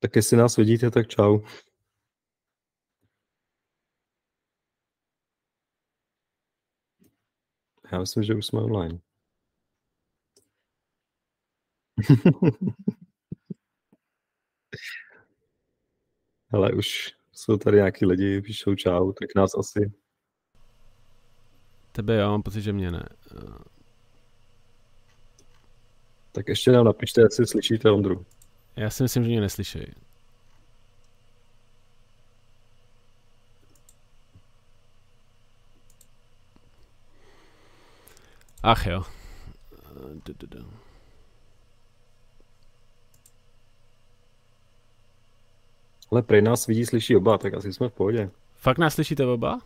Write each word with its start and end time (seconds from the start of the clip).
Tak 0.00 0.16
jestli 0.16 0.36
nás 0.36 0.56
vidíte, 0.56 0.90
tak 0.90 1.08
čau. 1.08 1.40
Já 7.92 7.98
myslím, 7.98 8.22
že 8.22 8.34
už 8.34 8.46
jsme 8.46 8.60
online. 8.60 8.98
Ale 16.52 16.72
už 16.72 17.16
jsou 17.32 17.56
tady 17.56 17.76
nějaký 17.76 18.06
lidi, 18.06 18.42
píšou 18.42 18.74
čau, 18.74 19.12
tak 19.12 19.28
nás 19.36 19.50
asi... 19.58 19.92
Tebe 21.92 22.14
já 22.14 22.28
mám 22.28 22.42
pocit, 22.42 22.62
že 22.62 22.72
mě 22.72 22.90
ne. 22.90 23.08
Tak 26.32 26.48
ještě 26.48 26.72
nám 26.72 26.84
napište, 26.84 27.20
jestli 27.20 27.46
slyšíte 27.46 27.90
Ondru. 27.90 28.26
Já 28.76 28.90
si 28.90 29.02
myslím, 29.02 29.24
že 29.24 29.28
mě 29.28 29.40
neslyšejí. 29.40 30.09
Ach 38.62 38.86
jo. 38.86 39.02
Ale 46.10 46.22
prej 46.22 46.42
nás 46.42 46.66
vidí, 46.66 46.86
slyší 46.86 47.16
oba, 47.16 47.38
tak 47.38 47.54
asi 47.54 47.72
jsme 47.72 47.88
v 47.88 47.92
pohodě. 47.92 48.30
Fakt 48.54 48.78
nás 48.78 48.94
slyšíte 48.94 49.26
oba? 49.26 49.58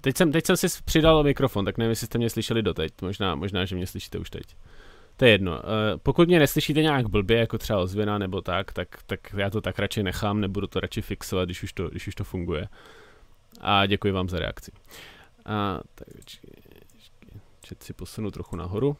Teď 0.00 0.16
jsem, 0.16 0.32
teď 0.32 0.46
jsem 0.46 0.56
si 0.56 0.82
přidal 0.84 1.22
mikrofon, 1.22 1.64
tak 1.64 1.78
nevím, 1.78 1.90
jestli 1.90 2.06
jste 2.06 2.18
mě 2.18 2.30
slyšeli 2.30 2.62
doteď. 2.62 2.92
Možná, 3.02 3.34
možná, 3.34 3.64
že 3.64 3.76
mě 3.76 3.86
slyšíte 3.86 4.18
už 4.18 4.30
teď. 4.30 4.56
To 5.16 5.24
je 5.24 5.30
jedno. 5.30 5.52
Uh, 5.52 5.60
pokud 6.02 6.28
mě 6.28 6.38
neslyšíte 6.38 6.82
nějak 6.82 7.08
blbě, 7.08 7.38
jako 7.38 7.58
třeba 7.58 7.78
ozvěna 7.78 8.18
nebo 8.18 8.40
tak, 8.40 8.72
tak, 8.72 8.88
tak 9.06 9.34
já 9.36 9.50
to 9.50 9.60
tak 9.60 9.78
radši 9.78 10.02
nechám, 10.02 10.40
nebudu 10.40 10.66
to 10.66 10.80
radši 10.80 11.02
fixovat, 11.02 11.48
když 11.48 11.62
už 11.62 11.72
to, 11.72 11.88
když 11.88 12.08
už 12.08 12.14
to 12.14 12.24
funguje. 12.24 12.68
A 13.60 13.86
děkuji 13.86 14.12
vám 14.12 14.28
za 14.28 14.38
reakci. 14.38 14.72
A, 15.46 15.80
takže 15.94 16.38
Čet 17.66 17.82
si 17.82 17.92
posunu 17.92 18.30
trochu 18.30 18.56
nahoru. 18.56 18.96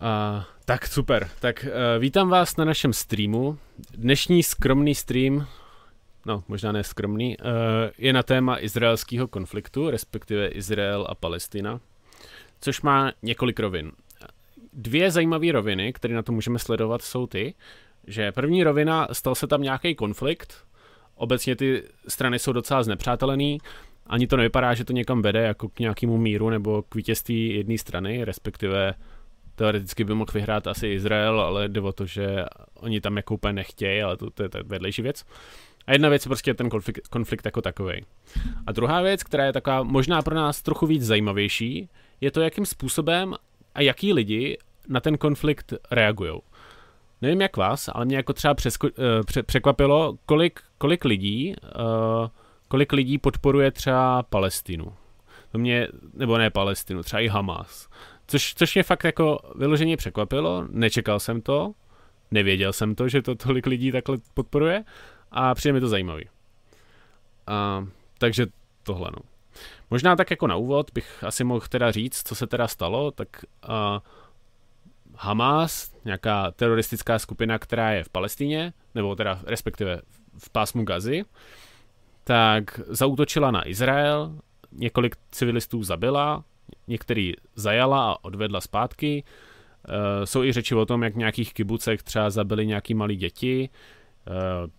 A, 0.00 0.46
tak 0.64 0.86
super, 0.86 1.30
tak 1.40 1.64
uh, 1.64 2.00
vítám 2.00 2.28
vás 2.28 2.56
na 2.56 2.64
našem 2.64 2.92
streamu. 2.92 3.58
Dnešní 3.90 4.42
skromný 4.42 4.94
stream, 4.94 5.46
no 6.26 6.44
možná 6.48 6.72
ne 6.72 6.84
skromný, 6.84 7.36
uh, 7.38 7.44
je 7.98 8.12
na 8.12 8.22
téma 8.22 8.60
izraelského 8.60 9.28
konfliktu, 9.28 9.90
respektive 9.90 10.48
Izrael 10.48 11.06
a 11.08 11.14
Palestina, 11.14 11.80
což 12.60 12.82
má 12.82 13.12
několik 13.22 13.60
rovin. 13.60 13.92
Dvě 14.72 15.10
zajímavé 15.10 15.52
roviny, 15.52 15.92
které 15.92 16.14
na 16.14 16.22
to 16.22 16.32
můžeme 16.32 16.58
sledovat, 16.58 17.02
jsou 17.02 17.26
ty, 17.26 17.54
že 18.06 18.32
první 18.32 18.64
rovina, 18.64 19.08
stal 19.12 19.34
se 19.34 19.46
tam 19.46 19.62
nějaký 19.62 19.94
konflikt, 19.94 20.64
obecně 21.14 21.56
ty 21.56 21.82
strany 22.08 22.38
jsou 22.38 22.52
docela 22.52 22.82
znepřátelený, 22.82 23.58
ani 24.10 24.26
to 24.26 24.36
nevypadá, 24.36 24.74
že 24.74 24.84
to 24.84 24.92
někam 24.92 25.22
vede 25.22 25.40
jako 25.42 25.68
k 25.68 25.78
nějakému 25.78 26.18
míru 26.18 26.50
nebo 26.50 26.82
k 26.82 26.94
vítězství 26.94 27.54
jedné 27.54 27.78
strany, 27.78 28.24
respektive 28.24 28.94
teoreticky 29.54 30.04
by 30.04 30.14
mohl 30.14 30.30
vyhrát 30.34 30.66
asi 30.66 30.88
Izrael, 30.88 31.40
ale 31.40 31.68
jde 31.68 31.80
o 31.80 31.92
to, 31.92 32.06
že 32.06 32.44
oni 32.74 33.00
tam 33.00 33.16
jako 33.16 33.34
úplně 33.34 33.52
nechtějí, 33.52 34.02
ale 34.02 34.16
to, 34.16 34.30
to 34.30 34.42
je 34.42 34.48
vedlejší 34.64 35.02
věc. 35.02 35.24
A 35.86 35.92
jedna 35.92 36.08
věc 36.08 36.24
je 36.24 36.28
prostě 36.28 36.54
ten 36.54 36.70
konflikt, 36.70 37.08
konflikt 37.08 37.44
jako 37.44 37.62
takový. 37.62 38.04
A 38.66 38.72
druhá 38.72 39.02
věc, 39.02 39.22
která 39.22 39.44
je 39.44 39.52
taková 39.52 39.82
možná 39.82 40.22
pro 40.22 40.34
nás 40.34 40.62
trochu 40.62 40.86
víc 40.86 41.02
zajímavější, 41.02 41.88
je 42.20 42.30
to, 42.30 42.40
jakým 42.40 42.66
způsobem 42.66 43.34
a 43.74 43.80
jaký 43.80 44.12
lidi 44.12 44.58
na 44.88 45.00
ten 45.00 45.18
konflikt 45.18 45.74
reagují. 45.90 46.40
Nevím 47.22 47.40
jak 47.40 47.56
vás, 47.56 47.90
ale 47.92 48.04
mě 48.04 48.16
jako 48.16 48.32
třeba 48.32 48.54
přesko, 48.54 48.86
uh, 48.86 48.92
pře, 49.26 49.42
překvapilo, 49.42 50.18
kolik, 50.26 50.60
kolik 50.78 51.04
lidí 51.04 51.54
uh, 51.54 52.28
kolik 52.70 52.92
lidí 52.92 53.18
podporuje 53.18 53.70
třeba 53.70 54.22
Palestinu. 54.22 54.94
To 55.52 55.58
mě, 55.58 55.88
nebo 56.14 56.38
ne 56.38 56.50
Palestinu, 56.50 57.02
třeba 57.02 57.20
i 57.20 57.28
Hamas. 57.28 57.88
Což, 58.26 58.54
což 58.54 58.74
mě 58.74 58.82
fakt 58.82 59.04
jako 59.04 59.38
vyloženě 59.54 59.96
překvapilo, 59.96 60.66
nečekal 60.70 61.20
jsem 61.20 61.42
to, 61.42 61.72
nevěděl 62.30 62.72
jsem 62.72 62.94
to, 62.94 63.08
že 63.08 63.22
to 63.22 63.34
tolik 63.34 63.66
lidí 63.66 63.92
takhle 63.92 64.18
podporuje 64.34 64.84
a 65.30 65.54
přijde 65.54 65.72
mi 65.72 65.80
to 65.80 65.88
zajímavý. 65.88 66.28
A, 67.46 67.86
takže 68.18 68.46
tohle 68.82 69.10
no. 69.16 69.22
Možná 69.90 70.16
tak 70.16 70.30
jako 70.30 70.46
na 70.46 70.56
úvod 70.56 70.90
bych 70.94 71.24
asi 71.24 71.44
mohl 71.44 71.66
teda 71.68 71.90
říct, 71.90 72.28
co 72.28 72.34
se 72.34 72.46
teda 72.46 72.68
stalo, 72.68 73.10
tak 73.10 73.28
a, 73.62 74.02
Hamas, 75.16 75.92
nějaká 76.04 76.50
teroristická 76.50 77.18
skupina, 77.18 77.58
která 77.58 77.90
je 77.90 78.04
v 78.04 78.08
Palestině, 78.08 78.72
nebo 78.94 79.16
teda 79.16 79.40
respektive 79.46 80.00
v 80.38 80.50
pásmu 80.50 80.84
Gazy, 80.84 81.24
tak 82.30 82.80
zautočila 82.86 83.50
na 83.50 83.68
Izrael, 83.68 84.38
několik 84.72 85.16
civilistů 85.30 85.82
zabila, 85.82 86.44
některý 86.88 87.32
zajala 87.54 88.12
a 88.12 88.24
odvedla 88.24 88.60
zpátky. 88.60 89.24
Uh, 89.88 90.24
jsou 90.24 90.44
i 90.44 90.52
řeči 90.52 90.74
o 90.74 90.86
tom, 90.86 91.02
jak 91.02 91.14
v 91.14 91.16
nějakých 91.16 91.54
kibucech 91.54 92.02
třeba 92.02 92.30
zabili 92.30 92.66
nějaký 92.66 92.94
malí 92.94 93.16
děti. 93.16 93.68
Uh, 94.28 94.70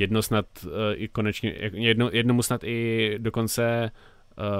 jedno 0.00 0.22
snad 0.22 0.46
uh, 0.64 0.70
i 0.94 1.08
konečně, 1.08 1.54
jedno, 1.72 2.10
jednomu 2.12 2.42
snad 2.42 2.64
i 2.64 3.14
dokonce 3.18 3.90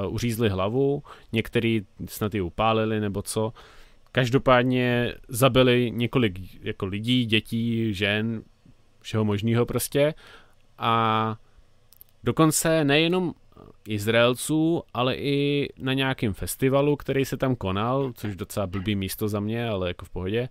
uřízli 0.08 0.48
hlavu, 0.48 1.02
některý 1.32 1.82
snad 2.08 2.34
i 2.34 2.40
upálili 2.40 3.00
nebo 3.00 3.22
co. 3.22 3.52
Každopádně 4.12 5.14
zabili 5.28 5.90
několik 5.94 6.64
jako 6.64 6.86
lidí, 6.86 7.26
dětí, 7.26 7.94
žen, 7.94 8.42
všeho 9.00 9.24
možného 9.24 9.66
prostě. 9.66 10.14
A 10.78 11.36
Dokonce 12.24 12.84
nejenom 12.84 13.34
Izraelců, 13.88 14.82
ale 14.94 15.16
i 15.16 15.68
na 15.78 15.92
nějakém 15.92 16.34
festivalu, 16.34 16.96
který 16.96 17.24
se 17.24 17.36
tam 17.36 17.56
konal, 17.56 18.12
což 18.16 18.36
docela 18.36 18.66
blbý 18.66 18.96
místo 18.96 19.28
za 19.28 19.40
mě, 19.40 19.68
ale 19.68 19.88
jako 19.88 20.04
v 20.04 20.10
pohodě, 20.10 20.48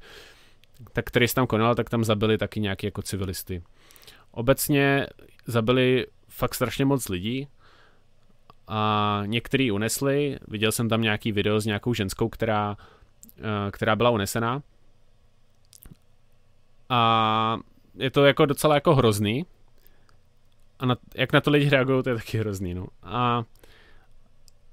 tak 0.94 1.06
který 1.06 1.28
se 1.28 1.36
tam 1.36 1.48
konal, 1.48 1.76
tak 1.76 1.90
tam 1.90 2.04
zabili 2.04 2.38
taky 2.38 2.60
nějaký 2.60 2.88
jako 2.88 3.02
civilisty. 3.02 3.64
Obecně 4.32 5.08
zabili 5.46 6.06
fakt 6.28 6.56
strašně 6.56 6.86
moc 6.86 7.10
lidí 7.10 7.48
a 8.68 9.22
některý 9.26 9.72
unesli, 9.72 10.40
viděl 10.48 10.72
jsem 10.72 10.90
tam 10.90 11.02
nějaký 11.02 11.32
video 11.32 11.60
s 11.60 11.66
nějakou 11.66 11.94
ženskou, 11.94 12.30
která, 12.30 12.78
eh, 13.38 13.72
která 13.72 13.96
byla 13.96 14.10
unesená. 14.10 14.62
A 16.90 17.58
je 17.96 18.12
to 18.12 18.26
jako 18.26 18.46
docela 18.46 18.76
jako 18.76 18.96
hrozný, 18.96 19.46
a 20.82 20.86
na, 20.86 20.96
jak 21.16 21.34
na 21.34 21.42
to 21.42 21.52
lidi 21.52 21.70
reagují, 21.70 22.04
to 22.04 22.10
je 22.10 22.16
taky 22.16 22.38
hrozný. 22.38 22.74
No. 22.74 22.88
A 23.04 23.44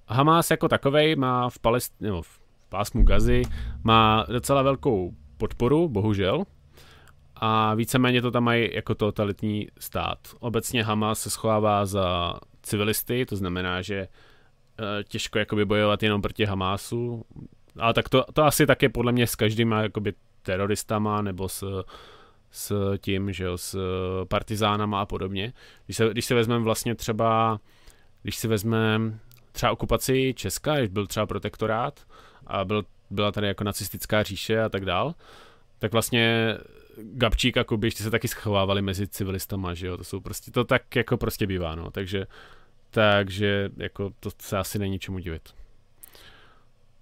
Hamas 0.08 0.50
jako 0.50 0.68
takovej 0.68 1.16
má 1.16 1.50
v, 1.50 1.58
Palest, 1.58 2.00
nebo 2.00 2.22
v 2.22 2.40
pásmu 2.68 3.02
Gazy 3.02 3.42
má 3.84 4.26
docela 4.28 4.62
velkou 4.62 5.14
podporu, 5.36 5.88
bohužel. 5.88 6.44
A 7.36 7.74
víceméně 7.74 8.22
to 8.22 8.30
tam 8.30 8.44
mají 8.44 8.74
jako 8.74 8.94
totalitní 8.94 9.68
stát. 9.78 10.18
Obecně 10.40 10.84
Hamas 10.84 11.20
se 11.20 11.30
schovává 11.30 11.86
za 11.86 12.34
civilisty, 12.62 13.26
to 13.26 13.36
znamená, 13.36 13.82
že 13.82 13.94
e, 13.96 14.08
těžko 15.04 15.38
jakoby 15.38 15.64
bojovat 15.64 16.02
jenom 16.02 16.22
proti 16.22 16.44
Hamásu. 16.44 17.24
Ale 17.78 17.94
tak 17.94 18.08
to, 18.08 18.24
to 18.32 18.44
asi 18.44 18.66
také 18.66 18.88
podle 18.88 19.12
mě 19.12 19.26
s 19.26 19.34
každýma 19.34 19.82
jakoby 19.82 20.12
teroristama 20.42 21.22
nebo 21.22 21.48
s 21.48 21.84
s 22.50 22.96
tím, 22.98 23.32
že 23.32 23.44
jo, 23.44 23.58
s 23.58 23.78
partizánama 24.28 25.00
a 25.00 25.06
podobně. 25.06 25.52
Když 25.84 25.96
se, 25.96 26.08
když 26.08 26.24
se 26.24 26.34
vezmeme 26.34 26.64
vlastně 26.64 26.94
třeba, 26.94 27.60
když 28.22 28.36
si 28.36 28.48
vezmeme 28.48 29.18
třeba 29.52 29.72
okupaci 29.72 30.34
Česka, 30.36 30.76
když 30.76 30.88
byl 30.88 31.06
třeba 31.06 31.26
protektorát 31.26 32.00
a 32.46 32.64
byl, 32.64 32.84
byla 33.10 33.32
tady 33.32 33.46
jako 33.46 33.64
nacistická 33.64 34.22
říše 34.22 34.62
a 34.62 34.68
tak 34.68 34.84
dál, 34.84 35.14
tak 35.78 35.92
vlastně 35.92 36.56
Gabčík 37.02 37.56
a 37.56 37.64
Kubiš, 37.64 37.94
se 37.94 38.10
taky 38.10 38.28
schovávali 38.28 38.82
mezi 38.82 39.06
civilistama, 39.06 39.74
že 39.74 39.86
jo, 39.86 39.96
to 39.96 40.04
jsou 40.04 40.20
prostě, 40.20 40.50
to 40.50 40.64
tak 40.64 40.96
jako 40.96 41.16
prostě 41.16 41.46
bývá, 41.46 41.74
no, 41.74 41.90
takže, 41.90 42.26
takže 42.90 43.70
jako 43.76 44.12
to 44.20 44.30
se 44.38 44.58
asi 44.58 44.78
není 44.78 44.98
čemu 44.98 45.18
divit. 45.18 45.57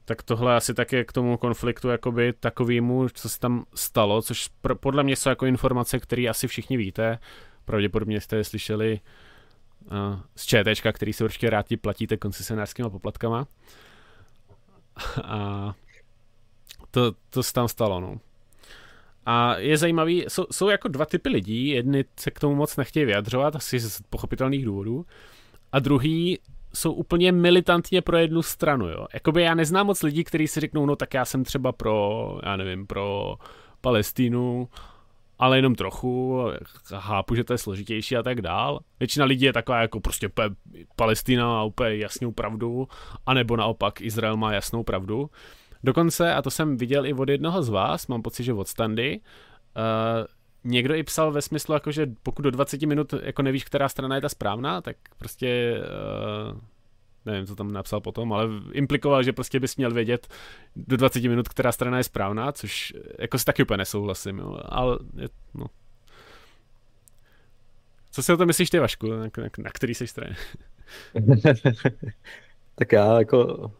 Tak 0.08 0.22
tohle 0.22 0.56
asi 0.56 0.74
také 0.74 1.04
k 1.04 1.12
tomu 1.12 1.36
konfliktu 1.36 1.88
jakoby 1.88 2.32
takovýmu, 2.32 3.08
co 3.08 3.28
se 3.28 3.40
tam 3.40 3.64
stalo, 3.74 4.22
což 4.22 4.48
pro, 4.60 4.76
podle 4.76 5.02
mě 5.02 5.16
jsou 5.16 5.28
jako 5.28 5.46
informace, 5.46 5.98
které 5.98 6.22
asi 6.28 6.48
všichni 6.48 6.76
víte. 6.76 7.18
Pravděpodobně 7.64 8.20
jste 8.20 8.36
je 8.36 8.44
slyšeli 8.44 9.00
z 10.36 10.44
ČT, 10.44 10.92
který 10.92 11.12
se 11.12 11.24
určitě 11.24 11.50
rád 11.50 11.66
platíte 11.80 12.16
koncesionářskýma 12.16 12.90
poplatkama. 12.90 13.46
A 15.24 15.74
to, 16.90 17.12
to 17.30 17.42
se 17.42 17.52
tam 17.52 17.68
stalo, 17.68 18.00
no. 18.00 18.20
A 19.26 19.56
je 19.56 19.76
zajímavý, 19.78 20.24
jsou, 20.28 20.46
jsou 20.52 20.68
jako 20.68 20.88
dva 20.88 21.06
typy 21.06 21.28
lidí, 21.28 21.68
jedni 21.68 22.04
se 22.20 22.30
k 22.30 22.40
tomu 22.40 22.54
moc 22.54 22.76
nechtějí 22.76 23.06
vyjadřovat, 23.06 23.56
asi 23.56 23.78
z 23.78 24.02
pochopitelných 24.10 24.64
důvodů, 24.64 25.06
a 25.72 25.78
druhý 25.78 26.38
jsou 26.76 26.92
úplně 26.92 27.32
militantně 27.32 28.02
pro 28.02 28.16
jednu 28.16 28.42
stranu, 28.42 28.88
jo. 28.88 29.06
Jakoby 29.14 29.42
já 29.42 29.54
neznám 29.54 29.86
moc 29.86 30.02
lidí, 30.02 30.24
kteří 30.24 30.48
si 30.48 30.60
řeknou, 30.60 30.86
no 30.86 30.96
tak 30.96 31.14
já 31.14 31.24
jsem 31.24 31.44
třeba 31.44 31.72
pro, 31.72 32.38
já 32.42 32.56
nevím, 32.56 32.86
pro 32.86 33.36
Palestínu, 33.80 34.68
ale 35.38 35.58
jenom 35.58 35.74
trochu, 35.74 36.42
chápu, 36.94 37.34
že 37.34 37.44
to 37.44 37.52
je 37.52 37.58
složitější 37.58 38.16
a 38.16 38.22
tak 38.22 38.42
dál. 38.42 38.80
Většina 39.00 39.24
lidí 39.24 39.44
je 39.44 39.52
taková 39.52 39.80
jako 39.80 40.00
prostě 40.00 40.30
Palestina 40.96 41.46
má 41.46 41.64
úplně 41.64 41.96
jasnou 41.96 42.32
pravdu, 42.32 42.88
anebo 43.26 43.56
naopak 43.56 44.00
Izrael 44.00 44.36
má 44.36 44.52
jasnou 44.52 44.82
pravdu. 44.82 45.30
Dokonce, 45.84 46.34
a 46.34 46.42
to 46.42 46.50
jsem 46.50 46.76
viděl 46.76 47.06
i 47.06 47.14
od 47.14 47.28
jednoho 47.28 47.62
z 47.62 47.68
vás, 47.68 48.06
mám 48.06 48.22
pocit, 48.22 48.44
že 48.44 48.52
od 48.52 48.68
Standy, 48.68 49.20
uh, 49.76 50.26
někdo 50.66 50.94
i 50.94 51.02
psal 51.02 51.32
ve 51.32 51.42
smyslu, 51.42 51.74
jako, 51.74 51.92
že 51.92 52.06
pokud 52.22 52.42
do 52.42 52.50
20 52.50 52.82
minut 52.82 53.14
jako 53.22 53.42
nevíš, 53.42 53.64
která 53.64 53.88
strana 53.88 54.14
je 54.14 54.20
ta 54.20 54.28
správná, 54.28 54.80
tak 54.80 54.96
prostě 55.18 55.80
uh, 56.52 56.60
nevím, 57.26 57.46
co 57.46 57.56
tam 57.56 57.72
napsal 57.72 58.00
potom, 58.00 58.32
ale 58.32 58.48
implikoval, 58.72 59.22
že 59.22 59.32
prostě 59.32 59.60
bys 59.60 59.76
měl 59.76 59.90
vědět 59.90 60.28
do 60.76 60.96
20 60.96 61.22
minut, 61.22 61.48
která 61.48 61.72
strana 61.72 61.98
je 61.98 62.04
správná, 62.04 62.52
což 62.52 62.94
jako 63.18 63.38
si 63.38 63.44
taky 63.44 63.62
úplně 63.62 63.78
nesouhlasím, 63.78 64.38
jo. 64.38 64.58
ale 64.64 64.98
je, 65.16 65.28
no. 65.54 65.66
Co 68.10 68.22
si 68.22 68.32
o 68.32 68.36
to 68.36 68.46
myslíš 68.46 68.70
ty, 68.70 68.78
Vašku, 68.78 69.10
na, 69.10 69.16
na, 69.16 69.28
na 69.58 69.70
který 69.74 69.94
jsi 69.94 70.06
straně? 70.06 70.36
tak 72.74 72.92
já 72.92 73.18
jako 73.18 73.70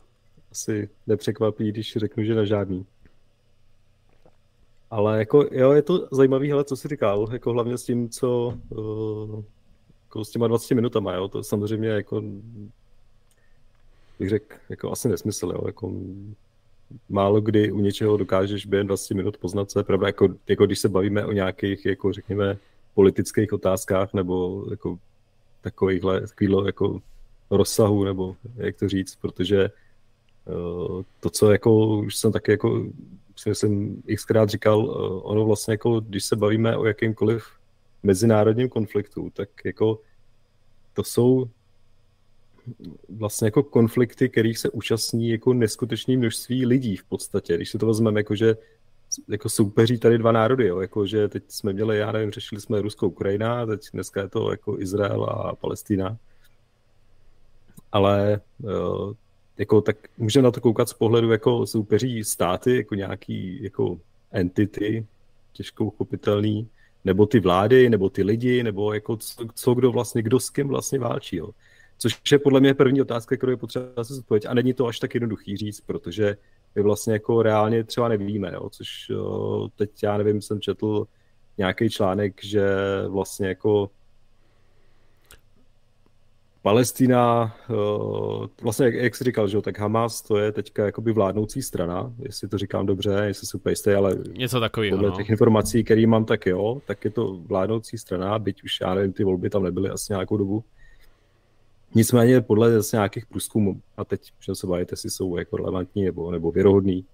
asi 0.50 0.88
nepřekvapí, 1.06 1.72
když 1.72 1.96
řeknu, 1.96 2.24
že 2.24 2.34
na 2.34 2.44
žádný. 2.44 2.86
Ale 4.90 5.18
jako, 5.18 5.48
jo, 5.52 5.72
je 5.72 5.82
to 5.82 6.08
zajímavý, 6.10 6.50
hele, 6.50 6.64
co 6.64 6.76
jsi 6.76 6.88
říkal, 6.88 7.28
jako 7.32 7.52
hlavně 7.52 7.78
s 7.78 7.84
tím, 7.84 8.08
co 8.08 8.58
uh, 8.68 9.42
jako 10.04 10.24
s 10.24 10.30
těma 10.30 10.48
20 10.48 10.74
minutama, 10.74 11.14
jo, 11.14 11.28
to 11.28 11.42
samozřejmě 11.42 11.88
jako 11.88 12.22
bych 14.18 14.28
řekl, 14.28 14.54
jako 14.68 14.92
asi 14.92 15.08
nesmysl, 15.08 15.52
jo, 15.54 15.62
jako 15.66 15.92
málo 17.08 17.40
kdy 17.40 17.72
u 17.72 17.80
něčeho 17.80 18.16
dokážeš 18.16 18.66
během 18.66 18.86
20 18.86 19.14
minut 19.14 19.36
poznat, 19.36 19.70
co 19.70 19.80
je 19.80 19.84
pravda, 19.84 20.06
jako, 20.06 20.28
jako 20.48 20.66
když 20.66 20.78
se 20.78 20.88
bavíme 20.88 21.24
o 21.24 21.32
nějakých, 21.32 21.86
jako 21.86 22.12
řekněme, 22.12 22.58
politických 22.94 23.52
otázkách 23.52 24.14
nebo 24.14 24.66
jako 24.70 24.98
takovýchhle, 25.60 26.20
takovýhle 26.20 26.68
jako 26.68 27.00
rozsahu, 27.50 28.04
nebo 28.04 28.36
jak 28.56 28.76
to 28.76 28.88
říct, 28.88 29.16
protože 29.16 29.70
to, 31.20 31.30
co 31.30 31.52
jako, 31.52 31.98
už 31.98 32.16
jsem 32.16 32.32
taky 32.32 32.50
jako 32.50 32.86
myslím, 33.48 34.02
xkrát 34.16 34.50
říkal, 34.50 34.84
uh, 34.84 35.20
ono 35.22 35.44
vlastně 35.46 35.72
jako, 35.72 36.00
když 36.00 36.24
se 36.24 36.36
bavíme 36.36 36.76
o 36.76 36.84
jakýmkoliv 36.84 37.44
mezinárodním 38.02 38.68
konfliktu, 38.68 39.30
tak 39.34 39.48
jako 39.64 40.00
to 40.92 41.04
jsou 41.04 41.48
vlastně 43.08 43.46
jako 43.46 43.62
konflikty, 43.62 44.28
kterých 44.28 44.58
se 44.58 44.70
účastní 44.70 45.30
jako 45.30 45.54
neskutečné 45.54 46.16
množství 46.16 46.66
lidí 46.66 46.96
v 46.96 47.04
podstatě. 47.04 47.56
Když 47.56 47.70
si 47.70 47.78
to 47.78 47.86
vezmeme, 47.86 48.20
jako 48.20 48.34
že 48.34 48.56
jako 49.28 49.48
soupeří 49.48 49.98
tady 49.98 50.18
dva 50.18 50.32
národy, 50.32 50.66
jo? 50.66 50.80
Jako, 50.80 51.06
že 51.06 51.28
teď 51.28 51.42
jsme 51.48 51.72
měli, 51.72 51.98
já 51.98 52.12
nevím, 52.12 52.30
řešili 52.30 52.60
jsme 52.60 52.80
Rusko, 52.80 53.06
Ukrajina, 53.06 53.66
teď 53.66 53.80
dneska 53.92 54.20
je 54.20 54.28
to 54.28 54.50
jako 54.50 54.80
Izrael 54.80 55.24
a 55.24 55.54
Palestina. 55.54 56.16
Ale 57.92 58.40
uh, 58.62 59.12
jako, 59.58 59.80
tak 59.80 59.96
můžeme 60.18 60.42
na 60.42 60.50
to 60.50 60.60
koukat 60.60 60.88
z 60.88 60.92
pohledu 60.92 61.30
jako 61.30 61.66
soupeří 61.66 62.24
státy, 62.24 62.76
jako 62.76 62.94
nějaký 62.94 63.62
jako 63.62 63.98
entity, 64.32 65.06
těžko 65.52 65.84
uchopitelný, 65.84 66.68
nebo 67.04 67.26
ty 67.26 67.40
vlády, 67.40 67.90
nebo 67.90 68.10
ty 68.10 68.22
lidi, 68.22 68.62
nebo 68.62 68.92
jako 68.92 69.16
co, 69.16 69.46
co 69.54 69.74
kdo 69.74 69.92
vlastně, 69.92 70.22
kdo 70.22 70.40
s 70.40 70.50
kým 70.50 70.68
vlastně 70.68 70.98
válčí. 70.98 71.36
Jo. 71.36 71.50
Což 71.98 72.32
je 72.32 72.38
podle 72.38 72.60
mě 72.60 72.74
první 72.74 73.02
otázka, 73.02 73.36
kterou 73.36 73.50
je 73.50 73.56
potřeba 73.56 74.04
se 74.04 74.14
zodpovědět. 74.14 74.48
A 74.48 74.54
není 74.54 74.74
to 74.74 74.86
až 74.86 74.98
tak 74.98 75.14
jednoduchý 75.14 75.56
říct, 75.56 75.80
protože 75.80 76.36
my 76.74 76.82
vlastně 76.82 77.12
jako 77.12 77.42
reálně 77.42 77.84
třeba 77.84 78.08
nevíme, 78.08 78.50
jo, 78.54 78.70
což 78.70 79.12
teď 79.76 79.90
já 80.02 80.16
nevím, 80.18 80.42
jsem 80.42 80.60
četl 80.60 81.06
nějaký 81.58 81.90
článek, 81.90 82.44
že 82.44 82.66
vlastně 83.08 83.48
jako 83.48 83.90
Palestina, 86.66 87.54
vlastně 88.62 88.86
jak, 88.86 88.94
jak 88.94 89.16
jsi 89.16 89.24
říkal, 89.24 89.48
že 89.48 89.62
tak 89.62 89.78
Hamas 89.78 90.22
to 90.22 90.38
je 90.38 90.52
teďka 90.52 90.84
jakoby 90.84 91.12
vládnoucí 91.12 91.62
strana, 91.62 92.12
jestli 92.18 92.48
to 92.48 92.58
říkám 92.58 92.86
dobře, 92.86 93.22
jestli 93.26 93.58
úplně 93.58 93.72
jistý, 93.72 93.90
ale 93.90 94.16
Něco 94.36 94.60
takového, 94.60 94.96
podle 94.96 95.10
no. 95.10 95.16
těch 95.16 95.30
informací, 95.30 95.84
které 95.84 96.06
mám, 96.06 96.24
tak 96.24 96.46
jo, 96.46 96.82
tak 96.86 97.04
je 97.04 97.10
to 97.10 97.34
vládnoucí 97.46 97.98
strana, 97.98 98.38
byť 98.38 98.64
už 98.64 98.80
já 98.80 98.94
nevím, 98.94 99.12
ty 99.12 99.24
volby 99.24 99.50
tam 99.50 99.62
nebyly 99.62 99.90
asi 99.90 100.12
nějakou 100.12 100.36
dobu, 100.36 100.64
Nicméně 101.94 102.40
podle 102.40 102.72
zase 102.72 102.96
nějakých 102.96 103.26
průzkumů, 103.26 103.80
a 103.96 104.04
teď 104.04 104.32
můžeme 104.40 104.56
se 104.56 104.66
bavit, 104.66 104.90
jestli 104.90 105.10
jsou 105.10 105.36
jako 105.36 105.56
relevantní 105.56 106.04
nebo, 106.04 106.30
nebo 106.30 106.50
věrohodný, 106.50 107.04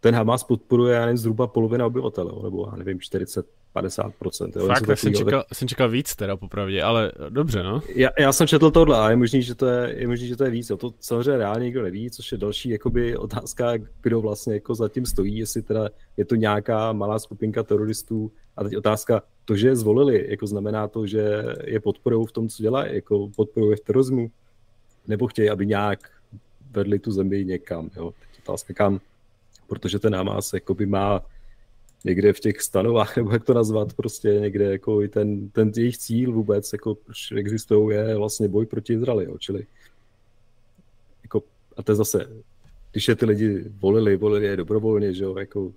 ten 0.00 0.14
Hamas 0.14 0.44
podporuje, 0.44 0.94
já 0.94 1.00
nevím, 1.00 1.18
zhruba 1.18 1.46
polovina 1.46 1.86
obyvatel, 1.86 2.40
nebo 2.42 2.66
já 2.70 2.76
nevím, 2.76 3.00
40, 3.00 3.46
50%. 3.76 4.52
Jo, 4.56 4.66
Fakt, 4.66 4.86
tak 4.86 4.98
jsem 4.98 5.14
čekal, 5.14 5.44
jsem 5.52 5.68
čekal 5.68 5.88
víc 5.88 6.16
teda 6.16 6.36
popravdě, 6.36 6.82
ale 6.82 7.12
dobře, 7.28 7.62
no. 7.62 7.82
Já, 7.94 8.08
já 8.18 8.32
jsem 8.32 8.46
četl 8.46 8.70
tohle 8.70 8.98
a 8.98 9.10
je 9.10 9.16
možný, 9.16 9.42
že 9.42 9.54
to 9.54 9.66
je, 9.66 9.94
je, 9.98 10.08
možný, 10.08 10.26
že 10.26 10.36
to 10.36 10.44
je 10.44 10.50
víc. 10.50 10.70
Jo. 10.70 10.76
To 10.76 10.94
samozřejmě 11.00 11.36
reálně 11.36 11.64
nikdo 11.64 11.82
neví, 11.82 12.10
což 12.10 12.32
je 12.32 12.38
další 12.38 12.68
jakoby, 12.68 13.16
otázka, 13.16 13.72
kdo 14.00 14.20
vlastně 14.20 14.54
jako 14.54 14.74
zatím 14.74 15.06
stojí, 15.06 15.38
jestli 15.38 15.62
teda 15.62 15.88
je 16.16 16.24
to 16.24 16.34
nějaká 16.34 16.92
malá 16.92 17.18
skupinka 17.18 17.62
teroristů. 17.62 18.32
A 18.56 18.64
teď 18.64 18.76
otázka, 18.76 19.22
to, 19.44 19.56
že 19.56 19.68
je 19.68 19.76
zvolili, 19.76 20.26
jako 20.30 20.46
znamená 20.46 20.88
to, 20.88 21.06
že 21.06 21.44
je 21.64 21.80
podporují 21.80 22.26
v 22.26 22.32
tom, 22.32 22.48
co 22.48 22.62
dělají, 22.62 22.94
jako 22.94 23.28
podporují 23.36 23.76
v 23.76 23.80
terorismu, 23.80 24.30
nebo 25.08 25.26
chtějí, 25.26 25.50
aby 25.50 25.66
nějak 25.66 26.10
vedli 26.70 26.98
tu 26.98 27.12
zemi 27.12 27.44
někam. 27.44 27.90
Jo. 27.96 28.10
Teď 28.20 28.40
otázka 28.44 28.74
kam, 28.74 29.00
protože 29.66 29.98
ten 29.98 30.14
Hamas 30.14 30.52
jakoby 30.52 30.86
má 30.86 31.22
někde 32.04 32.32
v 32.32 32.40
těch 32.40 32.60
stanovách, 32.60 33.16
nebo 33.16 33.32
jak 33.32 33.44
to 33.44 33.54
nazvat, 33.54 33.92
prostě 33.92 34.28
někde 34.28 34.64
jako 34.64 35.02
i 35.02 35.08
ten, 35.08 35.48
ten 35.48 35.72
jejich 35.76 35.98
cíl 35.98 36.32
vůbec, 36.32 36.72
jako 36.72 36.94
proč 36.94 37.32
existují, 37.32 37.96
je 37.96 38.16
vlastně 38.16 38.48
boj 38.48 38.66
proti 38.66 38.92
Izraeli, 38.92 39.24
jo, 39.24 39.38
čili 39.38 39.66
jako, 41.22 41.42
a 41.76 41.82
to 41.82 41.92
je 41.92 41.96
zase, 41.96 42.26
když 42.92 43.08
je 43.08 43.16
ty 43.16 43.26
lidi 43.26 43.64
volili, 43.80 44.16
volili 44.16 44.46
je 44.46 44.56
dobrovolně, 44.56 45.14
že 45.14 45.24
jo, 45.24 45.38
jako, 45.38 45.72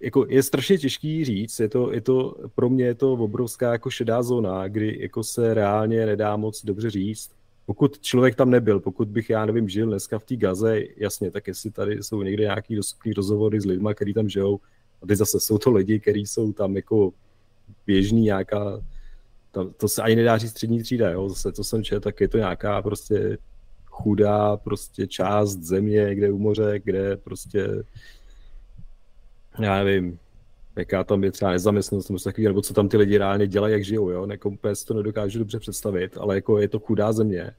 jako 0.00 0.26
je 0.28 0.42
strašně 0.42 0.78
těžký 0.78 1.24
říct, 1.24 1.60
je 1.60 1.68
to, 1.68 1.92
je 1.92 2.00
to, 2.00 2.36
pro 2.54 2.70
mě 2.70 2.84
je 2.84 2.94
to 2.94 3.12
obrovská 3.12 3.72
jako 3.72 3.90
šedá 3.90 4.22
zóna, 4.22 4.68
kdy 4.68 4.98
jako 5.00 5.24
se 5.24 5.54
reálně 5.54 6.06
nedá 6.06 6.36
moc 6.36 6.64
dobře 6.64 6.90
říct, 6.90 7.30
pokud 7.66 8.00
člověk 8.00 8.34
tam 8.34 8.50
nebyl, 8.50 8.80
pokud 8.80 9.08
bych, 9.08 9.30
já 9.30 9.46
nevím, 9.46 9.68
žil 9.68 9.86
dneska 9.86 10.18
v 10.18 10.24
té 10.24 10.36
Gaze, 10.36 10.80
jasně, 10.96 11.30
tak 11.30 11.46
jestli 11.46 11.70
tady 11.70 12.02
jsou 12.02 12.22
někde 12.22 12.42
nějaký 12.42 12.76
dostupný 12.76 13.12
rozhovory 13.12 13.60
s 13.60 13.64
lidmi, 13.64 13.90
kteří 13.94 14.14
tam 14.14 14.28
žijou, 14.28 14.60
a 15.02 15.06
teď 15.06 15.18
zase 15.18 15.40
jsou 15.40 15.58
to 15.58 15.70
lidi, 15.70 16.00
kteří 16.00 16.26
jsou 16.26 16.52
tam 16.52 16.76
jako 16.76 17.12
běžný 17.86 18.22
nějaká, 18.22 18.82
to, 19.50 19.70
to 19.70 19.88
se 19.88 20.02
ani 20.02 20.16
nedá 20.16 20.38
říct 20.38 20.50
střední 20.50 20.82
třída, 20.82 21.10
jo, 21.10 21.28
zase 21.28 21.52
to 21.52 21.64
jsem 21.64 21.84
četl, 21.84 22.00
tak 22.00 22.20
je 22.20 22.28
to 22.28 22.38
nějaká 22.38 22.82
prostě 22.82 23.38
chudá 23.86 24.56
prostě 24.56 25.06
část 25.06 25.56
země, 25.56 26.14
kde 26.14 26.32
u 26.32 26.38
moře, 26.38 26.80
kde 26.84 27.16
prostě 27.16 27.84
já 29.60 29.84
nevím, 29.84 30.18
jaká 30.76 31.04
tam 31.04 31.24
je 31.24 31.32
třeba 31.32 31.50
nezaměstnanost 31.50 32.08
nebo 32.08 32.18
takový, 32.18 32.46
nebo 32.46 32.62
co 32.62 32.74
tam 32.74 32.88
ty 32.88 32.96
lidi 32.96 33.18
reálně 33.18 33.46
dělají, 33.46 33.72
jak 33.72 33.84
žijou, 33.84 34.10
jo, 34.10 34.26
jako 34.30 34.48
úplně 34.50 34.74
si 34.74 34.86
to 34.86 34.94
nedokážu 34.94 35.38
dobře 35.38 35.58
představit, 35.58 36.16
ale 36.20 36.34
jako 36.34 36.58
je 36.58 36.68
to 36.68 36.78
chudá 36.78 37.12
země. 37.12 37.50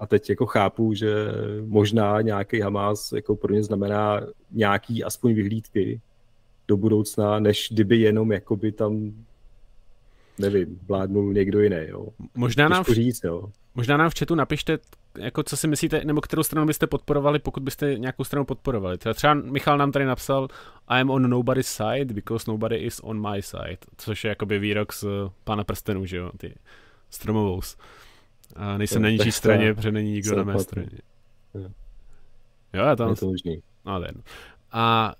A 0.00 0.06
teď 0.06 0.30
jako 0.30 0.46
chápu, 0.46 0.94
že 0.94 1.08
možná 1.66 2.20
nějaký 2.20 2.60
Hamas 2.60 3.12
jako 3.12 3.36
pro 3.36 3.54
ně 3.54 3.62
znamená 3.62 4.20
nějaký 4.50 5.04
aspoň 5.04 5.34
vyhlídky, 5.34 6.00
do 6.68 6.76
budoucna, 6.76 7.40
než 7.40 7.68
kdyby 7.70 7.96
jenom 7.96 8.32
jakoby 8.32 8.72
tam 8.72 9.12
nevím, 10.38 10.80
vládnul 10.88 11.32
někdo 11.32 11.60
jiný, 11.60 11.76
jo. 11.88 12.08
Možná 12.34 12.68
nám, 12.68 12.84
v, 12.84 12.88
říct, 12.88 13.24
jo. 13.24 13.52
možná 13.74 13.96
nám 13.96 14.10
v 14.10 14.18
chatu 14.18 14.34
napište, 14.34 14.78
jako 15.18 15.42
co 15.42 15.56
si 15.56 15.68
myslíte, 15.68 16.04
nebo 16.04 16.20
kterou 16.20 16.42
stranu 16.42 16.66
byste 16.66 16.86
podporovali, 16.86 17.38
pokud 17.38 17.62
byste 17.62 17.98
nějakou 17.98 18.24
stranu 18.24 18.44
podporovali. 18.44 18.98
Třeba 18.98 19.34
Michal 19.34 19.78
nám 19.78 19.92
tady 19.92 20.04
napsal 20.04 20.48
I 20.88 21.00
am 21.00 21.10
on 21.10 21.30
nobody's 21.30 21.66
side 21.66 22.14
because 22.14 22.50
nobody 22.50 22.76
is 22.76 23.00
on 23.02 23.30
my 23.30 23.42
side, 23.42 23.78
což 23.96 24.24
je 24.24 24.28
jakoby 24.28 24.58
výrok 24.58 24.92
z 24.92 25.04
Pána 25.44 25.64
prstenů, 25.64 26.06
že 26.06 26.16
jo, 26.16 26.30
ty 26.36 26.54
stromovous. 27.10 27.76
A 28.56 28.78
nejsem 28.78 29.02
na 29.02 29.10
ničí 29.10 29.32
straně, 29.32 29.74
protože 29.74 29.92
není 29.92 30.12
nikdo 30.12 30.36
na 30.36 30.42
mé 30.42 30.58
straně. 30.58 30.98
Jo, 32.74 32.84
já 32.84 32.96
tam... 32.96 33.10
Je 33.10 33.16
to 33.16 33.26
možný. 33.26 33.62
No, 33.84 34.02
A 34.72 35.14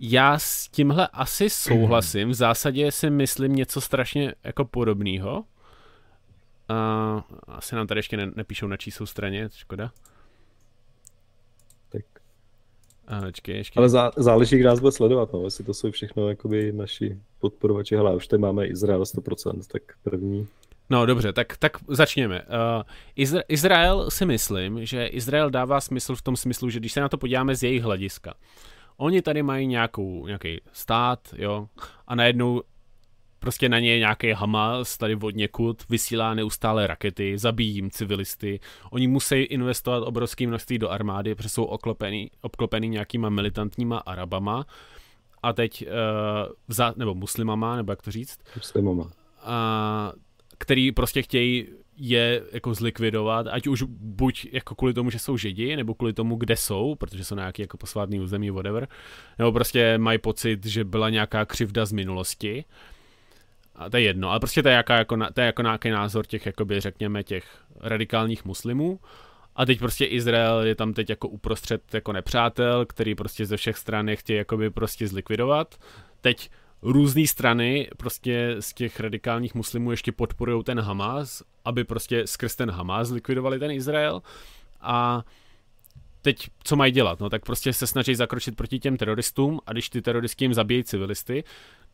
Já 0.00 0.38
s 0.38 0.68
tímhle 0.68 1.08
asi 1.12 1.50
souhlasím. 1.50 2.28
V 2.28 2.34
zásadě 2.34 2.92
si 2.92 3.10
myslím 3.10 3.56
něco 3.56 3.80
strašně 3.80 4.34
jako 4.44 4.64
podobného. 4.64 5.44
Uh, 6.70 7.22
asi 7.48 7.74
nám 7.74 7.86
tady 7.86 7.98
ještě 7.98 8.16
ne, 8.16 8.30
nepíšou 8.36 8.66
na 8.66 8.76
čí 8.76 8.90
jsou 8.90 9.06
straně, 9.06 9.48
škoda. 9.54 9.92
Tak. 11.88 12.02
Uh, 13.12 13.26
počkej, 13.26 13.56
ještě. 13.56 13.80
Ale 13.80 13.88
zá, 13.88 14.10
záleží, 14.16 14.58
kdo 14.58 14.68
nás 14.68 14.80
bude 14.80 14.92
sledovat, 14.92 15.32
no. 15.32 15.44
jestli 15.44 15.64
to 15.64 15.74
jsou 15.74 15.90
všechno 15.90 16.28
jakoby 16.28 16.72
naši 16.72 17.18
podporovači. 17.38 17.96
Hele, 17.96 18.16
už 18.16 18.26
tady 18.26 18.40
máme 18.40 18.66
Izrael 18.66 19.02
100%, 19.02 19.60
tak 19.72 19.82
první. 20.02 20.48
No 20.90 21.06
dobře, 21.06 21.32
tak, 21.32 21.56
tak 21.56 21.76
začněme. 21.88 22.42
Uh, 22.42 22.82
Izra- 23.24 23.42
Izrael 23.48 24.10
si 24.10 24.26
myslím, 24.26 24.86
že 24.86 25.06
Izrael 25.06 25.50
dává 25.50 25.80
smysl 25.80 26.14
v 26.14 26.22
tom 26.22 26.36
smyslu, 26.36 26.70
že 26.70 26.78
když 26.78 26.92
se 26.92 27.00
na 27.00 27.08
to 27.08 27.18
podíváme 27.18 27.54
z 27.54 27.62
jejich 27.62 27.82
hlediska, 27.82 28.34
oni 29.00 29.22
tady 29.22 29.42
mají 29.42 29.66
nějakou, 29.66 30.26
nějaký 30.26 30.60
stát, 30.72 31.34
jo, 31.38 31.68
a 32.06 32.14
najednou 32.14 32.62
prostě 33.38 33.68
na 33.68 33.78
ně 33.78 33.98
nějaký 33.98 34.32
Hamas 34.32 34.98
tady 34.98 35.16
od 35.16 35.34
někud 35.34 35.88
vysílá 35.88 36.34
neustále 36.34 36.86
rakety, 36.86 37.38
zabíjí 37.38 37.74
jim 37.74 37.90
civilisty, 37.90 38.60
oni 38.90 39.08
musí 39.08 39.36
investovat 39.36 40.02
obrovské 40.02 40.46
množství 40.46 40.78
do 40.78 40.90
armády, 40.90 41.34
protože 41.34 41.48
jsou 41.48 41.64
oklopený, 41.64 42.30
obklopený 42.40 42.88
nějakýma 42.88 43.28
militantníma 43.28 43.98
Arabama 43.98 44.66
a 45.42 45.52
teď, 45.52 45.86
uh, 45.86 45.92
vza, 46.68 46.94
nebo 46.96 47.14
muslimama, 47.14 47.76
nebo 47.76 47.92
jak 47.92 48.02
to 48.02 48.10
říct? 48.10 48.38
Muslimama. 48.56 49.10
A, 49.42 50.12
který 50.58 50.92
prostě 50.92 51.22
chtějí 51.22 51.66
je 52.02 52.42
jako 52.52 52.74
zlikvidovat, 52.74 53.46
ať 53.46 53.66
už 53.66 53.82
buď 53.88 54.46
jako 54.52 54.74
kvůli 54.74 54.94
tomu, 54.94 55.10
že 55.10 55.18
jsou 55.18 55.36
židi, 55.36 55.76
nebo 55.76 55.94
kvůli 55.94 56.12
tomu, 56.12 56.36
kde 56.36 56.56
jsou, 56.56 56.94
protože 56.94 57.24
jsou 57.24 57.34
nějaký 57.34 57.62
jako 57.62 57.76
posvátný 57.76 58.20
území, 58.20 58.50
whatever, 58.50 58.88
nebo 59.38 59.52
prostě 59.52 59.98
mají 59.98 60.18
pocit, 60.18 60.66
že 60.66 60.84
byla 60.84 61.10
nějaká 61.10 61.44
křivda 61.44 61.86
z 61.86 61.92
minulosti. 61.92 62.64
A 63.74 63.90
to 63.90 63.96
je 63.96 64.02
jedno, 64.02 64.30
ale 64.30 64.40
prostě 64.40 64.62
to 64.62 64.68
je, 64.68 64.74
jaká, 64.74 64.96
jako, 64.96 65.16
to 65.34 65.40
je 65.40 65.46
jako 65.46 65.62
nějaký 65.62 65.90
názor 65.90 66.26
těch, 66.26 66.46
jakoby, 66.46 66.80
řekněme, 66.80 67.22
těch 67.22 67.44
radikálních 67.80 68.44
muslimů. 68.44 69.00
A 69.56 69.66
teď 69.66 69.78
prostě 69.78 70.04
Izrael 70.04 70.60
je 70.60 70.74
tam 70.74 70.92
teď 70.92 71.10
jako 71.10 71.28
uprostřed 71.28 71.94
jako 71.94 72.12
nepřátel, 72.12 72.86
který 72.86 73.14
prostě 73.14 73.46
ze 73.46 73.56
všech 73.56 73.76
stran 73.78 74.08
je 74.08 74.16
chtějí 74.16 74.36
jakoby 74.36 74.70
prostě 74.70 75.08
zlikvidovat. 75.08 75.74
Teď 76.20 76.50
různé 76.82 77.26
strany 77.26 77.88
prostě 77.96 78.56
z 78.60 78.74
těch 78.74 79.00
radikálních 79.00 79.54
muslimů 79.54 79.90
ještě 79.90 80.12
podporují 80.12 80.64
ten 80.64 80.80
Hamas, 80.80 81.42
aby 81.64 81.84
prostě 81.84 82.26
skrz 82.26 82.56
ten 82.56 82.70
Hamas 82.70 83.10
likvidovali 83.10 83.58
ten 83.58 83.70
Izrael 83.70 84.22
a 84.80 85.24
teď 86.22 86.50
co 86.64 86.76
mají 86.76 86.92
dělat? 86.92 87.20
No 87.20 87.30
tak 87.30 87.44
prostě 87.44 87.72
se 87.72 87.86
snaží 87.86 88.14
zakročit 88.14 88.56
proti 88.56 88.78
těm 88.78 88.96
teroristům 88.96 89.60
a 89.66 89.72
když 89.72 89.90
ty 89.90 90.02
teroristi 90.02 90.44
jim 90.44 90.54
zabíjí 90.54 90.84
civilisty, 90.84 91.44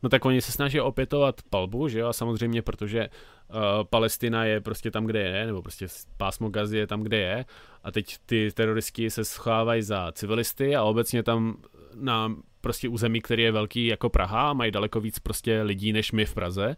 no 0.02 0.08
tak 0.08 0.24
oni 0.24 0.40
se 0.40 0.52
snaží 0.52 0.80
opětovat 0.80 1.42
palbu, 1.50 1.88
že 1.88 1.98
jo, 1.98 2.08
a 2.08 2.12
samozřejmě 2.12 2.62
protože 2.62 3.08
uh, 3.08 3.56
Palestina 3.90 4.44
je 4.44 4.60
prostě 4.60 4.90
tam, 4.90 5.06
kde 5.06 5.20
je, 5.20 5.46
nebo 5.46 5.62
prostě 5.62 5.86
pásmo 6.16 6.48
Gazy 6.48 6.78
je 6.78 6.86
tam, 6.86 7.02
kde 7.02 7.16
je 7.16 7.44
a 7.84 7.90
teď 7.90 8.16
ty 8.26 8.50
teroristi 8.54 9.10
se 9.10 9.24
schovávají 9.24 9.82
za 9.82 10.12
civilisty 10.12 10.76
a 10.76 10.82
obecně 10.82 11.22
tam 11.22 11.56
na 11.94 12.36
prostě 12.66 12.88
území, 12.88 13.20
který 13.20 13.42
je 13.42 13.52
velký 13.52 13.86
jako 13.86 14.10
Praha, 14.10 14.52
mají 14.52 14.70
daleko 14.70 15.00
víc 15.00 15.18
prostě 15.18 15.62
lidí 15.62 15.92
než 15.92 16.12
my 16.12 16.24
v 16.26 16.34
Praze, 16.34 16.76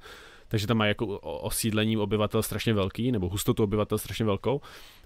takže 0.48 0.66
tam 0.66 0.76
mají 0.76 0.90
jako 0.90 1.18
osídlení 1.20 1.96
obyvatel 1.96 2.42
strašně 2.42 2.74
velký, 2.74 3.12
nebo 3.12 3.28
hustotu 3.28 3.62
obyvatel 3.62 3.98
strašně 3.98 4.24
velkou. 4.24 4.60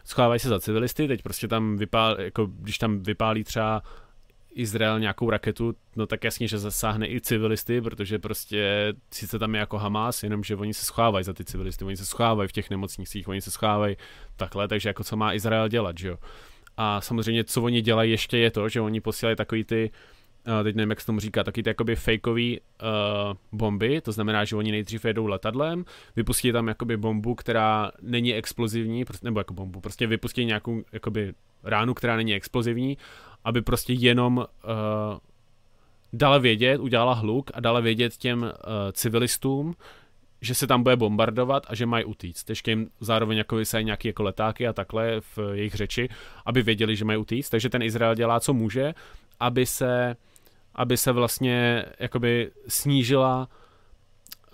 Schovávají 0.05 0.41
se 0.41 0.49
za 0.49 0.61
civilisty, 0.61 1.09
teď 1.09 1.23
prostě 1.23 1.49
tam 1.49 1.77
vypálí, 1.77 2.17
jako 2.19 2.47
když 2.47 2.79
tam 2.79 3.03
vypálí 3.03 3.45
třeba 3.45 3.83
Izrael 4.55 5.01
nějakou 5.01 5.31
raketu, 5.31 5.75
no 5.97 6.07
tak 6.07 6.25
jasně, 6.25 6.49
že 6.49 6.59
zasáhne 6.59 7.09
i 7.09 7.21
civilisty, 7.21 7.81
protože 7.81 8.19
prostě 8.19 8.93
sice 9.11 9.39
tam 9.39 9.55
je 9.55 9.61
jako 9.61 9.79
Hamas, 9.79 10.23
jenomže 10.23 10.57
oni 10.57 10.75
se 10.75 10.85
schovávají 10.85 11.25
za 11.25 11.33
ty 11.33 11.45
civilisty, 11.45 11.85
oni 11.85 11.97
se 11.97 12.07
schovávají 12.07 12.49
v 12.49 12.53
těch 12.53 12.71
nemocnicích, 12.71 13.29
oni 13.29 13.41
se 13.41 13.51
schovávají 13.51 13.97
takhle, 14.37 14.69
takže 14.69 14.89
jako 14.89 15.05
co 15.05 15.17
má 15.17 15.35
Izrael 15.35 15.69
dělat, 15.69 15.99
že 15.99 16.09
jo. 16.09 16.19
A 16.77 17.01
samozřejmě, 17.01 17.45
co 17.45 17.63
oni 17.63 17.83
dělají 17.83 18.11
ještě 18.11 18.39
je 18.39 18.51
to, 18.51 18.69
že 18.69 18.81
oni 18.81 19.01
posílají 19.01 19.37
takový 19.37 19.65
ty 19.65 19.91
uh, 19.91 20.12
teď 20.63 20.77
nevím, 20.77 20.91
jak 20.91 21.01
se 21.01 21.07
tomu 21.07 21.21
říká, 21.21 21.45
taky 21.45 21.63
ty 21.63 21.71
jakoby 21.71 21.97
fakeový 21.97 22.61
uh, 22.61 23.37
bomby, 23.53 24.01
to 24.01 24.13
znamená, 24.13 24.45
že 24.45 24.57
oni 24.57 24.71
nejdřív 24.71 25.05
jedou 25.05 25.27
letadlem, 25.27 25.85
vypustí 26.17 26.53
tam 26.53 26.69
jakoby 26.69 26.97
bombu, 26.97 27.35
která 27.35 27.93
není 28.03 28.35
explozivní, 28.35 29.05
nebo 29.23 29.41
jako 29.41 29.55
bombu, 29.55 29.81
prostě 29.81 30.07
vypustí 30.07 30.45
nějakou 30.45 30.83
jakoby 30.93 31.35
ránu, 31.65 31.95
která 31.95 32.17
není 32.17 32.35
explozivní, 32.35 32.99
aby 33.45 33.63
prostě 33.63 33.93
jenom 33.93 34.37
uh, 34.37 34.45
dala 36.13 36.39
vědět, 36.39 36.81
udělala 36.81 37.15
hluk 37.15 37.51
a 37.55 37.61
dala 37.61 37.81
vědět 37.81 38.17
těm 38.17 38.43
uh, 38.43 38.49
civilistům, 38.93 39.75
že 40.41 40.55
se 40.55 40.67
tam 40.67 40.83
bude 40.83 40.97
bombardovat 40.97 41.67
a 41.69 41.75
že 41.75 41.87
mají 41.87 42.05
utíct. 42.05 42.51
Ještě 42.51 42.71
jim 42.71 42.91
zároveň 43.01 43.39
jako 43.39 43.57
vysají 43.57 43.85
nějaké 43.85 44.09
jako 44.09 44.23
letáky 44.23 44.69
a 44.69 44.73
takhle 44.73 45.21
v 45.21 45.39
jejich 45.53 45.75
řeči, 45.75 46.09
aby 46.47 46.63
věděli, 46.63 46.97
že 46.97 47.05
mají 47.05 47.19
utíct. 47.19 47.51
Takže 47.51 47.69
ten 47.69 47.83
Izrael 47.83 48.15
dělá, 48.15 48.41
co 48.41 48.55
může, 48.55 48.95
aby 49.41 49.67
se 49.67 50.17
aby 50.75 50.97
se 50.97 51.13
vlastně 51.13 51.85
jakoby 51.99 52.51
snížila 52.69 53.49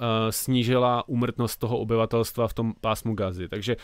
uh, 0.00 0.30
snížila 0.30 1.08
úmrtnost 1.08 1.60
toho 1.60 1.78
obyvatelstva 1.78 2.48
v 2.48 2.54
tom 2.54 2.74
pásmu 2.80 3.14
Gazy. 3.14 3.48
Takže 3.48 3.76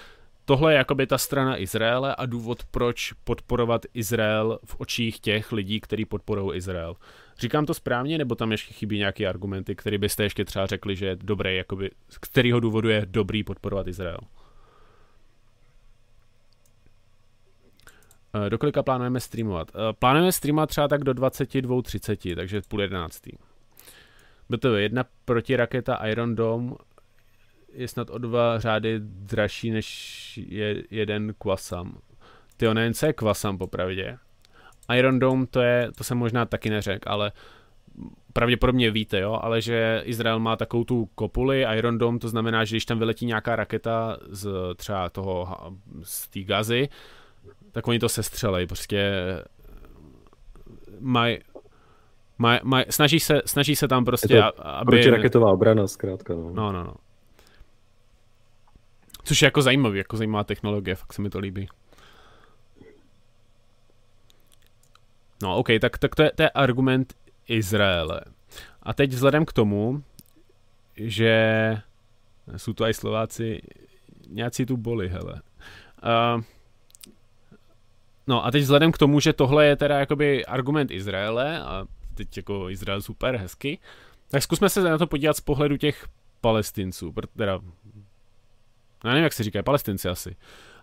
tohle 0.45 0.73
je 0.73 0.77
jakoby 0.77 1.07
ta 1.07 1.19
strana 1.19 1.61
Izraele 1.61 2.15
a 2.15 2.27
důvod, 2.27 2.65
proč 2.71 3.13
podporovat 3.13 3.87
Izrael 3.95 4.59
v 4.65 4.77
očích 4.79 5.21
těch 5.21 5.53
lidí, 5.53 5.81
kteří 5.81 6.05
podporují 6.05 6.57
Izrael. 6.57 6.97
Říkám 7.39 7.67
to 7.67 7.75
správně, 7.75 8.19
nebo 8.19 8.35
tam 8.35 8.53
ještě 8.53 8.75
chybí 8.75 8.99
nějaké 8.99 9.27
argumenty, 9.27 9.77
které 9.77 9.99
byste 9.99 10.23
ještě 10.23 10.45
třeba 10.45 10.67
řekli, 10.67 10.97
že 10.97 11.07
je 11.07 11.17
dobré, 11.17 11.55
jakoby, 11.55 11.91
z 12.09 12.19
kterého 12.19 12.61
důvodu 12.61 12.89
je 12.89 13.07
dobrý 13.07 13.45
podporovat 13.45 13.89
Izrael? 13.89 14.19
Do 18.49 18.59
kolika 18.59 18.83
plánujeme 18.83 19.21
streamovat? 19.21 19.69
Eh, 19.75 19.93
plánujeme 19.99 20.33
streamovat 20.33 20.69
třeba 20.69 20.89
tak 20.89 21.05
do 21.05 21.13
22.30, 21.13 22.37
takže 22.37 22.63
půl 22.69 22.83
jedenáctý. 22.83 23.31
to 24.61 24.77
jedna 24.77 25.05
protiraketa 25.25 25.95
Iron 25.95 26.35
Dome 26.35 26.75
je 27.73 27.89
snad 27.89 28.11
o 28.11 28.19
dva 28.19 28.59
řády 28.59 29.01
dražší 29.01 29.71
než 29.71 30.41
je 30.49 30.83
jeden 30.91 31.35
Quasam. 31.43 31.99
Ty 32.57 32.75
nevím, 32.75 32.95
co 32.95 33.07
je 33.07 33.13
Quasam 33.13 33.59
popravdě. 33.59 34.19
Iron 34.97 35.19
Dome 35.19 35.47
to 35.47 35.61
je, 35.61 35.93
to 35.97 36.05
jsem 36.05 36.19
možná 36.19 36.47
taky 36.47 36.71
neřekl, 36.71 37.11
ale 37.11 37.33
pravděpodobně 38.33 38.91
víte, 38.91 39.21
jo, 39.21 39.39
ale 39.43 39.61
že 39.61 40.03
Izrael 40.05 40.39
má 40.39 40.57
takovou 40.57 40.85
tu 40.85 41.09
kopuli 41.15 41.67
Iron 41.77 41.99
Dome, 41.99 42.19
to 42.19 42.29
znamená, 42.29 42.65
že 42.65 42.75
když 42.75 42.85
tam 42.85 42.99
vyletí 42.99 43.27
nějaká 43.27 43.57
raketa 43.57 44.17
z 44.29 44.49
třeba 44.77 45.11
toho, 45.11 45.57
z 46.03 46.29
té 46.29 46.43
gazy, 46.43 46.89
tak 47.75 47.89
oni 47.89 47.99
to 47.99 48.09
sestřelej, 48.09 48.67
prostě 48.67 49.13
mají 51.01 51.39
maj, 52.39 52.61
maj, 52.63 52.85
snaží, 52.91 53.21
se, 53.21 53.43
snaží 53.47 53.77
se 53.77 53.89
tam 53.89 54.05
prostě, 54.05 54.35
je 54.35 54.43
to 54.43 54.67
aby... 54.67 54.91
Protiraketová 54.91 55.53
obrana, 55.53 55.87
zkrátka, 55.87 56.35
no. 56.35 56.51
No, 56.51 56.73
no, 56.73 56.85
no. 56.85 56.95
Což 59.25 59.43
je 59.43 59.47
jako 59.47 59.63
zajímavý, 59.63 59.99
jako 59.99 60.17
zajímavá 60.17 60.45
technologie, 60.45 60.95
fakt 60.95 61.13
se 61.13 61.23
mi 61.23 61.31
to 61.31 61.39
líbí. 61.39 61.69
No, 65.43 65.57
OK, 65.57 65.69
tak, 65.81 65.99
tak 65.99 66.15
to, 66.15 66.23
je, 66.23 66.33
to 66.37 66.43
je 66.43 66.51
argument 66.51 67.15
Izraele. 67.49 68.21
A 68.83 68.95
teď 68.95 69.11
vzhledem 69.11 69.45
k 69.45 69.53
tomu, 69.53 70.03
že 70.97 71.33
jsou 72.57 72.73
to 72.73 72.87
i 72.87 72.95
Slováci, 72.95 73.61
nějací 74.29 74.67
tu 74.67 74.77
boli, 74.77 75.09
hele. 75.09 75.43
Uh, 76.35 76.43
No 78.27 78.47
a 78.47 78.51
teď 78.51 78.63
vzhledem 78.63 78.93
k 78.93 78.99
tomu, 78.99 79.21
že 79.21 79.33
tohle 79.33 79.67
je 79.67 79.77
teda 79.77 79.99
jakoby 79.99 80.47
argument 80.47 80.91
Izraele 80.91 81.61
a 81.61 81.87
teď 82.15 82.37
jako 82.37 82.71
Izrael 82.71 83.03
super, 83.03 83.37
hezky, 83.37 83.79
tak 84.29 84.43
zkusme 84.43 84.69
se 84.69 84.83
na 84.83 84.99
to 84.99 85.07
podívat 85.07 85.37
z 85.37 85.41
pohledu 85.41 85.77
těch 85.77 86.09
palestinců, 86.41 87.15
teda, 87.37 87.53
já 89.05 89.11
nevím, 89.11 89.25
jak 89.25 89.33
se 89.33 89.43
říká, 89.43 89.63
palestinci 89.63 90.09
asi. 90.09 90.37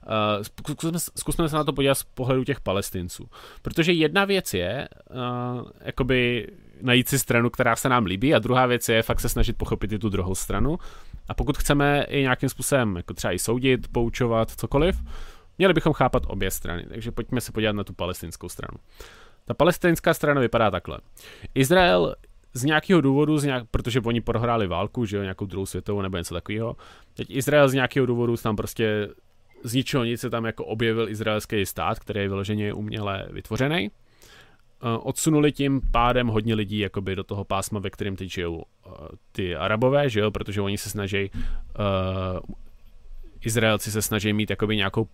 Uh, 0.08 0.44
zkusme, 0.72 1.00
zkusme 1.00 1.50
se 1.50 1.56
na 1.56 1.64
to 1.64 1.74
podívat 1.74 1.96
z 1.96 2.04
pohledu 2.04 2.44
těch 2.44 2.60
palestinců. 2.60 3.30
Protože 3.62 3.92
jedna 3.92 4.26
věc 4.26 4.54
je, 4.54 4.88
uh, 5.10 5.70
jakoby 5.82 6.48
najít 6.82 7.10
si 7.10 7.20
stranu, 7.20 7.50
která 7.50 7.76
se 7.76 7.90
nám 7.90 8.06
líbí 8.06 8.36
a 8.36 8.40
druhá 8.40 8.66
věc 8.66 8.90
je 8.90 9.02
fakt 9.02 9.20
se 9.20 9.30
snažit 9.30 9.58
pochopit 9.58 9.92
i 9.92 10.00
tu 10.00 10.10
druhou 10.10 10.36
stranu. 10.36 10.78
A 11.28 11.34
pokud 11.34 11.58
chceme 11.58 12.04
i 12.04 12.22
nějakým 12.22 12.50
způsobem 12.50 12.96
jako 12.96 13.14
třeba 13.14 13.34
i 13.34 13.40
soudit, 13.40 13.88
poučovat, 13.88 14.52
cokoliv, 14.52 14.96
Měli 15.62 15.74
bychom 15.74 15.94
chápat 15.94 16.24
obě 16.28 16.52
strany, 16.52 16.86
takže 16.90 17.12
pojďme 17.12 17.42
se 17.42 17.52
podívat 17.52 17.72
na 17.72 17.84
tu 17.84 17.94
palestinskou 17.94 18.50
stranu. 18.50 18.78
Ta 19.46 19.54
palestinská 19.54 20.14
strana 20.14 20.42
vypadá 20.42 20.72
takhle. 20.72 21.00
Izrael 21.56 22.16
z 22.54 22.64
nějakého 22.64 23.02
důvodu, 23.02 23.38
z 23.38 23.44
nějak, 23.44 23.64
protože 23.72 24.00
oni 24.00 24.22
prohráli 24.22 24.68
válku, 24.68 25.06
že 25.06 25.18
jo, 25.18 25.24
nějakou 25.24 25.46
druhou 25.46 25.66
světovou 25.66 26.02
nebo 26.02 26.18
něco 26.18 26.34
takového. 26.34 26.76
Teď 27.14 27.28
Izrael 27.30 27.70
z 27.70 27.74
nějakého 27.74 28.06
důvodu 28.06 28.38
tam 28.38 28.56
prostě 28.56 29.10
z 29.64 29.74
ničeho 29.74 30.04
nic 30.04 30.22
se 30.22 30.30
tam 30.30 30.46
jako 30.46 30.66
objevil 30.66 31.10
izraelský 31.10 31.66
stát, 31.66 32.00
který 32.00 32.20
je 32.20 32.28
vyloženě 32.28 32.74
uměle 32.74 33.28
vytvořený. 33.32 33.92
odsunuli 35.00 35.52
tím 35.52 35.82
pádem 35.92 36.28
hodně 36.28 36.56
lidí 36.56 36.80
jakoby 36.80 37.16
do 37.16 37.24
toho 37.24 37.44
pásma, 37.44 37.80
ve 37.80 37.90
kterém 37.90 38.16
teď 38.16 38.32
žijou 38.32 38.56
uh, 38.56 38.64
ty 39.32 39.56
arabové, 39.56 40.10
že 40.10 40.20
jo, 40.20 40.32
protože 40.32 40.62
oni 40.62 40.78
se 40.78 40.90
snaží, 40.90 41.32
uh, 41.34 42.56
Izraelci 43.46 43.92
se 43.92 44.02
snaží 44.02 44.34
mít 44.34 44.50
jakoby 44.50 44.76
nějakou 44.76 45.08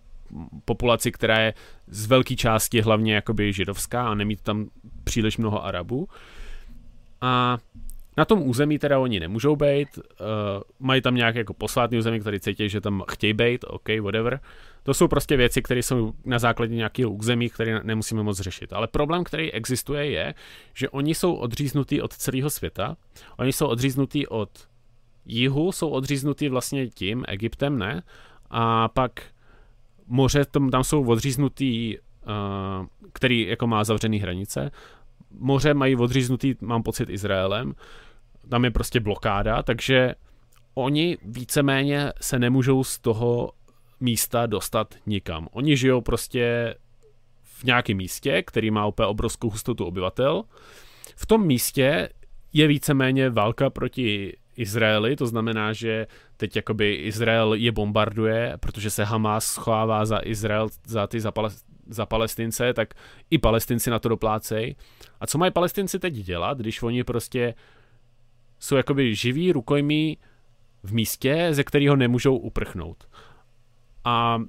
populaci, 0.64 1.12
která 1.12 1.38
je 1.38 1.54
z 1.86 2.06
velké 2.06 2.36
části 2.36 2.80
hlavně 2.80 3.14
jakoby 3.14 3.52
židovská 3.52 4.08
a 4.08 4.14
nemít 4.14 4.40
tam 4.40 4.68
příliš 5.04 5.36
mnoho 5.36 5.64
Arabů. 5.64 6.08
A 7.20 7.58
na 8.16 8.24
tom 8.24 8.42
území 8.42 8.78
teda 8.78 8.98
oni 8.98 9.20
nemůžou 9.20 9.56
být, 9.56 9.88
uh, 9.98 10.02
mají 10.78 11.02
tam 11.02 11.14
nějaké 11.14 11.38
jako 11.38 11.54
posvátný 11.54 11.98
území, 11.98 12.20
který 12.20 12.40
cítí, 12.40 12.68
že 12.68 12.80
tam 12.80 13.04
chtějí 13.10 13.32
být, 13.32 13.64
OK, 13.68 13.88
whatever. 14.00 14.40
To 14.82 14.94
jsou 14.94 15.08
prostě 15.08 15.36
věci, 15.36 15.62
které 15.62 15.82
jsou 15.82 16.12
na 16.24 16.38
základě 16.38 16.74
nějakého 16.74 17.10
území, 17.10 17.50
které 17.50 17.80
nemusíme 17.82 18.22
moc 18.22 18.40
řešit. 18.40 18.72
Ale 18.72 18.86
problém, 18.86 19.24
který 19.24 19.52
existuje, 19.52 20.10
je, 20.10 20.34
že 20.74 20.88
oni 20.88 21.14
jsou 21.14 21.34
odříznutí 21.34 22.02
od 22.02 22.12
celého 22.12 22.50
světa, 22.50 22.96
oni 23.36 23.52
jsou 23.52 23.66
odříznutí 23.66 24.26
od 24.26 24.50
jihu, 25.26 25.72
jsou 25.72 25.88
odříznutí 25.88 26.48
vlastně 26.48 26.88
tím, 26.88 27.24
Egyptem 27.28 27.78
ne, 27.78 28.02
a 28.50 28.88
pak 28.88 29.22
moře, 30.08 30.44
tam, 30.44 30.70
tam 30.70 30.84
jsou 30.84 31.06
odříznutý, 31.06 31.98
uh, 31.98 32.86
který 33.12 33.46
jako 33.46 33.66
má 33.66 33.84
zavřený 33.84 34.18
hranice, 34.18 34.70
moře 35.38 35.74
mají 35.74 35.96
odříznutý, 35.96 36.54
mám 36.60 36.82
pocit, 36.82 37.10
Izraelem, 37.10 37.74
tam 38.48 38.64
je 38.64 38.70
prostě 38.70 39.00
blokáda, 39.00 39.62
takže 39.62 40.14
oni 40.74 41.18
víceméně 41.22 42.12
se 42.20 42.38
nemůžou 42.38 42.84
z 42.84 42.98
toho 42.98 43.52
místa 44.00 44.46
dostat 44.46 44.94
nikam. 45.06 45.48
Oni 45.52 45.76
žijou 45.76 46.00
prostě 46.00 46.74
v 47.42 47.64
nějakém 47.64 47.96
místě, 47.96 48.42
který 48.42 48.70
má 48.70 48.86
úplně 48.86 49.06
obrovskou 49.06 49.50
hustotu 49.50 49.84
obyvatel. 49.84 50.42
V 51.16 51.26
tom 51.26 51.46
místě 51.46 52.08
je 52.52 52.66
víceméně 52.66 53.30
válka 53.30 53.70
proti 53.70 54.36
Izraeli, 54.58 55.16
to 55.16 55.26
znamená, 55.26 55.72
že 55.72 56.06
teď 56.36 56.56
jakoby 56.56 56.94
Izrael 56.94 57.54
je 57.54 57.72
bombarduje, 57.72 58.56
protože 58.60 58.90
se 58.90 59.04
Hamas 59.04 59.44
schovává 59.44 60.04
za 60.04 60.20
Izrael, 60.24 60.68
za 60.86 61.06
ty 61.06 61.20
za, 61.20 61.30
Palest, 61.30 61.66
za 61.86 62.06
Palestince, 62.06 62.74
tak 62.74 62.94
i 63.30 63.38
Palestinci 63.38 63.90
na 63.90 63.98
to 63.98 64.08
doplácejí. 64.08 64.76
A 65.20 65.26
co 65.26 65.38
mají 65.38 65.52
Palestinci 65.52 65.98
teď 65.98 66.14
dělat, 66.14 66.58
když 66.58 66.82
oni 66.82 67.04
prostě 67.04 67.54
jsou 68.58 68.76
jakoby 68.76 69.14
živí 69.14 69.52
rukojmí 69.52 70.18
v 70.82 70.92
místě, 70.92 71.48
ze 71.50 71.64
kterého 71.64 71.96
nemůžou 71.96 72.36
uprchnout. 72.36 73.08
A 74.04 74.42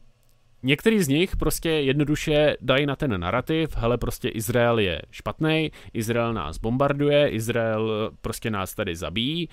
některý 0.63 1.03
z 1.03 1.07
nich 1.07 1.37
prostě 1.37 1.69
jednoduše 1.69 2.57
dají 2.61 2.85
na 2.85 2.95
ten 2.95 3.19
narrativ, 3.19 3.77
hele 3.77 3.97
prostě 3.97 4.29
Izrael 4.29 4.79
je 4.79 5.01
špatný, 5.11 5.71
Izrael 5.93 6.33
nás 6.33 6.57
bombarduje, 6.57 7.29
Izrael 7.29 8.11
prostě 8.21 8.49
nás 8.49 8.75
tady 8.75 8.95
zabíjí 8.95 9.49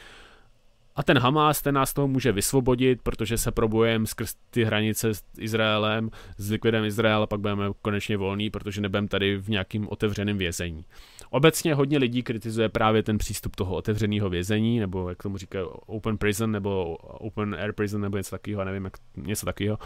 a 0.96 1.02
ten 1.02 1.18
Hamas, 1.18 1.62
ten 1.62 1.74
nás 1.74 1.92
toho 1.92 2.08
může 2.08 2.32
vysvobodit, 2.32 3.02
protože 3.02 3.38
se 3.38 3.50
probujeme 3.50 4.06
skrz 4.06 4.34
ty 4.50 4.64
hranice 4.64 5.14
s 5.14 5.22
Izraelem, 5.38 6.10
s 6.38 6.50
likvidem 6.50 6.84
Izraela, 6.84 7.26
pak 7.26 7.40
budeme 7.40 7.64
konečně 7.82 8.16
volní, 8.16 8.50
protože 8.50 8.80
nebudeme 8.80 9.08
tady 9.08 9.36
v 9.36 9.48
nějakým 9.48 9.88
otevřeném 9.88 10.38
vězení. 10.38 10.84
Obecně 11.30 11.74
hodně 11.74 11.98
lidí 11.98 12.22
kritizuje 12.22 12.68
právě 12.68 13.02
ten 13.02 13.18
přístup 13.18 13.56
toho 13.56 13.74
otevřeného 13.74 14.30
vězení, 14.30 14.80
nebo 14.80 15.08
jak 15.08 15.22
tomu 15.22 15.38
říkají 15.38 15.66
open 15.86 16.18
prison, 16.18 16.52
nebo 16.52 16.96
open 16.96 17.56
air 17.60 17.72
prison, 17.72 18.00
nebo 18.00 18.16
něco 18.16 18.30
takového, 18.30 18.64
nevím, 18.64 18.84
jak, 18.84 18.96
něco 19.16 19.46
takového. 19.46 19.78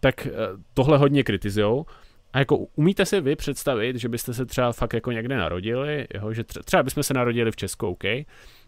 Tak 0.00 0.26
eh, 0.26 0.30
tohle 0.74 0.98
hodně 0.98 1.24
kritizujou. 1.24 1.86
A 2.32 2.38
jako 2.38 2.56
umíte 2.56 3.06
si 3.06 3.20
vy 3.20 3.36
představit, 3.36 3.96
že 3.96 4.08
byste 4.08 4.34
se 4.34 4.46
třeba 4.46 4.72
fakt 4.72 4.92
jako 4.92 5.12
někde 5.12 5.36
narodili, 5.36 6.06
jo? 6.14 6.32
že 6.32 6.44
třeba 6.44 6.82
bychom 6.82 7.02
se 7.02 7.14
narodili 7.14 7.50
v 7.50 7.56
Česku, 7.56 7.86
OK, 7.86 8.04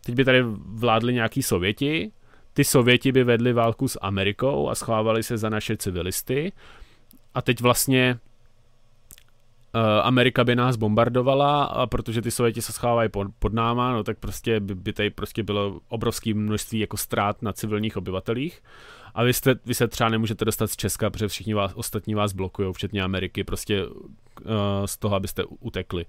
teď 0.07 0.15
by 0.15 0.25
tady 0.25 0.43
vládli 0.59 1.15
nějaký 1.15 1.43
Sověti, 1.43 2.13
ty 2.53 2.65
Sověti 2.65 3.13
by 3.13 3.25
vedli 3.25 3.53
válku 3.53 3.89
s 3.89 3.99
Amerikou 4.03 4.69
a 4.69 4.75
schovávali 4.75 5.23
se 5.23 5.39
za 5.39 5.49
naše 5.49 5.77
civilisty 5.77 6.53
a 7.35 7.43
teď 7.43 7.61
vlastně 7.61 8.19
Eh, 9.77 10.03
Amerika 10.03 10.45
by 10.45 10.57
nás 10.57 10.77
bombardovala, 10.77 11.65
a 11.65 11.87
protože 11.87 12.23
ty 12.23 12.31
Sověti 12.31 12.63
se 12.63 12.73
schovávají 12.73 13.09
pod, 13.09 13.27
pod 13.39 13.53
náma, 13.53 13.93
no 13.93 14.05
tak 14.05 14.19
prostě 14.19 14.61
by, 14.61 14.75
by 14.75 14.93
tady 14.93 15.11
prostě 15.11 15.43
bylo 15.43 15.81
obrovské 15.89 16.35
množství 16.35 16.79
jako 16.79 16.97
ztrát 16.97 17.43
na 17.43 17.53
civilních 17.53 17.97
obyvatelích. 17.97 18.63
A 19.15 19.25
vy, 19.25 19.33
jste, 19.33 19.55
vy 19.65 19.75
se 19.75 19.89
třeba 19.89 20.11
nemůžete 20.11 20.45
dostat 20.45 20.71
z 20.71 20.77
Česka, 20.77 21.11
protože 21.11 21.29
všichni 21.29 21.55
vás, 21.55 21.73
ostatní 21.75 22.15
vás 22.15 22.33
blokují, 22.33 22.73
včetně 22.73 23.03
Ameriky, 23.03 23.45
prostě 23.45 23.87
uh, 23.87 23.93
z 24.87 24.97
toho, 24.97 25.17
abyste 25.17 25.45
utekli. 25.45 26.07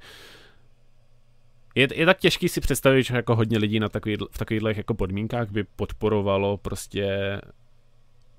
Je, 1.77 1.87
je 1.95 2.05
tak 2.05 2.19
těžký 2.19 2.49
si 2.49 2.61
představit, 2.61 3.03
že 3.03 3.15
jako 3.15 3.35
hodně 3.35 3.57
lidí 3.57 3.79
na 3.79 3.89
takový, 3.89 4.17
v 4.31 4.37
takových 4.37 4.77
jako 4.77 4.93
podmínkách 4.93 5.51
by 5.51 5.63
podporovalo 5.63 6.57
prostě 6.57 7.07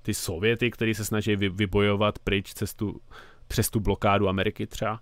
ty 0.01 0.13
Sověty, 0.13 0.71
kteří 0.71 0.93
se 0.93 1.05
snaží 1.05 1.35
vy, 1.35 1.49
vybojovat 1.49 2.19
pryč 2.19 2.53
cestu 2.53 3.01
přes 3.47 3.69
tu 3.69 3.79
blokádu 3.79 4.29
Ameriky 4.29 4.67
třeba. 4.67 5.01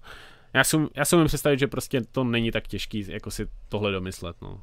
Já 0.54 0.64
si, 0.64 0.78
já 0.96 1.06
si 1.06 1.16
umím 1.16 1.28
představit, 1.28 1.60
že 1.60 1.68
prostě 1.68 2.02
to 2.02 2.24
není 2.24 2.52
tak 2.52 2.68
těžký, 2.68 3.06
jako 3.08 3.32
si 3.32 3.48
tohle 3.70 3.92
domyslet, 3.92 4.36
no. 4.42 4.62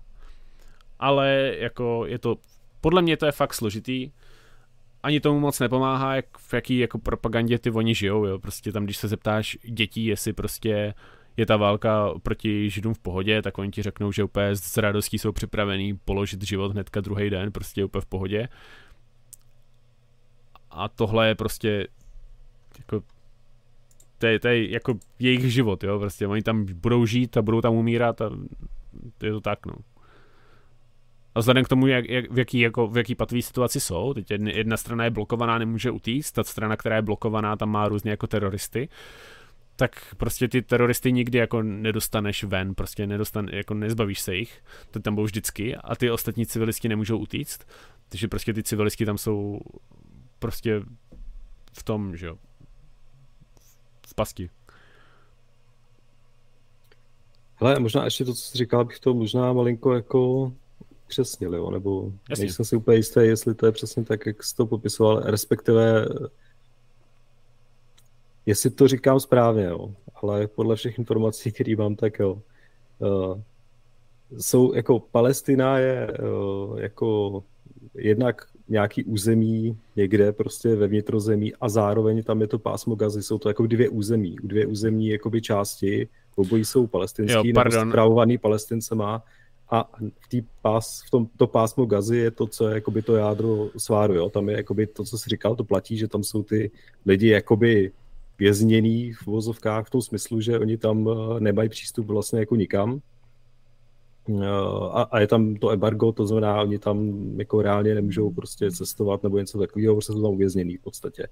Ale 0.99 1.55
jako 1.59 2.07
je 2.07 2.19
to, 2.19 2.37
podle 2.81 3.03
mě 3.03 3.17
to 3.17 3.27
je 3.27 3.33
fakt 3.33 3.55
složitý, 3.55 4.11
ani 5.03 5.21
tomu 5.21 5.41
moc 5.41 5.61
nepomáhá, 5.61 6.17
jak, 6.17 6.39
v 6.39 6.55
jaký 6.55 6.79
jako 6.79 6.99
propagandě 6.99 7.59
ty 7.59 7.71
oni 7.71 7.95
žijou, 7.95 8.27
jo. 8.27 8.39
Prostě 8.39 8.73
tam, 8.73 8.85
když 8.85 8.97
se 8.97 9.09
zeptáš 9.09 9.59
dětí, 9.65 10.05
jestli 10.05 10.33
prostě 10.33 10.95
je 11.37 11.47
ta 11.47 11.57
válka 11.57 12.11
proti 12.23 12.71
Židům 12.71 12.95
v 12.95 12.99
pohodě, 12.99 13.43
tak 13.43 13.59
oni 13.59 13.71
ti 13.71 13.83
řeknou, 13.83 14.13
že 14.13 14.25
úplně 14.25 14.57
s 14.57 14.77
radostí 14.77 15.19
jsou 15.19 15.33
připravený 15.33 15.99
položit 16.05 16.43
život 16.43 16.73
hnedka 16.73 17.01
druhý 17.01 17.31
den, 17.31 17.53
prostě 17.53 17.85
úplně 17.85 18.01
v 18.01 18.07
pohodě. 18.07 18.49
A 20.71 20.89
tohle 20.89 21.29
je 21.29 21.35
prostě 21.35 21.87
jako 22.79 23.03
to 24.19 24.27
je, 24.27 24.41
to 24.41 24.49
je 24.49 24.71
jako 24.71 24.95
jejich 25.19 25.53
život, 25.53 25.85
jo, 25.85 25.99
prostě 25.99 26.27
oni 26.27 26.43
tam 26.43 26.67
budou 26.75 27.07
žít 27.07 27.37
a 27.37 27.43
budou 27.43 27.61
tam 27.61 27.75
umírat 27.75 28.21
a 28.21 28.31
to 29.19 29.27
je 29.27 29.33
to 29.33 29.41
tak, 29.41 29.67
no. 29.67 29.75
A 31.35 31.41
vzhledem 31.41 31.65
k 31.65 31.69
tomu, 31.69 31.87
jak, 31.87 32.09
jak, 32.09 32.33
v, 32.33 32.39
jaký, 32.39 32.61
jako, 32.61 32.87
v 32.87 32.97
jaký 32.97 33.15
patový 33.15 33.43
situaci 33.43 33.81
jsou, 33.81 34.15
teď 34.15 34.31
jedna, 34.31 34.77
strana 34.77 35.05
je 35.05 35.11
blokovaná, 35.11 35.59
nemůže 35.59 35.91
utíct, 35.91 36.33
ta 36.33 36.45
strana, 36.45 36.77
která 36.77 36.97
je 36.97 37.03
blokovaná, 37.03 37.57
tam 37.57 37.71
má 37.71 37.89
různě 37.89 38.11
jako 38.11 38.27
teroristy, 38.27 38.89
tak 39.77 40.15
prostě 40.17 40.49
ty 40.49 40.63
teroristy 40.63 41.13
nikdy 41.13 41.39
jako 41.39 41.63
nedostaneš 41.63 42.45
ven, 42.45 42.75
prostě 42.75 43.07
nedostan, 43.07 43.49
jako 43.49 43.75
nezbavíš 43.75 44.21
se 44.21 44.35
jich, 44.35 44.65
to 44.91 45.01
tam 45.01 45.15
budou 45.15 45.25
vždycky 45.25 45.77
a 45.77 45.97
ty 45.97 46.11
ostatní 46.11 46.47
civilisti 46.47 46.89
nemůžou 46.89 47.19
utíct, 47.19 47.65
takže 48.09 48.29
prostě 48.29 48.55
ty 48.55 48.63
civilisti 48.63 49.07
tam 49.07 49.19
jsou 49.19 49.61
prostě 50.39 50.83
v 51.73 51.83
tom, 51.83 52.17
že 52.17 52.27
jo, 52.27 52.39
v 54.07 54.15
pasti. 54.15 54.51
Hele, 57.57 57.81
možná 57.81 58.05
ještě 58.05 58.25
to, 58.25 58.35
co 58.35 58.41
jsi 58.41 58.59
říkal, 58.59 58.85
bych 58.85 59.01
to 59.01 59.15
možná 59.15 59.53
malinko 59.53 59.95
jako 59.95 60.53
přesnil, 61.07 61.55
jo? 61.55 61.71
nebo 61.71 62.13
Jasně. 62.31 62.45
nejsem 62.45 62.65
si 62.65 62.77
úplně 62.77 62.97
jistý, 62.97 63.21
jestli 63.21 63.55
to 63.55 63.67
je 63.67 63.73
přesně 63.73 64.05
tak, 64.05 64.27
jak 64.27 64.43
jsi 64.43 64.57
to 64.57 64.67
popisoval, 64.67 65.21
respektive 65.21 66.07
jestli 68.47 68.71
to 68.71 68.89
říkám 68.89 69.21
správně, 69.21 69.65
jo? 69.65 69.95
ale 70.23 70.47
podle 70.47 70.77
všech 70.77 70.99
informací, 70.99 71.53
které 71.53 71.77
mám, 71.77 71.97
tak 71.97 72.19
jo. 72.19 72.39
Uh, 72.99 73.41
jsou 74.39 74.75
jako 74.75 75.01
Palestina 75.01 75.79
je 75.79 76.09
uh, 76.23 76.79
jako 76.79 77.43
jednak 77.95 78.47
nějaký 78.69 79.05
území 79.05 79.79
někde 79.97 80.33
prostě 80.33 80.75
ve 80.75 80.87
vnitrozemí 80.87 81.55
a 81.55 81.69
zároveň 81.69 82.23
tam 82.23 82.41
je 82.41 82.47
to 82.47 82.59
pásmo 82.59 82.95
Gazy. 82.95 83.23
Jsou 83.23 83.39
to 83.39 83.49
jako 83.49 83.67
dvě 83.67 83.89
území, 83.89 84.37
dvě 84.43 84.67
území 84.67 85.09
jakoby 85.09 85.43
části, 85.43 86.09
obojí 86.37 86.65
jsou 86.65 86.87
palestinský, 86.87 87.49
jo, 87.49 87.55
nebo 87.65 87.89
zpravovaný 87.89 88.39
palestincema 88.39 89.23
a 89.71 89.91
v, 90.21 90.29
tý 90.29 90.43
pás, 90.63 91.03
v 91.07 91.11
tom, 91.11 91.29
to 91.37 91.47
pásmo 91.47 91.87
Gazy 91.87 92.17
je 92.17 92.31
to, 92.31 92.47
co 92.47 92.69
je 92.69 92.75
jakoby 92.75 93.03
to 93.03 93.17
jádro 93.17 93.71
sváru, 93.77 94.15
jo? 94.15 94.31
tam 94.31 94.49
je 94.49 94.57
jakoby 94.57 94.87
to, 94.87 95.05
co 95.05 95.19
jsi 95.19 95.31
říkal, 95.31 95.57
to 95.57 95.65
platí, 95.65 95.97
že 95.97 96.09
tam 96.09 96.23
jsou 96.23 96.43
ty 96.43 96.71
lidi 97.07 97.29
jakoby 97.29 97.93
vězněný 98.39 99.13
v 99.13 99.27
vozovkách 99.27 99.87
v 99.87 99.91
tom 99.91 100.03
smyslu, 100.03 100.41
že 100.41 100.59
oni 100.59 100.79
tam 100.79 101.09
eh, 101.09 101.41
nemají 101.41 101.69
přístup 101.69 102.07
vlastně 102.07 102.39
jako 102.39 102.57
nikam, 102.57 103.01
a, 104.93 105.03
a 105.03 105.21
je 105.21 105.27
tam 105.27 105.55
to 105.55 105.71
embargo, 105.71 106.13
to 106.13 106.27
znamená, 106.27 106.63
oni 106.63 106.79
tam 106.79 107.13
jako 107.39 107.63
reálně 107.63 107.95
nemůžou 107.95 108.31
prostě 108.31 108.71
cestovat 108.71 109.23
nebo 109.23 109.39
něco 109.39 109.59
takového, 109.59 109.95
prostě 109.95 110.13
jsou 110.13 110.23
tam 110.23 110.31
uvězněný 110.31 110.77
v 110.77 110.83
podstatě. 110.83 111.27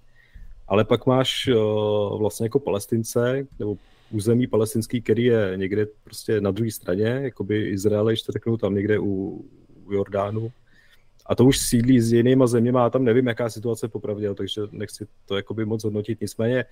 Ale 0.69 0.85
pak 0.85 1.07
máš 1.07 1.49
uh, 1.49 2.19
vlastně 2.19 2.47
jako 2.47 2.59
palestince, 2.59 3.47
nebo 3.59 3.77
území 4.11 4.47
palestinský, 4.47 5.03
který 5.03 5.25
je 5.25 5.53
někde 5.57 5.87
prostě 6.05 6.41
na 6.41 6.51
druhé 6.51 6.71
straně, 6.71 7.05
jako 7.05 7.45
by 7.45 7.69
Izrael, 7.69 8.07
když 8.07 8.23
to 8.23 8.33
řeknu, 8.33 8.57
tam 8.57 8.75
někde 8.75 8.99
u, 8.99 9.45
u 9.85 9.93
Jordánu. 9.93 10.53
A 11.27 11.35
to 11.35 11.45
už 11.45 11.59
sídlí 11.59 12.01
s 12.01 12.13
jinýma 12.13 12.47
zeměma 12.47 12.87
a 12.87 12.91
tam 12.91 13.05
nevím, 13.05 13.27
jaká 13.27 13.51
situace 13.51 13.89
popravdě, 13.89 14.35
takže 14.35 14.63
nechci 14.71 15.07
to 15.27 15.37
jakoby 15.37 15.65
moc 15.65 15.85
hodnotit. 15.85 16.21
Nicméně 16.21 16.65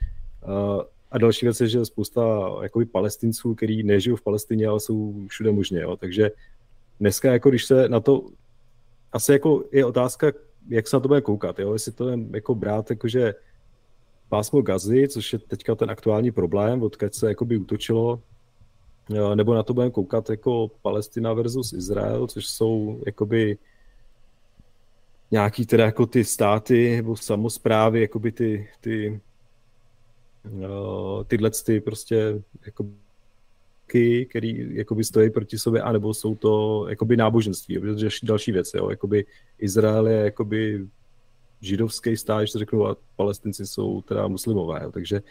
uh, 0.42 0.82
a 1.10 1.18
další 1.18 1.46
věc 1.46 1.60
je, 1.60 1.68
že 1.68 1.84
spousta 1.84 2.50
jakoby 2.62 2.84
palestinců, 2.84 3.54
kteří 3.54 3.82
nežijou 3.82 4.16
v 4.16 4.22
Palestině, 4.22 4.66
ale 4.66 4.80
jsou 4.80 5.14
všude 5.28 5.52
možně. 5.52 5.80
Jo. 5.80 5.96
Takže 5.96 6.30
dneska, 7.00 7.32
jako 7.32 7.50
když 7.50 7.64
se 7.64 7.88
na 7.88 8.00
to, 8.00 8.24
asi 9.12 9.32
jako 9.32 9.64
je 9.72 9.84
otázka, 9.84 10.32
jak 10.68 10.88
se 10.88 10.96
na 10.96 11.00
to 11.00 11.08
bude 11.08 11.20
koukat. 11.20 11.58
Jo. 11.58 11.72
Jestli 11.72 11.92
to 11.92 12.08
je 12.08 12.18
jako 12.32 12.54
brát, 12.54 12.90
jakože 12.90 13.34
pásmo 14.28 14.62
Gazy, 14.62 15.08
což 15.08 15.32
je 15.32 15.38
teďka 15.38 15.74
ten 15.74 15.90
aktuální 15.90 16.30
problém, 16.30 16.82
odkud 16.82 17.14
se 17.14 17.28
jakoby 17.28 17.56
útočilo, 17.56 18.22
nebo 19.34 19.54
na 19.54 19.62
to 19.62 19.74
budeme 19.74 19.90
koukat 19.90 20.30
jako 20.30 20.70
Palestina 20.82 21.32
versus 21.32 21.72
Izrael, 21.72 22.26
což 22.26 22.46
jsou 22.46 23.02
jakoby 23.06 23.58
nějaký 25.30 25.66
teda 25.66 25.84
jako 25.84 26.06
ty 26.06 26.24
státy 26.24 26.96
nebo 26.96 27.16
samozprávy, 27.16 28.00
jakoby 28.00 28.32
ty, 28.32 28.68
ty 28.80 29.20
uh, 30.44 31.24
tyhle 31.24 31.50
ty 31.50 31.80
prostě 31.80 32.42
jako 32.66 32.86
který 34.28 34.76
jakoby 34.76 35.04
stojí 35.04 35.30
proti 35.30 35.58
sobě, 35.58 35.82
anebo 35.82 36.14
jsou 36.14 36.34
to 36.34 36.86
jakoby 36.88 37.16
náboženství, 37.16 37.78
protože 37.78 38.08
další 38.22 38.52
věc, 38.52 38.70
jo, 38.74 38.90
jakoby 38.90 39.26
Izrael 39.58 40.08
je 40.08 40.16
jakoby 40.16 40.86
židovský 41.60 42.16
stát, 42.16 42.44
že 42.44 42.58
řeknu, 42.58 42.86
a 42.86 42.96
palestinci 43.16 43.66
jsou 43.66 44.02
teda 44.02 44.28
muslimové, 44.28 44.80
jo, 44.82 44.92
takže 44.92 45.22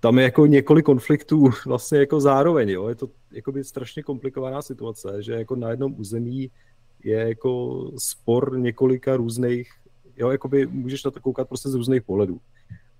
tam 0.00 0.18
je 0.18 0.24
jako 0.24 0.46
několik 0.46 0.84
konfliktů 0.84 1.50
vlastně 1.66 1.98
jako 1.98 2.20
zároveň, 2.20 2.68
jo, 2.68 2.88
je 2.88 2.94
to 2.94 3.08
jakoby 3.32 3.64
strašně 3.64 4.02
komplikovaná 4.02 4.62
situace, 4.62 5.22
že 5.22 5.32
jako 5.32 5.56
na 5.56 5.70
jednom 5.70 5.94
území 5.98 6.50
je 7.04 7.28
jako 7.28 7.84
spor 7.98 8.58
několika 8.58 9.16
různých, 9.16 9.72
jo, 10.16 10.30
jakoby 10.30 10.66
můžeš 10.66 11.04
na 11.04 11.10
to 11.10 11.20
koukat 11.20 11.48
prostě 11.48 11.68
z 11.68 11.74
různých 11.74 12.02
pohledů. 12.02 12.40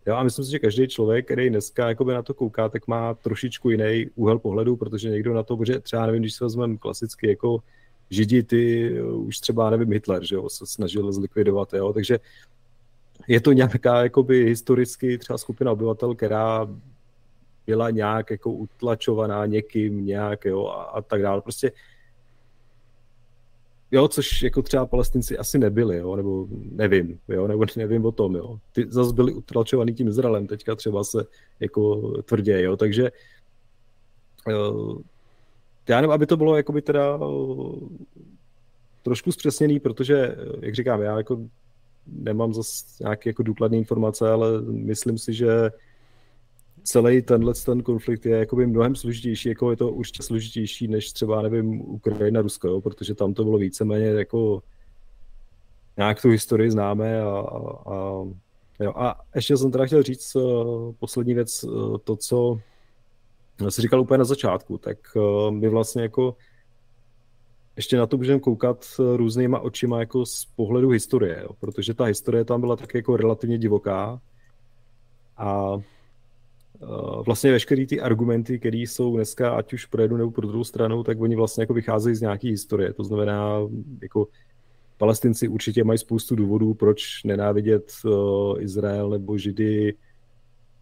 Jo, 0.07 0.15
a 0.15 0.23
myslím 0.23 0.45
si, 0.45 0.51
že 0.51 0.59
každý 0.59 0.89
člověk, 0.89 1.25
který 1.25 1.51
dneska 1.51 1.89
jakoby 1.89 2.13
na 2.13 2.23
to 2.23 2.35
kouká, 2.35 2.69
tak 2.69 2.87
má 2.87 3.15
trošičku 3.15 3.71
jiný 3.71 4.07
úhel 4.15 4.39
pohledu, 4.39 4.77
protože 4.77 5.11
někdo 5.11 5.35
na 5.35 5.43
to, 5.43 5.57
protože 5.57 5.81
třeba 5.81 6.07
nevím, 6.07 6.23
když 6.23 6.35
se 6.35 6.45
vezmeme 6.45 6.77
klasicky 6.77 7.29
jako 7.29 7.63
Židi, 8.11 8.43
ty 8.43 8.93
už 9.03 9.39
třeba, 9.39 9.71
nevím, 9.71 9.93
Hitler, 9.93 10.25
že 10.25 10.35
jo, 10.35 10.49
se 10.49 10.67
snažil 10.67 11.13
zlikvidovat, 11.13 11.73
jo, 11.73 11.93
takže 11.93 12.19
je 13.29 13.41
to 13.41 13.53
nějaká 13.53 14.03
jakoby 14.03 14.45
historicky 14.45 15.19
třeba 15.19 15.39
skupina 15.39 15.73
obyvatel, 15.73 16.15
která 16.15 16.69
byla 17.67 17.91
nějak 17.91 18.31
jako 18.31 18.53
utlačovaná 18.53 19.47
někým 19.47 20.07
nějak, 20.07 20.45
jo, 20.45 20.67
a, 20.67 20.83
a 20.83 21.03
tak 21.03 21.23
dále. 21.23 21.43
Prostě 21.43 21.73
jo, 23.91 24.09
což 24.09 24.43
jako 24.43 24.63
třeba 24.63 24.87
palestinci 24.87 25.39
asi 25.39 25.59
nebyli, 25.59 25.97
jo, 25.97 26.17
nebo 26.17 26.47
nevím, 26.73 27.19
jo, 27.29 27.49
nebo 27.49 27.65
nevím 27.77 28.05
o 28.05 28.13
tom, 28.13 28.35
jo. 28.35 28.59
Ty 28.73 28.87
zase 28.89 29.13
byli 29.13 29.33
utlačovaný 29.33 29.95
tím 29.95 30.09
Izraelem, 30.09 30.47
teďka 30.47 30.75
třeba 30.75 31.05
se 31.05 31.25
jako 31.61 32.13
tvrdě, 32.23 32.63
jo, 32.63 32.77
takže 32.77 33.11
uh, 34.47 35.01
já 35.89 36.01
nevím, 36.01 36.13
aby 36.13 36.27
to 36.27 36.37
bylo 36.37 36.57
jakoby 36.57 36.83
teda 36.83 37.17
uh, 37.17 37.89
trošku 39.03 39.33
zpřesněný, 39.33 39.81
protože, 39.81 40.37
jak 40.61 40.75
říkám, 40.75 41.03
já 41.03 41.17
jako 41.17 41.41
nemám 42.07 42.55
zase 42.55 42.85
nějaké 43.01 43.31
jako 43.31 43.43
důkladné 43.43 43.79
informace, 43.79 44.31
ale 44.31 44.63
myslím 44.63 45.19
si, 45.19 45.35
že 45.35 45.71
celý 46.83 47.23
tenhle 47.23 47.55
ten 47.55 47.83
konflikt 47.83 48.27
je 48.27 48.39
jakoby 48.39 48.67
mnohem 48.67 48.97
složitější, 48.97 49.49
jako 49.49 49.71
je 49.71 49.77
to 49.77 49.91
určitě 49.91 50.23
složitější 50.23 50.89
než 50.89 51.13
třeba, 51.13 51.43
nevím, 51.43 51.81
Ukrajina, 51.81 52.43
Rusko, 52.43 52.69
jo, 52.69 52.81
protože 52.81 53.15
tam 53.15 53.35
to 53.35 53.45
bylo 53.45 53.59
víceméně 53.59 54.07
jako 54.07 54.63
nějak 55.97 56.23
tu 56.23 56.29
historii 56.29 56.71
známe 56.71 57.23
a, 57.23 57.29
a, 57.29 57.93
a, 57.93 58.25
jo. 58.81 58.93
a 58.97 59.21
ještě 59.35 59.57
jsem 59.57 59.71
teda 59.71 59.87
chtěl 59.87 60.03
říct 60.03 60.37
uh, 60.37 60.93
poslední 60.99 61.35
věc, 61.35 61.65
uh, 61.65 61.99
to, 61.99 62.17
co 62.17 62.61
jsi 63.69 63.83
říkal 63.83 64.01
úplně 64.01 64.19
na 64.19 64.25
začátku, 64.25 64.79
tak 64.79 64.99
uh, 65.15 65.51
my 65.51 65.69
vlastně 65.69 66.03
jako 66.03 66.37
ještě 67.77 67.97
na 67.97 68.07
to 68.07 68.17
můžeme 68.17 68.41
koukat 68.41 68.87
různýma 69.17 69.59
očima 69.61 70.01
jako 70.01 70.27
z 70.27 70.45
pohledu 70.45 70.91
historie, 70.91 71.41
jo, 71.43 71.49
protože 71.61 71.95
ta 71.95 72.05
historie 72.05 72.45
tam 72.45 72.61
byla 72.61 72.77
tak 72.77 72.95
jako 72.95 73.17
relativně 73.17 73.59
divoká 73.59 74.21
a 75.37 75.77
vlastně 77.27 77.53
veškeré 77.53 77.87
ty 77.87 78.01
argumenty, 78.01 78.59
které 78.59 78.79
jsou 78.79 79.17
dneska, 79.17 79.51
ať 79.51 79.73
už 79.73 79.87
pro 79.87 80.03
jednu 80.03 80.17
nebo 80.17 80.31
pro 80.31 80.47
druhou 80.47 80.65
stranu, 80.65 81.05
tak 81.05 81.21
oni 81.21 81.37
vlastně 81.37 81.63
jako 81.63 81.75
vycházejí 81.75 82.17
z 82.17 82.21
nějaké 82.21 82.49
historie. 82.49 82.93
To 82.93 83.05
znamená, 83.05 83.59
jako 84.03 84.29
palestinci 84.99 85.49
určitě 85.49 85.85
mají 85.85 85.99
spoustu 85.99 86.37
důvodů, 86.37 86.75
proč 86.75 87.25
nenávidět 87.25 87.93
uh, 88.05 88.63
Izrael 88.63 89.11
nebo 89.11 89.39
Židy, 89.39 89.95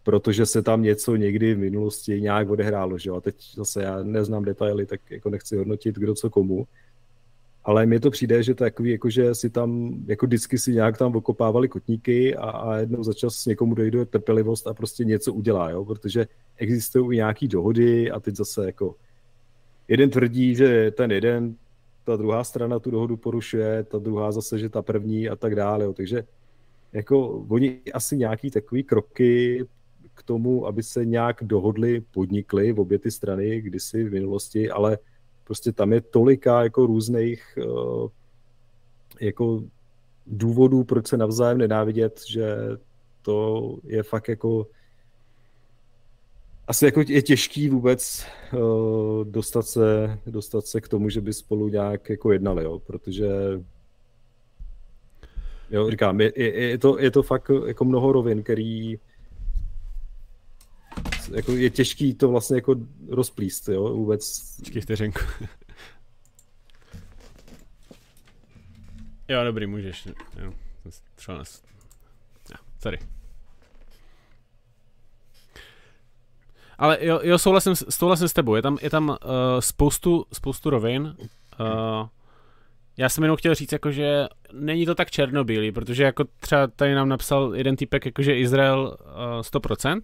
protože 0.03 0.45
se 0.45 0.61
tam 0.61 0.81
něco 0.81 1.15
někdy 1.15 1.53
v 1.53 1.57
minulosti 1.57 2.21
nějak 2.21 2.49
odehrálo. 2.49 2.97
Že? 2.97 3.11
A 3.11 3.21
teď 3.21 3.35
zase 3.55 3.83
já 3.83 4.03
neznám 4.03 4.45
detaily, 4.45 4.85
tak 4.85 5.11
jako 5.11 5.29
nechci 5.29 5.57
hodnotit, 5.57 5.95
kdo 5.95 6.13
co 6.13 6.29
komu 6.29 6.67
ale 7.63 7.85
mně 7.85 7.99
to 7.99 8.11
přijde, 8.11 8.43
že 8.43 8.55
takový, 8.55 8.91
jako 8.91 9.09
že 9.09 9.35
si 9.35 9.49
tam, 9.49 9.93
jako 10.07 10.25
vždycky 10.25 10.57
si 10.57 10.73
nějak 10.73 10.97
tam 10.97 11.15
okopávali 11.15 11.67
kotníky 11.67 12.35
a, 12.35 12.49
a 12.49 12.77
jednou 12.77 13.03
za 13.03 13.13
čas 13.13 13.45
někomu 13.45 13.75
dojde 13.75 14.05
trpělivost 14.05 14.67
a 14.67 14.73
prostě 14.73 15.05
něco 15.05 15.33
udělá, 15.33 15.69
jo? 15.69 15.85
protože 15.85 16.27
existují 16.57 17.15
i 17.15 17.15
nějaký 17.15 17.47
dohody 17.47 18.11
a 18.11 18.19
teď 18.19 18.35
zase 18.35 18.65
jako 18.65 18.95
jeden 19.87 20.09
tvrdí, 20.09 20.55
že 20.55 20.91
ten 20.91 21.11
jeden, 21.11 21.55
ta 22.03 22.15
druhá 22.15 22.43
strana 22.43 22.79
tu 22.79 22.91
dohodu 22.91 23.17
porušuje, 23.17 23.83
ta 23.83 23.99
druhá 23.99 24.31
zase, 24.31 24.59
že 24.59 24.69
ta 24.69 24.81
první 24.81 25.29
a 25.29 25.35
tak 25.35 25.55
dále, 25.55 25.85
jo? 25.85 25.93
takže 25.93 26.23
jako 26.93 27.27
oni 27.49 27.81
asi 27.93 28.17
nějaký 28.17 28.51
takový 28.51 28.83
kroky 28.83 29.65
k 30.13 30.23
tomu, 30.23 30.67
aby 30.67 30.83
se 30.83 31.05
nějak 31.05 31.37
dohodli, 31.41 32.01
podnikli 32.11 32.71
v 32.71 32.79
obě 32.79 32.99
ty 32.99 33.11
strany 33.11 33.61
kdysi 33.61 34.03
v 34.03 34.11
minulosti, 34.11 34.69
ale 34.69 34.97
Prostě 35.49 35.71
tam 35.71 35.93
je 35.93 36.01
tolika 36.01 36.63
jako 36.63 36.85
různých 36.85 37.57
uh, 37.65 38.09
jako 39.21 39.63
důvodů, 40.27 40.83
proč 40.83 41.07
se 41.07 41.17
navzájem 41.17 41.57
nenávidět, 41.57 42.21
že 42.27 42.57
to 43.21 43.77
je 43.83 44.03
fakt 44.03 44.27
jako 44.27 44.67
asi 46.67 46.85
jako 46.85 47.01
je 47.07 47.21
těžký 47.21 47.69
vůbec 47.69 48.25
uh, 48.53 49.23
dostat, 49.23 49.67
se, 49.67 50.19
dostat 50.27 50.65
se 50.65 50.81
k 50.81 50.87
tomu, 50.87 51.09
že 51.09 51.21
by 51.21 51.33
spolu 51.33 51.67
nějak 51.69 52.09
jako 52.09 52.31
jednali, 52.31 52.63
jo, 52.63 52.79
protože 52.79 53.29
jo, 55.69 55.91
říkám, 55.91 56.21
je, 56.21 56.31
je, 56.35 56.69
je, 56.69 56.77
to, 56.77 56.99
je 56.99 57.11
to 57.11 57.23
fakt 57.23 57.51
jako 57.67 57.85
mnoho 57.85 58.11
rovin, 58.11 58.43
který 58.43 58.99
jako 61.33 61.51
je 61.51 61.69
těžký 61.69 62.13
to 62.13 62.29
vlastně 62.29 62.57
jako 62.57 62.75
rozplíst, 63.09 63.69
jo, 63.69 63.93
vůbec. 63.93 64.55
Počkej 64.57 64.81
vteřinku. 64.81 65.19
jo, 69.27 69.43
dobrý, 69.43 69.67
můžeš. 69.67 70.07
Jo, 70.43 70.53
třeba 71.15 71.37
nás... 71.37 71.63
Jo, 72.51 72.57
sorry. 72.81 72.99
Ale 76.77 76.97
jo, 77.01 77.19
jo 77.23 77.37
souhlasím, 77.37 77.75
souhlasím 77.75 78.27
s 78.27 78.33
tebou, 78.33 78.55
je 78.55 78.61
tam, 78.61 78.77
je 78.81 78.89
tam 78.89 79.09
uh, 79.09 79.15
spoustu, 79.59 80.25
spoustu 80.33 80.69
rovin. 80.69 81.15
Uh, 81.59 82.07
já 82.97 83.09
jsem 83.09 83.23
jenom 83.23 83.37
chtěl 83.37 83.55
říct, 83.55 83.71
jako, 83.71 83.91
že 83.91 84.27
není 84.53 84.85
to 84.85 84.95
tak 84.95 85.11
černobílý, 85.11 85.71
protože 85.71 86.03
jako 86.03 86.23
třeba 86.39 86.67
tady 86.67 86.95
nám 86.95 87.09
napsal 87.09 87.55
jeden 87.55 87.75
typek, 87.75 88.05
jakože 88.05 88.37
Izrael 88.37 88.97
uh, 89.01 89.41
100%, 89.41 90.01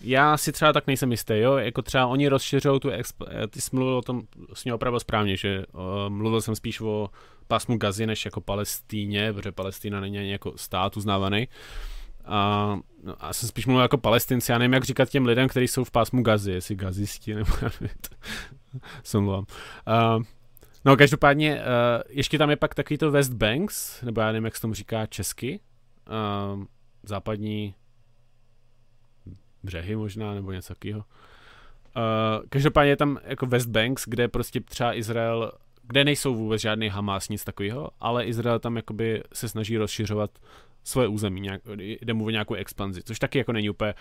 já 0.00 0.36
si 0.36 0.52
třeba 0.52 0.72
tak 0.72 0.86
nejsem 0.86 1.10
jistý, 1.10 1.34
jo, 1.38 1.56
jako 1.56 1.82
třeba 1.82 2.06
oni 2.06 2.28
rozšiřují 2.28 2.80
tu, 2.80 2.88
exp- 2.88 3.26
eh, 3.28 3.46
ty 3.46 3.60
jsi 3.60 3.76
mluvil 3.76 3.96
o 3.96 4.02
tom 4.02 4.22
s 4.54 4.64
ním 4.64 4.74
opravdu 4.74 4.98
správně, 4.98 5.36
že 5.36 5.64
uh, 5.72 5.82
mluvil 6.08 6.40
jsem 6.40 6.54
spíš 6.54 6.80
o 6.80 7.10
pásmu 7.48 7.78
Gazy, 7.78 8.06
než 8.06 8.24
jako 8.24 8.40
Palestíně, 8.40 9.32
protože 9.32 9.52
Palestína 9.52 10.00
není 10.00 10.18
ani 10.18 10.32
jako 10.32 10.52
stát 10.56 10.96
uznávaný. 10.96 11.48
A, 12.24 12.78
no, 13.04 13.14
a 13.20 13.32
jsem 13.32 13.48
spíš 13.48 13.66
mluvil 13.66 13.82
jako 13.82 13.98
palestinci, 13.98 14.52
já 14.52 14.58
nevím, 14.58 14.72
jak 14.72 14.84
říkat 14.84 15.08
těm 15.08 15.26
lidem, 15.26 15.48
kteří 15.48 15.68
jsou 15.68 15.84
v 15.84 15.90
pásmu 15.90 16.22
Gazy, 16.22 16.52
jestli 16.52 16.74
gazisti, 16.74 17.34
nebo 17.34 17.50
jsem 19.02 19.20
mluvám. 19.20 19.44
Uh, 20.16 20.22
no, 20.84 20.96
každopádně, 20.96 21.54
uh, 21.54 22.02
ještě 22.08 22.38
tam 22.38 22.50
je 22.50 22.56
pak 22.56 22.74
takový 22.74 22.98
to 22.98 23.10
West 23.10 23.32
Banks, 23.32 24.02
nebo 24.02 24.20
já 24.20 24.26
nevím, 24.26 24.44
jak 24.44 24.56
se 24.56 24.62
tomu 24.62 24.74
říká 24.74 25.06
česky, 25.06 25.60
uh, 26.54 26.64
západní 27.02 27.74
břehy 29.62 29.96
možná, 29.96 30.34
nebo 30.34 30.52
něco 30.52 30.74
takového. 30.74 31.04
Uh, 31.96 32.46
každopádně 32.48 32.90
je 32.90 32.96
tam 32.96 33.18
jako 33.24 33.46
West 33.46 33.68
Banks, 33.68 34.04
kde 34.08 34.28
prostě 34.28 34.60
třeba 34.60 34.94
Izrael, 34.94 35.52
kde 35.82 36.04
nejsou 36.04 36.34
vůbec 36.34 36.60
žádný 36.60 36.88
Hamas, 36.88 37.28
nic 37.28 37.44
takového, 37.44 37.90
ale 38.00 38.24
Izrael 38.24 38.58
tam 38.58 38.76
jakoby 38.76 39.22
se 39.32 39.48
snaží 39.48 39.76
rozšiřovat 39.76 40.30
svoje 40.84 41.08
území, 41.08 41.40
nějak, 41.40 41.62
jde 41.78 42.14
mu 42.14 42.24
o 42.24 42.30
nějakou 42.30 42.54
expanzi, 42.54 43.02
což 43.02 43.18
taky 43.18 43.38
jako 43.38 43.52
není 43.52 43.70
úplně 43.70 43.94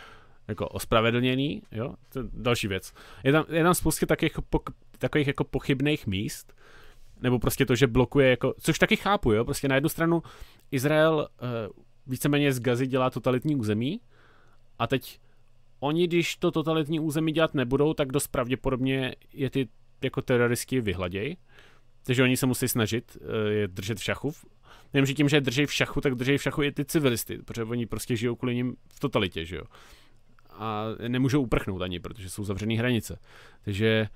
jako 0.48 0.68
ospravedlněný, 0.68 1.62
jo, 1.72 1.94
to 2.10 2.20
je 2.20 2.26
další 2.34 2.68
věc. 2.68 2.94
Je 3.24 3.32
tam, 3.32 3.46
je 3.50 3.64
tam 3.64 3.74
spoustě 3.74 4.06
takových, 4.06 4.34
pok, 4.50 4.70
takových 4.98 5.28
jako 5.28 5.44
pochybných 5.44 6.08
míst, 6.08 6.54
nebo 7.22 7.40
prostě 7.40 7.66
to, 7.66 7.76
že 7.76 7.88
blokuje 7.88 8.30
jako, 8.30 8.54
což 8.60 8.80
taky 8.80 8.96
chápu, 8.96 9.32
jo, 9.32 9.46
prostě 9.46 9.68
na 9.68 9.76
jednu 9.76 9.90
stranu 9.90 10.24
Izrael 10.72 11.28
uh, 11.42 11.48
víceméně 12.08 12.54
z 12.54 12.60
Gazy 12.60 12.88
dělá 12.88 13.10
totalitní 13.10 13.56
území 13.56 14.02
a 14.80 14.88
teď 14.88 15.20
oni, 15.80 16.08
když 16.08 16.36
to 16.36 16.52
totalitní 16.52 17.00
území 17.00 17.32
dělat 17.32 17.54
nebudou, 17.54 17.94
tak 17.94 18.12
dost 18.12 18.28
pravděpodobně 18.28 19.16
je 19.34 19.50
ty 19.50 19.68
jako 20.04 20.22
teroristi 20.22 20.82
vyhladějí. 20.82 21.38
Takže 22.04 22.24
oni 22.24 22.38
se 22.38 22.46
musí 22.46 22.68
snažit 22.68 23.18
uh, 23.22 23.52
je 23.52 23.68
držet 23.68 23.98
v 23.98 24.04
šachu. 24.04 24.34
Nevím, 24.94 25.06
že 25.06 25.14
tím, 25.14 25.30
že 25.30 25.38
je 25.38 25.42
drží 25.42 25.66
v 25.66 25.74
šachu, 25.74 26.02
tak 26.02 26.16
drží 26.16 26.38
v 26.38 26.42
šachu 26.42 26.64
i 26.64 26.72
ty 26.72 26.86
civilisty, 26.86 27.38
protože 27.38 27.64
oni 27.64 27.86
prostě 27.86 28.16
žijou 28.16 28.36
kvůli 28.36 28.56
ním 28.56 28.76
v 28.94 29.00
totalitě, 29.00 29.46
že 29.46 29.56
jo. 29.56 29.64
A 30.50 30.86
nemůžou 31.08 31.42
uprchnout 31.42 31.82
ani, 31.82 32.00
protože 32.00 32.30
jsou 32.30 32.44
zavřené 32.44 32.74
hranice. 32.74 33.20
Takže 33.66 34.08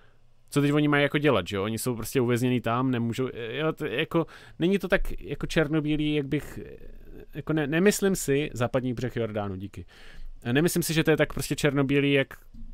co 0.49 0.61
teď 0.61 0.71
oni 0.73 0.87
mají 0.87 1.03
jako 1.03 1.17
dělat, 1.17 1.47
že 1.47 1.55
jo? 1.55 1.63
Oni 1.63 1.79
jsou 1.79 1.95
prostě 1.95 2.21
uvězněni 2.21 2.61
tam, 2.61 2.91
nemůžou, 2.91 3.29
jo, 3.49 3.73
to, 3.73 3.85
jako, 3.85 4.25
není 4.59 4.79
to 4.79 4.87
tak 4.87 5.21
jako 5.21 5.47
černobílý, 5.47 6.15
jak 6.15 6.27
bych, 6.27 6.59
jako 7.33 7.53
ne, 7.53 7.67
nemyslím 7.67 8.15
si, 8.15 8.49
západní 8.53 8.93
břeh 8.93 9.15
Jordánu, 9.15 9.55
díky. 9.55 9.85
Nemyslím 10.51 10.83
si, 10.83 10.93
že 10.93 11.03
to 11.03 11.11
je 11.11 11.17
tak 11.17 11.33
prostě 11.33 11.55
černobílý, 11.55 12.13
jak 12.13 12.27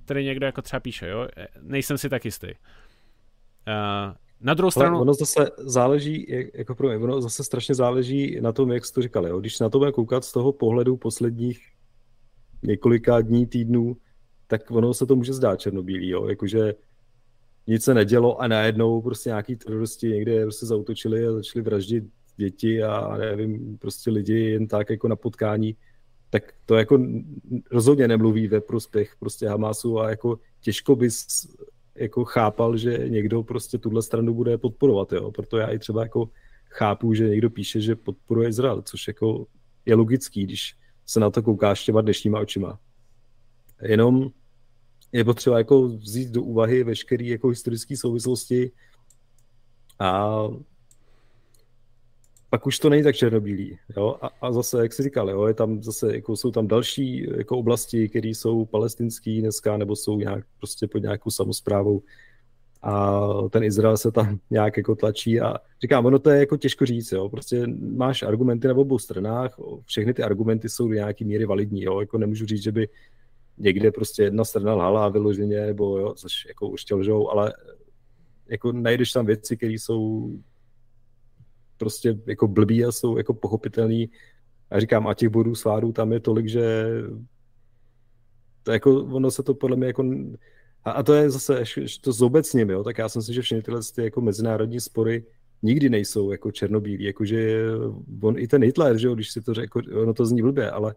tady 0.05 0.23
někdo 0.23 0.45
jako 0.45 0.61
třeba 0.61 0.79
píše, 0.79 1.07
jo? 1.07 1.27
Nejsem 1.61 1.97
si 1.97 2.09
tak 2.09 2.25
jistý. 2.25 2.47
Uh, 2.47 4.15
na 4.41 4.53
druhou 4.53 4.71
stranu... 4.71 4.95
Ale 4.95 5.01
ono 5.01 5.13
zase 5.13 5.51
záleží, 5.57 6.27
jako 6.53 6.75
pro 6.75 6.87
mě, 6.87 6.97
ono 6.97 7.21
zase 7.21 7.43
strašně 7.43 7.75
záleží 7.75 8.41
na 8.41 8.51
tom, 8.51 8.71
jak 8.71 8.85
jsi 8.85 8.93
to 8.93 9.01
říkal, 9.01 9.27
jo? 9.27 9.39
Když 9.39 9.59
na 9.59 9.69
to 9.69 9.79
bude 9.79 9.91
koukat 9.91 10.25
z 10.25 10.31
toho 10.31 10.51
pohledu 10.51 10.97
posledních 10.97 11.59
několika 12.63 13.21
dní, 13.21 13.45
týdnů, 13.45 13.97
tak 14.47 14.71
ono 14.71 14.93
se 14.93 15.05
to 15.05 15.15
může 15.15 15.33
zdát 15.33 15.59
černobílý, 15.59 16.09
jo? 16.09 16.27
Jakože 16.27 16.73
nic 17.67 17.83
se 17.83 17.93
nedělo 17.93 18.41
a 18.41 18.47
najednou 18.47 19.01
prostě 19.01 19.29
nějaký 19.29 19.55
teroristi 19.55 20.09
někde 20.09 20.43
prostě 20.43 20.65
zautočili 20.65 21.27
a 21.27 21.31
začali 21.31 21.63
vraždit 21.63 22.03
děti 22.37 22.83
a 22.83 23.17
nevím, 23.17 23.77
prostě 23.77 24.11
lidi 24.11 24.39
jen 24.39 24.67
tak 24.67 24.89
jako 24.89 25.07
na 25.07 25.15
potkání, 25.15 25.75
tak 26.29 26.43
to 26.65 26.75
jako 26.75 26.99
rozhodně 27.71 28.07
nemluví 28.07 28.47
ve 28.47 28.61
prospěch 28.61 29.15
prostě 29.19 29.47
Hamasu 29.47 29.99
a 29.99 30.09
jako 30.09 30.39
těžko 30.61 30.95
bys 30.95 31.47
jako 31.95 32.25
chápal, 32.25 32.77
že 32.77 32.97
někdo 33.07 33.43
prostě 33.43 33.77
tuhle 33.77 34.01
stranu 34.01 34.33
bude 34.33 34.57
podporovat, 34.57 35.11
jo. 35.13 35.31
Proto 35.31 35.57
já 35.57 35.67
i 35.67 35.79
třeba 35.79 36.03
jako 36.03 36.29
chápu, 36.69 37.13
že 37.13 37.29
někdo 37.29 37.49
píše, 37.49 37.81
že 37.81 37.95
podporuje 37.95 38.49
Izrael, 38.49 38.81
což 38.81 39.07
jako 39.07 39.47
je 39.85 39.95
logický, 39.95 40.43
když 40.43 40.75
se 41.05 41.19
na 41.19 41.29
to 41.29 41.43
koukáš 41.43 41.85
těma 41.85 42.01
dnešníma 42.01 42.39
očima. 42.39 42.79
Jenom 43.81 44.31
je 45.11 45.23
potřeba 45.23 45.57
jako 45.57 45.87
vzít 45.87 46.29
do 46.29 46.43
úvahy 46.43 46.83
veškeré 46.83 47.25
jako 47.25 47.47
historické 47.47 47.97
souvislosti 47.97 48.71
a 49.99 50.43
pak 52.49 52.67
už 52.67 52.79
to 52.79 52.89
není 52.89 53.03
tak 53.03 53.15
černobílý. 53.15 53.77
Jo? 53.97 54.15
A, 54.21 54.29
a, 54.41 54.51
zase, 54.51 54.81
jak 54.81 54.93
jsi 54.93 55.03
říkal, 55.03 55.29
jo, 55.29 55.45
je 55.45 55.53
tam 55.53 55.83
zase, 55.83 56.15
jako 56.15 56.37
jsou 56.37 56.51
tam 56.51 56.67
další 56.67 57.27
jako 57.37 57.57
oblasti, 57.57 58.09
které 58.09 58.27
jsou 58.27 58.65
palestinský 58.65 59.41
dneska, 59.41 59.77
nebo 59.77 59.95
jsou 59.95 60.17
nějak 60.17 60.45
prostě 60.57 60.87
pod 60.87 60.97
nějakou 60.97 61.29
samozprávou 61.29 62.01
a 62.81 63.21
ten 63.49 63.63
Izrael 63.63 63.97
se 63.97 64.11
tam 64.11 64.39
nějak 64.49 64.77
jako 64.77 64.95
tlačí 64.95 65.41
a 65.41 65.55
říkám, 65.81 66.05
ono 66.05 66.19
to 66.19 66.29
je 66.29 66.39
jako 66.39 66.57
těžko 66.57 66.85
říct, 66.85 67.11
jo, 67.11 67.29
prostě 67.29 67.67
máš 67.95 68.23
argumenty 68.23 68.67
na 68.67 68.75
obou 68.75 68.99
stranách, 68.99 69.59
všechny 69.85 70.13
ty 70.13 70.23
argumenty 70.23 70.69
jsou 70.69 70.87
do 70.87 70.93
nějaký 70.93 71.25
míry 71.25 71.45
validní, 71.45 71.83
jo, 71.83 71.99
jako 71.99 72.17
nemůžu 72.17 72.45
říct, 72.45 72.63
že 72.63 72.71
by 72.71 72.89
někde 73.57 73.91
prostě 73.91 74.23
jedna 74.23 74.45
strana 74.45 74.75
lhala 74.75 75.09
vyloženě, 75.09 75.65
nebo 75.65 75.97
jo, 75.97 76.13
což 76.13 76.45
jako 76.47 76.67
už 76.69 76.85
lžou, 76.91 77.29
ale 77.29 77.53
jako 78.47 78.71
najdeš 78.71 79.11
tam 79.11 79.25
věci, 79.25 79.57
které 79.57 79.73
jsou 79.73 80.31
prostě 81.79 82.17
jako 82.25 82.47
blbý 82.47 82.85
a 82.85 82.91
jsou 82.91 83.17
jako 83.17 83.33
pochopitelný. 83.33 84.09
A 84.71 84.79
říkám, 84.79 85.07
a 85.07 85.13
těch 85.13 85.29
bodů 85.29 85.55
svádů 85.55 85.91
tam 85.91 86.13
je 86.13 86.19
tolik, 86.19 86.47
že 86.47 86.85
to 88.63 88.71
jako, 88.71 89.03
ono 89.03 89.31
se 89.31 89.43
to 89.43 89.53
podle 89.53 89.75
mě 89.75 89.87
jako 89.87 90.03
a, 90.85 90.91
a 90.91 91.03
to 91.03 91.13
je 91.13 91.29
zase, 91.29 91.63
to 92.01 92.11
zobecním, 92.11 92.69
jo, 92.69 92.83
tak 92.83 92.97
já 92.97 93.09
si, 93.09 93.33
že 93.33 93.41
všechny 93.41 93.61
tyhle 93.61 93.81
ty 93.95 94.03
jako 94.03 94.21
mezinárodní 94.21 94.79
spory 94.79 95.25
nikdy 95.61 95.89
nejsou 95.89 96.31
jako 96.31 96.51
černobílí, 96.51 97.03
jakože 97.03 97.63
on 98.21 98.39
i 98.39 98.47
ten 98.47 98.63
Hitler, 98.63 98.97
že 98.97 99.07
jo, 99.07 99.15
když 99.15 99.31
si 99.31 99.41
to 99.41 99.53
řekl, 99.53 99.81
ono 100.01 100.13
to 100.13 100.25
zní 100.25 100.41
blbě, 100.41 100.71
ale 100.71 100.95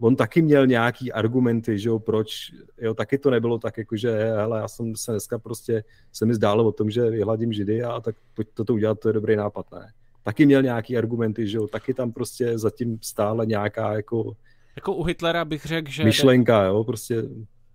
on 0.00 0.16
taky 0.16 0.42
měl 0.42 0.66
nějaký 0.66 1.12
argumenty, 1.12 1.78
že 1.78 1.88
jo, 1.88 1.98
proč, 1.98 2.52
jo, 2.80 2.94
taky 2.94 3.18
to 3.18 3.30
nebylo 3.30 3.58
tak, 3.58 3.78
jako 3.78 3.96
že, 3.96 4.10
hele, 4.10 4.58
já 4.58 4.68
jsem 4.68 4.96
se 4.96 5.12
dneska 5.12 5.38
prostě, 5.38 5.84
se 6.12 6.26
mi 6.26 6.34
zdálo 6.34 6.64
o 6.64 6.72
tom, 6.72 6.90
že 6.90 7.10
vyhladím 7.10 7.52
židy 7.52 7.82
a 7.82 8.00
tak 8.00 8.16
pojď 8.34 8.48
toto 8.54 8.74
udělat, 8.74 9.00
to 9.00 9.08
je 9.08 9.12
dobrý 9.12 9.36
nápad, 9.36 9.66
ne. 9.72 9.92
Taky 10.22 10.46
měl 10.46 10.62
nějaký 10.62 10.96
argumenty, 10.96 11.48
že 11.48 11.56
jo, 11.56 11.66
taky 11.66 11.94
tam 11.94 12.12
prostě 12.12 12.58
zatím 12.58 12.98
stále 13.02 13.46
nějaká 13.46 13.92
jako... 13.92 14.36
Jako 14.76 14.94
u 14.94 15.04
Hitlera 15.04 15.44
bych 15.44 15.66
řekl, 15.66 15.90
že... 15.90 16.04
Myšlenka, 16.04 16.64
jo, 16.64 16.84
prostě... 16.84 17.22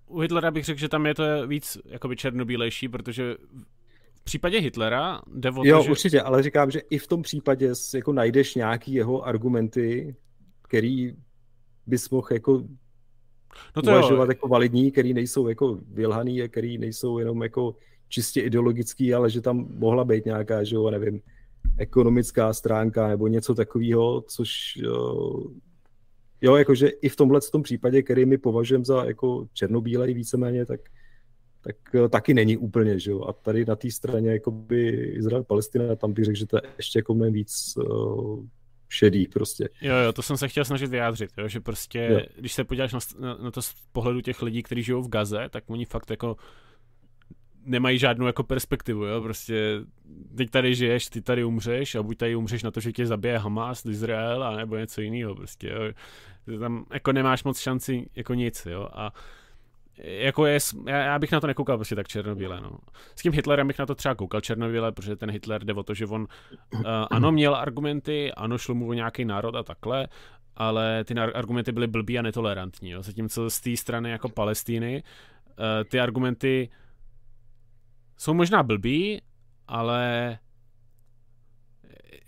U 0.07 0.19
Hitlera 0.19 0.51
bych 0.51 0.65
řekl, 0.65 0.79
že 0.79 0.89
tam 0.89 1.05
je 1.05 1.15
to 1.15 1.47
víc 1.47 1.77
jakoby 1.85 2.15
černobílejší, 2.15 2.89
protože 2.89 3.35
v 4.15 4.23
případě 4.23 4.59
Hitlera 4.59 5.21
jde 5.35 5.51
o 5.51 5.65
Jo, 5.65 5.83
že... 5.83 5.91
určitě, 5.91 6.21
ale 6.21 6.43
říkám, 6.43 6.71
že 6.71 6.79
i 6.79 6.97
v 6.97 7.07
tom 7.07 7.21
případě 7.21 7.73
jako 7.95 8.13
najdeš 8.13 8.55
nějaký 8.55 8.93
jeho 8.93 9.25
argumenty, 9.25 10.15
který 10.61 11.13
bys 11.87 12.09
mohl 12.09 12.27
jako 12.31 12.63
no 13.75 13.81
to 13.81 13.91
uvažovat 13.91 14.25
jo. 14.25 14.31
jako 14.31 14.47
validní, 14.47 14.91
který 14.91 15.13
nejsou 15.13 15.47
jako 15.47 15.79
vylhaný 15.87 16.41
a 16.41 16.47
který 16.47 16.77
nejsou 16.77 17.19
jenom 17.19 17.43
jako 17.43 17.75
čistě 18.09 18.41
ideologický, 18.41 19.13
ale 19.13 19.29
že 19.29 19.41
tam 19.41 19.67
mohla 19.69 20.05
být 20.05 20.25
nějaká, 20.25 20.63
že 20.63 20.75
jo, 20.75 20.91
nevím, 20.91 21.21
ekonomická 21.77 22.53
stránka 22.53 23.07
nebo 23.07 23.27
něco 23.27 23.55
takového, 23.55 24.23
což 24.27 24.51
jo, 26.41 26.55
jakože 26.55 26.87
i 26.87 27.09
v 27.09 27.15
tomhle 27.15 27.41
tom 27.51 27.63
případě, 27.63 28.01
který 28.01 28.25
my 28.25 28.37
považujeme 28.37 28.85
za 28.85 29.05
jako 29.05 29.47
černobílej 29.53 30.13
víceméně, 30.13 30.65
tak, 30.65 30.81
tak 31.61 31.75
taky 32.09 32.33
není 32.33 32.57
úplně, 32.57 32.99
že 32.99 33.11
jo. 33.11 33.23
A 33.23 33.33
tady 33.33 33.65
na 33.65 33.75
té 33.75 33.91
straně 33.91 34.31
jakoby 34.31 34.89
Izrael, 34.89 35.43
Palestina, 35.43 35.95
tam 35.95 36.13
bych 36.13 36.25
řekl, 36.25 36.37
že 36.37 36.45
to 36.47 36.57
je 36.57 36.61
ještě 36.77 36.99
jako 36.99 37.13
mnohem 37.13 37.33
víc 37.33 37.77
šedý 38.89 39.27
prostě. 39.27 39.69
Jo, 39.81 39.95
jo, 39.95 40.13
to 40.13 40.21
jsem 40.21 40.37
se 40.37 40.47
chtěl 40.47 40.65
snažit 40.65 40.89
vyjádřit, 40.89 41.31
jo, 41.37 41.47
že 41.47 41.59
prostě, 41.59 42.07
jo. 42.11 42.19
když 42.37 42.53
se 42.53 42.63
podíváš 42.63 42.93
na, 42.93 42.99
na, 43.19 43.37
na 43.43 43.51
to 43.51 43.61
z 43.61 43.73
pohledu 43.91 44.21
těch 44.21 44.41
lidí, 44.41 44.63
kteří 44.63 44.83
žijou 44.83 45.01
v 45.01 45.09
Gaze, 45.09 45.49
tak 45.49 45.63
oni 45.67 45.85
fakt 45.85 46.09
jako 46.09 46.37
nemají 47.67 47.99
žádnou 47.99 48.27
jako 48.27 48.43
perspektivu, 48.43 49.05
jo, 49.05 49.21
prostě 49.21 49.79
teď 50.37 50.49
tady 50.49 50.75
žiješ, 50.75 51.07
ty 51.07 51.21
tady 51.21 51.43
umřeš 51.43 51.95
a 51.95 52.03
buď 52.03 52.17
tady 52.17 52.35
umřeš 52.35 52.63
na 52.63 52.71
to, 52.71 52.79
že 52.79 52.91
tě 52.91 53.05
zabije 53.05 53.37
Hamas, 53.37 53.85
Izrael, 53.85 54.43
a 54.43 54.55
nebo 54.55 54.77
něco 54.77 55.01
jiného, 55.01 55.35
prostě, 55.35 55.69
jo. 55.69 55.93
Tam 56.59 56.85
jako 56.93 57.11
nemáš 57.11 57.43
moc 57.43 57.59
šanci 57.59 58.09
jako 58.15 58.33
nic, 58.33 58.65
jo, 58.65 58.89
a 58.91 59.13
jako 60.03 60.45
je, 60.45 60.59
já, 60.87 61.19
bych 61.19 61.31
na 61.31 61.39
to 61.39 61.47
nekoukal 61.47 61.77
prostě 61.77 61.95
tak 61.95 62.07
černobíle, 62.07 62.61
no. 62.61 62.77
S 63.15 63.21
tím 63.21 63.33
Hitlerem 63.33 63.67
bych 63.67 63.79
na 63.79 63.85
to 63.85 63.95
třeba 63.95 64.15
koukal 64.15 64.41
černobíle, 64.41 64.91
protože 64.91 65.15
ten 65.15 65.31
Hitler 65.31 65.63
jde 65.63 65.73
o 65.73 65.83
to, 65.83 65.93
že 65.93 66.05
on 66.05 66.21
uh, 66.73 66.81
ano 67.11 67.31
měl 67.31 67.55
argumenty, 67.55 68.33
ano 68.33 68.57
šlo 68.57 68.75
mu 68.75 68.87
o 68.87 68.93
nějaký 68.93 69.25
národ 69.25 69.55
a 69.55 69.63
takhle, 69.63 70.07
ale 70.55 71.03
ty 71.03 71.13
argumenty 71.13 71.71
byly 71.71 71.87
blbý 71.87 72.19
a 72.19 72.21
netolerantní, 72.21 72.89
jo. 72.89 73.03
Zatímco 73.03 73.49
z 73.49 73.59
té 73.59 73.77
strany 73.77 74.11
jako 74.11 74.29
Palestíny 74.29 75.03
uh, 75.03 75.63
ty 75.89 75.99
argumenty 75.99 76.69
jsou 78.17 78.33
možná 78.33 78.63
blbý, 78.63 79.21
ale 79.67 80.39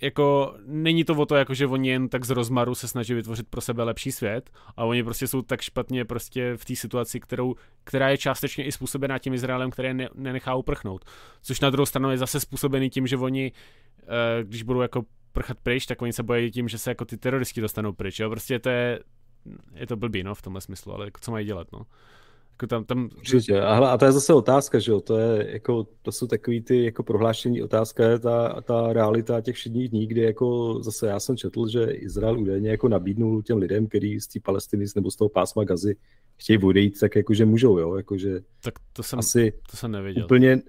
jako 0.01 0.55
není 0.65 1.03
to 1.03 1.15
o 1.15 1.25
to, 1.25 1.35
jako 1.35 1.53
že 1.53 1.67
oni 1.67 1.89
jen 1.89 2.09
tak 2.09 2.25
z 2.25 2.29
rozmaru 2.29 2.75
se 2.75 2.87
snaží 2.87 3.13
vytvořit 3.13 3.47
pro 3.47 3.61
sebe 3.61 3.83
lepší 3.83 4.11
svět, 4.11 4.49
a 4.77 4.85
oni 4.85 5.03
prostě 5.03 5.27
jsou 5.27 5.41
tak 5.41 5.61
špatně 5.61 6.05
prostě 6.05 6.57
v 6.57 6.65
té 6.65 6.75
situaci, 6.75 7.19
kterou, 7.19 7.55
která 7.83 8.09
je 8.09 8.17
částečně 8.17 8.65
i 8.65 8.71
způsobená 8.71 9.19
tím 9.19 9.33
Izraelem, 9.33 9.71
který 9.71 9.93
ne, 9.93 10.09
nenechá 10.15 10.55
uprchnout. 10.55 11.05
Což 11.41 11.59
na 11.59 11.69
druhou 11.69 11.85
stranu 11.85 12.11
je 12.11 12.17
zase 12.17 12.39
způsobený 12.39 12.89
tím, 12.89 13.07
že 13.07 13.17
oni, 13.17 13.51
eh, 14.01 14.43
když 14.43 14.63
budou 14.63 14.81
jako 14.81 15.05
prchat 15.31 15.57
pryč, 15.63 15.85
tak 15.85 16.01
oni 16.01 16.13
se 16.13 16.23
bojí 16.23 16.51
tím, 16.51 16.67
že 16.67 16.77
se 16.77 16.91
jako 16.91 17.05
ty 17.05 17.17
teroristi 17.17 17.61
dostanou 17.61 17.93
pryč, 17.93 18.19
jo? 18.19 18.29
Prostě 18.29 18.59
to 18.59 18.69
je, 18.69 18.99
je 19.73 19.87
to 19.87 19.95
blbý, 19.95 20.23
no, 20.23 20.35
v 20.35 20.41
tomhle 20.41 20.61
smyslu, 20.61 20.93
ale 20.93 21.05
jako 21.05 21.19
co 21.21 21.31
mají 21.31 21.45
dělat, 21.45 21.67
no. 21.73 21.85
Jako 22.59 22.67
tam, 22.67 22.85
tam... 22.85 23.09
Určitě. 23.17 23.61
A, 23.61 23.77
a 23.77 23.97
to 23.97 24.05
je 24.05 24.11
zase 24.11 24.33
otázka, 24.33 24.79
že 24.79 24.91
jo? 24.91 25.01
To, 25.01 25.17
je, 25.17 25.51
jako, 25.51 25.87
to 26.01 26.11
jsou 26.11 26.27
takový 26.27 26.61
ty 26.61 26.83
jako 26.83 27.03
prohlášení 27.03 27.61
otázka, 27.61 28.03
je 28.09 28.19
ta, 28.19 28.61
ta 28.61 28.93
realita 28.93 29.41
těch 29.41 29.55
všedních 29.55 29.89
dní, 29.89 30.07
kdy 30.07 30.21
jako 30.21 30.79
zase 30.83 31.07
já 31.07 31.19
jsem 31.19 31.37
četl, 31.37 31.67
že 31.67 31.85
Izrael 31.85 32.39
údajně 32.39 32.69
jako 32.69 32.87
nabídnul 32.87 33.41
těm 33.41 33.57
lidem, 33.57 33.87
kteří 33.87 34.19
z 34.19 34.27
té 34.27 34.39
Palestiny 34.39 34.85
nebo 34.95 35.11
z 35.11 35.15
toho 35.15 35.29
pásma 35.29 35.63
Gazy 35.63 35.95
chtějí 36.37 36.59
odejít, 36.63 36.99
tak 36.99 37.15
jakože 37.15 37.45
můžou, 37.45 37.77
jo? 37.77 37.95
Jakože 37.95 38.39
tak 38.63 38.73
to 38.93 39.03
jsem, 39.03 39.19
asi 39.19 39.53
to 39.71 39.77
jsem 39.77 39.91
nevěděl. 39.91 40.25
Úplně, 40.25 40.61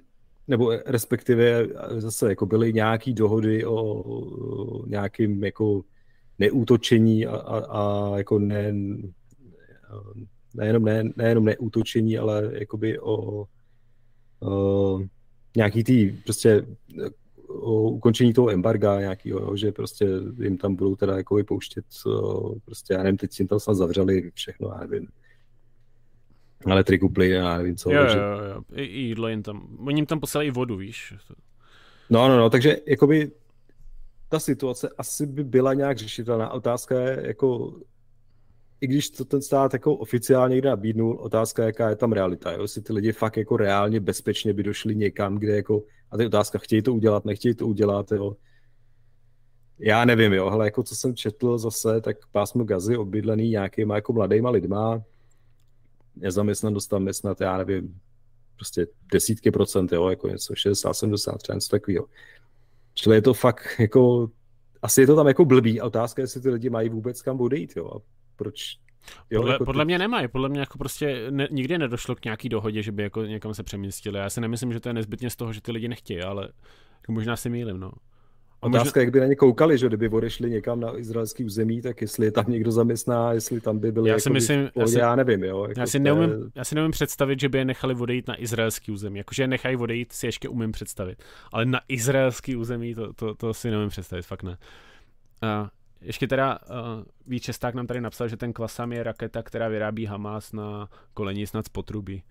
nebo 0.49 0.73
respektive 0.87 1.67
zase 1.97 2.29
jako 2.29 2.47
byly 2.47 2.73
nějaký 2.73 3.15
dohody 3.15 3.65
o, 3.65 3.75
o 3.75 4.87
nějakým 4.87 5.45
jako 5.45 5.83
neútočení 6.39 7.27
a, 7.27 7.37
a, 7.37 7.59
a 7.59 8.13
jako 8.19 8.39
ne, 8.39 8.73
nejenom, 10.55 10.85
ne, 10.85 11.05
nejenom 11.17 11.45
neútočení, 11.45 12.19
ale 12.19 12.51
jakoby 12.53 12.99
o, 12.99 13.45
o 14.41 15.01
nějaký 15.57 15.85
tý 15.85 16.11
prostě 16.25 16.67
o 17.49 17.83
ukončení 17.83 18.33
toho 18.33 18.51
embarga 18.51 19.01
nějakého, 19.01 19.57
že 19.57 19.73
prostě 19.73 20.07
jim 20.43 20.59
tam 20.59 20.75
budou 20.75 20.97
teda 20.97 21.17
jako 21.17 21.35
vypouštět, 21.35 21.85
prostě 22.65 22.95
já 22.95 23.03
nevím, 23.03 23.17
teď 23.17 23.39
jim 23.39 23.49
tam 23.49 23.61
snad 23.61 23.75
zavřeli 23.75 24.31
všechno, 24.35 24.69
já 24.69 24.81
nevím. 24.81 25.09
Ale 26.67 26.85
trikuply, 26.85 27.29
já 27.29 27.59
nevím 27.59 27.77
co. 27.77 27.91
Jo, 27.91 28.03
jo, 28.03 28.45
jo, 28.55 28.63
I, 28.75 28.83
i 28.83 28.99
jídlo 28.99 29.29
jim 29.29 29.43
tam, 29.43 29.79
oni 29.87 29.99
jim 29.99 30.07
tam 30.07 30.21
poslali 30.21 30.47
i 30.47 30.51
vodu, 30.51 30.77
víš. 30.77 31.15
No, 32.11 32.29
no, 32.29 32.39
no, 32.39 32.51
takže 32.51 32.77
jakoby 32.87 33.31
ta 34.29 34.39
situace 34.39 34.89
asi 34.99 35.27
by 35.27 35.45
byla 35.45 35.75
nějak 35.75 35.99
řešitelná. 35.99 36.51
Otázka 36.51 37.01
je, 37.01 37.23
jako, 37.27 37.75
i 38.81 38.87
když 38.87 39.11
to 39.11 39.25
ten 39.25 39.43
stát 39.43 39.73
jako 39.73 39.95
oficiálně 39.95 40.55
někde 40.55 40.69
nabídnul, 40.69 41.17
otázka 41.21 41.65
jaká 41.65 41.89
je 41.89 41.97
tam 41.97 42.13
realita. 42.13 42.53
Jo? 42.53 42.63
Jestli 42.63 42.83
ty 42.83 42.93
lidi 42.93 43.13
fakt 43.13 43.37
jako 43.37 43.57
reálně 43.57 44.01
bezpečně 44.01 44.53
by 44.53 44.63
došli 44.63 44.97
někam, 44.97 45.39
kde 45.39 45.57
jako, 45.57 45.83
a 46.11 46.17
ty 46.17 46.27
otázka, 46.27 46.59
chtějí 46.59 46.83
to 46.83 46.95
udělat, 46.95 47.25
nechtějí 47.25 47.55
to 47.55 47.67
udělat, 47.67 48.13
jo. 48.13 48.37
Já 49.79 50.05
nevím, 50.05 50.33
jo, 50.33 50.47
ale 50.47 50.65
jako 50.65 50.83
co 50.83 50.97
jsem 50.97 51.17
četl 51.17 51.59
zase, 51.59 52.01
tak 52.01 52.17
pásmo 52.33 52.65
Gazy 52.65 52.97
obydlený 52.97 53.51
nějakýma 53.51 53.95
jako 53.95 54.13
mladýma 54.13 54.51
lidma, 54.51 55.03
nezaměstnanost 56.17 56.87
tam 56.87 57.07
je 57.07 57.15
snad, 57.15 57.41
já 57.41 57.59
nevím, 57.59 58.01
prostě 58.57 58.87
desítky 59.13 59.51
procent, 59.51 59.93
jo, 59.93 60.09
jako 60.09 60.29
něco 60.29 60.55
60, 60.55 60.93
70, 60.95 61.37
třeba 61.37 61.55
něco 61.55 61.69
takového. 61.69 62.07
Čili 62.95 63.17
je 63.17 63.23
to 63.23 63.35
fakt 63.35 63.65
jako, 63.79 64.31
asi 64.83 65.01
je 65.01 65.07
to 65.07 65.17
tam 65.17 65.27
jako 65.27 65.45
blbý 65.45 65.81
a 65.81 65.87
otázka 65.87 66.23
je, 66.23 66.25
jestli 66.25 66.41
ty 66.41 66.51
lidi 66.51 66.71
mají 66.71 66.89
vůbec 66.89 67.23
kam 67.23 67.41
odejít, 67.41 67.73
jo, 67.77 67.91
a 67.91 68.20
proč 68.41 68.79
Jo, 69.31 69.41
podle, 69.41 69.55
jako 69.55 69.65
podle 69.65 69.85
mě 69.85 69.99
nemají, 69.99 70.29
podle 70.29 70.49
mě 70.49 70.61
jako 70.61 70.79
prostě 70.79 71.27
ne, 71.31 71.49
nikdy 71.51 71.79
nedošlo 71.79 72.15
k 72.15 72.25
nějaký 72.25 72.49
dohodě, 72.49 72.83
že 72.83 72.93
by 72.93 73.03
jako 73.03 73.23
někam 73.23 73.55
se 73.55 73.63
přemístili. 73.63 74.19
Já 74.19 74.31
si 74.31 74.41
nemyslím, 74.41 74.73
že 74.73 74.81
to 74.81 74.89
je 74.89 74.93
nezbytně 74.93 75.31
z 75.31 75.37
toho, 75.37 75.53
že 75.53 75.61
ty 75.61 75.73
lidi 75.73 75.89
nechtějí, 75.89 76.23
ale 76.23 76.49
jako 77.01 77.13
možná 77.13 77.37
si 77.37 77.51
mýlim, 77.51 77.81
no. 77.81 77.93
Otázka, 78.61 78.85
možná... 78.85 79.03
jak 79.03 79.11
by 79.11 79.21
na 79.21 79.27
ně 79.27 79.37
koukali, 79.37 79.79
že 79.79 79.87
kdyby 79.87 80.09
odešli 80.09 80.51
někam 80.51 80.81
na 80.81 80.99
izraelský 80.99 81.45
území, 81.45 81.83
tak 81.83 82.01
jestli 82.01 82.27
je 82.27 82.33
tam 82.33 82.45
někdo 82.49 82.73
zaměstná, 82.73 83.33
jestli 83.33 83.61
tam 83.61 83.79
by 83.79 83.93
byli 83.93 84.11
já 84.11 84.19
si 84.19 84.29
jako 84.29 84.35
myslím, 84.35 84.69
já, 84.77 84.87
si, 84.87 84.99
já 84.99 85.17
nevím, 85.17 85.45
jo. 85.45 85.67
Jako 85.69 85.81
já, 85.81 85.87
si 85.87 85.99
neumím, 85.99 86.31
je... 86.31 86.37
já 86.55 86.65
si 86.65 86.75
neumím 86.75 86.91
představit, 86.91 87.41
že 87.41 87.49
by 87.49 87.59
je 87.59 87.65
nechali 87.65 87.95
odejít 87.95 88.29
na 88.29 88.43
izraelský 88.43 88.93
území. 88.93 89.19
Jakože 89.19 89.43
je 89.43 89.47
nechají 89.47 89.77
odejít, 89.77 90.13
si 90.13 90.27
ještě 90.27 90.49
umím 90.49 90.73
představit. 90.73 91.23
Ale 91.53 91.65
na 91.67 91.81
izraelský 91.89 92.57
území, 92.57 92.95
to, 92.95 93.13
to, 93.13 93.35
to 93.35 93.55
si 93.55 93.71
neumím 93.71 93.89
představit, 93.89 94.23
fakt 94.23 94.43
ne. 94.43 94.59
Uh, 95.43 95.69
ještě 96.01 96.29
teda 96.29 96.59
uh, 96.59 96.77
Vít 97.27 97.43
Česták 97.43 97.75
nám 97.75 97.87
tady 97.87 98.01
napsal, 98.01 98.29
že 98.29 98.37
ten 98.37 98.53
Kvasam 98.53 98.93
je 98.93 99.03
raketa, 99.03 99.43
která 99.43 99.69
vyrábí 99.69 100.07
Hamas 100.07 100.53
na 100.53 100.89
kolení 101.15 101.47
snad 101.47 101.67
z 101.67 101.69
potrubí. 101.69 102.23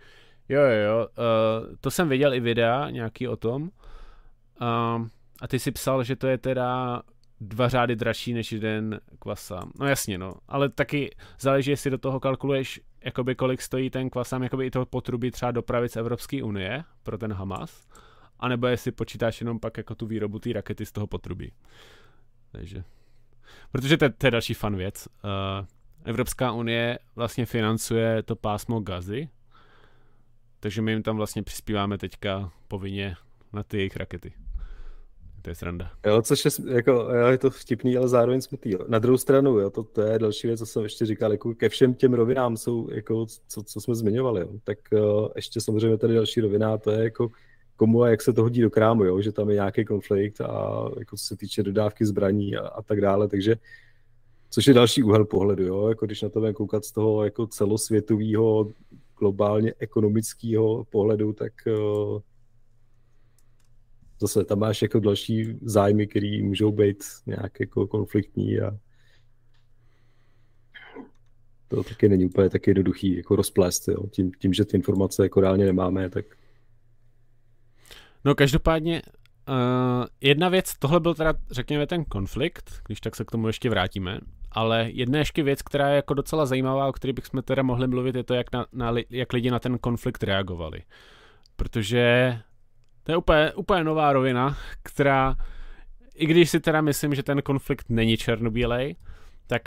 Jo, 0.50 0.62
jo, 0.62 0.70
jo. 0.70 1.08
Uh, 1.08 1.76
to 1.82 1.92
jsem 1.92 2.10
viděl 2.10 2.34
i 2.34 2.40
videa 2.40 2.90
nějaký 2.90 3.28
o 3.28 3.36
tom. 3.36 3.62
Uh, 3.62 5.08
a 5.42 5.48
ty 5.48 5.60
si 5.60 5.72
psal, 5.72 6.04
že 6.04 6.16
to 6.16 6.28
je 6.28 6.38
teda 6.38 7.02
dva 7.42 7.70
řády 7.70 7.96
dražší 7.96 8.34
než 8.34 8.52
jeden 8.52 9.00
kvasam. 9.20 9.72
No 9.80 9.88
jasně, 9.88 10.18
no. 10.18 10.34
Ale 10.48 10.70
taky 10.70 11.16
záleží, 11.40 11.72
jestli 11.72 11.92
do 11.92 11.98
toho 11.98 12.20
kalkuluješ, 12.20 12.82
jakoby 13.04 13.36
kolik 13.36 13.62
stojí 13.62 13.90
ten 13.90 14.10
kvasam, 14.10 14.44
jakoby 14.44 14.66
i 14.66 14.72
to 14.72 14.86
potrubí 14.86 15.32
třeba 15.32 15.52
dopravit 15.52 15.92
z 15.92 15.96
Evropské 15.96 16.44
unie 16.44 16.84
pro 17.04 17.18
ten 17.18 17.34
Hamas, 17.34 17.88
anebo 18.40 18.68
jestli 18.68 18.92
počítáš 18.92 19.42
jenom 19.42 19.60
pak 19.60 19.78
jako 19.78 19.96
tu 19.96 20.06
výrobu 20.06 20.40
té 20.40 20.54
rakety 20.54 20.86
z 20.86 20.92
toho 20.92 21.08
potrubí. 21.08 21.52
Takže 22.52 22.84
Protože 23.72 23.98
to, 23.98 24.10
to 24.10 24.28
je 24.28 24.32
další 24.32 24.54
fan 24.54 24.76
věc. 24.76 25.08
Uh, 25.24 25.66
Evropská 26.04 26.52
unie 26.52 27.00
vlastně 27.16 27.46
financuje 27.46 28.24
to 28.24 28.36
pásmo 28.36 28.80
Gazy, 28.80 29.30
takže 30.60 30.82
my 30.82 30.92
jim 30.92 31.04
tam 31.04 31.18
vlastně 31.18 31.44
přispíváme 31.44 31.98
teďka 31.98 32.52
povinně 32.68 33.16
na 33.54 33.64
ty 33.64 33.78
jejich 33.78 33.96
rakety. 33.96 34.34
To 35.42 35.50
je 35.50 35.56
sranda. 35.56 35.92
Jo, 36.06 36.22
což 36.22 36.46
je, 36.46 36.52
jako, 36.68 36.92
jo, 36.92 37.28
je 37.28 37.38
to 37.38 37.50
vtipný, 37.50 37.98
ale 37.98 38.08
zároveň 38.08 38.42
smutný. 38.42 38.72
Jo. 38.72 38.80
Na 38.88 39.00
druhou 39.00 39.18
stranu, 39.18 39.60
jo, 39.60 39.70
to, 39.70 39.84
to 39.84 40.02
je 40.02 40.20
další 40.20 40.48
věc, 40.48 40.60
co 40.60 40.66
jsem 40.66 40.84
ještě 40.84 41.06
říkal, 41.06 41.32
jako 41.32 41.54
ke 41.54 41.70
všem 41.70 41.94
těm 41.94 42.14
rovinám 42.14 42.58
jsou, 42.58 42.90
jako, 42.92 43.26
co, 43.48 43.64
co 43.64 43.82
jsme 43.82 43.96
zmiňovali, 43.96 44.42
jo. 44.42 44.50
tak 44.64 44.78
uh, 44.92 45.28
ještě 45.36 45.62
samozřejmě 45.62 45.98
tady 45.98 46.14
další 46.14 46.42
rovina, 46.42 46.78
to 46.78 46.92
je 46.92 47.04
jako 47.04 47.32
komu 47.80 48.04
a 48.04 48.10
jak 48.10 48.22
se 48.22 48.34
to 48.34 48.42
hodí 48.42 48.62
do 48.62 48.70
krámu, 48.70 49.04
jo? 49.04 49.22
že 49.22 49.32
tam 49.32 49.50
je 49.50 49.56
nějaký 49.56 49.86
konflikt 49.86 50.42
a 50.42 50.86
jako 51.00 51.18
co 51.18 51.26
se 51.26 51.38
týče 51.38 51.64
dodávky 51.64 52.06
zbraní 52.06 52.56
a, 52.56 52.68
a 52.68 52.82
tak 52.82 53.02
dále, 53.02 53.28
takže 53.28 53.56
což 54.50 54.68
je 54.68 54.74
další 54.74 55.04
úhel 55.04 55.26
pohledu, 55.26 55.64
jo? 55.64 55.88
jako 55.88 56.06
když 56.06 56.22
na 56.22 56.30
to 56.30 56.40
budeme 56.40 56.54
koukat 56.54 56.86
z 56.86 56.92
toho 56.92 57.24
jako 57.24 57.48
celosvětového 57.48 58.72
globálně 59.20 59.74
ekonomického 59.80 60.84
pohledu, 60.84 61.34
tak 61.34 61.54
uh, 61.68 62.20
zase 64.22 64.44
tam 64.44 64.60
máš 64.60 64.82
jako 64.82 65.00
další 65.00 65.58
zájmy, 65.62 66.08
které 66.08 66.40
můžou 66.44 66.72
být 66.72 67.04
nějak 67.26 67.60
jako 67.60 67.88
konfliktní 67.88 68.60
a 68.60 68.78
to 71.68 71.84
taky 71.84 72.10
není 72.10 72.26
úplně 72.26 72.50
tak 72.50 72.68
jednoduchý 72.68 73.18
jako 73.18 73.36
rozplést, 73.36 73.88
jo? 73.88 74.08
Tím, 74.12 74.32
tím, 74.40 74.54
že 74.54 74.66
ty 74.66 74.78
informace 74.78 75.24
jako 75.24 75.42
reálně 75.42 75.66
nemáme, 75.66 76.10
tak 76.10 76.39
No 78.26 78.36
každopádně 78.36 79.02
uh, 79.50 80.06
jedna 80.22 80.50
věc, 80.50 80.74
tohle 80.80 81.00
byl 81.00 81.14
teda 81.14 81.34
řekněme 81.52 81.88
ten 81.88 82.06
konflikt, 82.06 82.82
když 82.88 83.02
tak 83.02 83.16
se 83.16 83.26
k 83.26 83.32
tomu 83.32 83.48
ještě 83.48 83.70
vrátíme, 83.70 84.20
ale 84.52 84.90
jedna 84.92 85.20
ještě 85.20 85.44
věc, 85.44 85.62
která 85.62 85.90
je 85.90 85.96
jako 85.96 86.14
docela 86.14 86.46
zajímavá, 86.46 86.88
o 86.88 86.92
které 86.92 87.14
bychom 87.14 87.42
teda 87.44 87.64
mohli 87.64 87.88
mluvit, 87.88 88.16
je 88.16 88.24
to, 88.24 88.34
jak, 88.34 88.52
na, 88.52 88.66
na, 88.74 88.94
jak 89.10 89.34
lidi 89.34 89.52
na 89.52 89.60
ten 89.60 89.78
konflikt 89.78 90.24
reagovali. 90.24 90.84
Protože 91.56 92.38
to 93.04 93.12
je 93.12 93.18
úplně, 93.18 93.54
úplně 93.54 93.84
nová 93.84 94.14
rovina, 94.14 94.58
která, 94.84 95.36
i 96.16 96.26
když 96.26 96.50
si 96.50 96.60
teda 96.60 96.82
myslím, 96.82 97.16
že 97.16 97.24
ten 97.24 97.42
konflikt 97.42 97.86
není 97.90 98.18
černobílej, 98.18 98.96
tak 99.48 99.62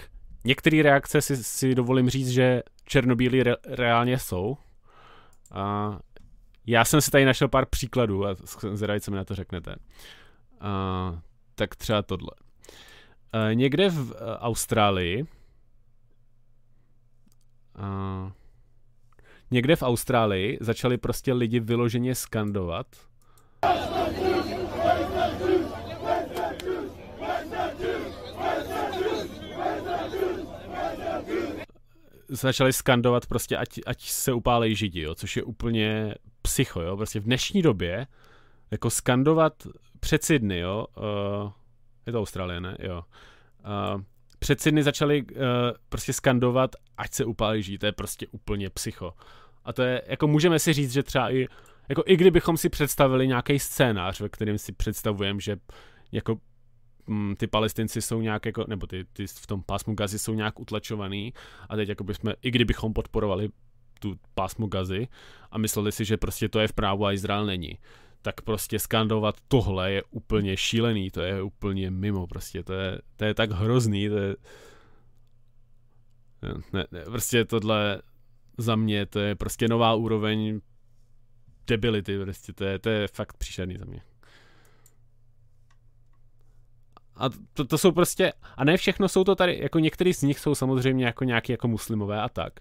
některé 0.44 0.82
reakce 0.82 1.20
si, 1.20 1.36
si 1.36 1.74
dovolím 1.74 2.10
říct, 2.10 2.28
že 2.28 2.62
černobílí 2.84 3.42
re, 3.42 3.54
reálně 3.66 4.18
jsou. 4.18 4.56
A 5.52 5.98
já 6.66 6.84
jsem 6.84 7.00
si 7.00 7.10
tady 7.10 7.24
našel 7.24 7.48
pár 7.48 7.66
příkladů 7.66 8.26
a 8.26 8.36
zvědavý, 8.72 9.00
co 9.00 9.10
mi 9.10 9.16
na 9.16 9.24
to 9.24 9.34
řeknete. 9.34 9.76
Uh, 10.62 11.18
tak 11.54 11.76
třeba 11.76 12.02
tohle. 12.02 12.30
Uh, 13.34 13.54
někde 13.54 13.88
v 13.88 13.98
uh, 13.98 14.16
Austrálii 14.38 15.22
uh, 17.78 18.30
někde 19.50 19.76
v 19.76 19.82
Austrálii 19.82 20.58
začali 20.60 20.98
prostě 20.98 21.32
lidi 21.32 21.60
vyloženě 21.60 22.14
skandovat 22.14 22.86
začali 32.28 32.72
skandovat 32.72 33.26
prostě, 33.26 33.56
ať, 33.56 33.68
ať 33.86 34.00
se 34.00 34.32
upálejí 34.32 34.76
židi, 34.76 35.00
jo, 35.00 35.14
což 35.14 35.36
je 35.36 35.42
úplně 35.42 36.14
psycho, 36.42 36.80
jo, 36.80 36.96
prostě 36.96 37.20
v 37.20 37.24
dnešní 37.24 37.62
době 37.62 38.06
jako 38.70 38.90
skandovat 38.90 39.66
před 40.00 40.24
Sydney, 40.24 40.58
jo, 40.58 40.86
uh, 40.96 41.52
je 42.06 42.12
to 42.12 42.20
Austrálie, 42.20 42.60
ne, 42.60 42.76
jo, 42.80 43.04
uh, 43.94 44.02
před 44.38 44.60
Sydney 44.60 44.82
začali 44.82 45.22
uh, 45.22 45.36
prostě 45.88 46.12
skandovat, 46.12 46.76
ať 46.96 47.14
se 47.14 47.24
upálí 47.24 47.62
židi, 47.62 47.78
to 47.78 47.86
je 47.86 47.92
prostě 47.92 48.26
úplně 48.30 48.70
psycho. 48.70 49.12
A 49.64 49.72
to 49.72 49.82
je, 49.82 50.02
jako 50.06 50.26
můžeme 50.26 50.58
si 50.58 50.72
říct, 50.72 50.92
že 50.92 51.02
třeba 51.02 51.34
i, 51.34 51.48
jako 51.88 52.02
i 52.06 52.16
kdybychom 52.16 52.56
si 52.56 52.68
představili 52.68 53.28
nějaký 53.28 53.58
scénář, 53.58 54.20
ve 54.20 54.28
kterém 54.28 54.58
si 54.58 54.72
představujeme, 54.72 55.40
že 55.40 55.56
jako 56.12 56.38
mm, 57.06 57.36
ty 57.36 57.46
palestinci 57.46 58.02
jsou 58.02 58.20
nějak 58.20 58.46
jako, 58.46 58.64
nebo 58.68 58.86
ty, 58.86 59.04
ty 59.12 59.26
v 59.26 59.46
tom 59.46 59.62
pásmu 59.62 59.94
Gazy 59.94 60.18
jsou 60.18 60.34
nějak 60.34 60.60
utlačovaný 60.60 61.34
a 61.68 61.76
teď 61.76 61.88
jako 61.88 62.04
bychom, 62.04 62.32
i 62.42 62.50
kdybychom 62.50 62.92
podporovali 62.92 63.48
tu 64.02 64.14
pásmu 64.34 64.66
Gazy 64.66 65.08
a 65.50 65.58
mysleli 65.58 65.92
si, 65.92 66.04
že 66.04 66.16
prostě 66.16 66.48
to 66.48 66.60
je 66.60 66.68
v 66.68 66.72
právu 66.72 67.06
a 67.06 67.12
Izrael 67.12 67.46
není, 67.46 67.78
tak 68.22 68.40
prostě 68.40 68.78
skandovat 68.78 69.34
tohle 69.48 69.92
je 69.92 70.02
úplně 70.10 70.56
šílený, 70.56 71.10
to 71.10 71.20
je 71.20 71.42
úplně 71.42 71.90
mimo 71.90 72.26
prostě, 72.26 72.62
to 72.62 72.72
je, 72.72 72.98
to 73.16 73.24
je 73.24 73.34
tak 73.34 73.50
hrozný, 73.50 74.08
to 74.08 74.16
je 74.16 74.36
ne, 76.72 76.84
ne, 76.92 77.04
prostě 77.04 77.44
tohle 77.44 78.02
za 78.58 78.76
mě 78.76 79.06
to 79.06 79.18
je 79.18 79.34
prostě 79.34 79.68
nová 79.68 79.94
úroveň 79.94 80.60
debility, 81.66 82.18
prostě 82.18 82.52
to 82.52 82.64
je, 82.64 82.78
to 82.78 82.88
je 82.88 83.08
fakt 83.08 83.36
příšerný 83.36 83.76
za 83.78 83.84
mě. 83.84 84.02
A 87.16 87.30
to, 87.52 87.64
to 87.64 87.78
jsou 87.78 87.92
prostě, 87.92 88.32
a 88.56 88.64
ne 88.64 88.76
všechno 88.76 89.08
jsou 89.08 89.24
to 89.24 89.34
tady, 89.34 89.58
jako 89.62 89.78
některý 89.78 90.14
z 90.14 90.22
nich 90.22 90.38
jsou 90.38 90.54
samozřejmě 90.54 91.04
jako 91.06 91.24
nějaký 91.24 91.52
jako 91.52 91.68
muslimové 91.68 92.22
a 92.22 92.28
tak. 92.28 92.60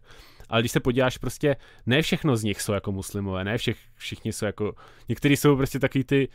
Ale 0.51 0.61
když 0.61 0.71
se 0.71 0.79
podíváš 0.79 1.17
prostě, 1.17 1.55
ne 1.85 2.01
všechno 2.01 2.37
z 2.37 2.43
nich 2.43 2.61
jsou 2.61 2.73
jako 2.73 2.91
muslimové, 2.91 3.43
ne 3.43 3.57
všech, 3.57 3.77
všichni 3.95 4.33
jsou 4.33 4.45
jako, 4.45 4.73
některý 5.09 5.37
jsou 5.37 5.55
prostě 5.55 5.79
takový 5.79 6.03
ty, 6.03 6.27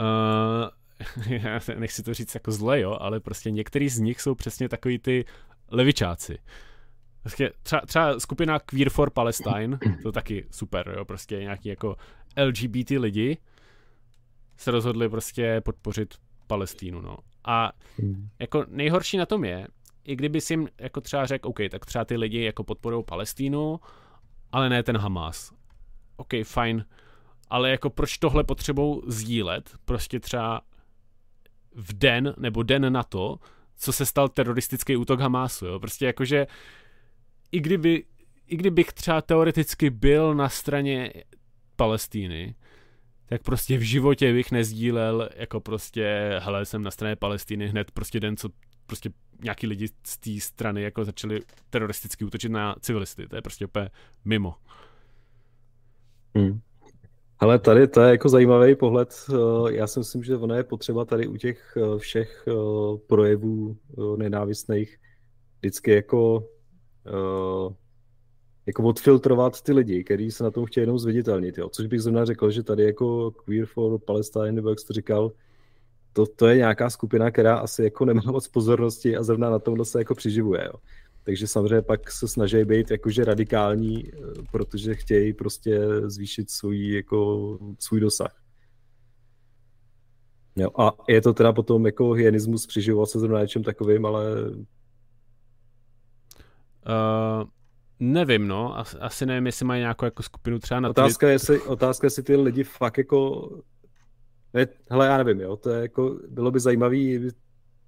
uh, 0.00 0.68
já 1.26 1.60
nechci 1.78 2.02
to 2.02 2.14
říct 2.14 2.34
jako 2.34 2.52
zle, 2.52 2.80
jo, 2.80 2.96
ale 3.00 3.20
prostě 3.20 3.50
některý 3.50 3.88
z 3.88 3.98
nich 3.98 4.20
jsou 4.20 4.34
přesně 4.34 4.68
takový 4.68 4.98
ty 4.98 5.24
levičáci. 5.70 6.38
Prostě 7.20 7.52
třeba, 7.62 7.82
třeba 7.86 8.20
skupina 8.20 8.58
Queer 8.58 8.90
for 8.90 9.10
Palestine, 9.10 9.78
to 10.02 10.12
taky 10.12 10.46
super, 10.50 10.94
jo, 10.96 11.04
prostě 11.04 11.36
nějaký 11.36 11.68
jako 11.68 11.96
LGBT 12.44 12.90
lidi 12.90 13.38
se 14.56 14.70
rozhodli 14.70 15.08
prostě 15.08 15.60
podpořit 15.60 16.14
Palestínu, 16.46 17.00
no. 17.00 17.16
A 17.44 17.72
hmm. 17.98 18.28
jako 18.38 18.64
nejhorší 18.68 19.16
na 19.16 19.26
tom 19.26 19.44
je, 19.44 19.66
i 20.04 20.16
kdyby 20.16 20.40
si 20.40 20.52
jim 20.52 20.68
jako 20.78 21.00
třeba 21.00 21.26
řekl, 21.26 21.48
OK, 21.48 21.58
tak 21.70 21.86
třeba 21.86 22.04
ty 22.04 22.16
lidi 22.16 22.42
jako 22.42 22.64
podporují 22.64 23.04
Palestínu 23.04 23.80
ale 24.52 24.68
ne 24.68 24.82
ten 24.82 24.96
Hamas. 24.96 25.52
OK, 26.16 26.28
fajn, 26.44 26.84
ale 27.48 27.70
jako 27.70 27.90
proč 27.90 28.18
tohle 28.18 28.44
potřebou 28.44 29.02
sdílet, 29.06 29.70
prostě 29.84 30.20
třeba 30.20 30.60
v 31.74 31.92
den 31.92 32.34
nebo 32.38 32.62
den 32.62 32.92
na 32.92 33.02
to, 33.02 33.38
co 33.76 33.92
se 33.92 34.06
stal 34.06 34.28
teroristický 34.28 34.96
útok 34.96 35.20
Hamásu, 35.20 35.66
jo? 35.66 35.80
Prostě 35.80 36.06
jakože 36.06 36.46
i 37.52 37.60
kdyby, 37.60 38.04
i 38.46 38.56
kdybych 38.56 38.92
třeba 38.92 39.22
teoreticky 39.22 39.90
byl 39.90 40.34
na 40.34 40.48
straně 40.48 41.12
Palestíny, 41.76 42.54
tak 43.26 43.42
prostě 43.42 43.78
v 43.78 43.82
životě 43.82 44.32
bych 44.32 44.52
nezdílel 44.52 45.28
jako 45.36 45.60
prostě, 45.60 46.36
hele, 46.42 46.66
jsem 46.66 46.82
na 46.82 46.90
straně 46.90 47.16
Palestíny 47.16 47.68
hned 47.68 47.90
prostě 47.90 48.20
den, 48.20 48.36
co 48.36 48.48
prostě 48.86 49.10
nějaký 49.42 49.66
lidi 49.66 49.88
z 50.04 50.18
té 50.18 50.30
strany 50.40 50.82
jako 50.82 51.04
začali 51.04 51.40
teroristicky 51.70 52.24
útočit 52.24 52.52
na 52.52 52.76
civilisty. 52.80 53.28
To 53.28 53.36
je 53.36 53.42
prostě 53.42 53.64
úplně 53.64 53.90
mimo. 54.24 54.54
Hmm. 56.34 56.60
Ale 57.38 57.58
tady 57.58 57.88
to 57.88 58.00
je 58.00 58.10
jako 58.10 58.28
zajímavý 58.28 58.76
pohled. 58.76 59.14
Eh, 59.30 59.72
já 59.72 59.86
si 59.86 59.98
myslím, 59.98 60.22
že 60.22 60.36
ono 60.36 60.54
je 60.54 60.64
potřeba 60.64 61.04
tady 61.04 61.26
u 61.26 61.36
těch 61.36 61.76
eh, 61.76 61.98
všech 61.98 62.44
eh, 62.48 62.52
projevů 63.06 63.76
nenávistných 64.16 64.96
vždycky 65.60 65.90
jako 65.90 66.48
jako 68.66 68.82
odfiltrovat 68.82 69.62
ty 69.62 69.72
lidi, 69.72 70.04
kteří 70.04 70.30
se 70.30 70.44
na 70.44 70.50
tom 70.50 70.64
chtějí 70.66 70.82
jenom 70.82 70.98
zviditelnit. 70.98 71.58
Jo. 71.58 71.68
Což 71.68 71.86
bych 71.86 72.00
zrovna 72.00 72.24
řekl, 72.24 72.50
že 72.50 72.62
tady 72.62 72.82
jako 72.82 73.30
Queer 73.30 73.66
for 73.66 73.98
Palestine, 73.98 74.52
nebo 74.52 74.68
jak 74.68 74.80
jsi 74.80 74.86
to 74.86 74.92
říkal, 74.92 75.32
to, 76.12 76.26
to 76.26 76.46
je 76.46 76.56
nějaká 76.56 76.90
skupina, 76.90 77.30
která 77.30 77.56
asi 77.56 77.82
jako 77.82 78.04
nemá 78.04 78.22
moc 78.26 78.48
pozornosti 78.48 79.16
a 79.16 79.22
zrovna 79.22 79.50
na 79.50 79.58
tomhle 79.58 79.84
se 79.84 79.98
jako 79.98 80.14
přiživuje. 80.14 80.64
Jo. 80.64 80.72
Takže 81.24 81.46
samozřejmě 81.46 81.82
pak 81.82 82.10
se 82.10 82.28
snaží 82.28 82.64
být 82.64 82.90
jakože 82.90 83.24
radikální, 83.24 84.08
eh, 84.08 84.16
protože 84.52 84.94
chtějí 84.94 85.32
prostě 85.32 85.80
zvýšit 86.04 86.50
svůj, 86.50 86.94
jako, 86.94 87.58
svůj 87.78 88.00
dosah. 88.00 88.40
Jo, 90.56 90.70
a 90.78 90.92
je 91.08 91.20
to 91.20 91.32
teda 91.32 91.52
potom 91.52 91.86
jako 91.86 92.10
hyenismus 92.10 92.66
přiživovat 92.66 93.10
se 93.10 93.18
zrovna 93.18 93.40
něčem 93.40 93.62
takovým, 93.62 94.06
ale... 94.06 94.24
Uh, 96.86 97.48
nevím, 98.00 98.48
no. 98.48 98.78
As, 98.78 98.96
asi 99.00 99.26
nevím, 99.26 99.46
jestli 99.46 99.66
mají 99.66 99.80
nějakou 99.80 100.04
jako 100.04 100.22
skupinu 100.22 100.58
třeba 100.58 100.80
na 100.80 100.88
otázka, 100.88 101.26
je, 101.26 101.32
jestli, 101.32 101.60
otázka, 101.60 102.06
jestli 102.06 102.22
ty 102.22 102.36
lidi 102.36 102.64
fakt 102.64 102.98
jako... 102.98 103.48
Ne, 104.54 104.66
hele, 104.90 105.06
já 105.06 105.18
nevím, 105.22 105.40
jo. 105.40 105.56
To 105.56 105.70
je 105.70 105.82
jako, 105.82 106.18
bylo 106.28 106.50
by 106.50 106.60
zajímavé, 106.60 106.96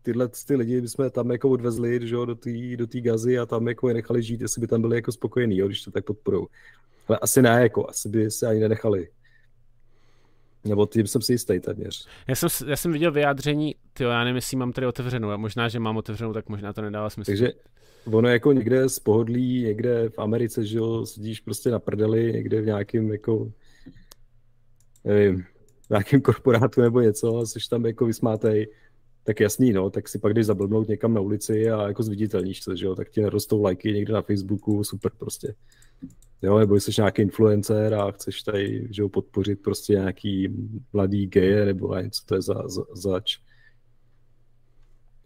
tyhle 0.03 0.29
ty 0.47 0.57
lidi 0.57 0.81
bychom 0.81 1.11
tam 1.11 1.31
jako 1.31 1.51
odvezli 1.51 2.09
že, 2.09 2.17
do 2.17 2.35
té 2.35 2.77
do 2.77 2.87
tý 2.87 3.01
gazy 3.01 3.39
a 3.39 3.47
tam 3.47 3.69
jako 3.69 3.89
je 3.89 3.95
nechali 3.95 4.23
žít, 4.23 4.41
jestli 4.41 4.61
by 4.61 4.67
tam 4.67 4.81
byli 4.81 4.97
jako 4.97 5.13
spokojení, 5.13 5.57
jo, 5.57 5.67
když 5.67 5.83
to 5.83 5.91
tak 5.91 6.05
podporou. 6.05 6.47
Ale 7.09 7.19
asi 7.23 7.43
ne, 7.43 7.63
jako, 7.63 7.89
asi 7.89 8.09
by 8.09 8.31
se 8.31 8.47
ani 8.47 8.61
nenechali. 8.61 9.09
Nebo 10.65 10.87
tím 10.87 11.07
jsem 11.07 11.23
si 11.23 11.33
jistý 11.33 11.61
téměř. 11.61 12.09
Já 12.29 12.35
jsem, 12.35 12.69
já 12.69 12.77
jsem 12.77 12.93
viděl 12.93 13.13
vyjádření, 13.13 13.75
ty 13.93 14.05
já 14.05 14.25
nevím, 14.25 14.37
jestli 14.37 14.57
mám 14.57 14.73
tady 14.73 14.87
otevřenou, 14.87 15.31
a 15.31 15.37
možná, 15.37 15.69
že 15.69 15.81
mám 15.81 15.97
otevřenou, 15.97 16.33
tak 16.33 16.49
možná 16.49 16.73
to 16.73 16.83
nedává 16.83 17.11
smysl. 17.11 17.31
Takže 17.31 17.53
ono 18.05 18.29
jako 18.29 18.53
někde 18.53 18.89
z 18.89 18.99
pohodlí, 18.99 19.63
někde 19.63 20.09
v 20.09 20.19
Americe, 20.19 20.67
že 20.67 20.79
jo, 20.79 21.07
sedíš 21.07 21.41
prostě 21.41 21.71
na 21.71 21.79
prdeli, 21.79 22.33
někde 22.33 22.61
v 22.61 22.67
nějakém 22.67 23.13
jako, 23.13 23.53
nevím, 25.05 25.45
nějakém 25.93 26.21
korporátu 26.21 26.81
nebo 26.81 27.01
něco 27.01 27.39
a 27.39 27.47
jsi 27.47 27.59
tam 27.71 27.87
jako 27.87 28.07
vysmátej 28.07 28.69
tak 29.25 29.41
jasný, 29.41 29.73
no, 29.73 29.91
tak 29.91 30.09
si 30.09 30.19
pak 30.19 30.35
jdeš 30.35 30.47
zablbnout 30.47 30.89
někam 30.89 31.15
na 31.15 31.21
ulici 31.21 31.71
a 31.71 31.87
jako 31.87 32.03
zviditelníš 32.03 32.63
se, 32.63 32.77
že 32.77 32.87
jo, 32.87 32.95
tak 32.95 33.11
ti 33.11 33.23
nerostou 33.23 33.63
lajky 33.63 33.93
někde 33.93 34.13
na 34.13 34.23
Facebooku, 34.23 34.85
super 34.85 35.13
prostě. 35.19 35.55
Jo, 36.43 36.59
nebo 36.59 36.77
jsi 36.77 36.91
nějaký 36.99 37.23
influencer 37.23 37.95
a 37.95 38.11
chceš 38.11 38.43
tady, 38.43 38.89
že 38.91 39.03
jo, 39.03 39.09
podpořit 39.09 39.63
prostě 39.63 39.93
nějaký 39.93 40.49
mladý 40.93 41.27
geje 41.27 41.65
nebo 41.65 41.97
něco, 41.97 42.23
to 42.27 42.35
je 42.35 42.43
za, 42.43 42.69
za, 42.69 42.83
zač. 42.95 43.39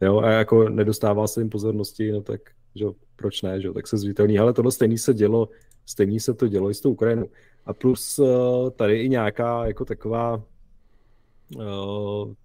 Jo, 0.00 0.18
a 0.18 0.30
jako 0.30 0.68
nedostává 0.68 1.26
se 1.26 1.40
jim 1.40 1.50
pozornosti, 1.50 2.12
no 2.12 2.22
tak, 2.22 2.40
že 2.74 2.84
jo, 2.84 2.94
proč 3.16 3.42
ne, 3.42 3.60
že 3.60 3.66
jo, 3.66 3.74
tak 3.74 3.86
se 3.86 3.98
zviditelní. 3.98 4.38
Ale 4.38 4.52
tohle 4.52 4.72
stejný 4.72 4.98
se 4.98 5.14
dělo, 5.14 5.48
stejný 5.86 6.20
se 6.20 6.34
to 6.34 6.48
dělo 6.48 6.70
i 6.70 6.74
s 6.74 6.80
tou 6.80 6.90
Ukrajinou. 6.90 7.28
A 7.66 7.72
plus 7.72 8.18
uh, 8.18 8.70
tady 8.70 9.00
i 9.00 9.08
nějaká 9.08 9.66
jako 9.66 9.84
taková 9.84 10.42
Eh, 10.42 10.55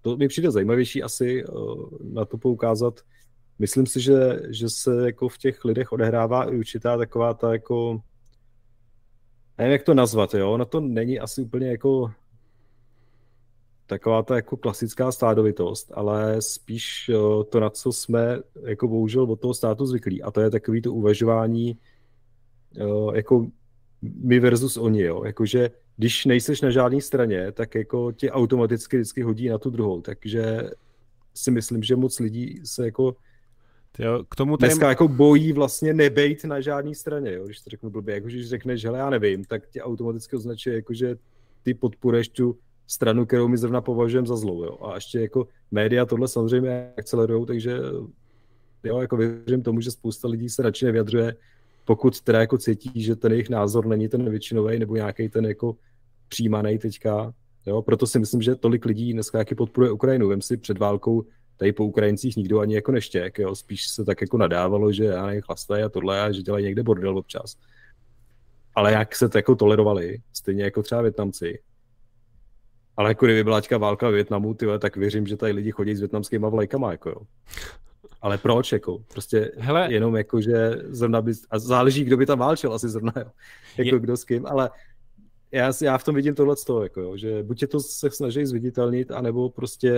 to 0.02 0.16
mi 0.16 0.28
přijde 0.28 0.50
zajímavější 0.50 1.02
asi 1.02 1.44
eh, 1.44 1.52
na 2.02 2.24
to 2.24 2.38
poukázat. 2.38 3.00
Myslím 3.58 3.86
si, 3.86 4.00
že, 4.00 4.40
že 4.48 4.68
se 4.68 5.06
jako 5.06 5.28
v 5.28 5.38
těch 5.38 5.64
lidech 5.64 5.92
odehrává 5.92 6.44
i 6.44 6.56
určitá 6.56 6.96
taková 6.96 7.34
ta 7.34 7.52
jako 7.52 8.00
nevím, 9.58 9.72
jak 9.72 9.82
to 9.82 9.94
nazvat, 9.94 10.34
jo, 10.34 10.56
na 10.56 10.64
to 10.64 10.80
není 10.80 11.20
asi 11.20 11.42
úplně 11.42 11.70
jako 11.70 12.10
taková 13.86 14.22
ta 14.22 14.36
jako 14.36 14.56
klasická 14.56 15.12
stádovitost, 15.12 15.92
ale 15.94 16.42
spíš 16.42 17.08
eh, 17.08 17.44
to, 17.44 17.60
na 17.60 17.70
co 17.70 17.92
jsme 17.92 18.38
jako 18.66 18.88
bohužel 18.88 19.22
od 19.22 19.40
toho 19.40 19.54
státu 19.54 19.86
zvyklí, 19.86 20.22
a 20.22 20.30
to 20.30 20.40
je 20.40 20.50
takový 20.50 20.82
to 20.82 20.92
uvažování 20.92 21.78
jako 23.14 23.46
my 24.02 24.40
versus 24.40 24.76
oni, 24.76 25.02
jo, 25.02 25.24
jakože 25.24 25.70
když 26.02 26.24
nejseš 26.24 26.60
na 26.60 26.70
žádné 26.70 27.00
straně, 27.00 27.52
tak 27.52 27.74
jako 27.74 28.12
tě 28.12 28.30
automaticky 28.30 28.96
vždycky 28.96 29.22
hodí 29.22 29.48
na 29.48 29.58
tu 29.58 29.70
druhou, 29.70 30.00
takže 30.00 30.62
si 31.34 31.50
myslím, 31.50 31.82
že 31.82 31.96
moc 31.96 32.18
lidí 32.18 32.60
se 32.64 32.84
jako 32.84 33.16
jo, 33.98 34.24
k 34.28 34.36
tomu 34.36 34.56
tady... 34.56 34.68
dneska 34.68 34.88
jako 34.88 35.08
bojí 35.08 35.52
vlastně 35.52 35.94
nebejt 35.94 36.44
na 36.44 36.60
žádné 36.60 36.94
straně, 36.94 37.32
jo, 37.32 37.44
když 37.44 37.60
to 37.60 37.70
řeknu 37.70 37.90
blbě, 37.90 38.14
jako 38.14 38.26
když 38.26 38.48
řekneš, 38.48 38.84
hele, 38.84 38.98
já 38.98 39.10
nevím, 39.10 39.44
tak 39.44 39.68
tě 39.68 39.82
automaticky 39.82 40.36
označuje 40.36 40.76
jako, 40.76 40.94
že 40.94 41.16
ty 41.62 41.74
podporuješ 41.74 42.28
tu 42.28 42.58
stranu, 42.86 43.26
kterou 43.26 43.48
my 43.48 43.58
zrovna 43.58 43.80
považujeme 43.80 44.26
za 44.26 44.36
zlou, 44.36 44.64
jo, 44.64 44.78
a 44.82 44.94
ještě 44.94 45.20
jako 45.20 45.48
média 45.70 46.06
tohle 46.06 46.28
samozřejmě 46.28 46.92
akcelerujou, 46.96 47.46
takže 47.46 47.78
jo, 48.84 49.00
jako 49.00 49.16
věřím 49.16 49.62
tomu, 49.62 49.80
že 49.80 49.90
spousta 49.90 50.28
lidí 50.28 50.48
se 50.48 50.62
radši 50.62 50.84
nevyjadřuje, 50.84 51.34
pokud 51.84 52.20
teda 52.20 52.40
jako 52.40 52.58
cítí, 52.58 53.02
že 53.02 53.16
ten 53.16 53.32
jejich 53.32 53.50
názor 53.50 53.86
není 53.86 54.08
ten 54.08 54.30
většinový 54.30 54.78
nebo 54.78 54.96
nějaký 54.96 55.28
ten 55.28 55.46
jako 55.46 55.76
přijímaný 56.32 56.78
teďka. 56.78 57.32
Jo? 57.66 57.82
Proto 57.82 58.06
si 58.06 58.18
myslím, 58.18 58.42
že 58.42 58.54
tolik 58.54 58.84
lidí 58.84 59.12
dneska 59.12 59.38
jaký 59.38 59.54
podporuje 59.54 59.92
Ukrajinu. 59.92 60.28
Vem 60.28 60.42
si 60.42 60.56
před 60.56 60.78
válkou 60.78 61.24
tady 61.56 61.72
po 61.72 61.84
Ukrajincích 61.84 62.36
nikdo 62.36 62.60
ani 62.60 62.74
jako 62.74 62.92
neštěk, 62.92 63.38
jo? 63.38 63.54
spíš 63.54 63.88
se 63.88 64.04
tak 64.04 64.20
jako 64.20 64.38
nadávalo, 64.38 64.92
že 64.92 65.04
já 65.04 65.26
nevím, 65.26 65.42
chlastají 65.42 65.82
a 65.82 65.88
tohle 65.88 66.20
a 66.20 66.32
že 66.32 66.42
dělají 66.42 66.64
někde 66.64 66.82
bordel 66.82 67.18
občas. 67.18 67.56
Ale 68.74 68.92
jak 68.92 69.16
se 69.16 69.28
to 69.28 69.38
jako 69.38 69.54
tolerovali, 69.56 70.18
stejně 70.32 70.64
jako 70.64 70.82
třeba 70.82 71.02
Větnamci. 71.02 71.58
Ale 72.96 73.10
jako 73.10 73.26
kdyby 73.26 73.44
byla 73.44 73.60
válka 73.78 74.10
v 74.10 74.12
Větnamu, 74.12 74.54
tyhle, 74.54 74.78
tak 74.78 74.96
věřím, 74.96 75.26
že 75.26 75.36
tady 75.36 75.52
lidi 75.52 75.70
chodí 75.70 75.94
s 75.96 76.00
větnamskýma 76.00 76.48
vlajkama, 76.48 76.92
jako 76.92 77.08
jo. 77.08 77.20
Ale 78.22 78.38
proč, 78.38 78.72
jako? 78.72 79.04
Prostě 79.12 79.52
Hele. 79.58 79.92
jenom 79.92 80.16
jako, 80.16 80.40
že 80.40 80.70
zrovna 80.88 81.22
by, 81.22 81.32
a 81.50 81.58
záleží, 81.58 82.04
kdo 82.04 82.16
by 82.16 82.26
tam 82.26 82.38
válčil, 82.38 82.72
asi 82.72 82.88
zrovna, 82.88 83.12
jo. 83.16 83.30
Jako 83.76 83.94
je... 83.96 84.00
kdo 84.00 84.16
s 84.16 84.24
kým, 84.24 84.46
ale 84.46 84.70
já, 85.52 85.72
já 85.82 85.98
v 85.98 86.04
tom 86.04 86.14
vidím 86.14 86.34
tohle 86.34 86.56
z 86.56 86.64
toho, 86.64 86.82
jako 86.82 87.00
jo, 87.00 87.16
že 87.16 87.42
buď 87.42 87.62
je 87.62 87.68
to 87.68 87.80
se 87.80 88.10
snaží 88.10 88.46
zviditelnit, 88.46 89.10
anebo 89.10 89.50
prostě 89.50 89.92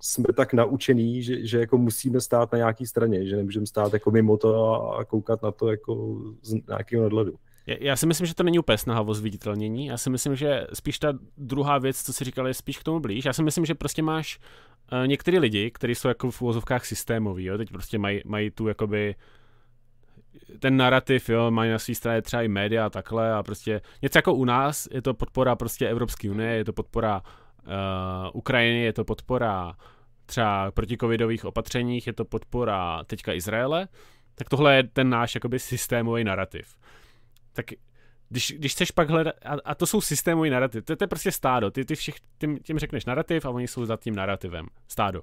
jsme 0.00 0.24
tak 0.36 0.52
naučení, 0.52 1.22
že, 1.22 1.46
že 1.46 1.58
jako 1.58 1.78
musíme 1.78 2.20
stát 2.20 2.52
na 2.52 2.58
nějaký 2.58 2.86
straně, 2.86 3.26
že 3.26 3.36
nemůžeme 3.36 3.66
stát 3.66 3.92
jako 3.92 4.10
mimo 4.10 4.36
to 4.36 4.82
a, 4.92 5.04
koukat 5.04 5.42
na 5.42 5.50
to 5.50 5.70
jako 5.70 6.22
z 6.42 6.54
nějakého 6.68 7.02
nadhledu. 7.02 7.34
Já 7.80 7.96
si 7.96 8.06
myslím, 8.06 8.26
že 8.26 8.34
to 8.34 8.42
není 8.42 8.58
úplně 8.58 8.78
snaha 8.78 9.00
o 9.00 9.14
zviditelnění. 9.14 9.86
Já 9.86 9.98
si 9.98 10.10
myslím, 10.10 10.36
že 10.36 10.66
spíš 10.72 10.98
ta 10.98 11.18
druhá 11.36 11.78
věc, 11.78 12.02
co 12.02 12.12
si 12.12 12.24
říkal, 12.24 12.48
je 12.48 12.54
spíš 12.54 12.78
k 12.78 12.82
tomu 12.82 13.00
blíž. 13.00 13.24
Já 13.24 13.32
si 13.32 13.42
myslím, 13.42 13.64
že 13.64 13.74
prostě 13.74 14.02
máš 14.02 14.38
uh, 14.92 15.06
některý 15.06 15.38
lidi, 15.38 15.70
kteří 15.70 15.94
jsou 15.94 16.08
jako 16.08 16.30
v 16.30 16.42
úvozovkách 16.42 16.86
systémoví, 16.86 17.44
jo, 17.44 17.58
teď 17.58 17.70
prostě 17.70 17.98
mají, 17.98 18.20
mají 18.24 18.50
tu 18.50 18.68
jakoby 18.68 19.14
ten 20.58 20.76
narrativ, 20.76 21.28
jo, 21.28 21.50
mají 21.50 21.70
na 21.70 21.78
své 21.78 21.94
straně 21.94 22.22
třeba 22.22 22.42
i 22.42 22.48
média 22.48 22.86
a 22.86 22.90
takhle 22.90 23.32
a 23.32 23.42
prostě 23.42 23.80
něco 24.02 24.18
jako 24.18 24.34
u 24.34 24.44
nás, 24.44 24.88
je 24.90 25.02
to 25.02 25.14
podpora 25.14 25.56
prostě 25.56 25.88
Evropské 25.88 26.30
unie, 26.30 26.50
je 26.50 26.64
to 26.64 26.72
podpora 26.72 27.22
uh, 27.22 27.72
Ukrajiny, 28.32 28.80
je 28.80 28.92
to 28.92 29.04
podpora 29.04 29.74
třeba 30.26 30.70
protikovidových 30.70 31.44
opatřeních, 31.44 32.06
je 32.06 32.12
to 32.12 32.24
podpora 32.24 33.04
teďka 33.04 33.32
Izraele, 33.32 33.88
tak 34.34 34.48
tohle 34.48 34.76
je 34.76 34.82
ten 34.82 35.10
náš 35.10 35.34
jakoby 35.34 35.58
systémový 35.58 36.24
narrativ. 36.24 36.76
Tak 37.52 37.66
když, 38.28 38.54
když 38.58 38.72
chceš 38.72 38.90
pak 38.90 39.10
hledat, 39.10 39.34
a, 39.44 39.56
a 39.64 39.74
to 39.74 39.86
jsou 39.86 40.00
systémový 40.00 40.50
narrativ, 40.50 40.84
to, 40.84 40.96
to 40.96 41.04
je 41.04 41.08
prostě 41.08 41.32
stádo, 41.32 41.70
ty, 41.70 41.84
ty 41.84 41.94
všech, 41.94 42.14
tím, 42.38 42.58
tím 42.58 42.78
řekneš 42.78 43.04
narrativ 43.04 43.46
a 43.46 43.50
oni 43.50 43.68
jsou 43.68 43.84
za 43.84 43.96
tím 43.96 44.14
narrativem, 44.14 44.66
stádo. 44.88 45.22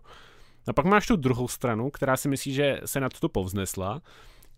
A 0.68 0.74
pak 0.74 0.86
máš 0.86 1.07
tu 1.07 1.16
druhou 1.16 1.47
stranu, 1.47 1.89
která 1.89 2.18
si 2.18 2.30
myslí, 2.30 2.53
že 2.53 2.82
se 2.86 2.99
nad 2.99 3.20
to 3.20 3.30
povznesla, 3.30 4.01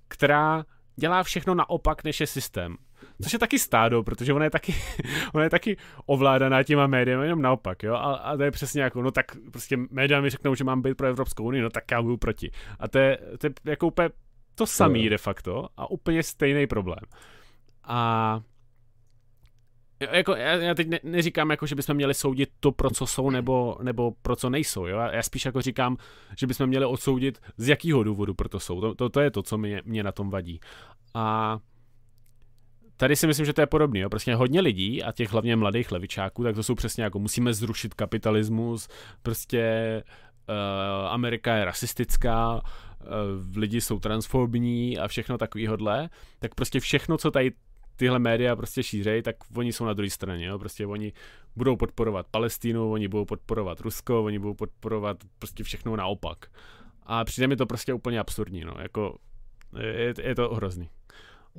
která 0.08 0.66
dělá 0.96 1.24
všechno 1.24 1.56
naopak, 1.56 2.04
než 2.04 2.20
je 2.20 2.28
systém. 2.28 2.76
Což 3.22 3.34
je 3.34 3.40
taky 3.40 3.60
stádo, 3.60 4.04
protože 4.04 4.34
ona 4.34 4.44
je 4.44 4.50
taky, 4.50 4.76
ona 5.34 5.44
je 5.44 5.50
taky 5.50 5.78
ovládaná 6.06 6.64
těma 6.64 6.88
médiami, 6.88 7.26
jenom 7.26 7.42
naopak, 7.42 7.84
jo. 7.84 7.94
A, 7.94 8.16
a 8.16 8.38
to 8.38 8.44
je 8.44 8.52
přesně 8.52 8.82
jako, 8.82 9.02
no 9.02 9.12
tak 9.12 9.26
prostě 9.52 9.78
média 9.90 10.22
mi 10.22 10.30
řeknou, 10.30 10.56
že 10.56 10.64
mám 10.64 10.82
být 10.82 10.98
pro 10.98 11.08
Evropskou 11.08 11.44
unii, 11.44 11.62
no 11.62 11.70
tak 11.70 11.92
já 11.92 12.02
budu 12.02 12.18
proti. 12.18 12.52
A 12.80 12.88
to 12.88 12.98
je, 12.98 13.18
to 13.38 13.48
je 13.48 13.54
jako 13.66 13.88
úplně 13.88 14.10
to 14.56 14.66
samý 14.66 15.10
de 15.10 15.18
facto 15.18 15.68
a 15.78 15.92
úplně 15.92 16.24
stejný 16.24 16.68
problém. 16.68 17.04
A 17.84 18.42
jako, 20.00 20.36
já, 20.36 20.54
já 20.54 20.74
teď 20.74 20.88
ne, 20.88 21.00
neříkám, 21.04 21.50
jako, 21.50 21.66
že 21.66 21.76
bychom 21.76 21.96
měli 21.96 22.14
soudit 22.14 22.50
to, 22.60 22.72
pro 22.72 22.90
co 22.90 23.08
jsou, 23.08 23.30
nebo, 23.30 23.78
nebo 23.82 24.12
pro 24.22 24.36
co 24.36 24.50
nejsou. 24.50 24.86
Jo? 24.86 24.98
Já 24.98 25.24
spíš 25.24 25.46
jako 25.46 25.62
říkám, 25.62 25.98
že 26.38 26.48
bychom 26.48 26.68
měli 26.68 26.86
odsoudit, 26.86 27.40
z 27.58 27.68
jakého 27.68 28.04
důvodu 28.04 28.34
pro 28.34 28.50
to 28.50 28.60
jsou. 28.60 28.82
To, 28.82 28.96
to, 28.96 29.10
to 29.10 29.20
je 29.20 29.32
to, 29.32 29.44
co 29.44 29.58
mě, 29.58 29.82
mě 29.86 30.04
na 30.04 30.12
tom 30.12 30.30
vadí. 30.30 30.60
A 31.14 31.58
tady 32.98 33.16
si 33.16 33.28
myslím, 33.28 33.46
že 33.46 33.54
to 33.54 33.62
je 33.62 33.68
podobné. 33.68 34.00
Jo? 34.00 34.10
Prostě 34.10 34.36
hodně 34.36 34.62
lidí 34.62 35.04
a 35.04 35.12
těch 35.12 35.32
hlavně 35.32 35.56
mladých 35.56 35.92
levičáků, 35.92 36.44
tak 36.44 36.56
to 36.56 36.64
jsou 36.64 36.76
přesně 36.76 37.04
jako 37.04 37.20
musíme 37.20 37.54
zrušit 37.54 37.94
kapitalismus, 37.94 38.88
prostě 39.22 40.04
uh, 40.50 41.08
Amerika 41.08 41.56
je 41.56 41.66
rasistická, 41.66 42.54
uh, 42.54 42.62
lidi 43.58 43.82
jsou 43.82 44.00
transfobní 44.00 44.98
a 44.98 45.08
všechno 45.08 45.38
takovýhodle, 45.38 46.10
tak 46.40 46.56
prostě 46.56 46.80
všechno, 46.80 47.18
co 47.18 47.32
tady 47.32 47.52
tyhle 47.98 48.20
média 48.20 48.56
prostě 48.56 48.84
šířejí, 48.84 49.22
tak 49.22 49.36
oni 49.56 49.74
jsou 49.74 49.86
na 49.86 49.94
druhé 49.94 50.10
straně. 50.10 50.46
Jo? 50.46 50.60
Prostě 50.60 50.86
oni 50.86 51.14
budou 51.56 51.76
podporovat 51.76 52.26
Palestínu, 52.32 52.92
oni 52.92 53.08
budou 53.08 53.26
podporovat 53.26 53.80
Rusko, 53.80 54.24
oni 54.24 54.40
budou 54.40 54.54
podporovat 54.54 55.18
prostě 55.40 55.64
všechno 55.64 55.96
naopak. 55.96 56.46
A 57.04 57.26
přijde 57.26 57.48
mi 57.48 57.56
to 57.56 57.66
prostě 57.66 57.94
úplně 57.94 58.20
absurdní. 58.20 58.62
No? 58.66 58.74
Jako, 58.82 59.18
je, 59.80 60.14
je 60.24 60.36
to 60.36 60.56
hrozný. 60.56 60.90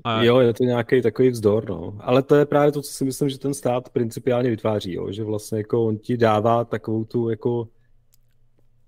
A... 0.05 0.23
Jo, 0.23 0.39
je 0.39 0.55
to 0.55 0.65
nějaký 0.65 1.03
takový 1.03 1.31
vzdor, 1.31 1.69
no. 1.69 1.99
Ale 2.01 2.23
to 2.23 2.35
je 2.35 2.47
právě 2.47 2.73
to, 2.73 2.83
co 2.83 2.93
si 2.93 3.05
myslím, 3.05 3.29
že 3.29 3.39
ten 3.39 3.55
stát 3.55 3.89
principiálně 3.89 4.51
vytváří, 4.51 4.93
jo? 4.93 5.13
že 5.13 5.25
vlastně 5.25 5.59
jako 5.59 5.87
on 5.87 5.99
ti 5.99 6.17
dává 6.17 6.65
takovou 6.65 7.05
tu 7.05 7.31
jako 7.31 7.69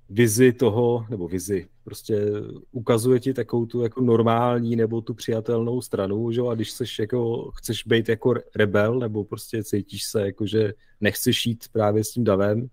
vizi 0.09 0.53
toho, 0.53 1.07
nebo 1.11 1.29
vizi, 1.29 1.67
prostě 1.91 2.27
ukazuje 2.73 3.21
ti 3.21 3.35
takovou 3.35 3.67
tu 3.67 3.83
jako 3.83 4.01
normální 4.01 4.77
nebo 4.77 5.01
tu 5.01 5.15
přijatelnou 5.15 5.81
stranu, 5.81 6.33
že? 6.33 6.41
a 6.51 6.55
když 6.55 6.71
seš 6.71 6.99
jako, 6.99 7.51
chceš 7.51 7.85
být 7.87 8.09
jako 8.09 8.35
rebel, 8.57 8.99
nebo 8.99 9.25
prostě 9.25 9.65
cítíš 9.65 10.05
se 10.05 10.23
jako, 10.23 10.47
že 10.47 10.75
nechceš 11.01 11.47
jít 11.47 11.65
právě 11.73 12.05
s 12.05 12.11
tím 12.11 12.25
davem, 12.25 12.69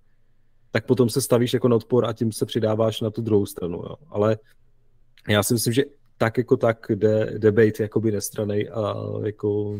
tak 0.71 0.85
potom 0.85 1.09
se 1.09 1.21
stavíš 1.21 1.53
jako 1.53 1.67
na 1.67 1.75
odpor 1.75 2.05
a 2.05 2.13
tím 2.13 2.31
se 2.31 2.45
přidáváš 2.45 3.01
na 3.01 3.09
tu 3.09 3.21
druhou 3.21 3.45
stranu, 3.45 3.77
jo. 3.77 3.95
Ale 4.09 4.37
já 5.29 5.43
si 5.43 5.53
myslím, 5.53 5.73
že 5.73 5.83
tak 6.17 6.37
jako 6.37 6.57
tak 6.57 6.85
jde 6.89 7.33
debate 7.37 7.83
jakoby 7.83 8.11
nestranej 8.11 8.69
a 8.73 8.93
jako 9.25 9.79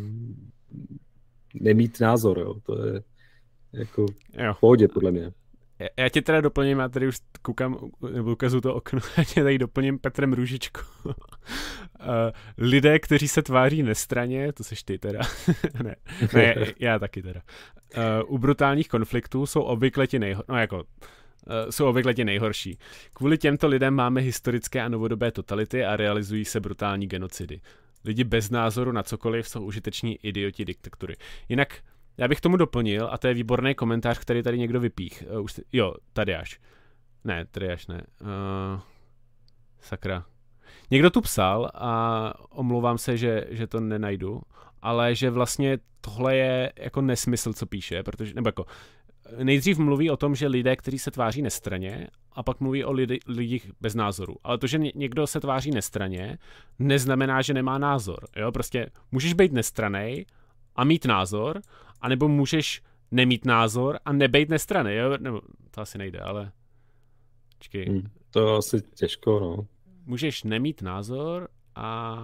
nemít 1.54 2.00
názor, 2.00 2.40
jo. 2.40 2.54
To 2.66 2.86
je 2.86 3.04
jako 3.74 4.06
jo. 4.34 4.54
v 4.54 4.60
pohodě, 4.60 4.88
podle 4.88 5.12
mě. 5.12 5.32
Já 5.98 6.10
tě 6.10 6.22
teda 6.22 6.42
doplním, 6.42 6.80
já 6.80 6.90
tady 6.90 7.08
už 7.08 7.18
koukám, 7.42 7.78
nebo 8.14 8.32
ukazuju 8.32 8.62
to 8.62 8.76
okno, 8.76 9.00
já 9.18 9.24
tě 9.24 9.44
tady 9.44 9.58
doplním 9.58 10.00
Petrem 10.00 10.34
Růžičko. 10.34 10.82
Eh, 12.00 12.32
lidé, 12.58 13.00
kteří 13.00 13.28
se 13.28 13.42
tváří 13.42 13.84
nestraně, 13.84 14.54
to 14.54 14.64
seš 14.64 14.84
ty 14.84 14.98
teda, 14.98 15.20
ne, 15.84 15.96
ne, 16.34 16.56
já 16.80 17.00
taky 17.00 17.22
teda. 17.22 17.42
Uh, 17.98 18.34
u 18.34 18.38
brutálních 18.38 18.88
konfliktů 18.88 19.46
jsou 19.46 19.62
obvykle 19.62 20.08
ti 20.08 20.20
nejhorší, 20.20 20.46
no 20.50 20.58
jako, 20.58 20.78
uh, 20.78 20.84
jsou 21.70 21.86
obvykle 21.86 22.14
ti 22.14 22.26
nejhorší. 22.26 22.78
Kvůli 23.14 23.38
těmto 23.38 23.68
lidem 23.68 23.94
máme 23.94 24.22
historické 24.22 24.82
a 24.82 24.90
novodobé 24.90 25.32
totality 25.32 25.86
a 25.86 25.96
realizují 25.96 26.46
se 26.46 26.60
brutální 26.60 27.08
genocidy. 27.08 27.62
Lidi 28.06 28.24
bez 28.24 28.50
názoru 28.50 28.92
na 28.92 29.04
cokoliv 29.04 29.48
jsou 29.48 29.64
užiteční 29.64 30.20
idioti 30.24 30.66
diktatury. 30.66 31.16
Jinak 31.50 31.80
já 32.18 32.28
bych 32.28 32.42
tomu 32.42 32.58
doplnil, 32.58 33.08
a 33.12 33.18
to 33.18 33.28
je 33.28 33.34
výborný 33.34 33.76
komentář, 33.76 34.20
který 34.20 34.44
tady 34.44 34.58
někdo 34.58 34.80
vypích. 34.80 35.24
Uh, 35.32 35.44
už, 35.44 35.60
jo, 35.74 35.94
tady 36.14 36.36
až. 36.36 36.60
Ne, 37.24 37.46
tady 37.52 37.72
až 37.72 37.88
ne. 37.88 38.02
Uh, 38.22 38.80
sakra. 39.80 40.26
Někdo 40.92 41.10
tu 41.10 41.22
psal 41.22 41.72
a 41.74 42.34
omlouvám 42.50 42.98
se, 42.98 43.18
že, 43.18 43.46
že 43.50 43.68
to 43.68 43.80
nenajdu, 43.80 44.42
ale 44.82 45.16
že 45.16 45.30
vlastně 45.30 45.78
tohle 46.02 46.36
je 46.36 46.74
jako 46.80 47.02
nesmysl, 47.02 47.54
co 47.54 47.66
píše, 47.66 48.04
protože, 48.04 48.34
nebo 48.34 48.48
jako, 48.48 48.66
nejdřív 49.44 49.78
mluví 49.78 50.10
o 50.10 50.18
tom, 50.18 50.36
že 50.36 50.48
lidé, 50.48 50.76
kteří 50.76 51.00
se 51.00 51.12
tváří 51.12 51.42
nestraně, 51.42 52.08
a 52.32 52.44
pak 52.44 52.60
mluví 52.60 52.84
o 52.84 52.92
lidi, 52.92 53.20
lidích 53.28 53.72
bez 53.82 53.96
názoru. 53.96 54.36
Ale 54.44 54.58
to, 54.58 54.68
že 54.68 54.80
někdo 54.96 55.28
se 55.28 55.40
tváří 55.40 55.72
nestraně, 55.72 56.38
neznamená, 56.80 57.42
že 57.42 57.54
nemá 57.54 57.78
názor. 57.78 58.28
Jo? 58.36 58.52
Prostě 58.52 58.90
můžeš 59.12 59.34
být 59.34 59.52
nestranej 59.52 60.26
a 60.76 60.84
mít 60.84 61.06
názor, 61.06 61.62
anebo 62.02 62.28
můžeš 62.28 62.82
nemít 63.12 63.46
názor 63.46 64.00
a 64.06 64.14
nebejt 64.14 64.50
nestrany, 64.50 64.96
jo? 64.96 65.18
Nebo 65.18 65.42
to 65.72 65.82
asi 65.82 65.98
nejde, 65.98 66.20
ale... 66.20 66.52
Čekej. 67.60 67.86
Hmm, 67.86 68.10
to 68.32 68.56
asi 68.56 68.82
těžko, 68.82 69.40
no. 69.40 69.68
Můžeš 70.06 70.44
nemít 70.44 70.82
názor 70.82 71.48
a 71.76 72.18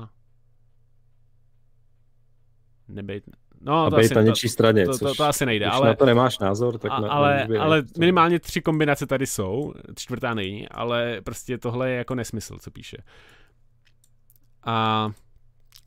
nebejt... 2.87 3.23
No, 3.61 3.85
a 3.85 3.89
to 3.89 3.95
asi, 3.95 4.15
na 4.15 4.21
něčí 4.21 4.49
straně, 4.49 4.85
to, 4.85 4.97
to, 4.97 5.05
to, 5.05 5.15
to 5.15 5.23
asi 5.23 5.45
nejde, 5.45 5.65
ale... 5.65 5.87
na 5.87 5.95
to 5.95 6.05
nemáš 6.05 6.39
názor, 6.39 6.77
tak... 6.77 6.91
A, 6.91 6.99
na, 6.99 7.09
ale, 7.09 7.47
ale 7.59 7.83
minimálně 7.99 8.39
tři 8.39 8.61
kombinace 8.61 9.07
tady 9.07 9.27
jsou, 9.27 9.73
čtvrtá 9.95 10.33
není, 10.33 10.69
ale 10.69 11.21
prostě 11.21 11.57
tohle 11.57 11.89
je 11.89 11.97
jako 11.97 12.15
nesmysl, 12.15 12.57
co 12.59 12.71
píše. 12.71 12.97
A 14.65 15.09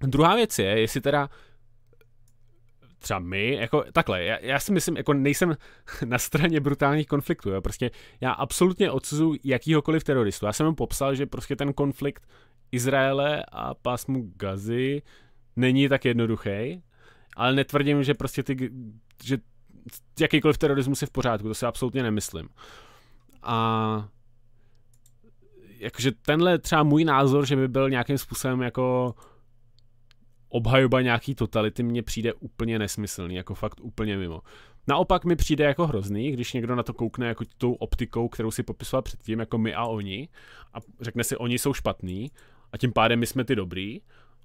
druhá 0.01 0.35
věc 0.35 0.59
je, 0.59 0.81
jestli 0.81 1.01
teda 1.01 1.31
třeba 3.07 3.19
my, 3.19 3.55
jako 3.55 3.85
takhle, 3.93 4.25
já, 4.25 4.39
já 4.41 4.61
si 4.61 4.73
myslím, 4.73 4.97
jako 4.97 5.13
nejsem 5.13 5.57
na 6.05 6.19
straně 6.19 6.61
brutálních 6.61 7.07
konfliktů, 7.07 7.51
jo, 7.51 7.61
prostě 7.61 7.91
já 8.21 8.33
absolutně 8.33 8.91
odsuzuji 8.91 9.41
jakýhokoliv 9.45 10.05
teroristu. 10.05 10.47
Já 10.47 10.53
jsem 10.53 10.67
mu 10.67 10.75
popsal, 10.75 11.15
že 11.15 11.27
prostě 11.27 11.57
ten 11.57 11.73
konflikt 11.73 12.27
Izraele 12.73 13.45
a 13.53 13.75
pásmu 13.75 14.33
Gazy 14.37 15.03
není 15.57 15.89
tak 15.89 16.05
jednoduchý, 16.05 16.83
ale 17.37 17.55
netvrdím, 17.55 18.03
že 18.03 18.15
prostě 18.15 18.43
ty, 18.43 18.71
že 19.25 19.39
jakýkoliv 20.21 20.59
terorismus 20.59 21.03
je 21.03 21.07
v 21.07 21.11
pořádku, 21.11 21.49
to 21.49 21.55
si 21.55 21.67
absolutně 21.67 22.03
nemyslím. 22.03 22.49
A 23.43 24.09
jakože 25.79 26.13
tenhle 26.13 26.59
třeba 26.59 26.83
můj 26.83 27.05
názor, 27.05 27.47
že 27.47 27.57
by 27.57 27.69
byl 27.69 27.91
nějakým 27.91 28.19
způsobem 28.19 28.63
jako 28.63 29.15
obhajoba 30.49 31.01
nějaký 31.01 31.35
totality 31.35 31.83
mně 31.83 32.03
přijde 32.03 32.33
úplně 32.33 32.79
nesmyslný, 32.79 33.35
jako 33.35 33.55
fakt 33.55 33.81
úplně 33.81 34.17
mimo. 34.17 34.41
Naopak 34.89 35.25
mi 35.25 35.37
přijde 35.37 35.65
jako 35.65 35.87
hrozný, 35.87 36.31
když 36.31 36.53
někdo 36.53 36.75
na 36.75 36.83
to 36.83 36.95
koukne 36.95 37.27
jako 37.27 37.45
tou 37.59 37.73
optikou, 37.73 38.29
kterou 38.29 38.51
si 38.51 38.63
popisoval 38.63 39.03
předtím, 39.03 39.41
jako 39.41 39.59
my 39.59 39.75
a 39.75 39.85
oni, 39.85 40.29
a 40.75 40.79
řekne 41.01 41.25
si, 41.25 41.37
oni 41.37 41.59
jsou 41.59 41.75
špatný, 41.75 42.31
a 42.73 42.79
tím 42.79 42.93
pádem 42.93 43.19
my 43.19 43.27
jsme 43.27 43.45
ty 43.45 43.57
dobrý, 43.57 44.01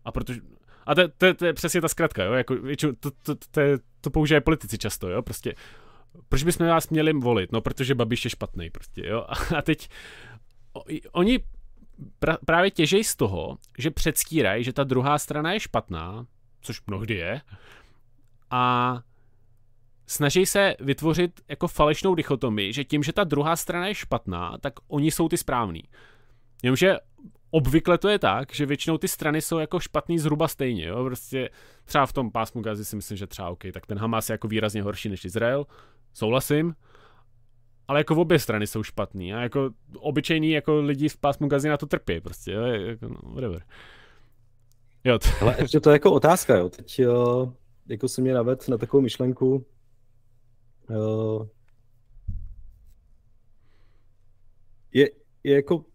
a 0.06 0.12
protože, 0.12 0.42
a 0.86 0.96
to, 0.96 1.08
to, 1.08 1.34
to 1.34 1.46
je 1.46 1.54
přesně 1.54 1.82
ta 1.82 1.88
zkratka, 1.88 2.24
jo, 2.24 2.34
jako 2.34 2.56
to, 2.80 2.94
to, 3.00 3.12
to, 3.24 3.36
to, 3.52 3.62
to 4.02 4.10
používají 4.10 4.42
politici 4.42 4.78
často, 4.78 5.10
jo, 5.10 5.22
prostě, 5.22 5.56
proč 6.30 6.44
bychom 6.44 6.68
vás 6.68 6.90
měli 6.90 7.14
volit, 7.14 7.52
no, 7.52 7.62
protože 7.62 7.96
Babiš 7.96 8.26
je 8.26 8.30
špatný, 8.30 8.70
prostě, 8.70 9.08
jo, 9.08 9.26
a 9.58 9.62
teď, 9.62 9.90
oni 11.12 11.40
pra, 12.20 12.38
právě 12.46 12.72
těžej 12.72 13.04
z 13.04 13.16
toho, 13.16 13.58
že 13.78 13.92
předstírají, 13.92 14.64
že 14.64 14.74
ta 14.74 14.84
druhá 14.84 15.18
strana 15.18 15.54
je 15.54 15.60
špatná, 15.60 16.26
což 16.62 16.82
mnohdy 16.88 17.14
je, 17.14 17.42
a 18.52 19.00
snaží 20.08 20.46
se 20.46 20.76
vytvořit 20.80 21.42
jako 21.48 21.68
falešnou 21.68 22.16
dichotomii, 22.16 22.74
že 22.74 22.84
tím, 22.84 23.04
že 23.04 23.14
ta 23.14 23.24
druhá 23.24 23.56
strana 23.56 23.88
je 23.88 23.96
špatná, 23.96 24.58
tak 24.62 24.74
oni 24.88 25.12
jsou 25.12 25.30
ty 25.30 25.38
správní. 25.38 25.84
Jenomže 26.64 26.98
obvykle 27.52 27.98
to 27.98 28.10
je 28.10 28.20
tak, 28.20 28.56
že 28.56 28.66
většinou 28.66 28.98
ty 28.98 29.08
strany 29.08 29.42
jsou 29.42 29.60
jako 29.60 29.80
špatný 29.80 30.20
zhruba 30.20 30.48
stejně. 30.48 30.86
Jo? 30.86 31.04
Prostě 31.04 31.50
třeba 31.86 32.06
v 32.06 32.14
tom 32.14 32.32
pásmu 32.32 32.62
Gazy 32.62 32.86
si 32.86 32.96
myslím, 32.96 33.18
že 33.18 33.28
třeba 33.28 33.50
OK, 33.50 33.64
tak 33.74 33.86
ten 33.86 33.98
Hamas 33.98 34.30
je 34.30 34.34
jako 34.34 34.48
výrazně 34.48 34.84
horší 34.84 35.10
než 35.10 35.26
Izrael, 35.26 35.66
souhlasím, 36.14 36.76
ale 37.92 38.00
jako 38.00 38.16
v 38.16 38.20
obě 38.20 38.40
strany 38.40 38.68
jsou 38.68 38.84
špatný 38.84 39.34
a 39.34 39.42
jako 39.42 39.70
obyčejní 39.98 40.52
jako 40.52 40.82
lidi 40.82 41.10
v 41.10 41.18
pásmu 41.18 41.48
gazy 41.48 41.70
na 41.70 41.78
to 41.78 41.86
trpí 41.86 42.22
prostě, 42.22 42.52
jo, 42.52 42.62
jako, 42.62 43.08
no, 43.08 43.16
whatever. 43.24 43.64
Jo. 45.04 45.20
To... 45.20 45.30
Ale 45.42 45.56
ještě 45.60 45.80
to 45.80 45.90
je 45.90 45.94
jako 45.94 46.12
otázka, 46.12 46.58
jo, 46.58 46.70
teď 46.70 47.00
jo, 47.00 47.54
jako 47.88 48.08
si 48.08 48.22
mě 48.22 48.34
naved 48.34 48.68
na 48.68 48.78
takovou 48.78 49.02
myšlenku, 49.02 49.66
jo, 50.90 51.50
je, 54.94 55.10
je 55.44 55.56
jako 55.56 55.86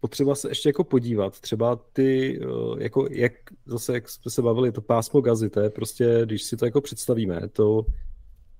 potřeba 0.00 0.34
se 0.34 0.48
ještě 0.48 0.68
jako 0.68 0.84
podívat, 0.84 1.40
třeba 1.40 1.76
ty, 1.76 2.40
jako 2.78 3.08
jak 3.10 3.32
zase, 3.66 3.94
jak 3.94 4.08
jsme 4.08 4.30
se 4.30 4.42
bavili, 4.42 4.72
to 4.72 4.80
pásmo 4.80 5.20
gazy, 5.20 5.50
to 5.50 5.60
je 5.60 5.70
prostě, 5.70 6.20
když 6.24 6.42
si 6.42 6.56
to 6.56 6.64
jako 6.64 6.80
představíme, 6.80 7.48
to 7.48 7.86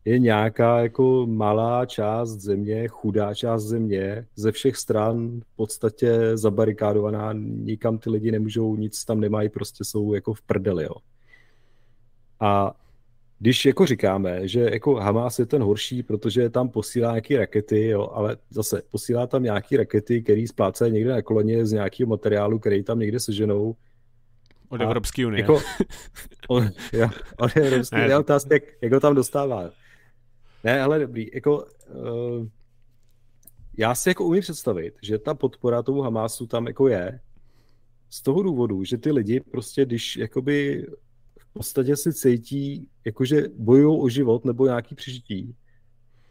je 0.04 0.18
nějaká 0.18 0.80
jako 0.80 1.26
malá 1.26 1.86
část 1.86 2.30
země, 2.30 2.88
chudá 2.88 3.34
část 3.34 3.62
země, 3.62 4.26
ze 4.36 4.52
všech 4.52 4.76
stran 4.76 5.40
v 5.40 5.56
podstatě 5.56 6.36
zabarikádovaná, 6.36 7.32
nikam 7.32 7.98
ty 7.98 8.10
lidi 8.10 8.32
nemůžou, 8.32 8.76
nic 8.76 9.04
tam 9.04 9.20
nemají, 9.20 9.48
prostě 9.48 9.84
jsou 9.84 10.14
jako 10.14 10.34
v 10.34 10.42
prdeli, 10.42 10.84
jo. 10.84 10.94
A 12.40 12.74
když 13.38 13.64
jako 13.64 13.86
říkáme, 13.86 14.48
že 14.48 14.60
jako 14.60 14.94
Hamas 14.94 15.38
je 15.38 15.46
ten 15.46 15.62
horší, 15.62 16.02
protože 16.02 16.50
tam 16.50 16.68
posílá 16.68 17.10
nějaké 17.10 17.38
rakety, 17.38 17.88
jo, 17.88 18.10
ale 18.12 18.36
zase 18.50 18.82
posílá 18.90 19.26
tam 19.26 19.42
nějaké 19.42 19.76
rakety, 19.76 20.22
které 20.22 20.44
splácají 20.48 20.92
někde 20.92 21.10
na 21.10 21.22
koloně 21.22 21.66
z 21.66 21.72
nějakého 21.72 22.08
materiálu, 22.08 22.58
který 22.58 22.82
tam 22.82 22.98
někde 22.98 23.20
seženou, 23.20 23.76
Od 24.68 24.80
Evropské 24.80 25.26
unie. 25.26 25.40
Jako, 25.40 25.60
on, 26.48 26.70
jo, 26.92 27.08
od 27.38 27.56
Evropské 27.56 28.04
unie, 28.04 28.18
otázka, 28.18 28.54
jak, 28.54 28.62
jak 28.80 28.92
ho 28.92 29.00
tam 29.00 29.14
dostává. 29.14 29.70
Ne, 30.64 30.80
ale 30.82 30.98
dobrý, 30.98 31.30
jako 31.34 31.64
uh, 31.64 32.48
já 33.78 33.94
si 33.94 34.08
jako 34.08 34.24
umím 34.24 34.42
představit, 34.42 34.94
že 35.02 35.18
ta 35.18 35.34
podpora 35.34 35.82
tomu 35.82 36.00
Hamásu 36.00 36.46
tam 36.46 36.66
jako 36.66 36.88
je, 36.88 37.20
z 38.10 38.22
toho 38.22 38.42
důvodu, 38.42 38.84
že 38.84 38.98
ty 38.98 39.12
lidi 39.12 39.40
prostě, 39.40 39.84
když 39.84 40.16
jakoby 40.16 40.86
v 41.38 41.52
podstatě 41.52 41.96
si 41.96 42.12
cítí, 42.12 42.88
jakože 43.04 43.42
bojují 43.56 44.00
o 44.00 44.08
život 44.08 44.44
nebo 44.44 44.66
nějaký 44.66 44.94
přežití, 44.94 45.56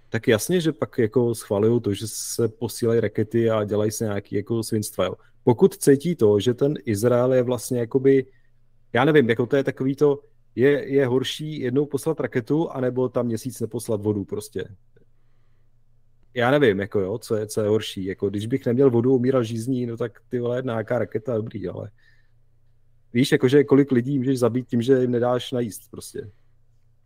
tak 0.09 0.27
jasně, 0.27 0.61
že 0.61 0.71
pak 0.71 0.97
jako 0.97 1.35
schvalují 1.35 1.81
to, 1.81 1.93
že 1.93 2.07
se 2.07 2.47
posílají 2.47 2.99
rakety 2.99 3.49
a 3.49 3.63
dělají 3.63 3.91
se 3.91 4.03
nějaký 4.03 4.35
jako 4.35 4.63
svinstva. 4.63 5.09
Pokud 5.43 5.75
cítí 5.75 6.15
to, 6.15 6.39
že 6.39 6.53
ten 6.53 6.73
Izrael 6.85 7.33
je 7.33 7.43
vlastně 7.43 7.79
jakoby, 7.79 8.25
já 8.93 9.05
nevím, 9.05 9.29
jako 9.29 9.45
to 9.45 9.55
je 9.55 9.63
takový 9.63 9.95
to, 9.95 10.19
je, 10.55 10.93
je 10.93 11.05
horší 11.05 11.59
jednou 11.59 11.85
poslat 11.85 12.19
raketu, 12.19 12.69
anebo 12.69 13.09
tam 13.09 13.25
měsíc 13.25 13.59
neposlat 13.61 14.01
vodu 14.01 14.25
prostě. 14.25 14.67
Já 16.33 16.51
nevím, 16.51 16.79
jako 16.79 16.99
jo, 16.99 17.17
co 17.17 17.35
je, 17.35 17.47
co 17.47 17.61
je 17.61 17.67
horší. 17.67 18.05
Jako, 18.05 18.29
když 18.29 18.47
bych 18.47 18.65
neměl 18.65 18.91
vodu, 18.91 19.15
umíral 19.15 19.43
žízní, 19.43 19.85
no 19.85 19.97
tak 19.97 20.19
ty 20.29 20.39
vole, 20.39 20.61
nějaká 20.65 20.99
raketa, 20.99 21.37
dobrý, 21.37 21.67
ale 21.67 21.91
víš, 23.13 23.31
jakože 23.31 23.63
kolik 23.63 23.91
lidí 23.91 24.17
můžeš 24.17 24.39
zabít 24.39 24.67
tím, 24.67 24.81
že 24.81 25.01
jim 25.01 25.11
nedáš 25.11 25.51
najíst 25.51 25.91
prostě. 25.91 26.31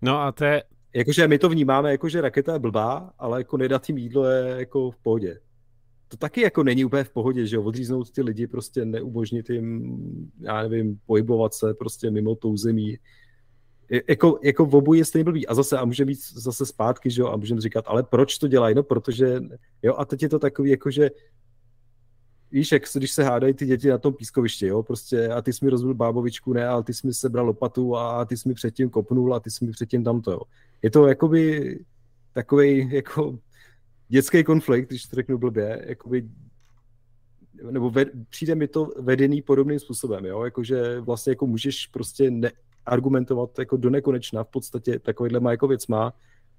No 0.01 0.19
a 0.21 0.31
to 0.31 0.45
je... 0.45 0.63
Jakože 0.93 1.27
my 1.27 1.39
to 1.39 1.49
vnímáme, 1.49 1.91
jako 1.91 2.09
že 2.09 2.21
raketa 2.21 2.53
je 2.53 2.59
blbá, 2.59 3.13
ale 3.17 3.39
jako 3.39 3.57
nedat 3.57 3.89
jim 3.89 3.97
jídlo 3.97 4.25
je 4.25 4.59
jako 4.59 4.91
v 4.91 4.97
pohodě. 4.97 5.39
To 6.07 6.17
taky 6.17 6.41
jako 6.41 6.63
není 6.63 6.85
úplně 6.85 7.03
v 7.03 7.09
pohodě, 7.09 7.45
že 7.45 7.55
jo, 7.55 7.63
odříznout 7.63 8.11
ty 8.11 8.21
lidi, 8.21 8.47
prostě 8.47 8.85
neumožnit 8.85 9.49
jim, 9.49 9.97
já 10.39 10.61
nevím, 10.63 10.99
pohybovat 11.05 11.53
se 11.53 11.73
prostě 11.73 12.11
mimo 12.11 12.35
tou 12.35 12.57
zemí, 12.57 12.97
jako, 14.09 14.39
jako 14.43 14.65
v 14.65 14.75
obojí 14.75 14.99
je 14.99 15.05
stejně 15.05 15.23
blbý. 15.23 15.47
A 15.47 15.53
zase, 15.53 15.77
a 15.77 15.85
může 15.85 16.05
být 16.05 16.19
zase 16.33 16.65
zpátky, 16.65 17.09
že 17.09 17.21
jo, 17.21 17.27
a 17.27 17.37
můžeme 17.37 17.61
říkat, 17.61 17.85
ale 17.87 18.03
proč 18.03 18.37
to 18.37 18.47
dělají? 18.47 18.75
No, 18.75 18.83
protože, 18.83 19.41
jo, 19.83 19.95
a 19.97 20.05
teď 20.05 20.23
je 20.23 20.29
to 20.29 20.39
takový, 20.39 20.69
jako 20.69 20.91
že 20.91 21.09
víš, 22.51 22.71
jak 22.71 22.83
když 22.95 23.11
se 23.11 23.23
hádají 23.23 23.53
ty 23.53 23.65
děti 23.65 23.89
na 23.89 23.97
tom 23.97 24.13
pískovišti, 24.13 24.67
jo, 24.67 24.83
prostě 24.83 25.27
a 25.27 25.41
ty 25.41 25.53
jsi 25.53 25.65
mi 25.65 25.71
rozbil 25.71 25.93
bábovičku, 25.93 26.53
ne, 26.53 26.67
ale 26.67 26.83
ty 26.83 26.93
jsi 26.93 27.07
mi 27.07 27.13
sebral 27.13 27.45
lopatu 27.45 27.95
a 27.95 28.25
ty 28.25 28.37
jsi 28.37 28.49
mi 28.49 28.53
předtím 28.53 28.89
kopnul 28.89 29.35
a 29.35 29.39
ty 29.39 29.51
jsi 29.51 29.65
mi 29.65 29.71
předtím 29.71 30.03
tamto, 30.03 30.31
jo. 30.31 30.41
Je 30.81 30.91
to 30.91 31.07
jakoby 31.07 31.79
takový 32.33 32.89
jako 32.93 33.39
dětský 34.07 34.43
konflikt, 34.43 34.89
když 34.89 35.05
to 35.05 35.15
řeknu 35.15 35.37
blbě, 35.37 35.85
jakoby 35.87 36.29
nebo 37.71 37.89
ved, 37.89 38.07
přijde 38.29 38.55
mi 38.55 38.67
to 38.67 38.91
vedený 38.99 39.41
podobným 39.41 39.79
způsobem, 39.79 40.25
jo, 40.25 40.43
jakože 40.43 40.99
vlastně 40.99 41.31
jako 41.31 41.47
můžeš 41.47 41.87
prostě 41.87 42.31
ne, 42.31 42.51
argumentovat 42.87 43.59
jako 43.59 43.77
do 43.77 43.89
nekonečna 43.89 44.43
v 44.43 44.49
podstatě 44.49 44.99
takovýhle 44.99 45.51
jako 45.51 45.67
věc 45.67 45.87
má. 45.87 46.13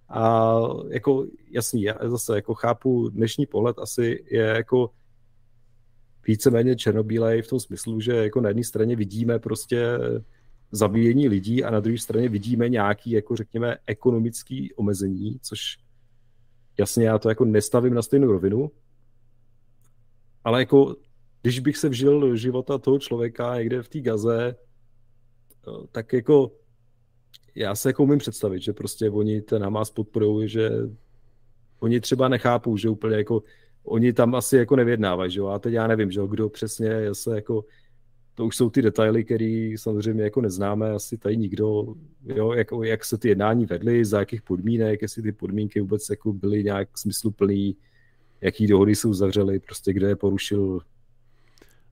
A 0.09 0.53
jako 0.89 1.27
jasný, 1.51 1.83
já 1.83 1.95
zase 2.09 2.35
jako 2.35 2.55
chápu 2.55 3.09
dnešní 3.09 3.47
pohled 3.47 3.79
asi 3.79 4.25
je 4.31 4.43
jako 4.43 4.91
víceméně 6.27 6.77
černobílej 6.77 7.43
v 7.43 7.49
tom 7.49 7.61
smyslu, 7.61 8.01
že 8.01 8.13
jako 8.13 8.41
na 8.41 8.49
jedné 8.49 8.65
straně 8.65 8.97
vidíme 8.97 9.39
prostě 9.39 9.99
zabíjení 10.73 11.29
lidí 11.29 11.65
a 11.65 11.71
na 11.71 11.81
druhé 11.81 11.99
straně 11.99 12.29
vidíme 12.29 12.69
nějaký, 12.69 13.11
jako 13.11 13.37
řekněme, 13.37 13.77
ekonomický 13.87 14.75
omezení, 14.75 15.39
což 15.43 15.79
jasně 16.79 17.07
já 17.07 17.19
to 17.19 17.29
jako 17.29 17.45
nestavím 17.45 17.95
na 17.95 18.03
stejnou 18.03 18.33
rovinu, 18.33 18.71
ale 20.45 20.61
jako 20.61 20.97
když 21.43 21.61
bych 21.61 21.77
se 21.77 21.89
vžil 21.89 22.21
do 22.21 22.37
života 22.37 22.79
toho 22.79 22.99
člověka 22.99 23.59
někde 23.59 23.83
v 23.83 23.89
té 23.89 24.01
gaze, 24.01 24.57
tak 25.93 26.13
jako 26.13 26.53
já 27.55 27.75
se 27.75 27.89
jako 27.89 28.03
umím 28.03 28.19
představit, 28.19 28.63
že 28.63 28.73
prostě 28.73 29.11
oni 29.11 29.43
ten 29.43 29.63
Hamas 29.63 29.91
podporují, 29.91 30.49
že 30.49 30.71
oni 31.81 32.01
třeba 32.01 32.29
nechápou, 32.29 32.77
že 32.77 32.89
úplně 32.89 33.17
jako 33.17 33.43
oni 33.85 34.13
tam 34.13 34.35
asi 34.35 34.57
jako 34.57 34.77
nevědnávají, 34.77 35.31
že 35.31 35.41
jo, 35.41 35.47
a 35.47 35.59
teď 35.59 35.73
já 35.73 35.87
nevím, 35.87 36.11
že 36.11 36.21
jo, 36.21 36.27
kdo 36.27 36.49
přesně 36.49 37.15
se 37.15 37.35
jako 37.35 37.65
to 38.35 38.47
už 38.47 38.57
jsou 38.57 38.71
ty 38.71 38.83
detaily, 38.83 39.25
které 39.25 39.75
samozřejmě 39.77 40.23
jako 40.23 40.41
neznáme, 40.41 40.91
asi 40.91 41.19
tady 41.19 41.37
nikdo, 41.37 41.95
jo, 42.25 42.53
jak, 42.53 42.69
jak 42.83 43.05
se 43.05 43.19
ty 43.19 43.29
jednání 43.29 43.67
vedly, 43.67 44.05
za 44.05 44.19
jakých 44.19 44.43
podmínek, 44.43 45.03
jestli 45.03 45.23
ty 45.23 45.33
podmínky 45.33 45.81
vůbec 45.81 46.11
jako 46.11 46.33
byly 46.33 46.65
nějak 46.65 46.99
smysluplný, 46.99 47.77
jaký 48.41 48.67
dohody 48.67 48.97
jsou 48.97 49.15
zavřely, 49.15 49.61
prostě 49.61 49.93
kde 49.93 50.09
je 50.09 50.17
porušil. 50.17 50.81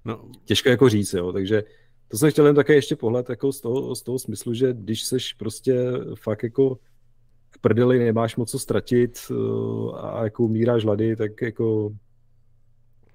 No. 0.05 0.31
Těžko 0.45 0.69
jako 0.69 0.89
říct, 0.89 1.13
jo, 1.13 1.33
takže 1.33 1.65
to 2.09 2.19
jsem 2.19 2.31
chtěl 2.31 2.47
jen 2.47 2.55
také 2.55 2.75
ještě 2.75 2.97
pohled 2.97 3.31
jako 3.31 3.53
z, 3.53 3.61
toho, 3.61 3.95
z 3.95 4.03
toho 4.03 4.19
smyslu, 4.19 4.55
že 4.55 4.73
když 4.73 5.05
seš 5.05 5.33
prostě 5.33 5.93
fakt 6.15 6.43
jako 6.43 6.79
v 7.51 7.59
prdeli, 7.61 7.99
nemáš 7.99 8.37
moc 8.37 8.51
co 8.51 8.59
ztratit 8.59 9.19
uh, 9.31 9.99
a 9.99 10.25
jako 10.25 10.45
umíráš 10.45 10.85
hlady, 10.85 11.17
tak 11.17 11.43
jako 11.43 11.91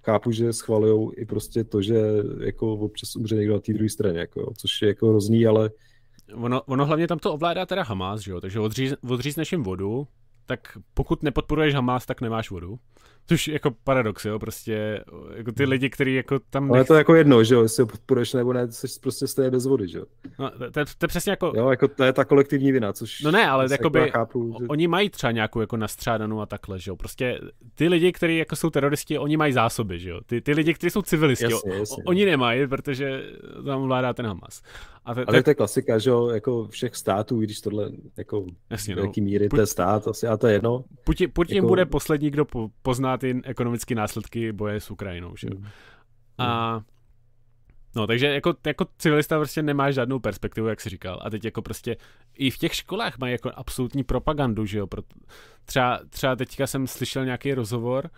chápu, 0.06 0.32
že 0.32 0.54
schvalujou 0.54 1.12
i 1.18 1.26
prostě 1.26 1.64
to, 1.64 1.82
že 1.82 2.02
jako 2.40 2.74
občas 2.74 3.16
umře 3.16 3.36
někdo 3.36 3.54
na 3.54 3.60
té 3.60 3.74
druhé 3.74 3.90
straně, 3.90 4.20
jako, 4.20 4.54
což 4.58 4.82
je 4.82 4.88
jako 4.88 5.10
hrozný, 5.10 5.46
ale 5.46 5.70
Ono, 6.34 6.62
ono 6.62 6.86
hlavně 6.86 7.08
tam 7.08 7.20
to 7.20 7.34
ovládá 7.34 7.66
teda 7.66 7.84
Hamas, 7.84 8.22
že 8.22 8.32
jo? 8.32 8.42
takže 8.42 8.60
odříz, 8.60 8.94
odřízneš 9.10 9.52
jim 9.52 9.64
vodu, 9.64 10.08
tak 10.46 10.78
pokud 10.94 11.24
nepodporuješ 11.24 11.76
Hamas, 11.76 12.06
tak 12.06 12.22
nemáš 12.22 12.52
vodu. 12.52 12.80
Což 13.28 13.48
jako 13.48 13.72
paradox, 13.84 14.26
jo, 14.26 14.40
prostě 14.40 15.04
jako 15.36 15.52
ty 15.52 15.66
lidi, 15.66 15.90
kteří 15.90 16.16
jako 16.16 16.40
tam... 16.50 16.72
Ale 16.72 16.80
nech... 16.80 16.88
to 16.88 16.94
je 16.94 16.98
jako 16.98 17.16
jedno, 17.16 17.44
že 17.44 17.56
jo, 17.56 17.62
jestli 17.62 17.84
ho 17.84 17.88
podporuješ 17.88 18.34
nebo 18.34 18.54
ne, 18.54 18.72
jsi 18.72 19.00
prostě 19.02 19.28
stejně 19.28 19.52
bez 19.52 19.66
vody, 19.66 19.88
že 19.88 19.98
jo. 19.98 20.06
No, 20.40 20.52
to, 20.52 20.72
to, 20.72 20.86
to, 20.98 21.04
je 21.04 21.08
přesně 21.08 21.30
jako... 21.30 21.54
Jo, 21.56 21.70
jako 21.70 21.88
to 21.88 22.04
je 22.04 22.14
ta 22.14 22.26
kolektivní 22.26 22.72
vina, 22.72 22.94
což... 22.94 23.22
No 23.22 23.32
ne, 23.32 23.48
ale 23.48 23.68
jakoby, 23.72 24.00
jako 24.00 24.12
chápu, 24.12 24.56
že... 24.60 24.68
oni 24.68 24.88
mají 24.88 25.10
třeba 25.10 25.32
nějakou 25.32 25.62
jako 25.62 25.78
nastřádanou 25.78 26.42
a 26.42 26.46
takhle, 26.46 26.80
že 26.80 26.92
jo, 26.92 26.96
prostě 26.96 27.40
ty 27.76 27.88
lidi, 27.88 28.12
kteří 28.12 28.38
jako 28.38 28.56
jsou 28.56 28.70
teroristi, 28.70 29.18
oni 29.18 29.38
mají 29.38 29.54
zásoby, 29.54 30.00
že 30.00 30.10
jo, 30.10 30.22
ty, 30.26 30.42
ty 30.42 30.54
lidi, 30.54 30.74
kteří 30.74 30.92
jsou 30.92 31.02
civilisti, 31.02 31.52
jasně, 31.52 31.74
jasně. 31.74 32.04
oni 32.04 32.26
nemají, 32.26 32.68
protože 32.68 33.24
tam 33.66 33.84
vládá 33.84 34.14
ten 34.14 34.26
Hamas. 34.26 34.62
A 35.06 35.14
te, 35.14 35.26
ale 35.26 35.44
to 35.44 35.50
je 35.50 35.56
klasika, 35.56 35.98
že 35.98 36.10
jo, 36.10 36.28
jako 36.28 36.68
všech 36.68 36.96
států, 36.96 37.40
když 37.40 37.62
tohle, 37.62 37.92
jako 38.18 38.46
Jasně, 38.70 38.96
no. 38.96 39.02
jaký 39.02 39.22
míry 39.22 39.50
Put, 39.50 39.58
to 39.58 39.62
je 39.62 39.68
stát, 39.68 40.08
asi, 40.08 40.28
a 40.28 40.38
to 40.38 40.48
je 40.48 40.54
jedno. 40.54 40.84
Putin, 41.04 41.32
Putin 41.34 41.56
jako... 41.56 41.68
bude 41.68 41.86
poslední, 41.86 42.30
kdo 42.30 42.46
po, 42.46 42.70
pozná 42.82 43.11
ty 43.18 43.42
ekonomické 43.44 43.96
následky 43.96 44.52
boje 44.52 44.80
s 44.80 44.92
Ukrajinou, 44.92 45.36
že 45.38 45.48
jo. 45.52 45.60
Mm. 45.60 45.68
A 46.38 46.82
No, 47.96 48.08
takže 48.08 48.28
jako, 48.28 48.54
jako 48.66 48.86
civilista 48.98 49.38
prostě 49.38 49.64
nemáš 49.64 49.96
žádnou 49.96 50.20
perspektivu, 50.20 50.68
jak 50.68 50.82
jsi 50.82 50.90
říkal. 50.90 51.20
A 51.24 51.30
teď 51.30 51.46
jako 51.46 51.62
prostě 51.62 51.98
i 52.34 52.50
v 52.50 52.58
těch 52.58 52.76
školách 52.76 53.18
mají 53.18 53.32
jako 53.32 53.52
absolutní 53.56 54.04
propagandu, 54.04 54.66
že 54.66 54.78
jo. 54.78 54.88
Proto, 54.88 55.16
třeba, 55.66 56.00
třeba 56.10 56.36
teďka 56.36 56.68
jsem 56.68 56.88
slyšel 56.88 57.26
nějaký 57.26 57.54
rozhovor, 57.54 58.10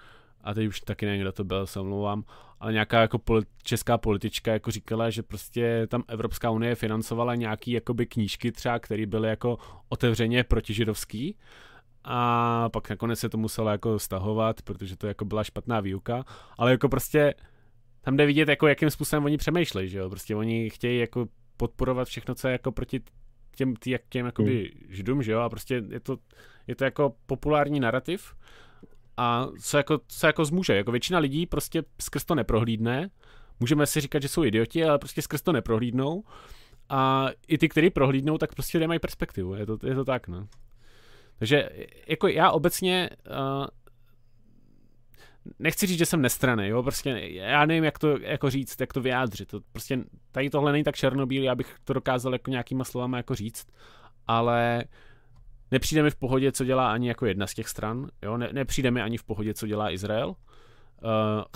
a 0.44 0.54
teď 0.54 0.68
už 0.68 0.80
taky 0.80 1.06
nevím, 1.06 1.22
kdo 1.22 1.32
to 1.32 1.44
byl, 1.44 1.68
se 1.68 1.80
omlouvám, 1.80 2.24
ale 2.60 2.74
nějaká 2.74 3.02
jako 3.02 3.20
polit, 3.20 3.48
česká 3.64 3.98
politička 3.98 4.54
jako 4.54 4.72
říkala, 4.72 5.10
že 5.10 5.24
prostě 5.24 5.88
tam 5.88 6.04
Evropská 6.08 6.50
unie 6.50 6.76
financovala 6.76 7.36
nějaký 7.36 7.72
jakoby 7.72 8.06
knížky 8.06 8.52
třeba, 8.52 8.80
které 8.80 9.06
byly 9.06 9.30
jako 9.30 9.58
otevřeně 9.90 10.44
protižidovský 10.44 11.36
a 12.04 12.70
pak 12.70 12.90
nakonec 12.90 13.20
se 13.20 13.30
to 13.30 13.38
muselo 13.38 13.70
jako 13.70 14.00
stahovat, 14.00 14.62
protože 14.62 14.98
to 14.98 15.08
jako 15.08 15.26
byla 15.26 15.44
špatná 15.44 15.80
výuka, 15.80 16.24
ale 16.58 16.72
jako 16.72 16.90
prostě 16.90 17.34
tam 18.02 18.18
jde 18.18 18.26
vidět, 18.26 18.50
jako 18.50 18.68
jakým 18.68 18.90
způsobem 18.90 19.26
oni 19.26 19.38
přemýšlejí, 19.38 19.90
že 19.90 19.98
jo, 19.98 20.10
prostě 20.10 20.36
oni 20.36 20.70
chtějí 20.70 21.00
jako 21.00 21.28
podporovat 21.58 22.08
všechno, 22.08 22.36
co 22.36 22.48
je 22.48 22.52
jako 22.52 22.72
proti 22.72 23.02
těm, 23.56 23.76
tý, 23.76 23.96
těm 24.10 24.26
jakoby 24.26 24.72
hmm. 24.76 24.94
židům, 24.94 25.24
že 25.24 25.32
jo, 25.32 25.40
a 25.40 25.50
prostě 25.50 25.84
je 25.90 26.00
to, 26.00 26.18
je 26.68 26.76
to 26.76 26.84
jako 26.84 27.16
populární 27.26 27.80
narrativ. 27.80 28.36
A 29.18 29.48
co 29.62 29.78
jako, 29.78 30.00
co 30.08 30.28
jako 30.28 30.46
zmůže, 30.46 30.76
jako 30.76 30.92
většina 30.92 31.20
lidí 31.20 31.46
prostě 31.46 31.84
skrz 32.02 32.26
to 32.26 32.36
neprohlídne, 32.36 33.10
můžeme 33.60 33.86
si 33.86 34.02
říkat, 34.02 34.22
že 34.22 34.28
jsou 34.28 34.44
idioti, 34.44 34.86
ale 34.86 35.00
prostě 35.00 35.22
skrz 35.22 35.42
to 35.42 35.52
neprohlídnou. 35.52 36.24
A 36.90 37.30
i 37.48 37.58
ty, 37.58 37.70
kteří 37.70 37.90
prohlídnou, 37.90 38.38
tak 38.38 38.54
prostě 38.54 38.80
nemají 38.80 39.00
perspektivu, 39.00 39.56
je 39.56 39.66
to, 39.66 39.78
je 39.84 39.96
to 39.96 40.06
tak, 40.06 40.28
no. 40.28 40.48
Takže 41.40 41.70
jako 42.08 42.28
já 42.28 42.52
obecně 42.52 43.10
uh, 43.30 43.66
nechci 45.60 45.88
říct, 45.88 45.98
že 45.98 46.06
jsem 46.06 46.22
nestraný, 46.22 46.68
jo, 46.68 46.84
prostě 46.84 47.10
já 47.30 47.66
nevím, 47.66 47.84
jak 47.84 48.00
to 48.00 48.18
jako 48.18 48.50
říct, 48.50 48.82
jak 48.82 48.94
to 48.94 49.02
vyjádřit, 49.02 49.48
to 49.48 49.60
prostě 49.72 50.00
tady 50.32 50.50
tohle 50.50 50.72
není 50.72 50.84
tak 50.84 50.96
černobílý, 50.96 51.50
abych 51.50 51.76
to 51.84 51.94
dokázal 51.94 52.34
jako 52.34 52.52
nějakýma 52.52 52.84
slovama 52.84 53.18
jako 53.18 53.36
říct, 53.36 53.68
ale 54.28 54.84
nepřijde 55.72 56.04
mi 56.04 56.12
v 56.12 56.16
pohodě, 56.16 56.52
co 56.52 56.66
dělá 56.66 56.92
ani 56.94 57.08
jako 57.08 57.26
jedna 57.26 57.48
z 57.48 57.54
těch 57.54 57.68
stran, 57.68 58.08
jo, 58.22 58.38
ne, 58.38 58.50
nepřijde 58.52 58.92
mi 58.92 59.02
ani 59.02 59.18
v 59.18 59.24
pohodě, 59.24 59.54
co 59.54 59.68
dělá 59.68 59.92
Izrael, 59.92 60.30
uh, 60.30 60.36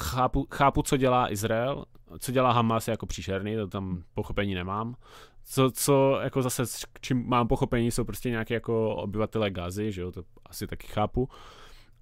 chápu, 0.02 0.48
chápu, 0.54 0.82
co 0.82 0.98
dělá 0.98 1.32
Izrael, 1.32 1.86
co 2.20 2.32
dělá 2.32 2.52
Hamas 2.52 2.88
jako 2.88 3.06
příšerný, 3.06 3.56
to 3.56 3.68
tam 3.68 4.04
pochopení 4.14 4.56
nemám, 4.56 4.96
co, 5.50 5.72
co 5.72 6.20
jako 6.24 6.42
zase, 6.42 6.64
čím 7.02 7.28
mám 7.28 7.48
pochopení, 7.48 7.92
jsou 7.92 8.04
prostě 8.04 8.30
nějaké 8.30 8.54
jako 8.54 8.96
obyvatele 8.96 9.52
Gazy, 9.52 9.92
že 9.92 10.02
jo, 10.02 10.12
to 10.12 10.24
asi 10.46 10.68
taky 10.68 10.88
chápu. 10.88 11.30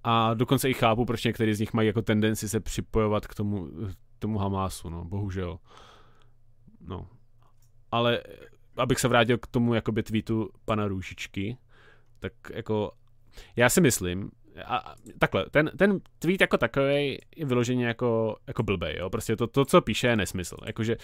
A 0.04 0.34
dokonce 0.34 0.70
i 0.70 0.74
chápu, 0.74 1.04
proč 1.04 1.24
některý 1.24 1.54
z 1.54 1.60
nich 1.60 1.72
mají 1.72 1.86
jako 1.86 2.02
tendenci 2.02 2.48
se 2.48 2.60
připojovat 2.60 3.26
k 3.26 3.34
tomu, 3.34 3.68
tomu 4.18 4.38
Hamásu, 4.38 4.90
no, 4.90 5.04
bohužel. 5.04 5.58
No. 6.80 7.08
ale 7.90 8.22
abych 8.76 9.00
se 9.00 9.08
vrátil 9.08 9.38
k 9.38 9.46
tomu 9.46 9.74
jakoby 9.74 10.02
tweetu 10.02 10.50
pana 10.64 10.88
Růžičky, 10.88 11.56
tak 12.18 12.32
jako 12.54 12.92
já 13.56 13.68
si 13.68 13.80
myslím, 13.80 14.30
a 14.64 14.94
takhle, 15.18 15.46
ten, 15.50 15.70
ten 15.78 16.00
tweet 16.18 16.40
jako 16.40 16.58
takový 16.58 17.18
je 17.36 17.46
vyloženě 17.46 17.86
jako, 17.86 18.36
jako 18.46 18.62
blbej, 18.62 18.96
jo, 18.98 19.10
prostě 19.10 19.36
to, 19.36 19.46
to, 19.46 19.64
co 19.64 19.80
píše, 19.80 20.06
je 20.06 20.16
nesmysl, 20.16 20.56
jakože 20.66 20.96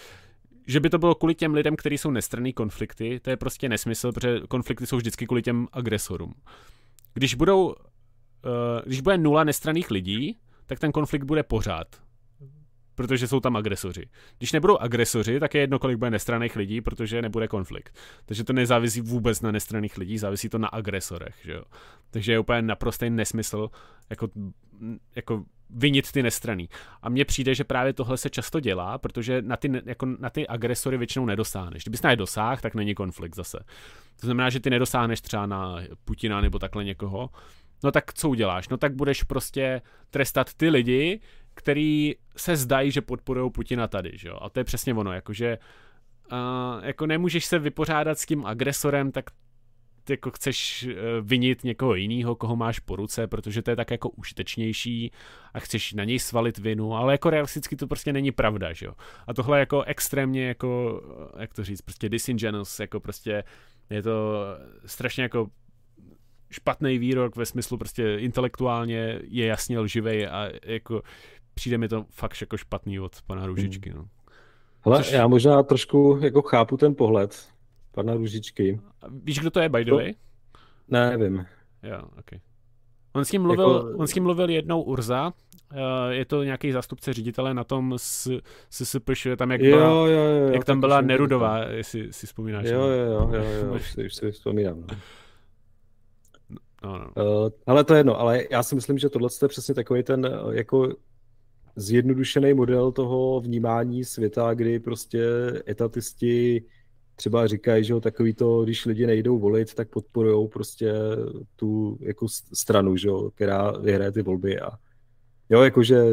že 0.67 0.79
by 0.79 0.89
to 0.89 0.97
bylo 0.97 1.15
kvůli 1.15 1.35
těm 1.35 1.53
lidem, 1.53 1.75
kteří 1.75 1.97
jsou 1.97 2.11
nestranný 2.11 2.53
konflikty, 2.53 3.19
to 3.19 3.29
je 3.29 3.37
prostě 3.37 3.69
nesmysl, 3.69 4.11
protože 4.11 4.39
konflikty 4.49 4.87
jsou 4.87 4.97
vždycky 4.97 5.27
kvůli 5.27 5.41
těm 5.41 5.67
agresorům. 5.71 6.33
Když 7.13 7.35
budou, 7.35 7.65
uh, 7.67 7.73
když 8.85 9.01
bude 9.01 9.17
nula 9.17 9.43
nestranných 9.43 9.91
lidí, 9.91 10.37
tak 10.65 10.79
ten 10.79 10.91
konflikt 10.91 11.23
bude 11.23 11.43
pořád 11.43 12.02
protože 12.95 13.27
jsou 13.27 13.39
tam 13.39 13.55
agresoři. 13.55 14.09
Když 14.37 14.51
nebudou 14.51 14.77
agresoři, 14.77 15.39
tak 15.39 15.55
je 15.55 15.61
jedno, 15.61 15.79
kolik 15.79 15.97
bude 15.97 16.11
nestranných 16.11 16.55
lidí, 16.55 16.81
protože 16.81 17.21
nebude 17.21 17.47
konflikt. 17.47 17.97
Takže 18.25 18.43
to 18.43 18.53
nezávisí 18.53 19.01
vůbec 19.01 19.41
na 19.41 19.51
nestranných 19.51 19.97
lidí, 19.97 20.17
závisí 20.17 20.49
to 20.49 20.57
na 20.57 20.67
agresorech. 20.67 21.35
Že 21.43 21.51
jo? 21.51 21.63
Takže 22.11 22.31
je 22.31 22.39
úplně 22.39 22.61
naprostý 22.61 23.09
nesmysl 23.09 23.69
jako, 24.09 24.29
jako 25.15 25.43
vinit 25.69 26.11
ty 26.11 26.23
nestraný. 26.23 26.69
A 27.01 27.09
mně 27.09 27.25
přijde, 27.25 27.55
že 27.55 27.63
právě 27.63 27.93
tohle 27.93 28.17
se 28.17 28.29
často 28.29 28.59
dělá, 28.59 28.97
protože 28.97 29.41
na 29.41 29.57
ty, 29.57 29.71
jako 29.85 30.05
na 30.05 30.29
ty 30.29 30.47
agresory 30.47 30.97
většinou 30.97 31.25
nedosáhneš. 31.25 31.83
Kdybys 31.83 32.01
na 32.01 32.09
je 32.09 32.15
dosáhl, 32.15 32.61
tak 32.61 32.75
není 32.75 32.95
konflikt 32.95 33.35
zase. 33.35 33.59
To 34.19 34.27
znamená, 34.27 34.49
že 34.49 34.59
ty 34.59 34.69
nedosáhneš 34.69 35.21
třeba 35.21 35.45
na 35.45 35.81
Putina 36.05 36.41
nebo 36.41 36.59
takhle 36.59 36.83
někoho, 36.83 37.29
no 37.83 37.91
tak 37.91 38.13
co 38.13 38.29
uděláš? 38.29 38.69
No 38.69 38.77
tak 38.77 38.95
budeš 38.95 39.23
prostě 39.23 39.81
trestat 40.09 40.53
ty 40.53 40.69
lidi, 40.69 41.19
který 41.53 42.15
se 42.37 42.55
zdají, 42.55 42.91
že 42.91 43.01
podporují 43.01 43.51
Putina 43.51 43.87
tady, 43.87 44.11
že 44.13 44.27
jo? 44.27 44.37
A 44.41 44.49
to 44.49 44.59
je 44.59 44.63
přesně 44.63 44.93
ono, 44.93 45.13
jakože 45.13 45.57
uh, 46.31 46.85
jako 46.85 47.05
nemůžeš 47.05 47.45
se 47.45 47.59
vypořádat 47.59 48.19
s 48.19 48.25
tím 48.25 48.45
agresorem, 48.45 49.11
tak 49.11 49.25
jako 50.09 50.31
chceš 50.31 50.87
uh, 50.87 50.93
vinit 51.27 51.63
někoho 51.63 51.95
jiného, 51.95 52.35
koho 52.35 52.55
máš 52.55 52.79
po 52.79 52.95
ruce, 52.95 53.27
protože 53.27 53.61
to 53.61 53.69
je 53.69 53.75
tak 53.75 53.91
jako 53.91 54.09
užitečnější 54.09 55.11
a 55.53 55.59
chceš 55.59 55.93
na 55.93 56.03
něj 56.03 56.19
svalit 56.19 56.57
vinu, 56.57 56.95
ale 56.95 57.13
jako 57.13 57.29
realisticky 57.29 57.75
to 57.75 57.87
prostě 57.87 58.13
není 58.13 58.31
pravda, 58.31 58.73
že 58.73 58.85
jo. 58.85 58.93
A 59.27 59.33
tohle 59.33 59.59
jako 59.59 59.83
extrémně 59.83 60.47
jako, 60.47 61.01
jak 61.39 61.53
to 61.53 61.63
říct, 61.63 61.81
prostě 61.81 62.09
disingenuous, 62.09 62.79
jako 62.79 62.99
prostě 62.99 63.43
je 63.89 64.03
to 64.03 64.43
strašně 64.85 65.23
jako 65.23 65.49
špatný 66.53 66.97
výrok 66.97 67.35
ve 67.35 67.45
smyslu 67.45 67.77
prostě 67.77 68.15
intelektuálně 68.15 69.19
je 69.23 69.45
jasně 69.45 69.79
lživej 69.79 70.27
a 70.27 70.49
jako 70.65 71.01
přijde 71.53 71.77
mi 71.77 71.87
to 71.87 72.05
fakt 72.09 72.41
jako 72.41 72.57
špatný 72.57 72.99
od 72.99 73.21
pana 73.27 73.45
Růžičky. 73.45 73.93
No. 73.93 74.05
Hele, 74.85 74.97
Což... 74.97 75.11
já 75.11 75.27
možná 75.27 75.63
trošku 75.63 76.19
jako 76.21 76.41
chápu 76.41 76.77
ten 76.77 76.95
pohled 76.95 77.47
pana 77.91 78.13
Růžičky. 78.13 78.79
Víš, 79.23 79.39
kdo 79.39 79.51
to 79.51 79.59
je, 79.59 79.69
by 79.69 79.85
the 79.85 79.91
way? 79.91 80.13
Ne, 80.87 81.17
nevím. 81.17 81.45
Jo, 81.83 82.01
okay. 82.19 82.39
On 83.13 83.25
s 83.25 83.29
tím 83.29 83.41
mluvil, 83.41 83.75
jako... 83.75 83.97
on 83.97 84.07
s 84.07 84.13
tím 84.13 84.23
mluvil 84.23 84.49
jednou 84.49 84.81
Urza, 84.81 85.33
uh, 85.71 85.79
je 86.09 86.25
to 86.25 86.43
nějaký 86.43 86.71
zástupce 86.71 87.13
ředitele 87.13 87.53
na 87.53 87.63
tom 87.63 87.93
s, 87.97 88.39
s 88.69 88.99
tam 89.37 89.51
jak, 89.51 89.61
byla, 89.61 89.87
jo, 89.87 90.05
jo, 90.05 90.21
jo, 90.21 90.53
jak 90.53 90.65
tam 90.65 90.79
byla 90.79 91.01
Nerudová, 91.01 91.65
to... 91.65 91.71
jestli 91.71 92.13
si 92.13 92.27
vzpomínáš. 92.27 92.65
Jo, 92.65 92.81
jo, 92.81 93.05
jo, 93.05 93.29
jo, 93.33 93.43
jo, 93.43 93.73
už 93.75 93.91
si, 93.91 94.05
už 94.05 94.13
si 94.13 94.31
vzpomínám. 94.31 94.79
No. 94.79 94.97
No, 96.83 96.97
no. 96.97 97.23
Uh, 97.23 97.49
ale 97.67 97.83
to 97.83 97.93
je 97.93 97.99
jedno, 97.99 98.19
ale 98.19 98.43
já 98.51 98.63
si 98.63 98.75
myslím, 98.75 98.97
že 98.97 99.09
tohle 99.09 99.29
je 99.41 99.47
přesně 99.47 99.75
takový 99.75 100.03
ten 100.03 100.29
jako 100.51 100.89
zjednodušený 101.75 102.53
model 102.53 102.91
toho 102.91 103.41
vnímání 103.41 104.03
světa, 104.05 104.53
kdy 104.53 104.79
prostě 104.79 105.23
etatisti 105.67 106.63
třeba 107.15 107.47
říkají, 107.47 107.83
že 107.83 107.99
takový 107.99 108.33
to, 108.33 108.63
když 108.63 108.85
lidi 108.85 109.07
nejdou 109.07 109.39
volit, 109.39 109.73
tak 109.73 109.89
podporují 109.89 110.47
prostě 110.47 110.93
tu 111.55 111.97
jako 112.01 112.27
stranu, 112.53 112.97
že 112.97 113.09
která 113.35 113.71
vyhraje 113.71 114.11
ty 114.11 114.21
volby 114.21 114.59
a 114.59 114.69
jo, 115.49 115.61
jakože 115.61 116.03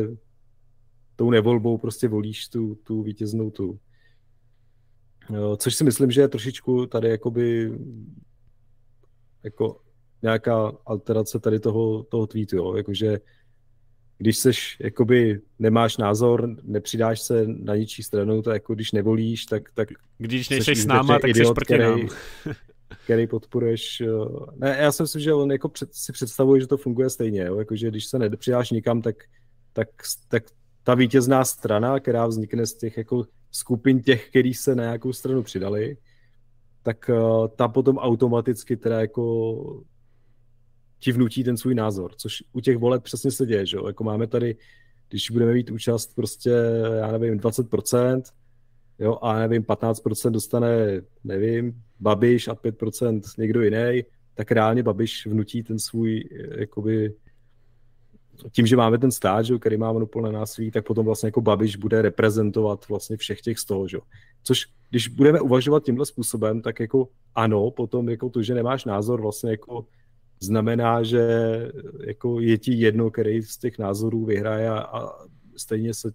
tou 1.17 1.31
nevolbou 1.31 1.79
prostě 1.79 2.09
volíš 2.09 2.49
tu, 2.49 2.75
tu 2.75 3.03
vítěznou 3.03 3.51
tu. 3.51 3.79
Což 5.57 5.75
si 5.75 5.85
myslím, 5.85 6.11
že 6.11 6.21
je 6.21 6.29
trošičku 6.29 6.87
tady 6.87 7.09
jakoby 7.09 7.73
jako 9.43 9.81
nějaká 10.23 10.73
alterace 10.87 11.41
tady 11.41 11.61
toho, 11.61 12.03
toho 12.03 12.27
tweetu, 12.27 12.57
jo, 12.57 12.77
jakože 12.77 13.21
když 14.21 14.39
seš, 14.39 14.77
jakoby 14.81 15.41
nemáš 15.59 15.97
názor, 15.97 16.57
nepřidáš 16.63 17.21
se 17.21 17.45
na 17.47 17.77
ničí 17.77 18.03
stranu, 18.03 18.43
to 18.43 18.51
jako 18.51 18.75
když 18.75 18.93
nevolíš, 18.93 19.47
tak... 19.47 19.63
tak 19.75 19.89
když 20.19 20.49
nejsi 20.49 20.75
s 20.75 20.87
náma, 20.87 21.19
tak 21.19 21.31
idiot, 21.31 21.49
jsi 21.49 21.55
proti 21.55 21.75
který, 21.75 21.83
nám. 21.83 22.09
který 23.05 23.27
podporuješ. 23.27 24.03
Ne, 24.57 24.77
já 24.81 24.93
si 24.93 25.03
myslím, 25.03 25.23
že 25.23 25.35
on 25.35 25.53
jako 25.53 25.69
před, 25.69 25.95
si 25.95 26.13
představuje, 26.13 26.61
že 26.61 26.67
to 26.67 26.77
funguje 26.77 27.11
stejně, 27.11 27.41
jo? 27.41 27.59
Jako, 27.59 27.77
že 27.77 27.89
když 27.89 28.07
se 28.07 28.19
nepřidáš 28.19 28.71
nikam, 28.71 29.03
tak, 29.03 29.17
tak, 29.73 29.89
tak 30.29 30.43
ta 30.83 30.95
vítězná 30.95 31.45
strana, 31.45 32.01
která 32.01 32.27
vznikne 32.27 32.67
z 32.67 32.75
těch 32.75 32.97
jako 32.97 33.25
skupin 33.51 34.03
těch, 34.03 34.29
kteří 34.29 34.55
se 34.55 34.75
na 34.75 34.83
nějakou 34.83 35.13
stranu 35.13 35.43
přidali, 35.43 35.97
tak 36.83 37.11
uh, 37.13 37.49
ta 37.49 37.69
potom 37.69 37.99
automaticky 37.99 38.77
teda 38.77 39.01
jako 39.01 39.83
ti 41.01 41.13
vnutí 41.13 41.45
ten 41.45 41.57
svůj 41.57 41.75
názor, 41.75 42.13
což 42.17 42.43
u 42.53 42.61
těch 42.61 42.79
voleb 42.79 43.03
přesně 43.03 43.31
se 43.31 43.47
děje, 43.47 43.67
že 43.67 43.77
jo? 43.77 43.87
Jako 43.87 44.05
máme 44.05 44.27
tady, 44.27 44.57
když 45.09 45.31
budeme 45.31 45.53
mít 45.53 45.71
účast 45.71 46.15
prostě, 46.15 46.51
já 46.99 47.13
nevím, 47.13 47.39
20%, 47.39 48.23
jo, 48.99 49.19
a 49.23 49.39
nevím, 49.39 49.63
15% 49.63 50.31
dostane, 50.31 51.03
nevím, 51.25 51.83
Babiš 52.01 52.49
a 52.49 52.55
5% 52.55 53.21
někdo 53.39 53.63
jiný, 53.63 54.05
tak 54.35 54.53
reálně 54.53 54.83
Babiš 54.83 55.27
vnutí 55.27 55.63
ten 55.63 55.79
svůj, 55.79 56.25
jakoby, 56.57 57.15
tím, 58.53 58.67
že 58.67 58.77
máme 58.77 58.99
ten 58.99 59.11
stát, 59.11 59.45
že, 59.45 59.59
který 59.59 59.77
má 59.77 59.93
monopol 59.93 60.23
na 60.23 60.33
násilí, 60.33 60.71
tak 60.71 60.87
potom 60.87 61.07
vlastně 61.07 61.27
jako 61.27 61.41
Babiš 61.41 61.77
bude 61.77 62.03
reprezentovat 62.03 62.89
vlastně 62.89 63.17
všech 63.17 63.41
těch 63.41 63.59
z 63.59 63.65
toho, 63.65 63.89
že? 63.89 63.99
Což 64.43 64.67
když 64.91 65.09
budeme 65.09 65.41
uvažovat 65.41 65.85
tímhle 65.85 66.07
způsobem, 66.07 66.63
tak 66.63 66.81
jako 66.81 67.09
ano, 67.35 67.71
potom 67.71 68.09
jako 68.09 68.31
to, 68.31 68.43
že 68.43 68.55
nemáš 68.55 68.85
názor 68.85 69.21
vlastně 69.21 69.51
jako 69.51 69.87
znamená, 70.41 71.03
že 71.03 71.29
jako 72.07 72.41
je 72.41 72.59
ti 72.59 72.73
jedno, 72.73 73.11
který 73.11 73.43
z 73.43 73.59
těch 73.59 73.79
názorů 73.79 74.25
vyhraje 74.25 74.69
a, 74.69 74.79
a 74.79 75.27
stejně 75.57 75.95
se 75.95 76.13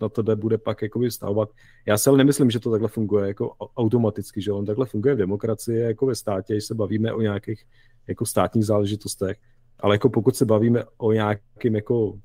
na 0.00 0.08
tebe 0.08 0.36
bude 0.36 0.58
pak 0.58 0.82
jako 0.82 0.98
vystavovat. 0.98 1.48
Já 1.86 1.98
si 1.98 2.10
ale 2.10 2.18
nemyslím, 2.18 2.50
že 2.50 2.60
to 2.60 2.70
takhle 2.70 2.88
funguje 2.88 3.28
jako 3.28 3.54
automaticky, 3.76 4.42
že 4.42 4.52
on 4.52 4.66
takhle 4.66 4.86
funguje 4.86 5.14
v 5.14 5.18
demokracii, 5.18 5.78
jako 5.78 6.06
ve 6.06 6.14
státě, 6.14 6.54
když 6.54 6.64
se 6.64 6.74
bavíme 6.74 7.12
o 7.12 7.20
nějakých 7.20 7.64
jako 8.06 8.26
státních 8.26 8.66
záležitostech, 8.66 9.36
ale 9.80 9.94
jako 9.94 10.10
pokud 10.10 10.36
se 10.36 10.44
bavíme 10.44 10.84
o 10.96 11.12
nějakým 11.12 11.74
jako, 11.74 12.18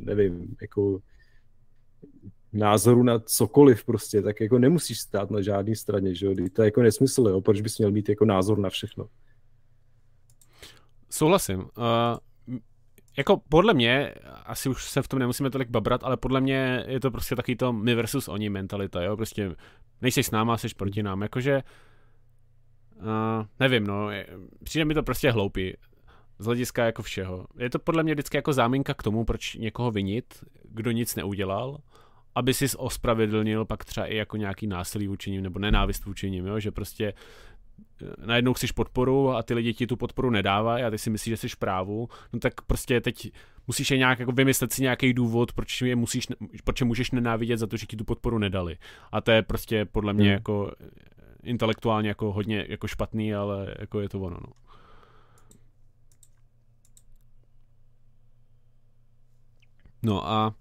nevím, 0.00 0.56
jako 0.60 1.00
názoru 2.52 3.02
na 3.02 3.18
cokoliv 3.18 3.84
prostě, 3.84 4.22
tak 4.22 4.40
jako 4.40 4.58
nemusíš 4.58 5.00
stát 5.00 5.30
na 5.30 5.40
žádné 5.42 5.76
straně, 5.76 6.14
že 6.14 6.26
jo? 6.26 6.34
To 6.52 6.62
je 6.62 6.66
jako 6.66 6.82
nesmysl, 6.82 7.28
jo? 7.28 7.40
Proč 7.40 7.60
bys 7.60 7.78
měl 7.78 7.90
mít 7.90 8.08
jako 8.08 8.24
názor 8.24 8.58
na 8.58 8.70
všechno? 8.70 9.08
Souhlasím. 11.16 11.58
Uh, 11.58 11.64
jako 13.16 13.36
podle 13.48 13.74
mě, 13.74 14.14
asi 14.46 14.68
už 14.68 14.84
se 14.84 15.02
v 15.02 15.08
tom 15.08 15.18
nemusíme 15.18 15.50
tolik 15.50 15.70
babrat, 15.70 16.04
ale 16.04 16.16
podle 16.16 16.40
mě 16.40 16.84
je 16.88 17.00
to 17.00 17.10
prostě 17.10 17.36
taky 17.36 17.56
to 17.56 17.72
my 17.72 17.94
versus 17.94 18.28
oni 18.28 18.50
mentalita, 18.50 19.02
jo, 19.02 19.16
prostě 19.16 19.50
nejsi 20.02 20.22
s 20.22 20.30
náma, 20.30 20.56
jsi 20.56 20.68
proti 20.76 21.02
nám, 21.02 21.22
jakože 21.22 21.62
uh, 22.96 23.46
nevím, 23.60 23.86
no, 23.86 24.10
je, 24.10 24.26
přijde 24.64 24.84
mi 24.84 24.94
to 24.94 25.02
prostě 25.02 25.30
hloupý 25.30 25.74
z 26.38 26.44
hlediska 26.44 26.84
jako 26.84 27.02
všeho. 27.02 27.46
Je 27.58 27.70
to 27.70 27.78
podle 27.78 28.02
mě 28.02 28.14
vždycky 28.14 28.36
jako 28.36 28.52
záminka 28.52 28.94
k 28.94 29.02
tomu, 29.02 29.24
proč 29.24 29.54
někoho 29.54 29.90
vinit, 29.90 30.44
kdo 30.64 30.90
nic 30.90 31.16
neudělal, 31.16 31.78
aby 32.34 32.54
si 32.54 32.66
ospravedlnil 32.76 33.64
pak 33.64 33.84
třeba 33.84 34.06
i 34.06 34.16
jako 34.16 34.36
nějaký 34.36 34.66
násilí 34.66 35.08
vůči 35.08 35.40
nebo 35.40 35.58
nenávist 35.58 36.04
vůči 36.04 36.30
ním, 36.30 36.46
jo? 36.46 36.60
že 36.60 36.70
prostě 36.70 37.14
najednou 38.26 38.54
chceš 38.54 38.72
podporu 38.72 39.30
a 39.30 39.42
ty 39.42 39.54
lidi 39.54 39.74
ti 39.74 39.86
tu 39.86 39.96
podporu 39.96 40.30
nedávají 40.30 40.84
a 40.84 40.90
ty 40.90 40.98
si 40.98 41.10
myslíš, 41.10 41.40
že 41.40 41.48
jsi 41.48 41.56
právu, 41.56 42.08
no 42.32 42.40
tak 42.40 42.60
prostě 42.62 43.00
teď 43.00 43.32
musíš 43.66 43.90
je 43.90 43.98
nějak 43.98 44.18
jako 44.18 44.32
vymyslet 44.32 44.72
si 44.72 44.82
nějaký 44.82 45.12
důvod, 45.12 45.52
proč 45.52 45.82
je 45.82 45.96
musíš, 45.96 46.26
proč 46.64 46.80
je 46.80 46.86
můžeš 46.86 47.10
nenávidět 47.10 47.58
za 47.58 47.66
to, 47.66 47.76
že 47.76 47.86
ti 47.86 47.96
tu 47.96 48.04
podporu 48.04 48.38
nedali. 48.38 48.76
A 49.12 49.20
to 49.20 49.30
je 49.30 49.42
prostě 49.42 49.84
podle 49.84 50.12
mě 50.12 50.24
hmm. 50.24 50.32
jako 50.32 50.72
intelektuálně 51.42 52.08
jako 52.08 52.32
hodně 52.32 52.66
jako 52.68 52.86
špatný, 52.86 53.34
ale 53.34 53.74
jako 53.78 54.00
je 54.00 54.08
to 54.08 54.20
ono. 54.20 54.36
No. 54.40 54.52
No 60.02 60.28
a 60.28 60.46
uh, 60.48 60.54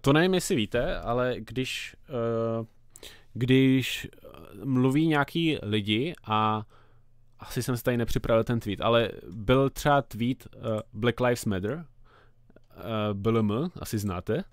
to 0.00 0.12
nevím, 0.12 0.34
jestli 0.34 0.56
víte, 0.56 1.00
ale 1.00 1.34
když 1.38 1.96
uh, 2.60 2.66
když 3.34 4.08
eh, 4.12 4.28
mluví 4.64 5.06
nějaký 5.06 5.58
lidi 5.62 6.14
a 6.24 6.66
asi 7.38 7.62
jsem 7.62 7.76
se 7.76 7.82
tady 7.82 7.96
nepřipravil 7.96 8.44
ten 8.44 8.60
tweet, 8.60 8.80
ale 8.80 9.10
byl 9.30 9.70
třeba 9.70 10.02
tweet 10.02 10.46
uh, 10.56 10.62
Black 10.92 11.20
Lives 11.20 11.44
Matter, 11.44 11.72
uh, 11.74 11.84
BLM, 13.12 13.70
asi 13.80 13.98
znáte, 13.98 14.44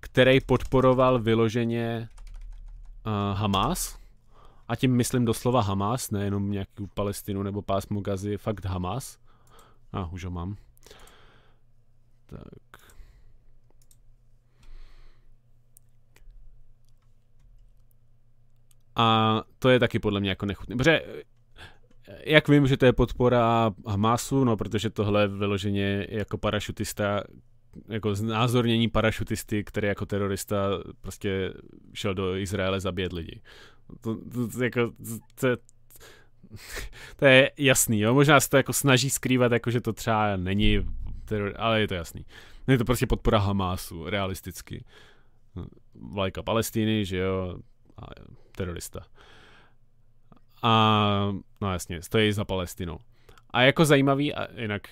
který 0.00 0.40
podporoval 0.40 1.18
vyloženě 1.18 2.08
Hamas, 3.32 3.98
a 4.68 4.76
tím 4.76 4.96
myslím 4.96 5.24
doslova 5.24 5.60
Hamas, 5.60 6.10
nejenom 6.10 6.50
nějakou 6.50 6.86
Palestinu 6.94 7.42
nebo 7.42 7.62
pásmo 7.62 8.00
Gazy, 8.00 8.36
fakt 8.36 8.64
Hamas. 8.64 9.18
A 9.92 10.00
ah, 10.00 10.08
už 10.12 10.24
ho 10.24 10.30
mám. 10.30 10.56
Tak. 12.26 12.77
A 18.98 19.42
to 19.58 19.68
je 19.68 19.78
taky 19.78 19.98
podle 19.98 20.20
mě 20.20 20.30
jako 20.30 20.46
nechutné. 20.46 20.76
Protože 20.76 21.02
jak 22.24 22.48
vím, 22.48 22.66
že 22.66 22.76
to 22.76 22.86
je 22.86 22.92
podpora 22.92 23.70
Hamasu, 23.86 24.44
no 24.44 24.56
protože 24.56 24.90
tohle 24.90 25.22
je 25.22 25.28
vyloženě 25.28 26.06
jako 26.10 26.38
parašutista, 26.38 27.22
jako 27.88 28.14
znázornění 28.14 28.88
parašutisty, 28.88 29.64
který 29.64 29.88
jako 29.88 30.06
terorista 30.06 30.68
prostě 31.00 31.52
šel 31.94 32.14
do 32.14 32.36
Izraele 32.36 32.80
zabíjet 32.80 33.12
lidi. 33.12 33.40
To, 34.00 34.16
to, 34.16 34.48
to, 34.48 34.64
jako, 34.64 34.92
to, 35.34 35.48
to 37.16 37.26
je 37.26 37.50
jasný, 37.58 38.00
jo? 38.00 38.14
možná 38.14 38.40
se 38.40 38.50
to 38.50 38.56
jako 38.56 38.72
snaží 38.72 39.10
skrývat, 39.10 39.52
jako 39.52 39.70
že 39.70 39.80
to 39.80 39.92
třeba 39.92 40.36
není 40.36 40.86
teror, 41.24 41.54
ale 41.56 41.80
je 41.80 41.88
to 41.88 41.94
jasný. 41.94 42.26
Je 42.68 42.78
to 42.78 42.84
prostě 42.84 43.06
podpora 43.06 43.38
Hamásu, 43.38 44.10
realisticky. 44.10 44.84
Vlajka 45.94 46.42
Palestiny, 46.42 47.04
že 47.04 47.16
jo, 47.16 47.58
a 47.98 48.06
terorista. 48.56 49.00
A 50.62 51.32
no 51.60 51.72
jasně, 51.72 52.02
stojí 52.02 52.32
za 52.32 52.44
Palestinou. 52.44 52.98
A 53.50 53.62
jako 53.62 53.84
zajímavý, 53.84 54.34
a 54.34 54.60
jinak, 54.60 54.88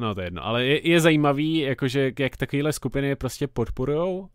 no 0.00 0.14
to 0.14 0.20
je 0.20 0.26
jedno, 0.26 0.44
ale 0.44 0.64
je, 0.64 0.88
je 0.88 1.00
zajímavý, 1.00 1.58
jakože 1.58 2.12
jak 2.18 2.36
takovéhle 2.36 2.72
skupiny 2.72 3.16
prostě 3.16 3.46
podporujou 3.46 4.28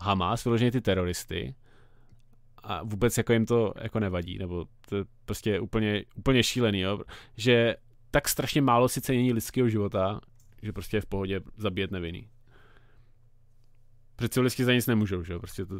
Hamas, 0.00 0.44
vyloženě 0.44 0.70
ty 0.70 0.80
teroristy, 0.80 1.54
a 2.62 2.82
vůbec 2.82 3.18
jako 3.18 3.32
jim 3.32 3.46
to 3.46 3.72
jako 3.82 4.00
nevadí, 4.00 4.38
nebo 4.38 4.66
to 4.88 4.96
je 4.96 5.04
prostě 5.24 5.60
úplně, 5.60 6.04
úplně 6.14 6.42
šílený, 6.42 6.80
jo? 6.80 7.00
že 7.36 7.76
tak 8.10 8.28
strašně 8.28 8.62
málo 8.62 8.88
si 8.88 9.00
cení 9.00 9.32
lidského 9.32 9.68
života, 9.68 10.20
že 10.62 10.72
prostě 10.72 10.96
je 10.96 11.00
v 11.00 11.06
pohodě 11.06 11.40
zabíjet 11.56 11.90
nevinný. 11.90 12.28
Protože 14.16 14.28
civilisti 14.28 14.64
za 14.64 14.72
nic 14.72 14.86
nemůžou, 14.86 15.22
že 15.22 15.32
jo, 15.32 15.38
prostě 15.38 15.66
to, 15.66 15.74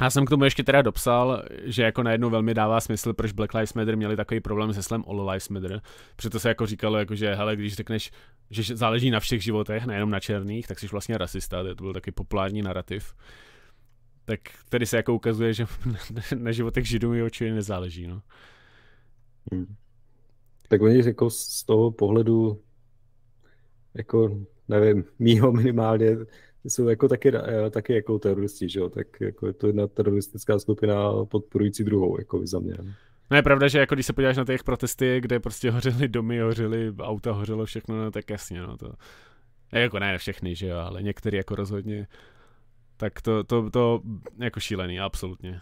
já 0.00 0.10
jsem 0.10 0.24
k 0.24 0.30
tomu 0.30 0.44
ještě 0.44 0.64
teda 0.64 0.82
dopsal, 0.82 1.42
že 1.64 1.82
jako 1.82 2.02
najednou 2.02 2.30
velmi 2.30 2.54
dává 2.54 2.80
smysl, 2.80 3.12
proč 3.12 3.32
Black 3.32 3.54
Lives 3.54 3.74
Matter 3.74 3.96
měli 3.96 4.16
takový 4.16 4.40
problém 4.40 4.74
se 4.74 4.82
slem 4.82 5.04
All 5.06 5.30
Lives 5.30 5.48
Matter. 5.48 5.80
Proto 6.16 6.40
se 6.40 6.48
jako 6.48 6.66
říkalo, 6.66 6.98
jako 6.98 7.14
že 7.14 7.34
hele, 7.34 7.56
když 7.56 7.74
řekneš, 7.74 8.10
že 8.50 8.76
záleží 8.76 9.10
na 9.10 9.20
všech 9.20 9.42
životech, 9.42 9.86
nejenom 9.86 10.10
na 10.10 10.20
černých, 10.20 10.66
tak 10.66 10.78
jsi 10.78 10.86
vlastně 10.86 11.18
rasista, 11.18 11.62
to 11.62 11.84
byl 11.84 11.92
takový 11.92 12.12
populární 12.12 12.62
narrativ. 12.62 13.14
Tak 14.24 14.40
tady 14.68 14.86
se 14.86 14.96
jako 14.96 15.14
ukazuje, 15.14 15.54
že 15.54 15.66
na 16.38 16.52
životech 16.52 16.88
židů 16.88 17.10
mi 17.10 17.22
oči 17.22 17.50
nezáleží. 17.50 18.06
No. 18.06 18.22
Hmm. 19.52 19.74
Tak 20.68 20.82
oni 20.82 21.06
jako 21.06 21.30
z 21.30 21.64
toho 21.64 21.90
pohledu, 21.90 22.62
jako 23.94 24.38
nevím, 24.68 25.04
mýho 25.18 25.52
minimálně, 25.52 26.16
jsou 26.64 26.88
jako 26.88 27.08
taky, 27.08 27.32
eh, 27.36 27.70
taky 27.70 27.94
jako 27.94 28.18
teroristi, 28.18 28.68
že 28.68 28.80
jo? 28.80 28.88
tak 28.88 29.20
jako 29.20 29.46
je 29.46 29.52
to 29.52 29.66
jedna 29.66 29.86
teroristická 29.86 30.58
skupina 30.58 31.24
podporující 31.24 31.84
druhou, 31.84 32.18
jako 32.18 32.46
za 32.46 32.58
mě. 32.58 32.74
No 33.30 33.36
je 33.36 33.42
pravda, 33.42 33.68
že 33.68 33.78
jako 33.78 33.94
když 33.94 34.06
se 34.06 34.12
podíváš 34.12 34.36
na 34.36 34.44
těch 34.44 34.64
protesty, 34.64 35.20
kde 35.20 35.40
prostě 35.40 35.70
hořely 35.70 36.08
domy, 36.08 36.40
hořely 36.40 36.94
auta, 37.00 37.32
hořelo 37.32 37.64
všechno, 37.64 38.04
no 38.04 38.10
tak 38.10 38.30
jasně, 38.30 38.62
no 38.62 38.76
to, 38.76 38.92
jako 39.72 39.98
ne 39.98 40.18
všechny, 40.18 40.54
že 40.54 40.66
jo, 40.66 40.76
ale 40.76 41.02
některý 41.02 41.36
jako 41.36 41.54
rozhodně, 41.54 42.06
tak 42.96 43.22
to, 43.22 43.44
to, 43.44 43.70
to 43.70 44.00
jako 44.38 44.60
šílený, 44.60 45.00
absolutně. 45.00 45.60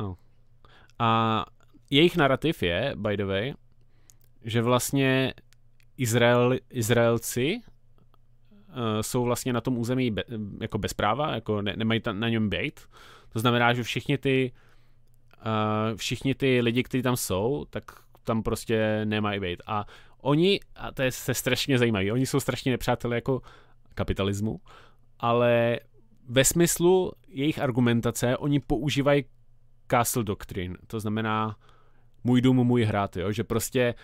No. 0.00 0.16
A 0.98 1.44
jejich 1.90 2.16
narrativ 2.16 2.62
je, 2.62 2.92
by 2.96 3.16
the 3.16 3.24
way, 3.24 3.54
že 4.42 4.62
vlastně 4.62 5.34
Izrael, 5.96 6.56
Izraelci 6.70 7.60
jsou 9.00 9.24
vlastně 9.24 9.52
na 9.52 9.60
tom 9.60 9.78
území 9.78 10.10
be, 10.10 10.22
jako 10.60 10.78
bez 10.78 10.94
práva, 10.94 11.34
jako 11.34 11.62
ne, 11.62 11.74
nemají 11.76 12.00
tam 12.00 12.20
na 12.20 12.28
něm 12.28 12.48
být. 12.48 12.80
To 13.32 13.38
znamená, 13.38 13.72
že 13.74 13.82
všichni 13.82 14.18
ty 14.18 14.52
uh, 15.40 15.96
všichni 15.96 16.34
ty 16.34 16.60
lidi, 16.60 16.82
kteří 16.82 17.02
tam 17.02 17.16
jsou, 17.16 17.64
tak 17.70 17.84
tam 18.24 18.42
prostě 18.42 19.04
nemají 19.04 19.40
být. 19.40 19.62
A 19.66 19.86
oni, 20.20 20.60
a 20.76 20.92
to 20.92 21.02
je 21.02 21.12
se 21.12 21.34
strašně 21.34 21.78
zajímavé, 21.78 22.12
oni 22.12 22.26
jsou 22.26 22.40
strašně 22.40 22.72
nepřátelé 22.72 23.16
jako 23.16 23.42
kapitalismu, 23.94 24.60
ale 25.18 25.80
ve 26.28 26.44
smyslu 26.44 27.12
jejich 27.28 27.58
argumentace 27.58 28.36
oni 28.36 28.60
používají 28.60 29.24
Castle 29.90 30.24
Doctrine, 30.24 30.76
to 30.86 31.00
znamená 31.00 31.56
můj 32.24 32.40
dům, 32.40 32.56
můj 32.56 32.82
hrad, 32.82 33.16
jo? 33.16 33.32
že 33.32 33.44
prostě 33.44 33.94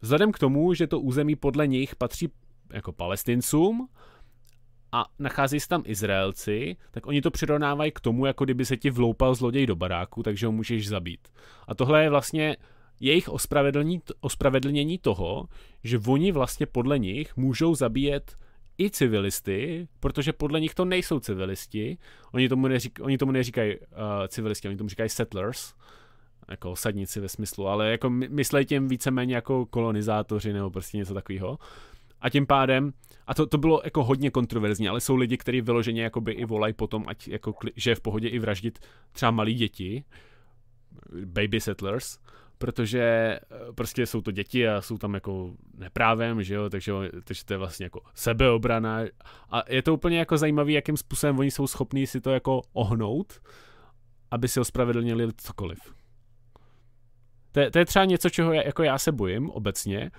vzhledem 0.00 0.32
k 0.32 0.38
tomu, 0.38 0.74
že 0.74 0.86
to 0.86 1.00
území 1.00 1.36
podle 1.36 1.66
nich 1.66 1.96
patří 1.96 2.28
jako 2.72 2.92
palestincům 2.92 3.88
a 4.92 5.04
nachází 5.18 5.60
se 5.60 5.68
tam 5.68 5.82
Izraelci, 5.86 6.76
tak 6.90 7.06
oni 7.06 7.22
to 7.22 7.30
přirovnávají 7.30 7.92
k 7.92 8.00
tomu, 8.00 8.26
jako 8.26 8.44
kdyby 8.44 8.64
se 8.64 8.76
ti 8.76 8.90
vloupal 8.90 9.34
zloděj 9.34 9.66
do 9.66 9.76
baráku, 9.76 10.22
takže 10.22 10.46
ho 10.46 10.52
můžeš 10.52 10.88
zabít. 10.88 11.28
A 11.68 11.74
tohle 11.74 12.02
je 12.02 12.10
vlastně 12.10 12.56
jejich 13.00 13.28
ospravedlnění, 14.20 14.98
toho, 14.98 15.48
že 15.84 15.98
oni 16.06 16.32
vlastně 16.32 16.66
podle 16.66 16.98
nich 16.98 17.36
můžou 17.36 17.74
zabíjet 17.74 18.36
i 18.78 18.90
civilisty, 18.90 19.88
protože 20.00 20.32
podle 20.32 20.60
nich 20.60 20.74
to 20.74 20.84
nejsou 20.84 21.20
civilisti. 21.20 21.98
Oni 22.32 22.48
tomu, 22.48 22.68
neřík, 22.68 22.98
oni 23.02 23.18
tomu 23.18 23.32
neříkají 23.32 23.78
uh, 23.78 23.86
civilisti, 24.28 24.68
oni 24.68 24.76
tomu 24.76 24.88
říkají 24.88 25.08
settlers, 25.08 25.74
jako 26.48 26.70
osadníci 26.70 27.20
ve 27.20 27.28
smyslu, 27.28 27.66
ale 27.66 27.90
jako 27.90 28.10
myslej 28.10 28.64
tím 28.64 28.88
víceméně 28.88 29.34
jako 29.34 29.66
kolonizátoři 29.66 30.52
nebo 30.52 30.70
prostě 30.70 30.98
něco 30.98 31.14
takového. 31.14 31.58
A 32.22 32.30
tím 32.30 32.46
pádem, 32.46 32.92
a 33.26 33.34
to, 33.34 33.46
to 33.46 33.58
bylo 33.58 33.80
jako 33.84 34.04
hodně 34.04 34.30
kontroverzní, 34.30 34.88
ale 34.88 35.00
jsou 35.00 35.16
lidi, 35.16 35.36
kteří 35.36 35.60
vyloženě 35.60 36.02
jakoby 36.02 36.32
i 36.32 36.44
volají 36.44 36.74
potom, 36.74 37.04
ať 37.06 37.28
jako, 37.28 37.54
že 37.76 37.90
je 37.90 37.94
v 37.94 38.00
pohodě 38.00 38.28
i 38.28 38.38
vraždit 38.38 38.78
třeba 39.12 39.30
malí 39.30 39.54
děti, 39.54 40.04
baby 41.24 41.60
settlers, 41.60 42.18
protože 42.58 43.00
eh, 43.02 43.38
prostě 43.74 44.06
jsou 44.06 44.20
to 44.20 44.30
děti 44.30 44.68
a 44.68 44.80
jsou 44.80 44.98
tam 44.98 45.14
jako 45.14 45.54
neprávem, 45.74 46.42
že 46.42 46.54
jo, 46.54 46.70
takže, 46.70 46.92
takže 47.24 47.44
to 47.44 47.52
je 47.52 47.58
vlastně 47.58 47.86
jako 47.86 48.00
sebeobrana 48.14 49.00
a 49.50 49.62
je 49.68 49.82
to 49.82 49.94
úplně 49.94 50.18
jako 50.18 50.38
zajímavý, 50.38 50.72
jakým 50.72 50.96
způsobem 50.96 51.38
oni 51.38 51.50
jsou 51.50 51.66
schopní 51.66 52.06
si 52.06 52.20
to 52.20 52.30
jako 52.30 52.62
ohnout, 52.72 53.40
aby 54.30 54.48
si 54.48 54.60
ospravedlnili 54.60 55.28
cokoliv. 55.36 55.78
To 57.52 57.60
je, 57.60 57.70
to 57.70 57.78
je 57.78 57.84
třeba 57.84 58.04
něco, 58.04 58.30
čeho 58.30 58.52
já, 58.52 58.62
jako 58.62 58.82
já 58.82 58.98
se 58.98 59.12
bojím 59.12 59.50
obecně, 59.50 60.10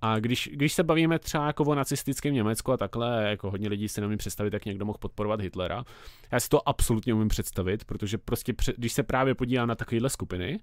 a 0.00 0.18
když, 0.18 0.50
když 0.52 0.72
se 0.72 0.82
bavíme 0.82 1.18
třeba 1.18 1.46
jako 1.46 1.64
o 1.64 1.74
nacistickém 1.74 2.34
Německu 2.34 2.72
a 2.72 2.76
takhle, 2.76 3.30
jako 3.30 3.50
hodně 3.50 3.68
lidí 3.68 3.88
si 3.88 4.00
nemůže 4.00 4.16
představit, 4.16 4.52
jak 4.52 4.64
někdo 4.64 4.84
mohl 4.84 4.98
podporovat 4.98 5.40
Hitlera, 5.40 5.84
já 6.32 6.40
si 6.40 6.48
to 6.48 6.68
absolutně 6.68 7.14
umím 7.14 7.28
představit, 7.28 7.84
protože 7.84 8.18
prostě 8.18 8.54
když 8.76 8.92
se 8.92 9.02
právě 9.02 9.34
podívám 9.34 9.68
na 9.68 9.74
takovéhle 9.74 10.10
skupiny, 10.10 10.60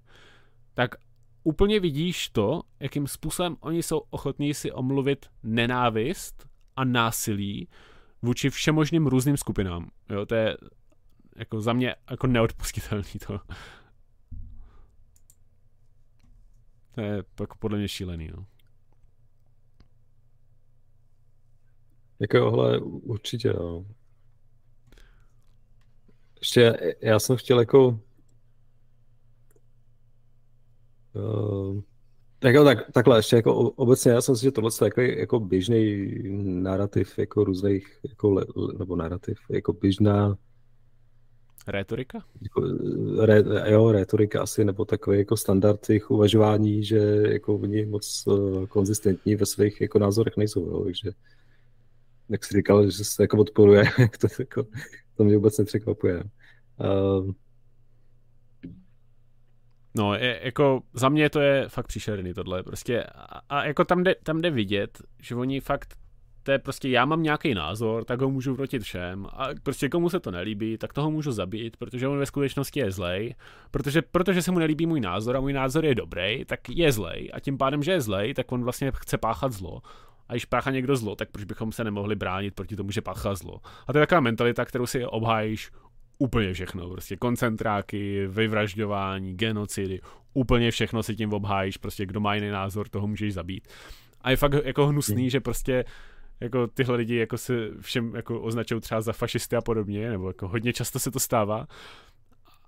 tak 0.74 0.94
úplně 1.44 1.80
vidíš 1.80 2.28
to, 2.28 2.62
jakým 2.80 3.06
způsobem 3.06 3.56
oni 3.60 3.82
jsou 3.82 3.98
ochotní 4.10 4.54
si 4.54 4.72
omluvit 4.72 5.26
nenávist 5.42 6.46
a 6.76 6.84
násilí 6.84 7.68
vůči 8.22 8.50
všemožným 8.50 9.06
různým 9.06 9.36
skupinám. 9.36 9.90
Jo, 10.10 10.26
to 10.26 10.34
je 10.34 10.56
jako 11.36 11.60
za 11.60 11.72
mě 11.72 11.94
jako 12.10 12.26
neodpustitelný 12.26 13.12
to. 13.26 13.40
To 16.94 17.00
je 17.00 17.24
jako 17.40 17.56
podle 17.58 17.78
mě 17.78 17.88
šílený, 17.88 18.30
no. 18.36 18.46
Jako 22.20 22.36
johle, 22.36 22.80
určitě, 22.80 23.52
no. 23.52 23.86
Ještě 26.40 26.94
já 27.00 27.18
jsem 27.18 27.36
chtěl 27.36 27.58
jako 27.58 28.00
uh, 31.14 31.80
jako 32.44 32.64
tak, 32.64 32.92
takhle, 32.92 33.18
ještě 33.18 33.36
jako 33.36 33.54
obecně 33.54 34.12
já 34.12 34.20
jsem 34.20 34.36
si, 34.36 34.42
že 34.42 34.50
tohle 34.50 34.70
je 34.80 34.84
jako, 34.84 35.00
jako 35.00 35.40
běžný 35.40 36.12
narrativ 36.62 37.18
jako 37.18 37.44
různých, 37.44 37.98
jako 38.08 38.30
le, 38.30 38.46
nebo 38.78 38.96
narrativ, 38.96 39.38
jako 39.50 39.72
běžná 39.72 40.36
Retorika? 41.68 42.24
Jako, 42.42 42.62
re, 43.20 43.44
jo, 43.70 43.92
retorika 43.92 44.42
asi, 44.42 44.64
nebo 44.64 44.84
takový 44.84 45.18
jako 45.18 45.36
standard 45.36 45.88
jejich 45.88 46.10
uvažování, 46.10 46.84
že 46.84 46.98
jako 47.28 47.56
oni 47.56 47.86
moc 47.86 48.26
uh, 48.26 48.66
konzistentní 48.66 49.36
ve 49.36 49.46
svých 49.46 49.80
jako 49.80 49.98
názorech 49.98 50.36
nejsou, 50.36 50.66
jo, 50.66 50.84
takže 50.84 51.10
jak 52.28 52.44
jsi 52.44 52.54
říkal, 52.54 52.90
že 52.90 53.04
se 53.04 53.22
jako 53.22 53.36
podporuje, 53.36 53.84
to, 54.20 54.26
jako, 54.38 54.66
to 55.16 55.24
mě 55.24 55.36
vůbec 55.36 55.58
nepřekvapuje. 55.58 56.24
Uh, 56.80 57.32
No, 59.98 60.14
je, 60.14 60.40
jako 60.42 60.82
za 60.92 61.08
mě 61.08 61.30
to 61.30 61.40
je 61.40 61.68
fakt 61.68 61.86
příšerný 61.86 62.34
tohle, 62.34 62.62
prostě 62.62 63.04
a, 63.04 63.40
a 63.48 63.64
jako 63.64 63.84
tam 63.84 64.04
jde, 64.04 64.14
tam 64.22 64.40
jde 64.40 64.50
vidět, 64.50 65.02
že 65.20 65.34
oni 65.34 65.60
fakt 65.60 65.94
to 66.46 66.52
je 66.52 66.58
prostě, 66.58 66.88
já 66.88 67.04
mám 67.04 67.22
nějaký 67.22 67.54
názor, 67.54 68.04
tak 68.04 68.20
ho 68.20 68.30
můžu 68.30 68.54
vrotit 68.54 68.82
všem 68.82 69.26
a 69.26 69.48
prostě 69.62 69.88
komu 69.88 70.08
se 70.08 70.20
to 70.20 70.30
nelíbí, 70.30 70.78
tak 70.78 70.92
toho 70.92 71.10
můžu 71.10 71.32
zabít, 71.32 71.76
protože 71.76 72.08
on 72.08 72.18
ve 72.18 72.26
skutečnosti 72.26 72.80
je 72.80 72.90
zlej, 72.90 73.34
protože, 73.70 74.02
protože 74.02 74.42
se 74.42 74.50
mu 74.50 74.58
nelíbí 74.58 74.86
můj 74.86 75.00
názor 75.00 75.36
a 75.36 75.40
můj 75.40 75.52
názor 75.52 75.84
je 75.84 75.94
dobrý, 75.94 76.44
tak 76.44 76.60
je 76.68 76.92
zlej 76.92 77.30
a 77.34 77.40
tím 77.40 77.58
pádem, 77.58 77.82
že 77.82 77.92
je 77.92 78.00
zlej, 78.00 78.34
tak 78.34 78.52
on 78.52 78.64
vlastně 78.64 78.92
chce 78.94 79.18
páchat 79.18 79.52
zlo. 79.52 79.82
A 80.28 80.32
když 80.32 80.44
páchá 80.44 80.70
někdo 80.70 80.96
zlo, 80.96 81.16
tak 81.16 81.30
proč 81.30 81.44
bychom 81.44 81.72
se 81.72 81.84
nemohli 81.84 82.14
bránit 82.14 82.54
proti 82.54 82.76
tomu, 82.76 82.90
že 82.90 83.00
páchá 83.00 83.34
zlo. 83.34 83.60
A 83.86 83.92
to 83.92 83.98
je 83.98 84.02
taková 84.02 84.20
mentalita, 84.20 84.64
kterou 84.64 84.86
si 84.86 85.06
obhájíš 85.06 85.70
úplně 86.18 86.52
všechno, 86.52 86.90
prostě 86.90 87.16
koncentráky, 87.16 88.26
vyvražďování, 88.26 89.34
genocidy, 89.34 90.00
úplně 90.34 90.70
všechno 90.70 91.02
si 91.02 91.16
tím 91.16 91.32
obhájíš, 91.32 91.76
prostě 91.76 92.06
kdo 92.06 92.20
má 92.20 92.34
jiný 92.34 92.50
názor, 92.50 92.88
toho 92.88 93.06
můžeš 93.06 93.34
zabít. 93.34 93.68
A 94.20 94.30
je 94.30 94.36
fakt 94.36 94.52
jako 94.64 94.86
hnusný, 94.86 95.30
že 95.30 95.40
prostě 95.40 95.84
jako 96.40 96.66
tyhle 96.66 96.96
lidi 96.96 97.16
jako 97.16 97.38
se 97.38 97.70
všem 97.80 98.14
jako 98.14 98.40
označují 98.40 98.80
třeba 98.80 99.00
za 99.00 99.12
fašisty 99.12 99.56
a 99.56 99.60
podobně, 99.60 100.10
nebo 100.10 100.28
jako 100.28 100.48
hodně 100.48 100.72
často 100.72 100.98
se 100.98 101.10
to 101.10 101.20
stává. 101.20 101.66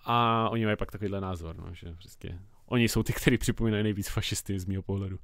A 0.04 0.48
oni 0.50 0.64
mají 0.64 0.76
pak 0.76 0.92
takovýhle 0.92 1.20
názor, 1.20 1.56
no, 1.56 1.66
že 1.72 1.94
prostě 1.94 2.38
oni 2.66 2.88
jsou 2.88 3.02
ty, 3.02 3.12
kteří 3.12 3.38
připomínají 3.38 3.82
nejvíc 3.82 4.08
fašisty 4.08 4.58
z 4.58 4.64
mého 4.64 4.82
pohledu. 4.82 5.18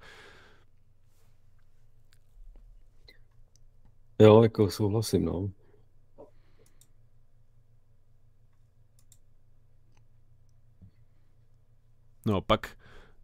Jo, 4.19 4.43
jako 4.43 4.71
souhlasím, 4.71 5.25
no. 5.25 5.51
No, 12.27 12.41
pak 12.41 12.77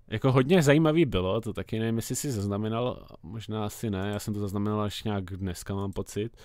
jako 0.08 0.32
hodně 0.32 0.62
zajímavý 0.62 1.04
bylo, 1.04 1.40
to 1.40 1.52
taky 1.52 1.78
nevím, 1.78 1.96
jestli 1.96 2.16
si 2.16 2.32
zaznamenal, 2.32 3.06
možná 3.22 3.64
asi 3.64 3.90
ne, 3.90 4.10
já 4.12 4.18
jsem 4.18 4.34
to 4.34 4.40
zaznamenal 4.40 4.80
až 4.80 5.04
nějak 5.04 5.24
dneska, 5.24 5.74
mám 5.74 5.92
pocit, 5.92 6.36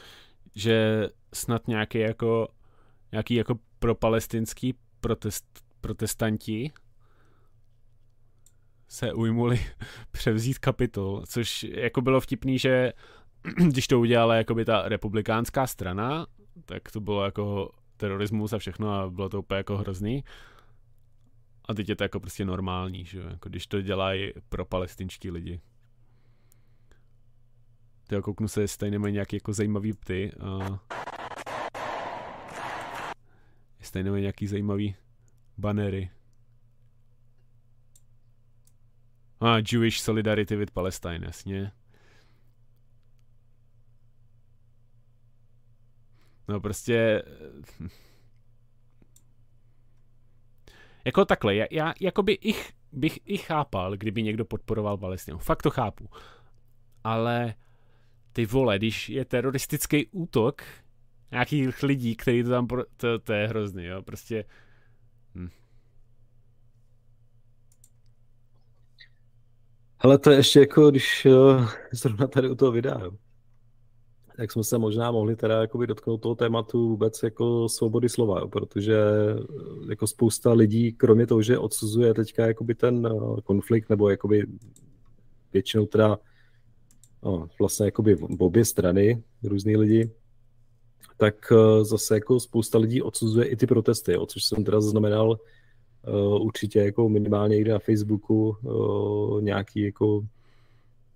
že 0.56 1.08
snad 1.34 1.68
nějaký 1.68 2.00
jako, 2.00 2.48
nějaký 3.12 3.36
jako 3.36 3.60
propalestinský 3.80 4.74
protest, 5.02 5.46
protestanti 5.82 6.72
se 8.88 9.14
ujmuli 9.14 9.60
převzít 10.12 10.60
kapitol, 10.60 11.24
což 11.26 11.64
jako 11.64 12.02
bylo 12.02 12.22
vtipný, 12.22 12.60
že 12.60 12.94
když 13.68 13.88
to 13.88 14.00
udělala 14.00 14.36
jakoby 14.36 14.66
ta 14.66 14.90
republikánská 14.90 15.68
strana, 15.68 16.28
tak 16.66 16.92
to 16.92 17.00
bylo 17.00 17.26
jako 17.26 17.72
terorismus 17.98 18.54
a 18.54 18.58
všechno 18.58 18.94
a 18.94 19.10
bylo 19.10 19.30
to 19.30 19.40
úplně 19.40 19.58
jako 19.58 19.78
hrozný. 19.78 20.24
A 21.66 21.74
teď 21.74 21.90
je 21.90 21.96
to 21.96 22.04
jako 22.04 22.20
prostě 22.20 22.46
normální, 22.46 23.06
že? 23.06 23.20
Jako 23.20 23.50
když 23.50 23.68
to 23.68 23.82
dělají 23.82 24.32
pro 24.50 24.66
palestinští 24.66 25.32
lidi. 25.32 25.62
Ty 28.08 28.22
kouknu 28.22 28.48
se, 28.48 28.62
jestli 28.62 28.78
tady 28.78 28.92
nemají 28.92 29.14
nějaký 29.14 29.36
jako 29.36 29.54
zajímavý 29.54 29.94
pty. 29.94 30.32
A... 30.40 30.80
Jestli 33.80 33.94
tady 33.94 34.04
nemají 34.04 34.22
nějaký 34.22 34.48
zajímavý 34.48 34.96
banery. 35.58 36.10
A 39.40 39.56
ah, 39.56 39.62
Jewish 39.72 39.98
Solidarity 39.98 40.56
with 40.56 40.72
Palestine, 40.72 41.20
jasně. 41.26 41.72
No 46.48 46.60
prostě 46.60 47.24
Jako 51.06 51.26
takhle, 51.26 51.56
já, 51.56 51.66
já 51.72 51.94
jakoby 52.02 52.34
ich, 52.34 52.74
bych 52.92 53.20
i 53.26 53.38
chápal, 53.38 53.98
kdyby 53.98 54.24
někdo 54.24 54.46
podporoval 54.46 54.98
Palestinu. 54.98 55.38
Fakt 55.38 55.62
to 55.64 55.70
chápu. 55.70 56.10
Ale 57.04 57.54
ty 58.34 58.46
vole, 58.46 58.78
když 58.78 59.10
je 59.10 59.26
teroristický 59.26 60.08
útok 60.12 60.62
nějakých 61.32 61.84
lidí, 61.84 62.16
kteří 62.16 62.44
to 62.44 62.50
tam, 62.50 62.68
pro, 62.68 62.84
to, 62.98 63.20
to 63.20 63.34
je 63.34 63.48
hrozný, 63.48 63.86
jo, 63.86 64.02
prostě 64.02 64.46
hm. 65.36 65.50
Ale 70.00 70.18
to 70.18 70.32
je 70.32 70.38
ještě 70.38 70.60
jako, 70.60 70.92
když 70.92 71.26
uh, 71.26 71.70
zrovna 71.92 72.28
tady 72.28 72.50
u 72.50 72.56
toho 72.56 72.72
videa, 72.72 73.00
jo 73.00 73.12
jak 74.38 74.52
jsme 74.52 74.64
se 74.64 74.78
možná 74.78 75.12
mohli 75.12 75.36
teda 75.36 75.62
jakoby 75.62 75.88
dotknout 75.88 76.22
toho 76.22 76.36
tématu 76.36 76.90
vůbec 76.90 77.24
jako 77.24 77.70
svobody 77.70 78.10
slova, 78.10 78.40
jo, 78.40 78.48
protože 78.48 78.96
eh, 78.96 79.90
jako 79.90 80.08
spousta 80.08 80.54
lidí, 80.54 80.94
kromě 80.94 81.28
toho, 81.28 81.42
že 81.42 81.58
odsuzuje 81.58 82.14
teďka 82.14 82.48
jakoby 82.48 82.76
ten 82.76 83.08
eh, 83.08 83.42
konflikt, 83.42 83.90
nebo 83.90 84.10
jakoby 84.10 84.48
většinou 85.54 85.86
teda 85.86 86.20
no, 87.24 87.48
vlastně 87.60 87.86
jakoby 87.86 88.16
v 88.16 88.42
obě 88.44 88.66
strany, 88.66 89.24
různý 89.44 89.78
lidi, 89.78 90.12
tak 91.18 91.36
eh, 91.52 91.86
zase 91.86 92.16
jako 92.16 92.40
spousta 92.40 92.78
lidí 92.78 93.02
odsuzuje 93.02 93.46
i 93.46 93.56
ty 93.56 93.68
protesty, 93.68 94.14
jo, 94.14 94.26
což 94.26 94.44
jsem 94.44 94.64
teda 94.64 94.82
zaznamenal 94.82 95.40
určitě 96.40 96.80
jako 96.80 97.10
minimálně 97.10 97.56
někde 97.56 97.72
na 97.72 97.80
Facebooku 97.80 98.58
nějaký 99.40 99.82
jako 99.82 100.22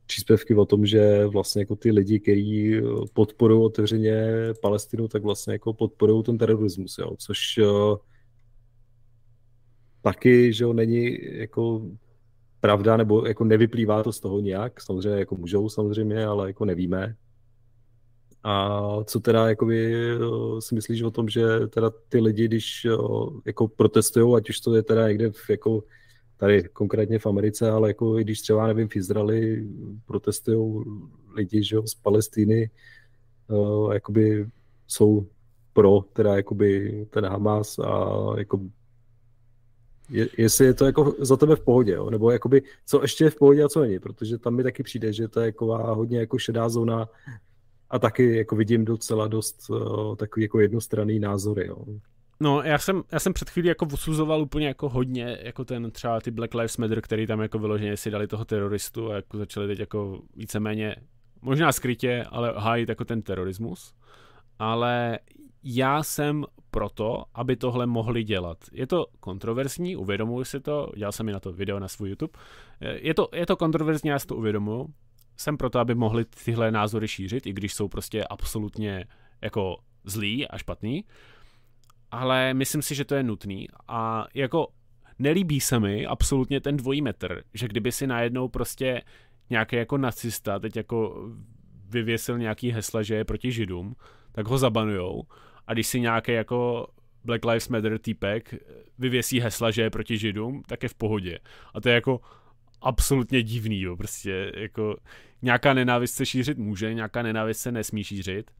příspěvky 0.09 0.55
o 0.55 0.65
tom, 0.65 0.85
že 0.85 1.25
vlastně 1.25 1.61
jako 1.61 1.75
ty 1.75 1.91
lidi, 1.91 2.19
kteří 2.19 2.77
eh, 2.77 2.81
podporují 3.13 3.65
otevřeně 3.65 4.27
Palestinu, 4.61 5.07
tak 5.07 5.23
vlastně 5.23 5.53
jako 5.53 5.73
podporují 5.73 6.23
ten 6.23 6.37
terorismus, 6.37 6.97
jo, 6.97 7.11
což 7.17 7.57
uh, 7.57 7.97
taky, 10.01 10.53
že 10.53 10.63
jo, 10.63 10.73
není 10.73 11.17
jako 11.21 11.81
pravda, 12.59 12.97
nebo 12.97 13.25
jako 13.25 13.43
nevyplývá 13.43 14.03
to 14.03 14.11
z 14.11 14.19
toho 14.19 14.39
nějak, 14.39 14.81
samozřejmě 14.81 15.19
jako 15.19 15.35
můžou 15.35 15.69
samozřejmě, 15.69 16.25
ale 16.25 16.49
jako 16.49 16.65
nevíme. 16.65 17.15
A 18.43 18.79
co 19.03 19.19
teda 19.19 19.49
jakoby, 19.49 19.93
eh, 19.93 20.17
si 20.59 20.75
myslíš 20.75 21.01
o 21.01 21.11
tom, 21.11 21.29
že 21.29 21.67
teda 21.67 21.91
ty 22.09 22.19
lidi, 22.19 22.45
když 22.45 22.87
jako 23.45 23.67
protestují, 23.67 24.35
ať 24.35 24.49
už 24.49 24.59
to 24.59 24.75
je 24.75 24.83
teda 24.83 25.07
někde 25.07 25.31
v, 25.31 25.49
jako 25.49 25.83
tady 26.39 26.63
konkrétně 26.63 27.19
v 27.19 27.25
Americe, 27.25 27.71
ale 27.71 27.87
jako 27.89 28.19
i 28.19 28.23
když 28.23 28.41
třeba, 28.41 28.67
nevím, 28.67 28.87
v 28.87 28.95
Izraeli 28.95 29.67
protestují 30.05 30.83
lidi, 31.35 31.63
že 31.63 31.75
jo, 31.75 31.87
z 31.87 31.95
Palestiny, 31.95 32.69
uh, 33.47 33.93
jakoby 33.93 34.47
jsou 34.87 35.27
pro 35.73 36.01
teda 36.13 36.35
jakoby 36.35 37.05
ten 37.09 37.25
Hamas 37.25 37.79
a 37.79 38.15
jako 38.37 38.59
je, 40.09 40.29
jestli 40.37 40.65
je 40.65 40.73
to 40.73 40.85
jako 40.85 41.15
za 41.19 41.37
tebe 41.37 41.55
v 41.55 41.63
pohodě, 41.63 41.91
jo? 41.91 42.09
nebo 42.09 42.31
jakoby 42.31 42.61
co 42.85 43.01
ještě 43.01 43.23
je 43.23 43.29
v 43.29 43.35
pohodě 43.35 43.63
a 43.63 43.69
co 43.69 43.81
není, 43.81 43.99
protože 43.99 44.37
tam 44.37 44.55
mi 44.55 44.63
taky 44.63 44.83
přijde, 44.83 45.13
že 45.13 45.27
to 45.27 45.39
je 45.39 45.45
jako 45.45 45.77
hodně 45.77 46.19
jako 46.19 46.37
šedá 46.37 46.69
zóna 46.69 47.09
a 47.89 47.99
taky 47.99 48.37
jako 48.37 48.55
vidím 48.55 48.85
docela 48.85 49.27
dost 49.27 49.69
uh, 49.69 50.15
takový 50.15 50.43
jako 50.43 50.59
jednostranný 50.59 51.19
názory. 51.19 51.67
Jo? 51.67 51.85
No, 52.41 52.61
já 52.61 52.77
jsem, 52.77 53.03
já 53.11 53.19
jsem 53.19 53.33
před 53.33 53.49
chvílí 53.49 53.67
jako 53.67 53.87
usuzoval 53.93 54.41
úplně 54.41 54.67
jako 54.67 54.89
hodně, 54.89 55.37
jako 55.41 55.65
ten 55.65 55.91
třeba 55.91 56.21
ty 56.21 56.31
Black 56.31 56.53
Lives 56.53 56.77
Matter, 56.77 57.01
který 57.01 57.27
tam 57.27 57.41
jako 57.41 57.59
vyloženě 57.59 57.97
si 57.97 58.11
dali 58.11 58.27
toho 58.27 58.45
teroristu 58.45 59.11
a 59.11 59.15
jako 59.15 59.37
začali 59.37 59.67
teď 59.67 59.79
jako 59.79 60.21
víceméně, 60.35 60.95
možná 61.41 61.71
skrytě, 61.71 62.25
ale 62.29 62.53
hájit 62.57 62.89
jako 62.89 63.05
ten 63.05 63.21
terorismus. 63.21 63.93
Ale 64.59 65.19
já 65.63 66.03
jsem 66.03 66.45
proto, 66.71 67.23
aby 67.33 67.55
tohle 67.55 67.85
mohli 67.85 68.23
dělat. 68.23 68.57
Je 68.71 68.87
to 68.87 69.05
kontroverzní, 69.19 69.95
uvědomuji 69.95 70.45
si 70.45 70.59
to, 70.59 70.91
dělal 70.97 71.11
jsem 71.11 71.29
i 71.29 71.31
na 71.31 71.39
to 71.39 71.53
video 71.53 71.79
na 71.79 71.87
svůj 71.87 72.09
YouTube. 72.09 72.39
Je 72.81 73.13
to, 73.13 73.29
je 73.33 73.45
to 73.45 73.55
kontroverzní, 73.55 74.09
já 74.09 74.19
si 74.19 74.27
to 74.27 74.35
uvědomuji. 74.35 74.87
Jsem 75.37 75.57
proto, 75.57 75.79
aby 75.79 75.95
mohli 75.95 76.25
tyhle 76.45 76.71
názory 76.71 77.07
šířit, 77.07 77.47
i 77.47 77.53
když 77.53 77.73
jsou 77.73 77.87
prostě 77.87 78.23
absolutně 78.23 79.05
jako 79.41 79.77
zlý 80.05 80.47
a 80.47 80.57
špatný 80.57 81.03
ale 82.11 82.53
myslím 82.53 82.81
si, 82.81 82.95
že 82.95 83.05
to 83.05 83.15
je 83.15 83.23
nutný. 83.23 83.67
A 83.87 84.27
jako 84.33 84.67
nelíbí 85.19 85.59
se 85.59 85.79
mi 85.79 86.05
absolutně 86.05 86.61
ten 86.61 86.77
dvojí 86.77 87.01
metr, 87.01 87.43
že 87.53 87.67
kdyby 87.67 87.91
si 87.91 88.07
najednou 88.07 88.47
prostě 88.47 89.01
nějaký 89.49 89.75
jako 89.75 89.97
nacista 89.97 90.59
teď 90.59 90.75
jako 90.75 91.29
vyvěsil 91.89 92.37
nějaký 92.37 92.71
hesla, 92.71 93.03
že 93.03 93.15
je 93.15 93.25
proti 93.25 93.51
židům, 93.51 93.95
tak 94.31 94.47
ho 94.47 94.57
zabanujou. 94.57 95.23
A 95.67 95.73
když 95.73 95.87
si 95.87 95.99
nějaký 95.99 96.31
jako 96.31 96.87
Black 97.23 97.45
Lives 97.45 97.69
Matter 97.69 97.97
týpek 97.97 98.55
vyvěsí 98.99 99.39
hesla, 99.39 99.71
že 99.71 99.81
je 99.81 99.89
proti 99.89 100.17
židům, 100.17 100.63
tak 100.67 100.83
je 100.83 100.89
v 100.89 100.95
pohodě. 100.95 101.39
A 101.73 101.81
to 101.81 101.89
je 101.89 101.95
jako 101.95 102.21
absolutně 102.81 103.43
divný, 103.43 103.81
jo, 103.81 103.97
prostě 103.97 104.51
jako 104.55 104.97
nějaká 105.41 105.73
nenávist 105.73 106.15
se 106.15 106.25
šířit 106.25 106.57
může, 106.57 106.93
nějaká 106.93 107.21
nenávist 107.21 107.59
se 107.59 107.71
nesmí 107.71 108.03
šířit 108.03 108.51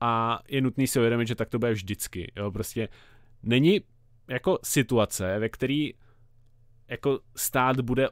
a 0.00 0.40
je 0.48 0.60
nutný 0.60 0.86
si 0.86 0.98
uvědomit, 0.98 1.28
že 1.28 1.34
tak 1.34 1.48
to 1.48 1.58
bude 1.58 1.72
vždycky. 1.72 2.32
Jo? 2.36 2.50
Prostě 2.50 2.88
není 3.42 3.80
jako 4.28 4.58
situace, 4.62 5.38
ve 5.38 5.48
které 5.48 5.88
jako 6.88 7.20
stát 7.36 7.80
bude 7.80 8.08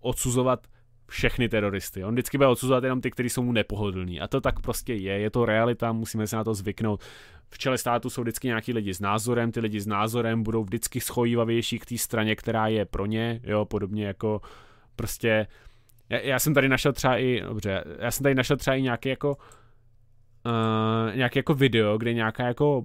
odsuzovat 0.00 0.66
všechny 1.08 1.48
teroristy. 1.48 2.04
On 2.04 2.14
vždycky 2.14 2.38
bude 2.38 2.48
odsuzovat 2.48 2.84
jenom 2.84 3.00
ty, 3.00 3.10
kteří 3.10 3.28
jsou 3.28 3.42
mu 3.42 3.52
nepohodlní. 3.52 4.20
A 4.20 4.28
to 4.28 4.40
tak 4.40 4.60
prostě 4.60 4.94
je. 4.94 5.18
Je 5.18 5.30
to 5.30 5.44
realita, 5.44 5.92
musíme 5.92 6.26
se 6.26 6.36
na 6.36 6.44
to 6.44 6.54
zvyknout. 6.54 7.02
V 7.48 7.58
čele 7.58 7.78
státu 7.78 8.10
jsou 8.10 8.22
vždycky 8.22 8.46
nějaký 8.46 8.72
lidi 8.72 8.94
s 8.94 9.00
názorem, 9.00 9.52
ty 9.52 9.60
lidi 9.60 9.80
s 9.80 9.86
názorem 9.86 10.42
budou 10.42 10.64
vždycky 10.64 11.00
schojívavější 11.00 11.78
k 11.78 11.86
té 11.86 11.98
straně, 11.98 12.36
která 12.36 12.66
je 12.66 12.84
pro 12.84 13.06
ně, 13.06 13.40
jo, 13.44 13.64
podobně 13.64 14.06
jako 14.06 14.40
prostě 14.96 15.46
já, 16.08 16.18
já 16.18 16.38
jsem 16.38 16.54
tady 16.54 16.68
našel 16.68 16.92
třeba 16.92 17.18
i, 17.18 17.40
dobře, 17.40 17.84
já 17.98 18.10
jsem 18.10 18.22
tady 18.22 18.34
našel 18.34 18.56
třeba 18.56 18.76
i 18.76 18.82
nějaký 18.82 19.08
jako 19.08 19.30
uh, 19.30 19.42
nějaký 21.14 21.38
jako 21.38 21.54
video, 21.54 21.98
kde 21.98 22.14
nějaká 22.14 22.46
jako 22.46 22.84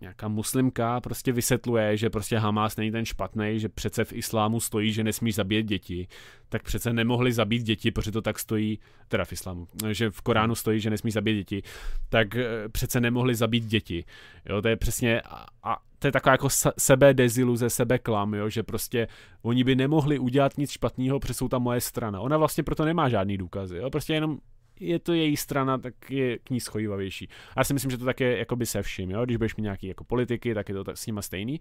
nějaká 0.00 0.28
muslimka 0.28 1.00
prostě 1.00 1.32
vysvětluje, 1.32 1.96
že 1.96 2.10
prostě 2.10 2.38
Hamas 2.38 2.76
není 2.76 2.90
ten 2.90 3.04
špatný, 3.04 3.60
že 3.60 3.68
přece 3.68 4.04
v 4.04 4.12
islámu 4.12 4.60
stojí, 4.60 4.92
že 4.92 5.04
nesmíš 5.04 5.34
zabít 5.34 5.66
děti, 5.66 6.08
tak 6.48 6.62
přece 6.62 6.92
nemohli 6.92 7.32
zabít 7.32 7.62
děti, 7.62 7.90
protože 7.90 8.12
to 8.12 8.22
tak 8.22 8.38
stojí, 8.38 8.78
teda 9.08 9.24
v 9.24 9.32
islámu, 9.32 9.66
že 9.92 10.10
v 10.10 10.20
Koránu 10.20 10.54
stojí, 10.54 10.80
že 10.80 10.90
nesmíš 10.90 11.14
zabít 11.14 11.36
děti, 11.36 11.62
tak 12.08 12.36
eh, 12.36 12.68
přece 12.68 13.00
nemohli 13.00 13.34
zabít 13.34 13.64
děti. 13.64 14.04
Jo, 14.48 14.62
to 14.62 14.68
je 14.68 14.76
přesně, 14.76 15.20
a, 15.20 15.46
a 15.62 15.76
to 15.98 16.06
je 16.06 16.12
taková 16.12 16.32
jako 16.32 16.48
sebe 16.78 17.14
deziluze, 17.14 17.70
sebe 17.70 17.98
klam, 17.98 18.34
jo, 18.34 18.48
že 18.48 18.62
prostě 18.62 19.08
oni 19.42 19.64
by 19.64 19.76
nemohli 19.76 20.18
udělat 20.18 20.58
nic 20.58 20.70
špatného, 20.70 21.20
protože 21.20 21.34
jsou 21.34 21.48
tam 21.48 21.62
moje 21.62 21.80
strana. 21.80 22.20
Ona 22.20 22.36
vlastně 22.36 22.64
proto 22.64 22.84
nemá 22.84 23.08
žádný 23.08 23.38
důkazy, 23.38 23.76
jo, 23.76 23.90
prostě 23.90 24.14
jenom 24.14 24.38
je 24.80 24.98
to 24.98 25.12
její 25.12 25.36
strana, 25.36 25.78
tak 25.78 26.10
je 26.10 26.38
k 26.38 26.50
ní 26.50 26.60
schojivavější. 26.60 27.28
A 27.56 27.60
já 27.60 27.64
si 27.64 27.74
myslím, 27.74 27.90
že 27.90 27.98
to 27.98 28.04
tak 28.04 28.20
je 28.20 28.38
jakoby 28.38 28.66
se 28.66 28.82
vším, 28.82 29.10
jo? 29.10 29.24
když 29.24 29.36
budeš 29.36 29.56
mít 29.56 29.62
nějaký 29.62 29.86
jako 29.86 30.04
politiky, 30.04 30.54
tak 30.54 30.68
je 30.68 30.74
to 30.74 30.84
tak 30.84 30.98
s 30.98 31.06
nima 31.06 31.22
stejný. 31.22 31.60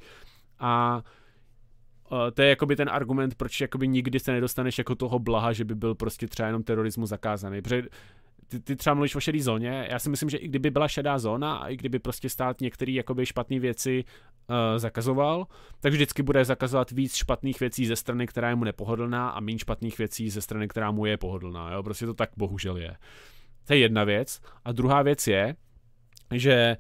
A 0.60 1.04
to 2.34 2.42
je 2.42 2.50
jakoby 2.50 2.76
ten 2.76 2.90
argument, 2.90 3.36
proč 3.36 3.62
jakoby 3.62 3.88
nikdy 3.88 4.20
se 4.20 4.32
nedostaneš 4.32 4.78
jako 4.78 4.96
toho 4.96 5.20
blaha, 5.20 5.54
že 5.54 5.66
by 5.66 5.76
byl 5.76 5.96
prostě 5.96 6.28
třeba 6.28 6.48
jenom 6.48 6.64
terorismus 6.64 7.10
zakázaný. 7.10 7.62
Protože 7.62 7.84
ty, 8.48 8.60
ty 8.60 8.76
třeba 8.76 8.94
mluvíš 8.94 9.16
o 9.16 9.20
šedé 9.20 9.42
zóně, 9.42 9.88
já 9.92 10.00
si 10.00 10.10
myslím, 10.10 10.30
že 10.30 10.38
i 10.38 10.48
kdyby 10.48 10.70
byla 10.70 10.88
šedá 10.88 11.20
zóna 11.20 11.58
a 11.58 11.68
i 11.68 11.78
kdyby 11.78 12.00
prostě 12.00 12.30
stát 12.30 12.62
některé 12.62 12.92
jakoby 12.92 13.26
špatné 13.26 13.60
věci 13.60 14.04
uh, 14.50 14.56
zakazoval, 14.78 15.48
tak 15.80 15.94
vždycky 15.94 16.24
bude 16.24 16.46
zakazovat 16.46 16.92
víc 16.92 17.16
špatných 17.16 17.60
věcí 17.60 17.86
ze 17.86 17.96
strany, 17.96 18.28
která 18.28 18.50
je 18.50 18.56
mu 18.56 18.64
nepohodlná 18.64 19.30
a 19.30 19.40
méně 19.40 19.60
špatných 19.60 19.98
věcí 19.98 20.30
ze 20.30 20.42
strany, 20.42 20.68
která 20.68 20.92
mu 20.92 21.06
je 21.06 21.18
pohodlná. 21.18 21.72
Jo? 21.72 21.84
Prostě 21.84 22.06
to 22.06 22.14
tak 22.14 22.30
bohužel 22.38 22.78
je. 22.78 22.98
To 23.68 23.74
je 23.74 23.80
jedna 23.80 24.04
věc. 24.04 24.42
A 24.66 24.72
druhá 24.72 25.02
věc 25.02 25.28
je, 25.28 25.56
že 26.34 26.78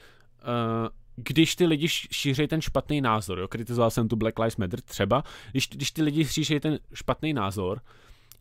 uh, 0.48 0.88
když 1.16 1.56
ty 1.56 1.66
lidi 1.66 1.88
šíří 1.88 2.48
ten 2.48 2.62
špatný 2.62 3.02
názor, 3.02 3.40
jo, 3.40 3.48
kritizoval 3.48 3.92
jsem 3.92 4.08
tu 4.08 4.16
Black 4.16 4.40
Lives 4.40 4.58
Matter 4.58 4.82
třeba, 4.82 5.24
když, 5.52 5.68
když 5.68 5.92
ty 5.92 6.02
lidi 6.02 6.26
šíří 6.26 6.60
ten 6.60 6.80
špatný 6.94 7.34
názor, 7.34 7.82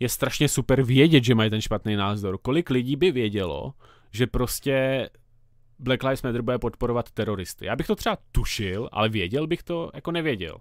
je 0.01 0.09
strašně 0.09 0.49
super 0.49 0.82
vědět, 0.82 1.24
že 1.24 1.34
mají 1.34 1.51
ten 1.51 1.61
špatný 1.61 1.97
názor. 1.97 2.38
Kolik 2.42 2.70
lidí 2.70 2.97
by 2.97 3.12
vědělo, 3.12 3.72
že 4.11 4.26
prostě 4.26 5.09
Black 5.78 6.03
Lives 6.03 6.22
Matter 6.22 6.42
bude 6.42 6.59
podporovat 6.59 7.11
teroristy. 7.11 7.66
Já 7.66 7.76
bych 7.76 7.86
to 7.86 7.97
třeba 7.97 8.18
tušil, 8.32 8.88
ale 8.92 9.09
věděl 9.09 9.47
bych 9.47 9.62
to, 9.62 9.90
jako 9.95 10.11
nevěděl. 10.11 10.57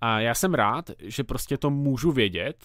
A 0.00 0.20
já 0.20 0.34
jsem 0.34 0.54
rád, 0.54 0.90
že 0.98 1.24
prostě 1.24 1.58
to 1.58 1.70
můžu 1.70 2.12
vědět 2.12 2.56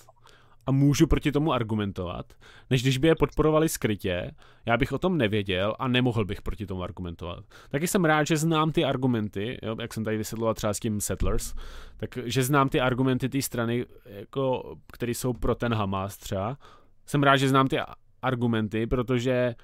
a 0.66 0.72
můžu 0.72 1.07
proti 1.07 1.32
tomu 1.32 1.53
argumentovat, 1.53 2.34
než 2.70 2.82
když 2.82 2.97
by 2.97 3.07
je 3.07 3.16
podporovali 3.16 3.70
skrytě, 3.70 4.32
já 4.66 4.78
bych 4.78 4.91
o 4.91 4.97
tom 4.97 5.18
nevěděl 5.18 5.76
a 5.80 5.88
nemohl 5.88 6.26
bych 6.26 6.41
proti 6.41 6.66
tomu 6.66 6.84
argumentovat. 6.84 7.45
Taky 7.70 7.88
jsem 7.88 8.05
rád, 8.05 8.28
že 8.28 8.38
znám 8.38 8.72
ty 8.72 8.86
argumenty, 8.86 9.59
jo, 9.64 9.76
jak 9.82 9.93
jsem 9.93 10.03
tady 10.03 10.18
vysvětloval 10.18 10.53
třeba 10.53 10.74
s 10.74 10.80
tím 10.80 11.01
Settlers, 11.01 11.53
takže 11.97 12.43
znám 12.43 12.70
ty 12.70 12.82
argumenty 12.82 13.30
té 13.30 13.41
strany, 13.41 13.86
jako, 14.05 14.76
které 14.93 15.11
jsou 15.11 15.34
pro 15.34 15.55
ten 15.55 15.74
Hamas 15.74 16.18
třeba. 16.18 16.57
Jsem 17.05 17.24
rád, 17.24 17.38
že 17.38 17.49
znám 17.49 17.68
ty 17.68 17.78
argumenty, 18.22 18.88
protože 18.88 19.32
eh, 19.32 19.55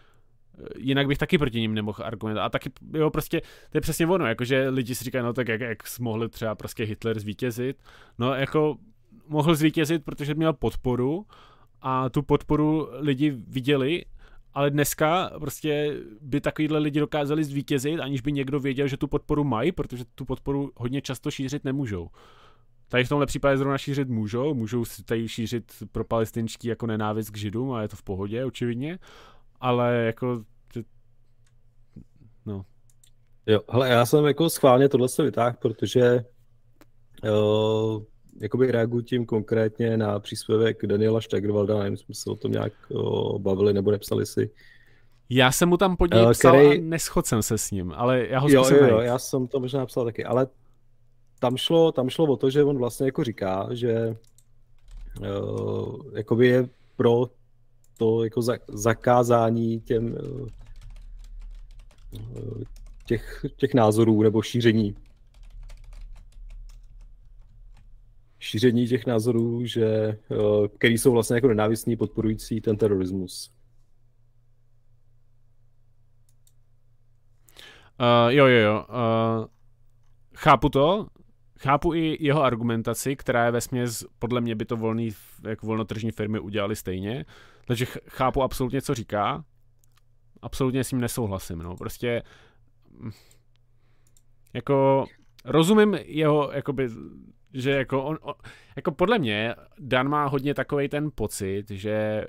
jinak 0.78 1.08
bych 1.08 1.18
taky 1.18 1.38
proti 1.38 1.60
ním 1.60 1.74
nemohl 1.74 2.04
argumentovat. 2.04 2.46
A 2.46 2.50
taky, 2.50 2.72
jo, 2.94 3.10
prostě, 3.10 3.42
to 3.42 3.78
je 3.78 3.82
přesně 3.82 4.08
ono, 4.08 4.26
jakože 4.26 4.70
lidi 4.70 4.96
si 4.96 5.04
říkají, 5.04 5.24
no 5.24 5.34
tak 5.34 5.48
jak, 5.48 5.62
jak 5.62 6.00
mohli 6.00 6.30
třeba 6.30 6.56
prostě 6.56 6.84
Hitler 6.84 7.20
zvítězit, 7.20 7.78
no 8.20 8.34
jako 8.34 8.78
mohl 9.30 9.56
zvítězit, 9.56 10.06
protože 10.06 10.36
měl 10.36 10.54
podporu 10.54 11.26
a 11.82 12.10
tu 12.10 12.24
podporu 12.24 12.88
lidi 12.92 13.32
viděli, 13.32 14.06
ale 14.54 14.70
dneska 14.70 15.32
prostě 15.40 15.98
by 16.22 16.42
takovýhle 16.42 16.80
lidi 16.80 17.00
dokázali 17.00 17.44
zvítězit, 17.44 18.00
aniž 18.00 18.22
by 18.22 18.32
někdo 18.32 18.60
věděl, 18.60 18.88
že 18.88 18.98
tu 18.98 19.08
podporu 19.08 19.44
mají, 19.44 19.72
protože 19.72 20.04
tu 20.16 20.26
podporu 20.26 20.72
hodně 20.76 21.02
často 21.02 21.32
šířit 21.32 21.64
nemůžou. 21.64 22.10
Tady 22.88 23.04
v 23.04 23.10
tomhle 23.10 23.26
případě 23.26 23.58
zrovna 23.58 23.78
šířit 23.78 24.10
můžou, 24.10 24.54
můžou 24.54 24.86
si 24.86 25.04
tady 25.04 25.28
šířit 25.28 25.72
pro 25.92 26.04
palestinští 26.04 26.68
jako 26.68 26.88
nenávist 26.88 27.30
k 27.30 27.38
židům 27.38 27.72
a 27.72 27.82
je 27.82 27.88
to 27.88 27.96
v 27.96 28.04
pohodě, 28.04 28.46
očividně, 28.46 29.00
ale 29.60 29.96
jako 29.96 30.44
no. 32.46 32.66
Jo, 33.46 33.60
hele, 33.70 33.90
já 33.90 34.06
jsem 34.06 34.26
jako 34.26 34.50
schválně 34.50 34.90
tohle 34.90 35.10
se 35.10 35.24
vytáhl, 35.24 35.56
protože 35.62 36.24
uh, 37.24 38.04
jakoby 38.42 38.72
reaguji 38.72 39.04
tím 39.04 39.26
konkrétně 39.26 39.98
na 39.98 40.20
příspěvek 40.20 40.86
Daniela 40.86 41.22
Stegervalda, 41.22 41.80
nevím, 41.80 41.98
jsme 41.98 42.16
se 42.16 42.30
o 42.30 42.36
tom 42.36 42.52
nějak 42.52 42.74
o, 42.92 43.40
bavili 43.40 43.74
nebo 43.74 43.92
nepsali 43.92 44.26
si. 44.26 44.50
Já 45.30 45.52
jsem 45.52 45.70
mu 45.70 45.78
tam 45.78 45.98
pod 45.98 46.14
něj 46.14 46.24
uh, 46.24 46.32
psal 46.32 46.54
který... 46.54 46.80
a 46.80 46.82
neschod 46.82 47.26
jsem 47.26 47.44
se 47.44 47.58
s 47.58 47.72
ním, 47.72 47.94
ale 47.96 48.28
já 48.30 48.40
ho 48.40 48.50
jo, 48.50 48.66
jo, 48.72 48.86
jo, 48.86 49.00
já 49.00 49.20
jsem 49.20 49.48
to 49.48 49.60
možná 49.60 49.80
napsal 49.80 50.06
taky, 50.06 50.26
ale 50.26 50.48
tam 51.40 51.58
šlo, 51.58 51.92
tam 51.92 52.10
šlo 52.10 52.26
o 52.26 52.38
to, 52.38 52.50
že 52.50 52.64
on 52.64 52.78
vlastně 52.78 53.06
jako 53.06 53.24
říká, 53.24 53.68
že 53.72 54.16
uh, 55.20 56.02
jakoby 56.16 56.48
je 56.48 56.70
pro 56.96 57.30
to 57.98 58.24
jako 58.24 58.42
za, 58.42 58.54
zakázání 58.68 59.82
těm 59.82 60.06
uh, 60.06 60.48
těch, 63.06 63.46
těch 63.58 63.74
názorů 63.74 64.24
nebo 64.24 64.42
šíření 64.42 64.96
šíření 68.40 68.88
těch 68.88 69.06
názorů, 69.06 69.66
že, 69.66 69.86
eh, 69.86 70.68
který 70.78 70.98
jsou 70.98 71.12
vlastně 71.12 71.36
jako 71.36 71.48
nenávistní, 71.48 71.96
podporující 71.96 72.62
ten 72.62 72.78
terorismus. 72.78 73.52
Uh, 78.00 78.32
jo, 78.32 78.48
jo, 78.48 78.60
jo. 78.60 78.86
Uh, 78.90 79.46
chápu 80.36 80.70
to, 80.70 81.08
chápu 81.60 81.94
i 81.94 82.18
jeho 82.20 82.44
argumentaci, 82.44 83.16
která 83.16 83.46
je 83.46 83.52
ve 83.52 83.62
směs, 83.62 84.06
podle 84.20 84.42
mě 84.42 84.56
by 84.56 84.66
to 84.66 84.78
volný, 84.78 85.10
jako 85.48 85.68
volnotržní 85.68 86.12
firmy 86.12 86.40
udělali 86.40 86.76
stejně, 86.76 87.26
takže 87.66 87.86
chápu 88.08 88.44
absolutně, 88.44 88.82
co 88.82 88.94
říká, 88.94 89.44
absolutně 90.42 90.84
s 90.84 90.92
ním 90.92 91.02
nesouhlasím, 91.02 91.60
no, 91.60 91.76
prostě 91.76 92.24
hm, 92.92 93.12
jako 94.54 95.06
rozumím 95.46 95.98
jeho, 96.06 96.52
jakoby, 96.52 96.90
že 97.54 97.72
jako 97.72 98.04
on, 98.04 98.18
on, 98.22 98.34
jako 98.76 98.92
podle 98.92 99.20
mě 99.20 99.56
Dan 99.80 100.10
má 100.10 100.26
hodně 100.26 100.54
takový 100.54 100.90
ten 100.90 101.10
pocit, 101.16 101.70
že 101.70 102.26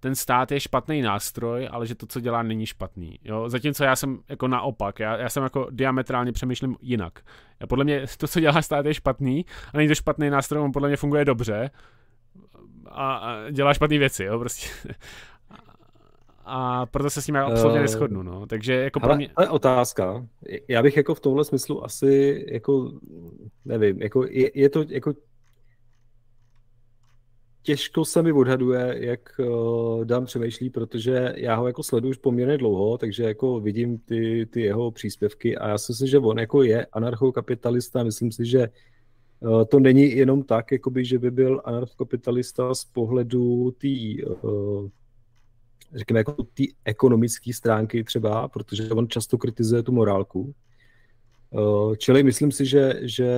ten 0.00 0.14
stát 0.14 0.52
je 0.52 0.60
špatný 0.60 1.02
nástroj, 1.02 1.68
ale 1.70 1.86
že 1.86 1.94
to, 1.94 2.06
co 2.06 2.20
dělá, 2.20 2.42
není 2.42 2.66
špatný. 2.66 3.18
Jo? 3.24 3.48
Zatímco 3.48 3.84
já 3.84 3.96
jsem 3.96 4.18
jako 4.28 4.48
naopak, 4.48 5.00
já, 5.00 5.16
já 5.16 5.28
jsem 5.28 5.42
jako 5.42 5.68
diametrálně 5.70 6.32
přemýšlím 6.32 6.76
jinak. 6.80 7.18
Já 7.60 7.66
podle 7.66 7.84
mě 7.84 8.06
to, 8.18 8.28
co 8.28 8.40
dělá 8.40 8.62
stát, 8.62 8.86
je 8.86 8.94
špatný 8.94 9.44
a 9.74 9.76
není 9.76 9.88
to 9.88 9.94
špatný 9.94 10.30
nástroj, 10.30 10.62
on 10.62 10.72
podle 10.72 10.88
mě 10.88 10.96
funguje 10.96 11.24
dobře 11.24 11.70
a, 12.86 13.14
a 13.14 13.50
dělá 13.50 13.74
špatné 13.74 13.98
věci, 13.98 14.24
jo, 14.24 14.38
prostě 14.38 14.68
a 16.54 16.86
proto 16.86 17.10
se 17.10 17.22
s 17.22 17.26
ním 17.26 17.36
absolutně 17.36 17.78
uh, 17.78 17.82
neschodnu, 17.82 18.22
no. 18.22 18.46
Takže 18.46 18.72
jako 18.72 19.00
pro 19.00 19.16
mě... 19.16 19.28
Ale 19.36 19.48
otázka. 19.48 20.26
Já 20.68 20.82
bych 20.82 20.96
jako 20.96 21.14
v 21.14 21.20
tomhle 21.20 21.44
smyslu 21.44 21.84
asi 21.84 22.44
jako, 22.48 22.92
nevím, 23.64 24.02
jako 24.02 24.24
je, 24.30 24.50
je 24.54 24.68
to 24.68 24.84
jako 24.88 25.12
těžko 27.62 28.04
se 28.04 28.22
mi 28.22 28.32
odhaduje, 28.32 28.96
jak 28.98 29.20
uh, 29.38 30.04
Dan 30.04 30.24
přemýšlí, 30.24 30.70
protože 30.70 31.32
já 31.36 31.54
ho 31.54 31.66
jako 31.66 31.82
sleduju 31.82 32.10
už 32.10 32.16
poměrně 32.16 32.58
dlouho, 32.58 32.98
takže 32.98 33.22
jako 33.22 33.60
vidím 33.60 33.98
ty, 33.98 34.46
ty 34.46 34.60
jeho 34.60 34.90
příspěvky 34.90 35.56
a 35.56 35.68
já 35.68 35.78
si 35.78 35.92
myslím, 35.92 36.08
že 36.08 36.18
on 36.18 36.38
jako 36.38 36.62
je 36.62 36.86
anarchokapitalista, 36.86 38.02
myslím 38.02 38.32
si, 38.32 38.44
že 38.44 38.68
uh, 39.40 39.64
to 39.64 39.80
není 39.80 40.16
jenom 40.16 40.42
tak, 40.42 40.72
jakoby, 40.72 41.04
že 41.04 41.18
by 41.18 41.30
byl 41.30 41.62
anarchokapitalista 41.64 42.74
z 42.74 42.84
pohledu 42.84 43.70
té 43.70 43.88
uh, 44.42 44.88
řekněme, 45.94 46.20
jako 46.20 46.36
ty 46.54 46.74
ekonomické 46.84 47.52
stránky 47.52 48.04
třeba, 48.04 48.48
protože 48.48 48.90
on 48.90 49.08
často 49.08 49.38
kritizuje 49.38 49.82
tu 49.82 49.92
morálku. 49.92 50.54
Eh, 51.54 51.96
čili 51.96 52.22
myslím 52.22 52.52
si, 52.52 52.66
že, 52.66 53.00
že 53.02 53.28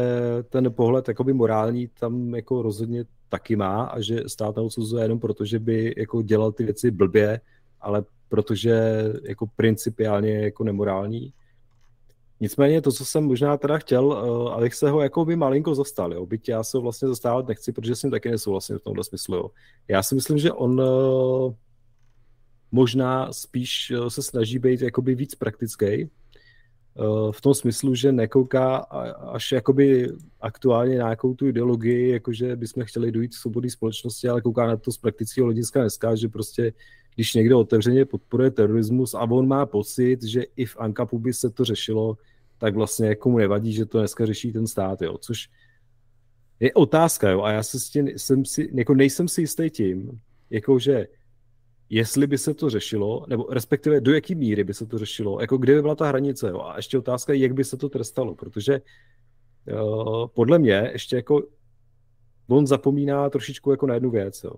ten 0.49 0.73
pohled 0.73 1.09
jakoby 1.09 1.33
morální 1.33 1.89
tam 2.01 2.35
jako 2.35 2.63
rozhodně 2.63 3.05
taky 3.29 3.57
má 3.57 3.83
a 3.83 4.01
že 4.01 4.23
stát 4.27 4.57
neodsuzuje 4.57 5.05
jenom 5.05 5.21
proto, 5.21 5.45
že 5.45 5.59
by 5.59 5.95
jako 5.97 6.23
dělal 6.23 6.53
ty 6.53 6.65
věci 6.65 6.91
blbě, 6.91 7.41
ale 7.81 8.05
protože 8.29 9.05
jako 9.23 9.47
principiálně 9.57 10.31
je 10.31 10.45
jako 10.45 10.65
nemorální. 10.65 11.33
Nicméně 12.41 12.83
to, 12.83 12.93
co 12.93 13.05
jsem 13.05 13.25
možná 13.25 13.57
teda 13.57 13.79
chtěl, 13.79 14.07
uh, 14.07 14.53
abych 14.53 14.75
se 14.75 14.91
ho 14.91 15.01
jako 15.01 15.25
by 15.25 15.37
malinko 15.37 15.75
zastal, 15.75 16.13
jo. 16.13 16.27
byť 16.27 16.49
já 16.49 16.63
se 16.63 16.77
ho 16.77 16.83
vlastně 16.83 17.09
zastávat 17.09 17.49
nechci, 17.49 17.73
protože 17.73 17.97
jsem 17.97 18.11
taky 18.11 18.31
nesouhlasím 18.31 18.79
v 18.79 18.83
tomhle 18.83 19.05
smyslu. 19.05 19.37
Jo. 19.37 19.51
Já 19.89 20.03
si 20.03 20.15
myslím, 20.15 20.39
že 20.39 20.53
on 20.53 20.81
uh, 20.81 21.55
možná 22.75 23.33
spíš 23.33 23.91
eh, 23.91 24.11
se 24.11 24.23
snaží 24.23 24.59
být 24.59 24.81
jakoby 24.83 25.15
víc 25.15 25.35
praktický 25.35 26.11
v 27.31 27.41
tom 27.41 27.55
smyslu, 27.55 27.95
že 27.95 28.13
nekouká 28.13 28.77
až 29.35 29.53
jakoby 29.53 30.13
aktuálně 30.41 30.99
na 30.99 31.05
nějakou 31.05 31.35
tu 31.35 31.47
ideologii, 31.47 32.11
jakože 32.11 32.57
bychom 32.57 32.85
chtěli 32.85 33.13
dojít 33.13 33.35
k 33.35 33.35
svobodné 33.35 33.71
společnosti, 33.71 34.29
ale 34.29 34.43
kouká 34.43 34.67
na 34.67 34.77
to 34.77 34.93
z 34.93 34.99
praktického 34.99 35.45
hlediska 35.45 35.81
dneska, 35.81 36.15
že 36.15 36.29
prostě 36.29 36.73
když 37.15 37.35
někdo 37.35 37.61
otevřeně 37.61 38.05
podporuje 38.05 38.51
terorismus 38.51 39.15
a 39.15 39.21
on 39.21 39.49
má 39.49 39.67
pocit, 39.67 40.23
že 40.23 40.43
i 40.57 40.67
v 40.67 40.77
Ankapu 40.79 41.19
by 41.19 41.33
se 41.33 41.51
to 41.51 41.65
řešilo, 41.65 42.19
tak 42.59 42.75
vlastně 42.75 43.09
jako 43.09 43.31
mu 43.31 43.39
nevadí, 43.39 43.73
že 43.73 43.87
to 43.87 43.99
dneska 43.99 44.27
řeší 44.27 44.53
ten 44.53 44.67
stát, 44.67 45.03
jo, 45.03 45.19
což 45.19 45.49
je 46.61 46.73
otázka, 46.73 47.31
jo, 47.31 47.43
a 47.43 47.53
já 47.53 47.63
se 47.63 47.81
s 47.81 47.91
tím, 47.91 48.09
jsem 48.09 48.45
si, 48.45 48.71
jako 48.75 48.95
nejsem 48.95 49.29
si 49.29 49.41
jistý 49.41 49.71
tím, 49.71 50.21
jakože 50.51 51.07
jestli 51.91 52.27
by 52.27 52.39
se 52.39 52.55
to 52.55 52.71
řešilo, 52.71 53.25
nebo 53.29 53.47
respektive 53.51 54.01
do 54.01 54.15
jaké 54.15 54.35
míry 54.35 54.65
by 54.65 54.75
se 54.75 54.87
to 54.87 54.99
řešilo, 54.99 55.41
jako 55.41 55.57
kde 55.57 55.75
by 55.75 55.83
byla 55.83 55.95
ta 55.95 56.09
hranice, 56.09 56.49
jo, 56.49 56.61
a 56.61 56.77
ještě 56.77 56.99
otázka, 56.99 57.33
jak 57.33 57.55
by 57.55 57.65
se 57.65 57.77
to 57.77 57.89
trestalo, 57.89 58.35
protože 58.35 58.81
uh, 59.73 60.27
podle 60.27 60.59
mě 60.59 60.91
ještě 60.93 61.17
jako 61.17 61.43
on 62.49 62.67
zapomíná 62.67 63.31
trošičku 63.31 63.71
jako 63.71 63.87
na 63.87 63.95
jednu 63.95 64.11
věc, 64.11 64.45
jo, 64.45 64.53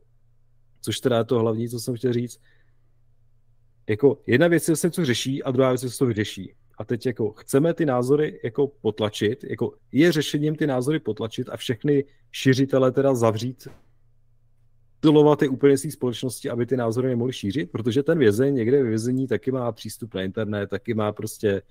což 0.81 1.01
teda 1.01 1.19
je 1.19 1.24
to 1.24 1.39
hlavní, 1.39 1.69
co 1.69 1.81
jsem 1.81 1.97
chtěl 1.97 2.12
říct, 2.12 2.40
jako 3.89 4.19
jedna 4.27 4.48
věc 4.48 4.69
je, 4.69 4.73
že 4.73 4.77
se 4.77 4.90
to 4.90 5.05
řeší 5.05 5.43
a 5.43 5.51
druhá 5.51 5.69
věc 5.69 5.82
je, 5.82 5.89
že 5.89 5.93
se 5.93 5.98
to 5.98 6.07
vyřeší. 6.07 6.55
A 6.78 6.85
teď 6.85 7.07
jako 7.07 7.32
chceme 7.32 7.74
ty 7.74 7.86
názory 7.86 8.40
jako 8.44 8.66
potlačit, 8.66 9.44
jako 9.44 9.73
je 9.93 10.12
řešením 10.12 10.57
ty 10.57 10.66
názory 10.66 11.01
potlačit 11.01 11.48
a 11.48 11.57
všechny 11.57 12.05
šiřitele 12.31 12.93
teda 12.93 13.15
zavřít 13.15 13.69
dolovat 15.06 15.38
ty 15.38 15.48
úplně 15.48 15.78
svých 15.78 15.92
společnosti, 15.92 16.50
aby 16.50 16.66
ty 16.66 16.76
názory 16.76 17.08
nemohli 17.08 17.32
šířit, 17.32 17.70
protože 17.70 18.02
ten 18.02 18.18
vězeň 18.18 18.54
někde 18.54 18.82
ve 18.82 18.88
vězení 18.88 19.26
taky 19.26 19.52
má 19.52 19.72
přístup 19.72 20.14
na 20.14 20.22
internet, 20.22 20.70
taky 20.70 20.94
má 20.94 21.12
prostě 21.12 21.62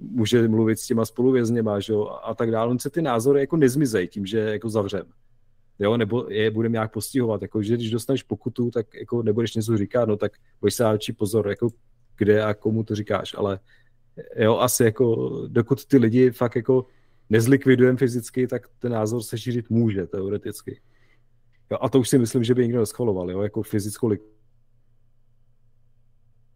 může 0.00 0.48
mluvit 0.48 0.78
s 0.78 0.86
těma 0.86 1.04
spoluvězněma, 1.04 1.80
že 1.80 1.92
jo, 1.92 2.08
a 2.22 2.34
tak 2.34 2.50
dále. 2.50 2.70
On 2.70 2.78
se 2.78 2.90
ty 2.90 3.02
názory 3.02 3.40
jako 3.40 3.56
nezmizejí 3.56 4.08
tím, 4.08 4.26
že 4.26 4.38
jako 4.38 4.68
zavřem. 4.70 5.06
Jo, 5.78 5.96
nebo 5.96 6.26
je 6.30 6.50
budeme 6.50 6.72
nějak 6.72 6.92
postihovat, 6.92 7.42
jako, 7.42 7.62
že 7.62 7.74
když 7.74 7.90
dostaneš 7.90 8.22
pokutu, 8.22 8.70
tak 8.70 8.94
jako 8.94 9.22
nebudeš 9.22 9.54
něco 9.54 9.76
říkat, 9.76 10.08
no 10.08 10.16
tak 10.16 10.32
budeš 10.60 10.74
se 10.74 10.82
dát 10.82 11.00
pozor, 11.18 11.48
jako 11.48 11.68
kde 12.16 12.44
a 12.44 12.54
komu 12.54 12.84
to 12.84 12.94
říkáš, 12.94 13.34
ale 13.38 13.58
jo, 14.36 14.56
asi 14.58 14.84
jako, 14.84 15.32
dokud 15.48 15.84
ty 15.84 15.98
lidi 15.98 16.30
fakt 16.30 16.56
jako 16.56 16.86
nezlikvidujeme 17.30 17.98
fyzicky, 17.98 18.46
tak 18.46 18.68
ten 18.78 18.92
názor 18.92 19.22
se 19.22 19.38
šířit 19.38 19.70
může 19.70 20.06
teoreticky. 20.06 20.80
Jo, 21.70 21.78
a 21.80 21.88
to 21.88 22.00
už 22.00 22.08
si 22.08 22.18
myslím, 22.18 22.44
že 22.44 22.54
by 22.54 22.62
nikdo 22.62 22.80
neschvaloval, 22.80 23.30
jo, 23.30 23.42
jako 23.42 23.62
fyzickou 23.62 24.08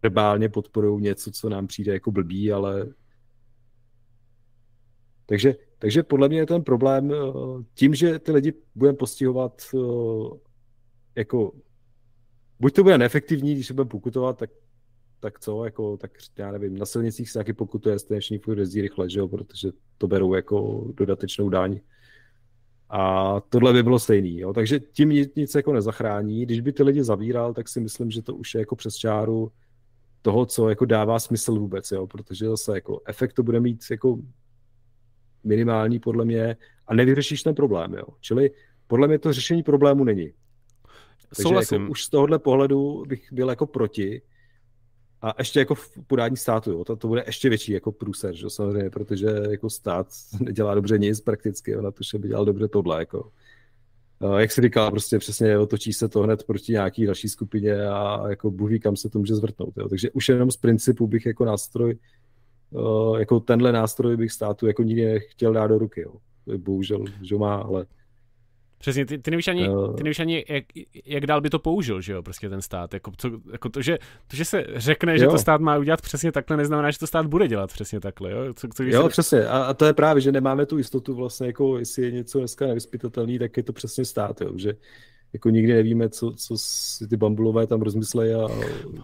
verbálně 0.03 0.49
podporují 0.49 1.03
něco, 1.03 1.31
co 1.31 1.49
nám 1.49 1.67
přijde 1.67 1.93
jako 1.93 2.11
blbý, 2.11 2.51
ale 2.51 2.93
takže, 5.25 5.55
takže 5.79 6.03
podle 6.03 6.29
mě 6.29 6.37
je 6.37 6.45
ten 6.45 6.63
problém 6.63 7.11
eh, 7.11 7.15
tím, 7.73 7.95
že 7.95 8.19
ty 8.19 8.31
lidi 8.31 8.53
budeme 8.75 8.97
postihovat 8.97 9.61
eh, 9.75 10.37
jako 11.15 11.51
buď 12.59 12.73
to 12.73 12.83
bude 12.83 12.97
neefektivní, 12.97 13.53
když 13.53 13.67
se 13.67 13.73
budeme 13.73 13.89
pokutovat, 13.89 14.37
tak, 14.37 14.49
tak 15.19 15.39
co, 15.39 15.65
jako, 15.65 15.97
tak 15.97 16.11
já 16.37 16.51
nevím, 16.51 16.77
na 16.77 16.85
silnicích 16.85 17.29
se 17.29 17.39
taky 17.39 17.53
pokutuje, 17.53 17.99
stejně 17.99 18.19
všichni 18.19 18.81
rychle, 18.81 19.09
že 19.09 19.19
jo, 19.19 19.27
protože 19.27 19.71
to 19.97 20.07
berou 20.07 20.33
jako 20.33 20.87
dodatečnou 20.93 21.49
daň. 21.49 21.79
A 22.95 23.39
tohle 23.49 23.73
by 23.73 23.83
bylo 23.83 23.99
stejný. 23.99 24.39
Jo? 24.39 24.53
Takže 24.53 24.79
tím 24.79 25.09
nic, 25.09 25.55
jako 25.55 25.73
nezachrání. 25.73 26.45
Když 26.45 26.61
by 26.61 26.73
ty 26.73 26.83
lidi 26.83 27.03
zavíral, 27.03 27.53
tak 27.53 27.69
si 27.69 27.79
myslím, 27.79 28.11
že 28.11 28.21
to 28.21 28.35
už 28.35 28.53
je 28.53 28.59
jako 28.59 28.75
přes 28.75 28.95
čáru 28.95 29.51
toho, 30.21 30.45
co 30.45 30.69
jako 30.69 30.85
dává 30.85 31.19
smysl 31.19 31.59
vůbec, 31.59 31.91
jo? 31.91 32.07
protože 32.07 32.45
zase 32.45 32.75
jako 32.75 33.01
efekt 33.05 33.33
to 33.33 33.43
bude 33.43 33.59
mít 33.59 33.83
jako 33.91 34.19
minimální 35.43 35.99
podle 35.99 36.25
mě 36.25 36.57
a 36.87 36.93
nevyřešíš 36.93 37.43
ten 37.43 37.55
problém. 37.55 37.93
Jo? 37.93 38.05
Čili 38.19 38.51
podle 38.87 39.07
mě 39.07 39.19
to 39.19 39.33
řešení 39.33 39.63
problému 39.63 40.03
není. 40.03 40.31
Takže 41.35 41.75
jako 41.75 41.91
už 41.91 42.03
z 42.03 42.09
tohohle 42.09 42.39
pohledu 42.39 43.03
bych 43.07 43.33
byl 43.33 43.49
jako 43.49 43.65
proti, 43.65 44.21
a 45.23 45.35
ještě 45.39 45.59
jako 45.59 45.75
v 45.75 45.91
podání 46.07 46.37
státu, 46.37 46.71
jo, 46.71 46.83
to, 46.83 46.95
to 46.95 47.07
bude 47.07 47.23
ještě 47.27 47.49
větší 47.49 47.71
jako 47.71 47.91
průser, 47.91 48.35
že, 48.35 48.49
samozřejmě, 48.49 48.89
protože 48.89 49.27
jako 49.49 49.69
stát 49.69 50.07
nedělá 50.39 50.75
dobře 50.75 50.97
nic 50.97 51.21
prakticky, 51.21 51.75
na 51.75 51.91
to, 51.91 52.17
by 52.17 52.27
dělal 52.27 52.45
dobře 52.45 52.67
tohle. 52.67 52.99
Jako. 52.99 53.31
Jak 54.37 54.51
si 54.51 54.61
říkal, 54.61 54.91
prostě 54.91 55.19
přesně 55.19 55.57
otočí 55.57 55.93
se 55.93 56.09
to 56.09 56.21
hned 56.21 56.43
proti 56.43 56.71
nějaký 56.71 57.05
další 57.05 57.29
skupině 57.29 57.87
a 57.87 58.29
jako 58.29 58.51
buví, 58.51 58.79
kam 58.79 58.95
se 58.95 59.09
to 59.09 59.19
může 59.19 59.35
zvrtnout. 59.35 59.73
Jo. 59.77 59.89
Takže 59.89 60.11
už 60.11 60.29
jenom 60.29 60.51
z 60.51 60.57
principu 60.57 61.07
bych 61.07 61.25
jako 61.25 61.45
nástroj, 61.45 61.97
jako 63.17 63.39
tenhle 63.39 63.71
nástroj 63.71 64.17
bych 64.17 64.31
státu 64.31 64.67
jako 64.67 64.83
nikdy 64.83 65.05
nechtěl 65.05 65.53
dát 65.53 65.67
do 65.67 65.77
ruky. 65.77 66.01
Jo. 66.01 66.13
Bohužel, 66.57 67.05
že 67.21 67.35
má, 67.35 67.55
ale 67.55 67.85
Přesně, 68.83 69.05
ty, 69.05 69.17
ty, 69.17 69.31
nevíš 69.31 69.47
ani, 69.47 69.69
ty 69.97 70.03
nevíš 70.03 70.19
ani 70.19 70.45
jak, 70.49 70.63
jak 71.05 71.27
dál 71.27 71.41
by 71.41 71.49
to 71.49 71.59
použil, 71.59 72.01
že 72.01 72.13
jo, 72.13 72.23
prostě 72.23 72.49
ten 72.49 72.61
stát. 72.61 72.93
Jako, 72.93 73.11
co, 73.17 73.31
jako 73.51 73.69
to, 73.69 73.81
že, 73.81 73.97
to, 74.27 74.35
že 74.35 74.45
se 74.45 74.65
řekne, 74.75 75.13
jo. 75.13 75.19
že 75.19 75.27
to 75.27 75.37
stát 75.37 75.61
má 75.61 75.77
udělat 75.77 76.01
přesně 76.01 76.31
takhle, 76.31 76.57
neznamená, 76.57 76.91
že 76.91 76.99
to 76.99 77.07
stát 77.07 77.27
bude 77.27 77.47
dělat 77.47 77.73
přesně 77.73 77.99
takhle, 77.99 78.31
jo. 78.31 78.53
Co, 78.53 78.67
co, 78.67 78.83
jo, 78.83 79.03
se... 79.03 79.09
přesně. 79.09 79.45
A, 79.45 79.63
a, 79.63 79.73
to 79.73 79.85
je 79.85 79.93
právě, 79.93 80.21
že 80.21 80.31
nemáme 80.31 80.65
tu 80.65 80.77
jistotu 80.77 81.15
vlastně, 81.15 81.47
jako 81.47 81.79
jestli 81.79 82.03
je 82.03 82.11
něco 82.11 82.39
dneska 82.39 82.67
nevyspytatelný, 82.67 83.39
tak 83.39 83.57
je 83.57 83.63
to 83.63 83.73
přesně 83.73 84.05
stát, 84.05 84.41
jo, 84.41 84.51
že 84.55 84.73
jako 85.33 85.49
nikdy 85.49 85.73
nevíme, 85.73 86.09
co, 86.09 86.31
co 86.31 86.55
si 86.57 87.07
ty 87.07 87.17
bambulové 87.17 87.67
tam 87.67 87.81
rozmyslejí 87.81 88.33
a 88.33 88.47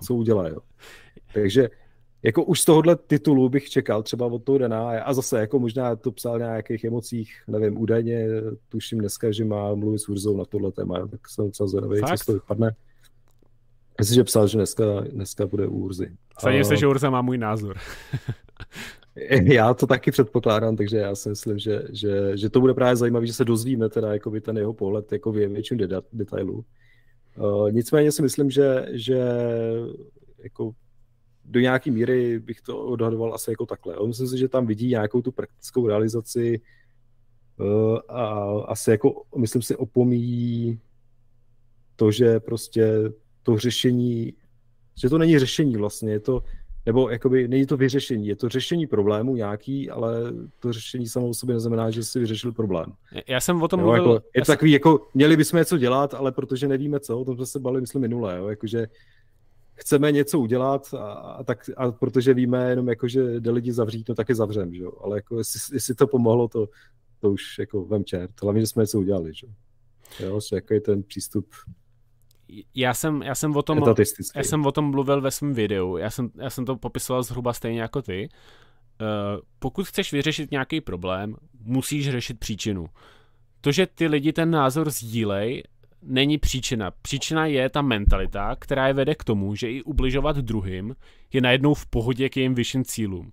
co 0.04 0.16
udělají. 0.16 0.56
Takže 1.34 1.70
jako 2.24 2.44
už 2.44 2.62
z 2.62 2.66
tohohle 2.66 2.96
titulu 2.96 3.50
bych 3.50 3.70
čekal 3.70 4.04
třeba 4.04 4.26
od 4.26 4.44
toho 4.44 4.58
Dana 4.58 4.90
a 4.90 5.14
zase 5.14 5.40
jako 5.40 5.60
možná 5.60 5.96
to 5.96 6.12
psal 6.12 6.40
na 6.40 6.46
nějakých 6.46 6.84
emocích, 6.84 7.44
nevím, 7.48 7.82
údajně 7.82 8.28
tuším 8.70 9.00
dneska, 9.00 9.32
že 9.32 9.46
má 9.46 9.76
mluvit 9.76 10.00
s 10.00 10.10
Urzou 10.10 10.38
na 10.38 10.46
tohle 10.46 10.72
téma, 10.72 11.08
tak 11.08 11.30
jsem 11.30 11.46
docela 11.46 11.68
zvědavý, 11.68 12.02
co 12.02 12.18
z 12.18 12.26
toho 12.26 12.34
vypadne. 12.34 12.76
Myslím, 14.00 14.16
že 14.16 14.24
psal, 14.24 14.48
že 14.48 14.58
dneska, 14.58 14.84
dneska 15.02 15.48
bude 15.48 15.68
u 15.68 15.78
Urzy. 15.78 16.12
Sadím 16.40 16.64
se, 16.64 16.78
že 16.78 16.88
Urza 16.88 17.10
má 17.10 17.22
můj 17.22 17.38
názor. 17.38 17.78
já 19.44 19.74
to 19.74 19.88
taky 19.88 20.12
předpokládám, 20.12 20.76
takže 20.76 20.98
já 20.98 21.16
si 21.16 21.30
myslím, 21.30 21.60
že, 21.60 21.84
že, 21.90 22.38
že 22.38 22.50
to 22.50 22.62
bude 22.62 22.74
právě 22.74 22.96
zajímavé, 22.96 23.28
že 23.28 23.34
se 23.34 23.46
dozvíme 23.46 23.90
teda 23.90 24.14
jako 24.14 24.32
by 24.32 24.42
ten 24.42 24.58
jeho 24.58 24.74
pohled 24.74 25.12
jako 25.12 25.32
v 25.32 25.36
větším 25.48 25.78
detailu. 26.14 26.66
Uh, 27.38 27.72
nicméně 27.72 28.12
si 28.12 28.22
myslím, 28.22 28.52
že, 28.52 28.86
že 28.92 29.24
jako 30.44 30.72
do 31.50 31.60
nějaké 31.60 31.92
míry 31.92 32.40
bych 32.40 32.62
to 32.62 32.86
odhadoval 32.86 33.34
asi 33.34 33.52
jako 33.52 33.66
takhle. 33.66 33.98
On 33.98 34.08
myslím 34.08 34.28
si, 34.28 34.38
že 34.38 34.48
tam 34.48 34.68
vidí 34.68 34.88
nějakou 34.88 35.22
tu 35.22 35.32
praktickou 35.32 35.88
realizaci 35.88 36.62
uh, 37.60 37.98
a 38.10 38.52
asi 38.68 38.92
jako, 38.92 39.24
myslím 39.38 39.62
si, 39.62 39.76
opomíjí 39.76 40.80
to, 41.96 42.12
že 42.12 42.40
prostě 42.40 42.94
to 43.44 43.58
řešení, 43.58 44.34
že 45.02 45.10
to 45.10 45.18
není 45.18 45.40
řešení 45.40 45.78
vlastně, 45.78 46.12
je 46.12 46.20
to, 46.20 46.44
nebo 46.86 47.10
jakoby 47.10 47.48
není 47.48 47.66
to 47.66 47.78
vyřešení, 47.78 48.28
je 48.28 48.36
to 48.36 48.50
řešení 48.50 48.88
problému 48.88 49.36
nějaký, 49.36 49.90
ale 49.90 50.34
to 50.60 50.74
řešení 50.74 51.08
samo 51.08 51.30
o 51.30 51.34
sobě 51.34 51.54
neznamená, 51.54 51.90
že 51.92 52.04
si 52.04 52.20
vyřešil 52.20 52.52
problém. 52.52 52.94
Já 53.28 53.42
jsem 53.42 53.62
o 53.62 53.68
tom 53.68 53.80
jo, 53.80 53.86
mluvil... 53.86 54.14
Jako, 54.14 54.26
je 54.36 54.42
to 54.42 54.46
jsem... 54.46 54.54
takový, 54.54 54.72
jako 54.72 55.08
měli 55.14 55.38
bychom 55.38 55.58
něco 55.58 55.78
dělat, 55.78 56.14
ale 56.14 56.32
protože 56.32 56.68
nevíme 56.68 57.00
co, 57.00 57.20
o 57.20 57.26
tom 57.26 57.36
jsme 57.36 57.46
se 57.46 57.60
bali, 57.60 57.82
myslím, 57.82 58.02
minule, 58.02 58.38
jo, 58.38 58.48
jakože 58.48 58.88
chceme 59.80 60.12
něco 60.12 60.40
udělat 60.40 60.94
a, 60.94 61.14
a, 61.14 61.44
tak, 61.44 61.70
a 61.78 61.92
protože 61.92 62.34
víme 62.34 62.70
jenom 62.70 62.88
jako, 62.88 63.08
že 63.08 63.40
jde 63.40 63.52
lidi 63.52 63.74
zavřít, 63.74 64.10
no 64.10 64.16
tak 64.16 64.30
je 64.30 64.36
zavřem, 64.36 64.74
že 64.74 64.84
jo? 64.84 64.92
ale 65.04 65.18
jako 65.18 65.38
jestli, 65.38 65.76
jestli, 65.76 65.96
to 65.96 66.08
pomohlo, 66.08 66.48
to, 66.48 66.68
to 67.20 67.32
už 67.32 67.60
jako 67.60 67.86
vem 67.86 68.06
čert, 68.06 68.42
hlavně, 68.42 68.62
že 68.62 68.68
jsme 68.68 68.84
něco 68.84 69.00
udělali, 69.00 69.34
že 69.34 69.48
jo, 70.20 70.40
že 70.50 70.56
jako 70.56 70.74
je 70.74 70.82
ten 70.82 71.04
přístup 71.04 71.46
já 72.76 72.94
jsem, 72.94 73.22
já 73.22 73.36
jsem 73.36 73.56
o 73.56 73.62
tom, 73.62 73.84
já 74.36 74.44
jsem 74.44 74.66
o 74.66 74.72
tom 74.72 74.86
mluvil 74.92 75.22
ve 75.22 75.32
svém 75.32 75.54
videu, 75.54 75.98
já 75.98 76.10
jsem, 76.10 76.30
já 76.36 76.50
jsem 76.50 76.66
to 76.66 76.76
popisoval 76.76 77.24
zhruba 77.24 77.54
stejně 77.54 77.82
jako 77.82 78.02
ty. 78.02 78.30
Uh, 79.02 79.42
pokud 79.60 79.88
chceš 79.88 80.14
vyřešit 80.14 80.52
nějaký 80.52 80.82
problém, 80.82 81.36
musíš 81.60 82.10
řešit 82.10 82.40
příčinu. 82.40 82.86
To, 83.62 83.72
že 83.72 83.88
ty 83.88 84.08
lidi 84.08 84.34
ten 84.34 84.52
názor 84.52 84.90
sdílej, 84.90 85.64
není 86.02 86.38
příčina. 86.38 86.92
Příčina 87.02 87.46
je 87.46 87.70
ta 87.70 87.82
mentalita, 87.82 88.56
která 88.60 88.88
je 88.88 88.94
vede 88.94 89.16
k 89.16 89.24
tomu, 89.24 89.56
že 89.56 89.72
i 89.72 89.84
ubližovat 89.84 90.38
druhým 90.38 90.96
je 91.34 91.42
najednou 91.42 91.74
v 91.74 91.86
pohodě 91.86 92.30
k 92.30 92.38
jejím 92.38 92.56
vyšším 92.56 92.84
cílům. 92.84 93.32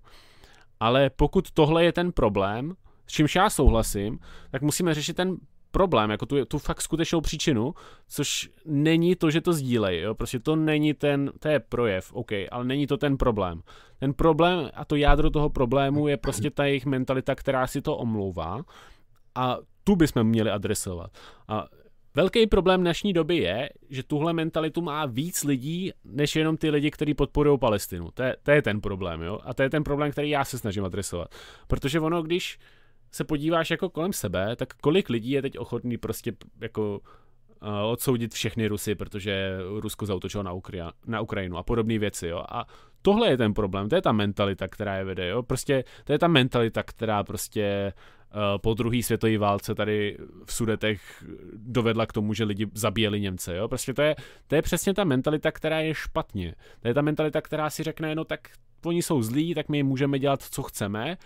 Ale 0.79 1.09
pokud 1.09 1.51
tohle 1.51 1.83
je 1.83 1.91
ten 1.91 2.11
problém, 2.11 2.73
s 3.07 3.11
čímž 3.11 3.35
já 3.35 3.49
souhlasím, 3.49 4.19
tak 4.51 4.61
musíme 4.61 4.93
řešit 4.93 5.13
ten 5.13 5.37
problém, 5.71 6.09
jako 6.09 6.25
tu, 6.25 6.45
tu 6.45 6.57
fakt 6.59 6.81
skutečnou 6.81 7.21
příčinu, 7.21 7.73
což 8.07 8.49
není 8.65 9.15
to, 9.15 9.31
že 9.31 9.41
to 9.41 9.53
sdílej, 9.53 10.01
jo? 10.01 10.15
prostě 10.15 10.39
to 10.39 10.55
není 10.55 10.93
ten, 10.93 11.31
to 11.39 11.47
je 11.47 11.59
projev, 11.59 12.13
OK, 12.13 12.31
ale 12.51 12.65
není 12.65 12.87
to 12.87 12.97
ten 12.97 13.17
problém. 13.17 13.61
Ten 13.99 14.13
problém 14.13 14.69
a 14.73 14.85
to 14.85 14.95
jádro 14.95 15.29
toho 15.29 15.49
problému 15.49 16.07
je 16.07 16.17
prostě 16.17 16.51
ta 16.51 16.65
jejich 16.65 16.85
mentalita, 16.85 17.35
která 17.35 17.67
si 17.67 17.81
to 17.81 17.97
omlouvá 17.97 18.61
a 19.35 19.57
tu 19.83 19.95
bychom 19.95 20.23
měli 20.23 20.51
adresovat. 20.51 21.11
A 21.47 21.65
velký 22.17 22.47
problém 22.47 22.81
dnešní 22.81 23.13
doby 23.13 23.37
je, 23.37 23.69
že 23.89 24.03
tuhle 24.03 24.33
mentalitu 24.33 24.81
má 24.81 25.05
víc 25.05 25.43
lidí, 25.43 25.91
než 26.03 26.35
jenom 26.35 26.57
ty 26.57 26.69
lidi, 26.69 26.91
kteří 26.91 27.13
podporují 27.13 27.59
Palestinu. 27.59 28.11
To 28.13 28.23
je, 28.23 28.35
to 28.43 28.51
je 28.51 28.61
ten 28.61 28.81
problém, 28.81 29.21
jo? 29.21 29.39
A 29.43 29.53
to 29.53 29.63
je 29.63 29.69
ten 29.69 29.83
problém, 29.83 30.11
který 30.11 30.29
já 30.29 30.45
se 30.45 30.57
snažím 30.57 30.85
adresovat. 30.85 31.35
Protože 31.67 31.99
ono, 31.99 32.21
když 32.21 32.59
se 33.11 33.23
podíváš 33.23 33.71
jako 33.71 33.89
kolem 33.89 34.13
sebe, 34.13 34.55
tak 34.55 34.73
kolik 34.73 35.09
lidí 35.09 35.31
je 35.31 35.41
teď 35.41 35.57
ochotný 35.57 35.97
prostě 35.97 36.33
jako 36.61 36.99
uh, 37.61 37.91
odsoudit 37.91 38.33
všechny 38.33 38.67
Rusy, 38.67 38.95
protože 38.95 39.57
Rusko 39.79 40.05
zautočilo 40.05 40.43
na, 40.43 40.53
Ukra- 40.53 40.91
na 41.05 41.21
Ukrajinu 41.21 41.57
a 41.57 41.63
podobné 41.63 41.99
věci, 41.99 42.27
jo. 42.27 42.43
A 42.49 42.65
tohle 43.01 43.29
je 43.29 43.37
ten 43.37 43.53
problém, 43.53 43.89
to 43.89 43.95
je 43.95 44.01
ta 44.01 44.11
mentalita, 44.11 44.67
která 44.67 44.97
je 44.97 45.03
vede, 45.03 45.27
jo. 45.27 45.43
Prostě 45.43 45.83
to 46.03 46.11
je 46.11 46.19
ta 46.19 46.27
mentalita, 46.27 46.83
která 46.83 47.23
prostě 47.23 47.93
uh, 47.95 48.16
po 48.61 48.73
druhé 48.73 49.03
světové 49.03 49.37
válce 49.37 49.75
tady 49.75 50.17
v 50.45 50.53
Sudetech 50.53 51.25
dovedla 51.53 52.05
k 52.05 52.13
tomu, 52.13 52.33
že 52.33 52.43
lidi 52.43 52.67
zabíjeli 52.73 53.21
Němce, 53.21 53.55
jo. 53.55 53.67
Prostě 53.67 53.93
to 53.93 54.01
je, 54.01 54.15
to 54.47 54.55
je 54.55 54.61
přesně 54.61 54.93
ta 54.93 55.03
mentalita, 55.03 55.51
která 55.51 55.79
je 55.79 55.93
špatně. 55.93 56.55
To 56.81 56.87
je 56.87 56.93
ta 56.93 57.01
mentalita, 57.01 57.41
která 57.41 57.69
si 57.69 57.83
řekne, 57.83 58.15
no 58.15 58.25
tak 58.25 58.39
oni 58.85 59.01
jsou 59.01 59.21
zlí, 59.21 59.53
tak 59.55 59.69
my 59.69 59.83
můžeme 59.83 60.19
dělat, 60.19 60.41
co 60.41 60.63
chceme, 60.63 61.17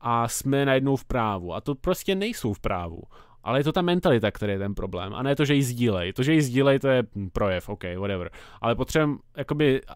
a 0.00 0.28
jsme 0.28 0.64
najednou 0.64 0.96
v 0.96 1.04
právu. 1.04 1.54
A 1.54 1.60
to 1.60 1.74
prostě 1.74 2.14
nejsou 2.14 2.52
v 2.52 2.60
právu. 2.60 3.02
Ale 3.44 3.60
je 3.60 3.64
to 3.64 3.72
ta 3.72 3.82
mentalita, 3.82 4.30
který 4.30 4.52
je 4.52 4.58
ten 4.58 4.74
problém. 4.74 5.14
A 5.14 5.22
ne 5.22 5.36
to, 5.36 5.44
že 5.44 5.54
ji 5.54 5.62
sdílej. 5.62 6.12
To, 6.12 6.22
že 6.22 6.32
ji 6.32 6.42
sdílej, 6.42 6.78
to 6.78 6.88
je 6.88 7.02
projev, 7.32 7.68
OK, 7.68 7.84
whatever. 7.98 8.30
Ale 8.60 8.74
potřebujeme 8.74 9.18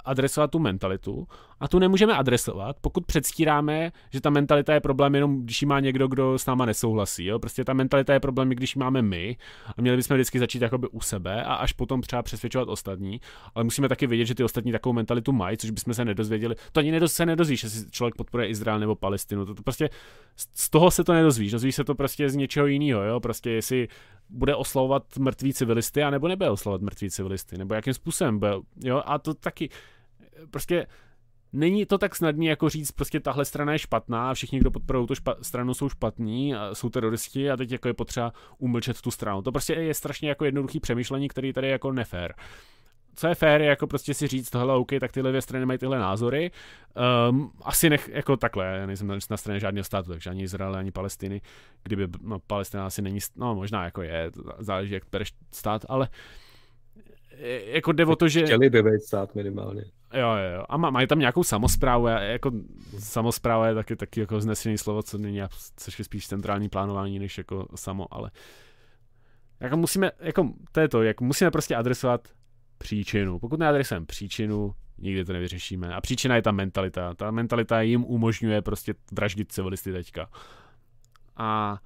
adresovat 0.04 0.50
tu 0.50 0.58
mentalitu 0.58 1.26
a 1.60 1.68
tu 1.68 1.78
nemůžeme 1.78 2.14
adresovat, 2.14 2.76
pokud 2.80 3.06
předstíráme, 3.06 3.92
že 4.10 4.20
ta 4.20 4.30
mentalita 4.30 4.74
je 4.74 4.80
problém 4.80 5.14
jenom, 5.14 5.42
když 5.42 5.62
ji 5.62 5.68
má 5.68 5.80
někdo, 5.80 6.08
kdo 6.08 6.38
s 6.38 6.46
náma 6.46 6.66
nesouhlasí. 6.66 7.24
Jo? 7.24 7.38
Prostě 7.38 7.64
ta 7.64 7.72
mentalita 7.72 8.12
je 8.12 8.20
problém, 8.20 8.48
když 8.48 8.76
ji 8.76 8.80
máme 8.80 9.02
my 9.02 9.36
a 9.76 9.82
měli 9.82 9.96
bychom 9.96 10.16
vždycky 10.16 10.38
začít 10.38 10.62
jakoby 10.62 10.88
u 10.88 11.00
sebe 11.00 11.44
a 11.44 11.54
až 11.54 11.72
potom 11.72 12.00
třeba 12.00 12.22
přesvědčovat 12.22 12.68
ostatní. 12.68 13.20
Ale 13.54 13.64
musíme 13.64 13.88
taky 13.88 14.06
vědět, 14.06 14.24
že 14.24 14.34
ty 14.34 14.44
ostatní 14.44 14.72
takovou 14.72 14.92
mentalitu 14.92 15.32
mají, 15.32 15.56
což 15.56 15.70
bychom 15.70 15.94
se 15.94 16.04
nedozvěděli. 16.04 16.54
To 16.72 16.80
ani 16.80 17.08
se 17.08 17.26
nedozvíš, 17.26 17.62
jestli 17.62 17.90
člověk 17.90 18.14
podporuje 18.14 18.48
Izrael 18.48 18.80
nebo 18.80 18.96
Palestinu. 18.96 19.46
To, 19.46 19.54
to 19.54 19.62
prostě 19.62 19.90
z 20.54 20.70
toho 20.70 20.90
se 20.90 21.04
to 21.04 21.12
nedozvíš. 21.12 21.52
Dozvíš 21.52 21.74
se 21.74 21.84
to 21.84 21.94
prostě 21.94 22.28
z 22.28 22.36
něčeho 22.36 22.66
jiného. 22.66 23.02
Jo? 23.02 23.20
Prostě 23.20 23.50
jestli 23.50 23.88
bude 24.28 24.54
oslavovat 24.54 25.18
mrtví 25.18 25.52
civilisty, 25.52 26.02
anebo 26.02 26.28
nebude 26.28 26.50
oslavovat 26.50 26.82
mrtví 26.82 27.10
civilisty, 27.10 27.58
nebo 27.58 27.74
jakým 27.74 27.94
způsobem 27.94 28.38
byl, 28.38 28.62
jo, 28.84 29.02
a 29.06 29.18
to 29.18 29.34
taky 29.34 29.68
prostě 30.50 30.86
není 31.56 31.86
to 31.86 31.98
tak 31.98 32.16
snadné 32.16 32.46
jako 32.46 32.68
říct, 32.68 32.92
prostě 32.92 33.20
tahle 33.20 33.44
strana 33.44 33.72
je 33.72 33.78
špatná 33.78 34.30
a 34.30 34.34
všichni, 34.34 34.58
kdo 34.58 34.70
podporují 34.70 35.06
tu 35.06 35.14
špa- 35.14 35.36
stranu, 35.42 35.74
jsou 35.74 35.88
špatní, 35.88 36.54
a 36.54 36.74
jsou 36.74 36.88
teroristi 36.88 37.50
a 37.50 37.56
teď 37.56 37.72
jako 37.72 37.88
je 37.88 37.94
potřeba 37.94 38.32
umlčet 38.58 39.00
tu 39.00 39.10
stranu. 39.10 39.42
To 39.42 39.52
prostě 39.52 39.72
je 39.74 39.94
strašně 39.94 40.28
jako 40.28 40.44
jednoduchý 40.44 40.80
přemýšlení, 40.80 41.28
který 41.28 41.52
tady 41.52 41.66
je 41.66 41.72
jako 41.72 41.92
nefér. 41.92 42.34
Co 43.18 43.26
je 43.26 43.34
fér, 43.34 43.60
je 43.60 43.66
jako 43.66 43.86
prostě 43.86 44.14
si 44.14 44.26
říct 44.26 44.50
tohle, 44.50 44.74
OK, 44.74 44.90
tak 45.00 45.12
tyhle 45.12 45.30
dvě 45.30 45.42
strany 45.42 45.66
mají 45.66 45.78
tyhle 45.78 45.98
názory. 45.98 46.50
Um, 47.30 47.52
asi 47.64 47.90
nech, 47.90 48.10
jako 48.12 48.36
takhle, 48.36 48.66
já 48.66 48.86
nejsem 48.86 49.18
na 49.30 49.36
straně 49.36 49.60
žádného 49.60 49.84
státu, 49.84 50.10
takže 50.10 50.30
ani 50.30 50.42
Izrael, 50.42 50.76
ani 50.76 50.90
Palestiny, 50.90 51.40
kdyby, 51.82 52.08
no 52.20 52.38
Palestina 52.38 52.86
asi 52.86 53.02
není, 53.02 53.18
no 53.36 53.54
možná 53.54 53.84
jako 53.84 54.02
je, 54.02 54.30
záleží, 54.58 54.94
jak 54.94 55.02
bereš 55.12 55.32
stát, 55.52 55.84
ale 55.88 56.08
jako 57.66 57.92
jde 57.92 58.06
o 58.06 58.16
to, 58.16 58.28
že... 58.28 58.42
Chtěli 58.44 58.70
by 58.70 58.82
být 58.82 59.02
stát 59.02 59.34
minimálně. 59.34 59.84
Jo, 60.14 60.28
jo, 60.54 60.64
a 60.68 60.76
má, 60.76 60.90
mají 60.90 61.06
tam 61.06 61.18
nějakou 61.18 61.44
samozprávu, 61.44 62.06
jako 62.06 62.50
samozpráva 62.98 63.68
je 63.68 63.74
taky, 63.74 63.96
taky 63.96 64.20
jako 64.20 64.40
znesený 64.40 64.78
slovo, 64.78 65.02
co 65.02 65.18
není, 65.18 65.40
což 65.76 65.98
je 65.98 66.04
spíš 66.04 66.28
centrální 66.28 66.68
plánování, 66.68 67.18
než 67.18 67.38
jako 67.38 67.66
samo, 67.74 68.14
ale 68.14 68.30
jako 69.60 69.76
musíme, 69.76 70.10
jako 70.20 70.52
to 70.72 70.80
je 70.80 70.88
to, 70.88 71.02
jak 71.02 71.20
musíme 71.20 71.50
prostě 71.50 71.76
adresovat 71.76 72.28
příčinu. 72.78 73.38
Pokud 73.38 73.60
neadresujeme 73.60 74.06
příčinu, 74.06 74.74
nikdy 74.98 75.24
to 75.24 75.32
nevyřešíme. 75.32 75.94
A 75.94 76.00
příčina 76.00 76.36
je 76.36 76.42
ta 76.42 76.52
mentalita. 76.52 77.14
Ta 77.14 77.30
mentalita 77.30 77.80
jim 77.80 78.04
umožňuje 78.04 78.62
prostě 78.62 78.94
vraždit 79.12 79.52
civilisty 79.52 79.92
teďka. 79.92 80.28
A, 81.36 81.78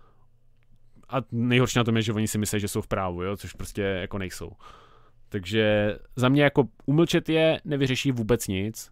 a 1.08 1.16
nejhorší 1.32 1.78
na 1.78 1.84
tom 1.84 1.96
je, 1.96 2.02
že 2.02 2.12
oni 2.12 2.28
si 2.28 2.38
myslí, 2.38 2.60
že 2.60 2.68
jsou 2.68 2.80
v 2.80 2.88
právu, 2.88 3.22
jo? 3.22 3.36
což 3.36 3.52
prostě 3.52 3.82
jako 3.82 4.18
nejsou. 4.18 4.52
Takže 5.30 5.96
za 6.16 6.28
mě 6.28 6.42
jako 6.42 6.64
umlčet 6.86 7.28
je 7.28 7.60
nevyřeší 7.64 8.12
vůbec 8.12 8.48
nic. 8.48 8.90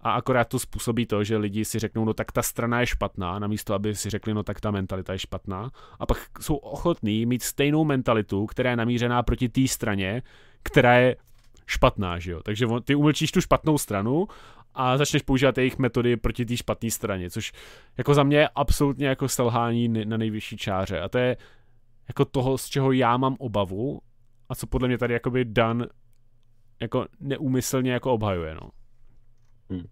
A 0.00 0.10
akorát 0.10 0.48
to 0.48 0.58
způsobí 0.58 1.06
to, 1.06 1.24
že 1.24 1.36
lidi 1.36 1.64
si 1.64 1.78
řeknou, 1.78 2.04
no 2.04 2.14
tak 2.14 2.32
ta 2.32 2.42
strana 2.42 2.80
je 2.80 2.86
špatná, 2.86 3.38
namísto 3.38 3.74
aby 3.74 3.94
si 3.94 4.10
řekli, 4.10 4.34
no 4.34 4.42
tak 4.42 4.60
ta 4.60 4.70
mentalita 4.70 5.12
je 5.12 5.18
špatná 5.18 5.70
a 6.00 6.06
pak 6.06 6.18
jsou 6.40 6.56
ochotní 6.56 7.26
mít 7.26 7.42
stejnou 7.42 7.84
mentalitu, 7.84 8.46
která 8.46 8.70
je 8.70 8.76
namířená 8.76 9.22
proti 9.22 9.48
té 9.48 9.68
straně, 9.68 10.22
která 10.62 10.94
je 10.94 11.16
špatná, 11.66 12.18
že 12.18 12.32
jo. 12.32 12.40
Takže 12.42 12.66
ty 12.84 12.94
umlčíš 12.94 13.32
tu 13.32 13.40
špatnou 13.40 13.78
stranu 13.78 14.26
a 14.74 14.98
začneš 14.98 15.22
používat 15.22 15.58
jejich 15.58 15.78
metody 15.78 16.16
proti 16.16 16.46
té 16.46 16.56
špatné 16.56 16.90
straně, 16.90 17.30
což 17.30 17.52
jako 17.98 18.14
za 18.14 18.22
mě 18.22 18.36
je 18.36 18.48
absolutně 18.48 19.06
jako 19.06 19.28
selhání 19.28 19.88
na 19.88 20.16
nejvyšší 20.16 20.56
čáře. 20.56 21.00
A 21.00 21.08
to 21.08 21.18
je 21.18 21.36
jako 22.08 22.24
toho, 22.24 22.58
z 22.58 22.66
čeho 22.66 22.92
já 22.92 23.16
mám 23.16 23.36
obavu 23.38 24.00
a 24.48 24.54
co 24.54 24.66
podle 24.66 24.88
mě 24.88 24.98
tady 24.98 25.14
jakoby 25.14 25.44
Dan 25.44 25.86
jako 26.80 27.06
neúmyslně 27.20 27.92
jako 27.92 28.12
obhajuje, 28.12 28.54
no. 28.54 28.70
Hmm. 29.70 29.84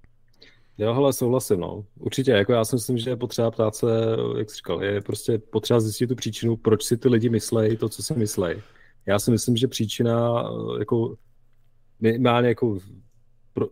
Jo, 0.79 0.95
hele, 0.95 1.12
souhlasím, 1.12 1.61
no. 1.61 1.85
Určitě, 1.99 2.31
jako 2.31 2.53
já 2.53 2.65
si 2.65 2.77
myslím, 2.77 2.99
že 2.99 3.11
je 3.11 3.16
potřeba 3.16 3.51
ptát 3.51 3.74
se, 3.74 3.87
jak 4.39 4.51
jsi 4.51 4.57
říkal, 4.57 4.85
je 4.85 5.01
prostě 5.01 5.39
potřeba 5.39 5.81
zjistit 5.81 6.07
tu 6.07 6.15
příčinu, 6.15 6.57
proč 6.57 6.85
si 6.85 6.97
ty 6.97 7.09
lidi 7.09 7.29
myslejí 7.29 7.77
to, 7.77 7.89
co 7.89 8.03
si 8.03 8.15
myslejí. 8.15 8.62
Já 9.07 9.19
si 9.19 9.31
myslím, 9.31 9.57
že 9.57 9.69
příčina 9.69 10.45
jako 10.79 11.16
minimálně 12.01 12.49
jako 12.49 12.79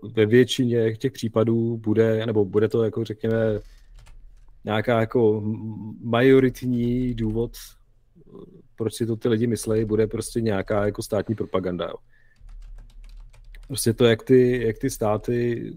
ve 0.03 0.27
většině 0.27 0.97
těch 0.97 1.13
případů 1.13 1.77
bude, 1.77 2.27
nebo 2.27 2.45
bude 2.45 2.69
to 2.69 2.85
jako 2.85 3.05
řekněme 3.05 3.61
nějaká 4.65 5.01
jako 5.01 5.43
majoritní 6.01 7.15
důvod, 7.15 7.57
proč 8.81 8.95
si 8.95 9.07
to 9.07 9.17
ty 9.17 9.29
lidi 9.29 9.47
myslejí, 9.47 9.85
bude 9.85 10.07
prostě 10.07 10.41
nějaká 10.41 10.85
jako 10.85 11.03
státní 11.03 11.35
propaganda. 11.35 11.85
Jo. 11.85 11.95
Prostě 13.69 13.93
to, 13.93 14.05
jak 14.05 14.23
ty, 14.23 14.67
jak 14.67 14.79
ty 14.79 14.91
státy 14.91 15.73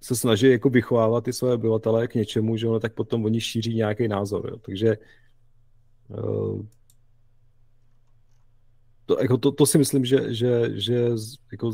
se 0.00 0.16
snaží 0.16 0.50
jako 0.50 0.70
vychovávat 0.70 1.24
ty 1.24 1.32
své 1.32 1.54
obyvatele 1.54 2.08
k 2.08 2.14
něčemu, 2.14 2.56
že 2.56 2.68
ono 2.68 2.80
tak 2.80 2.94
potom 2.94 3.24
oni 3.24 3.40
šíří 3.40 3.74
nějaký 3.74 4.08
názor. 4.08 4.48
Jo. 4.50 4.56
Takže 4.58 4.96
uh, 6.08 6.66
to, 9.06 9.22
jako 9.22 9.38
to, 9.38 9.52
to 9.52 9.66
si 9.66 9.78
myslím, 9.78 10.04
že, 10.04 10.34
že, 10.34 10.80
že 10.80 11.08
jako 11.52 11.72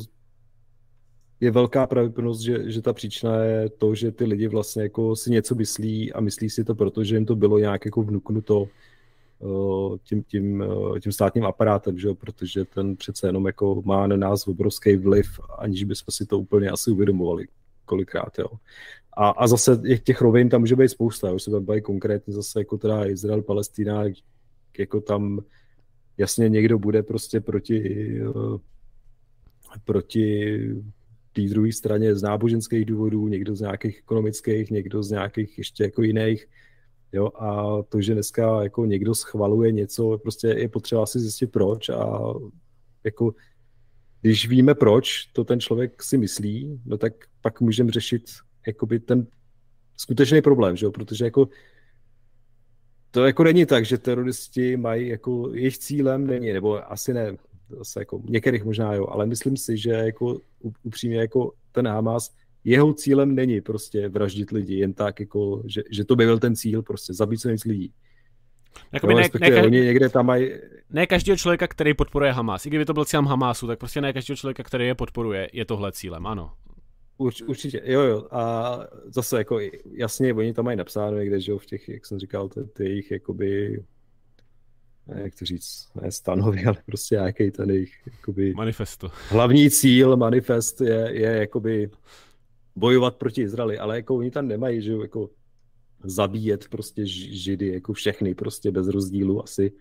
je 1.41 1.51
velká 1.51 1.87
pravděpodobnost, 1.87 2.41
že, 2.41 2.71
že 2.71 2.83
ta 2.83 2.93
příčina 2.93 3.45
je 3.45 3.69
to, 3.69 3.95
že 3.95 4.13
ty 4.13 4.25
lidi 4.25 4.49
vlastně 4.49 4.83
jako 4.83 5.17
si 5.17 5.31
něco 5.31 5.55
myslí 5.55 6.13
a 6.13 6.21
myslí 6.21 6.51
si 6.51 6.65
to, 6.65 6.75
protože 6.75 7.17
jim 7.17 7.27
to 7.27 7.37
bylo 7.37 7.59
nějak 7.59 7.85
jako 7.85 8.03
vnuknuto 8.03 8.69
uh, 9.39 9.97
tím, 10.05 10.23
tím, 10.23 10.61
uh, 10.61 10.99
tím 10.99 11.13
státním 11.13 11.45
aparátem, 11.45 11.99
že? 11.99 12.15
protože 12.15 12.65
ten 12.65 12.97
přece 12.97 13.29
jenom 13.29 13.47
jako 13.47 13.83
má 13.85 14.07
na 14.07 14.17
nás 14.17 14.49
obrovský 14.49 14.97
vliv, 14.97 15.41
aniž 15.59 15.85
bychom 15.85 16.13
si 16.13 16.27
to 16.27 16.39
úplně 16.39 16.71
asi 16.71 16.91
uvědomovali 16.91 17.47
kolikrát. 17.85 18.39
Jo. 18.39 18.49
A, 19.17 19.29
a 19.29 19.47
zase 19.47 19.81
těch 20.05 20.21
rovin 20.21 20.49
tam 20.49 20.61
může 20.61 20.77
být 20.77 20.89
spousta, 20.89 21.33
už 21.33 21.43
se 21.43 21.61
baví 21.61 21.83
konkrétně 21.83 22.35
zase 22.35 22.61
jako 22.61 22.79
teda 22.79 23.07
Izrael, 23.07 23.43
Palestina, 23.43 24.05
jako 24.79 25.01
tam 25.01 25.41
jasně 26.19 26.49
někdo 26.49 26.79
bude 26.79 27.03
prostě 27.03 27.41
proti, 27.41 27.81
eh, 28.21 28.59
proti 29.85 30.59
té 31.33 31.43
druhé 31.43 31.73
straně 31.73 32.15
z 32.15 32.23
náboženských 32.23 32.85
důvodů, 32.85 33.29
někdo 33.29 33.57
z 33.57 33.61
nějakých 33.61 33.99
ekonomických, 33.99 34.71
někdo 34.71 35.03
z 35.03 35.11
nějakých 35.11 35.59
ještě 35.59 35.85
jako 35.85 36.03
jiných. 36.03 36.47
Jo, 37.13 37.31
a 37.35 37.83
to, 37.89 38.01
že 38.01 38.15
dneska 38.15 38.63
jako 38.63 38.87
někdo 38.87 39.15
schvaluje 39.15 39.73
něco, 39.73 40.19
prostě 40.19 40.47
je 40.47 40.69
potřeba 40.69 41.07
si 41.07 41.21
zjistit 41.21 41.47
proč 41.47 41.89
a 41.89 42.21
jako 43.05 43.35
když 44.21 44.49
víme 44.49 44.75
proč 44.75 45.25
to 45.33 45.45
ten 45.45 45.61
člověk 45.61 46.03
si 46.03 46.19
myslí, 46.19 46.81
no 46.85 46.99
tak 46.99 47.13
pak 47.41 47.61
můžeme 47.61 47.93
řešit 47.93 48.23
jakoby 48.67 49.01
ten 49.01 49.27
skutečný 49.97 50.43
problém, 50.43 50.77
že 50.77 50.87
jo? 50.87 50.93
protože 50.93 51.25
jako 51.25 51.49
to 53.11 53.27
jako 53.27 53.45
není 53.45 53.67
tak, 53.67 53.85
že 53.85 53.99
teroristi 53.99 54.77
mají 54.77 55.09
jako, 55.09 55.51
jejich 55.55 55.79
cílem 55.79 56.27
není, 56.27 56.53
nebo 56.53 56.93
asi 56.93 57.15
ne, 57.15 57.37
zase 57.69 58.01
jako 58.01 58.23
některých 58.29 58.65
možná 58.65 58.95
jo, 58.95 59.07
ale 59.07 59.27
myslím 59.27 59.57
si, 59.57 59.77
že 59.77 59.91
jako 59.91 60.41
upřímně 60.83 61.19
jako 61.19 61.53
ten 61.73 61.89
Hamas, 61.89 62.35
jeho 62.65 62.95
cílem 62.95 63.35
není 63.35 63.61
prostě 63.61 64.09
vraždit 64.09 64.51
lidi, 64.51 64.75
jen 64.75 64.93
tak 64.93 65.21
jako, 65.21 65.63
že, 65.67 65.83
že 65.91 66.05
to 66.05 66.17
by 66.17 66.25
byl 66.25 66.39
ten 66.39 66.57
cíl, 66.57 66.83
prostě 66.83 67.15
zabít 67.15 67.41
co 67.41 67.49
nejvíc 67.49 67.65
lidí. 67.65 67.93
Jakoby 68.93 69.15
no, 69.15 69.21
ne, 69.21 69.29
ne, 69.41 69.51
ne, 69.51 69.63
oni 69.63 69.81
někde 69.81 70.09
tam 70.09 70.27
mají... 70.27 70.51
ne 70.91 71.07
každého 71.07 71.37
člověka, 71.37 71.67
který 71.67 71.95
podporuje 71.95 72.33
Hamas, 72.33 72.67
i 72.67 72.69
kdyby 72.69 72.85
to 72.85 72.95
byl 72.95 73.05
cílem 73.05 73.27
Hamasu, 73.27 73.67
tak 73.67 73.79
prostě 73.79 74.01
ne 74.01 74.13
každého 74.13 74.37
člověka, 74.37 74.63
který 74.63 74.87
je 74.87 74.95
podporuje, 74.95 75.49
je 75.53 75.65
tohle 75.65 75.93
cílem, 75.93 76.27
ano. 76.27 76.53
Urč, 77.17 77.43
určitě, 77.43 77.83
jo, 77.85 78.01
jo. 78.01 78.27
A 78.31 78.79
zase 79.07 79.39
jako 79.39 79.59
jasně, 79.93 80.35
oni 80.35 80.53
tam 80.53 80.65
mají 80.65 80.77
napsáno 80.77 81.17
někde, 81.17 81.41
že 81.41 81.53
jo, 81.53 81.59
v 81.59 81.67
těch, 81.67 81.89
jak 81.89 82.07
jsem 82.07 82.19
říkal, 82.19 82.49
ty, 82.49 82.65
ty 82.65 82.85
jejich 82.85 83.11
jakoby 83.11 83.81
jak 85.15 85.35
to 85.39 85.45
říct, 85.45 85.89
ne 86.03 86.13
stanovy, 86.13 86.65
ale 86.65 86.77
prostě 86.87 87.15
nějaký 87.15 87.51
ten 87.51 87.71
jejich 87.71 87.93
jakoby, 88.07 88.55
manifesto. 88.55 89.11
Hlavní 89.29 89.71
cíl, 89.71 90.17
manifest 90.17 90.81
je, 90.81 91.11
je 91.13 91.37
jakoby 91.37 91.91
bojovat 92.77 93.17
proti 93.17 93.43
Izraeli, 93.43 93.79
ale 93.79 93.97
jako 93.97 94.17
oni 94.17 94.31
tam 94.31 94.49
nemají, 94.49 94.83
že 94.83 94.93
jako 94.93 95.31
zabíjet 96.05 96.69
prostě 96.69 97.07
židy, 97.07 97.69
jako 97.69 97.93
všechny 97.93 98.35
prostě 98.35 98.71
bez 98.71 98.89
rozdílu 98.89 99.43
asi. 99.43 99.73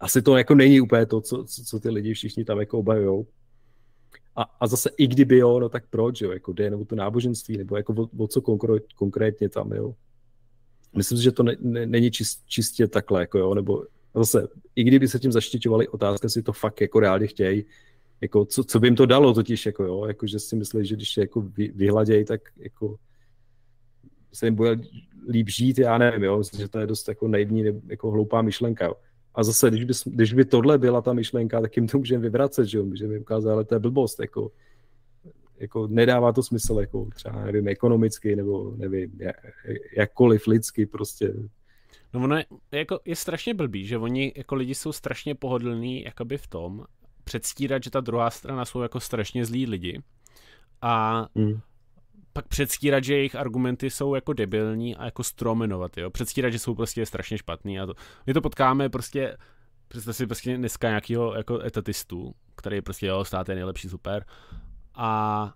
Asi 0.00 0.22
to 0.22 0.36
jako 0.36 0.54
není 0.54 0.80
úplně 0.80 1.06
to, 1.06 1.20
co, 1.20 1.44
co, 1.44 1.64
co 1.64 1.80
ty 1.80 1.90
lidi 1.90 2.14
všichni 2.14 2.44
tam 2.44 2.60
jako 2.60 2.78
obhajujou. 2.78 3.26
A, 4.36 4.42
a 4.42 4.66
zase 4.66 4.90
i 4.98 5.06
kdyby 5.06 5.38
jo, 5.38 5.60
no 5.60 5.68
tak 5.68 5.84
proč, 5.90 6.20
jo, 6.20 6.30
jako 6.30 6.52
jde 6.52 6.70
nebo 6.70 6.84
to 6.84 6.96
náboženství, 6.96 7.56
nebo 7.56 7.76
jako 7.76 7.92
o, 7.92 8.08
o 8.24 8.28
co 8.28 8.40
konkrét, 8.40 8.92
konkrétně 8.94 9.48
tam, 9.48 9.72
jo. 9.72 9.94
Myslím 10.96 11.18
si, 11.18 11.24
že 11.24 11.32
to 11.32 11.42
ne, 11.42 11.56
ne, 11.60 11.86
není 11.86 12.10
čist, 12.10 12.42
čistě 12.46 12.86
takhle, 12.86 13.20
jako 13.20 13.38
jo, 13.38 13.54
nebo 13.54 13.84
zase, 14.14 14.48
i 14.76 14.84
kdyby 14.84 15.08
se 15.08 15.18
tím 15.18 15.32
zaštiťovali, 15.32 15.88
otázka 15.88 16.28
si 16.28 16.42
to 16.42 16.52
fakt 16.52 16.80
jako 16.80 17.00
reálně 17.00 17.26
chtějí, 17.26 17.64
jako 18.20 18.44
co, 18.44 18.64
co 18.64 18.80
by 18.80 18.86
jim 18.86 18.96
to 18.96 19.06
dalo 19.06 19.34
totiž, 19.34 19.66
jako 19.66 19.84
jo, 19.84 20.04
jako 20.04 20.26
že 20.26 20.38
si 20.38 20.56
myslí, 20.56 20.86
že 20.86 20.96
když 20.96 21.16
je 21.16 21.20
jako 21.20 21.40
vy, 21.40 21.72
vyhladějí, 21.74 22.24
tak 22.24 22.40
jako 22.56 22.96
se 24.32 24.46
jim 24.46 24.54
bude 24.54 24.76
líp 25.28 25.48
žít, 25.48 25.78
já 25.78 25.98
nevím, 25.98 26.22
jo, 26.22 26.38
myslím, 26.38 26.60
že 26.60 26.68
to 26.68 26.78
je 26.78 26.86
dost 26.86 27.08
jako 27.08 27.28
naivní, 27.28 27.64
jako 27.86 28.10
hloupá 28.10 28.42
myšlenka, 28.42 28.84
jo. 28.84 28.94
A 29.34 29.44
zase, 29.44 29.70
když 29.70 29.84
by, 29.84 29.92
když 30.06 30.32
by 30.32 30.44
tohle 30.44 30.78
byla 30.78 31.02
ta 31.02 31.12
myšlenka, 31.12 31.60
tak 31.60 31.76
jim 31.76 31.88
to 31.88 31.98
můžeme 31.98 32.22
vyvracet, 32.22 32.66
že 32.66 32.78
jo, 32.78 32.84
můžeme 32.84 33.14
jim 33.14 33.22
ukázat, 33.22 33.52
ale 33.52 33.64
to 33.64 33.74
je 33.74 33.78
blbost, 33.78 34.20
jako, 34.20 34.50
jako 35.58 35.86
nedává 35.86 36.32
to 36.32 36.42
smysl, 36.42 36.80
jako 36.80 37.08
třeba, 37.14 37.44
nevím, 37.44 37.68
ekonomicky, 37.68 38.36
nebo 38.36 38.74
nevím, 38.76 39.12
jak, 39.18 39.36
jakkoliv 39.96 40.46
lidsky, 40.46 40.86
prostě. 40.86 41.34
No 42.14 42.24
ono 42.24 42.36
je, 42.36 42.44
jako, 42.72 43.00
je 43.04 43.16
strašně 43.16 43.54
blbý, 43.54 43.86
že 43.86 43.98
oni, 43.98 44.32
jako 44.36 44.54
lidi 44.54 44.74
jsou 44.74 44.92
strašně 44.92 45.34
pohodlní, 45.34 46.02
jakoby 46.02 46.38
v 46.38 46.46
tom, 46.46 46.84
předstírat, 47.24 47.84
že 47.84 47.90
ta 47.90 48.00
druhá 48.00 48.30
strana 48.30 48.64
jsou 48.64 48.80
jako 48.80 49.00
strašně 49.00 49.44
zlí 49.44 49.66
lidi 49.66 50.02
a 50.82 51.26
hmm. 51.36 51.60
pak 52.32 52.48
předstírat, 52.48 53.04
že 53.04 53.14
jejich 53.14 53.34
argumenty 53.34 53.90
jsou 53.90 54.14
jako 54.14 54.32
debilní 54.32 54.96
a 54.96 55.04
jako 55.04 55.24
stromenovat, 55.24 55.96
jo, 55.96 56.10
předstírat, 56.10 56.52
že 56.52 56.58
jsou 56.58 56.74
prostě 56.74 57.06
strašně 57.06 57.38
špatný 57.38 57.80
a 57.80 57.86
to, 57.86 57.94
my 58.26 58.34
to 58.34 58.40
potkáme 58.40 58.88
prostě 58.88 59.36
Představ 59.90 60.16
si 60.16 60.26
prostě 60.26 60.56
dneska 60.56 60.88
nějakého 60.88 61.34
jako 61.34 61.60
etatistu, 61.60 62.34
který 62.56 62.80
prostě, 62.80 63.06
jo, 63.06 63.24
stát 63.24 63.48
je 63.48 63.54
nejlepší, 63.54 63.88
super. 63.88 64.24
A 64.94 65.52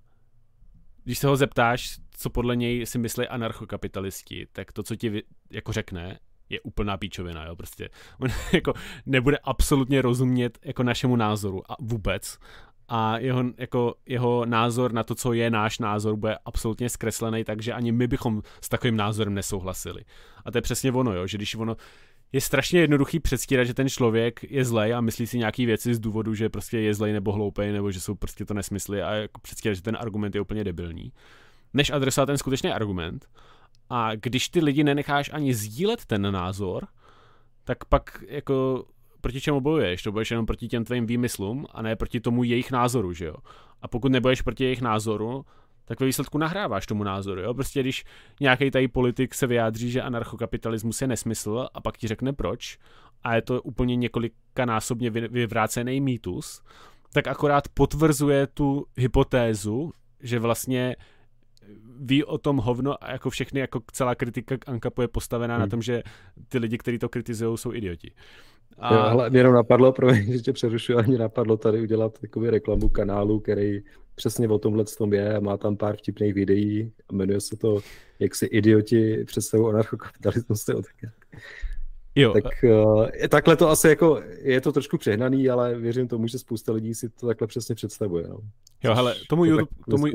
když 1.05 1.19
se 1.19 1.27
ho 1.27 1.37
zeptáš, 1.37 1.99
co 2.11 2.31
podle 2.31 2.57
něj 2.57 2.87
si 2.87 2.99
myslí 2.99 3.29
anarchokapitalisti, 3.29 4.47
tak 4.53 4.73
to, 4.73 4.83
co 4.83 4.97
ti 4.97 5.23
jako 5.51 5.73
řekne, 5.73 6.19
je 6.55 6.61
úplná 6.61 6.97
píčovina, 6.97 7.45
jo, 7.45 7.57
prostě. 7.57 7.89
On 8.21 8.31
jako 8.53 8.73
nebude 9.07 9.39
absolutně 9.39 10.03
rozumět 10.03 10.59
jako 10.65 10.83
našemu 10.83 11.17
názoru 11.17 11.73
a 11.73 11.77
vůbec. 11.81 12.39
A 12.89 13.19
jeho, 13.19 13.45
jako, 13.59 13.95
jeho 14.07 14.47
názor 14.47 14.93
na 14.93 15.03
to, 15.03 15.15
co 15.15 15.33
je 15.33 15.51
náš 15.51 15.79
názor, 15.79 16.17
bude 16.17 16.39
absolutně 16.45 16.89
zkreslený, 16.89 17.45
takže 17.45 17.73
ani 17.73 17.93
my 17.93 18.07
bychom 18.07 18.43
s 18.61 18.69
takovým 18.69 18.97
názorem 18.97 19.35
nesouhlasili. 19.35 20.05
A 20.45 20.51
to 20.51 20.59
je 20.59 20.63
přesně 20.63 20.93
ono, 20.93 21.15
jo, 21.15 21.27
že 21.27 21.39
když 21.39 21.55
ono, 21.55 21.77
je 22.35 22.41
strašně 22.41 22.81
jednoduchý 22.81 23.21
předstírat, 23.21 23.67
že 23.67 23.75
ten 23.75 23.89
člověk 23.89 24.41
je 24.51 24.65
zlej 24.65 24.95
a 24.95 25.01
myslí 25.01 25.27
si 25.27 25.39
nějaký 25.39 25.67
věci 25.67 25.95
z 25.95 26.01
důvodu, 26.01 26.35
že 26.35 26.49
prostě 26.49 26.79
je 26.79 26.95
zlej 26.95 27.13
nebo 27.13 27.33
hloupej, 27.33 27.73
nebo 27.73 27.91
že 27.91 28.01
jsou 28.01 28.15
prostě 28.15 28.45
to 28.45 28.55
nesmysly 28.55 29.03
a 29.03 29.15
jako 29.15 29.41
předstírat, 29.41 29.77
že 29.77 29.83
ten 29.83 29.97
argument 30.01 30.35
je 30.35 30.41
úplně 30.41 30.65
debilní, 30.65 31.13
než 31.75 31.91
adresovat 31.91 32.27
ten 32.27 32.39
skutečný 32.39 32.73
argument. 32.73 33.27
A 33.91 34.15
když 34.15 34.49
ty 34.49 34.61
lidi 34.61 34.85
nenecháš 34.85 35.31
ani 35.33 35.55
sdílet 35.55 36.05
ten 36.07 36.33
názor, 36.33 36.87
tak 37.65 37.85
pak 37.85 38.25
jako 38.29 38.85
proti 39.21 39.41
čemu 39.41 39.61
bojuješ? 39.61 40.03
To 40.03 40.13
bojuješ 40.13 40.31
jenom 40.31 40.47
proti 40.47 40.69
těm 40.69 40.85
tvým 40.85 41.07
výmyslům 41.07 41.67
a 41.73 41.83
ne 41.83 41.97
proti 41.97 42.21
tomu 42.21 42.45
jejich 42.45 42.71
názoru, 42.71 43.13
že 43.13 43.25
jo? 43.25 43.35
A 43.83 43.89
pokud 43.89 44.13
neboješ 44.13 44.43
proti 44.43 44.65
jejich 44.65 44.81
názoru, 44.81 45.45
tak 45.85 46.01
ve 46.01 46.07
výsledku 46.07 46.39
nahráváš 46.39 46.87
tomu 46.87 47.05
názoru. 47.05 47.41
Jo? 47.41 47.55
Prostě 47.55 47.81
když 47.81 48.05
nějaký 48.41 48.71
tady 48.71 48.89
politik 48.89 49.35
se 49.35 49.47
vyjádří, 49.47 49.91
že 49.91 50.03
anarchokapitalismus 50.03 51.01
je 51.01 51.07
nesmysl 51.07 51.69
a 51.75 51.81
pak 51.81 51.97
ti 51.97 52.09
řekne 52.09 52.33
proč, 52.33 52.79
a 53.23 53.35
je 53.35 53.43
to 53.43 53.63
úplně 53.63 53.97
několikanásobně 53.97 55.11
vyvrácený 55.11 56.01
mýtus, 56.01 56.63
tak 57.13 57.27
akorát 57.27 57.69
potvrzuje 57.69 58.47
tu 58.47 58.87
hypotézu, 58.97 59.93
že 60.21 60.39
vlastně 60.39 60.97
ví 62.01 62.25
o 62.25 62.39
tom 62.39 62.57
hovno 62.57 63.05
a 63.05 63.13
jako 63.13 63.31
všechny, 63.31 63.61
jako 63.61 63.81
celá 63.93 64.15
kritika 64.15 64.59
k 64.59 64.69
Ankapu 64.69 65.03
je 65.03 65.09
postavená 65.09 65.55
hmm. 65.55 65.61
na 65.61 65.67
tom, 65.67 65.83
že 65.83 66.03
ty 66.49 66.59
lidi, 66.59 66.79
kteří 66.79 66.99
to 66.99 67.09
kritizují, 67.09 67.59
jsou 67.59 67.73
idioti. 67.73 68.13
A... 68.79 68.95
Jo, 68.95 69.01
ale 69.01 69.31
mě 69.31 69.39
jenom 69.39 69.55
napadlo, 69.55 69.93
promiň, 69.93 70.33
že 70.33 70.39
tě 70.39 70.53
přerušuju, 70.53 70.99
ale 70.99 71.07
mě 71.07 71.19
napadlo 71.19 71.57
tady 71.57 71.81
udělat 71.81 72.19
takový 72.19 72.51
reklamu 72.51 72.89
kanálu, 72.89 73.41
který 73.41 73.81
přesně 74.15 74.49
o 74.49 74.59
tomhle 74.59 74.85
tom 74.99 75.13
je 75.13 75.37
a 75.37 75.41
má 75.41 75.57
tam 75.57 75.77
pár 75.77 75.97
vtipných 75.97 76.35
videí 76.35 76.93
a 77.09 77.13
jmenuje 77.13 77.41
se 77.41 77.57
to 77.57 77.81
Jak 78.19 78.35
si 78.35 78.47
idioti 78.47 79.25
představují 79.25 79.71
anarchokapitalismus. 79.71 80.65
Jo. 82.15 82.33
Tak 82.33 82.45
uh, 82.63 83.07
takhle 83.29 83.57
to 83.57 83.69
asi 83.69 83.89
jako, 83.89 84.23
je 84.39 84.61
to 84.61 84.73
trošku 84.73 84.99
přehnaný, 84.99 85.49
ale 85.49 85.75
věřím 85.75 86.09
tomu, 86.09 86.27
že 86.27 86.39
spousta 86.39 86.73
lidí 86.73 86.95
si 86.95 87.09
to 87.09 87.27
takhle 87.27 87.47
přesně 87.47 87.75
představuje. 87.75 88.29
No. 88.29 88.39
Jo, 88.85 88.95
hele, 88.95 89.15
tomu, 89.29 89.45
YouTube, 89.45 89.71
tomu, 89.91 90.07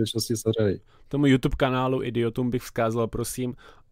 tomu 1.07 1.26
YouTube 1.26 1.55
kanálu 1.57 2.03
Idiotům 2.03 2.49
bych 2.49 2.61
vzkázal, 2.61 3.07
prosím, 3.07 3.49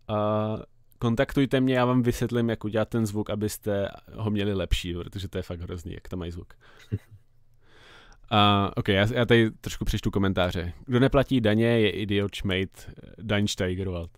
uh, 0.10 0.62
kontaktujte 1.00 1.62
mě, 1.62 1.76
já 1.76 1.86
vám 1.86 2.02
vysvětlím, 2.02 2.50
jak 2.50 2.64
udělat 2.64 2.90
ten 2.90 3.06
zvuk, 3.06 3.30
abyste 3.30 3.90
ho 4.14 4.32
měli 4.32 4.54
lepší, 4.54 4.94
protože 4.94 5.28
to 5.28 5.38
je 5.38 5.42
fakt 5.42 5.62
hrozný, 5.62 5.94
jak 5.94 6.08
to 6.08 6.18
mají 6.18 6.32
zvuk. 6.32 6.54
Uh, 8.32 8.72
ok, 8.76 8.88
já, 8.88 9.08
já 9.14 9.26
tady 9.26 9.52
trošku 9.52 9.86
přečtu 9.86 10.12
komentáře. 10.12 10.74
Kdo 10.86 11.00
neplatí 11.00 11.42
daně, 11.42 11.80
je 11.80 11.90
idiot 11.90 12.36
šmejt 12.36 12.90
daň 13.22 13.48
Steigerwald. 13.48 14.12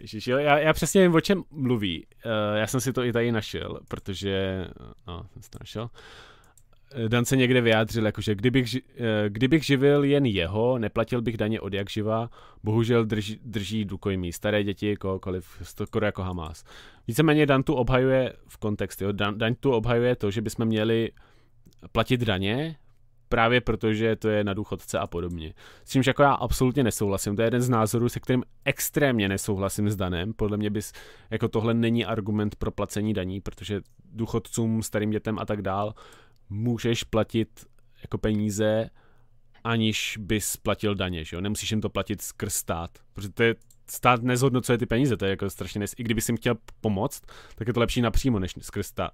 Ježiš, 0.00 0.26
jo, 0.26 0.38
já, 0.38 0.58
já 0.58 0.72
přesně 0.72 1.02
vím, 1.02 1.14
o 1.14 1.20
čem 1.20 1.42
mluví. 1.50 2.06
Uh, 2.06 2.58
já 2.58 2.66
jsem 2.66 2.80
si 2.80 2.92
to 2.92 3.04
i 3.04 3.12
tady 3.12 3.32
našel, 3.32 3.80
protože, 3.88 4.66
no, 5.06 5.26
jsem 5.32 5.42
si 5.42 5.50
to 5.50 5.58
našel. 5.60 5.90
Dan 7.08 7.24
se 7.24 7.36
někde 7.36 7.60
vyjádřil, 7.60 8.06
jakože 8.06 8.34
kdybych, 8.34 8.74
eh, 8.74 8.80
kdybych 9.28 9.64
živil 9.64 10.04
jen 10.04 10.26
jeho, 10.26 10.78
neplatil 10.78 11.22
bych 11.22 11.36
daně 11.36 11.60
od 11.60 11.72
jak 11.72 11.90
živa, 11.90 12.30
bohužel 12.64 13.04
drží, 13.04 13.40
drží 13.44 13.84
důkojmí 13.84 14.32
staré 14.32 14.64
děti, 14.64 14.96
kohokoliv, 14.96 15.62
skoro 15.62 16.06
jako 16.06 16.22
Hamas. 16.22 16.64
Víceméně 17.06 17.46
Dan 17.46 17.62
tu 17.62 17.74
obhajuje 17.74 18.32
v 18.48 18.56
kontextu, 18.56 19.12
Dan, 19.12 19.38
Dan 19.38 19.54
tu 19.54 19.72
obhajuje 19.72 20.16
to, 20.16 20.30
že 20.30 20.42
bychom 20.42 20.66
měli 20.66 21.10
platit 21.92 22.20
daně, 22.20 22.76
právě 23.36 23.60
protože 23.60 24.16
to 24.16 24.28
je 24.28 24.44
na 24.44 24.54
důchodce 24.54 24.98
a 24.98 25.06
podobně. 25.06 25.54
S 25.84 25.90
čímž 25.90 26.06
jako 26.06 26.22
já 26.22 26.32
absolutně 26.32 26.84
nesouhlasím. 26.84 27.36
To 27.36 27.42
je 27.42 27.46
jeden 27.46 27.62
z 27.62 27.68
názorů, 27.68 28.08
se 28.08 28.20
kterým 28.20 28.42
extrémně 28.64 29.28
nesouhlasím 29.28 29.90
s 29.90 29.96
Danem. 29.96 30.32
Podle 30.32 30.56
mě 30.56 30.70
bys, 30.70 30.92
jako 31.30 31.48
tohle 31.48 31.74
není 31.74 32.04
argument 32.04 32.56
pro 32.56 32.70
placení 32.70 33.14
daní, 33.14 33.40
protože 33.40 33.80
důchodcům, 34.04 34.82
starým 34.82 35.10
dětem 35.10 35.38
a 35.38 35.44
tak 35.46 35.62
dál 35.62 35.94
můžeš 36.48 37.04
platit 37.04 37.48
jako 38.02 38.18
peníze, 38.18 38.90
aniž 39.64 40.18
bys 40.20 40.56
platil 40.56 40.94
daně, 40.94 41.24
že 41.24 41.36
jo? 41.36 41.40
Nemusíš 41.40 41.70
jim 41.70 41.80
to 41.80 41.88
platit 41.88 42.22
skrz 42.22 42.54
stát, 42.54 42.90
protože 43.12 43.28
to 43.28 43.42
je, 43.42 43.54
stát 43.86 44.22
nezhodnocuje 44.22 44.78
ty 44.78 44.86
peníze, 44.86 45.16
to 45.16 45.24
je 45.24 45.30
jako 45.30 45.50
strašně 45.50 45.78
nes... 45.78 45.94
I 45.98 46.02
kdyby 46.02 46.20
jim 46.28 46.36
chtěl 46.36 46.54
pomoct, 46.80 47.22
tak 47.54 47.68
je 47.68 47.74
to 47.74 47.80
lepší 47.80 48.00
napřímo, 48.00 48.38
než 48.38 48.54
skrz 48.60 48.86
stát. 48.86 49.12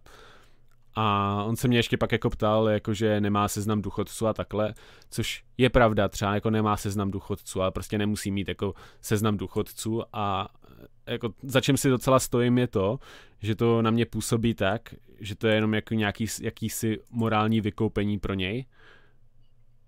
A 0.94 1.44
on 1.44 1.56
se 1.56 1.68
mě 1.68 1.78
ještě 1.78 1.96
pak 1.96 2.12
jako 2.12 2.30
ptal, 2.30 2.68
jako 2.68 2.94
že 2.94 3.20
nemá 3.20 3.48
seznam 3.48 3.82
důchodců 3.82 4.26
a 4.26 4.34
takhle, 4.34 4.74
což 5.10 5.44
je 5.58 5.70
pravda, 5.70 6.08
třeba 6.08 6.34
jako 6.34 6.50
nemá 6.50 6.76
seznam 6.76 7.10
důchodců, 7.10 7.62
ale 7.62 7.70
prostě 7.70 7.98
nemusí 7.98 8.30
mít 8.30 8.48
jako 8.48 8.74
seznam 9.00 9.36
důchodců 9.36 10.02
a 10.12 10.48
jako 11.06 11.34
za 11.42 11.60
čím 11.60 11.76
si 11.76 11.88
docela 11.88 12.18
stojím 12.18 12.58
je 12.58 12.66
to, 12.66 12.98
že 13.42 13.54
to 13.54 13.82
na 13.82 13.90
mě 13.90 14.06
působí 14.06 14.54
tak, 14.54 14.94
že 15.20 15.34
to 15.34 15.46
je 15.46 15.54
jenom 15.54 15.74
jako 15.74 15.94
nějaký, 15.94 16.26
jakýsi 16.40 16.98
morální 17.10 17.60
vykoupení 17.60 18.18
pro 18.18 18.34
něj, 18.34 18.66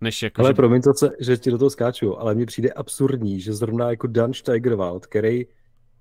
než 0.00 0.22
jako, 0.22 0.40
ale 0.40 0.50
že... 0.50 0.54
promiň 0.54 0.82
to, 0.82 0.92
že 1.20 1.36
ti 1.36 1.50
do 1.50 1.58
toho 1.58 1.70
skáču, 1.70 2.20
ale 2.20 2.34
mně 2.34 2.46
přijde 2.46 2.70
absurdní, 2.72 3.40
že 3.40 3.52
zrovna 3.52 3.90
jako 3.90 4.06
Dan 4.06 4.32
Steigerwald, 4.32 5.06
který 5.06 5.46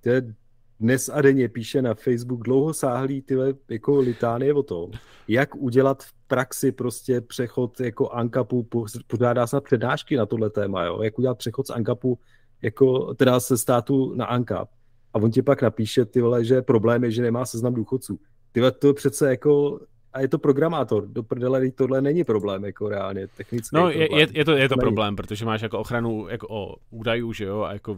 to 0.01 0.09
je 0.09 0.33
dnes 0.83 1.09
a 1.09 1.21
denně 1.21 1.49
píše 1.49 1.81
na 1.81 1.93
Facebook 1.93 2.43
dlouhosáhlý 2.43 3.21
tyhle 3.21 3.53
jako 3.69 3.99
litánie 3.99 4.53
o 4.53 4.63
tom, 4.63 4.91
jak 5.27 5.55
udělat 5.55 6.03
v 6.03 6.13
praxi 6.27 6.71
prostě 6.71 7.21
přechod 7.21 7.79
jako 7.79 8.09
Ankapu, 8.09 8.67
pořádá 9.07 9.47
se 9.47 9.61
přednášky 9.61 10.17
na 10.17 10.25
tohle 10.25 10.49
téma, 10.49 10.85
jo? 10.85 11.01
jak 11.01 11.19
udělat 11.19 11.37
přechod 11.37 11.67
z 11.67 11.69
Ankapu, 11.69 12.19
jako 12.61 13.13
teda 13.13 13.39
se 13.39 13.57
státu 13.57 14.13
na 14.15 14.25
Ankap. 14.25 14.69
A 15.13 15.19
on 15.19 15.31
ti 15.31 15.41
pak 15.41 15.61
napíše, 15.61 16.05
ty 16.05 16.21
vole, 16.21 16.45
že 16.45 16.61
problém 16.61 17.03
je, 17.03 17.11
že 17.11 17.21
nemá 17.21 17.45
seznam 17.45 17.73
důchodců. 17.73 18.19
Ty 18.51 18.61
to 18.79 18.87
je 18.87 18.93
přece 18.93 19.29
jako 19.29 19.79
a 20.13 20.19
je 20.19 20.27
to 20.27 20.37
programátor, 20.37 21.07
do 21.07 21.23
prdele, 21.23 21.71
tohle 21.71 22.01
není 22.01 22.23
problém, 22.23 22.65
jako 22.65 22.89
reálně, 22.89 23.27
technicky. 23.37 23.75
No, 23.75 23.89
je, 23.89 24.15
je, 24.19 24.27
je, 24.31 24.45
to, 24.45 24.51
je 24.51 24.69
to 24.69 24.75
problém, 24.75 25.15
protože 25.15 25.45
máš 25.45 25.61
jako 25.61 25.79
ochranu 25.79 26.27
jako 26.29 26.47
o 26.49 26.75
údajů, 26.91 27.33
že 27.33 27.45
jo, 27.45 27.61
a 27.61 27.73
jako 27.73 27.97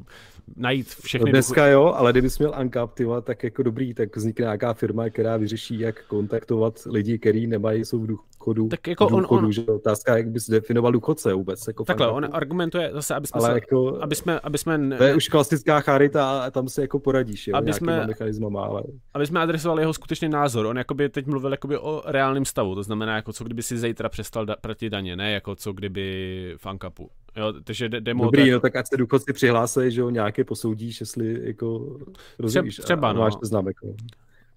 najít 0.55 0.87
všechny... 0.87 1.25
No 1.25 1.31
dneska 1.31 1.65
duchu... 1.65 1.73
jo, 1.73 1.93
ale 1.95 2.11
kdybys 2.11 2.39
měl 2.39 2.53
Uncaptiva, 2.61 3.21
tak 3.21 3.43
jako 3.43 3.63
dobrý, 3.63 3.93
tak 3.93 4.15
vznikne 4.15 4.43
nějaká 4.43 4.73
firma, 4.73 5.09
která 5.09 5.37
vyřeší, 5.37 5.79
jak 5.79 6.05
kontaktovat 6.05 6.79
lidi, 6.85 7.19
kteří 7.19 7.47
nemají, 7.47 7.85
jsou 7.85 7.99
v 7.99 8.07
důchodu. 8.53 8.69
Tak 8.69 8.87
jako 8.87 9.05
důchodu, 9.05 9.27
on, 9.27 9.45
on... 9.45 9.51
že 9.51 9.65
otázka, 9.65 10.17
jak 10.17 10.29
bys 10.29 10.49
definoval 10.49 10.91
důchodce 10.91 11.33
vůbec. 11.33 11.67
Jako 11.67 11.83
Takhle, 11.83 12.11
on 12.11 12.27
argumentuje 12.31 12.89
zase, 12.93 13.15
aby 13.15 13.27
jsme, 13.27 13.39
ale 13.39 13.49
se, 13.49 13.55
jako, 13.55 13.97
aby 14.01 14.15
jsme, 14.15 14.39
aby 14.39 14.57
jsme... 14.57 14.97
To 14.97 15.03
je 15.03 15.15
už 15.15 15.27
klasická 15.27 15.79
charita 15.79 16.41
a 16.43 16.51
tam 16.51 16.69
se 16.69 16.81
jako 16.81 16.99
poradíš, 16.99 17.47
jo, 17.47 17.55
aby 17.55 17.73
jsme, 17.73 18.07
mechanismama, 18.07 18.61
ale... 18.61 18.83
Aby 19.13 19.27
jsme 19.27 19.39
adresovali 19.39 19.81
jeho 19.81 19.93
skutečný 19.93 20.29
názor. 20.29 20.65
On 20.65 20.77
jakoby 20.77 21.09
teď 21.09 21.25
mluvil 21.25 21.51
jakoby 21.51 21.77
o 21.77 22.03
reálném 22.05 22.45
stavu, 22.45 22.75
to 22.75 22.83
znamená, 22.83 23.15
jako 23.15 23.33
co 23.33 23.43
kdyby 23.43 23.63
si 23.63 23.77
zítra 23.77 24.09
přestal 24.09 24.45
da- 24.45 24.55
platit 24.61 24.89
daně, 24.89 25.15
ne 25.15 25.31
jako 25.31 25.55
co 25.55 25.73
kdyby 25.73 26.55
v 26.57 26.65
Ankapu. 26.65 27.09
Jo, 27.37 27.53
takže 27.63 27.89
demo 27.89 28.23
Dobrý, 28.23 28.43
tak... 28.43 28.51
no 28.51 28.59
tak 28.59 28.75
ať 28.75 28.87
se 28.87 28.97
důchodci 28.97 29.33
přihlásí, 29.33 29.79
že 29.87 30.01
jo, 30.01 30.09
nějaké 30.09 30.43
posoudíš, 30.43 30.99
jestli 30.99 31.47
jako 31.47 31.97
rozumíš. 32.39 32.77
Třeba, 32.77 33.13
no. 33.13 33.21
Máš 33.21 33.33
znám, 33.43 33.67
jako. 33.67 33.95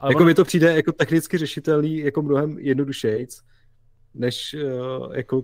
Ale 0.01 0.13
jako 0.13 0.21
on... 0.21 0.27
mi 0.27 0.35
to 0.35 0.45
přijde 0.45 0.77
jako 0.77 0.93
technicky 0.93 1.39
řešitelný 1.39 1.99
jako 1.99 2.23
mnohem 2.23 2.59
jednodušejc, 2.59 3.43
než 4.15 4.57
uh, 4.65 5.15
jako 5.17 5.43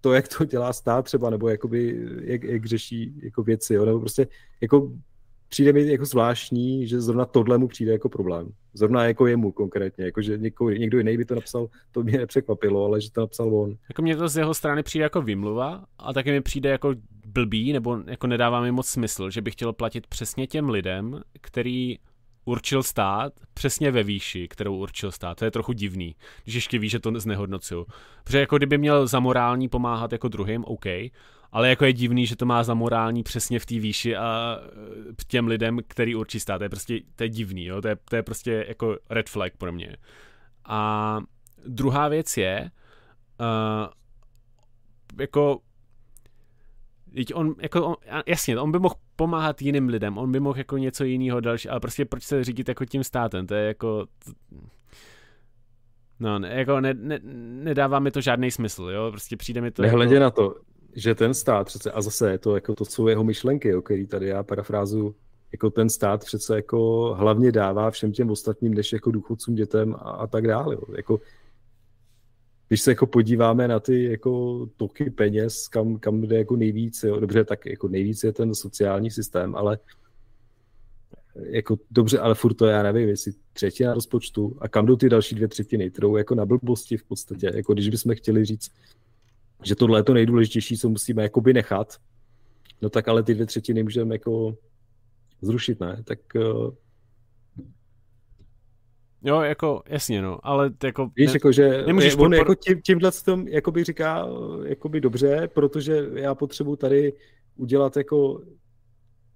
to, 0.00 0.12
jak 0.12 0.28
to 0.28 0.44
dělá 0.44 0.72
stát 0.72 1.04
třeba, 1.04 1.30
nebo 1.30 1.48
jakoby, 1.48 2.08
jak, 2.20 2.44
jak 2.44 2.66
řeší 2.66 3.20
jako 3.22 3.42
věci, 3.42 3.74
jo? 3.74 3.84
nebo 3.84 4.00
prostě 4.00 4.26
jako 4.60 4.92
přijde 5.48 5.72
mi 5.72 5.86
jako 5.86 6.04
zvláštní, 6.04 6.86
že 6.86 7.00
zrovna 7.00 7.24
tohle 7.24 7.58
mu 7.58 7.68
přijde 7.68 7.92
jako 7.92 8.08
problém. 8.08 8.52
Zrovna 8.74 9.04
jako 9.04 9.26
jemu 9.26 9.52
konkrétně, 9.52 10.04
jako 10.04 10.22
že 10.22 10.38
něko, 10.38 10.70
někdo 10.70 10.98
jiný 10.98 11.16
by 11.16 11.24
to 11.24 11.34
napsal, 11.34 11.68
to 11.92 12.02
mě 12.02 12.18
nepřekvapilo, 12.18 12.84
ale 12.84 13.00
že 13.00 13.12
to 13.12 13.20
napsal 13.20 13.54
on. 13.54 13.76
Jako 13.88 14.02
mě 14.02 14.16
to 14.16 14.28
z 14.28 14.36
jeho 14.36 14.54
strany 14.54 14.82
přijde 14.82 15.02
jako 15.02 15.22
vymluva 15.22 15.84
a 15.98 16.12
taky 16.12 16.30
mi 16.30 16.40
přijde 16.40 16.70
jako 16.70 16.94
blbý, 17.26 17.72
nebo 17.72 17.98
jako 18.06 18.26
nedává 18.26 18.60
mi 18.60 18.72
moc 18.72 18.88
smysl, 18.88 19.30
že 19.30 19.42
bych 19.42 19.52
chtěl 19.54 19.72
platit 19.72 20.06
přesně 20.06 20.46
těm 20.46 20.68
lidem, 20.68 21.20
který 21.40 21.98
určil 22.48 22.82
stát 22.82 23.32
přesně 23.54 23.90
ve 23.90 24.02
výši, 24.02 24.48
kterou 24.48 24.76
určil 24.76 25.12
stát. 25.12 25.38
To 25.38 25.44
je 25.44 25.50
trochu 25.50 25.72
divný, 25.72 26.16
když 26.44 26.54
ještě 26.54 26.78
ví, 26.78 26.88
že 26.88 26.98
to 26.98 27.20
znehodnocuju. 27.20 27.86
Protože 28.24 28.40
jako 28.40 28.56
kdyby 28.56 28.78
měl 28.78 29.06
za 29.06 29.20
morální 29.20 29.68
pomáhat 29.68 30.12
jako 30.12 30.28
druhým, 30.28 30.64
OK, 30.64 30.86
ale 31.52 31.68
jako 31.68 31.84
je 31.84 31.92
divný, 31.92 32.26
že 32.26 32.36
to 32.36 32.46
má 32.46 32.62
za 32.62 32.74
morální 32.74 33.22
přesně 33.22 33.58
v 33.58 33.66
té 33.66 33.74
výši 33.74 34.16
a 34.16 34.58
e, 35.20 35.24
těm 35.26 35.46
lidem, 35.46 35.78
který 35.88 36.14
určí 36.14 36.40
stát. 36.40 36.58
To 36.58 36.64
je 36.64 36.68
prostě 36.68 37.00
to 37.16 37.22
je 37.22 37.28
divný, 37.28 37.64
jo? 37.64 37.82
To, 37.82 37.88
je, 37.88 37.96
to 38.10 38.16
je 38.16 38.22
prostě 38.22 38.64
jako 38.68 38.96
red 39.10 39.28
flag 39.28 39.56
pro 39.56 39.72
mě. 39.72 39.96
A 40.64 41.20
druhá 41.66 42.08
věc 42.08 42.36
je, 42.36 42.70
uh, 43.40 43.88
jako 45.20 45.60
on, 47.34 47.54
jako 47.62 47.86
on, 47.86 47.94
jasně, 48.26 48.60
on 48.60 48.72
by 48.72 48.78
mohl 48.78 48.94
pomáhat 49.16 49.62
jiným 49.62 49.88
lidem, 49.88 50.18
on 50.18 50.32
by 50.32 50.40
mohl 50.40 50.58
jako 50.58 50.78
něco 50.78 51.04
jiného 51.04 51.40
další, 51.40 51.68
ale 51.68 51.80
prostě 51.80 52.04
proč 52.04 52.22
se 52.22 52.44
řídit 52.44 52.68
jako 52.68 52.84
tím 52.84 53.04
státem, 53.04 53.46
to 53.46 53.54
je 53.54 53.66
jako, 53.66 54.06
no, 56.20 56.38
ne, 56.38 56.48
jako 56.54 56.80
ne, 56.80 56.94
ne, 56.94 57.18
nedává 57.64 57.98
mi 57.98 58.10
to 58.10 58.20
žádný 58.20 58.50
smysl, 58.50 58.82
jo, 58.82 59.10
prostě 59.10 59.36
přijde 59.36 59.60
mi 59.60 59.70
to 59.70 59.82
Nehledě 59.82 60.14
jako... 60.14 60.22
na 60.22 60.30
to, 60.30 60.54
že 60.96 61.14
ten 61.14 61.34
stát 61.34 61.66
přece, 61.66 61.92
a 61.92 62.00
zase 62.00 62.30
je 62.30 62.38
to, 62.38 62.54
jako 62.54 62.74
to 62.74 62.84
jsou 62.84 63.08
jeho 63.08 63.24
myšlenky, 63.24 63.68
jo, 63.68 63.82
který 63.82 64.06
tady 64.06 64.26
já 64.26 64.42
parafrázu, 64.42 65.14
jako 65.52 65.70
ten 65.70 65.88
stát 65.88 66.24
přece 66.24 66.56
jako 66.56 67.14
hlavně 67.18 67.52
dává 67.52 67.90
všem 67.90 68.12
těm 68.12 68.30
ostatním, 68.30 68.74
než 68.74 68.92
jako 68.92 69.10
důchodcům, 69.10 69.54
dětem 69.54 69.94
a, 69.94 69.98
a 69.98 70.26
tak 70.26 70.46
dále. 70.46 70.74
Jo. 70.74 70.82
Jako, 70.96 71.20
když 72.68 72.80
se 72.80 72.90
jako 72.90 73.06
podíváme 73.06 73.68
na 73.68 73.80
ty 73.80 74.04
jako 74.04 74.66
toky 74.76 75.10
peněz, 75.10 75.68
kam, 75.68 75.98
kam 75.98 76.20
jde 76.22 76.38
jako 76.38 76.56
nejvíc, 76.56 77.02
jo, 77.02 77.20
dobře, 77.20 77.44
tak 77.44 77.66
jako 77.66 77.88
nejvíc 77.88 78.24
je 78.24 78.32
ten 78.32 78.54
sociální 78.54 79.10
systém, 79.10 79.56
ale 79.56 79.78
jako 81.34 81.78
dobře, 81.90 82.18
ale 82.18 82.34
furt 82.34 82.54
to 82.54 82.66
já 82.66 82.82
nevím, 82.82 83.08
jestli 83.08 83.32
třetina 83.52 83.94
rozpočtu 83.94 84.56
a 84.60 84.68
kam 84.68 84.86
jdou 84.86 84.96
ty 84.96 85.08
další 85.08 85.34
dvě 85.34 85.48
třetiny, 85.48 85.90
kterou 85.90 86.16
jako 86.16 86.34
na 86.34 86.46
blbosti 86.46 86.96
v 86.96 87.04
podstatě, 87.04 87.50
jako 87.54 87.72
když 87.72 87.88
bychom 87.88 88.14
chtěli 88.14 88.44
říct, 88.44 88.72
že 89.64 89.74
tohle 89.74 89.98
je 89.98 90.02
to 90.02 90.14
nejdůležitější, 90.14 90.78
co 90.78 90.88
musíme 90.88 91.22
jakoby 91.22 91.52
nechat, 91.52 91.96
no 92.82 92.90
tak 92.90 93.08
ale 93.08 93.22
ty 93.22 93.34
dvě 93.34 93.46
třetiny 93.46 93.82
můžeme 93.82 94.14
jako 94.14 94.56
zrušit, 95.42 95.80
ne? 95.80 96.02
Tak 96.04 96.18
uh... 96.34 96.70
Jo, 99.22 99.40
jako, 99.40 99.82
jasně, 99.86 100.22
no, 100.22 100.38
ale 100.42 100.70
jako... 100.84 101.10
Víš, 101.16 101.26
ne, 101.26 101.32
jako, 101.32 101.52
že 101.52 101.82
nemůžeš 101.86 102.14
on 102.14 102.18
podpor... 102.18 102.34
jako 102.34 102.54
tím, 102.54 102.80
tímhle 102.82 103.12
tom 103.24 103.48
jakoby 103.48 103.84
říká 103.84 104.28
jakoby 104.64 105.00
dobře, 105.00 105.48
protože 105.54 106.06
já 106.14 106.34
potřebuji 106.34 106.76
tady 106.76 107.12
udělat 107.56 107.96
jako 107.96 108.42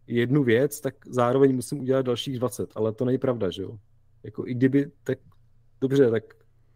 jednu 0.06 0.44
věc, 0.44 0.80
tak 0.80 0.94
zároveň 1.06 1.54
musím 1.54 1.80
udělat 1.80 2.06
dalších 2.06 2.38
20, 2.38 2.70
ale 2.74 2.92
to 2.92 3.04
není 3.04 3.18
pravda, 3.18 3.50
že 3.50 3.62
jo? 3.62 3.78
Jako 4.22 4.46
i 4.46 4.54
kdyby, 4.54 4.90
tak 5.04 5.18
dobře, 5.80 6.10
tak 6.10 6.24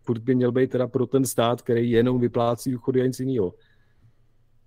furt 0.02 0.18
by 0.18 0.34
měl 0.34 0.52
být 0.52 0.70
teda 0.70 0.86
pro 0.86 1.06
ten 1.06 1.24
stát, 1.24 1.62
který 1.62 1.90
jenom 1.90 2.20
vyplácí 2.20 2.70
důchody 2.70 3.02
a 3.02 3.06
nic 3.06 3.20
jiného. 3.20 3.54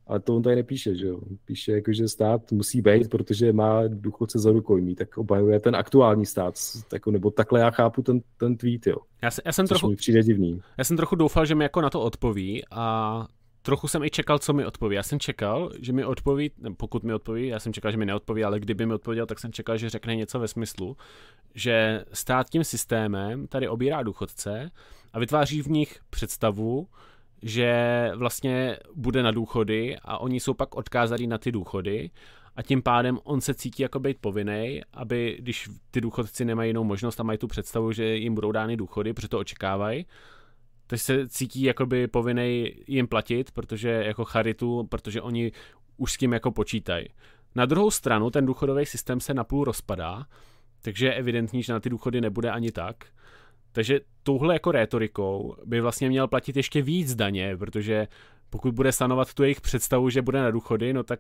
Ale 0.10 0.20
to 0.20 0.36
on 0.36 0.42
tady 0.42 0.56
nepíše, 0.56 0.96
že 0.96 1.08
jo. 1.08 1.20
Píše, 1.46 1.72
jako, 1.72 1.94
že 1.94 2.08
stát 2.08 2.52
musí 2.52 2.82
být, 2.82 3.10
protože 3.10 3.54
má 3.54 3.82
důchodce 3.88 4.40
za 4.40 4.52
rukojmí, 4.52 4.96
tak 4.96 5.18
obhajuje 5.18 5.60
ten 5.60 5.76
aktuální 5.76 6.26
stát. 6.26 6.54
Tak, 6.88 7.08
nebo 7.08 7.32
takhle 7.32 7.60
já 7.60 7.72
chápu 7.72 8.02
ten, 8.02 8.20
ten 8.38 8.58
tweet, 8.58 8.88
jo. 8.88 8.96
Já, 9.22 9.32
se, 9.32 9.42
já 9.46 9.52
jsem 9.52 9.68
trochu, 9.68 9.96
přijde 9.96 10.24
divný. 10.24 10.62
Já 10.78 10.84
jsem 10.84 10.98
trochu 10.98 11.16
doufal, 11.16 11.46
že 11.46 11.56
mi 11.56 11.64
jako 11.64 11.82
na 11.82 11.90
to 11.90 12.02
odpoví 12.02 12.64
a 12.72 13.28
trochu 13.62 13.88
jsem 13.88 14.04
i 14.04 14.10
čekal, 14.10 14.40
co 14.40 14.54
mi 14.54 14.66
odpoví. 14.66 14.96
Já 14.96 15.04
jsem 15.04 15.20
čekal, 15.20 15.72
že 15.82 15.94
mi 15.94 16.06
odpoví, 16.06 16.52
pokud 16.78 17.04
mi 17.04 17.14
odpoví, 17.14 17.48
já 17.48 17.60
jsem 17.60 17.74
čekal, 17.74 17.92
že 17.92 17.98
mi 17.98 18.06
neodpoví, 18.06 18.44
ale 18.44 18.60
kdyby 18.60 18.86
mi 18.86 18.94
odpověděl, 18.94 19.26
tak 19.26 19.40
jsem 19.40 19.52
čekal, 19.52 19.78
že 19.78 19.90
řekne 19.90 20.16
něco 20.16 20.40
ve 20.40 20.48
smyslu, 20.48 20.98
že 21.56 22.04
stát 22.14 22.50
tím 22.50 22.64
systémem 22.64 23.48
tady 23.48 23.68
obírá 23.68 24.04
důchodce 24.04 24.72
a 25.14 25.20
vytváří 25.20 25.62
v 25.62 25.68
nich 25.68 26.00
představu, 26.10 26.88
že 27.42 28.12
vlastně 28.16 28.78
bude 28.96 29.24
na 29.24 29.32
důchody 29.32 29.98
a 30.02 30.18
oni 30.18 30.40
jsou 30.40 30.54
pak 30.54 30.76
odkázaní 30.76 31.28
na 31.28 31.38
ty 31.38 31.52
důchody 31.52 32.12
a 32.56 32.62
tím 32.62 32.82
pádem 32.82 33.20
on 33.24 33.42
se 33.42 33.54
cítí 33.54 33.84
jako 33.84 34.00
být 34.00 34.18
povinný, 34.22 34.82
aby 34.94 35.38
když 35.40 35.70
ty 35.92 36.02
důchodci 36.02 36.46
nemají 36.46 36.70
jinou 36.70 36.84
možnost 36.84 37.20
a 37.20 37.24
mají 37.24 37.38
tu 37.38 37.48
představu, 37.48 37.92
že 37.92 38.16
jim 38.16 38.36
budou 38.36 38.52
dány 38.52 38.78
důchody, 38.78 39.14
protože 39.14 39.28
to 39.28 39.40
očekávají, 39.40 40.06
takže 40.88 41.04
se 41.04 41.30
cítí 41.30 41.62
jakoby 41.62 42.08
povinný 42.08 42.74
jim 42.88 43.08
platit, 43.08 43.52
protože 43.52 43.90
jako 43.90 44.26
charitu, 44.26 44.88
protože 44.90 45.22
oni 45.22 45.52
už 45.98 46.14
s 46.14 46.18
tím 46.18 46.34
jako 46.34 46.52
počítají. 46.52 47.06
Na 47.56 47.66
druhou 47.66 47.92
stranu 47.92 48.30
ten 48.30 48.46
důchodový 48.46 48.86
systém 48.86 49.20
se 49.20 49.34
napůl 49.34 49.64
rozpadá, 49.64 50.26
takže 50.82 51.06
je 51.06 51.14
evidentní, 51.14 51.64
že 51.64 51.74
na 51.74 51.80
ty 51.80 51.90
důchody 51.90 52.22
nebude 52.22 52.52
ani 52.52 52.72
tak. 52.72 52.96
Takže 53.80 54.00
touhle 54.24 54.56
jako 54.56 54.72
rétorikou 54.72 55.56
by 55.66 55.82
vlastně 55.82 56.10
měl 56.10 56.28
platit 56.28 56.56
ještě 56.56 56.82
víc 56.82 57.16
daně, 57.16 57.58
protože 57.58 58.08
pokud 58.50 58.74
bude 58.74 58.92
stanovat 58.92 59.34
tu 59.34 59.44
jejich 59.44 59.62
představu, 59.62 60.10
že 60.10 60.22
bude 60.22 60.42
na 60.42 60.52
důchody, 60.52 60.94
no 60.94 61.04
tak 61.04 61.20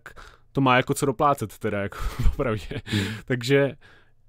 to 0.51 0.61
má 0.61 0.77
jako 0.77 0.93
co 0.93 1.05
doplácet 1.05 1.57
teda, 1.57 1.81
jako 1.81 1.97
opravdu. 2.33 2.61
Hmm. 2.85 3.05
Takže 3.25 3.75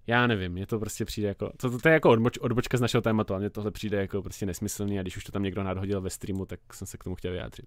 já 0.06 0.26
nevím, 0.26 0.52
mně 0.52 0.66
to 0.66 0.78
prostě 0.78 1.04
přijde 1.04 1.28
jako, 1.28 1.50
to, 1.56 1.70
to, 1.70 1.78
to 1.78 1.88
je 1.88 1.92
jako 1.92 2.10
odboč, 2.10 2.38
odbočka 2.38 2.78
z 2.78 2.80
našeho 2.80 3.02
tématu, 3.02 3.32
ale 3.32 3.40
mně 3.40 3.50
tohle 3.50 3.70
přijde 3.70 4.00
jako 4.00 4.22
prostě 4.22 4.46
nesmyslný 4.46 4.98
a 4.98 5.02
když 5.02 5.16
už 5.16 5.24
to 5.24 5.32
tam 5.32 5.42
někdo 5.42 5.62
nadhodil 5.62 6.00
ve 6.00 6.10
streamu, 6.10 6.46
tak 6.46 6.60
jsem 6.72 6.86
se 6.86 6.98
k 6.98 7.04
tomu 7.04 7.16
chtěl 7.16 7.32
vyjádřit. 7.32 7.66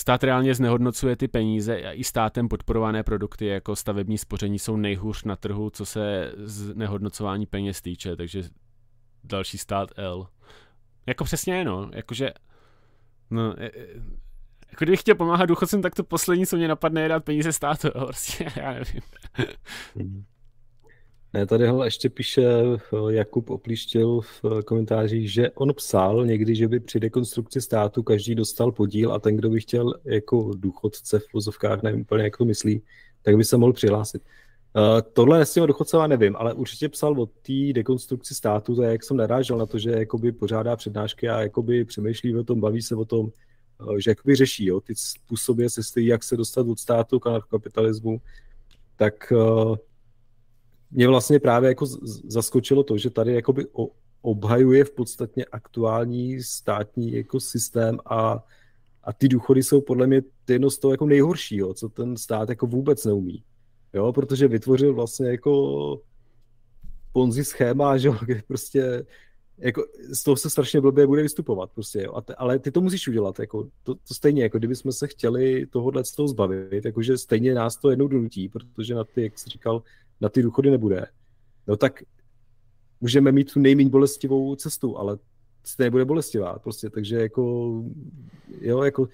Stát 0.00 0.24
reálně 0.24 0.54
znehodnocuje 0.54 1.16
ty 1.16 1.28
peníze 1.28 1.76
a 1.76 1.92
i 1.92 2.04
státem 2.04 2.48
podporované 2.48 3.02
produkty 3.02 3.46
jako 3.46 3.76
stavební 3.76 4.18
spoření 4.18 4.58
jsou 4.58 4.76
nejhůř 4.76 5.24
na 5.24 5.36
trhu, 5.36 5.70
co 5.70 5.86
se 5.86 6.32
znehodnocování 6.36 7.46
peněz 7.46 7.80
týče, 7.82 8.16
takže 8.16 8.42
další 9.24 9.58
stát 9.58 9.90
L. 9.96 10.26
Jako 11.06 11.24
přesně, 11.24 11.64
no, 11.64 11.90
jakože 11.92 12.30
no, 13.30 13.54
e, 13.58 13.66
e, 13.66 13.70
jako 14.70 14.84
kdybych 14.84 15.00
chtěl 15.00 15.14
pomáhat 15.14 15.46
důchodcům, 15.46 15.82
tak 15.82 15.94
to 15.94 16.04
poslední, 16.04 16.46
co 16.46 16.56
mě 16.56 16.68
napadne, 16.68 17.02
je 17.02 17.08
dát 17.08 17.24
peníze 17.24 17.52
státu, 17.52 17.88
prostě, 18.06 18.46
já 18.56 18.72
nevím. 18.72 19.02
Ne, 21.32 21.46
tady 21.46 21.68
ho 21.68 21.84
ještě 21.84 22.10
píše 22.10 22.42
eh, 22.42 22.76
Jakub 23.08 23.50
Oplíštil 23.50 24.20
v 24.20 24.44
eh, 24.44 24.62
komentářích, 24.62 25.32
že 25.32 25.50
on 25.50 25.74
psal 25.74 26.26
někdy, 26.26 26.54
že 26.54 26.68
by 26.68 26.80
při 26.80 27.00
dekonstrukci 27.00 27.60
státu 27.60 28.02
každý 28.02 28.34
dostal 28.34 28.72
podíl 28.72 29.12
a 29.12 29.18
ten, 29.18 29.36
kdo 29.36 29.50
by 29.50 29.60
chtěl 29.60 29.94
jako 30.04 30.50
důchodce 30.54 31.18
v 31.18 31.34
vozovkách, 31.34 31.82
nevím 31.82 32.00
úplně, 32.00 32.24
jak 32.24 32.36
to 32.36 32.44
myslí, 32.44 32.82
tak 33.22 33.36
by 33.36 33.44
se 33.44 33.56
mohl 33.56 33.72
přihlásit. 33.72 34.22
Uh, 34.76 35.00
tohle 35.12 35.46
s 35.46 35.52
těmi 35.52 35.66
důchodcema 35.66 36.06
nevím, 36.06 36.36
ale 36.36 36.54
určitě 36.54 36.88
psal 36.88 37.20
o 37.20 37.26
té 37.26 37.72
dekonstrukci 37.72 38.34
státu, 38.34 38.76
to 38.76 38.82
je, 38.82 38.90
jak 38.90 39.04
jsem 39.04 39.16
narážel 39.16 39.58
na 39.58 39.66
to, 39.66 39.78
že 39.78 39.90
jakoby 39.90 40.32
pořádá 40.32 40.76
přednášky 40.76 41.28
a 41.28 41.40
jakoby 41.40 41.84
přemýšlí 41.84 42.36
o 42.36 42.44
tom, 42.44 42.60
baví 42.60 42.82
se 42.82 42.94
o 42.94 43.04
tom, 43.04 43.30
že 43.98 44.10
jakoby 44.10 44.36
řeší 44.36 44.66
jo, 44.66 44.80
ty 44.80 44.94
způsoby, 44.96 45.62
jestli 45.62 46.06
jak 46.06 46.24
se 46.24 46.36
dostat 46.36 46.66
od 46.66 46.78
státu 46.78 47.20
k 47.20 47.40
kapitalismu, 47.50 48.20
tak 48.96 49.32
uh, 49.32 49.76
mě 50.90 51.08
vlastně 51.08 51.40
právě 51.40 51.68
jako 51.68 51.86
zaskočilo 52.24 52.82
to, 52.82 52.98
že 52.98 53.10
tady 53.10 53.34
jakoby 53.34 53.66
obhajuje 54.22 54.84
v 54.84 54.90
podstatě 54.90 55.44
aktuální 55.44 56.42
státní 56.42 57.12
jako 57.12 57.40
systém 57.40 57.98
a, 58.06 58.44
a 59.04 59.12
ty 59.12 59.28
důchody 59.28 59.62
jsou 59.62 59.80
podle 59.80 60.06
mě 60.06 60.22
jedno 60.48 60.70
z 60.70 60.78
toho 60.78 60.92
jako 60.92 61.06
nejhoršího, 61.06 61.74
co 61.74 61.88
ten 61.88 62.16
stát 62.16 62.48
jako 62.48 62.66
vůbec 62.66 63.04
neumí. 63.04 63.44
Jo, 63.94 64.12
protože 64.12 64.48
vytvořil 64.48 64.94
vlastně 64.94 65.28
jako 65.28 66.00
ponzi 67.12 67.44
schéma, 67.44 67.96
že 67.96 68.08
jo, 68.08 68.16
kde 68.24 68.42
prostě 68.48 69.04
jako 69.58 69.84
z 70.12 70.22
toho 70.22 70.36
se 70.36 70.50
strašně 70.50 70.80
blbě 70.80 71.06
bude 71.06 71.22
vystupovat 71.22 71.70
prostě, 71.74 72.02
jo. 72.02 72.14
A 72.14 72.20
te, 72.20 72.34
ale 72.34 72.58
ty 72.58 72.70
to 72.70 72.80
musíš 72.80 73.08
udělat, 73.08 73.40
jako 73.40 73.68
to, 73.82 73.94
to 73.94 74.14
stejně, 74.14 74.42
jako 74.42 74.58
kdyby 74.58 74.76
jsme 74.76 74.92
se 74.92 75.06
chtěli 75.06 75.66
tohohle 75.66 76.04
z 76.04 76.12
toho 76.12 76.28
zbavit, 76.28 76.84
jakože 76.84 77.18
stejně 77.18 77.54
nás 77.54 77.76
to 77.76 77.90
jednou 77.90 78.08
donutí, 78.08 78.48
protože 78.48 78.94
na 78.94 79.04
ty, 79.04 79.22
jak 79.22 79.38
jsi 79.38 79.50
říkal, 79.50 79.82
na 80.20 80.28
ty 80.28 80.42
důchody 80.42 80.70
nebude. 80.70 81.06
No 81.66 81.76
tak 81.76 82.02
můžeme 83.00 83.32
mít 83.32 83.52
tu 83.52 83.60
nejméně 83.60 83.90
bolestivou 83.90 84.56
cestu, 84.56 84.98
ale 84.98 85.18
stejně 85.64 85.90
bude 85.90 86.04
bolestivá, 86.04 86.58
prostě, 86.58 86.90
takže 86.90 87.16
jako, 87.16 87.72
jo, 88.60 88.82
jako 88.82 89.08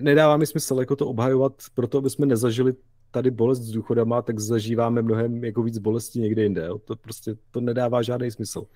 nedává 0.00 0.36
mi 0.36 0.46
smysl 0.46 0.76
jako 0.80 0.96
to 0.96 1.06
obhajovat 1.06 1.52
proto, 1.74 1.98
aby 1.98 2.10
jsme 2.10 2.26
nezažili 2.26 2.74
tady 3.10 3.30
bolest 3.30 3.60
s 3.60 3.70
důchodama, 3.70 4.22
tak 4.22 4.38
zažíváme 4.38 5.02
mnohem 5.02 5.44
jako 5.44 5.62
víc 5.62 5.78
bolesti 5.78 6.20
někde 6.20 6.42
jinde. 6.42 6.66
Jo? 6.66 6.78
To 6.78 6.96
prostě 6.96 7.34
to 7.50 7.60
nedává 7.60 8.02
žádný 8.02 8.30
smysl. 8.30 8.66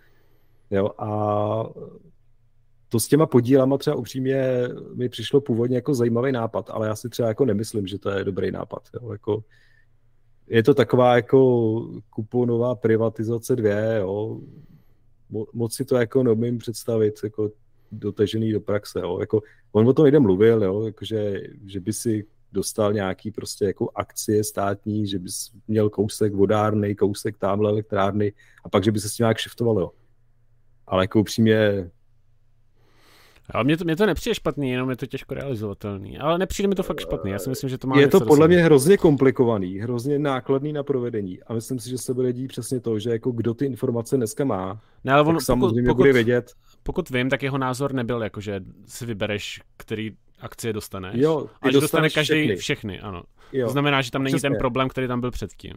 Jo? 0.70 0.90
A 0.98 1.64
to 2.88 3.00
s 3.00 3.08
těma 3.08 3.26
podílama 3.26 3.78
třeba 3.78 3.96
upřímně 3.96 4.68
mi 4.94 5.08
přišlo 5.08 5.40
původně 5.40 5.76
jako 5.76 5.94
zajímavý 5.94 6.32
nápad, 6.32 6.70
ale 6.70 6.86
já 6.86 6.96
si 6.96 7.08
třeba 7.08 7.28
jako 7.28 7.44
nemyslím, 7.44 7.86
že 7.86 7.98
to 7.98 8.10
je 8.10 8.24
dobrý 8.24 8.50
nápad. 8.50 8.88
Jo? 8.94 9.12
Jako, 9.12 9.44
je 10.48 10.62
to 10.62 10.74
taková 10.74 11.16
jako 11.16 11.90
kuponová 12.10 12.74
privatizace 12.74 13.56
dvě, 13.56 13.96
jo? 14.00 14.40
Mo, 15.30 15.46
moc 15.52 15.74
si 15.74 15.84
to 15.84 15.96
jako 15.96 16.22
neumím 16.22 16.58
představit, 16.58 17.20
jako 17.24 17.50
dotažený 17.92 18.52
do 18.52 18.60
praxe. 18.60 19.00
Jo? 19.00 19.20
Jako, 19.20 19.42
on 19.72 19.88
o 19.88 19.92
tom 19.92 20.04
někde 20.04 20.18
mluvil, 20.18 20.64
jo? 20.64 20.82
Jako, 20.82 21.04
že, 21.04 21.80
by 21.80 21.92
si 21.92 22.26
dostal 22.52 22.92
nějaký 22.92 23.30
prostě 23.30 23.64
jako 23.64 23.90
akcie 23.94 24.44
státní, 24.44 25.06
že 25.06 25.18
bys 25.18 25.50
měl 25.68 25.90
kousek 25.90 26.34
vodárny, 26.34 26.94
kousek 26.94 27.38
tamhle 27.38 27.70
elektrárny 27.70 28.32
a 28.64 28.68
pak, 28.68 28.84
že 28.84 28.92
by 28.92 29.00
se 29.00 29.08
s 29.08 29.14
tím 29.14 29.24
nějak 29.24 29.38
šiftovalo. 29.38 29.92
Ale 30.86 31.04
jako 31.04 31.20
upřímně 31.20 31.90
ale 33.50 33.64
mně 33.64 33.76
to, 33.76 33.84
mně 33.84 33.96
to 33.96 34.06
nepřijde 34.06 34.34
špatný, 34.34 34.70
jenom 34.70 34.90
je 34.90 34.96
to 34.96 35.06
těžko 35.06 35.34
realizovatelný. 35.34 36.18
Ale 36.18 36.38
nepřijde 36.38 36.68
mi 36.68 36.74
to 36.74 36.82
fakt 36.82 37.00
špatný, 37.00 37.30
já 37.30 37.38
si 37.38 37.48
myslím, 37.50 37.70
že 37.70 37.78
to 37.78 37.86
má 37.86 38.00
Je 38.00 38.08
to 38.08 38.20
podle 38.20 38.48
mě 38.48 38.58
hrozně 38.58 38.96
komplikovaný, 38.96 39.78
hrozně 39.78 40.18
nákladný 40.18 40.72
na 40.72 40.82
provedení 40.82 41.42
a 41.42 41.54
myslím 41.54 41.78
si, 41.78 41.90
že 41.90 41.98
se 41.98 42.14
bude 42.14 42.32
dít 42.32 42.48
přesně 42.48 42.80
to, 42.80 42.98
že 42.98 43.10
jako 43.10 43.30
kdo 43.30 43.54
ty 43.54 43.66
informace 43.66 44.16
dneska 44.16 44.44
má, 44.44 44.80
ne, 45.04 45.12
ale 45.12 45.22
on, 45.22 45.34
tak 45.34 45.42
samozřejmě 45.42 45.88
pokud, 45.88 45.96
bude 45.96 46.12
vědět. 46.12 46.52
Pokud 46.82 47.10
vím, 47.10 47.30
tak 47.30 47.42
jeho 47.42 47.58
názor 47.58 47.92
nebyl 47.92 48.22
jako, 48.22 48.40
že 48.40 48.60
si 48.86 49.06
vybereš, 49.06 49.60
který 49.76 50.10
akcie 50.40 50.72
dostaneš. 50.72 51.14
Jo, 51.16 51.46
a 51.62 51.70
že 51.70 51.80
dostane 51.80 52.10
každý 52.10 52.34
všechny. 52.34 52.56
všechny, 52.56 53.00
ano. 53.00 53.22
Jo. 53.52 53.66
To 53.66 53.72
znamená, 53.72 54.02
že 54.02 54.10
tam 54.10 54.22
není 54.22 54.34
Přesně. 54.34 54.50
ten 54.50 54.58
problém, 54.58 54.88
který 54.88 55.08
tam 55.08 55.20
byl 55.20 55.30
předtím. 55.30 55.74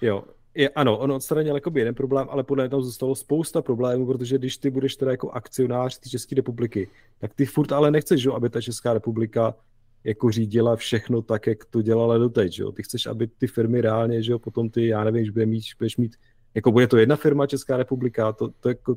Jo, 0.00 0.24
je, 0.54 0.68
ano, 0.68 0.98
on 0.98 1.12
odstranil 1.12 1.54
jako 1.54 1.72
jeden 1.74 1.94
problém, 1.94 2.26
ale 2.30 2.44
podle 2.44 2.64
mě 2.64 2.68
tam 2.68 2.82
zůstalo 2.82 3.14
spousta 3.14 3.62
problémů, 3.62 4.06
protože 4.06 4.38
když 4.38 4.56
ty 4.56 4.70
budeš 4.70 4.96
teda 4.96 5.10
jako 5.10 5.30
akcionář 5.30 5.98
té 5.98 6.08
České 6.08 6.34
republiky, 6.34 6.88
tak 7.18 7.34
ty 7.34 7.46
furt 7.46 7.72
ale 7.72 7.90
nechceš, 7.90 8.22
že, 8.22 8.30
aby 8.30 8.50
ta 8.50 8.60
Česká 8.60 8.92
republika 8.92 9.54
jako 10.04 10.30
řídila 10.30 10.76
všechno 10.76 11.22
tak, 11.22 11.46
jak 11.46 11.64
to 11.64 11.82
dělala 11.82 12.18
doteď, 12.18 12.52
že 12.52 12.64
Ty 12.74 12.82
chceš, 12.82 13.06
aby 13.06 13.26
ty 13.26 13.46
firmy 13.46 13.80
reálně, 13.80 14.22
že 14.22 14.38
potom 14.38 14.70
ty, 14.70 14.86
já 14.86 15.04
nevím, 15.04 15.24
že 15.24 15.32
budeš 15.32 15.46
mít, 15.46 15.64
budeš 15.78 15.96
mít, 15.96 16.16
jako 16.54 16.72
bude 16.72 16.86
to 16.86 16.96
jedna 16.96 17.16
firma 17.16 17.46
Česká 17.46 17.76
republika, 17.76 18.32
to, 18.32 18.48
to 18.48 18.68
jako, 18.68 18.96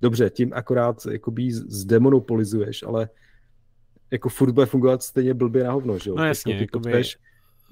dobře, 0.00 0.30
tím 0.30 0.52
akorát 0.54 1.06
jakoby 1.10 1.52
zdemonopolizuješ, 1.52 2.82
ale 2.82 3.08
jako 4.10 4.28
furt 4.28 4.52
bude 4.52 4.66
fungovat 4.66 5.02
stejně 5.02 5.34
blbě 5.34 5.64
na 5.64 5.72
hovno, 5.72 5.98
že 5.98 6.10
jo? 6.10 6.16
No 6.16 6.24
jasně, 6.24 6.52
jako, 6.52 6.62
jakoby... 6.62 7.02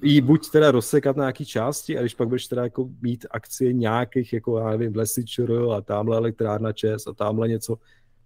jí 0.01 0.21
buď 0.21 0.49
teda 0.51 0.71
rozsekat 0.71 1.17
na 1.17 1.23
nějaký 1.23 1.45
části, 1.45 1.97
a 1.97 2.01
když 2.01 2.15
pak 2.15 2.27
budeš 2.27 2.47
teda 2.47 2.63
jako 2.63 2.89
mít 3.01 3.25
akcie 3.31 3.73
nějakých, 3.73 4.33
jako 4.33 4.57
já 4.57 4.69
nevím, 4.69 4.95
Lesičer 4.95 5.51
a 5.77 5.81
tamhle 5.81 6.17
elektrárna 6.17 6.73
ČES 6.73 7.07
a 7.07 7.13
tamhle 7.13 7.47
něco, 7.47 7.77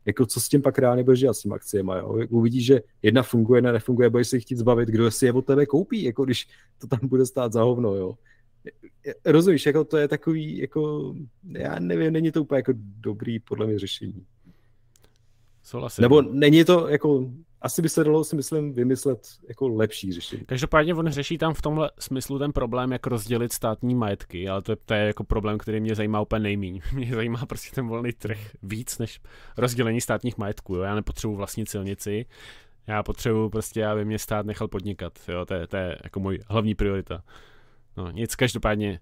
jako 0.06 0.26
co 0.26 0.40
s 0.40 0.50
tím 0.50 0.62
pak 0.62 0.80
reálně 0.80 1.04
budeš 1.04 1.20
dělat 1.20 1.34
s 1.34 1.42
tím 1.42 1.54
akciemi, 1.54 1.92
jo? 1.98 2.20
Uvidíš, 2.30 2.66
že 2.66 2.82
jedna 3.02 3.24
funguje, 3.24 3.58
jedna 3.58 3.72
nefunguje, 3.72 4.10
budeš 4.10 4.28
si 4.28 4.40
chtít 4.40 4.58
zbavit, 4.58 4.90
kdo 4.90 5.12
si 5.12 5.26
je 5.26 5.34
od 5.34 5.46
tebe 5.46 5.66
koupí, 5.66 6.04
jako 6.04 6.26
když 6.26 6.48
to 6.78 6.88
tam 6.88 7.00
bude 7.04 7.26
stát 7.26 7.54
za 7.54 7.64
hovno, 7.64 7.96
jo. 7.96 8.16
Rozumíš, 9.26 9.66
jako 9.66 9.84
to 9.84 9.98
je 9.98 10.08
takový, 10.08 10.58
jako, 10.58 11.14
já 11.52 11.80
nevím, 11.80 12.14
není 12.14 12.32
to 12.32 12.42
úplně 12.42 12.60
jako 12.60 12.74
dobrý 12.76 13.40
podle 13.40 13.68
mě 13.68 13.80
řešení. 13.80 14.26
Souhlasím. 15.64 16.02
Nebo 16.02 16.22
není 16.22 16.64
to 16.64 16.88
jako 16.88 17.32
asi 17.62 17.82
by 17.82 17.90
se 17.90 18.04
dalo, 18.04 18.24
si 18.24 18.36
myslím, 18.36 18.74
vymyslet 18.74 19.28
jako 19.48 19.68
lepší 19.68 20.14
řešení. 20.14 20.46
Každopádně 20.46 20.96
on 20.96 21.10
řeší 21.10 21.38
tam 21.38 21.54
v 21.54 21.62
tomhle 21.62 21.92
smyslu 22.00 22.40
ten 22.40 22.52
problém, 22.52 22.92
jak 22.92 23.08
rozdělit 23.08 23.54
státní 23.54 23.96
majetky, 23.96 24.50
ale 24.50 24.62
to, 24.62 24.76
to 24.76 24.94
je 24.94 25.08
jako 25.08 25.24
problém, 25.24 25.58
který 25.58 25.80
mě 25.80 25.96
zajímá 25.96 26.22
úplně 26.22 26.40
nejmíň. 26.40 26.82
Mě 26.94 27.16
zajímá 27.16 27.46
prostě 27.46 27.76
ten 27.76 27.88
volný 27.88 28.12
trh 28.12 28.38
víc 28.64 28.98
než 28.98 29.22
rozdělení 29.58 30.02
státních 30.02 30.38
majetků. 30.38 30.76
Jo? 30.76 30.82
Já 30.82 30.96
nepotřebuji 30.96 31.36
vlastnit 31.36 31.70
silnici, 31.70 32.26
já 32.88 33.04
potřebuji 33.04 33.50
prostě, 33.50 33.86
aby 33.86 34.06
mě 34.06 34.20
stát 34.20 34.46
nechal 34.46 34.68
podnikat. 34.68 35.14
Jo? 35.28 35.46
To, 35.46 35.54
je, 35.54 35.68
to 35.68 35.78
je 35.78 35.98
jako 36.04 36.20
můj 36.20 36.40
hlavní 36.48 36.76
priorita. 36.76 37.24
No, 37.98 38.12
nic, 38.12 38.36
každopádně 38.36 39.00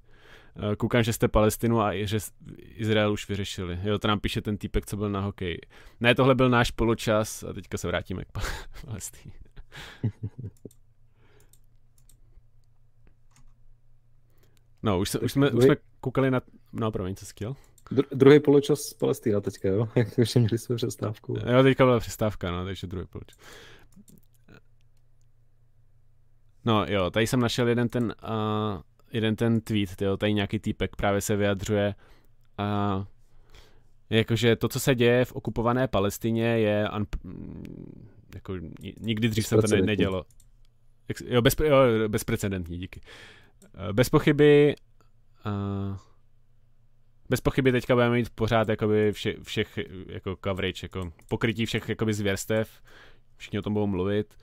koukám, 0.78 1.04
že 1.04 1.14
jste 1.14 1.28
Palestinu 1.28 1.82
a 1.82 2.06
že 2.06 2.18
Izrael 2.58 3.14
už 3.14 3.30
vyřešili. 3.30 3.80
Jo, 3.84 4.00
to 4.00 4.08
nám 4.08 4.20
píše 4.20 4.42
ten 4.42 4.58
týpek, 4.58 4.86
co 4.86 4.98
byl 4.98 5.10
na 5.10 5.20
hokeji. 5.20 5.60
Ne, 6.00 6.16
tohle 6.16 6.36
byl 6.36 6.50
náš 6.50 6.72
poločas 6.72 7.44
a 7.44 7.54
teďka 7.54 7.78
se 7.78 7.88
vrátíme 7.88 8.26
k 8.26 8.28
Palestině. 8.86 9.34
No, 14.84 15.00
už, 15.00 15.10
se, 15.10 15.20
už, 15.20 15.32
jsme, 15.32 15.52
už 15.52 15.64
jsme 15.64 15.76
koukali 16.00 16.32
na... 16.32 16.42
No, 16.74 16.92
promiň, 16.92 17.16
co 17.16 17.26
skvěl. 17.26 17.56
Dru- 17.92 18.08
druhý 18.12 18.40
poločas 18.40 18.94
Palestina 18.94 19.42
teďka, 19.42 19.70
jo? 19.70 19.90
Jak 19.96 20.18
už 20.18 20.36
měli 20.36 20.58
jsme 20.58 20.76
přestávku. 20.76 21.38
Jo, 21.46 21.64
teďka 21.64 21.86
byla 21.86 22.00
přestávka, 22.00 22.52
no, 22.52 22.66
takže 22.66 22.88
druhý 22.88 23.08
poločas. 23.08 23.38
No 26.66 26.86
jo, 26.88 27.12
tady 27.12 27.28
jsem 27.28 27.40
našel 27.40 27.68
jeden 27.68 27.90
ten 27.90 28.04
uh, 28.24 28.82
jeden 29.14 29.36
ten 29.36 29.62
tweet, 29.62 29.96
tyjo, 29.96 30.18
tady 30.18 30.34
nějaký 30.34 30.60
týpek 30.60 30.96
právě 30.96 31.22
se 31.22 31.36
vyjadřuje 31.36 31.96
a 32.58 33.06
jakože 34.10 34.56
to, 34.56 34.68
co 34.68 34.80
se 34.80 34.96
děje 34.96 35.26
v 35.26 35.32
okupované 35.32 35.88
Palestině 35.88 36.46
je 36.46 36.90
un, 36.98 37.06
jako 38.36 38.54
nikdy 39.00 39.30
dřív 39.30 39.48
se 39.48 39.56
to 39.56 39.76
ne, 39.76 39.82
nedělo. 39.82 40.26
Jo, 41.26 41.42
bez, 41.42 41.56
jo, 41.64 41.78
bezprecedentní, 42.08 42.78
díky. 42.78 43.02
Bez 43.94 44.10
pochyby 44.10 44.76
uh, 45.46 45.98
bez 47.30 47.42
pochyby 47.42 47.72
teďka 47.72 47.96
budeme 47.96 48.16
mít 48.16 48.30
pořád 48.30 48.70
jakoby 48.70 49.12
vše, 49.12 49.34
všech 49.44 49.80
jako 50.08 50.38
coverage, 50.44 50.86
jako 50.86 51.12
pokrytí 51.28 51.66
všech 51.66 51.90
jakoby 51.90 52.14
zvěrstev, 52.14 52.82
všichni 53.38 53.60
o 53.60 53.62
tom 53.62 53.74
budou 53.74 53.88
mluvit. 53.88 54.38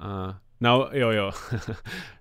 Uh, 0.00 0.34
no, 0.60 0.88
jo, 0.92 1.10
jo. 1.10 1.30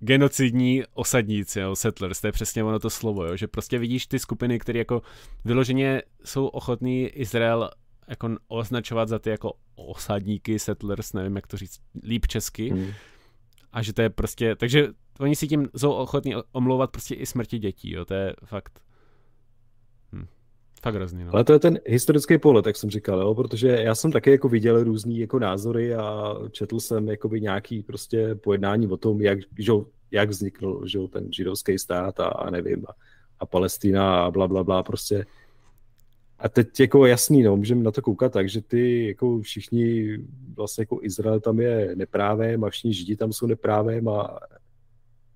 genocidní 0.00 0.82
osadníci, 0.94 1.60
jo, 1.60 1.76
settlers, 1.76 2.20
to 2.20 2.26
je 2.26 2.32
přesně 2.32 2.64
ono 2.64 2.78
to 2.78 2.90
slovo, 2.90 3.24
jo, 3.24 3.36
že 3.36 3.46
prostě 3.46 3.78
vidíš 3.78 4.06
ty 4.06 4.18
skupiny, 4.18 4.58
které 4.58 4.78
jako 4.78 5.02
vyloženě 5.44 6.02
jsou 6.24 6.46
ochotní 6.46 7.06
Izrael 7.06 7.70
jako 8.08 8.36
označovat 8.48 9.08
za 9.08 9.18
ty 9.18 9.30
jako 9.30 9.52
osadníky, 9.74 10.58
settlers, 10.58 11.12
nevím, 11.12 11.36
jak 11.36 11.46
to 11.46 11.56
říct 11.56 11.80
líp 12.02 12.26
česky, 12.26 12.70
hmm. 12.70 12.92
a 13.72 13.82
že 13.82 13.92
to 13.92 14.02
je 14.02 14.10
prostě, 14.10 14.56
takže 14.56 14.88
oni 15.20 15.36
si 15.36 15.48
tím 15.48 15.68
jsou 15.76 15.92
ochotní 15.92 16.34
omlouvat 16.52 16.90
prostě 16.90 17.14
i 17.14 17.26
smrti 17.26 17.58
dětí, 17.58 17.92
jo, 17.92 18.04
to 18.04 18.14
je 18.14 18.34
fakt. 18.44 18.80
Fakt 20.82 20.94
hrozný, 20.94 21.24
no. 21.24 21.34
Ale 21.34 21.44
to 21.44 21.52
je 21.52 21.58
ten 21.58 21.78
historický 21.86 22.38
pohled, 22.38 22.66
jak 22.66 22.76
jsem 22.76 22.90
říkal, 22.90 23.20
jo? 23.20 23.34
protože 23.34 23.68
já 23.68 23.94
jsem 23.94 24.12
taky 24.12 24.30
jako 24.30 24.48
viděl 24.48 24.84
různý 24.84 25.18
jako 25.18 25.38
názory 25.38 25.94
a 25.94 26.34
četl 26.50 26.80
jsem 26.80 27.08
jakoby 27.08 27.40
nějaký 27.40 27.82
prostě 27.82 28.34
pojednání 28.34 28.88
o 28.88 28.96
tom, 28.96 29.20
jak, 29.20 29.38
že, 29.58 29.72
jak 30.10 30.28
vznikl 30.28 30.82
že, 30.86 30.98
ten 31.10 31.32
židovský 31.32 31.78
stát 31.78 32.20
a, 32.20 32.26
a 32.26 32.50
nevím, 32.50 32.84
a, 32.88 32.92
a 33.40 33.46
Palestina 33.46 34.24
a 34.24 34.30
bla, 34.30 34.48
bla, 34.48 34.64
bla, 34.64 34.82
prostě. 34.82 35.26
A 36.38 36.48
teď 36.48 36.80
jako 36.80 37.06
jasný, 37.06 37.42
no, 37.42 37.56
můžeme 37.56 37.82
na 37.82 37.90
to 37.90 38.02
koukat 38.02 38.32
tak, 38.32 38.48
že 38.48 38.60
ty 38.60 39.06
jako 39.06 39.40
všichni, 39.40 40.18
vlastně 40.56 40.82
jako 40.82 40.98
Izrael 41.02 41.40
tam 41.40 41.60
je 41.60 41.90
neprávem 41.94 42.64
a 42.64 42.70
všichni 42.70 42.94
židi 42.94 43.16
tam 43.16 43.32
jsou 43.32 43.46
neprávem 43.46 44.08
a 44.08 44.38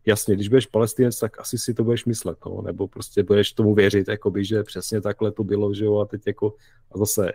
jasně, 0.06 0.34
když 0.34 0.48
budeš 0.48 0.66
palestinec, 0.66 1.18
tak 1.18 1.40
asi 1.40 1.58
si 1.58 1.74
to 1.74 1.84
budeš 1.84 2.04
myslet, 2.04 2.38
no, 2.46 2.62
nebo 2.62 2.88
prostě 2.88 3.22
budeš 3.22 3.52
tomu 3.52 3.74
věřit, 3.74 4.08
jakoby, 4.08 4.44
že 4.44 4.62
přesně 4.62 5.00
takhle 5.00 5.32
to 5.32 5.44
bylo, 5.44 5.74
že 5.74 5.84
jo, 5.84 5.98
a 5.98 6.04
teď 6.04 6.26
jako, 6.26 6.54
a 6.92 6.98
zase, 6.98 7.32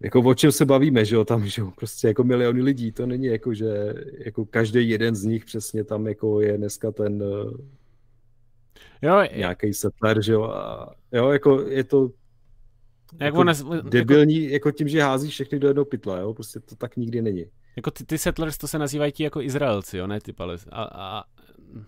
jako 0.00 0.20
o 0.20 0.34
čem 0.34 0.52
se 0.52 0.64
bavíme, 0.64 1.04
že 1.04 1.14
jo, 1.14 1.24
tam, 1.24 1.46
že 1.46 1.62
jo, 1.62 1.72
prostě 1.76 2.08
jako 2.08 2.24
miliony 2.24 2.62
lidí, 2.62 2.92
to 2.92 3.06
není 3.06 3.26
jako, 3.26 3.54
že 3.54 3.94
jako 4.18 4.44
každý 4.44 4.88
jeden 4.88 5.14
z 5.14 5.24
nich 5.24 5.44
přesně 5.44 5.84
tam 5.84 6.06
jako 6.06 6.40
je 6.40 6.58
dneska 6.58 6.92
ten 6.92 7.24
jo, 9.02 9.22
nějaký 9.36 9.74
settler, 9.74 10.22
že 10.22 10.32
jo, 10.32 10.42
a 10.42 10.94
jo, 11.12 11.28
jako 11.28 11.60
je 11.60 11.84
to 11.84 12.10
jak 13.12 13.20
jako 13.20 13.38
ona, 13.38 13.52
debilní, 13.82 14.42
jako... 14.42 14.52
jako 14.52 14.70
tím, 14.70 14.88
že 14.88 15.02
hází 15.02 15.30
všechny 15.30 15.58
do 15.58 15.68
jednoho 15.68 15.84
pytla, 15.84 16.18
jo, 16.18 16.34
prostě 16.34 16.60
to 16.60 16.76
tak 16.76 16.96
nikdy 16.96 17.22
není. 17.22 17.44
Jako 17.78 17.90
ty, 17.90 18.04
ty 18.04 18.18
settlers, 18.18 18.58
to 18.58 18.68
se 18.68 18.78
nazývají 18.78 19.12
ti 19.12 19.22
jako 19.22 19.40
Izraelci, 19.40 19.98
jo, 19.98 20.06
ne 20.06 20.20
ty 20.20 20.32
Palestinci. 20.32 20.74
A, 20.74 20.84
a, 20.84 21.24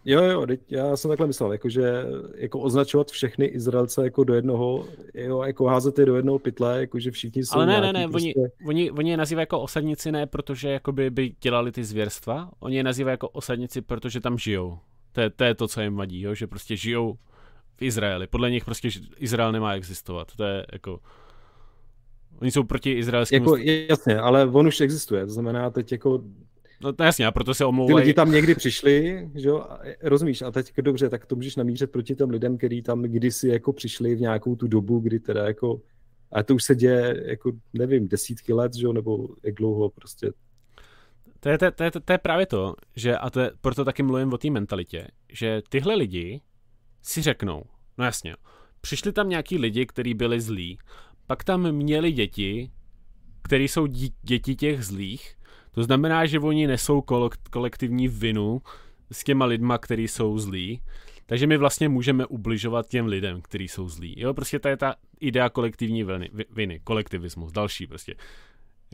Jo, 0.05 0.23
jo, 0.23 0.47
já 0.71 0.97
jsem 0.97 1.09
takhle 1.09 1.27
myslel, 1.27 1.53
jakože 1.53 2.05
jako 2.35 2.61
označovat 2.61 3.11
všechny 3.11 3.47
Izraelce 3.47 4.05
jako 4.05 4.25
do 4.25 4.35
jednoho, 4.35 4.87
jo, 5.15 5.43
jako 5.43 5.67
házet 5.67 5.99
je 5.99 6.07
do 6.07 6.17
jednoho 6.17 6.39
pytle, 6.39 6.81
jakože 6.81 7.11
všichni 7.11 7.45
jsou 7.45 7.57
Ale 7.57 7.67
ne, 7.67 7.81
ne, 7.81 7.93
ne, 7.93 8.09
prostě... 8.09 8.33
oni, 8.35 8.51
oni, 8.67 8.91
oni 8.91 9.11
je 9.11 9.17
nazývají 9.17 9.43
jako 9.43 9.61
osadnici 9.61 10.13
ne, 10.13 10.27
protože 10.27 10.69
jakoby 10.69 11.11
by 11.11 11.35
dělali 11.41 11.73
ty 11.73 11.85
zvěrstva, 11.85 12.51
oni 12.59 12.77
je 12.77 12.83
nazývají 12.83 13.13
jako 13.13 13.29
osadnici, 13.29 13.83
protože 13.83 14.21
tam 14.21 14.39
žijou. 14.39 14.79
To 15.13 15.21
je, 15.21 15.31
to 15.31 15.45
je 15.45 15.55
to, 15.55 15.69
co 15.69 15.81
jim 15.81 15.97
vadí, 15.97 16.21
jo, 16.21 16.35
že 16.35 16.47
prostě 16.47 16.77
žijou 16.77 17.19
v 17.77 17.83
Izraeli. 17.83 18.27
Podle 18.27 18.51
nich 18.51 18.65
prostě 18.65 18.89
Izrael 19.17 19.53
nemá 19.53 19.75
existovat. 19.75 20.37
To 20.37 20.45
je 20.45 20.67
jako... 20.73 21.01
Oni 22.41 22.51
jsou 22.51 22.65
proti 22.65 22.93
izraelským... 22.93 23.43
Jako, 23.43 23.57
jasně, 23.89 24.19
ale 24.19 24.47
on 24.47 24.67
už 24.67 24.81
existuje, 24.81 25.27
to 25.27 25.33
znamená 25.33 25.71
teď 25.71 25.93
jako 25.93 26.23
No 26.83 26.93
to 26.93 27.03
jasně, 27.03 27.27
a 27.27 27.33
proto 27.33 27.55
se 27.55 27.65
omlouvají. 27.65 27.95
Ty 27.95 28.01
lidi 28.01 28.15
tam 28.15 28.33
někdy 28.33 28.55
přišli, 28.55 29.29
že 29.35 29.49
jo, 29.49 29.67
rozumíš, 30.03 30.43
a 30.43 30.51
teď 30.51 30.73
dobře, 30.77 31.09
tak 31.09 31.27
to 31.27 31.37
můžeš 31.37 31.57
namířit 31.57 31.91
proti 31.91 32.15
těm 32.15 32.31
lidem, 32.31 32.59
kteří 32.59 32.83
tam 32.83 33.03
kdysi 33.03 33.49
jako 33.49 33.73
přišli 33.73 34.15
v 34.15 34.21
nějakou 34.21 34.57
tu 34.57 34.69
dobu, 34.69 35.01
kdy 35.01 35.21
teda 35.21 35.45
jako, 35.45 35.81
a 36.33 36.43
to 36.43 36.55
už 36.55 36.65
se 36.65 36.75
děje 36.75 37.25
jako, 37.27 37.53
nevím, 37.73 38.09
desítky 38.09 38.53
let, 38.53 38.75
že 38.75 38.85
jo, 38.85 38.93
nebo 38.93 39.29
jak 39.45 39.55
dlouho 39.55 39.91
prostě. 39.91 40.33
To 41.41 41.49
je, 41.49 41.59
to, 41.59 41.71
to, 41.71 41.85
je, 41.85 41.91
to 41.91 42.13
je 42.13 42.19
právě 42.19 42.47
to, 42.47 42.75
že, 42.97 43.17
a 43.17 43.31
to 43.31 43.41
je, 43.41 43.51
proto 43.61 43.85
taky 43.85 44.03
mluvím 44.03 44.33
o 44.33 44.39
té 44.39 44.51
mentalitě, 44.51 45.09
že 45.33 45.63
tyhle 45.69 45.95
lidi 45.95 46.41
si 47.03 47.23
řeknou, 47.23 47.63
no 47.99 48.05
jasně, 48.05 48.35
přišli 48.81 49.13
tam 49.13 49.29
nějaký 49.29 49.59
lidi, 49.59 49.87
kteří 49.87 50.15
byli 50.15 50.41
zlí, 50.41 50.79
pak 51.31 51.45
tam 51.45 51.73
měli 51.73 52.13
děti, 52.13 52.71
které 53.43 53.65
jsou 53.65 53.87
děti 54.23 54.55
těch 54.55 54.85
zlých, 54.85 55.35
to 55.71 55.83
znamená, 55.83 56.27
že 56.27 56.39
oni 56.39 56.67
nesou 56.67 57.03
kolektivní 57.51 58.09
vinu 58.09 58.63
s 59.13 59.25
těma 59.25 59.45
lidma, 59.45 59.79
kteří 59.79 60.09
jsou 60.09 60.39
zlí, 60.39 60.83
takže 61.27 61.47
my 61.47 61.57
vlastně 61.57 61.89
můžeme 61.89 62.27
ubližovat 62.27 62.89
těm 62.89 63.07
lidem, 63.07 63.41
kteří 63.43 63.69
jsou 63.69 63.89
zlí. 63.89 64.15
Jo, 64.21 64.35
prostě 64.35 64.59
to 64.59 64.69
je 64.69 64.77
ta 64.77 64.95
idea 65.21 65.49
kolektivní 65.49 66.05
viny, 66.05 66.31
viny, 66.51 66.81
kolektivismus, 66.85 67.53
další 67.53 67.87
prostě. 67.87 68.15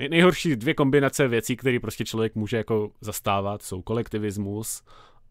Nejhorší 0.09 0.57
dvě 0.57 0.75
kombinace 0.75 1.29
věcí, 1.29 1.57
které 1.57 1.81
prostě 1.81 2.05
člověk 2.05 2.35
může 2.35 2.57
jako 2.57 2.91
zastávat, 3.01 3.63
jsou 3.63 3.83
kolektivismus 3.83 4.83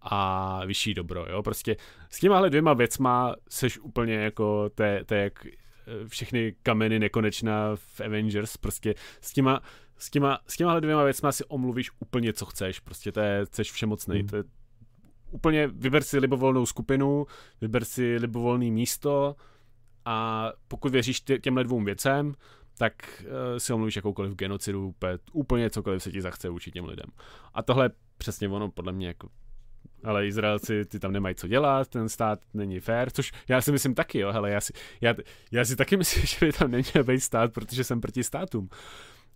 a 0.01 0.65
vyšší 0.65 0.93
dobro, 0.93 1.25
jo, 1.29 1.43
prostě 1.43 1.75
s 2.09 2.19
těmahle 2.19 2.49
dvěma 2.49 2.73
věcma 2.73 3.35
seš 3.49 3.79
úplně 3.79 4.13
jako, 4.13 4.69
to 4.75 4.83
je, 4.83 5.05
to 5.05 5.13
je 5.13 5.23
jak 5.23 5.45
všechny 6.07 6.55
kameny 6.63 6.99
nekonečná 6.99 7.75
v 7.75 8.01
Avengers, 8.01 8.57
prostě 8.57 8.95
s 9.21 9.33
těma, 9.33 9.61
s 9.97 10.09
těma, 10.09 10.39
s 10.47 10.57
těma 10.57 10.79
dvěma 10.79 11.03
věcma 11.03 11.31
si 11.31 11.45
omluvíš 11.45 11.91
úplně, 11.99 12.33
co 12.33 12.45
chceš. 12.45 12.79
Prostě 12.79 13.11
to 13.11 13.19
je, 13.19 13.45
chceš 13.45 13.71
všemocnej. 13.71 14.21
Mm. 14.21 14.27
To 14.27 14.35
je 14.35 14.43
úplně, 15.31 15.67
vyber 15.67 16.03
si 16.03 16.19
libovolnou 16.19 16.65
skupinu, 16.65 17.25
vyber 17.61 17.85
si 17.85 18.17
libovolný 18.17 18.71
místo 18.71 19.35
a 20.05 20.51
pokud 20.67 20.91
věříš 20.91 21.21
tě, 21.21 21.39
těmhle 21.39 21.63
dvou 21.63 21.83
věcem, 21.83 22.33
tak 22.77 22.93
uh, 23.21 23.57
si 23.57 23.73
omluvíš 23.73 23.95
jakoukoliv 23.95 24.33
genocidu, 24.33 24.87
úplně, 24.87 25.17
úplně 25.33 25.69
cokoliv 25.69 26.03
se 26.03 26.11
ti 26.11 26.21
zachce 26.21 26.49
učit 26.49 26.71
těm 26.71 26.85
lidem. 26.85 27.09
A 27.53 27.63
tohle 27.63 27.89
přesně 28.17 28.49
ono 28.49 28.71
podle 28.71 28.91
mě 28.91 29.07
jako 29.07 29.29
ale 30.03 30.27
Izraelci 30.27 30.85
ty 30.85 30.99
tam 30.99 31.11
nemají 31.11 31.35
co 31.35 31.47
dělat, 31.47 31.87
ten 31.87 32.09
stát 32.09 32.39
není 32.53 32.79
fair, 32.79 33.11
což 33.11 33.31
já 33.47 33.61
si 33.61 33.71
myslím 33.71 33.95
taky, 33.95 34.19
jo, 34.19 34.31
hele, 34.31 34.51
já 34.51 34.61
si, 34.61 34.73
já, 35.01 35.15
já 35.51 35.65
si 35.65 35.75
taky 35.75 35.97
myslím, 36.01 36.25
že 36.25 36.45
by 36.45 36.51
tam 36.51 36.71
neměl 36.71 37.03
být 37.03 37.19
stát, 37.19 37.53
protože 37.53 37.83
jsem 37.83 38.01
proti 38.01 38.23
státům. 38.23 38.69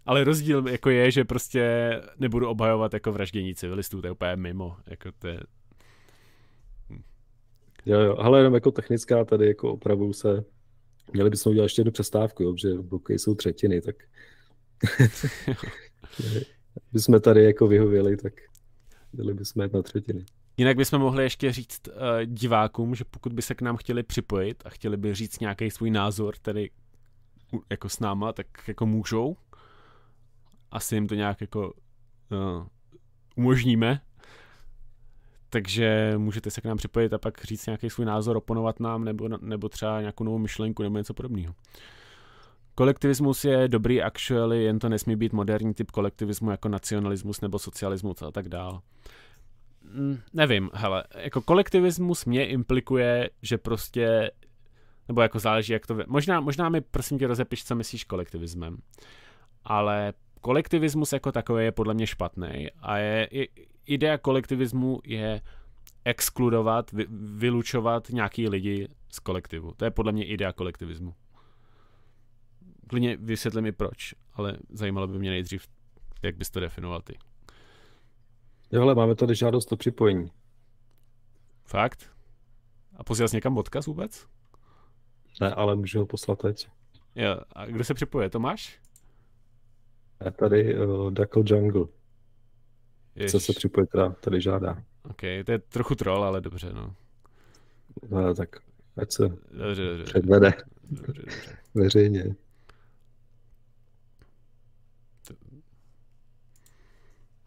Ale 0.05 0.23
rozdíl 0.23 0.67
jako 0.67 0.89
je, 0.89 1.11
že 1.11 1.25
prostě 1.25 1.91
nebudu 2.19 2.49
obhajovat 2.49 2.93
jako 2.93 3.11
vraždění 3.11 3.55
civilistů, 3.55 4.01
to 4.01 4.07
je 4.07 4.11
úplně 4.11 4.35
mimo. 4.35 4.77
Jako 4.87 5.09
to 5.19 5.27
je... 5.27 5.39
Jo, 7.85 7.99
jo, 7.99 8.15
ale 8.17 8.39
jenom 8.39 8.53
jako 8.53 8.71
technická 8.71 9.25
tady 9.25 9.47
jako 9.47 9.73
opravdu 9.73 10.13
se 10.13 10.43
měli 11.13 11.29
bychom 11.29 11.49
udělat 11.51 11.65
ještě 11.65 11.79
jednu 11.79 11.91
přestávku, 11.91 12.43
jo, 12.43 12.55
že 12.57 12.73
bloky 12.73 13.19
jsou 13.19 13.35
třetiny, 13.35 13.81
tak 13.81 13.95
bychom 16.93 17.21
tady 17.21 17.43
jako 17.43 17.67
vyhověli, 17.67 18.17
tak 18.17 18.33
měli 19.13 19.33
bychom 19.33 19.63
jít 19.63 19.73
na 19.73 19.81
třetiny. 19.81 20.25
Jinak 20.59 20.77
bychom 20.77 20.99
mohli 20.99 21.23
ještě 21.23 21.51
říct 21.51 21.87
uh, 21.87 21.93
divákům, 22.25 22.95
že 22.95 23.03
pokud 23.05 23.33
by 23.33 23.41
se 23.41 23.55
k 23.55 23.61
nám 23.61 23.77
chtěli 23.77 24.03
připojit 24.03 24.63
a 24.65 24.69
chtěli 24.69 24.97
by 24.97 25.15
říct 25.15 25.39
nějaký 25.39 25.71
svůj 25.71 25.91
názor, 25.91 26.35
tedy 26.41 26.69
jako 27.69 27.89
s 27.89 27.99
náma, 27.99 28.33
tak 28.33 28.47
jako 28.67 28.85
můžou 28.85 29.37
asi 30.71 30.95
jim 30.95 31.07
to 31.07 31.15
nějak 31.15 31.41
jako 31.41 31.73
uh, 32.31 32.67
umožníme. 33.35 34.01
Takže 35.49 36.13
můžete 36.17 36.51
se 36.51 36.61
k 36.61 36.65
nám 36.65 36.77
připojit 36.77 37.13
a 37.13 37.17
pak 37.17 37.43
říct 37.43 37.65
nějaký 37.65 37.89
svůj 37.89 38.05
názor, 38.05 38.37
oponovat 38.37 38.79
nám, 38.79 39.03
nebo, 39.03 39.27
nebo 39.41 39.69
třeba 39.69 40.01
nějakou 40.01 40.23
novou 40.23 40.37
myšlenku, 40.37 40.83
nebo 40.83 40.97
něco 40.97 41.13
podobného. 41.13 41.55
Kolektivismus 42.75 43.45
je 43.45 43.67
dobrý 43.67 44.01
actually, 44.01 44.63
jen 44.63 44.79
to 44.79 44.89
nesmí 44.89 45.15
být 45.15 45.33
moderní 45.33 45.73
typ 45.73 45.91
kolektivismu 45.91 46.51
jako 46.51 46.69
nacionalismus 46.69 47.41
nebo 47.41 47.59
socialismus 47.59 48.21
a 48.21 48.31
tak 48.31 48.49
dál. 48.49 48.81
Mm, 49.83 50.19
nevím, 50.33 50.69
hele, 50.73 51.03
jako 51.15 51.41
kolektivismus 51.41 52.25
mě 52.25 52.47
implikuje, 52.47 53.29
že 53.41 53.57
prostě, 53.57 54.31
nebo 55.07 55.21
jako 55.21 55.39
záleží, 55.39 55.73
jak 55.73 55.87
to... 55.87 55.97
Možná, 56.07 56.39
možná 56.39 56.69
mi 56.69 56.81
prosím 56.81 57.19
tě 57.19 57.27
rozepiš, 57.27 57.65
co 57.65 57.75
myslíš 57.75 58.03
kolektivismem. 58.03 58.77
Ale 59.63 60.13
kolektivismus 60.41 61.13
jako 61.13 61.31
takový 61.31 61.63
je 61.63 61.71
podle 61.71 61.93
mě 61.93 62.07
špatný 62.07 62.67
a 62.79 62.97
je, 62.97 63.27
je, 63.31 63.47
idea 63.85 64.17
kolektivismu 64.17 64.99
je 65.05 65.41
exkludovat, 66.05 66.91
vy, 66.91 67.05
vylučovat 67.09 68.09
nějaký 68.09 68.49
lidi 68.49 68.87
z 69.09 69.19
kolektivu. 69.19 69.73
To 69.77 69.85
je 69.85 69.91
podle 69.91 70.11
mě 70.11 70.25
idea 70.25 70.53
kolektivismu. 70.53 71.13
Klidně 72.87 73.17
vysvětli 73.17 73.61
mi 73.61 73.71
proč, 73.71 74.13
ale 74.33 74.57
zajímalo 74.69 75.07
by 75.07 75.19
mě 75.19 75.29
nejdřív, 75.29 75.67
jak 76.23 76.35
bys 76.35 76.49
to 76.49 76.59
definoval 76.59 77.01
ty. 77.01 77.17
Jo, 78.71 78.81
ale 78.81 78.95
máme 78.95 79.15
tady 79.15 79.35
žádost 79.35 79.71
o 79.71 79.77
připojení. 79.77 80.31
Fakt? 81.65 82.11
A 82.95 83.03
posílal 83.03 83.27
jsi 83.27 83.35
někam 83.35 83.57
odkaz 83.57 83.85
vůbec? 83.85 84.27
Ne, 85.41 85.53
ale 85.53 85.75
můžu 85.75 85.99
ho 85.99 86.05
poslat 86.05 86.39
teď. 86.39 86.69
Jo, 87.15 87.37
a 87.53 87.65
kdo 87.65 87.83
se 87.83 87.93
připoje, 87.93 88.29
to 88.29 88.39
máš? 88.39 88.79
A 90.19 90.31
tady 90.31 90.79
uh, 90.79 91.11
Duckle 91.11 91.43
Jungle. 91.45 91.85
Jež. 93.15 93.31
Co 93.31 93.39
se 93.39 93.53
připojit 93.53 93.89
teda 93.89 94.09
tady 94.09 94.41
žádá. 94.41 94.83
OK, 95.03 95.21
to 95.45 95.51
je 95.51 95.59
trochu 95.59 95.95
troll, 95.95 96.23
ale 96.23 96.41
dobře, 96.41 96.73
no. 96.73 96.95
No, 98.09 98.35
tak 98.35 98.49
ať 98.97 99.11
se 99.11 99.29
dobře, 99.29 99.85
dobře. 99.85 100.03
předvede. 100.03 100.51
Dobře, 100.89 101.13
dobře. 101.13 101.57
Veřejně. 101.75 102.35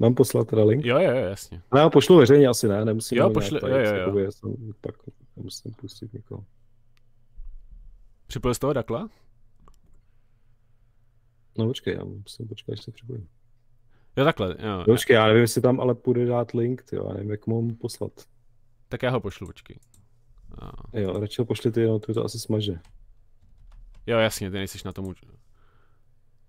Mám 0.02 0.14
poslat 0.14 0.48
teda 0.48 0.64
link? 0.64 0.84
Jo, 0.84 0.98
jo, 0.98 1.10
jasně. 1.10 1.62
No, 1.72 1.80
já 1.80 1.90
pošlu 1.90 2.16
veřejně 2.16 2.46
asi 2.46 2.68
ne, 2.68 2.84
nemusím. 2.84 3.18
Jo, 3.18 3.30
pošli, 3.30 3.60
jo, 3.62 3.68
jo, 3.68 3.96
jo. 3.96 4.18
Já 4.18 4.30
jsem, 4.30 4.56
pak 4.80 4.94
musím 5.36 5.72
pustit 5.74 6.12
někoho. 6.12 6.44
Připojil 8.26 8.54
z 8.54 8.58
toho 8.58 8.72
Dakla? 8.72 9.08
No 11.58 11.66
počkej, 11.66 11.94
já 11.94 12.04
musím 12.04 12.48
počkat, 12.48 12.72
až 12.72 12.82
se 12.82 12.90
připojím. 12.90 13.28
Jo, 14.16 14.24
takhle, 14.24 14.48
jo. 14.48 14.78
No, 14.78 14.84
počkej, 14.84 15.14
já 15.14 15.26
nevím, 15.26 15.42
jestli 15.42 15.60
tam 15.60 15.80
ale 15.80 15.94
půjde 15.94 16.26
dát 16.26 16.50
link, 16.50 16.84
jo, 16.92 17.06
já 17.08 17.14
nevím, 17.14 17.30
jak 17.30 17.46
mám 17.46 17.74
poslat. 17.74 18.12
Tak 18.88 19.02
já 19.02 19.10
ho 19.10 19.20
pošlu, 19.20 19.46
počkej. 19.46 19.78
A... 20.58 20.72
Jo, 20.98 21.20
radši 21.20 21.42
ho 21.42 21.46
pošli 21.46 21.72
ty, 21.72 21.86
no, 21.86 21.98
to, 21.98 22.14
to 22.14 22.24
asi 22.24 22.38
smaže. 22.38 22.78
Jo, 24.06 24.18
jasně, 24.18 24.50
ty 24.50 24.56
nejsiš 24.56 24.84
na 24.84 24.92
tom 24.92 25.14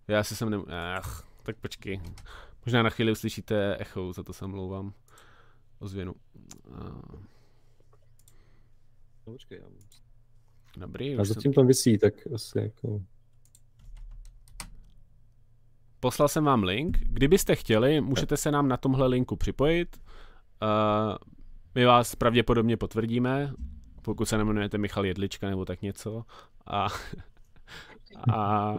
Já 0.08 0.24
si 0.24 0.36
jsem 0.36 0.50
nem... 0.50 0.66
Ach, 0.98 1.28
tak 1.44 1.56
počkej. 1.58 2.02
Možná 2.66 2.84
na 2.84 2.90
chvíli 2.90 3.12
uslyšíte 3.12 3.78
echo, 3.80 4.14
za 4.14 4.24
to 4.24 4.34
se 4.34 4.48
mluvám. 4.48 4.94
Ozvěnu. 5.80 6.16
A... 6.72 6.84
No 9.28 9.34
počkej, 9.34 9.60
já 9.62 9.68
Dobrý. 10.78 11.18
A 11.18 11.24
zatím 11.24 11.42
jsem... 11.42 11.54
tam 11.54 11.68
vysí, 11.68 11.98
tak 11.98 12.14
asi 12.34 12.60
jako... 12.60 13.02
Poslal 16.00 16.28
jsem 16.28 16.44
vám 16.44 16.64
link. 16.64 16.98
Kdybyste 17.00 17.56
chtěli, 17.56 18.02
můžete 18.02 18.38
se 18.38 18.52
nám 18.52 18.68
na 18.68 18.78
tomhle 18.78 19.08
linku 19.08 19.36
připojit. 19.36 20.02
Uh, 20.62 21.18
my 21.76 21.86
vás 21.86 22.16
pravděpodobně 22.16 22.78
potvrdíme, 22.78 23.54
pokud 24.02 24.26
se 24.26 24.38
nemenujete 24.38 24.78
Michal 24.78 25.06
Jedlička 25.06 25.50
nebo 25.50 25.66
tak 25.66 25.82
něco. 25.82 26.26
A, 26.68 26.88
a 28.34 28.76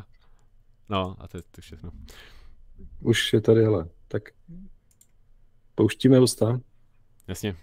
No, 0.88 1.16
a 1.18 1.28
to 1.28 1.36
je 1.36 1.42
to 1.50 1.60
všechno. 1.60 1.90
Už 3.00 3.32
je 3.32 3.40
tady, 3.40 3.62
hele. 3.62 3.88
Tak 4.08 4.22
pouštíme 5.74 6.18
hosta. 6.18 6.60
Jasně. 7.28 7.56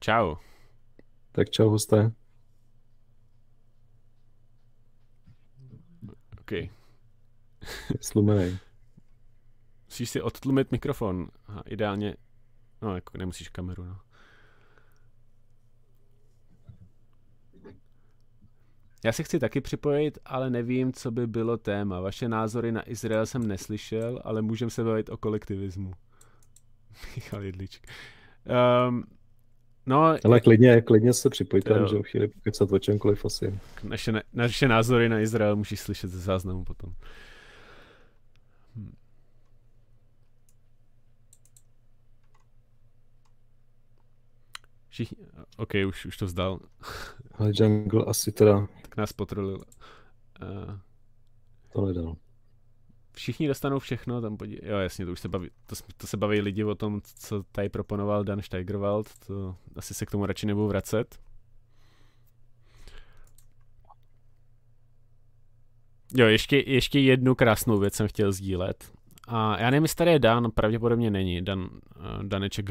Čau. 0.00 0.36
Tak 1.32 1.50
čau, 1.50 1.70
hosté. 1.70 2.12
OK. 6.40 6.52
Slumenej. 8.00 8.58
Musíš 9.84 10.10
si 10.10 10.22
odtlumit 10.22 10.72
mikrofon. 10.72 11.28
Aha, 11.46 11.62
ideálně, 11.66 12.16
no 12.82 12.94
jako 12.94 13.18
nemusíš 13.18 13.48
kameru, 13.48 13.84
no. 13.84 14.00
Já 19.06 19.12
se 19.12 19.22
chci 19.22 19.38
taky 19.38 19.60
připojit, 19.60 20.18
ale 20.24 20.50
nevím, 20.50 20.92
co 20.92 21.10
by 21.10 21.26
bylo 21.26 21.56
téma. 21.56 22.00
Vaše 22.00 22.28
názory 22.28 22.72
na 22.72 22.90
Izrael 22.90 23.26
jsem 23.26 23.46
neslyšel, 23.46 24.20
ale 24.24 24.42
můžeme 24.42 24.70
se 24.70 24.84
bavit 24.84 25.08
o 25.08 25.16
kolektivismu. 25.16 25.92
Michal 27.16 27.42
Jedliček. 27.42 27.86
Um, 28.88 29.04
no, 29.86 30.16
ale 30.24 30.40
klidně, 30.40 30.82
klidně 30.82 31.12
se 31.12 31.30
připojte, 31.30 31.80
můžeme 31.80 32.02
chvíli 32.02 32.28
pokecat 32.28 32.72
o 32.72 32.78
čemkoliv 32.78 33.24
asi. 33.24 33.58
Naše, 33.84 34.12
naše 34.32 34.68
názory 34.68 35.08
na 35.08 35.20
Izrael 35.20 35.56
musíš 35.56 35.80
slyšet 35.80 36.10
ze 36.10 36.20
záznamu 36.20 36.64
potom. 36.64 36.92
Všichni, 44.88 45.16
OK, 45.56 45.72
už, 45.88 46.06
už 46.06 46.16
to 46.16 46.26
vzdal. 46.26 46.60
Ale 47.34 47.52
Jungle 47.54 48.04
asi 48.04 48.32
teda... 48.32 48.66
Nás 48.96 49.12
potrolil. 49.12 49.56
Uh, 50.42 50.78
to 51.72 51.86
nedal. 51.86 52.16
Všichni 53.12 53.48
dostanou 53.48 53.78
všechno, 53.78 54.20
tam 54.20 54.36
podí... 54.36 54.58
Jo, 54.62 54.78
jasně, 54.78 55.06
to 55.06 55.12
už 55.12 55.20
se 55.20 55.28
baví, 55.28 55.50
to, 55.66 55.76
to 55.96 56.06
se 56.06 56.16
baví 56.16 56.40
lidi 56.40 56.64
o 56.64 56.74
tom, 56.74 57.00
co 57.18 57.42
tady 57.42 57.68
proponoval 57.68 58.24
Dan 58.24 58.42
Steigerwald, 58.42 59.18
to 59.26 59.56
asi 59.76 59.94
se 59.94 60.06
k 60.06 60.10
tomu 60.10 60.26
radši 60.26 60.46
nebudu 60.46 60.68
vracet. 60.68 61.20
Jo, 66.14 66.26
ještě, 66.26 66.56
ještě 66.66 67.00
jednu 67.00 67.34
krásnou 67.34 67.78
věc 67.78 67.94
jsem 67.94 68.08
chtěl 68.08 68.32
sdílet. 68.32 68.92
A 69.28 69.60
já 69.60 69.70
nevím, 69.70 69.84
jestli 69.84 69.96
tady 69.96 70.10
je 70.10 70.18
Dan, 70.18 70.50
pravděpodobně 70.50 71.10
není. 71.10 71.42
Dan, 71.42 71.60
uh, 71.60 71.70
Daneček 72.22 72.70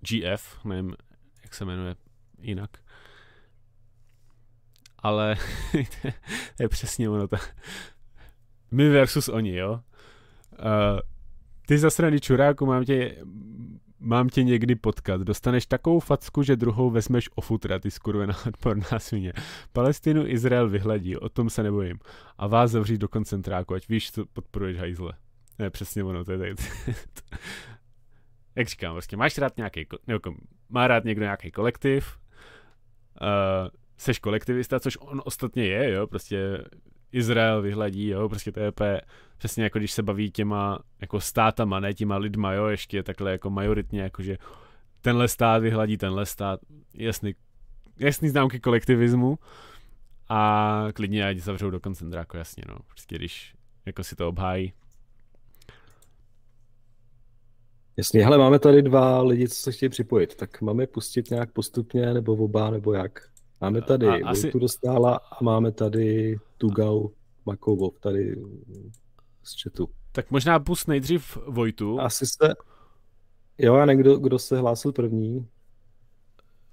GF, 0.00 0.64
nevím, 0.64 0.96
jak 1.42 1.54
se 1.54 1.64
jmenuje 1.64 1.96
jinak. 2.40 2.70
Ale 4.98 5.36
to 6.56 6.62
je 6.62 6.68
přesně 6.68 7.10
ono. 7.10 7.28
To. 7.28 7.36
My 8.70 8.88
versus 8.88 9.28
oni, 9.28 9.56
jo. 9.56 9.72
Uh, 9.72 11.00
ty 11.66 11.78
zasraný 11.78 12.20
čuráku, 12.20 12.66
mám 12.66 12.84
tě, 12.84 13.16
mám 14.00 14.28
tě 14.28 14.42
někdy 14.42 14.74
potkat. 14.74 15.20
Dostaneš 15.20 15.66
takovou 15.66 16.00
facku, 16.00 16.42
že 16.42 16.56
druhou 16.56 16.90
vezmeš 16.90 17.28
o 17.34 17.40
futra, 17.40 17.78
ty 17.78 17.90
skurvená 17.90 18.34
odporná 18.46 18.98
svině. 18.98 19.32
Palestinu 19.72 20.26
Izrael 20.26 20.68
vyhledí, 20.68 21.16
o 21.16 21.28
tom 21.28 21.50
se 21.50 21.62
nebojím. 21.62 21.98
A 22.38 22.46
vás 22.46 22.70
zavřít 22.70 22.98
do 22.98 23.08
koncentráku, 23.08 23.74
ať 23.74 23.88
víš, 23.88 24.12
co 24.12 24.26
podporuješ 24.26 24.78
hajzle. 24.78 25.12
Ne, 25.58 25.70
přesně 25.70 26.04
ono, 26.04 26.24
to 26.24 26.32
je 26.32 26.38
tady. 26.38 26.54
jak 28.56 28.68
říkám, 28.68 28.94
prostě 28.94 29.16
máš 29.16 29.38
rád 29.38 29.56
nějaký, 29.56 29.86
nebo 30.06 30.20
má 30.68 30.88
rád 30.88 31.04
někdo 31.04 31.22
nějaký 31.22 31.50
kolektiv, 31.50 32.18
uh, 33.20 33.68
seš 33.98 34.18
kolektivista, 34.18 34.80
což 34.80 34.98
on 35.00 35.22
ostatně 35.24 35.64
je, 35.64 35.90
jo, 35.90 36.06
prostě 36.06 36.64
Izrael 37.12 37.62
vyhledí, 37.62 38.08
jo, 38.08 38.28
prostě 38.28 38.52
to 38.52 38.60
je 38.60 38.68
úplně, 38.68 39.00
přesně 39.38 39.64
jako 39.64 39.78
když 39.78 39.92
se 39.92 40.02
baví 40.02 40.30
těma 40.30 40.78
jako 41.00 41.20
státama, 41.20 41.80
ne 41.80 41.94
těma 41.94 42.16
lidma, 42.16 42.52
jo, 42.52 42.66
ještě 42.66 43.02
takhle 43.02 43.32
jako 43.32 43.50
majoritně, 43.50 44.00
jakože 44.00 44.38
tenhle 45.00 45.28
stát 45.28 45.62
vyhladí 45.62 45.96
tenhle 45.96 46.26
stát, 46.26 46.60
jasný, 46.94 47.34
jasný 47.98 48.28
známky 48.28 48.60
kolektivismu 48.60 49.38
a 50.28 50.88
klidně 50.94 51.28
ať 51.28 51.38
zavřou 51.38 51.70
do 51.70 51.80
koncentráku, 51.80 52.36
jasně, 52.36 52.64
no, 52.68 52.78
prostě 52.86 53.16
když 53.16 53.54
jako 53.86 54.04
si 54.04 54.16
to 54.16 54.28
obhájí, 54.28 54.72
Jasně, 57.96 58.24
hele, 58.24 58.38
máme 58.38 58.58
tady 58.58 58.82
dva 58.82 59.22
lidi, 59.22 59.48
co 59.48 59.54
se 59.54 59.72
chtějí 59.72 59.90
připojit, 59.90 60.34
tak 60.34 60.60
máme 60.60 60.86
pustit 60.86 61.30
nějak 61.30 61.52
postupně, 61.52 62.14
nebo 62.14 62.32
oba, 62.32 62.70
nebo 62.70 62.92
jak? 62.92 63.28
Máme 63.60 63.82
tady 63.82 64.06
a, 64.06 64.28
asi... 64.28 64.52
Dostála 64.58 65.16
a 65.16 65.44
máme 65.44 65.72
tady 65.72 66.36
Tugau 66.58 67.08
Makovov, 67.46 67.98
tady 68.00 68.36
z 69.42 69.62
chatu. 69.62 69.88
Tak 70.12 70.30
možná 70.30 70.60
pust 70.60 70.88
nejdřív 70.88 71.38
Vojtu. 71.46 72.00
Asi 72.00 72.26
se... 72.26 72.54
Jo, 73.58 73.74
a 73.74 73.84
někdo, 73.86 74.16
kdo 74.16 74.38
se 74.38 74.58
hlásil 74.58 74.92
první? 74.92 75.48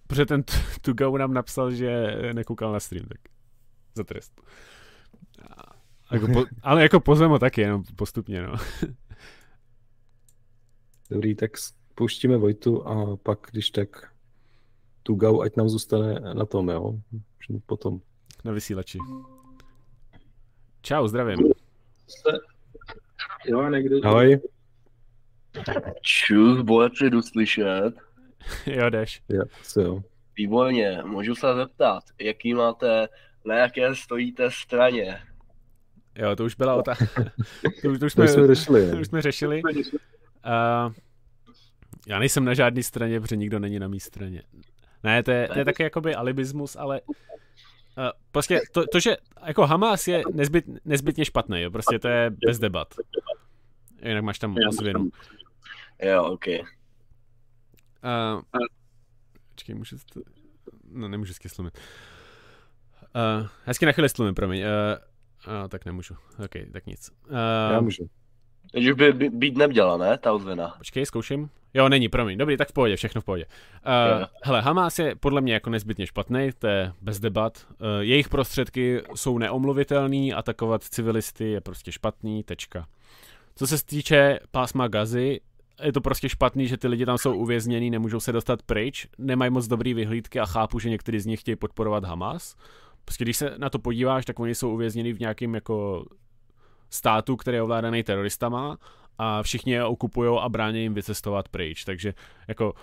Protože 0.08 0.26
ten 0.26 0.44
Tugau 0.82 1.18
nám 1.18 1.34
napsal, 1.34 1.72
že 1.72 2.12
nekoukal 2.34 2.72
na 2.72 2.80
stream, 2.80 3.06
tak 3.08 3.18
za 3.96 4.04
trest. 4.04 4.42
Jako 6.12 6.28
po, 6.28 6.44
ale 6.62 6.82
jako 6.82 7.00
pozvem 7.00 7.40
taky, 7.40 7.62
jenom 7.62 7.84
postupně, 7.96 8.42
no. 8.42 8.56
Dobrý, 11.10 11.36
tak 11.36 11.52
pouštíme 11.96 12.38
Vojtu 12.38 12.88
a 12.88 13.18
pak, 13.18 13.40
když 13.52 13.70
tak 13.70 14.15
tu 15.06 15.16
gau, 15.16 15.42
ať 15.42 15.56
nám 15.56 15.70
zůstane 15.70 16.20
na 16.34 16.46
tom, 16.46 16.70
jo? 16.70 17.00
Potom. 17.66 18.02
Na 18.44 18.52
vysílači. 18.52 18.98
Čau, 20.82 21.08
zdravím. 21.08 21.38
Jo, 23.46 23.70
někdy. 23.70 24.02
Ahoj. 24.02 24.40
Čus, 26.02 26.62
bojači, 26.62 27.10
jdu 27.10 27.22
slyšet. 27.22 27.94
jo, 28.66 28.90
jdeš. 28.90 29.22
Jo, 29.30 29.44
jo. 29.78 30.02
Výborně, 30.38 31.02
můžu 31.06 31.36
se 31.36 31.48
zeptat, 31.56 32.04
jaký 32.22 32.54
máte, 32.54 33.08
na 33.46 33.56
jaké 33.56 33.96
stojíte 33.96 34.52
straně? 34.52 35.20
Jo, 36.16 36.36
to 36.36 36.46
už 36.46 36.56
byla 36.56 36.76
otázka. 36.76 37.24
to, 37.82 37.90
už, 37.90 38.00
to, 38.00 38.06
už 38.06 38.14
jsme, 38.14 38.26
to 38.26 38.34
jsme 38.34 38.48
řešili. 38.48 38.92
To 38.92 38.98
už 38.98 39.08
jsme 39.08 39.22
řešili. 39.22 39.62
Uh, 39.64 40.94
já 42.08 42.20
nejsem 42.20 42.46
na 42.46 42.54
žádné 42.54 42.84
straně, 42.84 43.22
protože 43.22 43.36
nikdo 43.36 43.60
není 43.60 43.80
na 43.80 43.88
mé 43.88 44.00
straně. 44.00 44.44
Ne, 45.06 45.24
to 45.24 45.32
je, 45.32 45.48
to 45.48 45.60
je 45.60 45.66
taky 45.66 45.84
jakoby 45.84 46.16
alibismus, 46.16 46.76
ale 46.76 47.02
uh, 47.02 47.10
prostě 48.32 48.62
to, 48.72 48.88
to, 48.88 49.00
že 49.00 49.18
jako 49.46 49.68
Hamas 49.68 50.08
je 50.08 50.24
nezbyt, 50.34 50.66
nezbytně 50.86 51.26
špatný, 51.26 51.62
jo, 51.62 51.72
prostě 51.72 52.00
to 52.00 52.08
je 52.08 52.30
bez 52.30 52.60
debat. 52.60 52.96
Jinak 54.06 54.24
máš 54.24 54.40
tam 54.40 54.56
ozvěnu. 54.70 55.10
Jo, 56.02 56.24
ok. 56.24 56.46
Uh, 56.48 58.42
počkej, 59.52 59.76
můžu 59.76 59.98
to... 60.14 60.22
No, 60.92 61.08
nemůžu 61.08 61.34
slumit. 61.48 61.80
Uh, 63.16 63.48
hezky 63.64 63.86
na 63.86 63.92
chvíli 63.92 64.10
slumím, 64.10 64.36
promiň. 64.36 64.60
Uh, 64.60 64.68
uh, 65.64 65.68
tak 65.68 65.86
nemůžu. 65.86 66.16
Ok, 66.46 66.52
tak 66.74 66.86
nic. 66.86 67.12
Uh, 67.30 67.38
Já 67.72 67.82
můžu. 67.82 68.10
Takže 68.72 68.94
by, 68.94 69.14
by 69.14 69.30
být 69.30 69.58
neměla, 69.58 69.98
ne, 69.98 70.18
ta 70.18 70.34
ozvěna? 70.34 70.76
Počkej, 70.78 71.06
zkouším. 71.06 71.50
Jo, 71.76 71.90
není, 71.90 72.10
promiň. 72.10 72.38
Dobrý, 72.38 72.58
tak 72.58 72.70
v 72.70 72.74
pohodě, 72.74 72.96
všechno 72.96 73.22
v 73.22 73.24
pohodě. 73.24 73.46
Uh, 73.46 74.26
hele, 74.44 74.62
Hamas 74.62 75.00
je 75.00 75.16
podle 75.16 75.42
mě 75.42 75.54
jako 75.54 75.70
nezbytně 75.70 76.08
špatný, 76.08 76.50
to 76.60 76.68
je 76.68 76.94
bez 77.02 77.20
debat. 77.20 77.68
Uh, 77.70 77.78
jejich 78.00 78.30
prostředky 78.30 79.02
jsou 79.16 79.38
neomluvitelný, 79.38 80.34
atakovat 80.34 80.84
civilisty 80.84 81.52
je 81.52 81.62
prostě 81.62 81.92
špatný, 81.92 82.44
tečka. 82.44 82.88
Co 83.56 83.68
se 83.68 83.86
týče 83.86 84.40
pásma 84.52 84.88
Gazy, 84.88 85.42
je 85.84 85.94
to 85.94 86.02
prostě 86.02 86.30
špatný, 86.30 86.68
že 86.68 86.78
ty 86.78 86.88
lidi 86.88 87.06
tam 87.06 87.18
jsou 87.18 87.36
uvěznění, 87.36 87.90
nemůžou 87.90 88.20
se 88.20 88.32
dostat 88.32 88.62
pryč, 88.62 89.08
nemají 89.18 89.52
moc 89.52 89.68
dobrý 89.68 89.94
vyhlídky 89.94 90.40
a 90.40 90.46
chápu, 90.46 90.80
že 90.80 90.90
někteří 90.90 91.20
z 91.20 91.26
nich 91.26 91.40
chtějí 91.40 91.56
podporovat 91.56 92.04
Hamas. 92.04 92.56
Prostě 93.06 93.24
když 93.24 93.38
se 93.38 93.54
na 93.58 93.70
to 93.70 93.80
podíváš, 93.80 94.26
tak 94.26 94.40
oni 94.40 94.56
jsou 94.56 94.74
uvězněni 94.74 95.14
v 95.14 95.20
nějakém 95.20 95.56
jako 95.56 96.06
státu, 96.90 97.36
který 97.36 97.58
je 97.58 97.62
ovládaný 97.62 98.04
teroristama 98.04 98.78
a 99.18 99.44
všichni 99.44 99.74
je 99.74 99.86
okupují 99.86 100.40
a 100.42 100.50
brání 100.50 100.82
jim 100.82 100.94
vycestovat 100.94 101.50
pryč. 101.50 101.84
Takže 101.84 102.14
jako 102.48 102.74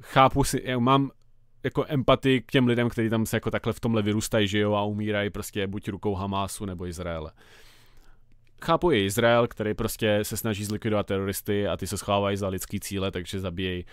chápu 0.00 0.44
si, 0.44 0.62
já 0.64 0.78
mám 0.78 1.10
jako 1.64 1.84
empatii 1.88 2.40
k 2.40 2.52
těm 2.52 2.66
lidem, 2.66 2.88
kteří 2.88 3.10
tam 3.10 3.26
se 3.26 3.36
jako 3.36 3.50
takhle 3.50 3.72
v 3.72 3.80
tomhle 3.80 4.02
vyrůstají, 4.02 4.48
žijou 4.48 4.74
a 4.74 4.84
umírají 4.84 5.30
prostě 5.30 5.66
buď 5.66 5.88
rukou 5.88 6.14
Hamásu 6.14 6.64
nebo 6.64 6.86
Izraele. 6.86 7.32
Chápu 8.64 8.92
i 8.92 9.04
Izrael, 9.04 9.48
který 9.48 9.74
prostě 9.74 10.18
se 10.22 10.36
snaží 10.36 10.64
zlikvidovat 10.64 11.06
teroristy 11.06 11.68
a 11.68 11.76
ty 11.76 11.86
se 11.86 11.98
schovávají 11.98 12.36
za 12.36 12.48
lidský 12.48 12.80
cíle, 12.80 13.10
takže 13.10 13.40
zabíjejí 13.40 13.84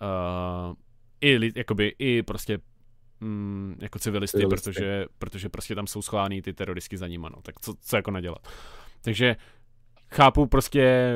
uh, 0.00 0.74
i, 1.20 1.52
jakoby, 1.56 1.94
i 1.98 2.22
prostě 2.22 2.58
mm, 3.20 3.76
jako 3.80 3.98
civilisty, 3.98 4.46
protože, 4.46 5.04
protože 5.18 5.48
prostě 5.48 5.74
tam 5.74 5.86
jsou 5.86 6.02
schovány 6.02 6.42
ty 6.42 6.52
teroristi 6.52 6.96
za 6.96 7.06
nima, 7.06 7.28
no. 7.28 7.42
Tak 7.42 7.60
co, 7.60 7.74
co 7.80 7.96
jako 7.96 8.10
nadělat? 8.10 8.48
Takže 9.02 9.36
chápu 10.10 10.46
prostě 10.46 11.14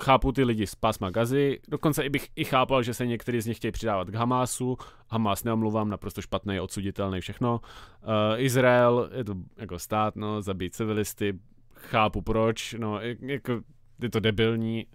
chápu 0.00 0.32
ty 0.32 0.44
lidi 0.44 0.66
z 0.66 0.74
pásma 0.74 1.10
Gazy, 1.10 1.60
dokonce 1.68 2.04
i 2.04 2.08
bych 2.08 2.28
i 2.36 2.44
chápal, 2.44 2.82
že 2.82 2.94
se 2.94 3.06
někteří 3.06 3.40
z 3.40 3.46
nich 3.46 3.56
chtějí 3.56 3.72
přidávat 3.72 4.10
k 4.10 4.14
Hamásu, 4.14 4.78
Hamás 5.08 5.44
neomluvám, 5.44 5.88
naprosto 5.88 6.22
špatný, 6.22 6.60
odsuditelný, 6.60 7.20
všechno. 7.20 7.60
Uh, 8.02 8.08
Izrael, 8.36 9.10
je 9.14 9.24
to 9.24 9.34
jako 9.56 9.78
stát, 9.78 10.16
no, 10.16 10.42
zabít 10.42 10.74
civilisty, 10.74 11.38
chápu 11.74 12.22
proč, 12.22 12.74
no, 12.78 13.00
jako, 13.20 13.60
je 14.02 14.10
to 14.10 14.20
debilní, 14.20 14.86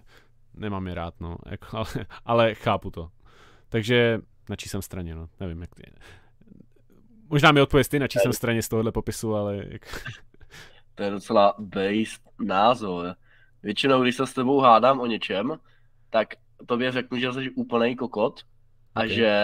nemám 0.53 0.87
je 0.87 0.93
rád, 0.93 1.13
no, 1.19 1.37
jako, 1.45 1.67
ale, 1.77 1.87
ale 2.25 2.55
chápu 2.55 2.91
to. 2.91 3.09
Takže 3.69 4.19
na 4.49 4.55
čí 4.55 4.69
jsem 4.69 4.81
straně, 4.81 5.15
no, 5.15 5.29
nevím, 5.39 5.61
jak 5.61 5.75
ty. 5.75 5.91
Možná 7.29 7.51
mi 7.51 7.61
odpověst 7.61 7.91
ty, 7.91 7.99
na 7.99 8.07
čí 8.07 8.19
jsem 8.19 8.33
straně 8.33 8.61
z 8.61 8.69
tohohle 8.69 8.91
popisu, 8.91 9.35
ale... 9.35 9.65
Jak... 9.67 10.05
To 10.95 11.03
je 11.03 11.09
docela 11.09 11.53
based 11.59 12.22
názor. 12.39 13.15
Většinou, 13.63 14.01
když 14.01 14.15
se 14.15 14.27
s 14.27 14.34
tebou 14.34 14.59
hádám 14.59 14.99
o 14.99 15.05
něčem, 15.05 15.59
tak 16.09 16.27
tobě 16.65 16.91
řeknu, 16.91 17.17
že 17.17 17.34
jsi 17.34 17.49
úplný 17.49 17.95
kokot 17.95 18.41
a 18.95 18.99
okay. 18.99 19.09
že 19.09 19.43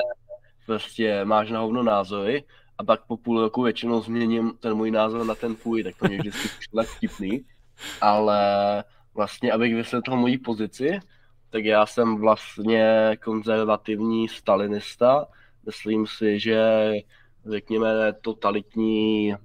prostě 0.65 1.25
máš 1.25 1.49
na 1.51 1.59
hovno 1.59 1.83
názory 1.83 2.43
a 2.77 2.83
pak 2.83 3.05
po 3.05 3.17
půl 3.17 3.41
roku 3.41 3.63
většinou 3.63 4.01
změním 4.01 4.53
ten 4.59 4.73
můj 4.73 4.91
názor 4.91 5.25
na 5.25 5.35
ten 5.35 5.55
tvůj, 5.55 5.83
tak 5.83 5.95
to 5.97 6.07
mě 6.07 6.17
vždycky 6.17 6.47
přišlo 6.47 6.83
vtipný. 6.83 7.45
Ale 8.01 8.83
vlastně, 9.13 9.51
abych 9.51 9.75
vysvětlil 9.75 10.17
moji 10.17 10.37
pozici, 10.37 10.99
tak 11.49 11.65
já 11.65 11.85
jsem 11.85 12.17
vlastně 12.17 13.17
konzervativní 13.23 14.27
stalinista. 14.27 15.27
Myslím 15.65 16.07
si, 16.07 16.39
že 16.39 16.91
řekněme 17.45 18.13
totalitní, 18.21 19.35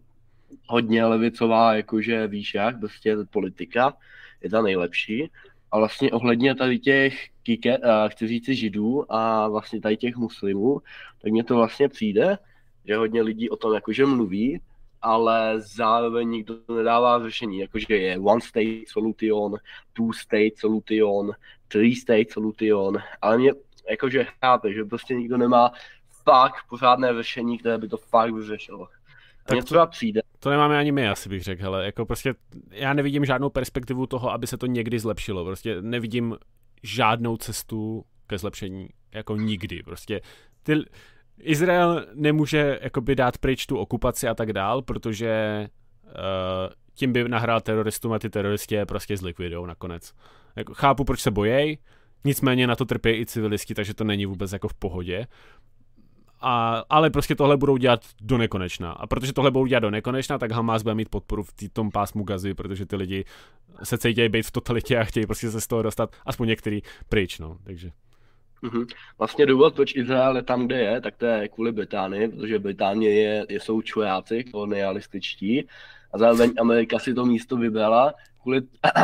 hodně 0.66 1.05
levicová, 1.05 1.74
jakože 1.74 2.27
víš 2.27 2.55
jak, 2.55 2.81
prostě 2.81 3.16
politika 3.31 3.97
je 4.43 4.51
ta 4.51 4.62
nejlepší. 4.62 5.31
A 5.73 5.78
vlastně 5.78 6.10
ohledně 6.10 6.55
tady 6.55 6.78
těch, 6.78 7.28
kike, 7.43 7.78
chci 8.09 8.27
říct 8.28 8.48
židů 8.48 9.12
a 9.12 9.48
vlastně 9.48 9.81
tady 9.81 9.97
těch 9.97 10.16
muslimů, 10.16 10.81
tak 11.23 11.32
mně 11.32 11.44
to 11.44 11.56
vlastně 11.56 11.89
přijde, 11.89 12.39
že 12.85 12.97
hodně 12.97 13.23
lidí 13.23 13.51
o 13.51 13.56
tom 13.56 13.74
jakože 13.74 14.06
mluví, 14.06 14.60
ale 15.02 15.55
zároveň 15.56 16.28
nikdo 16.28 16.55
nedává 16.77 17.23
řešení, 17.23 17.59
jakože 17.59 17.97
je 17.97 18.18
one 18.18 18.40
state 18.40 18.89
solution, 18.89 19.56
two 19.93 20.12
state 20.12 20.59
solution, 20.59 21.32
three 21.68 21.97
state 21.97 22.31
solution, 22.31 22.98
ale 23.23 23.39
mě 23.39 23.52
jakože 23.90 24.27
chápe, 24.40 24.73
že 24.73 24.85
prostě 24.85 25.14
nikdo 25.14 25.36
nemá 25.36 25.73
fakt 26.24 26.56
pořádné 26.68 27.14
řešení, 27.14 27.59
které 27.59 27.78
by 27.78 27.89
to 27.89 27.97
fakt 27.97 28.35
vyřešilo. 28.35 28.89
To, 29.47 29.62
třeba 29.62 29.86
přijde. 29.86 30.23
To 30.38 30.50
nemáme 30.50 30.78
ani 30.78 30.92
my, 30.92 31.08
asi 31.08 31.28
bych 31.28 31.42
řekl, 31.42 31.66
ale 31.66 31.84
jako 31.84 32.06
prostě 32.06 32.34
já 32.70 32.94
nevidím 32.94 33.24
žádnou 33.24 33.50
perspektivu 33.50 34.06
toho, 34.06 34.32
aby 34.32 34.46
se 34.46 34.56
to 34.56 34.66
někdy 34.66 34.98
zlepšilo. 34.98 35.44
Prostě 35.44 35.82
nevidím 35.82 36.36
žádnou 36.82 37.36
cestu 37.36 38.04
ke 38.26 38.38
zlepšení, 38.38 38.88
jako 39.14 39.36
nikdy. 39.36 39.82
Prostě 39.82 40.20
ty, 40.62 40.82
Izrael 41.38 42.06
nemůže 42.14 42.78
jakoby 42.82 43.14
dát 43.14 43.38
pryč 43.38 43.66
tu 43.66 43.76
okupaci 43.78 44.28
a 44.28 44.34
tak 44.34 44.52
dál, 44.52 44.82
protože 44.82 45.66
uh, 46.04 46.10
tím 46.94 47.12
by 47.12 47.28
nahrál 47.28 47.60
teroristům 47.60 48.12
a 48.12 48.18
ty 48.18 48.30
teroristi 48.30 48.84
prostě 48.84 49.16
zlikvidou 49.16 49.66
nakonec. 49.66 50.12
Jako, 50.56 50.74
chápu, 50.74 51.04
proč 51.04 51.20
se 51.20 51.30
bojej, 51.30 51.78
nicméně 52.24 52.66
na 52.66 52.76
to 52.76 52.84
trpí 52.84 53.10
i 53.10 53.26
civilisti, 53.26 53.74
takže 53.74 53.94
to 53.94 54.04
není 54.04 54.26
vůbec 54.26 54.52
jako 54.52 54.68
v 54.68 54.74
pohodě. 54.74 55.26
A, 56.40 56.84
ale 56.90 57.10
prostě 57.10 57.34
tohle 57.34 57.56
budou 57.56 57.76
dělat 57.76 58.00
do 58.20 58.38
nekonečna. 58.38 58.92
A 58.92 59.06
protože 59.06 59.32
tohle 59.32 59.50
budou 59.50 59.66
dělat 59.66 59.80
do 59.80 59.90
nekonečna, 59.90 60.38
tak 60.38 60.52
Hamas 60.52 60.82
bude 60.82 60.94
mít 60.94 61.08
podporu 61.08 61.42
v 61.42 61.52
tý, 61.52 61.68
tom 61.68 61.90
pásmu 61.90 62.24
gazy, 62.24 62.54
protože 62.54 62.86
ty 62.86 62.96
lidi 62.96 63.24
se 63.82 63.98
cítí 63.98 64.28
být 64.28 64.46
v 64.46 64.50
totalitě 64.50 64.98
a 64.98 65.04
chtějí 65.04 65.26
prostě 65.26 65.50
se 65.50 65.60
z 65.60 65.66
toho 65.66 65.82
dostat, 65.82 66.16
aspoň 66.26 66.48
některý, 66.48 66.82
pryč, 67.08 67.38
no. 67.38 67.58
Takže. 67.64 67.90
Mm-hmm. 68.62 68.86
Vlastně 69.18 69.46
důvod, 69.46 69.74
proč 69.74 69.96
Izrael 69.96 70.36
je 70.36 70.42
tam, 70.42 70.66
kde 70.66 70.78
je, 70.80 71.00
tak 71.00 71.16
to 71.16 71.26
je 71.26 71.48
kvůli 71.48 71.72
Británii, 71.72 72.28
protože 72.28 72.58
Británie 72.58 73.14
je, 73.14 73.46
je 73.48 73.60
jsou 73.60 73.82
čuráci, 73.82 74.44
kolonialističtí 74.44 75.68
a 76.12 76.18
zároveň 76.18 76.52
Amerika 76.60 76.98
si 76.98 77.14
to 77.14 77.26
místo 77.26 77.56
vybrala 77.56 78.14
kvůli, 78.42 78.60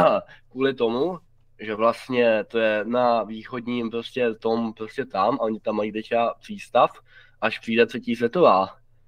kvůli 0.51 0.75
tomu, 0.75 1.19
že 1.61 1.75
vlastně 1.75 2.45
to 2.49 2.59
je 2.59 2.85
na 2.85 3.23
východním 3.23 3.91
prostě 3.91 4.35
tom, 4.35 4.73
prostě 4.73 5.05
tam 5.05 5.35
a 5.35 5.41
oni 5.41 5.61
tam 5.61 5.77
mají 5.77 5.93
teďka 5.93 6.35
přístav, 6.41 6.91
až 7.43 7.59
přijde 7.59 7.87
třetí 7.87 8.17
světová. 8.17 8.67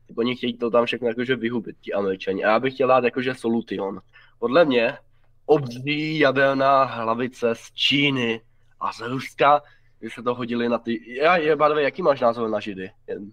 Tak 0.09 0.19
oni 0.19 0.36
chtějí 0.36 0.59
to 0.59 0.70
tam 0.70 0.86
všechno 0.86 1.09
jakože 1.09 1.36
vyhubit, 1.36 1.77
ti 1.81 1.93
američani. 1.93 2.44
A 2.44 2.51
já 2.51 2.61
bych 2.61 2.74
chtěl 2.74 2.89
dát 2.89 3.05
jakože 3.05 3.35
solution. 3.35 4.01
Podle 4.39 4.65
mě 4.65 4.98
obří 5.47 6.19
jaderná 6.19 6.85
hlavice 6.85 7.55
z 7.55 7.73
Číny 7.73 8.40
a 8.81 8.93
z 8.93 9.01
Ruska 9.01 9.62
by 10.01 10.11
se 10.11 10.23
to 10.23 10.35
hodili 10.35 10.69
na 10.69 10.78
ty... 10.78 11.15
Já, 11.15 11.36
je, 11.36 11.56
Badové, 11.56 11.82
jaký 11.82 12.02
máš 12.02 12.20
názor 12.20 12.51
na 12.51 12.61
Židy? 12.61 12.90
Jen... 13.06 13.32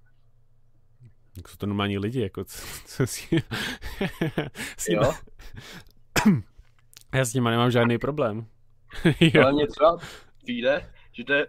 Jak 1.38 1.48
jsou 1.48 1.58
to 1.58 1.66
normální 1.66 1.98
lidi, 1.98 2.22
jako 2.22 2.44
co, 2.44 2.66
co 2.86 3.08
si... 3.08 3.28
s 4.78 4.88
nima... 4.88 5.16
Já 7.14 7.26
s 7.26 7.34
nimi 7.34 7.50
nemám 7.50 7.72
žádný 7.72 7.98
problém. 7.98 8.46
Ale 9.42 9.54
mě 9.54 9.68
třeba 9.68 9.98
přijde, 10.44 10.92
že 11.12 11.24
to 11.24 11.34
je... 11.34 11.48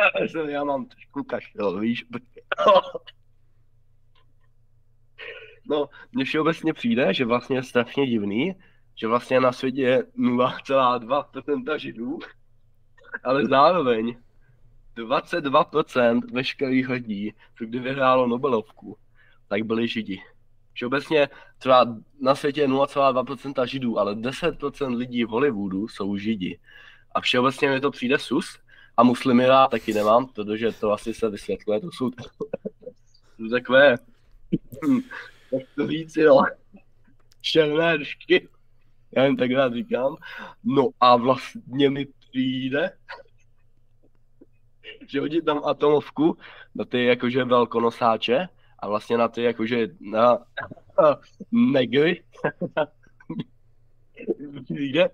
já 0.48 0.64
mám 0.64 0.86
trošku 0.86 1.24
kašel, 1.24 1.80
víš? 1.80 2.04
no, 5.68 5.88
mně 6.12 6.24
všeobecně 6.24 6.72
přijde, 6.72 7.14
že 7.14 7.24
vlastně 7.24 7.56
je 7.56 7.62
strašně 7.62 8.06
divný, 8.06 8.56
že 8.94 9.06
vlastně 9.06 9.40
na 9.40 9.52
světě 9.52 9.82
je 9.82 10.02
0,2% 10.02 11.76
židů, 11.76 12.18
ale 13.24 13.46
zároveň 13.46 14.16
22% 14.96 16.20
veškerých 16.32 16.88
lidí, 16.88 17.34
co 17.58 17.64
kdy 17.64 17.78
vyhrálo 17.78 18.26
Nobelovku, 18.26 18.96
tak 19.48 19.62
byli 19.62 19.88
židi. 19.88 20.22
Všeobecně 20.72 21.28
třeba 21.58 21.96
na 22.20 22.34
světě 22.34 22.60
je 22.60 22.68
0,2% 22.68 23.66
židů, 23.66 23.98
ale 23.98 24.14
10% 24.14 24.96
lidí 24.96 25.24
v 25.24 25.28
Hollywoodu 25.28 25.88
jsou 25.88 26.16
židi. 26.16 26.60
A 27.14 27.20
všeobecně 27.20 27.70
mi 27.70 27.80
to 27.80 27.90
přijde 27.90 28.18
sus. 28.18 28.58
A 28.96 29.02
muslimy 29.02 29.44
já 29.44 29.66
taky 29.66 29.94
nemám, 29.94 30.26
protože 30.26 30.72
to 30.72 30.92
asi 30.92 31.14
se 31.14 31.30
vysvětluje, 31.30 31.80
to 31.80 31.88
jsou, 31.92 32.10
to 32.10 33.48
takové, 33.50 33.96
jak 35.52 35.62
to 35.76 35.86
říct, 35.86 36.16
jo, 36.16 36.42
černé 37.40 37.98
držky. 37.98 38.48
Já 39.16 39.24
jen 39.24 39.36
tak 39.36 39.50
rád 39.50 39.74
říkám. 39.74 40.16
No 40.64 40.88
a 41.00 41.16
vlastně 41.16 41.90
mi 41.90 42.06
přijde, 42.06 42.90
že 45.08 45.20
hodit 45.20 45.44
tam 45.44 45.64
atomovku 45.64 46.38
na 46.74 46.84
ty 46.84 47.04
jakože 47.04 47.44
velkonosáče 47.44 48.48
a 48.78 48.88
vlastně 48.88 49.18
na 49.18 49.28
ty 49.28 49.42
jakože 49.42 49.88
na, 50.00 50.38
na 51.02 51.20
negry. 51.52 52.24
Víte? 54.70 55.10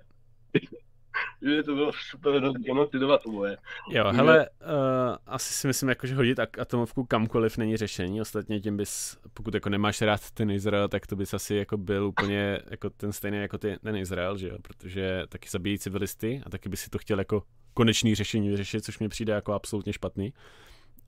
Že 1.42 1.62
to 1.62 1.74
bylo 1.74 1.92
super 2.10 2.52
demotivovat 2.66 3.20
oboje. 3.26 3.56
Jo, 3.90 4.04
hele, 4.12 4.48
uh, 4.48 5.16
asi 5.26 5.54
si 5.54 5.66
myslím, 5.66 5.88
jako, 5.88 6.06
že 6.06 6.14
hodit 6.14 6.38
atomovku 6.60 7.04
kamkoliv 7.04 7.58
není 7.58 7.76
řešení, 7.76 8.20
ostatně 8.20 8.60
tím 8.60 8.76
bys, 8.76 9.16
pokud 9.34 9.54
jako 9.54 9.68
nemáš 9.68 10.02
rád 10.02 10.30
ten 10.30 10.50
Izrael, 10.50 10.88
tak 10.88 11.06
to 11.06 11.16
bys 11.16 11.34
asi 11.34 11.54
jako 11.54 11.76
byl 11.76 12.06
úplně 12.06 12.60
jako 12.70 12.90
ten 12.90 13.12
stejný 13.12 13.38
jako 13.38 13.58
ty, 13.58 13.76
ten 13.82 13.96
Izrael, 13.96 14.38
že 14.38 14.48
jo, 14.48 14.56
protože 14.62 15.22
taky 15.28 15.48
zabíjí 15.48 15.78
civilisty 15.78 16.42
a 16.46 16.50
taky 16.50 16.68
by 16.68 16.76
si 16.76 16.90
to 16.90 16.98
chtěl 16.98 17.18
jako 17.18 17.42
konečný 17.74 18.14
řešení 18.14 18.48
vyřešit, 18.48 18.84
což 18.84 18.98
mi 18.98 19.08
přijde 19.08 19.32
jako 19.32 19.52
absolutně 19.52 19.92
špatný. 19.92 20.32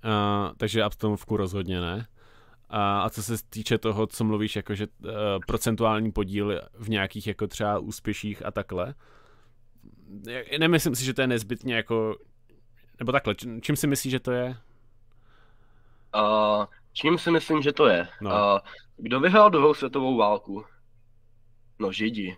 Uh, 0.05 0.55
takže 0.57 0.83
atomovku 0.83 1.37
rozhodně 1.37 1.81
ne. 1.81 2.07
A, 2.69 3.03
a 3.03 3.11
co 3.11 3.23
se 3.23 3.35
týče 3.51 3.79
toho, 3.79 4.07
co 4.07 4.25
mluvíš, 4.25 4.57
jakože 4.57 4.87
uh, 4.87 5.11
procentuální 5.47 6.13
podíl 6.13 6.61
v 6.79 6.89
nějakých 6.89 7.27
jako 7.27 7.47
třeba 7.47 7.79
úspěších 7.79 8.47
a 8.47 8.51
takhle, 8.51 8.95
nemyslím 10.59 10.95
si, 10.95 11.05
že 11.05 11.15
to 11.15 11.21
je 11.21 11.27
nezbytně 11.27 11.75
jako, 11.75 12.17
nebo 12.99 13.13
takhle, 13.13 13.35
čím 13.61 13.77
si 13.77 13.87
myslíš, 13.87 14.11
že 14.11 14.21
to 14.21 14.33
je? 14.33 14.57
Uh, 16.17 16.65
čím 16.93 17.19
si 17.19 17.31
myslím, 17.31 17.63
že 17.63 17.73
to 17.73 17.87
je? 17.87 18.09
No. 18.21 18.31
Uh, 18.31 18.59
kdo 18.97 19.21
vyhrál 19.21 19.51
druhou 19.51 19.75
světovou 19.75 20.17
válku? 20.17 20.65
No, 21.79 21.93
Židi. 21.93 22.37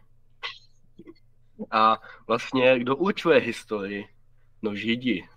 A 1.71 2.01
vlastně, 2.27 2.79
kdo 2.79 2.97
určuje 2.97 3.41
historii? 3.41 4.09
No, 4.63 4.75
Židi. 4.75 5.29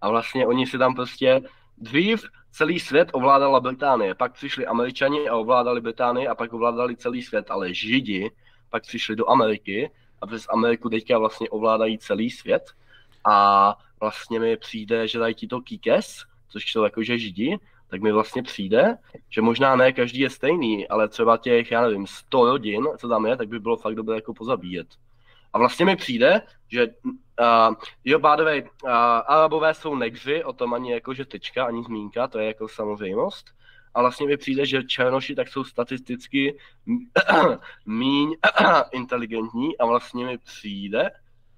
A 0.00 0.10
vlastně 0.10 0.46
oni 0.46 0.66
si 0.66 0.78
tam 0.78 0.94
prostě 0.94 1.40
dřív 1.78 2.24
celý 2.50 2.80
svět 2.80 3.08
ovládala 3.12 3.60
Británie, 3.60 4.14
pak 4.14 4.32
přišli 4.32 4.66
Američani 4.66 5.28
a 5.28 5.36
ovládali 5.36 5.80
Británii 5.80 6.28
a 6.28 6.34
pak 6.34 6.52
ovládali 6.52 6.96
celý 6.96 7.22
svět, 7.22 7.50
ale 7.50 7.74
Židi 7.74 8.30
pak 8.70 8.82
přišli 8.82 9.16
do 9.16 9.30
Ameriky 9.30 9.90
a 10.20 10.26
přes 10.26 10.46
Ameriku 10.50 10.88
teďka 10.88 11.18
vlastně 11.18 11.48
ovládají 11.48 11.98
celý 11.98 12.30
svět 12.30 12.70
a 13.24 13.76
vlastně 14.00 14.40
mi 14.40 14.56
přijde, 14.56 15.08
že 15.08 15.18
dají 15.18 15.34
ti 15.34 15.46
to 15.46 15.60
kikes, 15.60 16.24
což 16.48 16.72
jsou 16.72 16.84
jakože 16.84 17.18
židi, 17.18 17.58
tak 17.88 18.02
mi 18.02 18.12
vlastně 18.12 18.42
přijde, 18.42 18.98
že 19.28 19.42
možná 19.42 19.76
ne 19.76 19.92
každý 19.92 20.20
je 20.20 20.30
stejný, 20.30 20.88
ale 20.88 21.08
třeba 21.08 21.36
těch, 21.36 21.70
já 21.70 21.82
nevím, 21.82 22.06
100 22.06 22.44
rodin, 22.44 22.84
co 22.98 23.08
tam 23.08 23.26
je, 23.26 23.36
tak 23.36 23.48
by 23.48 23.58
bylo 23.58 23.76
fakt 23.76 23.94
dobré 23.94 24.14
jako 24.14 24.34
pozabíjet. 24.34 24.86
A 25.52 25.58
vlastně 25.58 25.86
mi 25.86 25.96
přijde, 25.96 26.42
že 26.68 26.86
uh, 27.40 27.74
jo, 28.04 28.18
bádové, 28.18 28.62
uh, 28.62 28.68
Arabové 29.26 29.74
jsou 29.74 29.94
negři, 29.94 30.44
o 30.44 30.52
tom 30.52 30.74
ani 30.74 30.92
jako, 30.92 31.14
že 31.14 31.24
tečka, 31.24 31.64
ani 31.64 31.84
zmínka, 31.84 32.28
to 32.28 32.38
je 32.38 32.46
jako 32.46 32.68
samozřejmost. 32.68 33.46
A 33.94 34.00
vlastně 34.00 34.26
mi 34.26 34.36
přijde, 34.36 34.66
že 34.66 34.82
černoši 34.82 35.34
tak 35.34 35.48
jsou 35.48 35.64
statisticky 35.64 36.58
míň 37.86 38.34
inteligentní 38.92 39.78
a 39.78 39.86
vlastně 39.86 40.26
mi 40.26 40.38
přijde, 40.38 41.10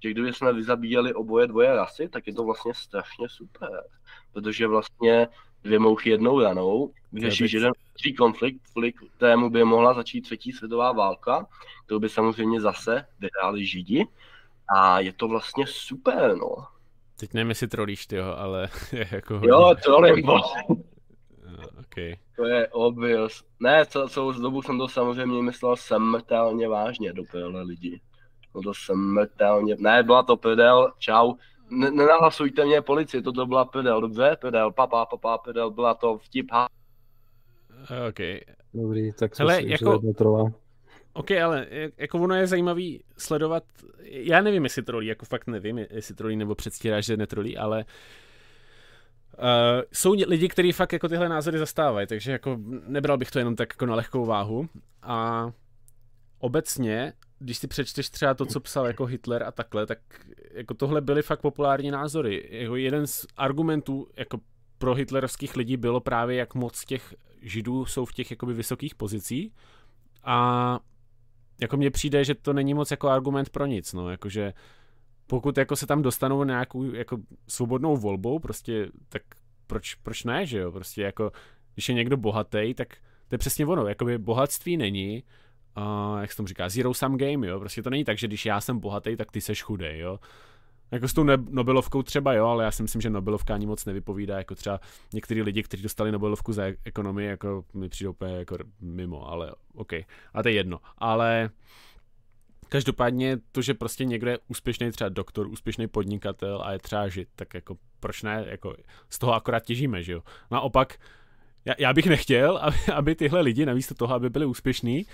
že 0.03 0.11
kdyby 0.11 0.33
jsme 0.33 0.53
vyzabíjeli 0.53 1.13
oboje 1.13 1.47
dvoje 1.47 1.75
rasy, 1.75 2.09
tak 2.09 2.27
je 2.27 2.33
to 2.33 2.43
vlastně 2.43 2.73
strašně 2.73 3.29
super. 3.29 3.83
Protože 4.33 4.67
vlastně 4.67 5.27
dvě 5.63 5.79
mouchy 5.79 6.09
jednou 6.09 6.41
ranou, 6.41 6.93
vyřešíš 7.11 7.51
jeden 7.51 7.71
tři 7.93 8.13
konflikt, 8.13 8.61
kvůli 8.71 8.93
kterému 9.17 9.49
by 9.49 9.63
mohla 9.63 9.93
začít 9.93 10.21
třetí 10.21 10.51
světová 10.51 10.91
válka, 10.91 11.47
to 11.85 11.99
by 11.99 12.09
samozřejmě 12.09 12.61
zase 12.61 13.05
vyhráli 13.19 13.65
Židi. 13.65 14.07
A 14.75 14.99
je 14.99 15.13
to 15.13 15.27
vlastně 15.27 15.65
super, 15.67 16.35
no. 16.37 16.55
Teď 17.19 17.33
nevím, 17.33 17.49
jestli 17.49 17.67
trolíš 17.67 18.07
ty, 18.07 18.19
ale 18.19 18.69
jako... 19.11 19.41
Jo, 19.43 19.75
trolím, 19.83 20.25
okay. 21.93 22.15
To 22.35 22.45
je 22.45 22.67
obvious. 22.67 23.43
Ne, 23.59 23.85
celou, 23.85 24.07
celou 24.07 24.31
dobu 24.31 24.61
jsem 24.61 24.77
to 24.77 24.87
samozřejmě 24.87 25.41
myslel 25.41 25.75
smrtelně 25.75 26.67
vážně 26.67 27.13
do 27.13 27.23
lidi. 27.61 28.01
No 28.55 28.61
to 28.61 28.73
smrtelně... 28.73 29.75
Ne, 29.79 30.03
byla 30.03 30.23
to 30.23 30.37
prdel, 30.37 30.91
čau. 30.99 31.33
nenahlasujte 31.69 32.65
mě 32.65 32.81
policii, 32.81 33.21
toto 33.21 33.45
byla 33.45 33.65
prdel, 33.65 34.01
dobře? 34.01 34.37
Prdel, 34.41 34.71
papa, 34.71 35.05
papa, 35.05 35.37
prdel, 35.37 35.71
byla 35.71 35.93
to 35.93 36.17
vtip, 36.17 36.51
ha. 36.51 36.67
OK. 38.09 38.19
Dobrý, 38.73 39.13
tak 39.13 39.39
Hele, 39.39 39.63
jako... 39.63 40.01
OK, 41.13 41.31
ale 41.31 41.67
jako 41.97 42.19
ono 42.19 42.35
je 42.35 42.47
zajímavý 42.47 43.03
sledovat, 43.17 43.63
já 44.03 44.41
nevím, 44.41 44.63
jestli 44.63 44.83
trolí, 44.83 45.07
jako 45.07 45.25
fakt 45.25 45.47
nevím, 45.47 45.77
jestli 45.77 46.15
trolí 46.15 46.35
nebo 46.35 46.55
předstíráš, 46.55 47.05
že 47.05 47.17
netrolí, 47.17 47.57
ale 47.57 47.85
Uh, 47.85 48.22
jsou 49.91 50.13
lidi, 50.27 50.47
kteří 50.47 50.71
fakt 50.71 50.93
jako 50.93 51.07
tyhle 51.07 51.29
názory 51.29 51.59
zastávají, 51.59 52.07
takže 52.07 52.31
jako 52.31 52.57
nebral 52.87 53.17
bych 53.17 53.31
to 53.31 53.39
jenom 53.39 53.55
tak 53.55 53.73
jako 53.73 53.85
na 53.85 53.95
lehkou 53.95 54.25
váhu. 54.25 54.69
A 55.01 55.51
obecně, 56.39 57.13
když 57.39 57.57
si 57.57 57.67
přečteš 57.67 58.09
třeba 58.09 58.33
to, 58.33 58.45
co 58.45 58.59
psal 58.59 58.87
jako 58.87 59.05
Hitler 59.05 59.43
a 59.43 59.51
takhle, 59.51 59.85
tak 59.85 59.99
jako 60.51 60.73
tohle 60.73 61.01
byly 61.01 61.21
fakt 61.21 61.41
populární 61.41 61.91
názory. 61.91 62.47
Jako 62.51 62.75
jeden 62.75 63.07
z 63.07 63.25
argumentů 63.37 64.07
jako 64.15 64.39
pro 64.77 64.93
hitlerovských 64.93 65.55
lidí 65.55 65.77
bylo 65.77 65.99
právě, 65.99 66.37
jak 66.37 66.55
moc 66.55 66.85
těch 66.85 67.15
židů 67.41 67.85
jsou 67.85 68.05
v 68.05 68.13
těch 68.13 68.31
jakoby 68.31 68.53
vysokých 68.53 68.95
pozicích 68.95 69.53
a 70.23 70.79
jako 71.61 71.77
mně 71.77 71.91
přijde, 71.91 72.23
že 72.23 72.35
to 72.35 72.53
není 72.53 72.73
moc 72.73 72.91
jako 72.91 73.09
argument 73.09 73.49
pro 73.49 73.65
nic, 73.65 73.93
no, 73.93 74.09
jakože 74.09 74.53
pokud 75.27 75.57
jako 75.57 75.75
se 75.75 75.87
tam 75.87 76.01
dostanou 76.01 76.43
nějakou 76.43 76.83
jako 76.83 77.17
svobodnou 77.47 77.97
volbou, 77.97 78.39
prostě 78.39 78.87
tak 79.09 79.21
proč, 79.67 79.95
proč 79.95 80.23
ne, 80.23 80.45
že 80.45 80.57
jo, 80.57 80.71
prostě 80.71 81.01
jako 81.01 81.31
když 81.73 81.89
je 81.89 81.95
někdo 81.95 82.17
bohatý, 82.17 82.73
tak 82.73 82.87
to 83.27 83.35
je 83.35 83.37
přesně 83.37 83.65
ono, 83.65 83.87
jakoby 83.87 84.17
bohatství 84.17 84.77
není, 84.77 85.23
uh, 85.77 86.21
jak 86.21 86.31
se 86.31 86.37
tomu 86.37 86.47
říká, 86.47 86.69
zero 86.69 86.93
sum 86.93 87.17
game, 87.17 87.47
jo, 87.47 87.59
prostě 87.59 87.83
to 87.83 87.89
není 87.89 88.03
tak, 88.03 88.17
že 88.17 88.27
když 88.27 88.45
já 88.45 88.61
jsem 88.61 88.79
bohatý, 88.79 89.15
tak 89.15 89.31
ty 89.31 89.41
seš 89.41 89.63
chudej, 89.63 89.99
jo, 89.99 90.19
jako 90.93 91.07
s 91.07 91.13
tou 91.13 91.23
Nobelovkou 91.49 92.03
třeba 92.03 92.33
jo, 92.33 92.45
ale 92.45 92.63
já 92.63 92.71
si 92.71 92.81
myslím, 92.81 93.01
že 93.01 93.09
Nobelovka 93.09 93.53
ani 93.53 93.65
moc 93.65 93.85
nevypovídá, 93.85 94.37
jako 94.37 94.55
třeba 94.55 94.79
některý 95.13 95.41
lidi, 95.41 95.63
kteří 95.63 95.83
dostali 95.83 96.11
Nobelovku 96.11 96.53
za 96.53 96.63
ekonomii, 96.85 97.27
jako 97.27 97.65
mi 97.73 97.89
přijde 97.89 98.09
úplně 98.09 98.33
jako 98.33 98.57
mimo, 98.81 99.29
ale 99.29 99.51
OK. 99.75 99.93
A 100.33 100.43
to 100.43 100.49
je 100.49 100.53
jedno. 100.53 100.79
Ale 100.97 101.49
každopádně 102.73 103.37
to, 103.51 103.61
že 103.61 103.73
prostě 103.73 104.05
někdo 104.05 104.31
je 104.31 104.39
úspěšný 104.47 104.91
třeba 104.91 105.09
doktor, 105.09 105.47
úspěšný 105.47 105.87
podnikatel 105.87 106.61
a 106.65 106.71
je 106.71 106.79
třeba 106.79 107.07
žit, 107.07 107.29
tak 107.35 107.53
jako 107.53 107.77
proč 107.99 108.23
ne, 108.23 108.45
jako 108.47 108.75
z 109.09 109.19
toho 109.19 109.33
akorát 109.33 109.65
těžíme, 109.65 110.03
že 110.03 110.13
jo. 110.13 110.21
Naopak, 110.51 110.99
já, 111.65 111.73
já 111.77 111.93
bych 111.93 112.05
nechtěl, 112.05 112.57
aby, 112.57 112.77
aby 112.93 113.15
tyhle 113.15 113.41
lidi, 113.41 113.65
namísto 113.65 113.95
toho, 113.95 114.15
aby 114.15 114.29
byli 114.29 114.45
úspěšní, 114.45 115.05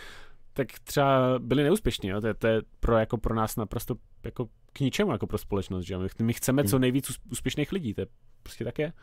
tak 0.53 0.67
třeba 0.83 1.39
byli 1.39 1.63
neúspěšní. 1.63 2.09
Jo? 2.09 2.21
To, 2.21 2.27
je, 2.27 2.33
to 2.33 2.47
je 2.47 2.61
pro, 2.79 2.97
jako 2.97 3.17
pro 3.17 3.35
nás 3.35 3.55
naprosto 3.55 3.95
jako 4.23 4.47
k 4.73 4.79
ničemu 4.79 5.11
jako 5.11 5.27
pro 5.27 5.37
společnost. 5.37 5.85
Že? 5.85 5.97
My, 5.97 6.07
my 6.21 6.33
chceme 6.33 6.63
co 6.63 6.75
hmm. 6.75 6.81
nejvíc 6.81 7.19
úspěšných 7.31 7.71
lidí. 7.71 7.93
To 7.93 8.01
je 8.01 8.07
prostě 8.43 8.63
tak 8.63 8.79
je. 8.79 8.93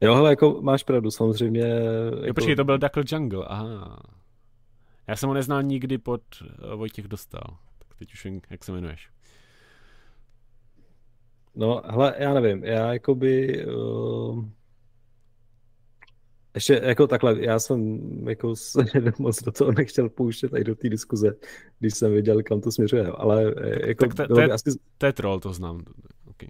Jo, 0.00 0.14
hele, 0.14 0.30
jako 0.30 0.62
máš 0.62 0.82
pravdu, 0.82 1.10
samozřejmě. 1.10 1.62
Jako... 1.62 2.26
Jo, 2.26 2.34
počkej, 2.34 2.56
to 2.56 2.64
byl 2.64 2.78
Duckle 2.78 3.04
Jungle, 3.06 3.44
aha. 3.48 4.19
Já 5.10 5.16
jsem 5.16 5.28
ho 5.28 5.34
neznal 5.34 5.62
nikdy 5.62 5.98
pod 5.98 6.22
uh, 6.42 6.74
Vojtěch 6.74 7.08
Dostal. 7.08 7.56
Tak 7.78 7.98
teď 7.98 8.12
už 8.12 8.24
vím, 8.24 8.40
jak 8.50 8.64
se 8.64 8.72
jmenuješ. 8.72 9.10
No, 11.54 11.82
hele, 11.86 12.14
já 12.18 12.34
nevím, 12.34 12.64
já 12.64 12.92
jakoby... 12.92 13.66
Uh 13.66 14.44
ještě 16.54 16.80
jako 16.84 17.06
takhle, 17.06 17.44
já 17.44 17.58
jsem 17.58 17.98
jako 18.28 18.54
moc 19.18 19.42
do 19.42 19.52
toho 19.52 19.72
nechtěl 19.72 20.08
pouštět 20.08 20.50
i 20.56 20.64
do 20.64 20.74
té 20.74 20.88
diskuze, 20.88 21.36
když 21.78 21.94
jsem 21.94 22.12
viděl, 22.12 22.42
kam 22.42 22.60
to 22.60 22.72
směřuje, 22.72 23.06
ale 23.06 23.54
eh, 23.56 23.88
jako 23.88 24.06
tak 24.06 24.14
to, 24.28 24.34
to, 24.34 24.40
je, 24.40 24.48
asi... 24.48 24.70
to 24.98 25.06
je 25.06 25.12
troll, 25.12 25.40
to 25.40 25.52
znám. 25.52 25.82
Okay. 26.26 26.48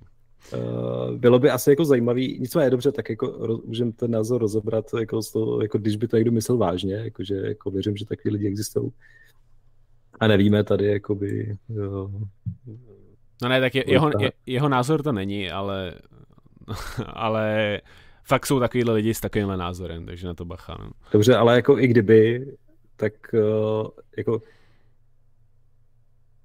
Uh, 0.54 1.16
bylo 1.16 1.38
by 1.38 1.50
asi 1.50 1.70
jako 1.70 1.84
zajímavý, 1.84 2.38
nicméně 2.40 2.70
dobře, 2.70 2.92
tak 2.92 3.10
jako 3.10 3.60
můžeme 3.64 3.92
ten 3.92 4.10
názor 4.10 4.40
rozebrat, 4.40 4.84
jako, 5.00 5.22
z 5.22 5.32
toho, 5.32 5.62
jako 5.62 5.78
když 5.78 5.96
by 5.96 6.08
to 6.08 6.16
někdo 6.16 6.32
myslel 6.32 6.58
vážně, 6.58 6.94
jakože 6.94 7.34
jako 7.34 7.70
věřím, 7.70 7.96
že 7.96 8.06
takový 8.06 8.32
lidi 8.32 8.46
existují. 8.46 8.92
A 10.20 10.26
nevíme 10.26 10.64
tady, 10.64 10.86
jakoby... 10.86 11.56
Jo, 11.68 12.10
no 13.42 13.48
ne, 13.48 13.60
tak 13.60 13.74
je, 13.74 13.84
jeho, 13.86 14.10
je, 14.20 14.32
jeho 14.46 14.68
názor 14.68 15.02
to 15.02 15.12
není, 15.12 15.50
ale, 15.50 15.94
ale 17.06 17.80
fakt 18.24 18.46
jsou 18.46 18.60
takovýhle 18.60 18.94
lidi 18.94 19.14
s 19.14 19.20
takovýmhle 19.20 19.56
názorem, 19.56 20.06
takže 20.06 20.26
na 20.26 20.34
to 20.34 20.44
bacha. 20.44 20.76
No. 20.80 20.90
Dobře, 21.12 21.36
ale 21.36 21.56
jako 21.56 21.78
i 21.78 21.86
kdyby, 21.86 22.46
tak 22.96 23.12
uh, 23.32 23.86
jako 24.16 24.42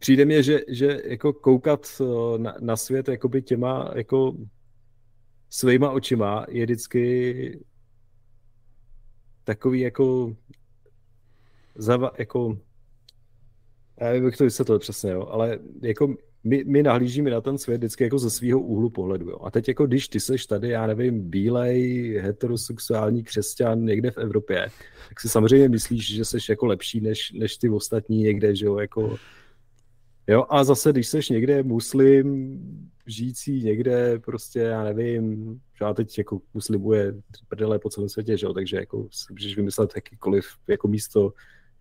přijde 0.06 0.26
mně, 0.26 0.44
že, 0.44 0.60
že 0.68 1.02
jako 1.06 1.34
koukat 1.34 1.88
uh, 2.00 2.38
na, 2.38 2.56
na 2.60 2.78
svět 2.78 3.08
jakoby 3.08 3.42
těma 3.42 3.92
jako 3.96 4.34
svýma 5.50 5.92
očima 5.92 6.46
je 6.50 6.66
vždycky 6.66 7.60
takový 9.44 9.80
jako 9.80 10.36
zava, 11.76 12.12
jako 12.18 12.58
já 14.02 14.08
nevím, 14.08 14.26
jak 14.26 14.38
to 14.38 14.44
vysvětlil 14.44 14.80
přesně, 14.80 15.12
jo, 15.12 15.28
ale 15.32 15.60
jako 15.82 16.16
my, 16.44 16.64
my 16.64 16.84
nahlížíme 16.84 17.32
na 17.32 17.42
ten 17.42 17.58
svět 17.58 17.78
vždycky 17.78 18.04
jako 18.04 18.20
ze 18.20 18.30
svého 18.30 18.60
úhlu 18.60 18.90
pohledu. 18.90 19.30
Jo. 19.30 19.40
A 19.44 19.52
teď 19.52 19.68
jako 19.68 19.88
když 19.88 20.08
ty 20.08 20.20
seš 20.20 20.46
tady, 20.46 20.70
já 20.70 20.88
nevím, 20.88 21.30
bílej, 21.30 22.14
heterosexuální 22.22 23.24
křesťan 23.24 23.86
někde 23.86 24.12
v 24.12 24.18
Evropě, 24.18 24.68
tak 25.10 25.20
si 25.20 25.30
samozřejmě 25.30 25.70
myslíš, 25.70 26.16
že 26.16 26.26
seš 26.26 26.50
jako 26.50 26.66
lepší 26.66 27.02
než, 27.02 27.32
než 27.32 27.58
ty 27.58 27.70
ostatní 27.70 28.18
někde, 28.18 28.56
že 28.56 28.66
jo, 28.66 28.80
jako... 28.80 29.18
Jo, 30.28 30.46
a 30.50 30.64
zase, 30.64 30.92
když 30.92 31.08
seš 31.08 31.30
někde 31.30 31.64
muslim, 31.64 32.60
žijící 33.08 33.64
někde, 33.64 34.20
prostě, 34.20 34.60
já 34.60 34.84
nevím, 34.84 35.60
já 35.82 35.94
teď 35.94 36.18
jako 36.18 36.42
muslimuje 36.54 37.14
prdele 37.48 37.80
po 37.80 37.90
celém 37.90 38.10
světě, 38.10 38.38
že 38.38 38.46
jo, 38.46 38.54
takže 38.54 38.78
jako 38.78 39.08
si 39.12 39.34
můžeš 39.34 39.56
vymyslet 39.56 39.92
jakýkoliv 39.96 40.46
jako 40.68 40.88
místo 40.88 41.30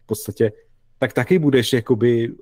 v 0.03 0.07
podstatě, 0.07 0.53
tak 0.99 1.13
taky 1.13 1.39
budeš 1.39 1.73
jakoby 1.73 2.35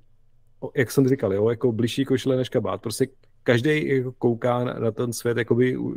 jak 0.74 0.90
jsem 0.90 1.08
říkal, 1.08 1.34
jo, 1.34 1.50
jako 1.50 1.72
blížší 1.72 2.04
košile 2.04 2.36
než 2.36 2.48
kabát. 2.48 2.82
Prostě 2.82 3.06
každý 3.42 3.88
jako 3.88 4.12
kouká 4.12 4.64
na, 4.64 4.74
na 4.74 4.90
ten 4.90 5.12
svět 5.12 5.38
jakoby 5.38 5.76
u, 5.76 5.96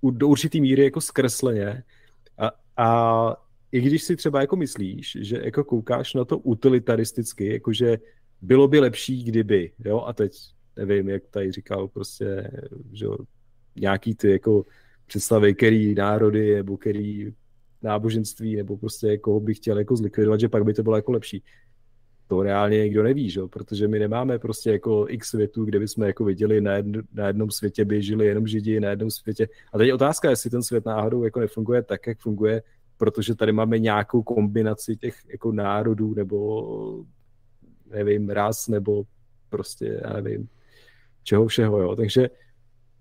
u, 0.00 0.10
do 0.10 0.28
určitý 0.28 0.60
míry 0.60 0.84
jako 0.84 1.00
zkresleně 1.00 1.82
a, 2.38 2.50
a 2.76 3.36
i 3.72 3.80
když 3.80 4.02
si 4.02 4.16
třeba 4.16 4.40
jako 4.40 4.56
myslíš, 4.56 5.16
že 5.20 5.40
jako 5.44 5.64
koukáš 5.64 6.14
na 6.14 6.24
to 6.24 6.38
utilitaristicky, 6.38 7.52
jakože 7.52 7.98
bylo 8.44 8.68
by 8.68 8.80
lepší, 8.80 9.24
kdyby, 9.24 9.72
jo, 9.84 10.00
a 10.06 10.12
teď 10.12 10.32
nevím, 10.76 11.08
jak 11.08 11.22
tady 11.30 11.52
říkal 11.52 11.88
prostě, 11.88 12.50
že 12.92 13.06
nějaký 13.76 14.14
ty 14.14 14.30
jako 14.30 14.64
představy, 15.06 15.54
který 15.54 15.94
národy 15.94 16.54
nebo 16.54 16.76
který 16.76 17.32
náboženství 17.82 18.56
nebo 18.56 18.76
prostě 18.76 19.18
koho 19.18 19.40
bych 19.40 19.56
chtěl 19.56 19.78
jako 19.78 19.96
zlikvidovat, 19.96 20.40
že 20.40 20.48
pak 20.48 20.64
by 20.64 20.74
to 20.74 20.82
bylo 20.82 20.96
jako 20.96 21.12
lepší 21.12 21.42
to 22.26 22.42
reálně 22.42 22.84
nikdo 22.84 23.02
neví, 23.02 23.30
že? 23.30 23.40
protože 23.50 23.88
my 23.88 23.98
nemáme 23.98 24.38
prostě 24.38 24.70
jako 24.70 25.06
x 25.08 25.28
světů, 25.28 25.64
kde 25.64 25.78
bychom 25.78 26.04
jako 26.04 26.24
viděli 26.24 26.60
na, 26.60 26.72
jedn, 26.72 26.98
na 27.12 27.26
jednom 27.26 27.50
světě 27.50 27.84
by 27.84 28.02
žili 28.02 28.26
jenom 28.26 28.46
židi, 28.46 28.80
na 28.80 28.90
jednom 28.90 29.10
světě. 29.10 29.48
A 29.72 29.78
teď 29.78 29.86
je 29.86 29.94
otázka, 29.94 30.30
jestli 30.30 30.50
ten 30.50 30.62
svět 30.62 30.84
náhodou 30.84 31.24
jako 31.24 31.40
nefunguje 31.40 31.82
tak, 31.82 32.06
jak 32.06 32.18
funguje, 32.18 32.62
protože 32.96 33.34
tady 33.34 33.52
máme 33.52 33.78
nějakou 33.78 34.22
kombinaci 34.22 34.96
těch 34.96 35.16
jako 35.28 35.52
národů 35.52 36.14
nebo 36.14 37.04
nevím, 37.90 38.30
ras 38.30 38.68
nebo 38.68 39.04
prostě, 39.50 40.00
já 40.04 40.12
nevím, 40.12 40.48
čeho 41.22 41.46
všeho, 41.46 41.80
jo. 41.80 41.96
Takže 41.96 42.30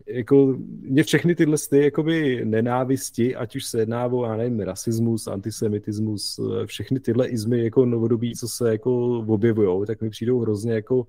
jako 0.07 0.55
mě 0.79 1.03
všechny 1.03 1.35
tyhle 1.35 1.57
ty 1.69 1.83
jakoby 1.83 2.45
nenávisti, 2.45 3.35
ať 3.35 3.55
už 3.55 3.65
se 3.65 3.79
jedná 3.79 4.05
o, 4.05 4.25
já 4.25 4.37
nevím, 4.37 4.59
rasismus, 4.59 5.27
antisemitismus, 5.27 6.39
všechny 6.65 6.99
tyhle 6.99 7.27
izmy 7.27 7.63
jako 7.63 7.85
novodobí, 7.85 8.35
co 8.35 8.47
se 8.47 8.71
jako 8.71 9.19
objevují, 9.19 9.87
tak 9.87 10.01
mi 10.01 10.09
přijdou 10.09 10.39
hrozně 10.39 10.73
jako 10.73 11.07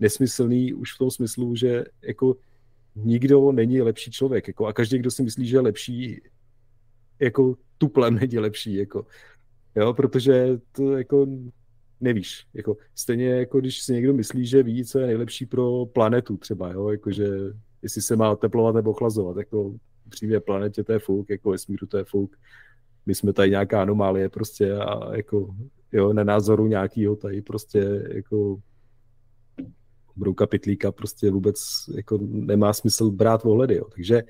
nesmyslný 0.00 0.74
už 0.74 0.94
v 0.94 0.98
tom 0.98 1.10
smyslu, 1.10 1.56
že 1.56 1.84
jako 2.02 2.36
nikdo 2.96 3.52
není 3.52 3.82
lepší 3.82 4.10
člověk, 4.10 4.48
jako 4.48 4.66
a 4.66 4.72
každý, 4.72 4.98
kdo 4.98 5.10
si 5.10 5.22
myslí, 5.22 5.46
že 5.46 5.56
je 5.56 5.60
lepší, 5.60 6.20
jako 7.18 7.54
tuplem 7.78 8.14
není 8.14 8.38
lepší, 8.38 8.74
jako, 8.74 9.06
jo, 9.76 9.94
protože 9.94 10.58
to 10.72 10.96
jako 10.96 11.26
nevíš, 12.02 12.46
jako 12.54 12.76
stejně 12.94 13.28
jako 13.28 13.60
když 13.60 13.82
si 13.82 13.92
někdo 13.92 14.14
myslí, 14.14 14.46
že 14.46 14.62
ví, 14.62 14.84
co 14.84 14.98
je 14.98 15.06
nejlepší 15.06 15.46
pro 15.46 15.86
planetu 15.86 16.36
třeba, 16.36 16.72
jo, 16.72 16.88
jakože 16.88 17.26
jestli 17.82 18.02
se 18.02 18.16
má 18.16 18.36
teplovat 18.36 18.74
nebo 18.74 18.92
chlazovat, 18.92 19.36
jako 19.36 19.74
přímě 20.08 20.40
planetě 20.40 20.84
to 20.84 20.92
je 20.92 20.98
fuk, 20.98 21.30
jako 21.30 21.50
vesmíru 21.50 21.86
to 21.86 21.98
je 21.98 22.04
fuk, 22.04 22.36
my 23.06 23.14
jsme 23.14 23.32
tady 23.32 23.50
nějaká 23.50 23.82
anomálie 23.82 24.28
prostě 24.28 24.72
a 24.72 25.16
jako 25.16 25.54
jo, 25.92 26.12
na 26.12 26.24
názoru 26.24 26.66
nějakýho 26.66 27.16
tady 27.16 27.42
prostě 27.42 28.08
jako 28.14 28.56
brouka 30.16 30.46
pitlíka 30.46 30.92
prostě 30.92 31.30
vůbec 31.30 31.58
jako 31.96 32.18
nemá 32.22 32.72
smysl 32.72 33.10
brát 33.10 33.44
ohledy, 33.44 33.74
jo. 33.74 33.84
takže 33.94 34.22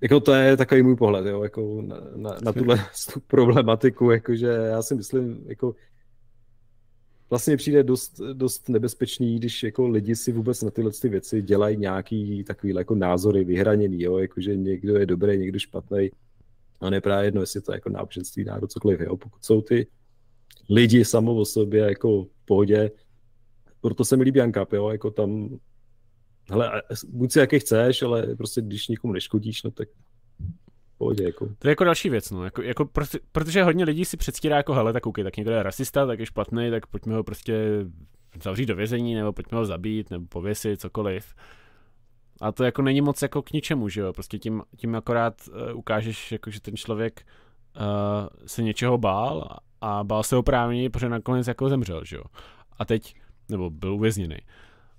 jako 0.00 0.20
to 0.20 0.34
je 0.34 0.56
takový 0.56 0.82
můj 0.82 0.96
pohled, 0.96 1.26
jo, 1.26 1.42
jako 1.42 1.82
na, 1.82 1.96
na, 2.16 2.36
na 2.42 2.52
tuhle 2.52 2.86
problematiku, 3.26 4.10
jakože 4.10 4.46
já 4.46 4.82
si 4.82 4.94
myslím, 4.94 5.44
jako 5.46 5.74
vlastně 7.30 7.56
přijde 7.56 7.82
dost, 7.82 8.20
dost 8.32 8.68
nebezpečný, 8.68 9.38
když 9.38 9.62
jako 9.62 9.88
lidi 9.88 10.16
si 10.16 10.32
vůbec 10.32 10.62
na 10.62 10.70
tyhle 10.70 10.90
ty 11.02 11.08
věci 11.08 11.42
dělají 11.42 11.76
nějaký 11.76 12.44
takový 12.44 12.74
jako 12.74 12.94
názory 12.94 13.44
vyhraněný, 13.44 14.02
jo, 14.02 14.18
jakože 14.18 14.56
někdo 14.56 14.98
je 14.98 15.06
dobrý, 15.06 15.38
někdo 15.38 15.58
špatný. 15.58 16.10
A 16.80 16.90
ne 16.90 17.00
právě 17.00 17.26
jedno, 17.26 17.40
jestli 17.40 17.60
to 17.60 17.72
je 17.72 17.76
jako 17.76 17.88
náboženství, 17.88 18.44
národ, 18.44 18.72
cokoliv, 18.72 19.00
jo. 19.00 19.16
Pokud 19.16 19.44
jsou 19.44 19.60
ty 19.60 19.86
lidi 20.70 21.04
samo 21.04 21.34
o 21.34 21.44
sobě 21.44 21.80
jako 21.80 22.24
v 22.24 22.44
pohodě, 22.44 22.90
proto 23.80 24.04
se 24.04 24.16
mi 24.16 24.24
líbí 24.24 24.40
Ankap, 24.40 24.72
jo, 24.72 24.88
jako 24.88 25.10
tam, 25.10 25.58
hele, 26.50 26.82
buď 27.08 27.32
si 27.32 27.38
jaký 27.38 27.58
chceš, 27.58 28.02
ale 28.02 28.36
prostě 28.36 28.60
když 28.60 28.88
nikomu 28.88 29.12
neškodíš, 29.12 29.62
no 29.62 29.70
tak 29.70 29.88
pohodě, 30.98 31.24
jako. 31.24 31.46
To 31.58 31.68
je 31.68 31.70
jako 31.70 31.84
další 31.84 32.10
věc, 32.10 32.30
no, 32.30 32.44
jako, 32.44 32.62
jako 32.62 32.84
protože, 32.84 33.18
protože 33.32 33.62
hodně 33.62 33.84
lidí 33.84 34.04
si 34.04 34.16
předstírá 34.16 34.56
jako, 34.56 34.74
hele, 34.74 34.92
tak 34.92 35.02
koukej, 35.02 35.24
tak 35.24 35.36
někdo 35.36 35.52
je 35.52 35.62
rasista, 35.62 36.06
tak 36.06 36.18
je 36.18 36.26
špatný, 36.26 36.70
tak 36.70 36.86
pojďme 36.86 37.14
ho 37.14 37.24
prostě 37.24 37.84
zavřít 38.42 38.66
do 38.66 38.76
vězení, 38.76 39.14
nebo 39.14 39.32
pojďme 39.32 39.58
ho 39.58 39.64
zabít, 39.64 40.10
nebo 40.10 40.26
pověsit, 40.26 40.80
cokoliv. 40.80 41.34
A 42.40 42.52
to 42.52 42.64
jako 42.64 42.82
není 42.82 43.00
moc 43.00 43.22
jako 43.22 43.42
k 43.42 43.52
ničemu, 43.52 43.88
že 43.88 44.00
jo, 44.00 44.12
prostě 44.12 44.38
tím, 44.38 44.62
tím 44.76 44.94
akorát 44.94 45.34
uh, 45.48 45.78
ukážeš, 45.78 46.32
jako, 46.32 46.50
že 46.50 46.60
ten 46.60 46.76
člověk 46.76 47.26
uh, 47.76 47.82
se 48.46 48.62
něčeho 48.62 48.98
bál 48.98 49.48
a 49.80 50.04
bál 50.04 50.22
se 50.22 50.36
oprávněně, 50.36 50.90
protože 50.90 51.08
nakonec 51.08 51.46
jako 51.46 51.68
zemřel, 51.68 52.04
že 52.04 52.16
jo. 52.16 52.22
A 52.78 52.84
teď, 52.84 53.14
nebo 53.48 53.70
byl 53.70 53.94
uvězněný. 53.94 54.36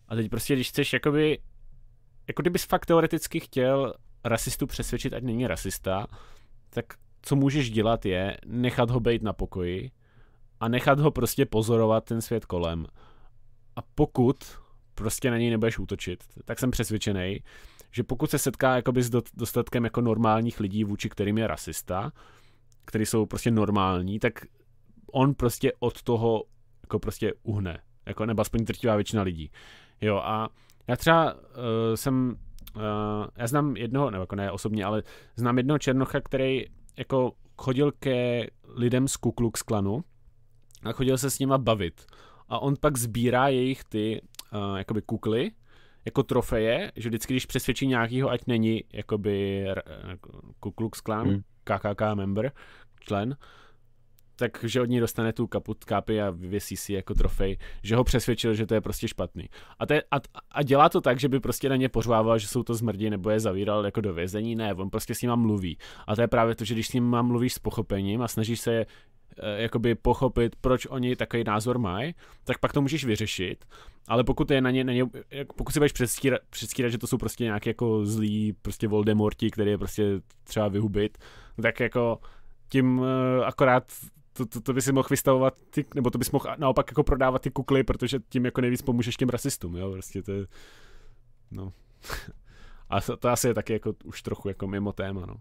A 0.07 0.15
teď 0.15 0.29
prostě, 0.29 0.55
když 0.55 0.69
chceš 0.69 0.93
jakoby, 0.93 1.39
jako 2.27 2.41
kdybys 2.41 2.65
fakt 2.65 2.85
teoreticky 2.85 3.39
chtěl 3.39 3.93
rasistu 4.23 4.67
přesvědčit, 4.67 5.13
ať 5.13 5.23
není 5.23 5.47
rasista, 5.47 6.07
tak 6.69 6.85
co 7.21 7.35
můžeš 7.35 7.71
dělat 7.71 8.05
je 8.05 8.37
nechat 8.45 8.89
ho 8.89 8.99
být 8.99 9.21
na 9.21 9.33
pokoji 9.33 9.91
a 10.59 10.67
nechat 10.67 10.99
ho 10.99 11.11
prostě 11.11 11.45
pozorovat 11.45 12.05
ten 12.05 12.21
svět 12.21 12.45
kolem. 12.45 12.85
A 13.75 13.81
pokud 13.95 14.37
prostě 14.95 15.31
na 15.31 15.37
něj 15.37 15.49
nebudeš 15.49 15.79
útočit, 15.79 16.23
tak 16.45 16.59
jsem 16.59 16.71
přesvědčený, 16.71 17.43
že 17.91 18.03
pokud 18.03 18.29
se 18.29 18.39
setká 18.39 18.75
jakoby 18.75 19.03
s 19.03 19.09
dostatkem 19.33 19.83
jako 19.83 20.01
normálních 20.01 20.59
lidí, 20.59 20.83
vůči 20.83 21.09
kterým 21.09 21.37
je 21.37 21.47
rasista, 21.47 22.11
který 22.85 23.05
jsou 23.05 23.25
prostě 23.25 23.51
normální, 23.51 24.19
tak 24.19 24.33
on 25.11 25.33
prostě 25.33 25.71
od 25.79 26.03
toho 26.03 26.43
jako 26.83 26.99
prostě 26.99 27.33
uhne. 27.43 27.79
Jako 28.05 28.25
nebo 28.25 28.41
aspoň 28.41 28.65
drtivá 28.65 28.95
většina 28.95 29.21
lidí. 29.21 29.51
Jo 30.01 30.17
a 30.17 30.49
já 30.87 30.95
třeba 30.95 31.33
uh, 31.33 31.39
jsem 31.95 32.35
uh, 32.75 32.81
já 33.37 33.47
znám 33.47 33.77
jednoho, 33.77 34.11
nebo 34.11 34.21
jako 34.21 34.35
ne 34.35 34.51
osobně, 34.51 34.85
ale 34.85 35.03
znám 35.35 35.57
jednoho 35.57 35.79
černocha, 35.79 36.21
který 36.21 36.65
jako 36.97 37.31
chodil 37.57 37.91
ke 37.91 38.47
lidem 38.75 39.07
z 39.07 39.17
Ku 39.17 39.31
Klux 39.31 39.61
Klanu 39.61 40.03
a 40.83 40.91
chodil 40.91 41.17
se 41.17 41.29
s 41.29 41.39
nima 41.39 41.57
bavit. 41.57 42.05
A 42.49 42.59
on 42.59 42.75
pak 42.81 42.97
sbírá 42.97 43.47
jejich 43.47 43.83
ty 43.83 44.21
uh, 44.53 44.77
jakoby 44.77 45.01
kukly, 45.01 45.51
jako 46.05 46.23
trofeje, 46.23 46.91
že 46.95 47.09
vždycky, 47.09 47.33
když 47.33 47.45
přesvědčí 47.45 47.87
nějakýho, 47.87 48.29
ať 48.29 48.41
není 48.47 48.83
jakoby 48.93 49.65
Ku 50.59 50.71
Klux 50.71 51.01
Klan, 51.01 51.27
hmm. 51.27 51.41
KKK 51.63 52.01
member, 52.13 52.51
člen, 52.99 53.37
takže 54.37 54.81
od 54.81 54.85
ní 54.85 54.99
dostane 54.99 55.33
tu 55.33 55.47
kaput 55.47 55.85
kápy 55.85 56.21
a 56.21 56.29
vyvěsí 56.29 56.77
si 56.77 56.93
jako 56.93 57.13
trofej, 57.13 57.57
že 57.83 57.95
ho 57.95 58.03
přesvědčil, 58.03 58.53
že 58.53 58.65
to 58.65 58.73
je 58.73 58.81
prostě 58.81 59.07
špatný. 59.07 59.49
A, 59.79 59.85
to 59.85 59.93
je, 59.93 60.03
a, 60.11 60.15
a 60.51 60.63
dělá 60.63 60.89
to 60.89 61.01
tak, 61.01 61.19
že 61.19 61.29
by 61.29 61.39
prostě 61.39 61.69
na 61.69 61.75
ně 61.75 61.89
pořvával, 61.89 62.39
že 62.39 62.47
jsou 62.47 62.63
to 62.63 62.73
zmrdi 62.73 63.09
nebo 63.09 63.29
je 63.29 63.39
zavíral 63.39 63.85
jako 63.85 64.01
do 64.01 64.13
vězení. 64.13 64.55
Ne, 64.55 64.73
on 64.73 64.89
prostě 64.89 65.15
s 65.15 65.21
nima 65.21 65.35
mluví. 65.35 65.77
A 66.07 66.15
to 66.15 66.21
je 66.21 66.27
právě 66.27 66.55
to, 66.55 66.65
že 66.65 66.73
když 66.73 66.87
s 66.87 66.93
ním 66.93 67.21
mluvíš 67.21 67.53
s 67.53 67.59
pochopením 67.59 68.21
a 68.21 68.27
snažíš 68.27 68.59
se 68.59 68.73
e, 68.73 68.85
jakoby 69.61 69.95
pochopit, 69.95 70.55
proč 70.61 70.85
oni 70.85 71.15
takový 71.15 71.43
názor 71.43 71.79
mají, 71.79 72.15
tak 72.43 72.57
pak 72.59 72.73
to 72.73 72.81
můžeš 72.81 73.05
vyřešit, 73.05 73.65
ale 74.07 74.23
pokud 74.23 74.51
je 74.51 74.61
na 74.61 74.71
ně, 74.71 74.83
na 74.83 74.93
ně 74.93 75.05
pokud 75.55 75.71
si 75.71 75.79
budeš 75.79 75.91
předstírat, 75.91 76.41
předstírat, 76.49 76.91
že 76.91 76.97
to 76.97 77.07
jsou 77.07 77.17
prostě 77.17 77.43
nějaké 77.43 77.69
jako 77.69 78.05
zlí 78.05 78.53
prostě 78.61 78.87
Voldemorti, 78.87 79.51
který 79.51 79.71
je 79.71 79.77
prostě 79.77 80.03
třeba 80.43 80.67
vyhubit, 80.67 81.17
tak 81.61 81.79
jako 81.79 82.19
tím 82.69 82.99
uh, 82.99 83.05
akorát 83.45 83.83
to, 84.37 84.45
to, 84.45 84.61
to 84.61 84.73
by 84.73 84.81
si 84.81 84.91
mohl 84.91 85.07
vystavovat, 85.11 85.53
ty, 85.69 85.85
nebo 85.95 86.09
to 86.09 86.17
bys 86.17 86.31
mohl 86.31 86.55
naopak 86.57 86.91
jako 86.91 87.03
prodávat 87.03 87.41
ty 87.41 87.51
kukly, 87.51 87.83
protože 87.83 88.19
tím 88.29 88.45
jako 88.45 88.61
nejvíc 88.61 88.81
pomůžeš 88.81 89.15
těm 89.15 89.29
rasistům, 89.29 89.75
jo, 89.75 89.91
prostě 89.91 90.23
to 90.23 90.31
je, 90.31 90.45
no. 91.51 91.73
A 92.89 93.01
to, 93.01 93.17
to 93.17 93.29
asi 93.29 93.47
je 93.47 93.53
taky 93.53 93.73
jako 93.73 93.93
už 94.03 94.21
trochu 94.21 94.47
jako 94.47 94.67
mimo 94.67 94.91
téma, 94.91 95.25
no. 95.25 95.35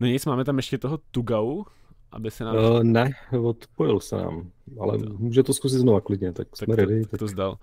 No 0.00 0.06
nic, 0.06 0.26
máme 0.26 0.44
tam 0.44 0.56
ještě 0.56 0.78
toho 0.78 0.98
Tugau, 1.10 1.64
aby 2.12 2.30
se 2.30 2.44
nám... 2.44 2.56
Uh, 2.56 2.82
ne, 2.82 3.10
odpojil 3.42 4.00
se 4.00 4.16
nám, 4.16 4.50
ale 4.80 4.98
to. 4.98 5.12
může 5.18 5.42
to 5.42 5.54
zkusit 5.54 5.78
znova 5.78 6.00
klidně, 6.00 6.32
tak, 6.32 6.48
tak 6.48 6.56
jsme 6.56 6.66
to, 6.66 6.76
ready. 6.76 7.06
Tak 7.06 7.20
to 7.20 7.28
zdal. 7.28 7.58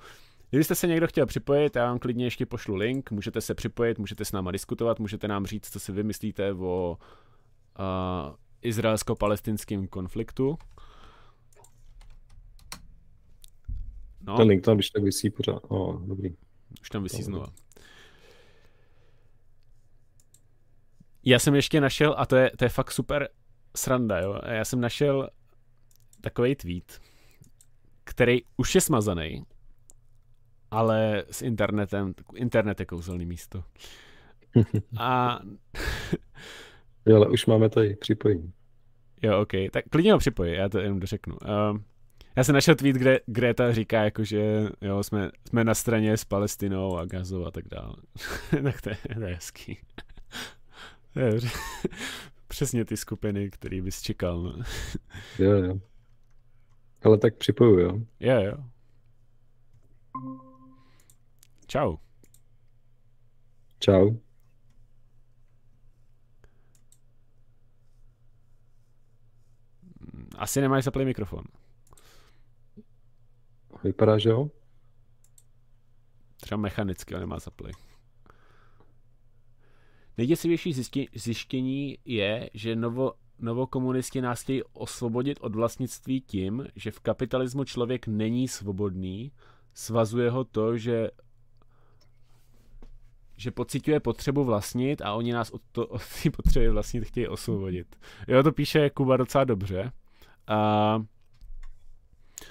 Kdybyste 0.50 0.76
se 0.76 0.88
někdo 0.88 1.08
chtěl 1.08 1.26
připojit, 1.26 1.76
já 1.76 1.86
vám 1.86 2.00
klidně 2.00 2.26
ještě 2.26 2.46
pošlu 2.46 2.76
link, 2.76 3.12
můžete 3.12 3.42
se 3.42 3.56
připojit, 3.56 4.00
můžete 4.00 4.26
s 4.26 4.32
náma 4.32 4.52
diskutovat, 4.52 5.00
můžete 5.00 5.28
nám 5.28 5.46
říct, 5.46 5.70
co 5.70 5.80
si 5.80 5.92
vymyslíte 5.92 6.54
o 6.54 6.98
uh, 7.80 8.36
izraelsko-palestinském 8.62 9.88
konfliktu. 9.88 10.58
No. 14.22 14.38
Ten 14.38 14.48
link 14.48 14.66
tam 14.66 14.78
když 14.78 14.90
tak 14.90 15.04
vysí 15.04 15.30
pořád. 15.30 15.64
Oh, 15.68 16.02
dobrý. 16.06 16.36
Už 16.82 16.90
tam 16.90 17.04
vysí 17.04 17.24
znova. 17.24 17.48
Já 21.24 21.40
jsem 21.40 21.56
ještě 21.56 21.82
našel, 21.82 22.16
a 22.18 22.26
to 22.26 22.36
je, 22.36 22.52
to 22.58 22.66
je 22.66 22.70
fakt 22.70 22.92
super 22.92 23.30
sranda, 23.76 24.20
jo. 24.20 24.42
Já 24.46 24.66
jsem 24.66 24.82
našel 24.82 25.30
takový 26.22 26.56
tweet, 26.56 27.02
který 28.04 28.42
už 28.58 28.76
je 28.76 28.82
smazaný, 28.82 29.46
ale 30.72 31.24
s 31.32 31.42
internetem, 31.42 32.14
internet 32.36 32.80
je 32.80 32.86
kouzelný 32.86 33.26
místo. 33.26 33.64
A 34.98 35.40
Jo, 37.06 37.16
ale 37.16 37.28
už 37.28 37.46
máme 37.46 37.70
tady 37.70 37.96
připojení. 37.96 38.54
Jo, 39.22 39.42
ok. 39.42 39.52
Tak 39.72 39.86
klidně 39.90 40.14
ho 40.14 40.20
připoji, 40.20 40.56
já 40.56 40.70
to 40.70 40.80
jenom 40.80 41.00
dořeknu. 41.00 41.38
Uh, 41.42 41.78
já 42.36 42.44
jsem 42.44 42.56
našel 42.56 42.76
tweet, 42.76 42.96
kde 42.96 43.20
Greta 43.26 43.72
říká, 43.72 44.04
jako, 44.04 44.24
že 44.24 44.70
jo, 44.82 45.04
jsme, 45.04 45.32
jsme 45.48 45.64
na 45.64 45.76
straně 45.76 46.18
s 46.18 46.26
Palestinou 46.26 46.98
a 46.98 47.06
Gazou 47.06 47.46
a 47.46 47.52
tak 47.52 47.68
dále. 47.68 47.96
tak 48.64 48.82
to 48.82 48.90
je, 48.90 48.98
to 49.16 49.22
je 49.22 49.34
hezký. 49.36 49.78
Přesně 52.48 52.86
ty 52.86 52.98
skupiny, 52.98 53.50
který 53.50 53.82
bys 53.82 54.02
čekal. 54.02 54.42
No. 54.42 54.64
jo, 55.40 55.52
jo. 55.52 55.80
Ale 57.04 57.18
tak 57.18 57.36
připoju, 57.36 57.80
jo. 57.80 58.00
Jo, 58.20 58.42
jo. 58.42 58.58
Čau. 61.68 61.98
Čau. 63.80 64.16
Asi 70.38 70.62
nemáš 70.62 70.84
zaplý 70.84 71.06
mikrofon. 71.06 71.44
Vypadá, 73.84 74.18
že 74.18 74.30
jo? 74.30 74.50
Třeba 76.42 76.58
mechanicky 76.58 77.14
ho 77.14 77.20
nemá 77.20 77.40
zaplý. 77.40 77.72
Nejděsivější 80.18 80.74
zjištění 81.16 81.98
je, 82.06 82.50
že 82.54 82.76
novo, 82.76 83.14
novokomunisti 83.40 84.22
nás 84.22 84.42
chtějí 84.42 84.64
osvobodit 84.64 85.38
od 85.42 85.56
vlastnictví 85.56 86.22
tím, 86.22 86.68
že 86.76 86.92
v 86.92 87.00
kapitalismu 87.00 87.64
člověk 87.64 88.08
není 88.08 88.48
svobodný, 88.48 89.32
svazuje 89.74 90.30
ho 90.30 90.44
to, 90.44 90.78
že 90.78 91.10
že 93.38 93.52
pocituje 93.52 94.00
potřebu 94.00 94.44
vlastnit 94.44 95.02
a 95.02 95.14
oni 95.14 95.34
nás 95.34 95.50
od, 95.50 95.62
to, 95.72 95.88
od 95.88 96.02
té 96.24 96.30
potřeby 96.30 96.70
vlastnit 96.70 97.04
chtějí 97.04 97.28
osvobodit. 97.28 97.96
Jo, 98.28 98.44
to 98.44 98.52
píše 98.52 98.90
Kuba 98.90 99.18
docela 99.18 99.44
dobře. 99.44 99.92
Uh, 100.50 101.06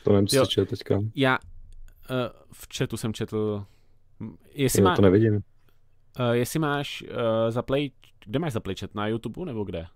to 0.04 0.12
nevím, 0.12 0.26
co 0.26 0.46
četl 0.46 0.70
teďka. 0.70 1.00
Já 1.14 1.38
uh, 1.38 2.16
v 2.52 2.68
chatu 2.76 2.96
jsem 2.96 3.12
četl, 3.12 3.64
jestli 4.54 4.80
jo, 4.80 4.84
má, 4.84 4.96
to 4.96 5.02
nevidím. 5.02 5.34
Uh, 5.34 5.40
jestli 6.32 6.58
máš 6.58 7.02
uh, 7.02 7.08
zaplay, 7.50 7.90
kde 8.24 8.38
máš 8.38 8.52
zaplay 8.52 8.76
chat, 8.76 8.94
na 8.94 9.06
YouTube 9.06 9.46
nebo 9.46 9.64
kde? 9.64 9.86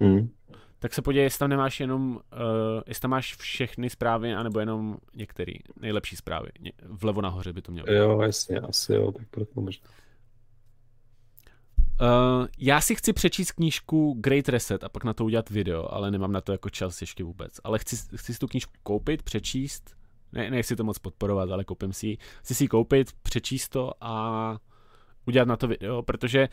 Hmm. 0.00 0.30
Tak 0.78 0.94
se 0.94 1.02
podívej, 1.02 1.24
jestli 1.24 1.38
tam 1.38 1.50
nemáš 1.50 1.80
jenom, 1.80 2.16
uh, 2.16 2.82
jestli 2.86 3.00
tam 3.00 3.10
máš 3.10 3.36
všechny 3.36 3.90
zprávy, 3.90 4.34
anebo 4.34 4.60
jenom 4.60 4.96
některé 5.14 5.52
nejlepší 5.80 6.16
zprávy. 6.16 6.48
Vlevo 6.82 7.22
nahoře 7.22 7.52
by 7.52 7.62
to 7.62 7.72
mělo. 7.72 7.92
Jo, 7.92 8.20
jasně, 8.20 8.60
asi 8.60 8.92
jo, 8.92 9.12
tak 9.12 9.28
proto 9.30 9.60
možná. 9.60 9.88
Uh, 12.00 12.46
já 12.58 12.80
si 12.80 12.94
chci 12.94 13.12
přečíst 13.12 13.52
knížku 13.52 14.16
Great 14.20 14.48
Reset 14.48 14.84
a 14.84 14.88
pak 14.88 15.04
na 15.04 15.14
to 15.14 15.24
udělat 15.24 15.50
video, 15.50 15.94
ale 15.94 16.10
nemám 16.10 16.32
na 16.32 16.40
to 16.40 16.52
jako 16.52 16.70
čas 16.70 17.00
ještě 17.00 17.24
vůbec. 17.24 17.60
Ale 17.64 17.78
chci, 17.78 17.96
chci 18.16 18.34
si 18.34 18.38
tu 18.38 18.46
knížku 18.46 18.72
koupit, 18.82 19.22
přečíst, 19.22 19.96
ne, 20.32 20.50
nechci 20.50 20.76
to 20.76 20.84
moc 20.84 20.98
podporovat, 20.98 21.50
ale 21.50 21.64
koupím 21.64 21.92
si 21.92 22.06
ji. 22.06 22.18
Chci 22.40 22.54
si 22.54 22.64
ji 22.64 22.68
koupit, 22.68 23.12
přečíst 23.12 23.68
to 23.68 23.92
a 24.00 24.58
udělat 25.26 25.48
na 25.48 25.56
to 25.56 25.68
video, 25.68 26.02
protože 26.02 26.48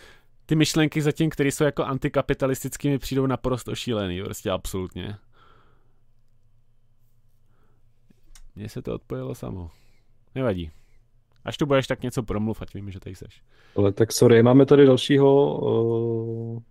ty 0.45 0.56
myšlenky 0.56 1.02
zatím, 1.02 1.30
které 1.30 1.52
jsou 1.52 1.64
jako 1.64 1.84
antikapitalistickými, 1.84 2.91
mi 2.91 2.99
přijdou 2.99 3.26
naprosto 3.28 3.76
šílený, 3.76 4.24
prostě 4.24 4.52
absolutně. 4.52 5.18
Mně 8.56 8.70
se 8.70 8.82
to 8.82 8.95
odpojilo 8.95 9.36
samo. 9.36 9.72
Nevadí. 10.36 10.72
Až 11.45 11.57
tu 11.57 11.65
budeš, 11.65 11.88
tak 11.88 12.02
něco 12.02 12.24
promluv, 12.24 12.61
ať 12.61 12.74
víme, 12.74 12.91
že 12.91 12.99
tady 12.99 13.15
seš. 13.15 13.41
Ale 13.76 13.94
tak 13.94 14.11
sorry, 14.11 14.44
máme 14.44 14.65
tady 14.65 14.86
dalšího 14.86 15.60
uh, 15.60 16.61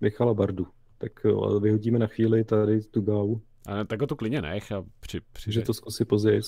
Michala 0.00 0.34
Bardu. 0.34 0.66
Tak 0.98 1.12
uh, 1.24 1.62
vyhodíme 1.62 1.98
na 1.98 2.06
chvíli 2.06 2.44
tady 2.44 2.80
tu 2.80 3.00
gávu. 3.00 3.42
A 3.66 3.84
tak 3.84 4.00
ho 4.00 4.06
tu 4.06 4.16
klidně 4.16 4.42
nech 4.42 4.72
a 4.72 4.84
při, 5.00 5.20
při 5.32 5.52
Že 5.52 5.62
to 5.62 5.74
zkusí 5.74 6.04
později. 6.04 6.40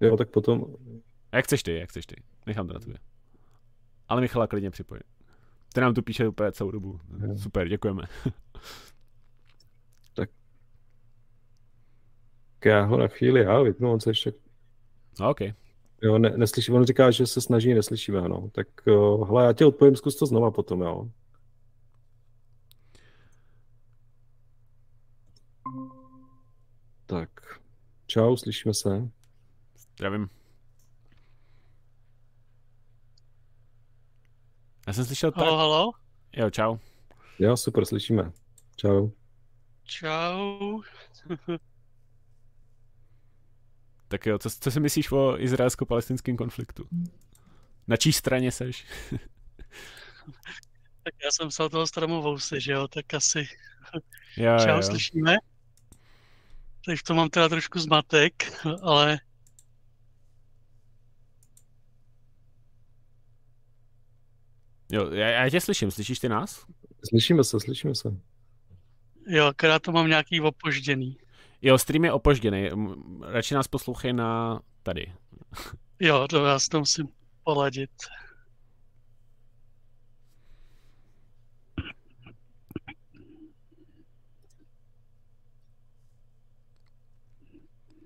Jo, 0.00 0.16
tak 0.16 0.30
potom... 0.30 0.64
A 1.32 1.36
jak 1.36 1.44
chceš 1.44 1.62
ty, 1.62 1.74
jak 1.74 1.88
chceš 1.88 2.06
ty. 2.06 2.16
Nechám 2.46 2.66
to 2.66 2.74
na 2.74 2.80
tobě. 2.80 2.98
Ale 4.08 4.20
Michala 4.20 4.46
klidně 4.46 4.70
připojit. 4.70 5.04
Ten 5.74 5.84
nám 5.84 5.94
tu 5.94 6.02
píše 6.02 6.28
úplně 6.28 6.52
celou 6.52 6.70
dobu. 6.70 7.00
Jo. 7.18 7.38
Super, 7.38 7.68
děkujeme. 7.68 8.02
tak. 10.14 10.30
Já 12.64 12.84
ho 12.84 12.98
na 12.98 13.08
chvíli 13.08 13.40
já 13.40 13.62
vypnu, 13.62 13.92
on 13.92 14.00
se 14.00 14.10
ještě... 14.10 14.32
No, 15.20 15.30
OK. 15.30 15.40
Jo, 16.02 16.18
ne, 16.18 16.30
neslyší, 16.36 16.72
on 16.72 16.84
říká, 16.84 17.10
že 17.10 17.26
se 17.26 17.40
snaží, 17.40 17.74
neslyšíme, 17.74 18.28
no. 18.28 18.50
Tak 18.52 18.66
jo, 18.86 19.24
hele, 19.24 19.44
já 19.44 19.52
tě 19.52 19.66
odpovím, 19.66 19.96
zkus 19.96 20.16
to 20.16 20.26
znova 20.26 20.50
potom, 20.50 20.80
jo. 20.80 21.08
Tak, 27.06 27.30
čau, 28.06 28.36
slyšíme 28.36 28.74
se. 28.74 29.10
Zdravím. 29.76 30.28
Já 34.86 34.92
jsem 34.92 35.04
slyšel 35.04 35.32
tak. 35.32 35.44
Halo, 35.44 35.56
halo? 35.56 35.92
Jo, 36.36 36.50
čau. 36.50 36.76
Jo, 37.38 37.56
super, 37.56 37.84
slyšíme. 37.84 38.32
Čau. 38.76 39.10
Čau. 39.84 40.80
tak 44.10 44.26
jo, 44.26 44.38
co, 44.38 44.50
co 44.50 44.70
si 44.70 44.80
myslíš 44.80 45.12
o 45.12 45.38
izraelsko-palestinském 45.38 46.36
konfliktu? 46.36 46.88
Na 47.86 47.96
čí 47.96 48.12
straně 48.12 48.52
seš? 48.52 48.86
tak 51.02 51.14
já 51.24 51.30
jsem 51.30 51.48
psal 51.48 51.68
toho 51.68 51.86
Stramovouse, 51.86 52.60
že 52.60 52.72
jo, 52.72 52.88
tak 52.88 53.14
asi... 53.14 53.48
Jo, 54.36 54.58
Čau, 54.64 54.76
jo. 54.76 54.82
slyšíme? 54.82 55.36
Teď 56.86 56.98
v 56.98 57.02
tom 57.02 57.16
mám 57.16 57.30
teda 57.30 57.48
trošku 57.48 57.78
zmatek, 57.78 58.52
ale 58.82 59.18
Jo, 64.92 65.10
já, 65.10 65.28
já 65.28 65.50
tě 65.50 65.60
slyším, 65.60 65.90
slyšíš 65.90 66.18
ty 66.18 66.28
nás? 66.28 66.66
Slyšíme 67.08 67.44
se, 67.44 67.60
slyšíme 67.60 67.94
se. 67.94 68.16
Jo, 69.26 69.46
akorát 69.46 69.82
to 69.82 69.92
mám 69.92 70.08
nějaký 70.08 70.40
opožděný. 70.40 71.16
Jo, 71.62 71.78
stream 71.78 72.04
je 72.04 72.12
opožděný, 72.12 72.68
radši 73.22 73.54
nás 73.54 73.68
poslouchej 73.68 74.12
na 74.12 74.60
tady. 74.82 75.12
Jo, 76.00 76.26
to 76.30 76.44
já 76.44 76.58
si 76.58 76.68
to 76.68 76.78
musím 76.78 77.08
poladit. 77.44 77.90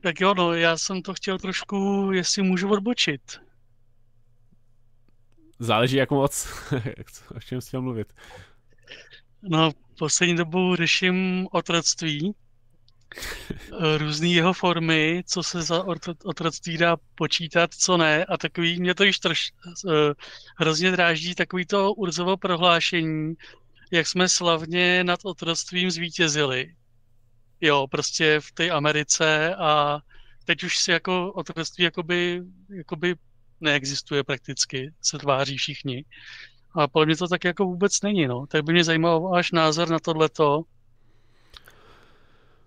Tak 0.02 0.20
jo, 0.20 0.34
no, 0.34 0.52
já 0.52 0.76
jsem 0.76 1.02
to 1.02 1.14
chtěl 1.14 1.38
trošku, 1.38 2.10
jestli 2.12 2.42
můžu 2.42 2.70
odbočit. 2.70 3.40
Záleží, 5.58 5.96
jak 5.96 6.10
moc, 6.10 6.48
o 7.36 7.40
čem 7.40 7.60
chtěl 7.60 7.82
mluvit. 7.82 8.12
No, 9.42 9.70
poslední 9.98 10.36
dobou 10.36 10.76
řeším 10.76 11.48
otroctví, 11.52 12.34
různé 13.96 14.28
jeho 14.28 14.52
formy, 14.52 15.22
co 15.26 15.42
se 15.42 15.62
za 15.62 15.84
otroctví 16.24 16.78
dá 16.78 16.96
počítat, 17.14 17.74
co 17.74 17.96
ne. 17.96 18.24
A 18.24 18.36
takový, 18.36 18.80
mě 18.80 18.94
to 18.94 19.04
již 19.04 19.18
troš, 19.18 19.52
uh, 19.84 19.92
hrozně 20.56 20.90
dráží 20.90 21.34
takový 21.34 21.66
to 21.66 21.92
Urzovo 21.92 22.36
prohlášení, 22.36 23.34
jak 23.92 24.06
jsme 24.06 24.28
slavně 24.28 25.04
nad 25.04 25.20
otroctvím 25.24 25.90
zvítězili. 25.90 26.74
Jo, 27.60 27.86
prostě 27.90 28.40
v 28.40 28.52
té 28.52 28.70
Americe 28.70 29.54
a 29.54 29.98
teď 30.44 30.64
už 30.64 30.78
si 30.78 30.90
jako 30.90 31.32
otroctví 31.32 31.84
jakoby, 31.84 32.42
jakoby 32.76 33.14
neexistuje 33.60 34.24
prakticky, 34.24 34.92
se 35.02 35.18
tváří 35.18 35.56
všichni. 35.56 36.04
A 36.74 36.88
podle 36.88 37.06
mě 37.06 37.16
to 37.16 37.28
tak 37.28 37.44
jako 37.44 37.64
vůbec 37.64 38.02
není, 38.02 38.26
no. 38.26 38.46
Tak 38.46 38.64
by 38.64 38.72
mě 38.72 38.84
zajímal 38.84 39.20
váš 39.20 39.52
názor 39.52 39.90
na 39.90 39.98
tohleto. 39.98 40.62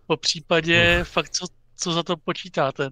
Po 0.08 0.18
případě 0.18 0.98
uh. 1.00 1.04
fakt, 1.04 1.30
co, 1.30 1.46
co 1.76 1.94
za 1.94 2.04
to 2.04 2.18
počítáte. 2.18 2.90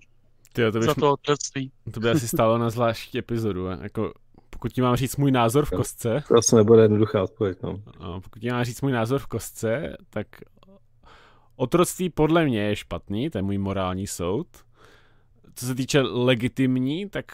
Tyjo, 0.53 0.71
to 0.71 0.81
za 0.81 0.93
to 0.93 1.11
otroctví. 1.11 1.71
To 1.91 1.99
by 1.99 2.09
asi 2.09 2.27
stálo 2.27 2.57
na 2.57 2.69
zvláštní 2.69 3.19
epizodu. 3.19 3.65
Jako, 3.65 4.13
pokud 4.49 4.73
ti 4.73 4.81
mám 4.81 4.95
říct 4.95 5.17
můj 5.17 5.31
názor 5.31 5.65
v 5.65 5.69
kostce... 5.69 6.23
To 6.27 6.35
asi 6.35 6.55
nebude 6.55 6.81
jednoduchá 6.81 7.23
odpověď, 7.23 7.57
no. 7.63 7.81
Pokud 8.21 8.39
ti 8.39 8.51
mám 8.51 8.65
říct 8.65 8.81
můj 8.81 8.91
názor 8.91 9.19
v 9.19 9.27
kostce, 9.27 9.97
tak 10.09 10.27
otroctví 11.55 12.09
podle 12.09 12.45
mě 12.45 12.61
je 12.61 12.75
špatný, 12.75 13.29
to 13.29 13.37
je 13.37 13.41
můj 13.41 13.57
morální 13.57 14.07
soud. 14.07 14.47
Co 15.55 15.65
se 15.65 15.75
týče 15.75 16.01
legitimní, 16.01 17.09
tak 17.09 17.25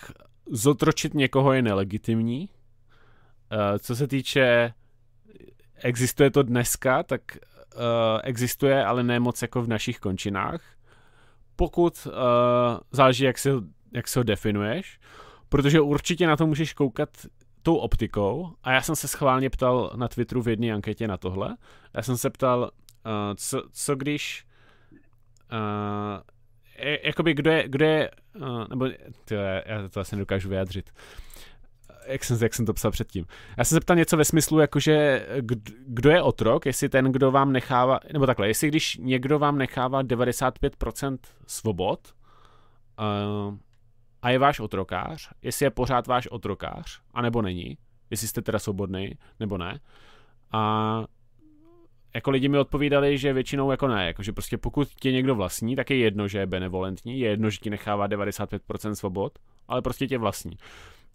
zotročit 0.51 1.13
někoho 1.13 1.53
je 1.53 1.61
nelegitimní. 1.61 2.49
Uh, 2.49 3.77
co 3.77 3.95
se 3.95 4.07
týče, 4.07 4.73
existuje 5.75 6.31
to 6.31 6.43
dneska, 6.43 7.03
tak 7.03 7.21
existuje, 8.23 8.85
ale 8.85 9.03
ne 9.03 9.19
moc 9.19 9.41
jako 9.41 9.61
v 9.61 9.67
našich 9.67 9.99
končinách. 9.99 10.61
Pokud 11.55 12.07
uh, 12.07 12.13
záleží, 12.91 13.23
jak, 13.23 13.37
si, 13.37 13.49
jak 13.93 14.07
se 14.07 14.19
ho 14.19 14.23
definuješ, 14.23 14.99
protože 15.49 15.81
určitě 15.81 16.27
na 16.27 16.37
to 16.37 16.47
můžeš 16.47 16.73
koukat 16.73 17.09
tou 17.61 17.75
optikou 17.75 18.53
a 18.63 18.71
já 18.71 18.81
jsem 18.81 18.95
se 18.95 19.07
schválně 19.07 19.49
ptal 19.49 19.91
na 19.95 20.07
Twitteru 20.07 20.41
v 20.41 20.47
jedné 20.47 20.73
anketě 20.73 21.07
na 21.07 21.17
tohle. 21.17 21.57
Já 21.93 22.01
jsem 22.01 22.17
se 22.17 22.29
ptal, 22.29 22.59
uh, 22.61 23.11
co, 23.35 23.63
co 23.71 23.95
když 23.95 24.45
uh, 25.51 26.21
jakoby 27.03 27.33
kdo 27.33 27.51
je, 27.51 27.69
kdo 27.69 27.85
je 27.85 28.11
uh, 28.35 28.65
nebo 28.69 28.87
tyjo, 29.25 29.41
já 29.41 29.89
to 29.89 29.99
asi 29.99 30.15
nedokážu 30.15 30.49
vyjádřit. 30.49 30.91
Jak 32.05 32.23
jsem, 32.23 32.37
jak 32.41 32.53
jsem 32.53 32.65
to 32.65 32.73
psal 32.73 32.91
předtím. 32.91 33.25
Já 33.57 33.63
jsem 33.63 33.75
se 33.75 33.79
ptal 33.79 33.95
něco 33.95 34.17
ve 34.17 34.25
smyslu, 34.25 34.59
jakože 34.59 35.25
kdo 35.87 36.09
je 36.09 36.21
otrok, 36.21 36.65
jestli 36.65 36.89
ten, 36.89 37.11
kdo 37.11 37.31
vám 37.31 37.51
nechává, 37.51 37.99
nebo 38.13 38.25
takhle, 38.25 38.47
jestli 38.47 38.67
když 38.67 38.97
někdo 38.97 39.39
vám 39.39 39.57
nechává 39.57 40.03
95% 40.03 41.17
svobod 41.47 42.13
uh, 42.99 43.57
a 44.21 44.29
je 44.29 44.39
váš 44.39 44.59
otrokář, 44.59 45.29
jestli 45.41 45.65
je 45.65 45.69
pořád 45.69 46.07
váš 46.07 46.27
otrokář, 46.27 47.01
anebo 47.13 47.41
není, 47.41 47.77
jestli 48.09 48.27
jste 48.27 48.41
teda 48.41 48.59
svobodný, 48.59 49.17
nebo 49.39 49.57
ne. 49.57 49.79
A 50.51 51.05
jako 52.15 52.31
lidi 52.31 52.49
mi 52.49 52.57
odpovídali, 52.57 53.17
že 53.17 53.33
většinou 53.33 53.71
jako 53.71 53.87
ne, 53.87 54.07
jako 54.07 54.23
že 54.23 54.31
prostě 54.31 54.57
pokud 54.57 54.87
tě 54.87 55.11
někdo 55.11 55.35
vlastní, 55.35 55.75
tak 55.75 55.89
je 55.89 55.97
jedno, 55.97 56.27
že 56.27 56.39
je 56.39 56.45
benevolentní, 56.45 57.19
je 57.19 57.29
jedno, 57.29 57.49
že 57.49 57.57
ti 57.57 57.69
nechává 57.69 58.07
95% 58.07 58.91
svobod, 58.91 59.39
ale 59.67 59.81
prostě 59.81 60.07
tě 60.07 60.17
vlastní. 60.17 60.57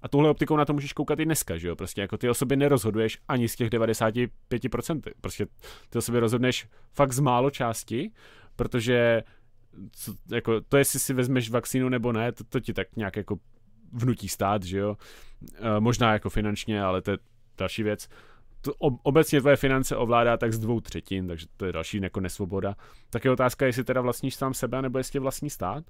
A 0.02 0.08
touhle 0.08 0.30
optikou 0.30 0.56
na 0.56 0.64
to 0.64 0.72
můžeš 0.72 0.92
koukat 0.92 1.20
i 1.20 1.24
dneska, 1.24 1.58
že 1.58 1.68
jo? 1.68 1.76
Prostě 1.76 2.00
jako 2.00 2.16
ty 2.16 2.28
o 2.28 2.34
sobě 2.34 2.56
nerozhoduješ 2.56 3.18
ani 3.28 3.48
z 3.48 3.56
těch 3.56 3.70
95%. 3.70 5.00
Prostě 5.20 5.46
ty 5.90 5.98
o 5.98 6.02
sobě 6.02 6.20
rozhodneš 6.20 6.68
fakt 6.92 7.12
z 7.12 7.20
málo 7.20 7.50
části, 7.50 8.10
protože 8.56 9.22
co, 9.92 10.14
jako, 10.30 10.60
to, 10.60 10.76
jestli 10.76 11.00
si 11.00 11.14
vezmeš 11.14 11.50
vakcínu 11.50 11.88
nebo 11.88 12.12
ne, 12.12 12.32
to, 12.32 12.44
to 12.44 12.60
ti 12.60 12.72
tak 12.72 12.96
nějak 12.96 13.16
jako 13.16 13.38
vnutí 13.92 14.28
stát, 14.28 14.62
že 14.62 14.78
jo. 14.78 14.96
E, 15.58 15.80
možná 15.80 16.12
jako 16.12 16.30
finančně, 16.30 16.82
ale 16.82 17.02
to 17.02 17.10
je 17.10 17.18
další 17.58 17.82
věc. 17.82 18.08
To 18.60 18.74
obecně 19.02 19.40
tvoje 19.40 19.56
finance 19.56 19.96
ovládá 19.96 20.36
tak 20.36 20.52
z 20.52 20.58
dvou 20.58 20.80
třetin, 20.80 21.28
takže 21.28 21.46
to 21.56 21.66
je 21.66 21.72
další 21.72 22.00
jako 22.02 22.20
nesvoboda. 22.20 22.76
Tak 23.10 23.24
je 23.24 23.30
otázka, 23.30 23.66
jestli 23.66 23.84
teda 23.84 24.00
vlastníš 24.00 24.34
sám 24.34 24.54
sebe, 24.54 24.82
nebo 24.82 24.98
jestli 24.98 25.20
vlastní 25.20 25.50
stát. 25.50 25.84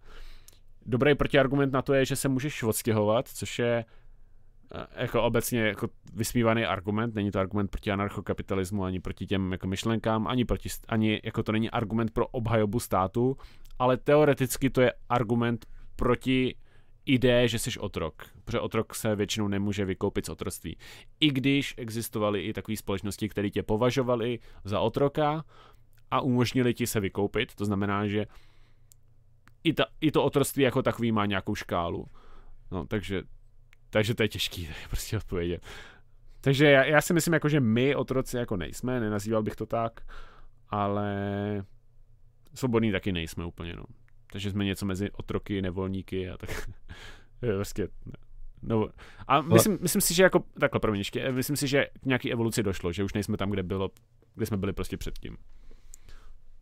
Dobrý 0.89 1.15
protiargument 1.15 1.73
na 1.73 1.83
to 1.83 1.95
je, 1.95 2.05
že 2.05 2.17
se 2.17 2.29
můžeš 2.29 2.63
odstěhovat, 2.63 3.29
což 3.29 3.59
je 3.59 3.85
e, 4.75 5.03
jako 5.03 5.23
obecně 5.23 5.61
jako 5.61 5.89
vysmívaný 6.15 6.65
argument, 6.65 7.15
není 7.15 7.31
to 7.31 7.39
argument 7.39 7.71
proti 7.71 7.91
anarchokapitalismu, 7.91 8.85
ani 8.85 9.01
proti 9.01 9.27
těm 9.27 9.53
jako 9.53 9.67
myšlenkám, 9.67 10.27
ani, 10.27 10.45
proti, 10.45 10.69
ani 10.89 11.21
jako 11.25 11.43
to 11.43 11.53
není 11.53 11.71
argument 11.71 12.11
pro 12.11 12.27
obhajobu 12.27 12.81
státu, 12.81 13.37
ale 13.79 13.97
teoreticky 13.97 14.71
to 14.71 14.81
je 14.81 14.93
argument 15.09 15.67
proti 15.97 16.55
ideje, 17.07 17.49
že 17.49 17.59
jsi 17.59 17.79
otrok, 17.79 18.27
protože 18.45 18.61
otrok 18.61 18.95
se 18.95 19.17
většinou 19.17 19.49
nemůže 19.49 19.85
vykoupit 19.85 20.27
z 20.27 20.29
otroctví. 20.29 20.77
I 21.21 21.31
když 21.31 21.75
existovaly 21.77 22.43
i 22.43 22.53
takové 22.53 22.77
společnosti, 22.77 23.29
které 23.29 23.51
tě 23.51 23.63
považovali 23.63 24.39
za 24.65 24.81
otroka 24.81 25.45
a 26.11 26.21
umožnili 26.21 26.75
ti 26.75 26.87
se 26.87 27.01
vykoupit, 27.01 27.55
to 27.55 27.65
znamená, 27.65 28.07
že 28.07 28.27
i, 29.67 29.73
ta, 29.73 29.87
i 30.01 30.11
to 30.11 30.25
otroctví 30.25 30.63
jako 30.63 30.83
takový 30.83 31.13
má 31.13 31.27
nějakou 31.27 31.55
škálu. 31.55 32.07
No, 32.71 32.87
takže, 32.87 33.23
takže 33.91 34.15
to 34.15 34.23
je 34.23 34.29
těžký 34.29 34.69
prostě 34.91 35.17
odpovědět. 35.17 35.67
Takže 36.41 36.71
já, 36.71 36.85
já 36.85 37.01
si 37.01 37.15
myslím, 37.15 37.35
jako, 37.35 37.49
že 37.49 37.61
my 37.61 37.95
otroci 37.95 38.37
jako 38.37 38.57
nejsme, 38.57 39.01
nenazýval 39.01 39.43
bych 39.43 39.57
to 39.57 39.67
tak, 39.67 40.01
ale 40.69 41.15
svobodní 42.55 42.93
taky 42.93 43.13
nejsme 43.13 43.45
úplně, 43.45 43.77
no. 43.77 43.85
Takže 44.33 44.51
jsme 44.51 44.65
něco 44.65 44.87
mezi 44.87 45.11
otroky, 45.11 45.63
nevolníky 45.63 46.31
a 46.31 46.37
tak. 46.37 46.71
prostě, 47.57 47.89
no. 48.63 48.89
A 49.29 49.41
myslím, 49.41 49.79
myslím 49.81 50.01
si, 50.01 50.15
že 50.15 50.23
jako, 50.23 50.45
takhle, 50.61 50.81
promiň, 50.81 50.99
ještě, 50.99 51.33
myslím 51.33 51.57
si, 51.57 51.69
že 51.69 51.87
k 52.03 52.07
nějaký 52.07 52.33
evoluci 52.33 52.63
došlo, 52.63 52.93
že 52.93 53.05
už 53.05 53.15
nejsme 53.15 53.37
tam, 53.37 53.51
kde 53.51 53.63
bylo, 53.63 53.91
kde 54.35 54.47
jsme 54.47 54.57
byli 54.57 54.73
prostě 54.73 54.97
předtím. 54.97 55.37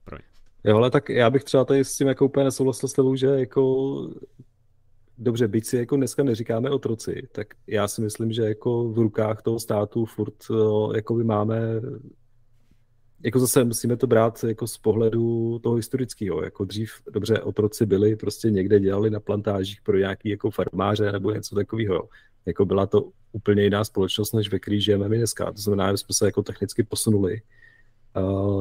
Promiň. 0.05 0.25
Jo, 0.65 0.77
ale 0.77 0.91
tak 0.91 1.09
já 1.09 1.31
bych 1.31 1.45
třeba 1.45 1.65
tady 1.65 1.85
s 1.85 1.97
tím 1.97 2.09
jako 2.09 2.25
úplně 2.25 2.45
nesouhlasil 2.45 2.89
s 2.89 2.93
tebou, 2.93 3.17
že 3.17 3.27
jako 3.27 3.95
dobře, 5.19 5.49
byť 5.49 5.67
si 5.67 5.77
jako 5.77 5.97
dneska 5.97 6.23
neříkáme 6.23 6.71
otroci, 6.71 7.29
tak 7.33 7.47
já 7.67 7.89
si 7.89 8.01
myslím, 8.01 8.33
že 8.33 8.43
jako 8.43 8.89
v 8.89 8.99
rukách 8.99 9.43
toho 9.43 9.61
státu 9.61 10.05
furt 10.05 10.35
jako 10.95 11.15
by 11.15 11.25
máme 11.25 11.61
jako 13.25 13.39
zase 13.39 13.65
musíme 13.65 13.97
to 13.97 14.07
brát 14.07 14.45
jako 14.45 14.67
z 14.67 14.79
pohledu 14.79 15.59
toho 15.59 15.75
historického. 15.75 16.43
Jako 16.43 16.65
dřív, 16.65 16.93
dobře, 17.11 17.41
otroci 17.41 17.87
byli, 17.87 18.17
prostě 18.17 18.51
někde 18.51 18.81
dělali 18.81 19.11
na 19.11 19.21
plantážích 19.21 19.83
pro 19.83 19.99
nějaký 19.99 20.29
jako 20.29 20.51
farmáře 20.51 21.13
nebo 21.13 21.31
něco 21.31 21.55
takového. 21.55 22.09
Jako 22.47 22.65
byla 22.65 22.87
to 22.87 23.11
úplně 23.33 23.63
jiná 23.63 23.85
společnost, 23.85 24.33
než 24.33 24.51
ve 24.51 24.59
které 24.59 24.81
žijeme 24.81 25.09
my 25.09 25.19
dneska. 25.19 25.53
To 25.53 25.61
znamená, 25.61 25.91
že 25.91 25.97
jsme 25.97 26.15
se 26.15 26.27
jako 26.27 26.43
technicky 26.43 26.83
posunuli. 26.83 27.33
Uh, 27.33 27.64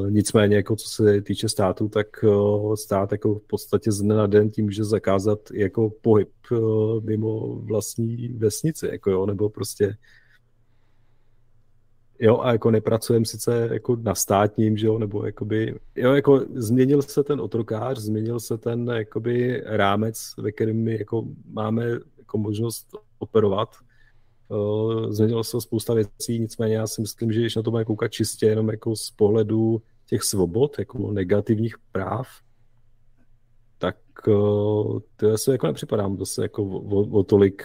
nicméně, 0.10 0.56
jako 0.56 0.76
co 0.76 0.90
se 0.90 1.22
týče 1.22 1.50
státu, 1.50 1.90
tak 1.90 2.08
uh, 2.24 2.76
stát 2.76 3.12
jako 3.12 3.36
v 3.36 3.48
podstatě 3.48 3.92
z 3.92 4.02
dne 4.02 4.16
na 4.16 4.28
den 4.28 4.50
tím 4.50 4.66
může 4.66 4.84
zakázat 4.84 5.40
jako 5.54 5.90
pohyb 6.02 6.30
uh, 6.52 7.04
mimo 7.04 7.56
vlastní 7.56 8.28
vesnici, 8.28 8.88
jako 8.92 9.12
jo, 9.12 9.26
nebo 9.26 9.50
prostě 9.50 9.98
jo, 12.20 12.40
a 12.40 12.52
jako 12.52 12.72
nepracujeme 12.72 13.26
sice 13.26 13.70
jako 13.72 13.96
na 13.96 14.16
státním, 14.16 14.78
že 14.78 14.88
jo, 14.88 15.00
nebo 15.00 15.26
jakoby, 15.26 15.80
jo, 15.96 16.14
jako 16.14 16.42
změnil 16.56 17.02
se 17.02 17.24
ten 17.24 17.42
otrokář, 17.42 17.98
změnil 17.98 18.40
se 18.40 18.58
ten 18.58 18.88
jakoby 18.88 19.64
rámec, 19.66 20.34
ve 20.38 20.52
kterém 20.52 20.84
my 20.84 20.98
jako 20.98 21.24
máme 21.46 21.86
jako 22.18 22.38
možnost 22.38 22.88
operovat, 23.20 23.70
uh, 23.82 23.93
změnilo 25.10 25.44
se 25.44 25.62
spousta 25.62 25.94
věcí, 25.94 26.40
nicméně 26.40 26.76
já 26.76 26.88
si 26.88 27.02
myslím, 27.02 27.32
že 27.32 27.40
když 27.40 27.56
na 27.56 27.62
to 27.62 27.72
máme 27.72 27.86
koukat 27.86 28.12
čistě 28.12 28.46
jenom 28.46 28.70
jako 28.70 28.96
z 28.96 29.12
pohledu 29.12 29.82
těch 30.06 30.24
svobod, 30.24 30.80
jako 30.80 31.12
negativních 31.12 31.76
práv, 31.92 32.28
tak 33.78 33.98
uh, 34.28 35.00
to 35.16 35.38
se 35.38 35.52
jako 35.52 35.68
nepřipadám 35.68 36.18
zase 36.18 36.42
jako 36.42 36.64
o, 36.64 37.20
o, 37.20 37.24
tolik 37.24 37.64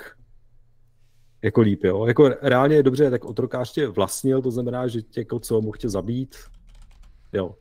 jako 1.42 1.60
líp, 1.60 1.84
jo. 1.84 2.06
Jako 2.06 2.28
reálně 2.28 2.76
je 2.76 2.82
dobře, 2.82 3.10
tak 3.10 3.24
otrokář 3.24 3.72
tě 3.72 3.88
vlastnil, 3.88 4.42
to 4.42 4.50
znamená, 4.50 4.88
že 4.88 5.02
tě 5.02 5.20
jako 5.20 5.40
co, 5.40 5.60
mohl 5.60 5.76
tě 5.76 5.88
zabít, 5.88 6.36
jo. 7.32 7.54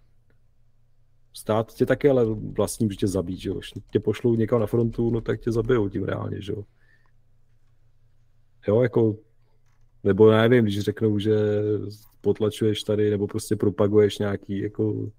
Stát 1.34 1.74
tě 1.74 1.86
taky 1.86 2.10
ale 2.10 2.26
vlastní 2.36 2.86
může 2.86 2.98
tě 2.98 3.08
zabít, 3.08 3.40
že 3.40 3.50
jo. 3.50 3.60
Tě 3.92 4.00
pošlou 4.00 4.36
někam 4.36 4.60
na 4.60 4.66
frontu, 4.68 5.10
no 5.10 5.22
tak 5.22 5.42
tě 5.42 5.52
zabijou 5.52 5.90
tím 5.90 6.04
reálně, 6.04 6.42
že 6.42 6.52
jo. 6.52 6.64
Jo, 8.68 8.82
jako, 8.82 9.16
nebo 10.04 10.32
nevím, 10.32 10.64
když 10.64 10.80
řeknou, 10.80 11.20
že 11.20 11.36
potlačuješ 12.22 12.84
tady, 12.84 13.10
nebo 13.10 13.28
prostě 13.28 13.56
propaguješ 13.56 14.18
nějaký 14.18 14.60
jako 14.60 15.12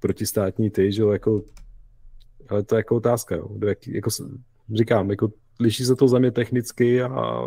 protistátní 0.00 0.70
ty, 0.70 0.92
že 0.92 1.02
jo, 1.02 1.10
jako, 1.10 1.42
ale 2.48 2.62
to 2.62 2.74
je 2.74 2.78
jako 2.78 2.96
otázka, 2.96 3.36
jo. 3.36 3.48
Jak, 3.66 3.86
jako, 3.86 4.10
říkám, 4.74 5.10
jako 5.10 5.32
liší 5.60 5.84
se 5.84 5.96
to 5.96 6.08
za 6.08 6.18
mě 6.18 6.30
technicky 6.30 7.02
a 7.02 7.42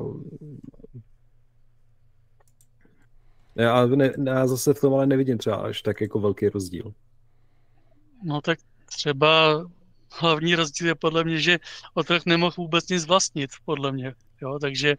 já, 3.56 3.86
ne, 3.86 4.14
já 4.26 4.48
zase 4.48 4.73
v 4.73 4.82
tom 4.82 4.94
ale 4.94 5.07
nevidím 5.07 5.38
třeba 5.38 5.56
až 5.56 5.82
tak 5.82 6.02
jako 6.02 6.19
velký 6.19 6.49
rozdíl. 6.49 6.94
No 8.23 8.41
tak 8.41 8.60
třeba 8.86 9.64
hlavní 10.20 10.56
rozdíl 10.56 10.88
je 10.88 10.96
podle 10.96 11.24
mě, 11.24 11.38
že 11.38 11.60
otrok 11.94 12.26
nemohl 12.26 12.54
vůbec 12.58 12.90
nic 12.90 13.06
vlastnit, 13.06 13.50
podle 13.66 13.92
mě. 13.92 14.14
Jo, 14.42 14.60
takže 14.62 14.98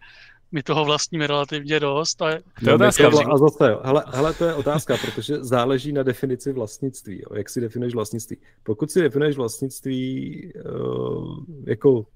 my 0.52 0.62
toho 0.62 0.84
vlastníme 0.84 1.26
relativně 1.26 1.80
dost. 1.80 2.22
A, 2.22 2.38
to 2.64 2.70
je 2.70 2.74
otázka. 2.74 3.08
A 3.08 3.36
zase, 3.36 3.76
hele, 3.82 4.04
hele, 4.06 4.34
to 4.34 4.44
je 4.44 4.54
otázka, 4.54 4.96
protože 5.04 5.44
záleží 5.44 5.92
na 5.92 6.02
definici 6.02 6.52
vlastnictví. 6.52 7.20
Jo. 7.22 7.36
Jak 7.36 7.50
si 7.50 7.60
definuješ 7.60 7.94
vlastnictví? 7.94 8.36
Pokud 8.62 8.90
si 8.90 9.02
definuješ 9.02 9.36
vlastnictví 9.36 10.52
uh, 10.54 11.44
jako 11.66 12.06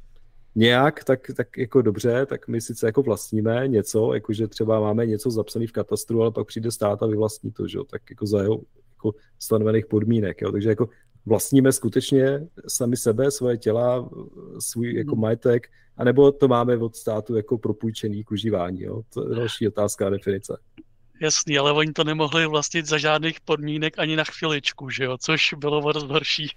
nějak, 0.55 1.05
tak, 1.05 1.21
tak 1.37 1.59
jako 1.59 1.83
dobře, 1.83 2.27
tak 2.27 2.49
my 2.49 2.61
sice 2.61 2.87
jako 2.87 3.03
vlastníme 3.03 3.69
něco, 3.69 4.15
jakože 4.15 4.49
třeba 4.49 4.81
máme 4.81 5.07
něco 5.07 5.31
zapsané 5.31 5.67
v 5.67 5.73
katastru, 5.73 6.23
ale 6.23 6.31
pak 6.31 6.47
přijde 6.47 6.71
stát 6.71 7.03
a 7.03 7.07
vyvlastní 7.07 7.53
to, 7.53 7.69
že 7.69 7.79
jo, 7.79 7.85
tak 7.85 8.03
jako 8.11 8.27
za 8.27 8.43
jeho 8.43 8.61
jako 8.97 9.15
stanovených 9.39 9.87
podmínek, 9.87 10.43
jo, 10.43 10.53
takže 10.53 10.69
jako 10.69 10.89
vlastníme 11.27 11.73
skutečně 11.73 12.41
sami 12.69 12.97
sebe, 12.97 13.31
svoje 13.31 13.57
těla, 13.57 14.09
svůj 14.59 14.95
jako 14.95 15.13
hmm. 15.13 15.21
majetek, 15.21 15.69
anebo 15.97 16.33
to 16.33 16.49
máme 16.49 16.77
od 16.77 16.97
státu 16.97 17.37
jako 17.37 17.59
propůjčený 17.59 18.25
k 18.25 18.31
užívání, 18.31 18.83
jo, 18.83 19.03
to 19.15 19.29
je 19.29 19.37
další 19.37 19.69
otázka 19.69 20.07
a 20.07 20.11
definice. 20.11 20.59
Jasný, 21.21 21.59
ale 21.59 21.73
oni 21.73 21.93
to 21.93 22.05
nemohli 22.05 22.47
vlastnit 22.47 22.87
za 22.87 22.99
žádných 22.99 23.41
podmínek 23.41 23.99
ani 23.99 24.17
na 24.17 24.25
chviličku, 24.25 24.91
že 24.91 25.05
jo, 25.05 25.19
což 25.19 25.55
bylo 25.57 25.81
horší. 26.07 26.49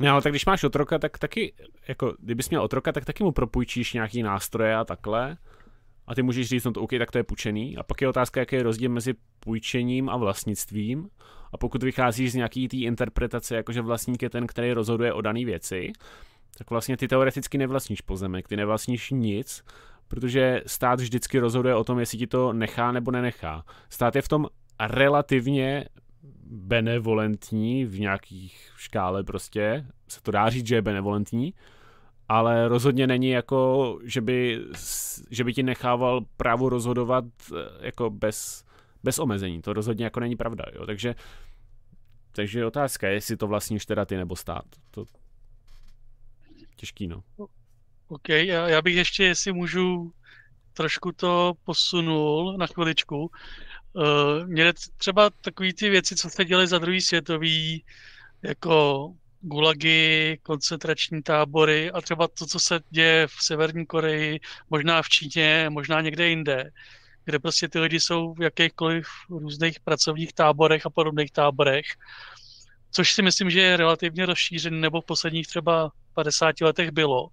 No, 0.00 0.12
ale 0.12 0.22
tak 0.22 0.32
když 0.32 0.46
máš 0.46 0.64
otroka, 0.64 0.98
tak 0.98 1.18
taky, 1.18 1.54
jako, 1.88 2.14
kdybys 2.18 2.50
měl 2.50 2.62
otroka, 2.62 2.92
tak 2.92 3.04
taky 3.04 3.24
mu 3.24 3.32
propůjčíš 3.32 3.92
nějaký 3.92 4.22
nástroje 4.22 4.76
a 4.76 4.84
takhle. 4.84 5.36
A 6.06 6.14
ty 6.14 6.22
můžeš 6.22 6.48
říct, 6.48 6.64
no 6.64 6.72
to 6.72 6.82
OK, 6.82 6.90
tak 6.98 7.10
to 7.10 7.18
je 7.18 7.24
půjčený. 7.24 7.76
A 7.76 7.82
pak 7.82 8.00
je 8.00 8.08
otázka, 8.08 8.40
jaký 8.40 8.56
je 8.56 8.62
rozdíl 8.62 8.90
mezi 8.90 9.14
půjčením 9.40 10.08
a 10.08 10.16
vlastnictvím. 10.16 11.08
A 11.52 11.58
pokud 11.58 11.82
vycházíš 11.82 12.32
z 12.32 12.34
nějaký 12.34 12.68
té 12.68 12.76
interpretace, 12.76 13.56
jakože 13.56 13.82
vlastník 13.82 14.22
je 14.22 14.30
ten, 14.30 14.46
který 14.46 14.72
rozhoduje 14.72 15.12
o 15.12 15.20
dané 15.20 15.44
věci, 15.44 15.92
tak 16.58 16.70
vlastně 16.70 16.96
ty 16.96 17.08
teoreticky 17.08 17.58
nevlastníš 17.58 18.00
pozemek, 18.00 18.48
ty 18.48 18.56
nevlastníš 18.56 19.10
nic, 19.10 19.64
protože 20.08 20.62
stát 20.66 21.00
vždycky 21.00 21.38
rozhoduje 21.38 21.74
o 21.74 21.84
tom, 21.84 21.98
jestli 21.98 22.18
ti 22.18 22.26
to 22.26 22.52
nechá 22.52 22.92
nebo 22.92 23.10
nenechá. 23.10 23.64
Stát 23.88 24.16
je 24.16 24.22
v 24.22 24.28
tom 24.28 24.46
relativně 24.80 25.88
benevolentní 26.50 27.84
v 27.84 28.00
nějakých 28.00 28.72
škále 28.76 29.24
prostě, 29.24 29.86
se 30.08 30.22
to 30.22 30.30
dá 30.30 30.50
říct, 30.50 30.66
že 30.66 30.74
je 30.74 30.82
benevolentní, 30.82 31.54
ale 32.28 32.68
rozhodně 32.68 33.06
není 33.06 33.30
jako, 33.30 33.98
že 34.04 34.20
by, 34.20 34.60
že 35.30 35.44
by 35.44 35.54
ti 35.54 35.62
nechával 35.62 36.20
právo 36.36 36.68
rozhodovat 36.68 37.24
eh, 37.24 37.56
jako 37.80 38.10
bez, 38.10 38.64
bez 39.06 39.18
omezení. 39.18 39.62
To 39.62 39.72
rozhodně 39.72 40.04
jako 40.04 40.20
není 40.20 40.36
pravda, 40.36 40.64
jo. 40.74 40.86
Takže, 40.86 41.14
takže 42.32 42.66
otázka 42.66 43.08
je, 43.08 43.14
jestli 43.14 43.36
to 43.36 43.46
vlastníš 43.46 43.86
teda 43.86 44.04
ty 44.04 44.16
nebo 44.16 44.36
stát. 44.36 44.64
To 44.90 45.04
těžký, 46.76 47.06
no. 47.06 47.22
OK, 48.08 48.28
já, 48.28 48.68
já 48.68 48.82
bych 48.82 48.96
ještě, 48.96 49.24
jestli 49.24 49.52
můžu, 49.52 50.12
trošku 50.72 51.12
to 51.12 51.54
posunul 51.64 52.56
na 52.58 52.66
chviličku. 52.66 53.30
Uh, 53.92 54.46
mě 54.46 54.72
třeba 54.96 55.30
takové 55.30 55.72
ty 55.72 55.90
věci, 55.90 56.16
co 56.16 56.30
se 56.30 56.44
děly 56.44 56.66
za 56.66 56.78
druhý 56.78 57.00
světový, 57.00 57.84
jako 58.42 59.14
gulagy, 59.40 60.38
koncentrační 60.42 61.22
tábory 61.22 61.90
a 61.90 62.00
třeba 62.00 62.28
to, 62.28 62.46
co 62.46 62.58
se 62.58 62.80
děje 62.90 63.26
v 63.26 63.36
Severní 63.40 63.86
Koreji, 63.86 64.40
možná 64.70 65.02
v 65.02 65.08
Číně, 65.08 65.66
možná 65.70 66.00
někde 66.00 66.28
jinde, 66.28 66.70
kde 67.26 67.38
prostě 67.38 67.68
ty 67.68 67.78
lidi 67.78 68.00
jsou 68.00 68.34
v 68.34 68.42
jakýchkoliv 68.42 69.06
různých 69.30 69.80
pracovních 69.80 70.32
táborech 70.32 70.86
a 70.86 70.90
podobných 70.90 71.30
táborech, 71.30 71.84
což 72.90 73.12
si 73.14 73.22
myslím, 73.22 73.50
že 73.50 73.60
je 73.60 73.76
relativně 73.76 74.26
rozšířený, 74.26 74.80
nebo 74.80 75.00
v 75.00 75.06
posledních 75.06 75.46
třeba 75.46 75.90
50 76.14 76.60
letech 76.60 76.90
bylo 76.90 77.28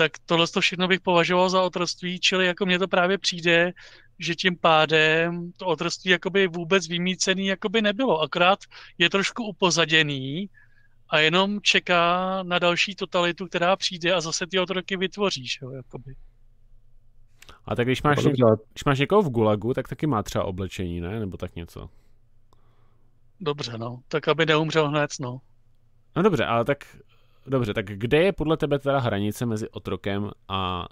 tak 0.00 0.12
tohle 0.26 0.46
to 0.48 0.60
všechno 0.60 0.88
bych 0.88 1.00
považoval 1.00 1.50
za 1.50 1.62
otroctví, 1.62 2.20
čili 2.20 2.46
jako 2.46 2.66
mně 2.66 2.78
to 2.78 2.88
právě 2.88 3.18
přijde, 3.18 3.72
že 4.18 4.34
tím 4.34 4.56
pádem 4.56 5.52
to 5.56 5.66
otroctví 5.66 6.10
jakoby 6.10 6.46
vůbec 6.46 6.88
vymícený 6.88 7.46
jakoby 7.46 7.82
nebylo, 7.82 8.20
akorát 8.20 8.58
je 8.98 9.10
trošku 9.10 9.44
upozaděný 9.44 10.48
a 11.08 11.18
jenom 11.18 11.60
čeká 11.62 12.42
na 12.42 12.58
další 12.58 12.94
totalitu, 12.94 13.46
která 13.46 13.76
přijde 13.76 14.12
a 14.12 14.20
zase 14.20 14.46
ty 14.46 14.58
otroky 14.58 14.96
vytvoříš, 14.96 15.58
jo, 15.62 15.70
jakoby. 15.70 16.14
A 17.64 17.76
tak 17.76 17.86
když 17.86 18.02
máš, 18.02 18.24
něk, 18.24 18.34
když 18.72 18.84
máš 18.86 18.98
někoho 18.98 19.22
v 19.22 19.30
Gulagu, 19.30 19.74
tak 19.74 19.88
taky 19.88 20.06
má 20.06 20.22
třeba 20.22 20.44
oblečení, 20.44 21.00
ne? 21.00 21.20
Nebo 21.20 21.36
tak 21.36 21.56
něco. 21.56 21.88
Dobře, 23.40 23.78
no. 23.78 24.02
Tak 24.08 24.28
aby 24.28 24.46
neumřel 24.46 24.88
hned, 24.88 25.10
no. 25.20 25.40
No 26.16 26.22
dobře, 26.22 26.44
ale 26.44 26.64
tak 26.64 26.96
dobře, 27.46 27.74
tak 27.74 27.86
kde 27.86 28.22
je 28.22 28.32
podle 28.32 28.56
tebe 28.56 28.78
teda 28.78 28.98
hranice 28.98 29.46
mezi 29.46 29.68
otrokem 29.68 30.30
a 30.48 30.86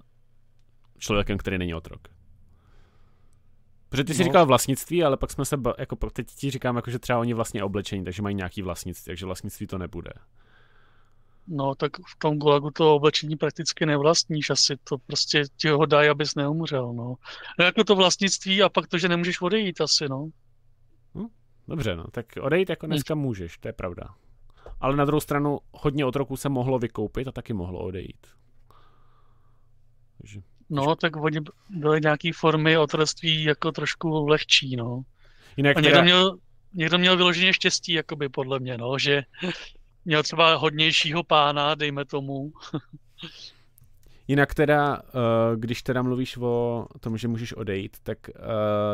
člověkem, 0.99 1.39
který 1.39 1.59
není 1.59 1.75
otrok? 1.75 2.09
Protože 3.89 4.05
ty 4.05 4.15
jsi 4.15 4.23
no. 4.23 4.25
říkal 4.25 4.47
vlastnictví, 4.47 5.05
ale 5.05 5.17
pak 5.17 5.31
jsme 5.31 5.45
se, 5.45 5.57
jako 5.79 5.97
teď 5.97 6.27
ti 6.27 6.51
říkám, 6.51 6.77
jako, 6.77 6.91
že 6.91 6.99
třeba 6.99 7.19
oni 7.19 7.35
vlastně 7.35 7.65
oblečení, 7.65 8.05
takže 8.05 8.23
mají 8.23 8.35
nějaký 8.35 8.63
vlastnictví, 8.63 9.11
takže 9.11 9.27
vlastnictví 9.27 9.67
to 9.67 9.79
nebude. 9.79 10.11
No, 11.51 11.75
tak 11.75 11.93
v 11.97 12.19
tom 12.19 12.39
gulagu 12.39 12.71
to 12.71 12.95
oblečení 12.95 13.37
prakticky 13.37 13.87
nevlastníš, 13.87 14.51
asi 14.51 14.77
to 14.85 14.99
prostě 14.99 15.43
ti 15.57 15.69
ho 15.69 15.87
dají, 15.87 16.09
abys 16.09 16.35
neumřel, 16.35 16.93
no. 16.93 17.15
No 17.59 17.65
jako 17.65 17.85
to 17.85 17.95
vlastnictví 17.97 18.63
a 18.63 18.69
pak 18.69 18.87
to, 18.87 18.99
že 18.99 19.09
nemůžeš 19.09 19.41
odejít 19.41 19.81
asi, 19.81 20.09
no. 20.09 20.29
Hm, 21.15 21.27
dobře, 21.69 21.97
no, 21.97 22.05
tak 22.11 22.27
odejít 22.41 22.71
jako 22.71 22.87
dneska 22.87 23.15
můžeš, 23.15 23.59
to 23.59 23.69
je 23.69 23.73
pravda. 23.73 24.09
Ale 24.81 24.97
na 24.97 25.05
druhou 25.05 25.21
stranu 25.21 25.59
hodně 25.73 26.05
otroků 26.05 26.37
se 26.37 26.49
mohlo 26.49 26.79
vykoupit 26.79 27.29
a 27.29 27.33
taky 27.33 27.53
mohlo 27.53 27.81
odejít. 27.81 28.27
Takže... 30.19 30.41
No, 30.71 30.97
tak 30.97 31.17
oni 31.17 31.41
byly 31.71 32.01
nějaký 32.01 32.33
formy 32.33 32.79
otroctví 32.79 33.45
jako 33.45 33.73
trošku 33.73 34.27
lehčí, 34.27 34.77
no. 34.77 35.03
Jinak 35.57 35.77
a 35.77 35.81
někdo, 35.81 35.95
teda... 35.95 36.05
měl, 36.05 36.39
někdo 36.75 36.99
měl 36.99 37.17
vyloženě 37.17 37.53
štěstí, 37.53 37.93
jakoby 37.93 38.29
podle 38.29 38.59
mě, 38.59 38.79
no, 38.79 38.99
že 38.99 39.23
měl 40.09 40.23
třeba 40.23 40.55
hodnějšího 40.55 41.25
pána, 41.25 41.75
dejme 41.75 42.05
tomu. 42.05 42.53
Jinak 44.29 44.55
teda, 44.55 45.03
eh, 45.03 45.57
když 45.57 45.83
teda 45.83 46.03
mluvíš 46.03 46.37
o 46.37 46.87
tom, 47.01 47.19
že 47.19 47.29
můžeš 47.29 47.53
odejít, 47.53 47.97
tak 48.03 48.19
eh, 48.29 48.33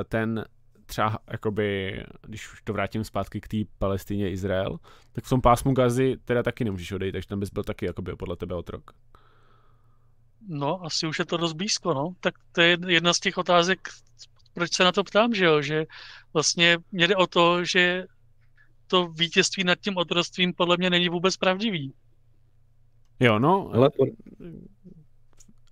ten 0.09 0.45
třeba, 0.87 1.19
jakoby, 1.31 2.03
když 2.23 2.53
už 2.53 2.63
to 2.63 2.73
vrátím 2.73 3.05
zpátky 3.05 3.41
k 3.41 3.49
té 3.49 3.57
Palestině 3.79 4.31
Izrael, 4.31 4.79
tak 5.13 5.25
v 5.25 5.29
tom 5.29 5.41
pásmu 5.41 5.73
Gazy 5.73 6.17
teda 6.25 6.43
taky 6.43 6.65
nemůžeš 6.65 6.93
odejít, 6.93 7.13
takže 7.13 7.29
tam 7.29 7.41
bys 7.41 7.51
byl 7.51 7.63
taky 7.63 7.87
jakoby 7.87 8.17
podle 8.17 8.37
tebe 8.37 8.55
otrok. 8.55 8.91
No, 10.49 10.85
asi 10.85 11.07
už 11.07 11.19
je 11.19 11.25
to 11.25 11.37
dost 11.37 11.53
blízko, 11.53 11.95
no. 11.95 12.15
Tak 12.21 12.35
to 12.53 12.61
je 12.61 12.79
jedna 12.87 13.13
z 13.13 13.21
těch 13.21 13.39
otázek, 13.39 13.79
proč 14.55 14.73
se 14.73 14.85
na 14.85 14.93
to 14.93 15.05
ptám, 15.05 15.35
že 15.35 15.45
jo, 15.45 15.63
že 15.63 15.85
vlastně 16.33 16.79
mě 16.93 17.09
jde 17.09 17.17
o 17.17 17.27
to, 17.27 17.65
že 17.65 18.05
to 18.95 19.09
vítězství 19.09 19.65
nad 19.65 19.79
tím 19.81 19.97
otroctvím 19.97 20.53
podle 20.53 20.77
mě 20.77 20.91
není 20.91 21.09
vůbec 21.09 21.37
pravdivý. 21.37 21.93
Jo, 23.21 23.39
no. 23.39 23.71
Ale 23.73 23.91
to... 23.91 24.05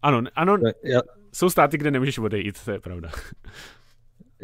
Ano, 0.02 0.22
ano, 0.34 0.58
já... 0.84 1.00
jsou 1.32 1.50
státy, 1.50 1.78
kde 1.78 1.90
nemůžeš 1.90 2.18
odejít, 2.18 2.64
to 2.64 2.70
je 2.70 2.80
pravda. 2.80 3.10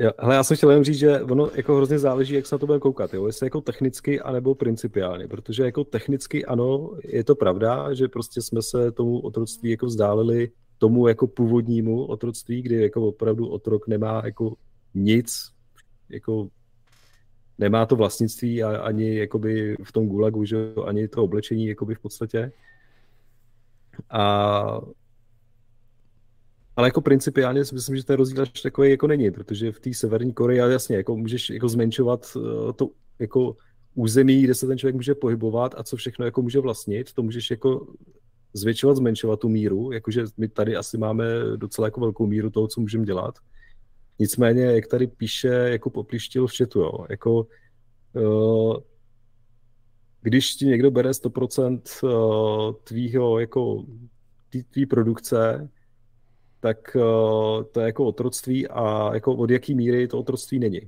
Jo, 0.00 0.10
hele, 0.18 0.34
já 0.34 0.44
jsem 0.44 0.56
chtěl 0.56 0.70
jen 0.70 0.84
říct, 0.84 0.98
že 0.98 1.22
ono 1.22 1.50
jako 1.54 1.76
hrozně 1.76 1.98
záleží, 1.98 2.34
jak 2.34 2.46
se 2.46 2.54
na 2.54 2.58
to 2.58 2.66
bude 2.66 2.78
koukat, 2.78 3.14
jo? 3.14 3.26
jestli 3.26 3.46
jako 3.46 3.60
technicky, 3.60 4.20
anebo 4.20 4.54
principiálně, 4.54 5.28
protože 5.28 5.64
jako 5.64 5.84
technicky 5.84 6.44
ano, 6.44 6.90
je 7.04 7.24
to 7.24 7.34
pravda, 7.34 7.94
že 7.94 8.08
prostě 8.08 8.42
jsme 8.42 8.62
se 8.62 8.92
tomu 8.92 9.20
otroctví 9.20 9.70
jako 9.70 9.86
vzdálili 9.86 10.50
tomu 10.78 11.08
jako 11.08 11.26
původnímu 11.26 12.04
otroctví, 12.04 12.62
kdy 12.62 12.82
jako 12.82 13.08
opravdu 13.08 13.48
otrok 13.48 13.88
nemá 13.88 14.22
jako 14.24 14.54
nic, 14.94 15.50
jako 16.08 16.48
nemá 17.58 17.86
to 17.86 17.96
vlastnictví 17.96 18.62
a 18.62 18.76
ani 18.76 19.16
jakoby 19.16 19.76
v 19.84 19.92
tom 19.92 20.08
gulagu, 20.08 20.44
že 20.44 20.56
ani 20.86 21.08
to 21.08 21.24
oblečení 21.24 21.66
jakoby 21.66 21.94
v 21.94 22.00
podstatě. 22.00 22.52
A 24.10 24.80
ale 26.76 26.88
jako 26.88 27.00
principiálně 27.00 27.64
si 27.64 27.74
myslím, 27.74 27.96
že 27.96 28.04
ten 28.04 28.16
rozdíl 28.16 28.42
až 28.42 28.62
takový 28.62 28.90
jako 28.90 29.06
není, 29.06 29.30
protože 29.30 29.72
v 29.72 29.80
té 29.80 29.94
severní 29.94 30.32
Koreji 30.32 30.58
jasně 30.58 30.96
jako 30.96 31.16
můžeš 31.16 31.50
jako 31.50 31.68
zmenšovat 31.68 32.36
eh, 32.36 32.72
to 32.72 32.90
jako 33.18 33.56
území, 33.94 34.42
kde 34.42 34.54
se 34.54 34.66
ten 34.66 34.78
člověk 34.78 34.94
může 34.94 35.14
pohybovat 35.14 35.74
a 35.78 35.82
co 35.82 35.96
všechno 35.96 36.24
jako 36.24 36.42
může 36.42 36.60
vlastnit, 36.60 37.12
to 37.12 37.22
můžeš 37.22 37.50
jako 37.50 37.86
zvětšovat, 38.52 38.96
zmenšovat 38.96 39.40
tu 39.40 39.48
míru, 39.48 39.92
jakože 39.92 40.24
my 40.36 40.48
tady 40.48 40.76
asi 40.76 40.98
máme 40.98 41.24
docela 41.56 41.86
jako 41.86 42.00
velkou 42.00 42.26
míru 42.26 42.50
toho, 42.50 42.68
co 42.68 42.80
můžeme 42.80 43.04
dělat. 43.04 43.34
Nicméně, 44.18 44.64
jak 44.64 44.86
tady 44.86 45.06
píše 45.06 45.48
jako 45.48 45.90
poplištil 45.90 46.46
v 46.46 46.56
chatu, 46.56 46.80
jo, 46.80 47.06
jako 47.10 47.46
uh, 48.12 48.76
když 50.22 50.54
ti 50.54 50.66
někdo 50.66 50.90
bere 50.90 51.10
100% 51.10 51.80
uh, 52.02 52.74
tvýho, 52.84 53.38
jako 53.38 53.84
tvý, 54.50 54.62
tvý 54.62 54.86
produkce, 54.86 55.68
tak 56.60 56.96
uh, 56.96 57.64
to 57.64 57.80
je 57.80 57.86
jako 57.86 58.04
otroctví 58.04 58.68
a 58.68 59.14
jako 59.14 59.34
od 59.36 59.50
jaký 59.50 59.74
míry 59.74 60.08
to 60.08 60.18
otroctví 60.18 60.58
není. 60.58 60.80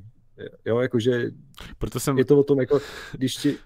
Jo, 0.65 0.79
jakože 0.79 1.31
Proto 1.79 2.01
jsem... 2.01 2.19
je 2.19 2.25
to 2.25 2.39
o 2.39 2.45
tom, 2.45 2.61
jako 2.61 2.81
když 3.13 3.37
ti... 3.37 3.57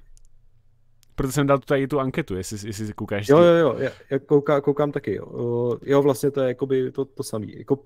Proto 1.14 1.32
jsem 1.32 1.46
dal 1.46 1.58
tady 1.58 1.88
tu 1.88 2.00
anketu, 2.00 2.36
jestli, 2.36 2.68
jestli 2.68 2.92
koukáš. 2.92 3.28
Jo, 3.28 3.38
jo, 3.38 3.54
jo, 3.54 3.76
já, 3.78 3.90
já 4.10 4.18
kouká, 4.18 4.60
koukám 4.60 4.92
taky, 4.92 5.14
jo. 5.14 5.78
Jo, 5.82 6.02
vlastně 6.02 6.30
to 6.30 6.40
je 6.40 6.48
jakoby 6.48 6.92
to, 6.92 7.04
to 7.04 7.22
samé. 7.22 7.46
Jako, 7.56 7.78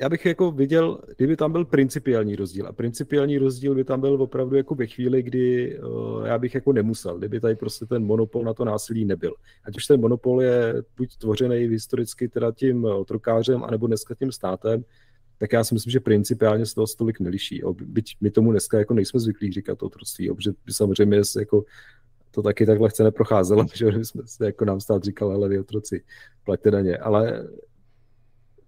já 0.00 0.08
bych 0.08 0.26
jako 0.26 0.50
viděl, 0.50 1.00
kdyby 1.16 1.36
tam 1.36 1.52
byl 1.52 1.64
principiální 1.64 2.36
rozdíl. 2.36 2.66
A 2.66 2.72
principiální 2.72 3.38
rozdíl 3.38 3.74
by 3.74 3.84
tam 3.84 4.00
byl 4.00 4.22
opravdu 4.22 4.56
jako 4.56 4.74
ve 4.74 4.86
chvíli, 4.86 5.22
kdy 5.22 5.78
uh, 5.78 6.26
já 6.26 6.38
bych 6.38 6.54
jako 6.54 6.72
nemusel, 6.72 7.18
kdyby 7.18 7.40
tady 7.40 7.56
prostě 7.56 7.86
ten 7.86 8.04
monopol 8.04 8.44
na 8.44 8.54
to 8.54 8.64
násilí 8.64 9.04
nebyl. 9.04 9.34
Ať 9.64 9.76
už 9.76 9.86
ten 9.86 10.00
monopol 10.00 10.42
je 10.42 10.74
buď 10.96 11.16
tvořený 11.16 11.56
historicky 11.56 12.28
teda 12.28 12.52
tím 12.52 12.84
otrokářem, 12.84 13.64
anebo 13.64 13.86
dneska 13.86 14.14
tím 14.14 14.32
státem, 14.32 14.84
tak 15.38 15.52
já 15.52 15.64
si 15.64 15.74
myslím, 15.74 15.90
že 15.90 16.00
principiálně 16.00 16.66
se 16.66 16.74
toho 16.74 16.86
stolik 16.86 17.20
neliší. 17.20 17.58
Jo. 17.58 17.74
Byť 17.74 18.16
my 18.20 18.30
tomu 18.30 18.50
dneska 18.50 18.78
jako 18.78 18.94
nejsme 18.94 19.20
zvyklí 19.20 19.52
říkat 19.52 19.82
otroctví, 19.82 20.26
jo, 20.26 20.34
protože 20.34 20.50
by 20.66 20.72
samozřejmě 20.72 21.20
jako 21.38 21.64
to 22.30 22.42
taky 22.42 22.66
takhle 22.66 22.88
chce 22.88 23.04
neprocházelo, 23.04 23.66
že 23.74 24.04
jsme 24.04 24.22
se, 24.26 24.46
jako 24.46 24.64
nám 24.64 24.80
stát 24.80 25.04
říkal, 25.04 25.32
ale 25.32 25.48
vy 25.48 25.58
otroci, 25.58 26.02
plaťte 26.44 26.70
daně. 26.70 26.96
Ale 26.96 27.48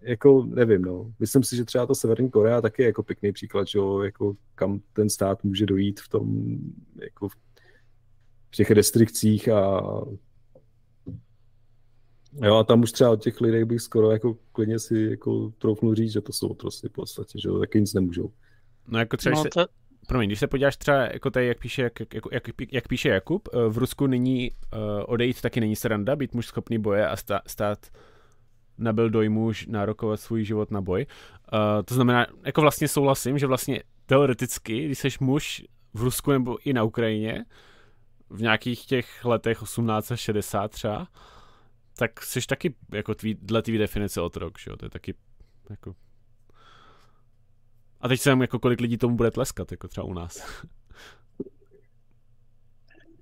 jako 0.02 0.46
nevím, 0.48 0.82
no. 0.82 1.12
Myslím 1.18 1.42
si, 1.42 1.56
že 1.56 1.64
třeba 1.64 1.86
to 1.86 1.94
Severní 1.94 2.30
Korea 2.30 2.60
taky 2.60 2.82
je 2.82 2.86
jako 2.86 3.02
pěkný 3.02 3.32
příklad, 3.32 3.68
že 3.68 3.78
jo, 3.78 4.00
jako 4.00 4.36
kam 4.54 4.80
ten 4.92 5.10
stát 5.10 5.44
může 5.44 5.66
dojít 5.66 6.00
v 6.00 6.08
tom, 6.08 6.58
jako 7.02 7.28
v 7.28 7.34
těch 8.50 8.70
restrikcích 8.70 9.48
a 9.48 9.82
Jo, 12.42 12.56
a 12.56 12.64
tam 12.64 12.82
už 12.82 12.92
třeba 12.92 13.10
od 13.10 13.22
těch 13.22 13.40
lidí 13.40 13.64
bych 13.64 13.80
skoro 13.80 14.10
jako 14.10 14.36
klidně 14.52 14.78
si 14.78 14.98
jako 15.10 15.52
troufnul 15.58 15.94
říct, 15.94 16.12
že 16.12 16.20
to 16.20 16.32
jsou 16.32 16.48
otroci 16.48 16.88
v 16.88 16.92
podstatě, 16.92 17.38
že 17.42 17.48
jo, 17.48 17.58
taky 17.58 17.80
nic 17.80 17.94
nemůžou. 17.94 18.32
No 18.88 18.98
jako 18.98 19.16
třeba, 19.16 19.36
no, 19.36 19.44
to... 19.54 19.66
Promiň, 20.06 20.28
když 20.28 20.38
se 20.38 20.46
podíváš 20.46 20.76
třeba 20.76 20.98
jako 20.98 21.30
tady, 21.30 21.46
jak 21.46 21.58
píše, 21.58 21.82
jak, 21.82 22.00
jak, 22.00 22.24
jak, 22.32 22.42
jak 22.72 22.88
píše 22.88 23.08
Jakub, 23.08 23.48
eh, 23.52 23.68
v 23.68 23.78
Rusku 23.78 24.06
nyní 24.06 24.50
uh, 24.50 24.78
odejít 25.06 25.40
taky 25.40 25.60
není 25.60 25.76
sranda, 25.76 26.16
být 26.16 26.34
muž 26.34 26.46
schopný 26.46 26.78
boje 26.78 27.08
a 27.08 27.16
stát, 27.16 27.42
stát 27.46 27.78
nabil 28.82 29.10
dojmu 29.10 29.52
nárokovat 29.68 30.20
svůj 30.20 30.44
život 30.44 30.70
na 30.70 30.80
boj. 30.80 31.06
Uh, 31.52 31.58
to 31.84 31.94
znamená, 31.94 32.26
jako 32.44 32.60
vlastně 32.60 32.88
souhlasím, 32.88 33.38
že 33.38 33.46
vlastně 33.46 33.82
teoreticky, 34.06 34.86
když 34.86 34.98
jsi 34.98 35.08
muž 35.20 35.64
v 35.94 36.02
Rusku 36.02 36.32
nebo 36.32 36.58
i 36.64 36.72
na 36.72 36.82
Ukrajině, 36.82 37.44
v 38.30 38.42
nějakých 38.42 38.86
těch 38.86 39.24
letech 39.24 39.58
1860 39.58 40.70
třeba, 40.70 41.06
tak 41.96 42.22
jsi 42.22 42.40
taky 42.40 42.74
jako 42.92 43.14
tvý, 43.14 43.34
dle 43.34 43.62
tvý 43.62 43.78
definice 43.78 44.20
otrok, 44.20 44.58
že 44.58 44.70
jo? 44.70 44.76
To 44.76 44.86
je 44.86 44.90
taky 44.90 45.14
jako... 45.70 45.94
A 48.00 48.08
teď 48.08 48.20
jsem 48.20 48.40
jako 48.40 48.58
kolik 48.58 48.80
lidí 48.80 48.98
tomu 48.98 49.16
bude 49.16 49.30
tleskat, 49.30 49.70
jako 49.70 49.88
třeba 49.88 50.04
u 50.04 50.12
nás. 50.12 50.62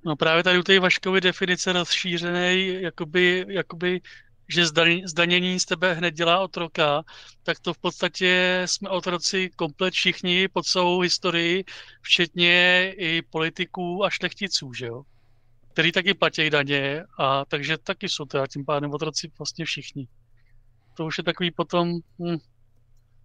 No 0.05 0.17
právě 0.17 0.43
tady 0.43 0.59
u 0.59 0.63
té 0.63 0.81
Vaškovy 0.81 1.21
definice 1.21 1.73
rozšířené, 1.73 2.59
jakoby, 2.59 3.47
jakoby 3.49 4.01
že 4.53 4.67
zdanění 5.05 5.61
z 5.61 5.65
tebe 5.65 5.95
hned 5.95 6.11
dělá 6.11 6.41
otroka, 6.41 7.03
tak 7.43 7.61
to 7.61 7.75
v 7.75 7.79
podstatě 7.79 8.63
jsme 8.67 8.89
otroci 8.89 9.51
komplet 9.57 9.95
všichni 9.95 10.49
po 10.49 10.63
celou 10.63 11.01
historii, 11.01 11.65
včetně 12.03 12.93
i 12.97 13.23
politiků 13.23 14.05
a 14.05 14.11
šlechticů, 14.11 14.73
že 14.73 14.87
jo? 14.87 15.03
Který 15.73 15.93
taky 15.93 16.15
platí 16.15 16.51
daně, 16.51 17.05
a 17.19 17.45
takže 17.45 17.79
taky 17.79 18.09
jsou 18.09 18.25
teda 18.25 18.47
tím 18.47 18.65
pádem 18.65 18.91
otroci 18.91 19.31
vlastně 19.39 19.65
všichni. 19.65 20.09
To 20.97 21.07
už 21.07 21.19
je 21.19 21.25
takový 21.25 21.51
potom... 21.51 21.93
Hm. 22.19 22.39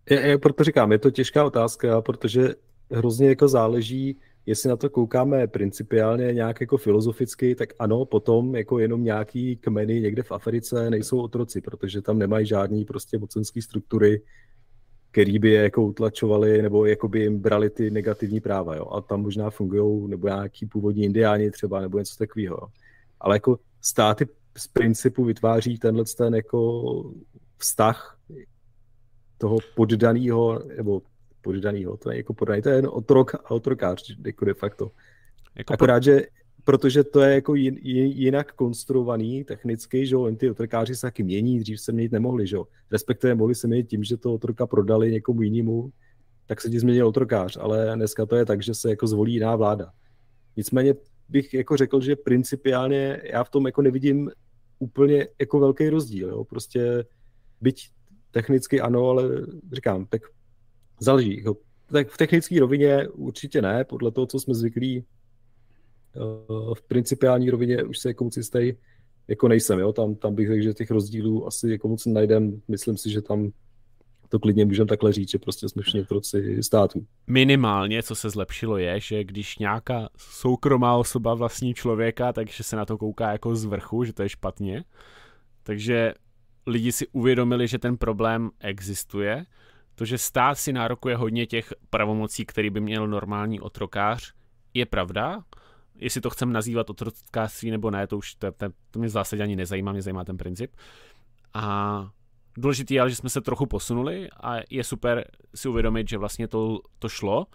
Je, 0.09 0.27
je, 0.27 0.37
proto 0.37 0.63
říkám, 0.63 0.91
je 0.91 0.99
to 0.99 1.11
těžká 1.11 1.45
otázka, 1.45 2.01
protože 2.01 2.49
hrozně 2.91 3.29
jako 3.29 3.47
záleží 3.47 4.17
jestli 4.45 4.69
na 4.69 4.75
to 4.75 4.89
koukáme 4.89 5.47
principiálně 5.47 6.33
nějak 6.33 6.61
jako 6.61 6.77
filozoficky, 6.77 7.55
tak 7.55 7.69
ano, 7.79 8.05
potom 8.05 8.55
jako 8.55 8.79
jenom 8.79 9.03
nějaký 9.03 9.55
kmeny 9.55 10.01
někde 10.01 10.23
v 10.23 10.31
Africe 10.31 10.89
nejsou 10.89 11.21
otroci, 11.21 11.61
protože 11.61 12.01
tam 12.01 12.19
nemají 12.19 12.45
žádný 12.45 12.85
prostě 12.85 13.17
mocenský 13.17 13.61
struktury, 13.61 14.21
který 15.11 15.39
by 15.39 15.49
je 15.49 15.61
jako 15.61 15.83
utlačovali 15.83 16.61
nebo 16.61 16.85
jako 16.85 17.07
by 17.07 17.19
jim 17.19 17.39
brali 17.39 17.69
ty 17.69 17.91
negativní 17.91 18.41
práva. 18.41 18.75
Jo? 18.75 18.87
A 18.91 19.01
tam 19.01 19.21
možná 19.21 19.49
fungují 19.49 20.09
nebo 20.09 20.27
nějaký 20.27 20.65
původní 20.65 21.03
indiáni 21.03 21.51
třeba 21.51 21.81
nebo 21.81 21.99
něco 21.99 22.15
takového. 22.17 22.57
Ale 23.19 23.35
jako 23.35 23.59
státy 23.81 24.27
z 24.57 24.67
principu 24.67 25.23
vytváří 25.23 25.77
tenhle 25.77 26.03
ten 26.17 26.35
jako 26.35 27.13
vztah 27.57 28.19
toho 29.37 29.57
poddaného, 29.75 30.61
nebo 30.77 31.01
poddaného, 31.45 31.97
to 31.97 32.11
je 32.11 32.17
jako 32.17 32.33
poddaný, 32.33 32.61
to 32.61 32.69
je 32.69 32.75
jen 32.75 32.89
otrok 32.91 33.35
a 33.35 33.51
otrokář, 33.51 34.17
jako 34.25 34.45
de 34.45 34.53
facto. 34.53 34.91
Jako 35.55 35.73
Akorát, 35.73 36.03
že 36.03 36.21
protože 36.65 37.03
to 37.03 37.21
je 37.21 37.35
jako 37.35 37.55
jin, 37.55 37.77
jinak 37.81 38.53
konstruovaný 38.53 39.43
technicky, 39.43 40.05
že 40.05 40.15
jo, 40.15 40.31
ty 40.37 40.49
otrokáři 40.49 40.95
se 40.95 41.01
taky 41.01 41.23
mění, 41.23 41.59
dřív 41.59 41.81
se 41.81 41.91
měnit 41.91 42.11
nemohli, 42.11 42.47
že 42.47 42.55
jo. 42.55 42.65
Respektive 42.91 43.35
mohli 43.35 43.55
se 43.55 43.67
měnit 43.67 43.89
tím, 43.89 44.03
že 44.03 44.17
to 44.17 44.33
otroka 44.33 44.67
prodali 44.67 45.11
někomu 45.11 45.41
jinému, 45.41 45.91
tak 46.45 46.61
se 46.61 46.69
ti 46.69 46.79
změnil 46.79 47.07
otrokář, 47.07 47.57
ale 47.61 47.91
dneska 47.95 48.25
to 48.25 48.35
je 48.35 48.45
tak, 48.45 48.63
že 48.63 48.73
se 48.73 48.89
jako 48.89 49.07
zvolí 49.07 49.33
jiná 49.33 49.55
vláda. 49.55 49.91
Nicméně 50.57 50.95
bych 51.29 51.53
jako 51.53 51.77
řekl, 51.77 52.01
že 52.01 52.15
principiálně 52.15 53.21
já 53.23 53.43
v 53.43 53.49
tom 53.49 53.65
jako 53.65 53.81
nevidím 53.81 54.31
úplně 54.79 55.27
jako 55.39 55.59
velký 55.59 55.89
rozdíl, 55.89 56.29
jo. 56.29 56.43
Prostě 56.43 57.05
byť 57.61 57.89
technicky 58.31 58.81
ano, 58.81 59.09
ale 59.09 59.23
říkám, 59.73 60.05
tak 60.05 60.21
záleží. 60.99 61.37
Jako, 61.37 61.57
tak 61.91 62.09
v 62.09 62.17
technické 62.17 62.59
rovině 62.59 63.07
určitě 63.07 63.61
ne, 63.61 63.83
podle 63.83 64.11
toho, 64.11 64.27
co 64.27 64.39
jsme 64.39 64.53
zvyklí 64.53 65.05
v 66.73 66.81
principiální 66.87 67.49
rovině 67.49 67.83
už 67.83 67.99
se 67.99 68.09
jako 68.09 68.23
moc 68.23 68.37
jistý 68.37 68.73
jako 69.27 69.47
nejsem, 69.47 69.79
jo? 69.79 69.93
Tam, 69.93 70.15
tam 70.15 70.35
bych 70.35 70.47
řekl, 70.47 70.63
že 70.63 70.73
těch 70.73 70.91
rozdílů 70.91 71.47
asi 71.47 71.69
jako 71.69 71.87
moc 71.87 72.05
najdem, 72.05 72.61
myslím 72.67 72.97
si, 72.97 73.09
že 73.11 73.21
tam 73.21 73.51
to 74.29 74.39
klidně 74.39 74.65
můžeme 74.65 74.87
takhle 74.87 75.13
říct, 75.13 75.29
že 75.29 75.39
prostě 75.39 75.69
jsme 75.69 75.81
všichni 75.81 76.01
otroci 76.01 76.63
států. 76.63 77.05
Minimálně, 77.27 78.03
co 78.03 78.15
se 78.15 78.29
zlepšilo, 78.29 78.77
je, 78.77 78.99
že 78.99 79.23
když 79.23 79.57
nějaká 79.57 80.09
soukromá 80.17 80.95
osoba 80.95 81.33
vlastní 81.33 81.73
člověka, 81.73 82.33
takže 82.33 82.63
se 82.63 82.75
na 82.75 82.85
to 82.85 82.97
kouká 82.97 83.31
jako 83.31 83.55
z 83.55 83.65
vrchu, 83.65 84.03
že 84.03 84.13
to 84.13 84.23
je 84.23 84.29
špatně. 84.29 84.83
Takže 85.63 86.13
lidi 86.67 86.91
si 86.91 87.07
uvědomili, 87.07 87.67
že 87.67 87.79
ten 87.79 87.97
problém 87.97 88.49
existuje. 88.59 89.45
To, 89.95 90.05
že 90.05 90.17
stát 90.17 90.55
si 90.55 90.73
nárokuje 90.73 91.15
hodně 91.15 91.45
těch 91.45 91.73
pravomocí, 91.89 92.45
který 92.45 92.69
by 92.69 92.79
měl 92.79 93.07
normální 93.07 93.61
otrokář, 93.61 94.33
je 94.73 94.85
pravda, 94.85 95.43
jestli 95.95 96.21
to 96.21 96.29
chceme 96.29 96.53
nazývat 96.53 96.89
otrokářství 96.89 97.71
nebo 97.71 97.91
ne, 97.91 98.07
to 98.07 98.17
už 98.17 98.35
to, 98.35 98.51
to, 98.51 98.65
to 98.91 98.99
mě 98.99 99.07
v 99.07 99.11
zásadě 99.11 99.43
ani 99.43 99.55
nezajímá, 99.55 99.91
mě 99.91 100.01
zajímá 100.01 100.23
ten 100.23 100.37
princip. 100.37 100.75
A 101.53 102.09
důležitý 102.57 102.93
je, 102.93 103.09
že 103.09 103.15
jsme 103.15 103.29
se 103.29 103.41
trochu 103.41 103.65
posunuli 103.65 104.29
a 104.43 104.55
je 104.69 104.83
super 104.83 105.31
si 105.55 105.69
uvědomit, 105.69 106.09
že 106.09 106.17
vlastně 106.17 106.47
to, 106.47 106.79
to 106.99 107.09
šlo, 107.09 107.47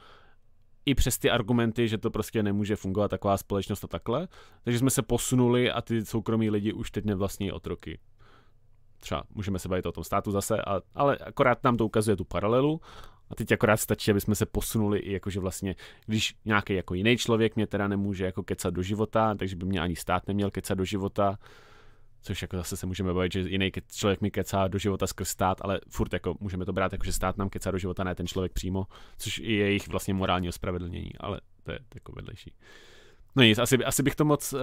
i 0.86 0.94
přes 0.94 1.18
ty 1.18 1.30
argumenty, 1.30 1.88
že 1.88 1.98
to 1.98 2.10
prostě 2.10 2.42
nemůže 2.42 2.76
fungovat 2.76 3.08
taková 3.08 3.36
společnost 3.36 3.84
a 3.84 3.88
takhle. 3.88 4.28
Takže 4.62 4.78
jsme 4.78 4.90
se 4.90 5.02
posunuli 5.02 5.70
a 5.70 5.82
ty 5.82 6.04
soukromí 6.04 6.50
lidi 6.50 6.72
už 6.72 6.90
teď 6.90 7.04
nevlastní 7.04 7.52
otroky. 7.52 7.98
Třeba 9.00 9.22
můžeme 9.34 9.58
se 9.58 9.68
bavit 9.68 9.86
o 9.86 9.92
tom 9.92 10.04
státu 10.04 10.30
zase, 10.30 10.62
a, 10.62 10.80
ale 10.94 11.16
akorát 11.16 11.64
nám 11.64 11.76
to 11.76 11.86
ukazuje 11.86 12.16
tu 12.16 12.24
paralelu 12.24 12.80
a 13.30 13.34
teď 13.34 13.52
akorát 13.52 13.76
stačí, 13.76 14.10
aby 14.10 14.20
jsme 14.20 14.34
se 14.34 14.46
posunuli 14.46 14.98
i 14.98 15.12
jakože 15.12 15.40
vlastně, 15.40 15.74
když 16.06 16.34
nějaký 16.44 16.74
jako 16.74 16.94
jiný 16.94 17.16
člověk 17.16 17.56
mě 17.56 17.66
teda 17.66 17.88
nemůže 17.88 18.24
jako 18.24 18.42
kecat 18.42 18.74
do 18.74 18.82
života, 18.82 19.34
takže 19.34 19.56
by 19.56 19.66
mě 19.66 19.80
ani 19.80 19.96
stát 19.96 20.28
neměl 20.28 20.50
kecat 20.50 20.78
do 20.78 20.84
života, 20.84 21.38
což 22.22 22.42
jako 22.42 22.56
zase 22.56 22.76
se 22.76 22.86
můžeme 22.86 23.14
bavit, 23.14 23.32
že 23.32 23.40
jiný 23.40 23.72
člověk 23.92 24.20
mi 24.20 24.30
kecá 24.30 24.68
do 24.68 24.78
života 24.78 25.06
skrz 25.06 25.28
stát, 25.28 25.58
ale 25.60 25.80
furt 25.88 26.12
jako 26.12 26.34
můžeme 26.40 26.64
to 26.64 26.72
brát 26.72 26.92
jako, 26.92 27.04
že 27.04 27.12
stát 27.12 27.38
nám 27.38 27.48
kecá 27.48 27.70
do 27.70 27.78
života, 27.78 28.04
ne 28.04 28.14
ten 28.14 28.26
člověk 28.26 28.52
přímo, 28.52 28.86
což 29.18 29.38
je 29.38 29.56
jejich 29.56 29.88
vlastně 29.88 30.14
morální 30.14 30.48
ospravedlnění, 30.48 31.10
ale 31.20 31.40
to 31.62 31.72
je 31.72 31.78
jako 31.94 32.12
vedlejší. 32.12 32.52
No 33.36 33.42
nic, 33.42 33.58
asi, 33.58 33.84
asi 33.84 34.02
bych 34.02 34.14
to 34.14 34.24
moc 34.24 34.52
uh, 34.52 34.60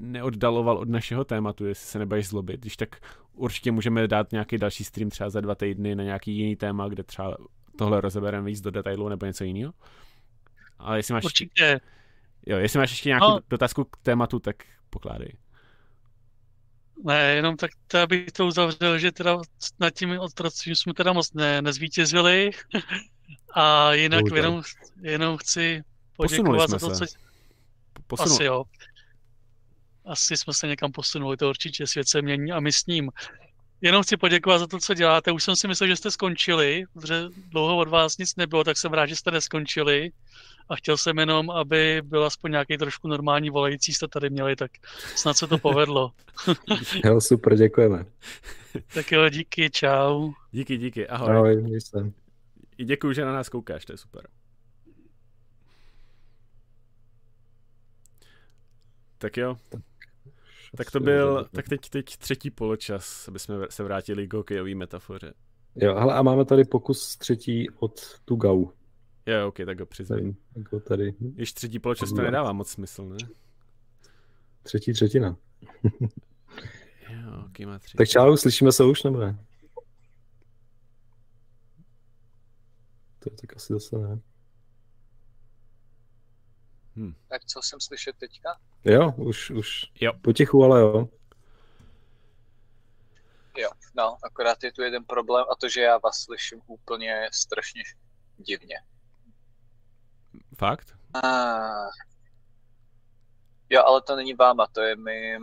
neoddaloval 0.00 0.78
od 0.78 0.88
našeho 0.88 1.24
tématu, 1.24 1.66
jestli 1.66 1.86
se 1.86 1.98
nebudeš 1.98 2.28
zlobit. 2.28 2.60
Když 2.60 2.76
tak 2.76 2.96
určitě 3.34 3.72
můžeme 3.72 4.08
dát 4.08 4.32
nějaký 4.32 4.58
další 4.58 4.84
stream 4.84 5.10
třeba 5.10 5.30
za 5.30 5.40
dva 5.40 5.54
týdny 5.54 5.94
na 5.94 6.04
nějaký 6.04 6.36
jiný 6.36 6.56
téma, 6.56 6.88
kde 6.88 7.02
třeba 7.02 7.36
tohle 7.78 8.00
rozebereme 8.00 8.46
víc 8.46 8.60
do 8.60 8.70
detailu 8.70 9.08
nebo 9.08 9.26
něco 9.26 9.44
jiného. 9.44 9.72
Ale 10.78 10.98
jestli 10.98 11.14
máš... 11.14 11.24
Určitě. 11.24 11.80
Jo, 12.46 12.58
jestli 12.58 12.78
máš 12.78 12.90
ještě 12.90 13.08
nějakou 13.08 13.30
no. 13.30 13.40
dotazku 13.50 13.84
k 13.84 13.96
tématu, 14.02 14.38
tak 14.38 14.56
pokládej. 14.90 15.32
Ne, 17.04 17.34
jenom 17.34 17.56
tak 17.56 17.70
to 17.86 18.06
bych 18.06 18.32
to 18.32 18.46
uzavřel, 18.46 18.98
že 18.98 19.12
teda 19.12 19.38
nad 19.80 19.90
tím 19.90 20.18
otroctvím 20.20 20.76
jsme 20.76 20.94
teda 20.94 21.12
moc 21.12 21.32
ne, 21.32 21.62
nezvítězili. 21.62 22.50
A 23.54 23.92
jinak 23.92 24.24
jenom, 24.34 24.62
jenom 25.02 25.36
chci 25.36 25.82
poděkovat 26.16 26.70
za 26.70 26.78
to, 26.78 26.90
co... 26.90 27.04
Posunuli. 28.06 28.34
Asi 28.34 28.44
jo. 28.44 28.64
Asi 30.04 30.36
jsme 30.36 30.54
se 30.54 30.66
někam 30.66 30.92
posunuli, 30.92 31.36
to 31.36 31.48
určitě 31.48 31.86
svět 31.86 32.08
se 32.08 32.22
mění 32.22 32.52
a 32.52 32.60
my 32.60 32.72
s 32.72 32.86
ním. 32.86 33.10
Jenom 33.80 34.02
chci 34.02 34.16
poděkovat 34.16 34.58
za 34.58 34.66
to, 34.66 34.78
co 34.78 34.94
děláte. 34.94 35.32
Už 35.32 35.44
jsem 35.44 35.56
si 35.56 35.68
myslel, 35.68 35.88
že 35.88 35.96
jste 35.96 36.10
skončili, 36.10 36.84
protože 36.92 37.24
dlouho 37.48 37.76
od 37.76 37.88
vás 37.88 38.18
nic 38.18 38.36
nebylo, 38.36 38.64
tak 38.64 38.76
jsem 38.76 38.92
rád, 38.92 39.06
že 39.06 39.16
jste 39.16 39.30
neskončili. 39.30 40.10
A 40.68 40.76
chtěl 40.76 40.96
jsem 40.96 41.18
jenom, 41.18 41.50
aby 41.50 42.02
byl 42.04 42.24
aspoň 42.24 42.50
nějaký 42.50 42.76
trošku 42.78 43.08
normální 43.08 43.50
volající 43.50 43.92
jste 43.92 44.08
tady 44.08 44.30
měli, 44.30 44.56
tak 44.56 44.70
snad 45.16 45.36
se 45.36 45.46
to 45.46 45.58
povedlo. 45.58 46.12
jo, 47.04 47.20
super, 47.20 47.56
děkujeme. 47.56 48.04
tak 48.94 49.12
jo, 49.12 49.28
díky, 49.28 49.70
čau. 49.70 50.32
Díky, 50.50 50.76
díky, 50.76 51.08
ahoj. 51.08 51.36
Ahoj, 51.36 51.80
jsem. 51.80 52.12
I 52.78 52.84
děkuji, 52.84 53.12
že 53.12 53.24
na 53.24 53.32
nás 53.32 53.48
koukáš, 53.48 53.84
to 53.84 53.92
je 53.92 53.96
super. 53.96 54.28
Tak 59.18 59.36
jo. 59.36 59.56
Tak 60.76 60.90
to 60.90 61.00
byl, 61.00 61.48
tak 61.54 61.68
teď, 61.68 61.80
teď 61.90 62.16
třetí 62.16 62.50
poločas, 62.50 63.28
aby 63.28 63.38
jsme 63.38 63.54
se 63.70 63.82
vrátili 63.82 64.28
k 64.28 64.34
hokejové 64.34 64.74
metafoře. 64.74 65.34
Jo, 65.76 65.96
ale 65.96 66.14
a 66.14 66.22
máme 66.22 66.44
tady 66.44 66.64
pokus 66.64 67.16
třetí 67.16 67.70
od 67.70 68.20
Tugau. 68.24 68.66
Jo, 69.26 69.48
ok, 69.48 69.56
tak 69.66 69.80
ho 69.80 69.86
přiznám. 69.86 70.34
Jako 70.56 70.80
tady. 70.80 71.14
Když 71.18 71.52
třetí 71.52 71.78
poločas 71.78 72.10
to 72.10 72.22
nedává 72.22 72.52
moc 72.52 72.68
smysl, 72.68 73.04
ne? 73.08 73.16
Třetí 74.62 74.92
třetina. 74.92 75.36
jo, 77.10 77.44
ok, 77.46 77.58
má 77.66 77.78
třetí. 77.78 77.98
Tak 77.98 78.08
čau, 78.08 78.36
slyšíme 78.36 78.72
se 78.72 78.84
už, 78.84 79.02
nebo 79.02 79.18
ne? 79.18 79.44
To 83.18 83.30
tak 83.30 83.56
asi 83.56 83.72
zase 83.72 83.98
ne. 83.98 84.20
Hmm. 86.98 87.14
Tak 87.28 87.44
co 87.44 87.62
jsem 87.62 87.80
slyšet 87.80 88.16
teďka? 88.16 88.58
Jo, 88.84 89.12
už, 89.16 89.50
už 89.50 89.86
jo. 90.00 90.12
potichu, 90.22 90.64
ale 90.64 90.80
jo. 90.80 91.08
Jo, 93.58 93.70
no, 93.94 94.16
akorát 94.22 94.62
je 94.62 94.72
tu 94.72 94.82
jeden 94.82 95.04
problém 95.04 95.44
a 95.52 95.54
to, 95.60 95.68
že 95.68 95.80
já 95.80 95.98
vás 95.98 96.22
slyším 96.22 96.60
úplně 96.66 97.28
strašně 97.32 97.82
divně. 98.36 98.76
Fakt? 100.58 100.96
A... 101.14 101.28
Jo, 103.70 103.82
ale 103.86 104.02
to 104.02 104.16
není 104.16 104.34
váma, 104.34 104.66
to 104.72 104.80
je 104.80 104.96
mým 104.96 105.42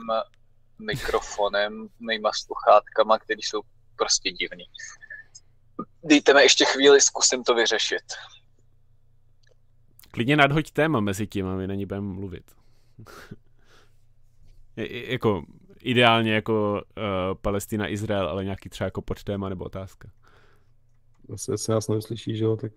mikrofonem, 0.80 1.88
mýma 2.00 2.32
sluchátkama, 2.34 3.19
které 3.19 3.40
jsou 3.40 3.61
prostě 3.95 4.32
divný. 4.32 4.66
Dejte 6.03 6.34
mi 6.34 6.42
ještě 6.42 6.66
chvíli, 6.66 7.01
zkusím 7.01 7.43
to 7.43 7.56
vyřešit. 7.56 8.03
Klidně 10.16 10.35
nadhoď 10.35 10.72
téma 10.72 11.00
mezi 11.00 11.27
tím 11.27 11.48
a 11.48 11.56
my 11.56 11.68
na 11.68 11.76
ní 11.76 11.85
budeme 11.85 12.08
mluvit. 12.08 12.56
jako 15.08 15.44
ideálně 15.82 16.34
jako 16.34 16.82
uh, 16.98 17.03
Palestina, 17.42 17.90
Izrael, 17.90 18.30
ale 18.30 18.44
nějaký 18.44 18.69
třeba 18.69 18.85
jako 18.85 19.02
podtéma 19.02 19.50
nebo 19.50 19.66
otázka. 19.66 20.10
Zase 21.30 21.58
se 21.58 21.72
nás 21.72 21.88
neslyší, 21.88 22.38
že 22.38 22.44
jo, 22.44 22.56
tak... 22.56 22.72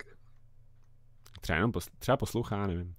Třeba 1.40 1.56
jenom 1.56 1.70
posl- 1.70 1.90
třeba 1.98 2.16
poslouchá, 2.16 2.66
nevím. 2.66 2.94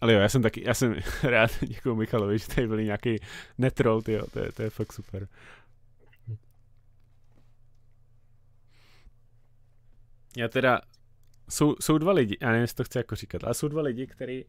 Ale 0.00 0.12
jo, 0.12 0.20
já 0.20 0.28
jsem 0.28 0.42
taky, 0.42 0.62
já 0.66 0.74
jsem 0.74 0.94
rád, 1.22 1.50
děkuji 1.60 1.94
Michalovi, 1.94 2.38
že 2.38 2.48
tady 2.48 2.66
byl 2.66 2.82
nějaký 2.82 3.16
netroll, 3.58 4.02
tyjo, 4.02 4.26
to 4.32 4.38
je, 4.38 4.52
to 4.52 4.62
je 4.62 4.70
fakt 4.70 4.92
super. 4.92 5.28
Já 10.38 10.48
teda, 10.48 10.80
jsou, 11.50 11.74
jsou 11.80 11.98
dva 11.98 12.12
lidi, 12.12 12.36
já 12.40 12.48
nevím, 12.48 12.60
jestli 12.60 12.76
to 12.76 12.84
chci 12.84 12.98
jako 12.98 13.14
říkat, 13.14 13.44
ale 13.44 13.54
jsou 13.54 13.68
dva 13.68 13.82
lidi, 13.82 14.06
kteří 14.06 14.44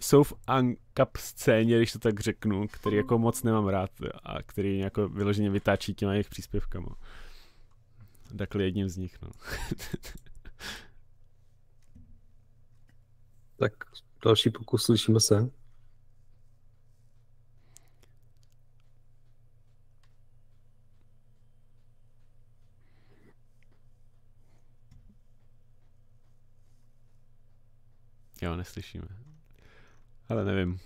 jsou 0.00 0.22
v 0.22 0.32
Ankap 0.46 1.16
scéně, 1.16 1.76
když 1.76 1.92
to 1.92 1.98
tak 1.98 2.20
řeknu, 2.20 2.68
který 2.68 2.96
jako 2.96 3.18
moc 3.18 3.42
nemám 3.42 3.66
rád 3.66 3.90
a 4.22 4.42
který 4.42 4.78
jako 4.78 5.08
vyloženě 5.08 5.50
vytáčí 5.50 5.94
těma 5.94 6.12
jejich 6.12 6.28
příspěvkama. 6.28 6.96
Takhle 8.38 8.64
jedním 8.64 8.88
z 8.88 8.96
nich, 8.96 9.22
no. 9.22 9.30
tak 13.56 13.72
další 14.24 14.50
pokus, 14.50 14.84
slyšíme 14.84 15.20
se. 15.20 15.50
Jo, 28.46 28.56
neslyšíme. 28.56 29.06
Ale 30.28 30.44
nevím. 30.44 30.80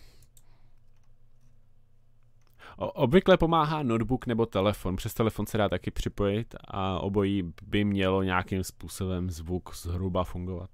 O, 2.77 2.93
obvykle 2.93 3.37
pomáhá 3.37 3.83
notebook 3.83 4.27
nebo 4.27 4.47
telefon. 4.47 4.97
Přes 4.97 5.15
telefon 5.15 5.47
se 5.47 5.59
dá 5.59 5.69
taky 5.69 5.91
připojit 5.91 6.55
a 6.65 6.99
obojí 6.99 7.53
by 7.63 7.85
mělo 7.85 8.23
nějakým 8.23 8.65
způsobem 8.65 9.31
zvuk 9.31 9.77
zhruba 9.77 10.25
fungovat. 10.25 10.71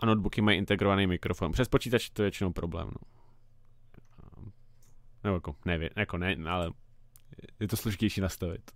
A 0.00 0.06
notebooky 0.06 0.40
mají 0.40 0.58
integrovaný 0.58 1.06
mikrofon. 1.06 1.52
Přes 1.52 1.68
počítač 1.68 2.10
to 2.10 2.22
je 2.22 2.24
většinou 2.24 2.52
problém. 2.52 2.88
No. 2.88 3.00
Nebo 5.24 5.34
jako, 5.34 5.56
nevím, 5.64 5.88
jako 5.96 6.18
ne, 6.18 6.36
ale 6.48 6.70
je 7.60 7.68
to 7.68 7.76
složitější 7.76 8.20
nastavit. 8.20 8.70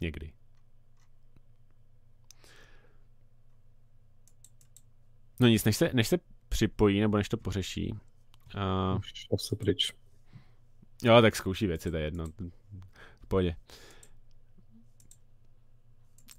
Někdy. 0.00 0.32
No 5.40 5.48
nic, 5.48 5.64
než 5.64 5.76
se, 5.76 5.90
než 5.92 6.08
se 6.08 6.18
připojí, 6.48 7.00
nebo 7.00 7.16
než 7.16 7.28
to 7.28 7.36
pořeší. 7.36 7.94
Uh, 8.54 9.00
Už 9.30 9.42
se 9.42 9.56
pryč. 9.56 9.92
Jo, 11.02 11.22
tak 11.22 11.36
zkouší 11.36 11.66
věci, 11.66 11.90
to 11.90 11.96
je 11.96 12.02
jedno. 12.02 12.26
V 13.20 13.26
pohodě. 13.28 13.56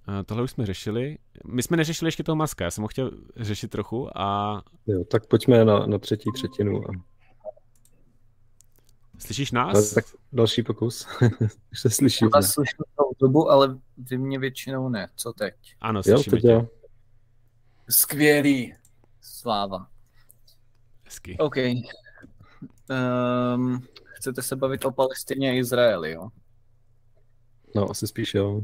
Uh, 0.07 0.23
tohle 0.25 0.43
už 0.43 0.51
jsme 0.51 0.65
řešili. 0.65 1.17
My 1.45 1.63
jsme 1.63 1.77
neřešili 1.77 2.07
ještě 2.07 2.23
toho 2.23 2.35
maska, 2.35 2.63
já 2.63 2.71
jsem 2.71 2.81
ho 2.81 2.87
chtěl 2.87 3.11
řešit 3.35 3.71
trochu 3.71 4.17
a... 4.17 4.61
Jo, 4.87 5.03
tak 5.03 5.27
pojďme 5.27 5.65
na, 5.65 5.85
na 5.85 5.97
třetí 5.97 6.31
třetinu. 6.33 6.89
A... 6.89 6.91
Slyšíš 9.19 9.51
nás? 9.51 9.93
tak 9.93 10.05
další 10.33 10.63
pokus. 10.63 11.07
Už 11.71 11.79
se 11.79 11.89
slyší. 11.89 12.25
Já 12.35 12.41
slyším 12.41 12.77
tou 12.97 13.27
dobu, 13.27 13.51
ale 13.51 13.79
vy 13.97 14.17
mě 14.17 14.39
většinou 14.39 14.89
ne. 14.89 15.07
Co 15.15 15.33
teď? 15.33 15.53
Ano, 15.81 16.03
slyšíme 16.03 16.37
jo, 16.37 16.41
tě. 16.41 16.51
Jo. 16.51 16.67
Skvělý. 17.89 18.73
Sláva. 19.25 19.87
Hezky. 21.05 21.37
OK. 21.37 21.55
Um, 23.55 23.81
chcete 24.13 24.41
se 24.41 24.55
bavit 24.55 24.85
o 24.85 24.91
Palestině 24.91 25.49
a 25.49 25.53
Izraeli, 25.53 26.11
jo? 26.11 26.29
No, 27.75 27.89
asi 27.89 28.07
spíš 28.07 28.33
jo. 28.33 28.61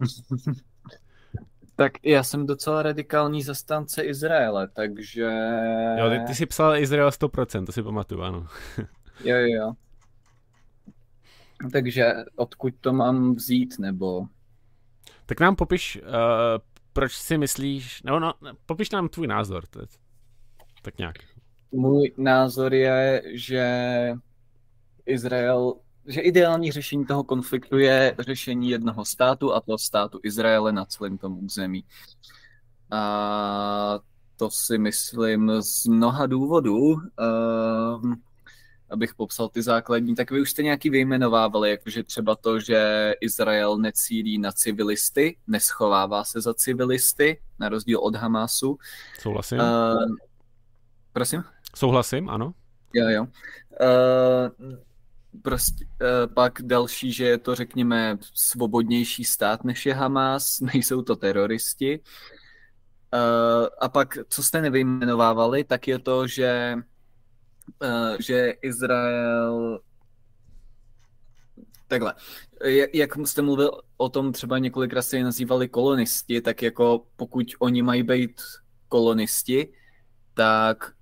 tak 1.76 1.92
já 2.02 2.22
jsem 2.22 2.46
docela 2.46 2.82
radikální 2.82 3.42
zastánce 3.42 4.02
Izraele, 4.02 4.68
takže... 4.68 5.30
Jo, 5.98 6.10
ty, 6.10 6.20
ty 6.26 6.34
jsi 6.34 6.46
psal 6.46 6.76
Izrael 6.76 7.08
100%, 7.08 7.66
to 7.66 7.72
si 7.72 7.82
pamatuju, 7.82 8.22
ano. 8.22 8.46
jo, 9.24 9.36
jo, 9.36 9.46
jo. 9.46 9.72
Takže 11.72 12.14
odkud 12.36 12.74
to 12.80 12.92
mám 12.92 13.34
vzít, 13.34 13.78
nebo... 13.78 14.26
Tak 15.26 15.40
nám 15.40 15.56
popiš, 15.56 16.00
uh, 16.02 16.10
proč 16.92 17.12
si 17.12 17.38
myslíš, 17.38 18.02
nebo 18.02 18.18
no, 18.18 18.32
popiš 18.66 18.90
nám 18.90 19.08
tvůj 19.08 19.26
názor, 19.26 19.64
je, 19.80 19.86
tak 20.82 20.98
nějak. 20.98 21.16
Můj 21.72 22.12
názor 22.16 22.74
je, 22.74 23.22
že 23.34 23.64
Izrael, 25.06 25.74
že 26.06 26.20
ideální 26.20 26.72
řešení 26.72 27.06
toho 27.06 27.24
konfliktu 27.24 27.78
je 27.78 28.14
řešení 28.18 28.70
jednoho 28.70 29.04
státu 29.04 29.54
a 29.54 29.60
to 29.60 29.78
státu 29.78 30.20
Izraele 30.22 30.72
na 30.72 30.84
celém 30.84 31.18
tom 31.18 31.44
území. 31.44 31.84
A 32.90 33.98
to 34.36 34.50
si 34.50 34.78
myslím 34.78 35.52
z 35.62 35.86
mnoha 35.86 36.26
důvodů. 36.26 36.76
Uh, 36.76 38.14
abych 38.90 39.14
popsal 39.14 39.48
ty 39.48 39.62
základní, 39.62 40.14
tak 40.14 40.30
vy 40.30 40.40
už 40.40 40.50
jste 40.50 40.62
nějaký 40.62 40.90
vyjmenovávali, 40.90 41.70
jakože 41.70 42.02
třeba 42.02 42.36
to, 42.36 42.60
že 42.60 43.12
Izrael 43.20 43.78
necílí 43.78 44.38
na 44.38 44.52
civilisty, 44.52 45.36
neschovává 45.46 46.24
se 46.24 46.40
za 46.40 46.54
civilisty, 46.54 47.40
na 47.58 47.68
rozdíl 47.68 47.98
od 47.98 48.16
Hamásu. 48.16 48.78
Souhlasím. 49.18 49.58
Uh, 49.58 50.16
prosím? 51.12 51.44
Souhlasím, 51.76 52.28
ano. 52.28 52.54
Jo, 52.94 53.08
jo. 53.08 53.22
Uh, 53.80 54.72
prostě 55.42 55.84
uh, 55.84 56.34
pak 56.34 56.62
další, 56.62 57.12
že 57.12 57.24
je 57.24 57.38
to, 57.38 57.54
řekněme, 57.54 58.18
svobodnější 58.34 59.24
stát 59.24 59.64
než 59.64 59.86
je 59.86 59.94
Hamas, 59.94 60.60
nejsou 60.74 61.02
to 61.02 61.16
teroristi. 61.16 62.00
Uh, 63.14 63.66
a 63.80 63.88
pak, 63.88 64.18
co 64.28 64.42
jste 64.42 64.62
nevyjmenovávali, 64.62 65.64
tak 65.64 65.88
je 65.88 65.98
to, 65.98 66.26
že 66.26 66.76
že 68.18 68.54
Izrael 68.62 69.80
Takhle, 71.90 72.14
jak 72.94 73.16
jste 73.24 73.42
mluvil 73.42 73.70
o 73.96 74.08
tom, 74.08 74.32
třeba 74.32 74.58
několikrát 74.58 75.02
se 75.02 75.16
je 75.16 75.24
nazývali 75.24 75.68
kolonisti, 75.68 76.40
tak 76.40 76.62
jako 76.62 77.06
pokud 77.16 77.46
oni 77.58 77.82
mají 77.82 78.02
být 78.02 78.40
kolonisti, 78.88 79.72
tak 80.34 80.92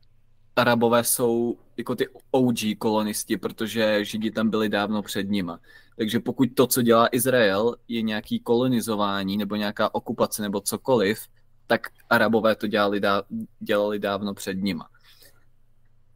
Arabové 0.57 1.05
jsou 1.05 1.59
jako 1.77 1.95
ty 1.95 2.09
OG 2.31 2.59
kolonisti, 2.79 3.37
protože 3.37 4.05
Židi 4.05 4.31
tam 4.31 4.51
byli 4.51 4.69
dávno 4.69 5.03
před 5.03 5.29
nima. 5.29 5.61
Takže 5.97 6.21
pokud 6.21 6.49
to, 6.55 6.67
co 6.67 6.83
dělá 6.83 7.09
Izrael, 7.13 7.77
je 7.89 8.03
nějaký 8.03 8.41
kolonizování 8.41 9.37
nebo 9.37 9.57
nějaká 9.57 9.95
okupace 9.95 10.43
nebo 10.43 10.61
cokoliv, 10.61 11.21
tak 11.67 11.81
Arabové 12.11 12.57
to 12.57 12.67
dělali, 12.67 13.01
dá, 13.01 13.23
dělali 13.61 13.99
dávno 13.99 14.35
před 14.35 14.55
nima. 14.55 14.89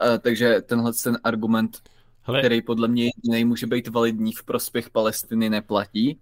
Uh, 0.03 0.19
takže 0.19 0.61
tenhle 0.61 0.93
ten 1.05 1.19
argument, 1.25 1.79
Hele. 2.23 2.39
který 2.39 2.63
podle 2.63 2.89
mě 2.89 3.11
může 3.45 3.67
být 3.67 3.89
validní 3.89 4.33
v 4.33 4.45
prospěch 4.45 4.91
Palestiny, 4.91 5.51
neplatí. 5.51 6.21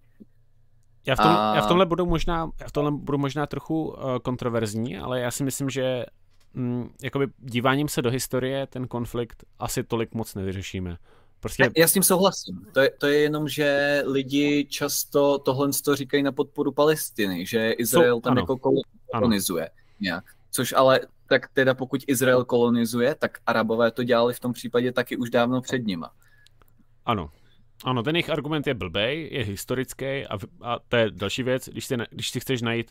Já 1.07 1.15
v, 1.15 1.19
tom, 1.19 1.27
a... 1.27 1.55
já 1.57 1.63
v 1.63 1.67
tomhle 1.67 1.87
budu 1.87 2.07
možná, 2.07 2.51
já 2.61 2.69
v 2.69 2.73
tomhle 2.73 2.93
budu 2.93 3.19
možná 3.19 3.47
trochu 3.47 3.89
uh, 3.89 3.97
kontroverzní, 4.23 4.99
ale 4.99 5.21
já 5.21 5.31
si 5.31 5.45
myslím, 5.45 5.71
že 5.71 6.07
mm, 6.55 6.91
jakoby 7.03 7.27
díváním 7.39 7.89
se 7.89 8.03
do 8.03 8.11
historie 8.11 8.67
ten 8.67 8.89
konflikt 8.89 9.45
asi 9.59 9.85
tolik 9.85 10.15
moc 10.15 10.35
nevyřešíme. 10.35 10.97
Prostě... 11.41 11.71
Já 11.77 11.89
s 11.89 11.93
tím 11.93 12.03
souhlasím. 12.03 12.67
To 12.73 12.81
je, 12.81 12.91
to 12.99 13.07
je 13.07 13.19
jenom, 13.19 13.49
že 13.49 14.03
lidi 14.07 14.67
často 14.71 15.39
tohle 15.39 15.71
to 15.85 15.97
říkají 15.97 16.23
na 16.23 16.33
podporu 16.33 16.73
Palestiny, 16.73 17.47
že 17.47 17.71
Izrael 17.71 18.17
Jsou, 18.17 18.21
tam 18.21 18.33
ano. 18.33 18.41
jako 18.41 18.57
kolonizuje 19.13 19.69
ano. 19.69 19.77
nějak. 20.01 20.25
Což 20.51 20.73
ale 20.73 21.01
tak 21.29 21.49
teda 21.49 21.75
pokud 21.75 22.05
Izrael 22.07 22.45
kolonizuje, 22.45 23.15
tak 23.15 23.39
Arabové 23.47 23.91
to 23.91 24.05
dělali 24.05 24.35
v 24.35 24.41
tom 24.41 24.53
případě 24.53 24.93
taky 24.93 25.17
už 25.17 25.31
dávno 25.31 25.61
před 25.61 25.87
nima. 25.87 26.11
Ano. 27.05 27.31
Ano, 27.85 28.03
ten 28.03 28.17
jejich 28.17 28.31
argument 28.31 28.67
je 28.67 28.75
blbej, 28.75 29.29
je 29.33 29.45
historický 29.45 30.05
a, 30.05 30.39
a 30.61 30.79
to 30.89 30.97
je 30.97 31.11
další 31.11 31.43
věc, 31.43 31.69
když 31.69 31.85
si, 31.85 31.97
když 32.11 32.31
si 32.31 32.41
chceš 32.41 32.63
najít 32.63 32.91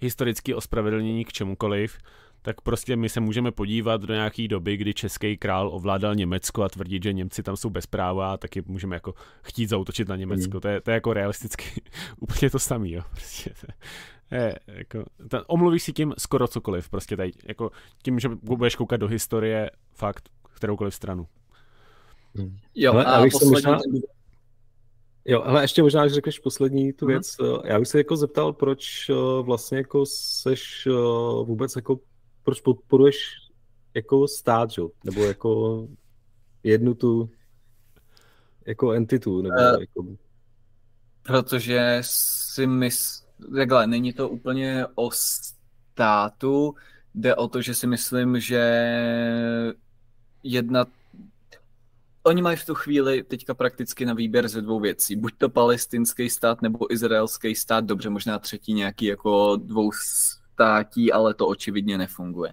historické 0.00 0.54
ospravedlnění 0.54 1.24
k 1.24 1.32
čemukoliv, 1.32 1.98
tak 2.42 2.60
prostě 2.60 2.96
my 2.96 3.08
se 3.08 3.20
můžeme 3.20 3.52
podívat 3.52 4.02
do 4.02 4.14
nějaké 4.14 4.48
doby, 4.48 4.76
kdy 4.76 4.94
český 4.94 5.36
král 5.36 5.70
ovládal 5.72 6.14
Německo 6.14 6.62
a 6.62 6.68
tvrdit, 6.68 7.02
že 7.02 7.12
Němci 7.12 7.42
tam 7.42 7.56
jsou 7.56 7.70
bezpráva, 7.70 8.36
taky 8.36 8.62
můžeme 8.66 8.96
jako 8.96 9.14
chtít 9.42 9.68
zautočit 9.68 10.08
na 10.08 10.16
Německo. 10.16 10.56
Mm. 10.56 10.60
To, 10.60 10.68
je, 10.68 10.80
to 10.80 10.90
je 10.90 10.94
jako 10.94 11.12
realisticky 11.12 11.64
úplně 12.20 12.50
to 12.50 12.58
samé. 12.58 12.88
Jo. 12.88 13.02
Prostě 13.10 13.50
je, 14.30 14.58
jako, 14.66 15.04
ten, 15.28 15.42
omluvíš 15.46 15.82
si 15.82 15.92
tím 15.92 16.14
skoro 16.18 16.48
cokoliv, 16.48 16.88
prostě 16.88 17.16
tady, 17.16 17.32
jako 17.44 17.70
tím, 18.02 18.18
že 18.18 18.28
budeš 18.28 18.76
koukat 18.76 19.00
do 19.00 19.08
historie, 19.08 19.70
fakt, 19.92 20.28
kteroukoliv 20.54 20.94
stranu. 20.94 21.26
Hmm. 22.34 22.56
Jo, 22.74 22.92
ale, 22.92 23.04
a 23.04 23.22
poslední... 23.22 23.50
Možná... 23.50 23.78
Jo, 25.24 25.42
ale 25.42 25.64
ještě 25.64 25.82
možná, 25.82 26.08
že 26.08 26.14
řekneš 26.14 26.38
poslední 26.38 26.92
tu 26.92 27.04
mhm. 27.04 27.12
věc. 27.12 27.36
Já 27.64 27.78
bych 27.78 27.88
se 27.88 27.98
jako 27.98 28.16
zeptal, 28.16 28.52
proč 28.52 29.10
eh, 29.10 29.14
vlastně 29.42 29.78
jako 29.78 30.06
seš 30.06 30.86
eh, 30.86 30.92
vůbec 31.44 31.76
jako, 31.76 32.00
proč 32.42 32.60
podporuješ 32.60 33.36
jako 33.94 34.28
stát, 34.28 34.70
že? 34.70 34.82
nebo 35.04 35.24
jako 35.24 35.86
jednu 36.62 36.94
tu 36.94 37.30
jako 38.66 38.92
entitu, 38.92 39.42
nebo 39.42 39.54
uh, 39.54 39.80
jako... 39.80 40.06
Protože 41.22 41.98
si 42.00 42.66
myslím, 42.66 43.27
takhle, 43.56 43.86
není 43.86 44.12
to 44.12 44.28
úplně 44.28 44.86
o 44.94 45.10
státu, 45.10 46.74
jde 47.14 47.34
o 47.34 47.48
to, 47.48 47.62
že 47.62 47.74
si 47.74 47.86
myslím, 47.86 48.40
že 48.40 48.62
jedna 50.42 50.86
Oni 52.22 52.42
mají 52.42 52.56
v 52.56 52.66
tu 52.66 52.74
chvíli 52.74 53.22
teďka 53.22 53.54
prakticky 53.54 54.06
na 54.06 54.14
výběr 54.14 54.48
ze 54.48 54.62
dvou 54.62 54.80
věcí. 54.80 55.16
Buď 55.16 55.34
to 55.38 55.48
palestinský 55.48 56.30
stát 56.30 56.62
nebo 56.62 56.92
izraelský 56.92 57.54
stát, 57.54 57.84
dobře, 57.84 58.10
možná 58.10 58.38
třetí 58.38 58.72
nějaký 58.72 59.04
jako 59.04 59.56
dvou 59.56 59.90
státí, 59.92 61.12
ale 61.12 61.34
to 61.34 61.46
očividně 61.46 61.98
nefunguje. 61.98 62.52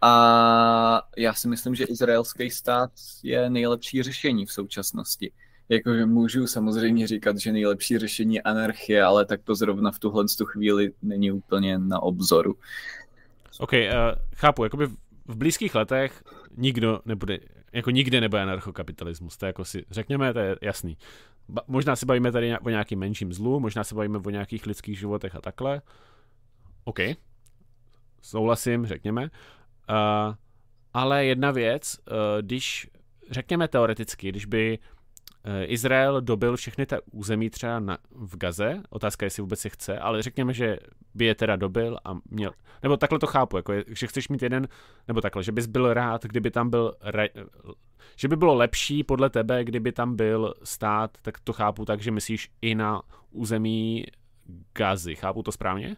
A 0.00 1.02
já 1.16 1.34
si 1.34 1.48
myslím, 1.48 1.74
že 1.74 1.84
izraelský 1.84 2.50
stát 2.50 2.90
je 3.22 3.50
nejlepší 3.50 4.02
řešení 4.02 4.46
v 4.46 4.52
současnosti. 4.52 5.32
Jakože 5.68 6.06
můžu 6.06 6.46
samozřejmě 6.46 7.06
říkat, 7.06 7.38
že 7.38 7.52
nejlepší 7.52 7.98
řešení 7.98 8.34
je 8.34 8.42
anarchie, 8.42 9.02
ale 9.02 9.24
tak 9.24 9.42
to 9.42 9.54
zrovna 9.54 9.90
v 9.90 9.98
tuhle 9.98 10.24
tu 10.38 10.44
chvíli 10.44 10.92
není 11.02 11.32
úplně 11.32 11.78
na 11.78 12.02
obzoru. 12.02 12.54
OK, 13.58 13.72
uh, 13.72 13.78
chápu, 14.34 14.64
jakoby 14.64 14.86
v 15.26 15.36
blízkých 15.36 15.74
letech 15.74 16.22
nikdo 16.56 17.00
nebude, 17.04 17.38
jako 17.72 17.90
nikde 17.90 18.20
nebude 18.20 18.42
anarchokapitalismus, 18.42 19.36
to 19.36 19.46
jako 19.46 19.64
si 19.64 19.84
řekněme, 19.90 20.32
to 20.32 20.38
je 20.38 20.56
jasný. 20.62 20.96
Ba- 21.48 21.62
možná 21.66 21.96
se 21.96 22.06
bavíme 22.06 22.32
tady 22.32 22.58
o 22.58 22.70
nějakým 22.70 22.98
menším 22.98 23.32
zlu, 23.32 23.60
možná 23.60 23.84
se 23.84 23.94
bavíme 23.94 24.18
o 24.18 24.30
nějakých 24.30 24.66
lidských 24.66 24.98
životech 24.98 25.34
a 25.34 25.40
takhle. 25.40 25.82
OK, 26.84 26.98
souhlasím, 28.22 28.86
řekněme. 28.86 29.22
Uh, 29.22 30.34
ale 30.94 31.24
jedna 31.24 31.50
věc, 31.50 31.98
uh, 32.10 32.14
když 32.40 32.90
řekněme 33.30 33.68
teoreticky, 33.68 34.28
když 34.28 34.44
by 34.46 34.78
Izrael 35.64 36.20
dobil 36.20 36.56
všechny 36.56 36.86
ta 36.86 36.98
území 37.12 37.50
třeba 37.50 37.80
na, 37.80 37.98
v 38.10 38.36
Gaze, 38.36 38.82
otázka 38.90 39.24
je, 39.24 39.26
jestli 39.26 39.40
vůbec 39.40 39.64
je 39.64 39.70
chce, 39.70 39.98
ale 39.98 40.22
řekněme, 40.22 40.52
že 40.52 40.78
by 41.14 41.24
je 41.24 41.34
teda 41.34 41.56
dobil 41.56 41.98
a 42.04 42.14
měl, 42.30 42.52
nebo 42.82 42.96
takhle 42.96 43.18
to 43.18 43.26
chápu, 43.26 43.56
jako 43.56 43.72
je, 43.72 43.84
že 43.88 44.06
chceš 44.06 44.28
mít 44.28 44.42
jeden, 44.42 44.68
nebo 45.08 45.20
takhle, 45.20 45.42
že 45.42 45.52
bys 45.52 45.66
byl 45.66 45.94
rád, 45.94 46.24
kdyby 46.24 46.50
tam 46.50 46.70
byl, 46.70 46.94
že 48.16 48.28
by 48.28 48.36
bylo 48.36 48.54
lepší 48.54 49.04
podle 49.04 49.30
tebe, 49.30 49.64
kdyby 49.64 49.92
tam 49.92 50.16
byl 50.16 50.54
stát, 50.64 51.18
tak 51.22 51.38
to 51.38 51.52
chápu 51.52 51.84
tak, 51.84 52.00
že 52.00 52.10
myslíš 52.10 52.50
i 52.62 52.74
na 52.74 53.02
území 53.30 54.04
Gazy, 54.74 55.14
chápu 55.14 55.42
to 55.42 55.52
správně? 55.52 55.96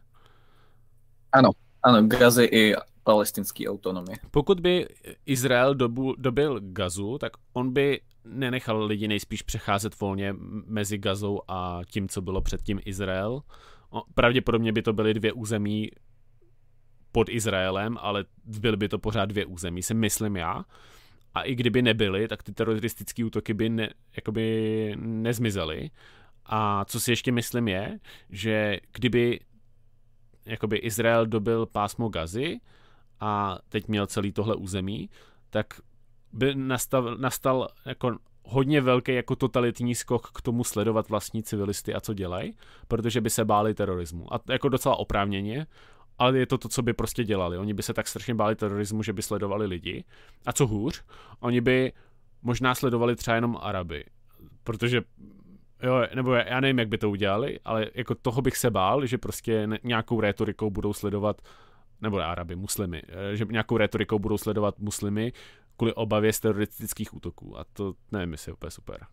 Ano, 1.32 1.50
ano, 1.82 2.06
Gazy 2.06 2.44
i 2.44 2.74
palestinský 3.04 3.68
autonomie. 3.68 4.16
Pokud 4.30 4.60
by 4.60 4.88
Izrael 5.26 5.74
dobu, 5.74 6.14
dobil 6.18 6.60
Gazu, 6.62 7.18
tak 7.18 7.32
on 7.52 7.72
by 7.72 8.00
nenechal 8.24 8.84
lidi 8.84 9.08
nejspíš 9.08 9.42
přecházet 9.42 10.00
volně 10.00 10.34
mezi 10.66 10.98
Gazou 10.98 11.40
a 11.48 11.80
tím, 11.86 12.08
co 12.08 12.22
bylo 12.22 12.40
předtím 12.40 12.80
Izrael. 12.84 13.42
Pravděpodobně 14.14 14.72
by 14.72 14.82
to 14.82 14.92
byly 14.92 15.14
dvě 15.14 15.32
území 15.32 15.90
pod 17.12 17.28
Izraelem, 17.28 17.98
ale 18.00 18.24
byly 18.44 18.76
by 18.76 18.88
to 18.88 18.98
pořád 18.98 19.24
dvě 19.24 19.46
území, 19.46 19.82
si 19.82 19.94
myslím 19.94 20.36
já. 20.36 20.64
A 21.34 21.42
i 21.42 21.54
kdyby 21.54 21.82
nebyly, 21.82 22.28
tak 22.28 22.42
ty 22.42 22.52
teroristické 22.52 23.24
útoky 23.24 23.54
by 23.54 23.68
ne, 23.68 23.90
jakoby 24.16 24.94
nezmizely. 24.98 25.90
A 26.46 26.84
co 26.84 27.00
si 27.00 27.12
ještě 27.12 27.32
myslím 27.32 27.68
je, 27.68 27.98
že 28.30 28.78
kdyby 28.92 29.40
jakoby 30.46 30.76
Izrael 30.76 31.26
dobil 31.26 31.66
pásmo 31.66 32.08
Gazy 32.08 32.60
a 33.20 33.58
teď 33.68 33.88
měl 33.88 34.06
celý 34.06 34.32
tohle 34.32 34.54
území, 34.54 35.10
tak 35.50 35.66
by 36.32 36.54
nastal, 36.54 37.16
nastal 37.16 37.68
jako 37.86 38.16
hodně 38.44 38.80
velký 38.80 39.14
jako 39.14 39.36
totalitní 39.36 39.94
skok 39.94 40.30
k 40.34 40.42
tomu 40.42 40.64
sledovat 40.64 41.08
vlastní 41.08 41.42
civilisty 41.42 41.94
a 41.94 42.00
co 42.00 42.14
dělají, 42.14 42.56
protože 42.88 43.20
by 43.20 43.30
se 43.30 43.44
báli 43.44 43.74
terorismu. 43.74 44.34
A 44.34 44.40
jako 44.48 44.68
docela 44.68 44.96
oprávněně, 44.96 45.66
ale 46.18 46.38
je 46.38 46.46
to 46.46 46.58
to, 46.58 46.68
co 46.68 46.82
by 46.82 46.92
prostě 46.92 47.24
dělali. 47.24 47.58
Oni 47.58 47.74
by 47.74 47.82
se 47.82 47.94
tak 47.94 48.08
strašně 48.08 48.34
báli 48.34 48.56
terorismu, 48.56 49.02
že 49.02 49.12
by 49.12 49.22
sledovali 49.22 49.66
lidi. 49.66 50.04
A 50.46 50.52
co 50.52 50.66
hůř, 50.66 51.04
oni 51.40 51.60
by 51.60 51.92
možná 52.42 52.74
sledovali 52.74 53.16
třeba 53.16 53.34
jenom 53.34 53.58
Araby, 53.60 54.04
protože 54.64 55.02
Jo, 55.82 56.02
nebo 56.14 56.34
já 56.34 56.60
nevím, 56.60 56.78
jak 56.78 56.88
by 56.88 56.98
to 56.98 57.10
udělali, 57.10 57.58
ale 57.64 57.86
jako 57.94 58.14
toho 58.14 58.42
bych 58.42 58.56
se 58.56 58.70
bál, 58.70 59.06
že 59.06 59.18
prostě 59.18 59.68
nějakou 59.82 60.20
rétorikou 60.20 60.70
budou 60.70 60.92
sledovat 60.92 61.42
nebo 62.02 62.18
Araby, 62.18 62.56
muslimy, 62.56 63.02
eh, 63.08 63.36
že 63.36 63.44
nějakou 63.50 63.76
retorikou 63.76 64.18
budou 64.18 64.38
sledovat 64.38 64.78
muslimy 64.78 65.32
kvůli 65.76 65.94
obavě 65.94 66.32
z 66.32 66.40
teroristických 66.40 67.14
útoků. 67.14 67.58
A 67.58 67.64
to 67.72 67.94
nevím, 68.12 68.32
jestli 68.32 68.50
je 68.50 68.54
úplně 68.54 68.70
super. 68.70 69.06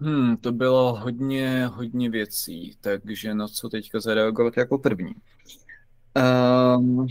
Hmm, 0.00 0.36
to 0.36 0.52
bylo 0.52 0.96
hodně, 0.96 1.66
hodně 1.66 2.10
věcí, 2.10 2.76
takže 2.80 3.34
na 3.34 3.48
co 3.48 3.68
teďka 3.68 4.00
zareagovat 4.00 4.56
jako 4.56 4.78
první? 4.78 5.14
Um, 6.76 7.06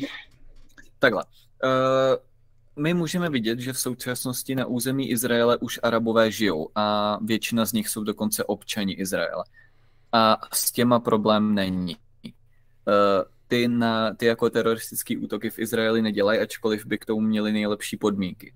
takhle. 0.99 1.23
Uh, 1.63 2.15
my 2.83 2.93
můžeme 2.93 3.29
vidět, 3.29 3.59
že 3.59 3.73
v 3.73 3.79
současnosti 3.79 4.55
na 4.55 4.65
území 4.65 5.09
Izraele 5.09 5.57
už 5.57 5.79
Arabové 5.83 6.31
žijou 6.31 6.69
a 6.75 7.17
většina 7.21 7.65
z 7.65 7.73
nich 7.73 7.89
jsou 7.89 8.03
dokonce 8.03 8.43
občani 8.43 8.93
Izraele. 8.93 9.43
A 10.11 10.37
s 10.53 10.71
těma 10.71 10.99
problém 10.99 11.55
není. 11.55 11.97
Uh, 12.87 13.23
ty, 13.47 13.67
na, 13.67 14.13
ty 14.13 14.25
jako 14.25 14.49
teroristické 14.49 15.17
útoky 15.17 15.49
v 15.49 15.59
Izraeli 15.59 16.01
nedělají, 16.01 16.39
ačkoliv 16.39 16.85
by 16.85 16.97
k 16.97 17.05
tomu 17.05 17.21
měli 17.21 17.51
nejlepší 17.53 17.97
podmínky. 17.97 18.53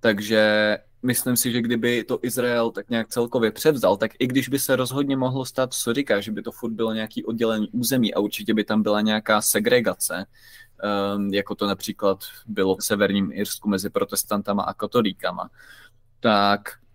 Takže 0.00 0.78
myslím 1.02 1.36
si, 1.36 1.52
že 1.52 1.62
kdyby 1.62 2.04
to 2.04 2.18
Izrael 2.22 2.70
tak 2.70 2.90
nějak 2.90 3.08
celkově 3.08 3.50
převzal, 3.50 3.96
tak 3.96 4.10
i 4.18 4.26
když 4.26 4.48
by 4.48 4.58
se 4.58 4.76
rozhodně 4.76 5.16
mohlo 5.16 5.44
stát, 5.44 5.74
co 5.74 5.94
říká, 5.94 6.20
že 6.20 6.32
by 6.32 6.42
to 6.42 6.52
furt 6.52 6.72
bylo 6.72 6.92
nějaký 6.92 7.24
oddělený 7.24 7.68
území 7.72 8.14
a 8.14 8.20
určitě 8.20 8.54
by 8.54 8.64
tam 8.64 8.82
byla 8.82 9.00
nějaká 9.00 9.40
segregace, 9.40 10.26
um, 11.16 11.34
jako 11.34 11.54
to 11.54 11.66
například 11.66 12.18
bylo 12.46 12.76
v 12.76 12.84
severním 12.84 13.32
Irsku 13.32 13.68
mezi 13.68 13.90
protestantama 13.90 14.62
a 14.62 14.74
katolíkama, 14.74 15.50
tak 16.20 16.60
Eh, 16.60 16.85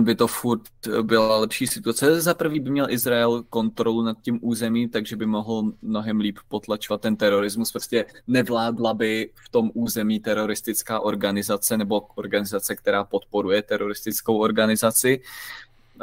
by 0.00 0.14
to 0.14 0.26
furt 0.26 0.62
byla 1.02 1.38
lepší 1.38 1.66
situace. 1.66 2.20
Za 2.20 2.34
prvý 2.34 2.60
by 2.60 2.70
měl 2.70 2.90
Izrael 2.90 3.42
kontrolu 3.42 4.02
nad 4.02 4.16
tím 4.22 4.38
územím, 4.42 4.90
takže 4.90 5.16
by 5.16 5.26
mohl 5.26 5.72
mnohem 5.82 6.20
líp 6.20 6.38
potlačovat 6.48 7.00
ten 7.00 7.16
terorismus. 7.16 7.72
Prostě 7.72 8.06
nevládla 8.26 8.94
by 8.94 9.30
v 9.34 9.48
tom 9.48 9.70
území 9.74 10.20
teroristická 10.20 11.00
organizace 11.00 11.76
nebo 11.76 12.00
organizace, 12.00 12.76
která 12.76 13.04
podporuje 13.04 13.62
teroristickou 13.62 14.38
organizaci, 14.38 15.20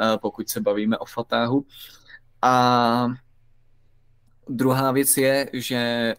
eh, 0.00 0.18
pokud 0.18 0.48
se 0.48 0.60
bavíme 0.60 0.98
o 0.98 1.04
Fatáhu. 1.04 1.66
A 2.42 3.08
druhá 4.48 4.92
věc 4.92 5.16
je, 5.16 5.50
že 5.52 6.14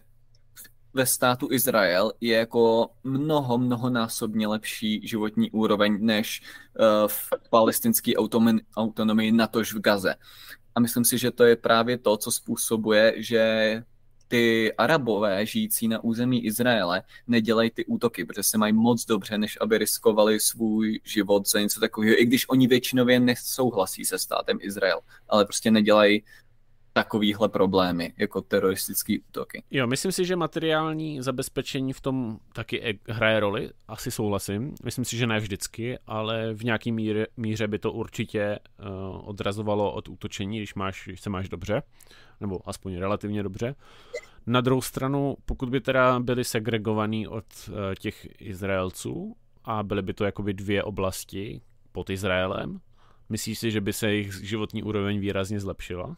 ve 0.94 1.06
státu 1.06 1.48
Izrael 1.52 2.12
je 2.20 2.36
jako 2.36 2.90
mnoho, 3.04 3.58
mnohonásobně 3.58 4.46
lepší 4.46 5.08
životní 5.08 5.50
úroveň 5.50 5.98
než 6.00 6.42
uh, 6.42 7.08
v 7.08 7.50
palestinské 7.50 8.12
autonomii, 8.76 9.32
natož 9.32 9.74
v 9.74 9.80
Gaze. 9.80 10.14
A 10.74 10.80
myslím 10.80 11.04
si, 11.04 11.18
že 11.18 11.30
to 11.30 11.44
je 11.44 11.56
právě 11.56 11.98
to, 11.98 12.16
co 12.16 12.32
způsobuje, 12.32 13.14
že 13.16 13.82
ty 14.28 14.72
arabové 14.72 15.46
žijící 15.46 15.88
na 15.88 16.04
území 16.04 16.44
Izraele 16.44 17.02
nedělají 17.26 17.70
ty 17.70 17.84
útoky, 17.84 18.24
protože 18.24 18.42
se 18.42 18.58
mají 18.58 18.72
moc 18.72 19.04
dobře, 19.04 19.38
než 19.38 19.58
aby 19.60 19.78
riskovali 19.78 20.40
svůj 20.40 21.00
život 21.04 21.48
za 21.48 21.60
něco 21.60 21.80
takového, 21.80 22.20
i 22.20 22.24
když 22.26 22.48
oni 22.48 22.66
většinově 22.66 23.20
nesouhlasí 23.20 24.04
se 24.04 24.18
státem 24.18 24.58
Izrael, 24.60 25.00
ale 25.28 25.44
prostě 25.44 25.70
nedělají 25.70 26.22
takovýhle 26.94 27.48
problémy, 27.48 28.12
jako 28.16 28.40
teroristické 28.40 29.16
útoky. 29.28 29.62
Jo, 29.70 29.86
myslím 29.86 30.12
si, 30.12 30.24
že 30.24 30.36
materiální 30.36 31.22
zabezpečení 31.22 31.92
v 31.92 32.00
tom 32.00 32.38
taky 32.52 32.90
e- 32.90 33.12
hraje 33.12 33.40
roli, 33.40 33.70
asi 33.88 34.10
souhlasím. 34.10 34.74
Myslím 34.84 35.04
si, 35.04 35.16
že 35.16 35.26
ne 35.26 35.40
vždycky, 35.40 35.98
ale 36.06 36.54
v 36.54 36.64
nějaký 36.64 36.92
míře, 36.92 37.26
míře 37.36 37.68
by 37.68 37.78
to 37.78 37.92
určitě 37.92 38.58
uh, 38.58 39.28
odrazovalo 39.28 39.92
od 39.92 40.08
útočení, 40.08 40.58
když, 40.58 40.74
máš, 40.74 41.04
když 41.06 41.20
se 41.20 41.30
máš 41.30 41.48
dobře, 41.48 41.82
nebo 42.40 42.68
aspoň 42.68 42.96
relativně 42.96 43.42
dobře. 43.42 43.74
Na 44.46 44.60
druhou 44.60 44.82
stranu, 44.82 45.36
pokud 45.46 45.68
by 45.68 45.80
teda 45.80 46.20
byli 46.20 46.44
segregovaní 46.44 47.28
od 47.28 47.44
uh, 47.68 47.74
těch 47.98 48.28
Izraelců 48.40 49.36
a 49.64 49.82
byly 49.82 50.02
by 50.02 50.14
to 50.14 50.24
jakoby 50.24 50.54
dvě 50.54 50.82
oblasti 50.82 51.60
pod 51.92 52.10
Izraelem, 52.10 52.80
myslíš 53.28 53.58
si, 53.58 53.70
že 53.70 53.80
by 53.80 53.92
se 53.92 54.10
jejich 54.10 54.34
životní 54.34 54.82
úroveň 54.82 55.20
výrazně 55.20 55.60
zlepšila? 55.60 56.16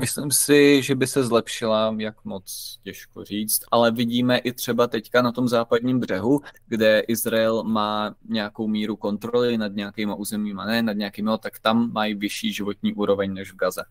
Myslím 0.00 0.30
si, 0.30 0.82
že 0.82 0.94
by 0.94 1.06
se 1.06 1.24
zlepšila, 1.24 1.94
jak 1.98 2.24
moc 2.24 2.78
těžko 2.82 3.24
říct, 3.24 3.60
ale 3.70 3.90
vidíme 3.90 4.38
i 4.38 4.52
třeba 4.52 4.86
teďka 4.86 5.22
na 5.22 5.32
tom 5.32 5.48
západním 5.48 6.00
břehu, 6.00 6.40
kde 6.66 7.00
Izrael 7.00 7.64
má 7.64 8.14
nějakou 8.28 8.68
míru 8.68 8.96
kontroly 8.96 9.58
nad 9.58 9.72
nějakýma 9.72 10.14
územíma, 10.14 10.64
ne 10.64 10.82
nad 10.82 10.92
nějakými, 10.92 11.30
tak 11.40 11.58
tam 11.58 11.92
mají 11.92 12.14
vyšší 12.14 12.52
životní 12.52 12.94
úroveň 12.94 13.34
než 13.34 13.52
v 13.52 13.56
Gaze. 13.56 13.84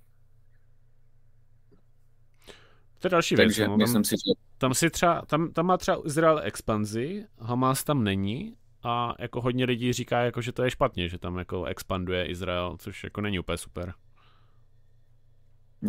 To 2.99 3.07
je 3.07 3.09
další 3.09 3.35
věc. 3.35 3.47
Takže 3.47 3.67
no, 3.67 3.77
myslím 3.77 4.03
si, 4.03 4.15
že... 4.15 4.31
Tam, 4.57 4.73
si 4.73 4.89
třeba, 4.89 5.21
tam, 5.25 5.53
tam 5.53 5.65
má 5.65 5.77
třeba 5.77 6.01
Izrael 6.05 6.41
expanzi, 6.43 7.25
Hamas 7.39 7.83
tam 7.83 8.03
není 8.03 8.55
a 8.83 9.15
jako 9.19 9.41
hodně 9.41 9.65
lidí 9.65 9.93
říká, 9.93 10.19
jako, 10.21 10.41
že 10.41 10.51
to 10.51 10.63
je 10.63 10.71
špatně, 10.71 11.09
že 11.09 11.17
tam 11.17 11.37
jako 11.37 11.65
expanduje 11.65 12.25
Izrael, 12.25 12.77
což 12.79 13.03
jako 13.03 13.21
není 13.21 13.39
úplně 13.39 13.57
super. 13.57 13.93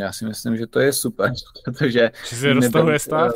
Já 0.00 0.12
si 0.12 0.24
myslím, 0.24 0.56
že 0.56 0.66
to 0.66 0.80
je 0.80 0.92
super, 0.92 1.32
protože... 1.64 2.10
Že 2.28 2.36
se 2.36 2.52
roztahuje 2.52 2.98
stát? 2.98 3.32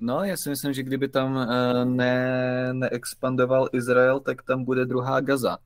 No. 0.00 0.24
já 0.24 0.36
si 0.36 0.48
myslím, 0.48 0.72
že 0.72 0.82
kdyby 0.82 1.08
tam 1.08 1.36
uh, 1.36 1.84
ne, 1.84 2.68
neexpandoval 2.72 3.68
Izrael, 3.72 4.20
tak 4.20 4.42
tam 4.42 4.64
bude 4.64 4.84
druhá 4.84 5.20
Gaza. 5.20 5.58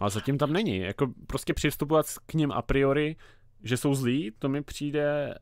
Ale 0.00 0.10
zatím 0.10 0.38
tam 0.38 0.52
není. 0.52 0.78
Jako 0.78 1.12
prostě 1.26 1.54
přistupovat 1.54 2.06
k 2.26 2.34
ním 2.34 2.52
a 2.52 2.62
priori, 2.62 3.16
že 3.62 3.76
jsou 3.76 3.94
zlí, 3.94 4.32
to 4.38 4.48
mi 4.48 4.62
přijde, 4.62 5.34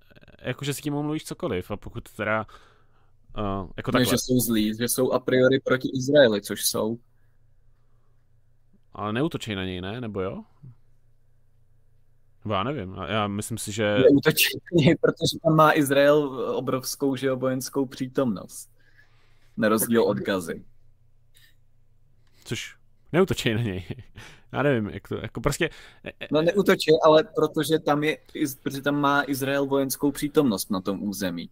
jako 0.42 0.64
že 0.64 0.74
s 0.74 0.80
tím 0.80 0.94
mluvíš 0.94 1.24
cokoliv. 1.24 1.70
A 1.70 1.76
pokud 1.76 2.12
teda 2.12 2.46
Uh, 3.38 3.68
jako 3.76 3.90
ne, 3.90 4.04
že 4.04 4.18
jsou 4.18 4.38
zlí, 4.38 4.76
že 4.76 4.84
jsou 4.84 5.12
a 5.12 5.20
priori 5.20 5.60
proti 5.60 5.88
Izraeli, 5.94 6.42
což 6.42 6.66
jsou. 6.66 6.98
Ale 8.92 9.12
neutočí 9.12 9.54
na 9.54 9.64
něj, 9.64 9.80
ne? 9.80 10.00
Nebo 10.00 10.20
jo? 10.20 10.44
Já 12.50 12.62
nevím, 12.62 12.96
já 13.08 13.28
myslím 13.28 13.58
si, 13.58 13.72
že... 13.72 13.94
Neutočí 13.98 14.58
protože 15.00 15.38
tam 15.42 15.56
má 15.56 15.76
Izrael 15.76 16.18
obrovskou 16.56 17.16
že 17.16 17.32
vojenskou 17.32 17.86
přítomnost. 17.86 18.70
Na 19.56 19.68
rozdíl 19.68 20.02
od 20.02 20.18
Gazy. 20.18 20.64
Což 22.44 22.76
neutočí 23.12 23.54
na 23.54 23.62
něj. 23.62 23.84
Já 24.52 24.62
nevím, 24.62 24.88
jak 24.88 25.08
to, 25.08 25.16
jako 25.16 25.40
prostě... 25.40 25.70
No 26.32 26.42
neutočí, 26.42 26.90
ale 27.04 27.24
protože 27.24 27.78
tam 27.78 28.04
je, 28.04 28.18
protože 28.62 28.82
tam 28.82 29.00
má 29.00 29.22
Izrael 29.26 29.66
vojenskou 29.66 30.12
přítomnost 30.12 30.70
na 30.70 30.80
tom 30.80 31.02
území. 31.02 31.50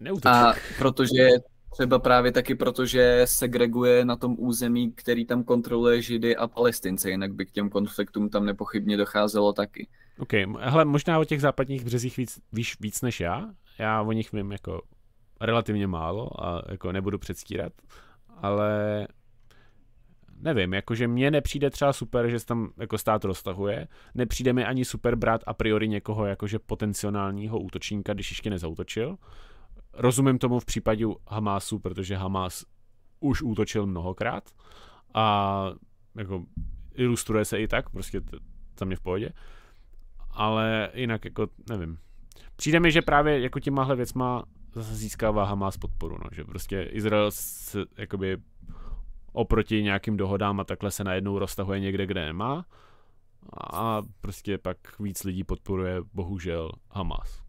Neutočí. 0.00 0.28
A 0.28 0.54
protože 0.78 1.28
třeba 1.74 1.98
právě 1.98 2.32
taky 2.32 2.54
protože 2.54 3.22
segreguje 3.24 4.04
na 4.04 4.16
tom 4.16 4.36
území, 4.38 4.92
který 4.92 5.24
tam 5.26 5.44
kontroluje 5.44 6.02
Židy 6.02 6.36
a 6.36 6.48
Palestince, 6.48 7.10
jinak 7.10 7.34
by 7.34 7.46
k 7.46 7.50
těm 7.50 7.70
konfliktům 7.70 8.28
tam 8.28 8.46
nepochybně 8.46 8.96
docházelo 8.96 9.52
taky. 9.52 9.88
OK, 10.18 10.32
hele, 10.60 10.84
možná 10.84 11.18
o 11.18 11.24
těch 11.24 11.40
západních 11.40 11.84
březích 11.84 12.16
víc, 12.16 12.40
víš 12.52 12.76
víc 12.80 13.02
než 13.02 13.20
já. 13.20 13.50
Já 13.78 14.02
o 14.02 14.12
nich 14.12 14.32
vím 14.32 14.52
jako 14.52 14.82
relativně 15.40 15.86
málo 15.86 16.44
a 16.44 16.62
jako 16.68 16.92
nebudu 16.92 17.18
předstírat, 17.18 17.72
ale 18.36 19.06
nevím, 20.40 20.74
jakože 20.74 21.08
mně 21.08 21.30
nepřijde 21.30 21.70
třeba 21.70 21.92
super, 21.92 22.28
že 22.28 22.40
se 22.40 22.46
tam 22.46 22.72
jako 22.76 22.98
stát 22.98 23.24
roztahuje, 23.24 23.88
nepřijde 24.14 24.52
mi 24.52 24.64
ani 24.64 24.84
super 24.84 25.16
brát 25.16 25.40
a 25.46 25.54
priori 25.54 25.88
někoho 25.88 26.26
jakože 26.26 26.58
potenciálního 26.58 27.60
útočníka, 27.60 28.14
když 28.14 28.30
ještě 28.30 28.50
nezautočil, 28.50 29.16
Rozumím 29.96 30.38
tomu 30.38 30.60
v 30.60 30.64
případě 30.64 31.06
Hamásu, 31.28 31.78
protože 31.78 32.16
Hamás 32.16 32.64
už 33.20 33.42
útočil 33.42 33.86
mnohokrát 33.86 34.50
a 35.14 35.66
jako 36.14 36.44
ilustruje 36.94 37.44
se 37.44 37.60
i 37.60 37.68
tak, 37.68 37.90
prostě 37.90 38.20
za 38.78 38.84
mě 38.84 38.96
v 38.96 39.00
pohodě. 39.00 39.30
Ale 40.30 40.90
jinak 40.94 41.24
jako 41.24 41.46
nevím. 41.70 41.98
Přijde 42.56 42.80
mi, 42.80 42.92
že 42.92 43.02
právě 43.02 43.40
jako 43.40 43.60
těmahle 43.60 43.96
věcma 43.96 44.44
zase 44.72 44.94
získává 44.94 45.44
Hamas 45.44 45.76
podporu, 45.76 46.18
no, 46.24 46.30
že 46.32 46.44
prostě 46.44 46.82
Izrael 46.82 47.30
se, 47.30 47.78
jakoby 47.96 48.36
oproti 49.32 49.82
nějakým 49.82 50.16
dohodám 50.16 50.60
a 50.60 50.64
takhle 50.64 50.90
se 50.90 51.04
najednou 51.04 51.38
roztahuje 51.38 51.80
někde, 51.80 52.06
kde 52.06 52.24
nemá 52.24 52.66
a 53.72 54.02
prostě 54.20 54.58
pak 54.58 54.76
víc 55.00 55.24
lidí 55.24 55.44
podporuje 55.44 56.02
bohužel 56.14 56.70
Hamas. 56.90 57.43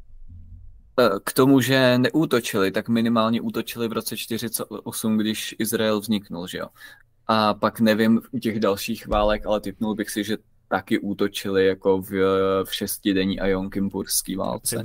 K 1.24 1.33
tomu, 1.33 1.61
že 1.61 1.98
neútočili, 1.98 2.72
tak 2.72 2.90
minimálně 2.90 3.41
útočili 3.41 3.88
v 3.88 3.93
roce 3.93 4.17
48, 4.17 5.17
když 5.17 5.56
Izrael 5.59 5.99
vzniknul, 5.99 6.48
že 6.48 6.57
jo. 6.57 6.67
A 7.27 7.53
pak 7.53 7.80
nevím 7.80 8.22
u 8.32 8.40
těch 8.40 8.59
dalších 8.59 9.07
válek, 9.07 9.45
ale 9.45 9.61
typnul 9.61 9.95
bych 9.95 10.09
si, 10.09 10.24
že 10.24 10.38
taky 10.67 10.99
útočili 10.99 11.67
jako 11.67 12.01
v, 12.01 12.11
v 12.64 12.75
šestidenní 12.75 13.40
a 13.40 13.48
jonkimpurský 13.48 14.35
válce. 14.35 14.83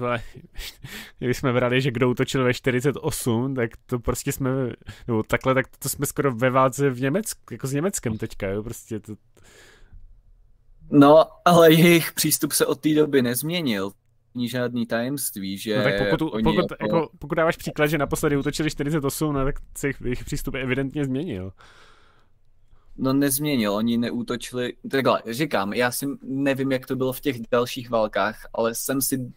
Když 1.19 1.37
jsme 1.37 1.53
brali, 1.53 1.81
že 1.81 1.91
kdo 1.91 2.11
útočil 2.11 2.45
ve 2.45 2.55
48, 2.55 3.55
tak 3.55 3.71
to 3.87 3.99
prostě 3.99 4.33
jsme, 4.33 4.51
nebo 5.07 5.23
takhle, 5.23 5.55
tak 5.55 5.67
to 5.79 5.89
jsme 5.89 6.07
skoro 6.07 6.35
ve 6.35 6.51
válce 6.51 6.91
v 6.91 7.01
Německu, 7.01 7.41
jako 7.51 7.67
s 7.67 7.73
Německem 7.73 8.19
teďka, 8.19 8.49
jo, 8.49 8.63
prostě 8.63 9.01
to... 9.01 9.15
No, 10.91 11.25
ale 11.45 11.73
jejich 11.73 12.13
přístup 12.13 12.53
se 12.53 12.67
od 12.67 12.81
té 12.81 12.95
doby 12.95 13.23
nezměnil 13.23 13.91
není 14.35 14.49
žádný 14.49 14.87
tajemství, 14.87 15.59
že 15.59 15.79
no 15.79 15.85
tak 15.85 16.11
pokud, 16.11 16.35
oni 16.35 16.43
pokud, 16.43 16.71
jako... 16.71 16.97
Jako, 16.97 17.11
pokud 17.19 17.35
dáváš 17.35 17.57
příklad, 17.57 17.87
že 17.87 17.99
naposledy 17.99 18.37
útočili 18.37 18.71
48, 18.71 19.35
no, 19.35 19.45
tak 19.45 19.55
se 19.79 19.91
jejich 20.05 20.25
přístup 20.25 20.55
evidentně 20.55 21.05
změnil. 21.05 21.53
No 22.97 23.13
nezměnil, 23.13 23.75
oni 23.75 23.99
neútočili, 23.99 24.73
takhle, 24.91 25.23
říkám, 25.31 25.73
já 25.73 25.91
si 25.91 26.07
nevím, 26.23 26.73
jak 26.73 26.87
to 26.87 26.97
bylo 26.97 27.13
v 27.13 27.21
těch 27.21 27.37
dalších 27.51 27.91
válkách, 27.91 28.47
ale 28.55 28.75
jsem 28.75 29.03
si, 29.03 29.33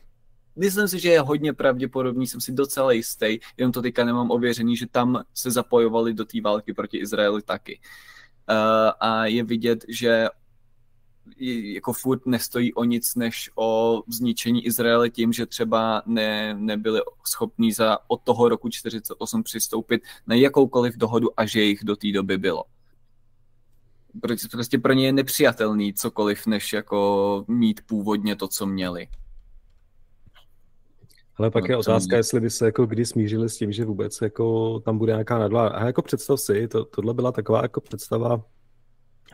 myslím 0.55 0.87
si, 0.87 0.99
že 0.99 1.09
je 1.09 1.21
hodně 1.21 1.53
pravděpodobný, 1.53 2.27
jsem 2.27 2.41
si 2.41 2.51
docela 2.51 2.91
jistý, 2.91 3.39
jenom 3.57 3.71
to 3.71 3.81
teďka 3.81 4.05
nemám 4.05 4.31
ověřený, 4.31 4.77
že 4.77 4.87
tam 4.87 5.23
se 5.33 5.51
zapojovali 5.51 6.13
do 6.13 6.25
té 6.25 6.41
války 6.41 6.73
proti 6.73 6.97
Izraeli 6.97 7.41
taky. 7.41 7.79
Uh, 8.49 8.91
a 8.99 9.25
je 9.25 9.43
vidět, 9.43 9.85
že 9.87 10.27
jako 11.37 11.93
furt 11.93 12.25
nestojí 12.25 12.73
o 12.73 12.83
nic 12.83 13.15
než 13.15 13.49
o 13.55 14.01
zničení 14.07 14.65
Izraele 14.65 15.09
tím, 15.09 15.33
že 15.33 15.45
třeba 15.45 16.01
ne, 16.05 16.53
nebyli 16.53 17.01
schopní 17.27 17.71
za 17.71 17.97
od 18.07 18.21
toho 18.23 18.49
roku 18.49 18.69
48 18.69 19.43
přistoupit 19.43 20.01
na 20.27 20.35
jakoukoliv 20.35 20.97
dohodu 20.97 21.39
a 21.39 21.45
že 21.45 21.61
jich 21.61 21.83
do 21.83 21.95
té 21.95 22.11
doby 22.11 22.37
bylo. 22.37 22.63
Protože 24.21 24.47
prostě 24.51 24.77
pro 24.77 24.93
ně 24.93 25.05
je 25.05 25.13
nepřijatelný 25.13 25.93
cokoliv, 25.93 26.47
než 26.47 26.73
jako 26.73 27.45
mít 27.47 27.81
původně 27.85 28.35
to, 28.35 28.47
co 28.47 28.65
měli. 28.65 29.07
Ale 31.35 31.51
pak 31.51 31.69
je 31.69 31.77
otázka, 31.77 32.17
jestli 32.17 32.39
by 32.39 32.49
se 32.49 32.65
jako 32.65 32.85
kdy 32.85 33.05
smířili 33.05 33.49
s 33.49 33.57
tím, 33.57 33.71
že 33.71 33.85
vůbec 33.85 34.21
jako 34.21 34.79
tam 34.79 34.97
bude 34.97 35.11
nějaká 35.11 35.39
nadvláda. 35.39 35.75
A 35.75 35.85
jako 35.85 36.01
představ 36.01 36.39
si, 36.39 36.67
to, 36.67 36.85
tohle 36.85 37.13
byla 37.13 37.31
taková 37.31 37.61
jako 37.61 37.81
představa 37.81 38.45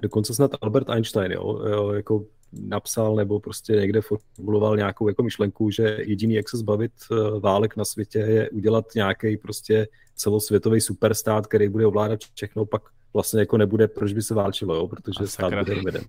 dokonce 0.01 0.33
snad 0.33 0.51
Albert 0.61 0.89
Einstein, 0.89 1.31
jo, 1.31 1.67
jo, 1.67 1.91
jako 1.91 2.25
napsal 2.53 3.15
nebo 3.15 3.39
prostě 3.39 3.73
někde 3.73 4.01
formuloval 4.01 4.77
nějakou 4.77 5.07
jako 5.07 5.23
myšlenku, 5.23 5.71
že 5.71 5.97
jediný, 5.99 6.33
jak 6.33 6.49
se 6.49 6.57
zbavit 6.57 6.91
eh, 7.11 7.39
válek 7.39 7.77
na 7.77 7.85
světě, 7.85 8.19
je 8.19 8.49
udělat 8.49 8.85
nějaký 8.95 9.37
prostě 9.37 9.87
celosvětový 10.15 10.81
superstát, 10.81 11.47
který 11.47 11.69
bude 11.69 11.85
ovládat 11.85 12.19
všechno, 12.33 12.65
pak 12.65 12.81
vlastně 13.13 13.39
jako 13.39 13.57
nebude, 13.57 13.87
proč 13.87 14.13
by 14.13 14.21
se 14.21 14.33
válčilo, 14.33 14.75
jo, 14.75 14.87
protože 14.87 15.23
A 15.23 15.27
stát 15.27 15.53
bude 15.53 15.81
veden. 15.85 16.03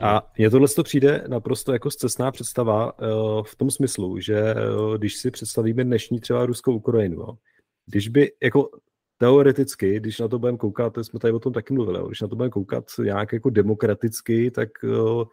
A 0.00 0.32
mně 0.38 0.50
tohle 0.50 0.68
to 0.68 0.82
přijde 0.82 1.24
naprosto 1.28 1.72
jako 1.72 1.90
zcestná 1.90 2.30
představa 2.30 2.98
uh, 2.98 3.42
v 3.42 3.56
tom 3.56 3.70
smyslu, 3.70 4.20
že 4.20 4.54
uh, 4.54 4.96
když 4.96 5.16
si 5.16 5.30
představíme 5.30 5.84
dnešní 5.84 6.20
třeba 6.20 6.46
ruskou 6.46 6.76
Ukrajinu, 6.76 7.16
jo, 7.16 7.34
když 7.86 8.08
by 8.08 8.32
jako 8.42 8.70
teoreticky, 9.18 10.00
když 10.00 10.18
na 10.18 10.28
to 10.28 10.38
budeme 10.38 10.58
koukat, 10.58 10.92
to 10.92 11.04
jsme 11.04 11.20
tady 11.20 11.32
o 11.32 11.38
tom 11.38 11.52
taky 11.52 11.74
mluvili, 11.74 12.06
když 12.06 12.20
na 12.20 12.28
to 12.28 12.36
budeme 12.36 12.50
koukat 12.50 12.84
nějak 13.02 13.32
jako 13.32 13.50
demokraticky, 13.50 14.50
tak 14.50 14.68
uh, 14.84 15.24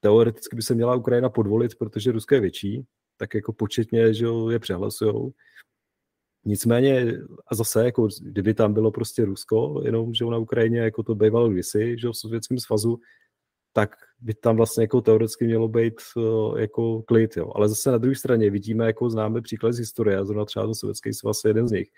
teoreticky 0.00 0.56
by 0.56 0.62
se 0.62 0.74
měla 0.74 0.94
Ukrajina 0.94 1.28
podvolit, 1.28 1.78
protože 1.78 2.12
Rusko 2.12 2.34
je 2.34 2.40
větší, 2.40 2.84
tak 3.16 3.34
jako 3.34 3.52
početně, 3.52 4.14
že 4.14 4.26
je 4.50 4.58
přehlasujou. 4.58 5.32
Nicméně, 6.44 7.18
a 7.46 7.54
zase, 7.54 7.84
jako 7.84 8.08
kdyby 8.22 8.54
tam 8.54 8.74
bylo 8.74 8.90
prostě 8.90 9.24
Rusko, 9.24 9.82
jenom, 9.84 10.14
že 10.14 10.24
na 10.24 10.38
Ukrajině, 10.38 10.80
jako 10.80 11.02
to 11.02 11.14
bývalo 11.14 11.48
kdysi, 11.48 11.98
že 11.98 12.08
v 12.08 12.12
Sovětském 12.12 12.58
svazu, 12.58 12.98
tak 13.72 13.96
by 14.20 14.34
tam 14.34 14.56
vlastně 14.56 14.84
jako 14.84 15.00
teoreticky 15.00 15.44
mělo 15.44 15.68
být 15.68 15.94
uh, 16.16 16.60
jako 16.60 17.02
klid, 17.02 17.36
jo. 17.36 17.52
Ale 17.54 17.68
zase 17.68 17.90
na 17.90 17.98
druhé 17.98 18.14
straně 18.14 18.50
vidíme, 18.50 18.86
jako 18.86 19.10
známe 19.10 19.42
příklad 19.42 19.72
z 19.72 19.78
historie, 19.78 20.24
zrovna 20.24 20.44
třeba 20.44 20.64
ten 20.64 20.74
Sovětský 20.74 21.12
svaz 21.12 21.44
je 21.44 21.48
jeden 21.48 21.68
z 21.68 21.72
nich, 21.72 21.88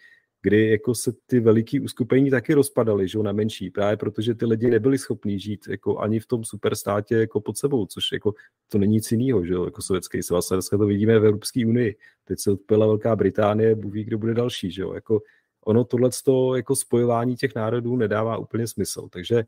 kdy 0.43 0.71
jako 0.71 0.95
se 0.95 1.13
ty 1.27 1.41
veliký 1.41 1.81
uskupení 1.81 2.31
taky 2.31 2.55
rozpadaly, 2.55 3.09
že 3.09 3.19
na 3.19 3.33
menší, 3.33 3.71
právě 3.71 3.97
protože 3.97 4.35
ty 4.35 4.47
lidi 4.47 4.71
nebyli 4.71 4.99
schopní 4.99 5.39
žít 5.39 5.69
jako 5.69 5.99
ani 5.99 6.21
v 6.21 6.27
tom 6.27 6.45
superstátě 6.45 7.15
jako 7.15 7.41
pod 7.41 7.59
sebou, 7.59 7.87
což 7.87 8.13
jako 8.13 8.35
to 8.69 8.79
není 8.79 8.93
nic 8.93 9.13
jiného, 9.13 9.45
že 9.45 9.55
jako 9.55 9.83
sovětský 9.83 10.23
svaz. 10.23 10.53
A 10.53 10.55
dneska 10.55 10.79
to 10.79 10.87
vidíme 10.87 11.19
v 11.19 11.25
Evropské 11.25 11.67
unii. 11.67 11.97
Teď 12.25 12.39
se 12.39 12.51
odpila 12.51 12.87
Velká 12.87 13.17
Británie, 13.17 13.75
Bůh 13.75 13.93
ví, 13.93 14.05
kdo 14.05 14.19
bude 14.19 14.35
další, 14.35 14.71
že 14.71 14.83
jo. 14.83 14.93
Jako 14.95 15.23
ono 15.65 15.85
tohle 15.85 16.11
jako 16.57 16.77
spojování 16.77 17.37
těch 17.37 17.55
národů 17.55 17.97
nedává 17.97 18.37
úplně 18.37 18.67
smysl. 18.67 19.09
Takže 19.13 19.45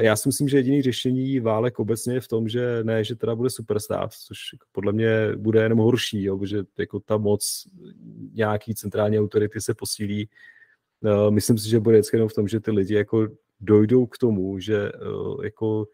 Já 0.00 0.16
si 0.16 0.28
myslím, 0.28 0.48
že 0.48 0.56
jediný 0.56 0.82
řešení 0.82 1.40
válek 1.40 1.78
obecně 1.78 2.14
je 2.14 2.20
v 2.20 2.28
tom, 2.28 2.48
že 2.48 2.84
ne, 2.84 3.04
že 3.04 3.16
teda 3.16 3.34
bude 3.34 3.50
superstát, 3.50 4.12
což 4.12 4.38
jako 4.52 4.66
podle 4.72 4.92
mě 4.92 5.32
bude 5.36 5.62
jenom 5.62 5.78
horší, 5.78 6.24
jo, 6.24 6.38
protože 6.38 6.64
jako 6.78 7.00
ta 7.00 7.16
moc 7.16 7.68
nějaký 8.32 8.74
centrální 8.74 9.18
autority 9.18 9.60
se 9.60 9.74
posílí. 9.74 10.28
Uh, 11.00 11.30
myslím 11.30 11.58
si, 11.58 11.68
že 11.68 11.80
bude 11.80 11.96
vždycky 11.96 12.16
jenom 12.16 12.28
v 12.28 12.34
tom, 12.34 12.48
že 12.48 12.60
ty 12.60 12.70
lidi 12.70 12.94
jako 12.94 13.28
dojdou 13.60 14.06
k 14.06 14.18
tomu, 14.18 14.58
že 14.58 14.92
uh, 14.92 15.44
jako 15.44 15.86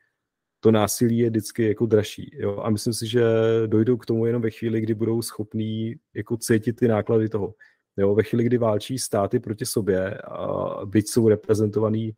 to 0.61 0.71
násilí 0.71 1.19
je 1.19 1.31
vždycky 1.31 1.69
jako 1.69 1.87
dražší. 1.87 2.31
Jo? 2.35 2.61
A 2.63 2.71
myslím 2.71 2.93
si, 2.93 3.07
že 3.07 3.23
dojdou 3.67 3.97
k 3.97 4.07
tomu 4.07 4.27
jenom 4.27 4.43
ve 4.43 4.51
chvíli, 4.51 4.81
kdy 4.81 4.95
budou 4.95 5.23
schopní 5.23 5.95
jako 6.15 6.37
cítit 6.37 6.73
ty 6.73 6.89
náklady 6.89 7.29
toho. 7.29 7.55
Jo? 7.97 8.15
Ve 8.15 8.23
chvíli, 8.23 8.45
kdy 8.45 8.59
válčí 8.59 8.99
státy 8.99 9.41
proti 9.41 9.67
sobě, 9.67 10.15
a 10.15 10.81
byť 10.85 11.09
jsou 11.09 11.29
reprezentovaný 11.29 12.13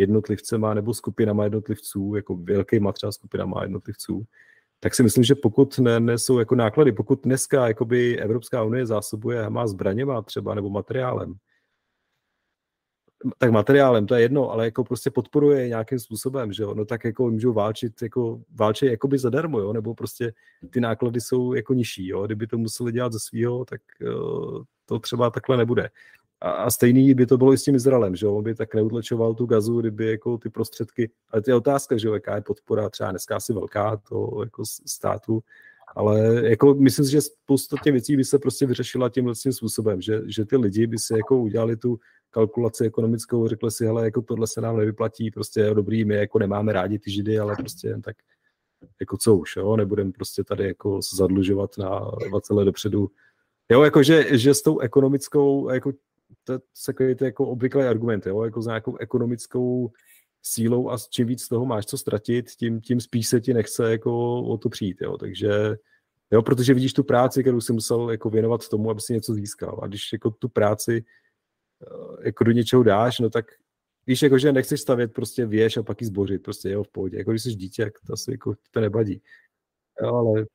jednotlivcema 0.00 0.74
nebo 0.74 0.94
skupinama 0.94 1.44
jednotlivců, 1.44 2.14
jako 2.14 2.36
velkýma 2.36 2.92
třeba 2.92 3.12
skupinama 3.12 3.62
jednotlivců, 3.62 4.24
tak 4.80 4.94
si 4.94 5.02
myslím, 5.02 5.24
že 5.24 5.34
pokud 5.34 5.78
ne, 5.78 6.00
nesou 6.00 6.38
jako 6.38 6.54
náklady, 6.54 6.92
pokud 6.92 7.22
dneska 7.22 7.68
jakoby 7.68 8.18
Evropská 8.18 8.62
unie 8.62 8.86
zásobuje 8.86 9.50
má 9.50 9.66
zbraněma 9.66 10.22
třeba 10.22 10.54
nebo 10.54 10.70
materiálem, 10.70 11.34
tak 13.38 13.50
materiálem, 13.50 14.06
to 14.06 14.14
je 14.14 14.22
jedno, 14.22 14.50
ale 14.50 14.64
jako 14.64 14.84
prostě 14.84 15.10
podporuje 15.10 15.68
nějakým 15.68 15.98
způsobem, 15.98 16.52
že 16.52 16.62
jo, 16.62 16.74
no 16.74 16.84
tak 16.84 17.04
jako 17.04 17.30
můžou 17.30 17.52
válčit, 17.52 18.02
jako 18.02 18.40
válčit 18.54 18.90
jakoby 18.90 19.18
zadarmo, 19.18 19.60
jo, 19.60 19.72
nebo 19.72 19.94
prostě 19.94 20.32
ty 20.70 20.80
náklady 20.80 21.20
jsou 21.20 21.54
jako 21.54 21.74
nižší, 21.74 22.08
jo, 22.08 22.26
kdyby 22.26 22.46
to 22.46 22.58
museli 22.58 22.92
dělat 22.92 23.12
ze 23.12 23.20
svého, 23.20 23.64
tak 23.64 23.80
uh, 24.02 24.62
to 24.86 24.98
třeba 24.98 25.30
takhle 25.30 25.56
nebude. 25.56 25.90
A, 26.40 26.50
a 26.50 26.70
stejný 26.70 27.14
by 27.14 27.26
to 27.26 27.38
bylo 27.38 27.52
i 27.52 27.58
s 27.58 27.64
tím 27.64 27.74
Izraelem, 27.74 28.16
že 28.16 28.26
on 28.26 28.44
by 28.44 28.54
tak 28.54 28.74
neutlačoval 28.74 29.34
tu 29.34 29.46
gazu, 29.46 29.80
kdyby 29.80 30.10
jako 30.10 30.38
ty 30.38 30.50
prostředky, 30.50 31.10
ale 31.30 31.42
to 31.42 31.50
je 31.50 31.54
otázka, 31.54 31.96
že 31.96 32.08
jaká 32.08 32.34
je 32.34 32.42
podpora, 32.42 32.88
třeba 32.88 33.10
dneska 33.10 33.36
asi 33.36 33.52
velká 33.52 33.96
to 33.96 34.40
jako 34.44 34.62
státu, 34.86 35.42
ale 35.94 36.48
jako 36.50 36.74
myslím 36.74 37.04
si, 37.04 37.10
že 37.10 37.20
spousta 37.20 37.76
těch 37.82 37.92
věcí 37.92 38.16
by 38.16 38.24
se 38.24 38.38
prostě 38.38 38.66
vyřešila 38.66 39.08
tímhle 39.08 39.34
tím 39.34 39.52
způsobem, 39.52 40.00
že, 40.00 40.20
že 40.26 40.44
ty 40.44 40.56
lidi 40.56 40.86
by 40.86 40.98
si 40.98 41.14
jako 41.16 41.38
udělali 41.38 41.76
tu 41.76 41.98
kalkulaci 42.30 42.84
ekonomickou, 42.84 43.48
řekli 43.48 43.70
si, 43.70 43.84
hele, 43.84 44.04
jako 44.04 44.22
tohle 44.22 44.46
se 44.46 44.60
nám 44.60 44.76
nevyplatí, 44.76 45.30
prostě 45.30 45.70
dobrý, 45.74 46.04
my 46.04 46.14
jako 46.14 46.38
nemáme 46.38 46.72
rádi 46.72 46.98
ty 46.98 47.10
židy, 47.10 47.38
ale 47.38 47.56
prostě 47.56 47.88
jen 47.88 48.02
tak 48.02 48.16
jako 49.00 49.16
co 49.16 49.36
už, 49.36 49.56
jo, 49.56 49.76
nebudeme 49.76 50.12
prostě 50.12 50.44
tady 50.44 50.66
jako 50.66 51.00
zadlužovat 51.14 51.78
na 51.78 52.10
20 52.28 52.54
let 52.54 52.64
dopředu. 52.64 53.10
Jo, 53.70 53.82
jako 53.82 54.02
že, 54.02 54.38
že 54.38 54.54
s 54.54 54.62
tou 54.62 54.78
ekonomickou, 54.78 55.70
jako 55.70 55.92
to, 56.44 56.58
to 56.96 57.02
je 57.04 57.16
jako 57.20 57.46
obvyklý 57.46 57.82
argument, 57.82 58.26
jo, 58.26 58.42
jako 58.42 58.62
s 58.62 58.66
nějakou 58.66 58.96
ekonomickou 58.96 59.92
sílou 60.42 60.90
a 60.90 60.96
čím 61.10 61.26
víc 61.26 61.48
toho 61.48 61.66
máš 61.66 61.86
co 61.86 61.98
ztratit, 61.98 62.50
tím, 62.50 62.80
tím 62.80 63.00
spíš 63.00 63.28
se 63.28 63.40
ti 63.40 63.54
nechce 63.54 63.90
jako 63.90 64.42
o 64.42 64.58
to 64.58 64.68
přijít, 64.68 65.02
jo, 65.02 65.18
takže 65.18 65.76
jo, 66.30 66.42
protože 66.42 66.74
vidíš 66.74 66.92
tu 66.92 67.04
práci, 67.04 67.42
kterou 67.42 67.60
jsi 67.60 67.72
musel 67.72 68.10
jako 68.10 68.30
věnovat 68.30 68.68
tomu, 68.68 68.90
aby 68.90 69.00
si 69.00 69.12
něco 69.12 69.34
získal. 69.34 69.80
A 69.82 69.86
když 69.86 70.12
jako 70.12 70.30
tu 70.30 70.48
práci 70.48 71.04
eh, 71.82 72.26
jako 72.26 72.44
do 72.44 72.52
něčeho 72.52 72.82
dáš, 72.82 73.18
no 73.18 73.30
tak 73.30 73.46
víš, 74.06 74.22
jako, 74.22 74.38
že 74.38 74.52
nechceš 74.52 74.80
stavět 74.80 75.12
prostě 75.12 75.46
věž 75.46 75.76
a 75.76 75.82
pak 75.82 76.00
ji 76.00 76.06
zbořit, 76.06 76.42
prostě 76.42 76.70
jo, 76.70 76.82
v 76.84 76.88
pohodě, 76.88 77.18
jako 77.18 77.30
když 77.30 77.42
jsi 77.42 77.54
dítě, 77.54 77.84
tak 77.84 77.92
to 78.06 78.12
asi 78.12 78.30
jako 78.30 78.54
to 78.70 78.80
nebadí. 78.80 79.22
Jo, 80.02 80.14
ale 80.14 80.46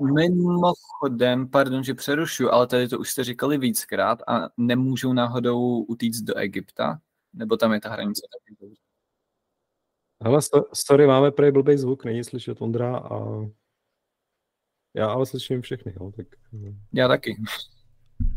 Mimochodem, 0.00 1.48
pardon, 1.48 1.84
že 1.84 1.94
přerušu, 1.94 2.52
ale 2.52 2.66
tady 2.66 2.88
to 2.88 2.98
už 2.98 3.10
jste 3.10 3.24
říkali 3.24 3.58
víckrát 3.58 4.22
a 4.26 4.48
nemůžou 4.56 5.12
náhodou 5.12 5.82
utíct 5.82 6.24
do 6.24 6.34
Egypta? 6.36 7.00
Nebo 7.32 7.56
tam 7.56 7.72
je 7.72 7.80
ta 7.80 7.90
hranice 7.90 8.26
taky 8.32 8.74
Ale 10.20 10.38
sorry, 10.72 11.06
máme 11.06 11.30
prej 11.30 11.52
blbý 11.52 11.76
zvuk, 11.76 12.04
není 12.04 12.24
slyšet 12.24 12.62
Ondra 12.62 12.96
a 12.96 13.18
já 14.94 15.06
ale 15.06 15.26
slyším 15.26 15.62
všechny, 15.62 15.94
jo, 16.00 16.12
tak... 16.16 16.26
Já 16.92 17.08
taky. 17.08 17.36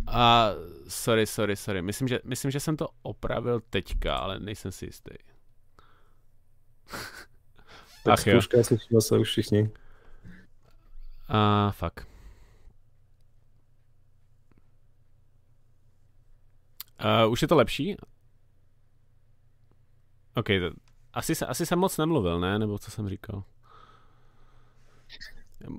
A 0.08 0.52
sorry, 0.88 1.28
sorry, 1.28 1.56
sorry. 1.56 1.82
Myslím, 1.82 2.08
že, 2.08 2.20
myslím, 2.24 2.52
že 2.52 2.60
jsem 2.60 2.78
to 2.78 2.88
opravil 3.02 3.62
teďka, 3.70 4.16
ale 4.16 4.40
nejsem 4.40 4.72
si 4.72 4.86
jistý. 4.86 5.12
tak 8.08 8.14
Ach 8.14 8.20
zkouška, 8.20 8.64
slyšíme 8.64 9.02
se 9.02 9.18
už 9.18 9.30
všichni. 9.30 9.72
A 11.28 11.72
fakt. 11.72 12.08
Uh, 17.26 17.32
už 17.32 17.42
je 17.42 17.48
to 17.48 17.56
lepší? 17.56 17.98
OK, 20.36 20.46
to, 20.46 20.72
asi, 21.14 21.34
asi 21.34 21.66
jsem 21.66 21.80
moc 21.80 21.98
nemluvil, 21.98 22.40
ne? 22.40 22.60
Nebo 22.60 22.80
co 22.80 22.92
jsem 22.92 23.10
říkal? 23.10 23.44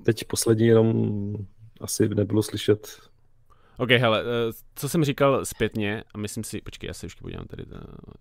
Teď 0.04 0.24
poslední 0.24 0.66
jenom 0.66 1.32
asi 1.80 2.08
nebylo 2.08 2.42
slyšet. 2.42 3.00
OK, 3.76 3.90
hele, 3.90 4.22
eh, 4.22 4.52
co 4.74 4.88
jsem 4.88 5.04
říkal 5.04 5.44
zpětně, 5.44 6.04
a 6.14 6.18
myslím 6.18 6.44
si, 6.44 6.60
počkej, 6.60 6.88
já 6.88 6.94
se 6.94 7.06
už 7.06 7.14
podívám 7.14 7.46
tady, 7.46 7.64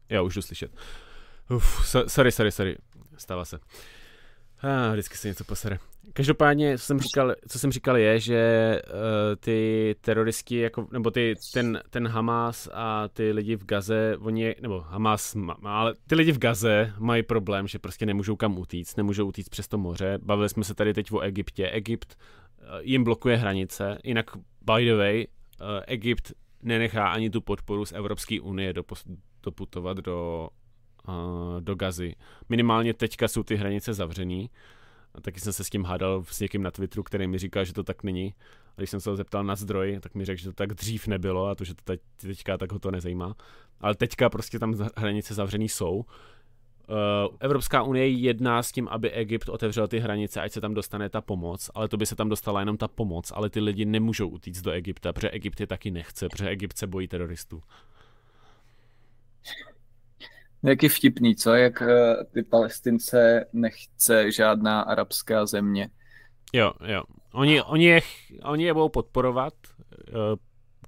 eh, 0.09 0.15
jo, 0.15 0.25
už 0.25 0.35
jdu 0.35 0.41
slyšet. 0.41 0.71
Uf, 1.49 1.87
sorry, 2.07 2.31
sorry, 2.31 2.51
sorry, 2.51 2.77
stává 3.17 3.45
se. 3.45 3.59
Ah, 4.63 4.91
vždycky 4.91 5.17
se 5.17 5.27
něco 5.27 5.43
posere. 5.43 5.79
Každopádně, 6.13 6.77
co 6.77 6.85
jsem 6.85 6.99
říkal, 6.99 7.35
co 7.47 7.59
jsem 7.59 7.71
říkal 7.71 7.97
je, 7.97 8.19
že 8.19 8.81
uh, 8.85 8.91
ty 9.39 9.95
teroristi, 10.01 10.57
jako, 10.57 10.87
nebo 10.91 11.11
ty, 11.11 11.35
ten, 11.53 11.81
ten 11.89 12.07
Hamas 12.07 12.69
a 12.73 13.07
ty 13.07 13.31
lidi 13.31 13.55
v 13.55 13.65
Gaze, 13.65 14.17
oni, 14.19 14.55
nebo 14.61 14.79
Hamas, 14.79 15.35
ale 15.63 15.93
ty 16.07 16.15
lidi 16.15 16.31
v 16.31 16.39
Gaze 16.39 16.93
mají 16.99 17.23
problém, 17.23 17.67
že 17.67 17.79
prostě 17.79 18.05
nemůžou 18.05 18.35
kam 18.35 18.57
utíct, 18.57 18.97
nemůžou 18.97 19.27
utíct 19.27 19.49
přes 19.49 19.67
to 19.67 19.77
moře. 19.77 20.19
Bavili 20.23 20.49
jsme 20.49 20.63
se 20.63 20.73
tady 20.73 20.93
teď 20.93 21.11
o 21.11 21.19
Egyptě. 21.19 21.69
Egypt 21.69 22.17
uh, 22.59 22.65
jim 22.81 23.03
blokuje 23.03 23.37
hranice, 23.37 23.97
jinak 24.03 24.25
by 24.61 24.85
the 24.85 24.95
way, 24.95 25.27
uh, 25.61 25.67
Egypt 25.87 26.33
nenechá 26.61 27.07
ani 27.07 27.29
tu 27.29 27.41
podporu 27.41 27.85
z 27.85 27.91
Evropské 27.91 28.41
unie 28.41 28.73
doputovat 29.43 29.97
do 29.97 30.49
do 31.59 31.75
Gazy. 31.75 32.15
Minimálně 32.49 32.93
teďka 32.93 33.27
jsou 33.27 33.43
ty 33.43 33.55
hranice 33.55 33.93
zavřený. 33.93 34.49
A 35.15 35.21
taky 35.21 35.39
jsem 35.39 35.53
se 35.53 35.63
s 35.63 35.69
tím 35.69 35.83
hádal 35.83 36.23
s 36.23 36.39
někým 36.39 36.63
na 36.63 36.71
Twitteru, 36.71 37.03
který 37.03 37.27
mi 37.27 37.37
říkal, 37.37 37.65
že 37.65 37.73
to 37.73 37.83
tak 37.83 38.03
není. 38.03 38.33
A 38.77 38.81
když 38.81 38.89
jsem 38.89 39.01
se 39.01 39.09
ho 39.09 39.15
zeptal 39.15 39.43
na 39.43 39.55
zdroj, 39.55 39.99
tak 40.01 40.15
mi 40.15 40.25
řekl, 40.25 40.41
že 40.41 40.49
to 40.49 40.53
tak 40.53 40.73
dřív 40.73 41.07
nebylo 41.07 41.45
a 41.47 41.55
to, 41.55 41.63
že 41.63 41.73
to 41.75 41.81
teď, 41.83 42.01
teďka 42.15 42.57
tak 42.57 42.71
ho 42.71 42.79
to 42.79 42.91
nezajímá. 42.91 43.35
Ale 43.81 43.95
teďka 43.95 44.29
prostě 44.29 44.59
tam 44.59 44.75
hranice 44.97 45.33
zavřený 45.33 45.69
jsou. 45.69 45.95
Uh, 46.89 47.35
Evropská 47.39 47.83
unie 47.83 48.07
jedná 48.07 48.63
s 48.63 48.71
tím, 48.71 48.87
aby 48.87 49.11
Egypt 49.11 49.49
otevřel 49.49 49.87
ty 49.87 49.99
hranice, 49.99 50.41
ať 50.41 50.51
se 50.51 50.61
tam 50.61 50.73
dostane 50.73 51.09
ta 51.09 51.21
pomoc, 51.21 51.69
ale 51.73 51.87
to 51.87 51.97
by 51.97 52.05
se 52.05 52.15
tam 52.15 52.29
dostala 52.29 52.59
jenom 52.59 52.77
ta 52.77 52.87
pomoc, 52.87 53.31
ale 53.35 53.49
ty 53.49 53.59
lidi 53.59 53.85
nemůžou 53.85 54.27
utíct 54.27 54.61
do 54.61 54.71
Egypta, 54.71 55.13
protože 55.13 55.29
Egypt 55.29 55.59
je 55.59 55.67
taky 55.67 55.91
nechce, 55.91 56.29
protože 56.29 56.49
Egypt 56.49 56.77
se 56.77 56.87
bojí 56.87 57.07
teroristů. 57.07 57.61
Jak 60.63 60.83
je 60.83 60.89
vtipný, 60.89 61.35
co? 61.35 61.53
Jak 61.53 61.81
eh, 61.81 62.15
ty 62.33 62.43
palestince 62.43 63.45
nechce 63.53 64.31
žádná 64.31 64.81
arabská 64.81 65.45
země. 65.45 65.89
Jo, 66.53 66.73
jo. 66.85 67.03
Oni, 67.33 67.61
oni, 67.61 67.85
je, 67.85 68.01
oni 68.43 68.63
je 68.63 68.73
budou 68.73 68.89
podporovat 68.89 69.53
uh, 70.07 70.15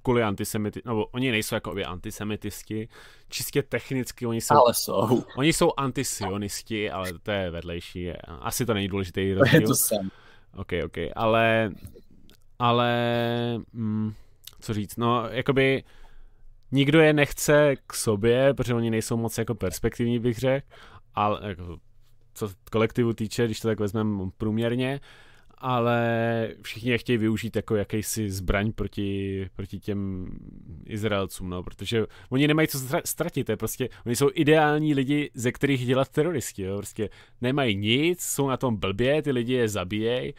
kvůli 0.02 0.22
antisemiti, 0.22 0.82
nebo 0.84 1.06
oni 1.06 1.30
nejsou 1.30 1.54
jako 1.54 1.74
by 1.74 1.84
antisemitisti, 1.84 2.88
čistě 3.28 3.62
technicky 3.62 4.26
oni 4.26 4.40
jsou... 4.40 4.54
Ale 4.54 4.72
jsou. 4.74 5.24
Oni 5.36 5.52
jsou 5.52 5.72
antisionisti, 5.76 6.90
ale 6.90 7.12
to 7.22 7.30
je 7.30 7.50
vedlejší. 7.50 8.10
Asi 8.26 8.66
to 8.66 8.74
není 8.74 8.88
důležitý 8.88 9.34
rozdíl. 9.34 9.50
To 9.50 9.62
je 9.62 9.66
to 9.66 9.74
sam. 9.74 10.10
OK, 10.56 10.72
OK, 10.84 10.96
ale... 11.16 11.70
Ale... 12.58 12.92
Mm, 13.72 14.14
co 14.60 14.74
říct, 14.74 14.96
no, 14.96 15.28
jakoby 15.30 15.84
nikdo 16.72 17.00
je 17.00 17.12
nechce 17.12 17.76
k 17.86 17.94
sobě, 17.94 18.54
protože 18.54 18.74
oni 18.74 18.90
nejsou 18.90 19.16
moc 19.16 19.38
jako 19.38 19.54
perspektivní, 19.54 20.18
bych 20.18 20.38
řekl, 20.38 20.66
ale 21.14 21.40
jako, 21.42 21.78
co 22.34 22.48
kolektivu 22.70 23.12
týče, 23.12 23.44
když 23.44 23.60
to 23.60 23.68
tak 23.68 23.80
vezmeme 23.80 24.30
průměrně, 24.38 25.00
ale 25.60 26.48
všichni 26.62 26.90
je 26.90 26.98
chtějí 26.98 27.18
využít 27.18 27.56
jako 27.56 27.76
jakýsi 27.76 28.30
zbraň 28.30 28.72
proti, 28.72 29.48
proti 29.56 29.80
těm 29.80 30.26
Izraelcům, 30.86 31.50
no, 31.50 31.62
protože 31.62 32.06
oni 32.30 32.48
nemají 32.48 32.68
co 32.68 32.78
ztratit, 33.04 33.48
je 33.48 33.56
prostě, 33.56 33.88
oni 34.06 34.16
jsou 34.16 34.30
ideální 34.34 34.94
lidi, 34.94 35.30
ze 35.34 35.52
kterých 35.52 35.86
dělat 35.86 36.08
teroristi, 36.08 36.62
jo, 36.62 36.76
prostě 36.76 37.08
nemají 37.40 37.76
nic, 37.76 38.20
jsou 38.22 38.48
na 38.48 38.56
tom 38.56 38.76
blbě, 38.76 39.22
ty 39.22 39.32
lidi 39.32 39.52
je 39.52 39.68
zabíjejí, 39.68 40.34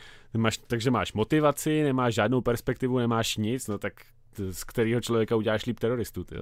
takže 0.67 0.91
máš 0.91 1.13
motivaci, 1.13 1.83
nemáš 1.83 2.13
žádnou 2.13 2.41
perspektivu, 2.41 2.99
nemáš 2.99 3.37
nic, 3.37 3.67
no 3.67 3.77
tak 3.77 3.93
z 4.51 4.63
kterého 4.63 5.01
člověka 5.01 5.35
uděláš 5.35 5.65
líp 5.65 5.79
teroristu, 5.79 6.23
ty, 6.23 6.35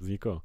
z 0.00 0.08
nikoho. 0.08 0.42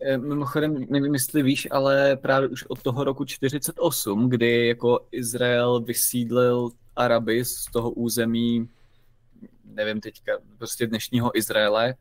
Eh, 0.00 0.18
mimochodem, 0.18 0.86
nevím, 0.90 1.14
jestli 1.14 1.42
víš, 1.42 1.68
ale 1.70 2.16
právě 2.16 2.48
už 2.48 2.64
od 2.64 2.82
toho 2.82 3.04
roku 3.04 3.24
48, 3.24 4.28
kdy 4.28 4.66
jako 4.66 5.06
Izrael 5.12 5.80
vysídlil 5.80 6.70
Araby 6.96 7.44
z 7.44 7.64
toho 7.64 7.90
území, 7.90 8.68
nevím 9.64 10.00
teďka, 10.00 10.32
prostě 10.58 10.86
dnešního 10.86 11.38
Izraele, 11.38 11.94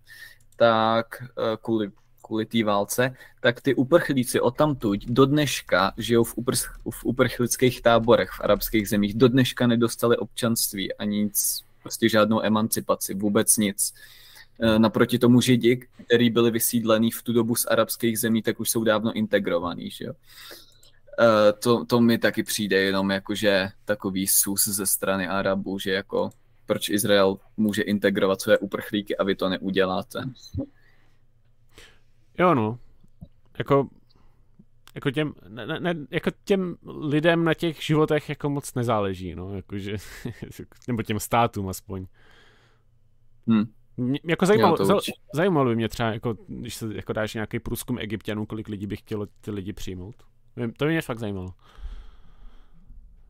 tak 0.55 1.21
eh, 1.21 1.57
kvůli, 1.61 1.91
kvůli 2.21 2.45
té 2.45 2.63
válce, 2.63 3.15
tak 3.41 3.61
ty 3.61 3.75
uprchlíci 3.75 4.39
odtamtud 4.39 5.05
do 5.05 5.25
dneška 5.25 5.93
žijou 5.97 6.23
v, 6.23 6.37
upr, 6.37 6.55
v 6.89 7.05
uprchlických 7.05 7.81
táborech 7.81 8.29
v 8.29 8.41
arabských 8.41 8.89
zemích. 8.89 9.13
Do 9.13 9.27
dneška 9.27 9.67
nedostali 9.67 10.17
občanství 10.17 10.93
ani 10.93 11.23
nic, 11.23 11.66
prostě 11.87 12.09
žádnou 12.09 12.43
emancipaci, 12.43 13.13
vůbec 13.13 13.57
nic. 13.57 13.93
Eh, 14.61 14.79
naproti 14.79 15.19
tomu 15.19 15.41
Židi, 15.41 15.87
který 16.05 16.29
byli 16.29 16.51
vysídlení 16.51 17.11
v 17.11 17.23
tu 17.23 17.33
dobu 17.33 17.55
z 17.55 17.65
arabských 17.65 18.19
zemí, 18.19 18.41
tak 18.41 18.59
už 18.59 18.69
jsou 18.69 18.83
dávno 18.83 19.13
integrovaní, 19.13 19.89
že 19.89 20.05
jo. 20.05 20.13
Eh, 21.19 21.53
to, 21.53 21.85
to 21.85 22.01
mi 22.01 22.17
taky 22.17 22.43
přijde 22.43 22.77
jenom 22.81 23.11
jakože 23.11 23.69
takový 23.85 24.27
sus 24.27 24.67
ze 24.67 24.85
strany 24.85 25.27
Arabů, 25.27 25.79
že 25.79 25.91
jako 25.91 26.29
proč 26.65 26.89
Izrael 26.89 27.37
může 27.57 27.81
integrovat 27.81 28.41
své 28.41 28.57
uprchlíky 28.57 29.17
a 29.17 29.23
vy 29.23 29.35
to 29.35 29.49
neuděláte. 29.49 30.23
Jo 32.39 32.55
no, 32.55 32.79
jako, 33.57 33.89
jako, 34.97 35.11
těm, 35.11 35.33
ne, 35.47 35.79
ne, 35.79 35.95
jako 36.11 36.31
těm 36.43 36.75
lidem 36.85 37.43
na 37.43 37.53
těch 37.53 37.83
životech 37.83 38.29
jako 38.29 38.49
moc 38.49 38.73
nezáleží, 38.73 39.35
no, 39.35 39.55
jakože, 39.55 39.97
nebo 40.87 41.03
těm 41.03 41.19
státům 41.19 41.69
aspoň. 41.69 42.05
Hmm. 43.47 43.63
Mě, 43.97 44.19
jako 44.23 44.45
zajímalo, 44.45 44.77
jo, 44.89 44.99
zajímalo 45.33 45.69
by 45.69 45.75
mě 45.75 45.89
třeba, 45.89 46.09
jako, 46.09 46.37
když 46.47 46.75
se 46.75 46.95
jako 46.95 47.13
dáš 47.13 47.33
nějaký 47.33 47.59
průzkum 47.59 47.99
egyptianů, 47.99 48.45
kolik 48.45 48.67
lidí 48.67 48.87
by 48.87 48.95
chtělo 48.95 49.27
ty 49.41 49.51
lidi 49.51 49.73
přijmout. 49.73 50.15
To 50.77 50.85
by 50.85 50.91
mě 50.91 51.01
fakt 51.01 51.19
zajímalo. 51.19 51.53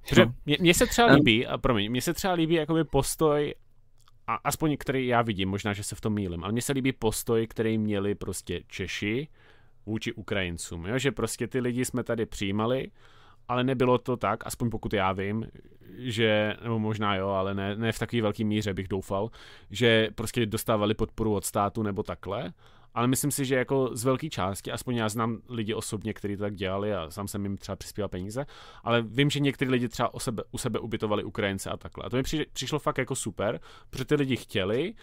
Protože 0.10 0.26
no. 0.26 0.34
mě, 0.46 0.58
mě 0.60 0.74
se 0.74 0.86
třeba 0.86 1.14
líbí, 1.14 1.48
a 1.48 1.58
promiň, 1.58 1.92
mně 1.92 2.02
se 2.02 2.14
třeba 2.14 2.34
líbí 2.34 2.56
jakoby 2.56 2.84
postoj, 2.84 3.54
a 4.28 4.36
aspoň 4.36 4.78
který 4.78 5.08
já 5.08 5.22
vidím, 5.22 5.50
možná, 5.50 5.74
že 5.74 5.84
se 5.84 5.96
v 5.96 6.02
tom 6.02 6.14
mýlim, 6.14 6.44
ale 6.44 6.54
mně 6.54 6.62
se 6.62 6.74
líbí 6.74 6.92
postoj, 6.92 7.48
který 7.48 7.78
měli 7.78 8.16
prostě 8.16 8.64
Češi 8.68 9.28
vůči 9.88 10.14
Ukrajincům, 10.14 10.86
jo? 10.86 10.98
že 10.98 11.12
prostě 11.12 11.48
ty 11.48 11.60
lidi 11.60 11.86
jsme 11.86 12.04
tady 12.04 12.26
přijímali, 12.26 12.92
ale 13.48 13.64
nebylo 13.64 13.98
to 13.98 14.18
tak, 14.18 14.48
aspoň 14.48 14.70
pokud 14.70 14.94
já 14.94 15.12
vím, 15.12 15.46
že, 15.98 16.56
nebo 16.64 16.80
možná 16.80 17.16
jo, 17.16 17.28
ale 17.28 17.56
ne, 17.56 17.76
ne 17.76 17.92
v 17.92 18.00
takové 18.00 18.22
velké 18.22 18.44
míře 18.44 18.74
bych 18.74 18.88
doufal, 18.88 19.30
že 19.72 20.10
prostě 20.16 20.46
dostávali 20.46 20.94
podporu 20.94 21.36
od 21.36 21.46
státu 21.46 21.84
nebo 21.84 22.04
takhle, 22.04 22.54
ale 22.94 23.08
myslím 23.08 23.32
si, 23.32 23.46
že 23.46 23.56
jako 23.56 23.90
z 23.94 24.04
velké 24.04 24.30
části, 24.30 24.72
aspoň 24.72 24.96
já 24.96 25.10
znám 25.10 25.38
lidi 25.50 25.74
osobně, 25.74 26.14
kteří 26.14 26.38
to 26.38 26.44
tak 26.44 26.56
dělali 26.56 26.96
a 26.96 27.12
sám 27.12 27.28
jsem 27.28 27.44
jim 27.44 27.58
třeba 27.58 27.76
přispíval 27.76 28.10
peníze, 28.10 28.46
ale 28.84 29.02
vím, 29.02 29.30
že 29.30 29.40
někteří 29.40 29.72
lidi 29.72 29.88
třeba 29.88 30.14
o 30.14 30.20
sebe, 30.20 30.44
u 30.52 30.58
sebe 30.58 30.80
ubytovali 30.80 31.24
Ukrajince 31.24 31.70
a 31.70 31.78
takhle. 31.78 32.04
A 32.06 32.10
to 32.10 32.18
mi 32.18 32.24
při, 32.24 32.46
přišlo 32.54 32.80
fakt 32.80 32.98
jako 32.98 33.16
super, 33.16 33.60
protože 33.90 34.06
ty 34.06 34.16
lidi 34.16 34.36
chtěli, 34.36 34.94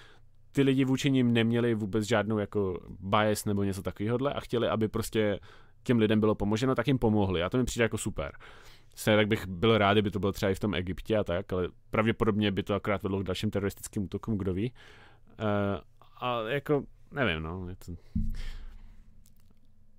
ty 0.54 0.62
lidi 0.62 0.84
vůči 0.84 1.10
nim 1.10 1.32
neměli 1.32 1.74
vůbec 1.74 2.04
žádnou 2.04 2.38
jako 2.38 2.80
bias 3.00 3.44
nebo 3.44 3.64
něco 3.64 3.82
takového 3.82 4.18
a 4.36 4.40
chtěli, 4.40 4.68
aby 4.68 4.88
prostě 4.88 5.40
těm 5.82 5.98
lidem 5.98 6.20
bylo 6.20 6.34
pomoženo, 6.34 6.74
tak 6.74 6.86
jim 6.86 6.98
pomohli. 6.98 7.42
A 7.42 7.50
to 7.50 7.58
mi 7.58 7.64
přijde 7.64 7.82
jako 7.82 7.98
super. 7.98 8.32
Se, 8.94 9.16
tak 9.16 9.28
bych 9.28 9.46
byl 9.46 9.78
rád, 9.78 9.92
kdyby 9.92 10.10
to 10.10 10.18
bylo 10.18 10.32
třeba 10.32 10.50
i 10.50 10.54
v 10.54 10.60
tom 10.60 10.74
Egyptě 10.74 11.16
a 11.16 11.24
tak, 11.24 11.52
ale 11.52 11.68
pravděpodobně 11.90 12.52
by 12.52 12.62
to 12.62 12.74
akorát 12.74 13.02
vedlo 13.02 13.20
k 13.20 13.22
dalším 13.22 13.50
teroristickým 13.50 14.02
útokům, 14.02 14.38
kdo 14.38 14.54
ví. 14.54 14.72
Uh, 15.38 15.80
a 16.20 16.48
jako 16.48 16.84
nevím, 17.12 17.42
no. 17.42 17.68
Je 17.68 17.76
to... 17.76 17.92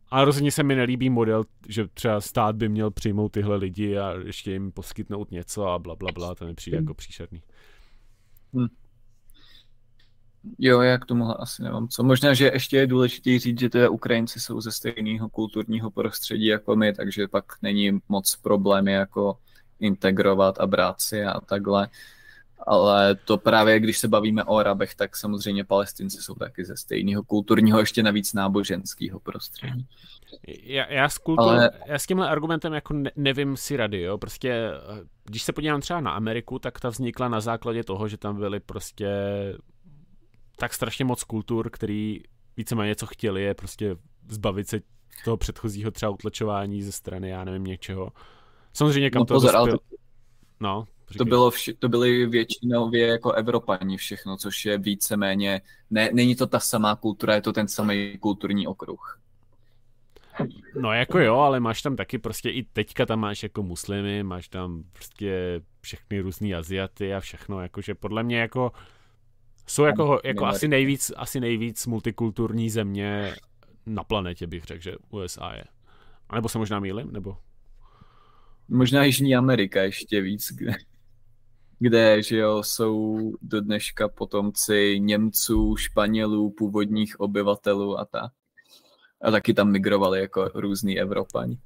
Ale 0.09 0.25
rozhodně 0.25 0.51
se 0.51 0.63
mi 0.63 0.75
nelíbí 0.75 1.09
model, 1.09 1.43
že 1.67 1.87
třeba 1.87 2.21
stát 2.21 2.55
by 2.55 2.69
měl 2.69 2.91
přijmout 2.91 3.31
tyhle 3.31 3.55
lidi 3.55 3.97
a 3.97 4.11
ještě 4.11 4.51
jim 4.51 4.71
poskytnout 4.71 5.31
něco 5.31 5.67
a 5.67 5.79
bla, 5.79 5.95
bla, 5.95 6.11
bla. 6.11 6.35
To 6.35 6.45
mi 6.45 6.53
přijde 6.53 6.77
jako 6.77 6.93
příšerný. 6.93 7.41
Hmm. 8.53 8.67
Jo, 10.59 10.81
já 10.81 10.97
k 10.97 11.05
tomu 11.05 11.41
asi 11.41 11.63
nemám 11.63 11.87
co. 11.87 12.03
Možná, 12.03 12.33
že 12.33 12.51
ještě 12.53 12.77
je 12.77 12.87
důležité 12.87 13.39
říct, 13.39 13.59
že 13.59 13.69
teda 13.69 13.89
Ukrajinci 13.89 14.39
jsou 14.39 14.61
ze 14.61 14.71
stejného 14.71 15.29
kulturního 15.29 15.91
prostředí 15.91 16.45
jako 16.45 16.75
my, 16.75 16.93
takže 16.93 17.27
pak 17.27 17.45
není 17.61 17.99
moc 18.09 18.35
problémy 18.35 18.91
jako 18.91 19.37
integrovat 19.79 20.59
a 20.59 20.67
brát 20.67 21.01
si 21.01 21.23
a 21.23 21.39
takhle 21.41 21.89
ale 22.67 23.15
to 23.15 23.37
právě, 23.37 23.79
když 23.79 23.97
se 23.97 24.07
bavíme 24.07 24.43
o 24.43 24.55
Arabech, 24.55 24.95
tak 24.95 25.17
samozřejmě 25.17 25.63
palestinci 25.63 26.21
jsou 26.21 26.35
taky 26.35 26.65
ze 26.65 26.77
stejného 26.77 27.23
kulturního, 27.23 27.79
ještě 27.79 28.03
navíc 28.03 28.33
náboženského 28.33 29.19
prostředí. 29.19 29.87
Já, 30.63 30.93
já, 30.93 31.09
s 31.09 31.17
kultur, 31.17 31.49
ale... 31.49 31.71
já 31.85 31.99
s 31.99 32.05
tímhle 32.05 32.29
argumentem 32.29 32.73
jako 32.73 32.93
ne, 32.93 33.11
nevím 33.15 33.57
si 33.57 33.77
rady, 33.77 34.01
jo, 34.01 34.17
prostě 34.17 34.51
eh, 34.51 35.03
když 35.23 35.43
se 35.43 35.53
podívám 35.53 35.81
třeba 35.81 36.01
na 36.01 36.11
Ameriku, 36.11 36.59
tak 36.59 36.79
ta 36.79 36.89
vznikla 36.89 37.27
na 37.27 37.41
základě 37.41 37.83
toho, 37.83 38.07
že 38.07 38.17
tam 38.17 38.37
byly 38.37 38.59
prostě 38.59 39.09
tak 40.55 40.73
strašně 40.73 41.05
moc 41.05 41.23
kultur, 41.23 41.69
který 41.69 42.19
víceméně 42.57 42.89
něco 42.89 43.05
chtěli, 43.05 43.43
je 43.43 43.53
prostě 43.53 43.95
zbavit 44.29 44.67
se 44.67 44.81
toho 45.25 45.37
předchozího 45.37 45.91
třeba 45.91 46.09
utlačování 46.09 46.81
ze 46.81 46.91
strany, 46.91 47.29
já 47.29 47.43
nevím, 47.43 47.63
něčeho. 47.63 48.11
Samozřejmě 48.73 49.09
kam 49.09 49.19
no, 49.19 49.25
to 49.25 49.33
pozor, 49.33 49.51
dospěl... 49.51 49.61
ale 49.61 49.71
to... 49.71 49.95
No, 50.59 50.85
to, 51.17 51.25
bylo 51.25 51.51
vši, 51.51 51.73
to 51.73 51.89
byli 51.89 52.25
většinově 52.25 53.07
jako 53.07 53.31
Evropani 53.31 53.97
všechno, 53.97 54.37
což 54.37 54.65
je 54.65 54.77
víceméně, 54.77 55.61
ne, 55.89 56.09
není 56.13 56.35
to 56.35 56.47
ta 56.47 56.59
samá 56.59 56.95
kultura, 56.95 57.35
je 57.35 57.41
to 57.41 57.53
ten 57.53 57.67
samý 57.67 58.17
kulturní 58.17 58.67
okruh. 58.67 59.19
No 60.81 60.93
jako 60.93 61.19
jo, 61.19 61.35
ale 61.35 61.59
máš 61.59 61.81
tam 61.81 61.95
taky 61.95 62.17
prostě 62.17 62.49
i 62.49 62.63
teďka 62.63 63.05
tam 63.05 63.19
máš 63.19 63.43
jako 63.43 63.63
muslimy, 63.63 64.23
máš 64.23 64.47
tam 64.47 64.83
prostě 64.93 65.61
všechny 65.81 66.19
různý 66.19 66.55
Aziaty 66.55 67.13
a 67.13 67.19
všechno, 67.19 67.61
jakože 67.61 67.95
podle 67.95 68.23
mě 68.23 68.39
jako 68.39 68.71
jsou 69.67 69.83
jako, 69.83 70.19
jako 70.23 70.45
asi 70.45 70.67
nejvíc, 70.67 71.11
asi 71.15 71.39
nejvíc 71.39 71.85
multikulturní 71.87 72.69
země 72.69 73.35
na 73.85 74.03
planetě 74.03 74.47
bych 74.47 74.63
řekl, 74.63 74.81
že 74.81 74.95
USA 75.09 75.53
je. 75.53 75.63
A 76.29 76.35
nebo 76.35 76.49
se 76.49 76.57
možná 76.57 76.79
mýlim, 76.79 77.11
nebo? 77.11 77.37
Možná 78.67 79.03
Jižní 79.03 79.35
Amerika 79.35 79.81
ještě 79.81 80.21
víc, 80.21 80.51
kde 80.51 80.73
kde 81.79 82.23
že 82.23 82.37
jo, 82.37 82.63
jsou 82.63 83.31
do 83.41 83.61
dneška 83.61 84.07
potomci 84.07 84.99
Němců, 84.99 85.75
Španělů, 85.75 86.51
původních 86.51 87.19
obyvatelů 87.19 87.99
a 87.99 88.05
tak. 88.05 88.31
A 89.21 89.31
taky 89.31 89.53
tam 89.53 89.71
migrovali 89.71 90.19
jako 90.19 90.51
různý 90.53 90.99
Evropani. 90.99 91.59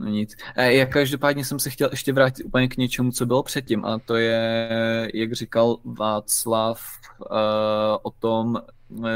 No 0.00 0.06
nic. 0.06 0.36
E, 0.56 0.72
já 0.72 0.86
každopádně 0.86 1.44
jsem 1.44 1.58
se 1.58 1.70
chtěl 1.70 1.88
ještě 1.90 2.12
vrátit 2.12 2.44
úplně 2.44 2.68
k 2.68 2.76
něčemu, 2.76 3.12
co 3.12 3.26
bylo 3.26 3.42
předtím, 3.42 3.84
a 3.84 3.98
to 3.98 4.16
je, 4.16 5.10
jak 5.14 5.32
říkal 5.32 5.76
Václav, 5.84 6.82
uh, 7.20 7.26
o 8.02 8.10
tom, 8.10 8.62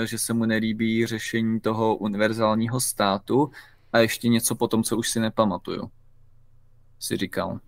že 0.05 0.19
se 0.19 0.33
mu 0.33 0.45
nelíbí 0.45 1.07
řešení 1.07 1.61
toho 1.61 1.97
univerzálního 1.97 2.81
státu 2.81 3.51
a 3.93 3.99
ještě 3.99 4.29
něco 4.29 4.55
po 4.55 4.69
tom, 4.69 4.83
co 4.83 4.97
už 4.97 5.11
si 5.11 5.21
nepamatuju 5.21 5.91
si 7.05 7.17
říkal. 7.17 7.59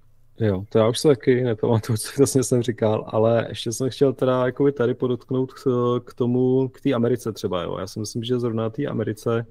Jo, 0.40 0.64
to 0.68 0.78
já 0.78 0.88
už 0.88 0.98
se 0.98 1.08
taky 1.08 1.44
nepamatuju, 1.44 1.96
co 1.96 2.10
vlastně 2.18 2.44
jsem 2.44 2.62
říkal, 2.62 3.04
ale 3.08 3.46
ještě 3.48 3.72
jsem 3.72 3.90
chtěl 3.90 4.12
teda 4.12 4.46
jakoby 4.46 4.72
tady 4.72 4.94
podotknout 4.94 5.52
k, 6.04 6.14
tomu, 6.14 6.68
k 6.68 6.80
té 6.80 6.92
Americe 6.92 7.32
třeba, 7.32 7.62
jo. 7.62 7.78
Já 7.78 7.86
si 7.86 8.00
myslím, 8.00 8.24
že 8.24 8.40
zrovna 8.40 8.70
té 8.70 8.86
Americe 8.86 9.46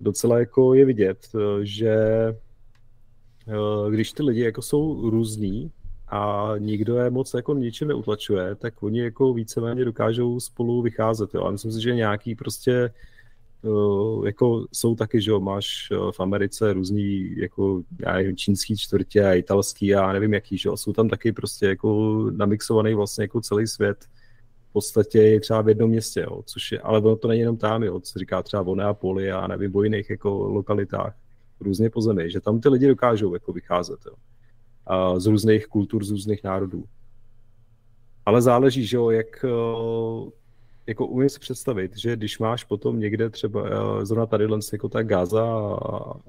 docela 0.00 0.38
jako 0.38 0.74
je 0.74 0.84
vidět, 0.84 1.28
že 1.62 1.96
když 3.90 4.12
ty 4.12 4.22
lidi 4.22 4.40
jako 4.40 4.62
jsou 4.62 5.10
různí 5.10 5.70
a 6.08 6.52
nikdo 6.58 6.96
je 6.96 7.10
moc 7.10 7.34
jako 7.34 7.54
ničím 7.54 7.88
neutlačuje, 7.88 8.54
tak 8.54 8.82
oni 8.82 9.00
jako 9.00 9.32
víceméně 9.32 9.84
dokážou 9.84 10.40
spolu 10.40 10.82
vycházet, 10.82 11.34
jo. 11.34 11.44
A 11.44 11.50
myslím 11.50 11.72
si, 11.72 11.82
že 11.82 11.94
nějaký 11.94 12.34
prostě 12.34 12.90
Uh, 13.64 14.26
jako 14.26 14.66
jsou 14.72 14.94
taky, 14.94 15.20
že 15.20 15.30
jo, 15.30 15.40
máš 15.40 15.88
uh, 15.90 16.12
v 16.12 16.20
Americe 16.20 16.72
různý, 16.72 17.36
jako, 17.36 17.82
já 17.98 18.12
nevím, 18.12 18.36
čínský 18.36 18.76
čtvrtě 18.76 19.24
a 19.24 19.32
italský 19.32 19.94
a 19.94 20.12
nevím 20.12 20.34
jaký, 20.34 20.58
že 20.58 20.68
jo, 20.68 20.76
jsou 20.76 20.92
tam 20.92 21.08
taky 21.08 21.32
prostě 21.32 21.66
jako 21.66 22.20
namixovaný 22.36 22.94
vlastně 22.94 23.24
jako 23.24 23.40
celý 23.40 23.66
svět. 23.66 24.04
V 24.68 24.72
podstatě 24.72 25.40
třeba 25.40 25.62
v 25.62 25.68
jednom 25.68 25.90
městě, 25.90 26.20
jo, 26.20 26.42
což 26.46 26.72
je, 26.72 26.80
ale 26.80 26.98
ono 26.98 27.16
to 27.16 27.28
není 27.28 27.40
jenom 27.40 27.56
tam, 27.56 27.82
jo, 27.82 28.00
co 28.00 28.18
říká 28.18 28.42
třeba 28.42 28.62
o 28.62 28.74
Neapoli 28.74 29.32
a 29.32 29.46
nevím, 29.46 29.76
o 29.76 29.82
jiných 29.82 30.10
jako 30.10 30.48
lokalitách 30.48 31.14
různě 31.62 31.90
po 31.90 32.00
zemi, 32.00 32.30
že 32.30 32.40
tam 32.40 32.60
ty 32.60 32.68
lidi 32.68 32.88
dokážou 32.88 33.34
jako 33.34 33.52
vycházet, 33.52 33.98
jo, 34.06 34.12
a 34.86 35.18
z 35.18 35.26
různých 35.26 35.66
kultur, 35.66 36.04
z 36.04 36.10
různých 36.10 36.44
národů. 36.44 36.84
Ale 38.26 38.42
záleží, 38.42 38.86
že 38.86 38.96
jo, 38.96 39.10
jak 39.10 39.44
uh, 39.44 40.28
jako 40.86 41.06
umím 41.06 41.28
si 41.28 41.38
představit, 41.38 41.96
že 41.96 42.16
když 42.16 42.38
máš 42.38 42.64
potom 42.64 43.00
někde 43.00 43.30
třeba 43.30 43.66
eh, 43.66 44.06
zrovna 44.06 44.26
tady 44.26 44.46
jako 44.72 44.88
ta 44.88 45.02
Gaza 45.02 45.76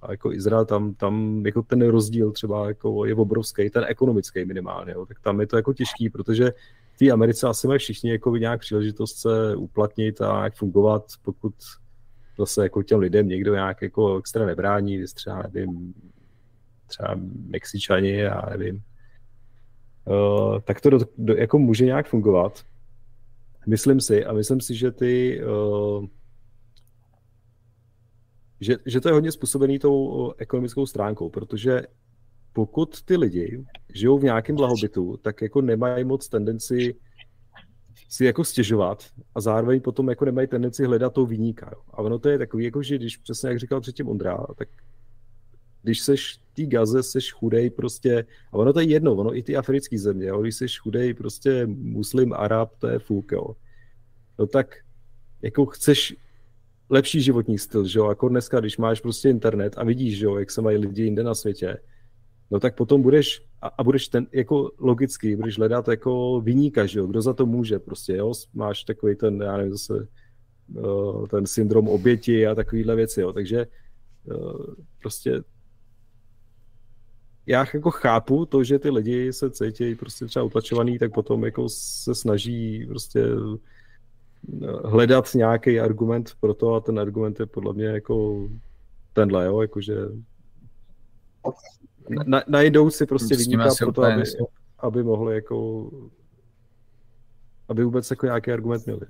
a, 0.01 0.11
jako 0.11 0.31
Izrael, 0.31 0.65
tam, 0.65 0.93
tam 0.93 1.45
jako 1.45 1.61
ten 1.61 1.87
rozdíl 1.87 2.31
třeba 2.31 2.67
jako 2.67 3.05
je 3.05 3.15
obrovský, 3.15 3.69
ten 3.69 3.85
ekonomický 3.87 4.45
minimálně, 4.45 4.95
tak 5.07 5.19
tam 5.19 5.39
je 5.41 5.47
to 5.47 5.55
jako 5.55 5.73
těžký, 5.73 6.09
protože 6.09 6.53
v 6.93 6.97
té 6.97 7.11
Americe 7.11 7.47
asi 7.47 7.67
mají 7.67 7.79
všichni 7.79 8.11
jako 8.11 8.37
nějak 8.37 8.59
příležitost 8.59 9.17
se 9.17 9.55
uplatnit 9.55 10.21
a 10.21 10.43
jak 10.43 10.55
fungovat, 10.55 11.05
pokud 11.23 11.53
zase 12.37 12.63
jako 12.63 12.83
těm 12.83 12.99
lidem 12.99 13.27
někdo 13.27 13.53
nějak 13.53 13.81
jako 13.81 14.17
extra 14.17 14.45
nebrání, 14.45 15.03
třeba 15.13 15.43
nevím, 15.53 15.93
třeba 16.87 17.15
Mexičani, 17.47 18.17
já 18.17 18.41
nevím, 18.49 18.83
uh, 20.05 20.59
tak 20.59 20.81
to 20.81 20.89
do, 20.89 20.99
do, 21.17 21.33
jako 21.33 21.59
může 21.59 21.85
nějak 21.85 22.07
fungovat. 22.07 22.63
Myslím 23.67 24.01
si, 24.01 24.25
a 24.25 24.33
myslím 24.33 24.61
si, 24.61 24.75
že 24.75 24.91
ty 24.91 25.41
uh, 25.45 26.05
že, 28.63 28.75
že 28.85 29.01
to 29.01 29.09
je 29.09 29.13
hodně 29.13 29.31
způsobený 29.31 29.79
tou 29.79 30.31
ekonomickou 30.37 30.85
stránkou, 30.85 31.29
protože 31.29 31.81
pokud 32.53 33.03
ty 33.03 33.17
lidi 33.17 33.65
žijou 33.93 34.17
v 34.17 34.23
nějakém 34.23 34.55
blahobytu, 34.55 35.17
tak 35.17 35.41
jako 35.41 35.61
nemají 35.61 36.03
moc 36.03 36.29
tendenci 36.29 36.95
si 38.13 38.25
jako 38.25 38.43
stěžovat 38.43 39.03
a 39.35 39.41
zároveň 39.41 39.81
potom 39.81 40.09
jako 40.09 40.25
nemají 40.25 40.47
tendenci 40.47 40.85
hledat 40.85 41.13
toho 41.13 41.25
výníka. 41.25 41.69
Jo. 41.73 41.81
A 41.91 41.97
ono 41.97 42.19
to 42.19 42.29
je 42.29 42.37
takový, 42.37 42.65
jako 42.65 42.83
že 42.83 42.95
když 42.95 43.17
přesně 43.17 43.49
jak 43.49 43.59
říkal 43.59 43.81
předtím 43.81 44.09
Ondra, 44.09 44.45
tak 44.55 44.67
když 45.83 45.99
seš 45.99 46.39
tý 46.53 46.67
gaze, 46.67 47.03
seš 47.03 47.31
chudej 47.31 47.69
prostě, 47.69 48.25
a 48.51 48.53
ono 48.53 48.73
to 48.73 48.79
je 48.79 48.85
jedno, 48.85 49.15
ono 49.15 49.37
i 49.37 49.43
ty 49.43 49.55
africké 49.55 49.99
země, 49.99 50.27
jo, 50.27 50.41
když 50.41 50.55
seš 50.55 50.79
chudej 50.79 51.13
prostě 51.13 51.65
muslim, 51.65 52.33
arab, 52.33 52.75
to 52.79 52.87
je 52.87 52.99
fuk, 52.99 53.31
jo. 53.31 53.55
No 54.39 54.47
tak 54.47 54.75
jako 55.41 55.65
chceš 55.65 56.15
lepší 56.89 57.21
životní 57.21 57.57
styl, 57.57 57.85
že 57.85 57.99
jo, 57.99 58.09
jako 58.09 58.29
dneska, 58.29 58.59
když 58.59 58.77
máš 58.77 59.01
prostě 59.01 59.29
internet 59.29 59.73
a 59.77 59.83
vidíš, 59.83 60.17
že 60.17 60.25
jo, 60.25 60.37
jak 60.37 60.51
se 60.51 60.61
mají 60.61 60.77
lidi 60.77 61.03
jinde 61.03 61.23
na 61.23 61.35
světě, 61.35 61.77
no 62.51 62.59
tak 62.59 62.75
potom 62.75 63.01
budeš, 63.01 63.45
a, 63.63 63.67
a 63.77 63.83
budeš 63.83 64.07
ten, 64.07 64.27
jako 64.31 64.71
logicky, 64.79 65.35
budeš 65.35 65.57
hledat 65.57 65.87
jako 65.87 66.41
vyníka, 66.41 66.85
že 66.85 66.99
jo, 66.99 67.07
kdo 67.07 67.21
za 67.21 67.33
to 67.33 67.45
může 67.45 67.79
prostě, 67.79 68.15
jo, 68.15 68.33
máš 68.53 68.83
takový 68.83 69.15
ten, 69.15 69.41
já 69.41 69.57
nevím, 69.57 69.71
zase 69.71 70.07
uh, 70.75 71.27
ten 71.27 71.45
syndrom 71.45 71.87
oběti 71.87 72.47
a 72.47 72.55
takovýhle 72.55 72.95
věci, 72.95 73.21
jo, 73.21 73.33
takže 73.33 73.67
uh, 74.25 74.73
prostě 74.99 75.43
já 77.45 77.65
jako 77.73 77.91
chápu 77.91 78.45
to, 78.45 78.63
že 78.63 78.79
ty 78.79 78.89
lidi 78.89 79.33
se 79.33 79.51
cítí 79.51 79.95
prostě 79.95 80.25
třeba 80.25 80.45
utlačovaný, 80.45 80.99
tak 80.99 81.13
potom 81.13 81.45
jako 81.45 81.69
se 81.69 82.15
snaží 82.15 82.85
prostě 82.87 83.25
hledat 84.85 85.33
nějaký 85.35 85.79
argument 85.79 86.31
pro 86.39 86.53
to 86.53 86.73
a 86.73 86.79
ten 86.79 86.99
argument 86.99 87.39
je 87.39 87.45
podle 87.45 87.73
mě 87.73 87.85
jako 87.85 88.47
tenhle, 89.13 89.45
jo, 89.45 89.61
jakože 89.61 89.95
na, 92.09 92.41
najdou 92.47 92.89
si 92.89 93.05
prostě 93.05 93.35
vyníka 93.35 93.69
pro 93.79 93.93
to, 93.93 94.03
aby, 94.03 94.23
aby 94.79 95.03
mohli 95.03 95.35
jako 95.35 95.89
aby 97.69 97.83
vůbec 97.83 98.09
jako 98.09 98.25
nějaký 98.25 98.51
argument 98.51 98.85
měli. 98.85 99.01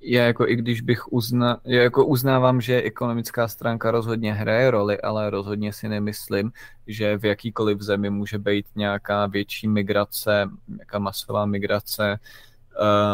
Já 0.00 0.24
jako 0.24 0.48
i 0.48 0.56
když 0.56 0.80
bych 0.80 1.12
uzna, 1.12 1.60
já 1.64 1.82
jako 1.82 2.06
uznávám, 2.06 2.60
že 2.60 2.82
ekonomická 2.82 3.48
stránka 3.48 3.90
rozhodně 3.90 4.32
hraje 4.32 4.70
roli, 4.70 5.00
ale 5.00 5.30
rozhodně 5.30 5.72
si 5.72 5.88
nemyslím, 5.88 6.52
že 6.86 7.18
v 7.18 7.24
jakýkoliv 7.24 7.80
zemi 7.80 8.10
může 8.10 8.38
být 8.38 8.66
nějaká 8.76 9.26
větší 9.26 9.68
migrace, 9.68 10.50
nějaká 10.68 10.98
masová 10.98 11.46
migrace 11.46 12.18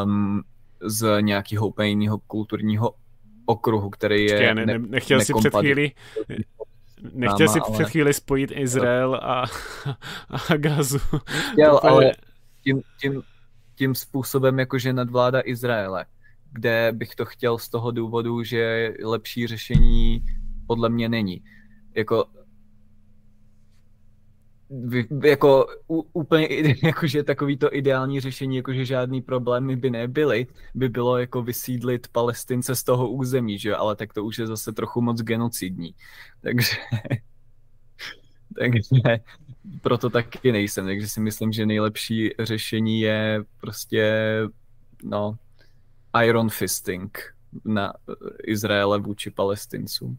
um, 0.04 0.42
z 0.82 1.20
nějakého 1.20 1.68
úplně 1.68 1.88
jiného 1.88 2.18
kulturního 2.18 2.94
okruhu, 3.46 3.90
který 3.90 4.24
je 4.24 4.54
ne, 4.54 4.66
ne, 4.66 4.78
nechtěl 4.78 5.20
si 5.20 5.34
před 5.34 5.54
chvíli 5.54 5.92
nechtěl 7.02 7.46
náma, 7.46 7.52
si 7.52 7.60
ale... 7.60 7.72
před 7.72 7.88
chvíli 7.88 8.14
spojit 8.14 8.50
Izrael 8.54 9.14
a, 9.14 9.44
a 10.50 10.56
Gazu. 10.56 10.98
Chtěl, 11.52 11.80
ale 11.82 12.12
tím, 12.64 12.82
tím, 13.00 13.22
tím 13.74 13.94
způsobem, 13.94 14.58
jakože 14.58 14.92
nadvláda 14.92 15.40
Izraele, 15.44 16.06
kde 16.52 16.92
bych 16.92 17.14
to 17.14 17.24
chtěl 17.24 17.58
z 17.58 17.68
toho 17.68 17.90
důvodu, 17.90 18.42
že 18.42 18.94
lepší 19.04 19.46
řešení 19.46 20.24
podle 20.66 20.88
mě 20.88 21.08
není. 21.08 21.42
Jako 21.94 22.24
jako 25.24 25.66
úplně 26.12 26.48
jakože 26.82 27.22
takový 27.22 27.56
to 27.56 27.74
ideální 27.76 28.20
řešení, 28.20 28.56
jakože 28.56 28.84
žádný 28.84 29.22
problémy 29.22 29.76
by 29.76 29.90
nebyly, 29.90 30.46
by 30.74 30.88
bylo 30.88 31.18
jako 31.18 31.42
vysídlit 31.42 32.08
palestince 32.08 32.76
z 32.76 32.82
toho 32.82 33.10
území, 33.10 33.58
že 33.58 33.74
ale 33.74 33.96
tak 33.96 34.12
to 34.12 34.24
už 34.24 34.38
je 34.38 34.46
zase 34.46 34.72
trochu 34.72 35.00
moc 35.00 35.22
genocidní. 35.22 35.94
Takže, 36.40 36.76
takže 38.58 39.18
proto 39.80 40.10
taky 40.10 40.52
nejsem, 40.52 40.86
takže 40.86 41.08
si 41.08 41.20
myslím, 41.20 41.52
že 41.52 41.66
nejlepší 41.66 42.30
řešení 42.38 43.00
je 43.00 43.44
prostě 43.60 44.12
no 45.04 45.38
iron 46.24 46.50
fisting 46.50 47.34
na 47.64 47.92
Izraele 48.44 48.98
vůči 48.98 49.30
palestincům. 49.30 50.18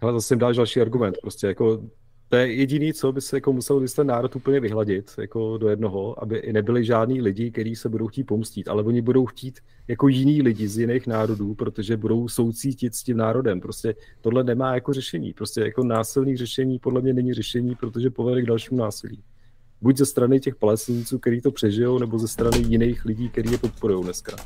Ale 0.00 0.12
zase 0.12 0.34
jim 0.34 0.38
dáš 0.38 0.56
další 0.56 0.80
argument. 0.80 1.16
Prostě 1.22 1.46
jako 1.46 1.82
to 2.34 2.38
je 2.38 2.52
jediný, 2.52 2.92
co 2.92 3.12
by 3.12 3.20
se 3.20 3.36
jako 3.36 3.52
musel 3.52 3.84
ten 3.96 4.06
národ 4.06 4.36
úplně 4.36 4.60
vyhladit 4.60 5.10
jako 5.18 5.58
do 5.58 5.68
jednoho, 5.68 6.22
aby 6.22 6.36
i 6.38 6.52
nebyli 6.52 6.84
žádní 6.84 7.20
lidi, 7.22 7.50
kteří 7.50 7.76
se 7.76 7.88
budou 7.88 8.06
chtít 8.06 8.24
pomstit, 8.24 8.68
ale 8.68 8.82
oni 8.82 9.00
budou 9.00 9.26
chtít 9.26 9.60
jako 9.88 10.08
jiní 10.08 10.42
lidi 10.42 10.68
z 10.68 10.78
jiných 10.78 11.06
národů, 11.06 11.54
protože 11.54 11.96
budou 11.96 12.28
soucítit 12.28 12.94
s 12.94 13.02
tím 13.02 13.16
národem. 13.16 13.60
Prostě 13.60 13.94
tohle 14.20 14.44
nemá 14.44 14.74
jako 14.74 14.92
řešení. 14.92 15.32
Prostě 15.32 15.60
jako 15.60 15.84
násilný 15.84 16.36
řešení 16.36 16.78
podle 16.78 17.00
mě 17.00 17.12
není 17.12 17.34
řešení, 17.34 17.74
protože 17.74 18.10
povede 18.10 18.42
k 18.42 18.46
dalšímu 18.46 18.80
násilí. 18.80 19.22
Buď 19.80 19.96
ze 19.96 20.06
strany 20.06 20.40
těch 20.40 20.56
palestinců, 20.56 21.18
kteří 21.18 21.40
to 21.40 21.50
přežijou, 21.50 21.98
nebo 21.98 22.18
ze 22.18 22.28
strany 22.28 22.58
jiných 22.58 23.04
lidí, 23.04 23.28
kteří 23.28 23.52
je 23.52 23.58
podporují 23.58 24.04
dneska. 24.04 24.36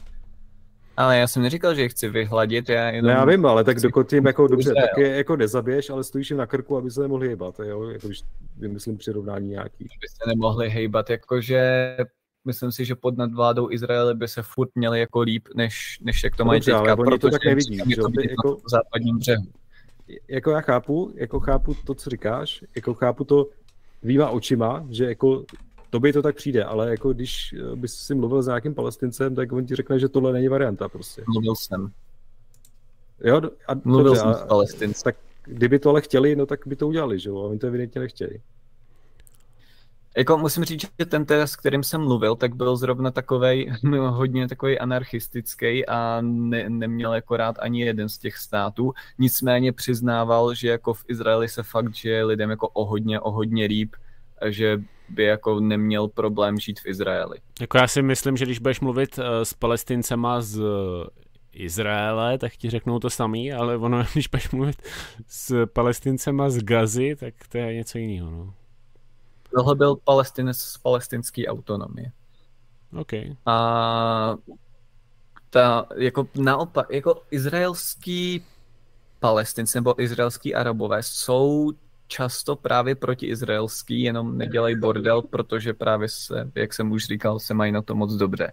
Ale 0.99 1.19
já 1.19 1.27
jsem 1.27 1.43
neříkal, 1.43 1.75
že 1.75 1.83
je 1.83 1.89
chci 1.89 2.09
vyhladit. 2.09 2.69
Já, 2.69 2.91
jenom... 2.91 3.11
no 3.11 3.19
já 3.19 3.25
vím, 3.25 3.47
ale 3.47 3.65
tak 3.65 3.81
dokud 3.81 4.09
tím 4.09 4.27
jako 4.27 4.47
dobře, 4.47 4.75
tak 4.75 4.99
je 4.99 5.17
jako 5.17 5.37
nezabiješ, 5.37 5.91
ale 5.91 6.05
stojíš 6.05 6.31
jim 6.31 6.39
na 6.39 6.47
krku, 6.47 6.77
aby 6.77 6.91
se 6.91 7.01
nemohli 7.01 7.29
hejbat, 7.29 7.61
jo? 7.61 7.83
Jako, 7.83 8.07
když 8.07 8.23
vymyslím 8.57 8.99
přirovnání 8.99 9.49
nějaký. 9.49 9.85
Aby 9.85 10.09
se 10.09 10.29
nemohli 10.29 10.71
hejbat, 10.71 11.11
jakože 11.11 11.97
myslím 12.45 12.73
si, 12.73 12.85
že 12.85 12.95
pod 12.95 13.17
nadvládou 13.17 13.71
Izraele 13.71 14.15
by 14.15 14.29
se 14.29 14.43
furt 14.43 14.71
měli 14.75 15.01
jako 15.01 15.21
líp, 15.21 15.49
než, 15.55 15.99
než 16.03 16.25
jak 16.25 16.37
to 16.37 16.45
mají 16.45 16.61
Dobře, 16.61 16.73
teďka, 16.73 16.97
protože 16.97 17.19
to 17.19 17.31
tak 17.31 17.45
nevidí, 17.45 17.77
že 17.77 17.97
to 17.97 18.09
jako, 18.31 18.57
v 18.57 18.71
západním 18.71 19.19
břehu. 19.19 19.47
Jako 20.29 20.51
já 20.51 20.61
chápu, 20.61 21.13
jako 21.15 21.41
chápu 21.41 21.75
to, 21.87 21.95
co 21.95 22.11
říkáš, 22.11 22.65
jako 22.77 22.95
chápu 22.95 23.25
to 23.25 23.47
výma 24.03 24.31
očima, 24.31 24.87
že 24.91 25.05
jako 25.05 25.45
to 25.91 26.01
by 26.01 26.13
to 26.13 26.23
tak 26.23 26.37
přijde, 26.37 26.65
ale 26.65 26.91
jako 26.91 27.13
když 27.13 27.53
eh, 27.53 27.77
bys 27.77 27.95
si 27.95 28.15
mluvil 28.15 28.43
s 28.43 28.47
nějakým 28.47 28.75
palestincem, 28.75 29.35
tak 29.35 29.53
on 29.53 29.67
ti 29.67 29.75
řekne, 29.75 29.99
že 29.99 30.09
tohle 30.09 30.33
není 30.33 30.49
varianta 30.49 30.89
prostě. 30.89 31.25
Mluvil 31.29 31.55
jsem. 31.55 31.93
Jo, 33.25 33.41
a, 33.69 33.75
mluvil 33.85 34.05
dobře, 34.05 34.21
jsem 34.21 34.35
s 34.35 34.47
palestincem. 34.49 35.03
Tak 35.05 35.17
kdyby 35.45 35.79
to 35.79 35.91
ale 35.91 36.01
chtěli, 36.01 36.37
no 36.37 36.47
tak 36.47 36.67
by 36.67 36.77
to 36.77 36.89
udělali, 36.89 37.19
že 37.19 37.29
jo, 37.29 37.39
a 37.39 37.47
oni 37.49 37.59
to 37.59 37.67
evidentně 37.67 38.01
nechtěli. 38.01 38.41
Jako 40.17 40.39
musím 40.39 40.65
říct, 40.65 40.81
že 40.99 41.07
ten 41.07 41.25
test, 41.25 41.51
s 41.51 41.57
kterým 41.57 41.83
jsem 41.83 42.01
mluvil, 42.01 42.37
tak 42.37 42.57
byl 42.57 42.77
zrovna 42.77 43.11
takovej, 43.11 43.73
hodně 44.09 44.49
takový 44.49 44.79
anarchistický 44.79 45.87
a 45.87 46.19
ne, 46.21 46.71
neměl 46.71 47.15
jako 47.15 47.37
rád 47.37 47.57
ani 47.59 47.81
jeden 47.81 48.09
z 48.09 48.19
těch 48.19 48.37
států. 48.37 48.93
Nicméně 49.19 49.73
přiznával, 49.73 50.55
že 50.55 50.69
jako 50.69 50.95
v 50.95 51.05
Izraeli 51.09 51.49
se 51.49 51.63
fakt, 51.63 51.95
že 51.95 52.25
lidem 52.25 52.51
jako 52.51 52.69
o 52.69 52.85
hodně, 52.85 53.21
o 53.21 53.31
hodně 53.31 53.65
líp, 53.65 53.97
že 54.47 54.83
by 55.11 55.25
jako 55.25 55.61
neměl 55.61 56.09
problém 56.09 56.59
žít 56.59 56.81
v 56.81 56.87
Izraeli. 56.87 57.39
Jako 57.61 57.79
já 57.79 57.89
si 57.89 58.03
myslím, 58.03 58.37
že 58.37 58.45
když 58.45 58.59
budeš 58.59 58.81
mluvit 58.81 59.19
uh, 59.19 59.25
s 59.43 59.55
palestincema 59.55 60.41
z 60.41 60.63
Izraele, 61.53 62.39
tak 62.39 62.53
ti 62.53 62.71
řeknou 62.71 62.99
to 62.99 63.11
samý, 63.11 63.53
ale 63.53 63.77
ono, 63.77 64.05
když 64.13 64.29
budeš 64.29 64.51
mluvit 64.51 64.83
s 65.27 65.67
palestincema 65.67 66.51
z 66.51 66.59
Gazy, 66.59 67.17
tak 67.17 67.35
to 67.49 67.59
je 67.59 67.75
něco 67.75 67.99
jiného. 67.99 68.31
No. 68.31 68.55
Tohle 69.55 69.75
byl 69.75 69.97
palestinec 69.97 70.59
z 70.59 70.79
palestinské 70.79 71.47
autonomie. 71.47 72.13
OK. 73.01 73.13
A 73.47 74.37
ta, 75.51 75.87
jako 75.97 76.29
naopak, 76.35 76.87
jako 76.91 77.23
izraelský 77.31 78.45
palestinci 79.21 79.79
nebo 79.79 80.03
izraelský 80.03 80.55
arabové 80.55 81.03
jsou 81.03 81.73
často 82.09 82.57
právě 82.57 82.95
protiizraelský, 82.95 84.03
jenom 84.03 84.39
nedělají 84.39 84.77
bordel, 84.77 85.23
protože 85.23 85.75
právě 85.75 86.09
se, 86.09 86.51
jak 86.55 86.75
jsem 86.75 86.93
už 86.93 87.05
říkal, 87.05 87.39
se 87.39 87.55
mají 87.55 87.73
na 87.73 87.83
to 87.83 87.95
moc 87.95 88.15
dobře. 88.15 88.53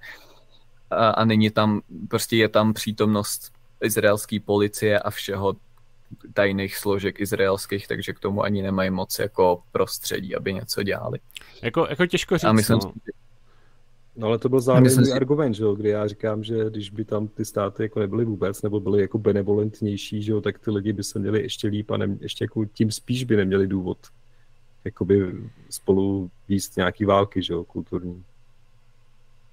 A, 0.90 1.10
a 1.10 1.26
není 1.26 1.50
tam, 1.50 1.82
prostě 2.10 2.38
je 2.38 2.50
tam 2.50 2.74
přítomnost 2.74 3.52
izraelské 3.84 4.40
policie 4.40 5.00
a 5.00 5.10
všeho 5.10 5.56
tajných 6.34 6.78
složek 6.78 7.20
izraelských, 7.20 7.88
takže 7.88 8.14
k 8.14 8.20
tomu 8.20 8.44
ani 8.44 8.62
nemají 8.62 8.90
moc 8.90 9.20
jako 9.20 9.64
prostředí, 9.72 10.36
aby 10.36 10.54
něco 10.54 10.84
dělali. 10.84 11.20
Jako, 11.62 11.88
jako 11.90 12.06
těžko 12.06 12.38
říct, 12.38 12.44
a 12.44 12.52
myslím, 12.52 12.80
no. 12.84 12.94
No 14.18 14.28
ale 14.28 14.38
to 14.38 14.50
byl 14.50 14.62
zároveň 14.62 15.06
si... 15.06 15.12
argument, 15.12 15.54
že 15.54 15.64
jo, 15.64 15.76
kdy 15.76 15.90
já 15.90 16.08
říkám, 16.08 16.44
že 16.44 16.70
když 16.70 16.90
by 16.90 17.06
tam 17.06 17.28
ty 17.28 17.46
státy 17.46 17.84
jako 17.84 18.00
nebyly 18.00 18.26
vůbec, 18.26 18.62
nebo 18.62 18.80
byly 18.80 19.02
jako 19.02 19.18
benevolentnější, 19.18 20.22
že 20.22 20.32
jo, 20.32 20.42
tak 20.42 20.60
ty 20.60 20.72
lidi 20.72 20.94
by 20.94 21.04
se 21.04 21.20
měli 21.20 21.42
ještě 21.42 21.68
líp 21.68 21.92
a 21.92 21.98
ne, 21.98 22.18
ještě 22.22 22.44
jako 22.44 22.66
tím 22.66 22.92
spíš 22.92 23.24
by 23.24 23.36
neměli 23.36 23.68
důvod 23.68 23.98
jakoby 24.86 25.34
spolu 25.70 26.32
víst 26.48 26.78
nějaký 26.78 27.06
války, 27.06 27.44
že 27.44 27.54
jo, 27.54 27.64
kulturní. 27.64 28.24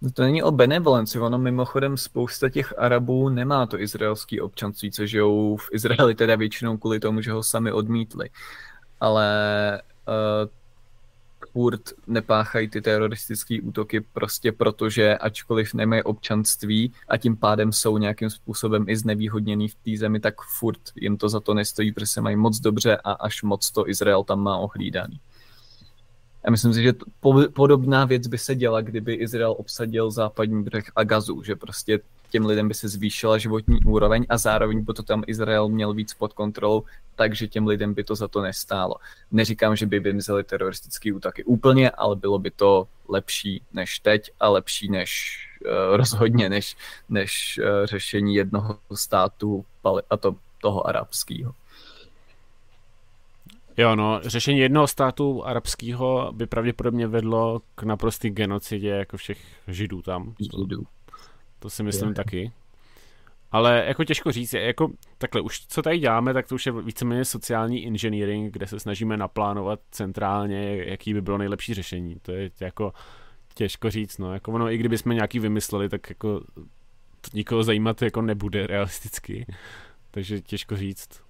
No 0.03 0.11
to 0.11 0.23
není 0.23 0.43
o 0.43 0.51
benevolenci, 0.51 1.19
ono 1.19 1.39
mimochodem 1.39 1.97
spousta 1.97 2.49
těch 2.49 2.79
Arabů 2.79 3.29
nemá 3.29 3.67
to 3.67 3.81
izraelské 3.81 4.43
občanství, 4.43 4.91
co 4.91 5.07
žijou 5.07 5.57
v 5.57 5.69
Izraeli 5.73 6.15
teda 6.15 6.37
většinou 6.37 6.77
kvůli 6.77 7.01
tomu, 7.01 7.21
že 7.21 7.33
ho 7.33 7.43
sami 7.43 7.73
odmítli. 7.73 8.31
Ale 9.01 9.83
uh, 10.09 10.51
furt 11.53 11.81
nepáchají 12.07 12.69
ty 12.69 12.81
teroristické 12.81 13.59
útoky 13.63 14.01
prostě 14.01 14.53
proto, 14.53 14.91
že 14.91 15.19
ačkoliv 15.19 15.75
nemají 15.75 16.03
občanství 16.03 16.93
a 17.09 17.17
tím 17.17 17.37
pádem 17.37 17.73
jsou 17.73 17.99
nějakým 17.99 18.31
způsobem 18.31 18.85
i 18.89 18.97
znevýhodněný 18.97 19.69
v 19.69 19.75
té 19.75 19.91
zemi, 19.97 20.21
tak 20.21 20.35
furt 20.59 20.81
jim 20.97 21.17
to 21.17 21.29
za 21.29 21.41
to 21.41 21.55
nestojí, 21.55 21.93
protože 21.93 22.07
se 22.07 22.21
mají 22.21 22.37
moc 22.37 22.61
dobře 22.61 22.97
a 22.97 23.13
až 23.13 23.43
moc 23.43 23.71
to 23.71 23.89
Izrael 23.89 24.25
tam 24.25 24.41
má 24.41 24.57
ohlídaný. 24.57 25.21
A 26.45 26.51
myslím 26.51 26.75
si, 26.75 26.83
že 26.83 26.93
podobná 27.55 28.05
věc 28.05 28.27
by 28.27 28.39
se 28.39 28.55
děla, 28.55 28.81
kdyby 28.81 29.15
Izrael 29.15 29.55
obsadil 29.59 30.11
západní 30.11 30.63
břeh 30.63 30.85
a 30.97 31.05
Gazu, 31.05 31.43
že 31.43 31.57
prostě 31.57 32.01
těm 32.33 32.47
lidem 32.47 32.69
by 32.69 32.75
se 32.75 32.89
zvýšila 32.89 33.39
životní 33.39 33.79
úroveň 33.85 34.27
a 34.29 34.39
zároveň 34.39 34.85
by 34.85 34.93
to 34.93 35.03
tam 35.03 35.23
Izrael 35.27 35.69
měl 35.69 35.93
víc 35.95 36.15
pod 36.15 36.33
kontrolou, 36.33 36.85
takže 37.17 37.49
těm 37.49 37.67
lidem 37.67 37.95
by 37.95 38.05
to 38.05 38.15
za 38.15 38.29
to 38.29 38.43
nestálo. 38.43 38.95
Neříkám, 39.31 39.77
že 39.77 39.87
by 39.87 40.01
vymizely 40.01 40.45
teroristické 40.45 41.13
útoky 41.13 41.45
úplně, 41.45 41.91
ale 41.91 42.17
bylo 42.17 42.39
by 42.39 42.51
to 42.51 42.89
lepší 43.09 43.63
než 43.73 43.99
teď 43.99 44.31
a 44.41 44.49
lepší 44.49 44.91
než 44.91 45.39
uh, 45.65 45.97
rozhodně 45.97 46.49
než, 46.49 46.77
než 47.09 47.61
uh, 47.63 47.87
řešení 47.87 48.35
jednoho 48.35 48.79
státu 48.95 49.65
a 50.11 50.17
to 50.17 50.37
toho 50.63 50.87
arabského. 50.87 51.53
Jo, 53.77 53.97
no, 53.97 54.21
řešení 54.23 54.59
jednoho 54.59 54.87
státu 54.87 55.45
arabského 55.45 56.33
by 56.33 56.47
pravděpodobně 56.47 57.07
vedlo 57.07 57.61
k 57.75 57.83
naprostý 57.83 58.31
genocidě 58.31 58.89
jako 58.89 59.17
všech 59.17 59.39
židů 59.69 60.03
tam. 60.03 60.35
Židů. 60.41 60.87
To 61.63 61.71
si 61.71 61.83
myslím 61.83 62.09
je. 62.09 62.15
taky. 62.15 62.53
Ale 63.53 63.85
jako 63.87 64.05
těžko 64.05 64.33
říct, 64.33 64.53
jako 64.53 64.91
takhle 65.19 65.41
už 65.41 65.67
co 65.67 65.83
tady 65.83 65.99
děláme, 65.99 66.35
tak 66.35 66.49
to 66.49 66.55
už 66.55 66.67
je 66.67 66.73
víceméně 66.73 67.25
sociální 67.25 67.87
engineering, 67.87 68.53
kde 68.53 68.67
se 68.67 68.81
snažíme 68.81 69.17
naplánovat 69.17 69.81
centrálně, 69.91 70.85
jaký 70.85 71.15
by 71.15 71.23
bylo 71.23 71.39
nejlepší 71.39 71.75
řešení. 71.75 72.17
To 72.23 72.33
je 72.33 72.51
jako 72.61 72.93
těžko 73.55 73.91
říct, 73.91 74.19
no, 74.19 74.35
jako 74.35 74.53
ono, 74.53 74.71
i 74.71 74.79
kdyby 74.79 74.99
jsme 74.99 75.15
nějaký 75.15 75.39
vymysleli, 75.39 75.89
tak 75.89 76.09
jako 76.09 76.41
nikoho 77.35 77.63
zajímat 77.63 78.03
jako 78.03 78.23
nebude 78.23 78.67
realisticky. 78.67 79.47
Takže 80.11 80.41
těžko 80.41 80.77
říct. 80.77 81.23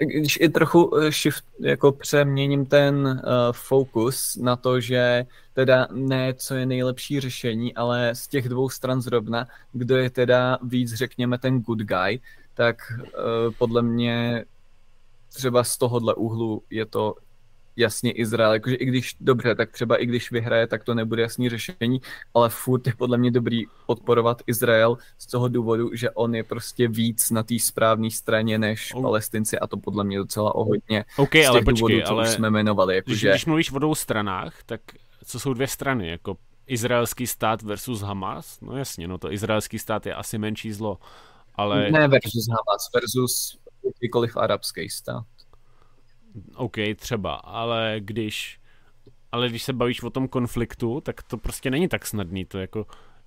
Když 0.00 0.38
i 0.40 0.48
trochu 0.48 0.96
eh, 0.96 1.12
shift, 1.12 1.44
jako 1.60 1.92
přeměním 1.92 2.66
ten 2.66 3.06
uh, 3.06 3.22
fokus 3.52 4.36
na 4.36 4.56
to, 4.56 4.80
že 4.80 5.26
teda 5.54 5.88
ne, 5.92 6.34
co 6.34 6.54
je 6.54 6.66
nejlepší 6.66 7.20
řešení, 7.20 7.74
ale 7.74 8.14
z 8.14 8.28
těch 8.28 8.48
dvou 8.48 8.68
stran 8.68 9.02
zrovna, 9.02 9.48
kdo 9.72 9.96
je 9.96 10.10
teda 10.10 10.58
víc, 10.62 10.94
řekněme, 10.94 11.38
ten 11.38 11.60
good 11.60 11.78
guy, 11.78 12.20
tak 12.54 12.76
uh, 12.98 13.54
podle 13.58 13.82
mě 13.82 14.44
třeba 15.32 15.64
z 15.64 15.76
tohohle 15.76 16.14
úhlu 16.14 16.62
je 16.70 16.86
to 16.86 17.14
jasně 17.76 18.12
Izrael. 18.12 18.52
Jakože 18.52 18.76
i 18.76 18.84
když, 18.84 19.16
dobře, 19.20 19.54
tak 19.54 19.70
třeba 19.70 19.96
i 19.96 20.06
když 20.06 20.30
vyhraje, 20.30 20.66
tak 20.66 20.84
to 20.84 20.94
nebude 20.94 21.22
jasný 21.22 21.48
řešení, 21.48 22.00
ale 22.34 22.48
furt 22.48 22.86
je 22.86 22.92
podle 22.98 23.18
mě 23.18 23.30
dobrý 23.30 23.64
podporovat 23.86 24.42
Izrael 24.46 24.98
z 25.18 25.26
toho 25.26 25.48
důvodu, 25.48 25.90
že 25.94 26.10
on 26.10 26.34
je 26.34 26.44
prostě 26.44 26.88
víc 26.88 27.30
na 27.30 27.42
té 27.42 27.58
správné 27.58 28.10
straně 28.10 28.58
než 28.58 28.94
oh. 28.94 29.02
palestinci 29.02 29.58
a 29.58 29.66
to 29.66 29.76
podle 29.76 30.04
mě 30.04 30.18
docela 30.18 30.54
o 30.54 30.64
hodně 30.64 31.04
okay, 31.16 31.42
z 31.42 31.44
těch 31.44 31.50
ale 31.50 31.62
počkej, 31.62 31.80
důvodů, 31.80 32.00
co 32.06 32.12
ale 32.12 32.28
už 32.28 32.34
jsme 32.34 32.48
jmenovali. 32.48 32.94
Jako 32.94 33.10
když, 33.10 33.20
že... 33.20 33.30
když 33.30 33.46
mluvíš 33.46 33.72
o 33.72 33.78
dvou 33.78 33.94
stranách, 33.94 34.62
tak 34.66 34.80
co 35.24 35.40
jsou 35.40 35.54
dvě 35.54 35.66
strany? 35.66 36.10
Jako 36.10 36.36
izraelský 36.66 37.26
stát 37.26 37.62
versus 37.62 38.00
Hamas? 38.00 38.60
No 38.60 38.76
jasně, 38.76 39.08
no 39.08 39.18
to 39.18 39.32
izraelský 39.32 39.78
stát 39.78 40.06
je 40.06 40.14
asi 40.14 40.38
menší 40.38 40.72
zlo, 40.72 40.98
ale... 41.54 41.90
Ne 41.90 42.08
versus 42.08 42.48
Hamas, 42.48 42.90
versus 42.94 43.58
jakýkoliv 43.84 44.36
arabský 44.36 44.88
stát. 44.88 45.24
OK, 46.54 46.76
třeba, 46.96 47.34
ale 47.34 47.96
když, 47.98 48.60
ale 49.32 49.48
když 49.48 49.62
se 49.62 49.72
bavíš 49.72 50.02
o 50.02 50.10
tom 50.10 50.28
konfliktu, 50.28 51.00
tak 51.00 51.22
to 51.22 51.36
prostě 51.36 51.70
není 51.70 51.88
tak 51.88 52.06
snadný, 52.06 52.44
to 52.44 52.58
jako 52.58 52.86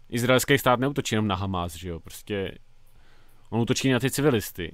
izraelský 0.10 0.58
stát 0.58 0.80
neutočí 0.80 1.16
jenom 1.16 1.28
na 1.28 1.36
Hamas, 1.36 1.76
že 1.76 1.90
jo, 1.90 2.00
prostě 2.00 2.58
on 3.50 3.62
útočí 3.62 3.92
na 3.92 4.00
ty 4.00 4.12
civilisty. 4.12 4.72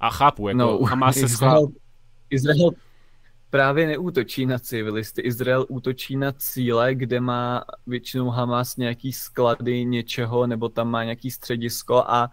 A 0.00 0.10
chápu, 0.10 0.48
jako 0.48 0.58
no, 0.58 0.78
Hamas 0.78 1.14
se 1.14 1.24
Izrael, 1.24 1.68
Izrael 2.30 2.70
právě 3.50 3.86
neútočí 3.86 4.46
na 4.46 4.58
civilisty. 4.58 5.22
Izrael 5.22 5.66
útočí 5.68 6.16
na 6.16 6.32
cíle, 6.32 6.94
kde 6.94 7.20
má 7.20 7.64
většinou 7.86 8.28
Hamas 8.28 8.76
nějaký 8.76 9.12
sklady 9.12 9.84
něčeho, 9.84 10.46
nebo 10.46 10.68
tam 10.68 10.90
má 10.90 11.04
nějaký 11.04 11.30
středisko 11.30 12.04
a 12.06 12.30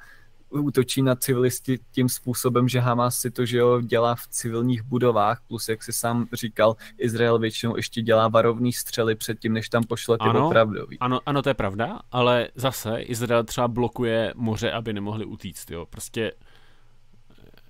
útočí 0.49 1.01
na 1.01 1.15
civilisty 1.15 1.79
tím 1.91 2.09
způsobem, 2.09 2.67
že 2.67 2.79
Hamas 2.79 3.19
si 3.19 3.31
to, 3.31 3.45
že 3.45 3.57
jo, 3.57 3.81
dělá 3.81 4.15
v 4.15 4.27
civilních 4.27 4.83
budovách, 4.83 5.41
plus 5.47 5.69
jak 5.69 5.83
si 5.83 5.93
sám 5.93 6.27
říkal, 6.33 6.75
Izrael 6.97 7.39
většinou 7.39 7.75
ještě 7.75 8.01
dělá 8.01 8.27
varovný 8.27 8.73
střely 8.73 9.15
předtím, 9.15 9.53
než 9.53 9.69
tam 9.69 9.83
pošle 9.83 10.17
ty 10.17 10.29
ano, 10.29 10.47
opravdový. 10.47 10.99
Ano, 10.99 11.19
ano, 11.25 11.41
to 11.41 11.49
je 11.49 11.53
pravda, 11.53 11.99
ale 12.11 12.47
zase 12.55 12.99
Izrael 12.99 13.43
třeba 13.43 13.67
blokuje 13.67 14.33
moře, 14.35 14.71
aby 14.71 14.93
nemohli 14.93 15.25
utíct, 15.25 15.71
jo, 15.71 15.85
prostě 15.85 16.31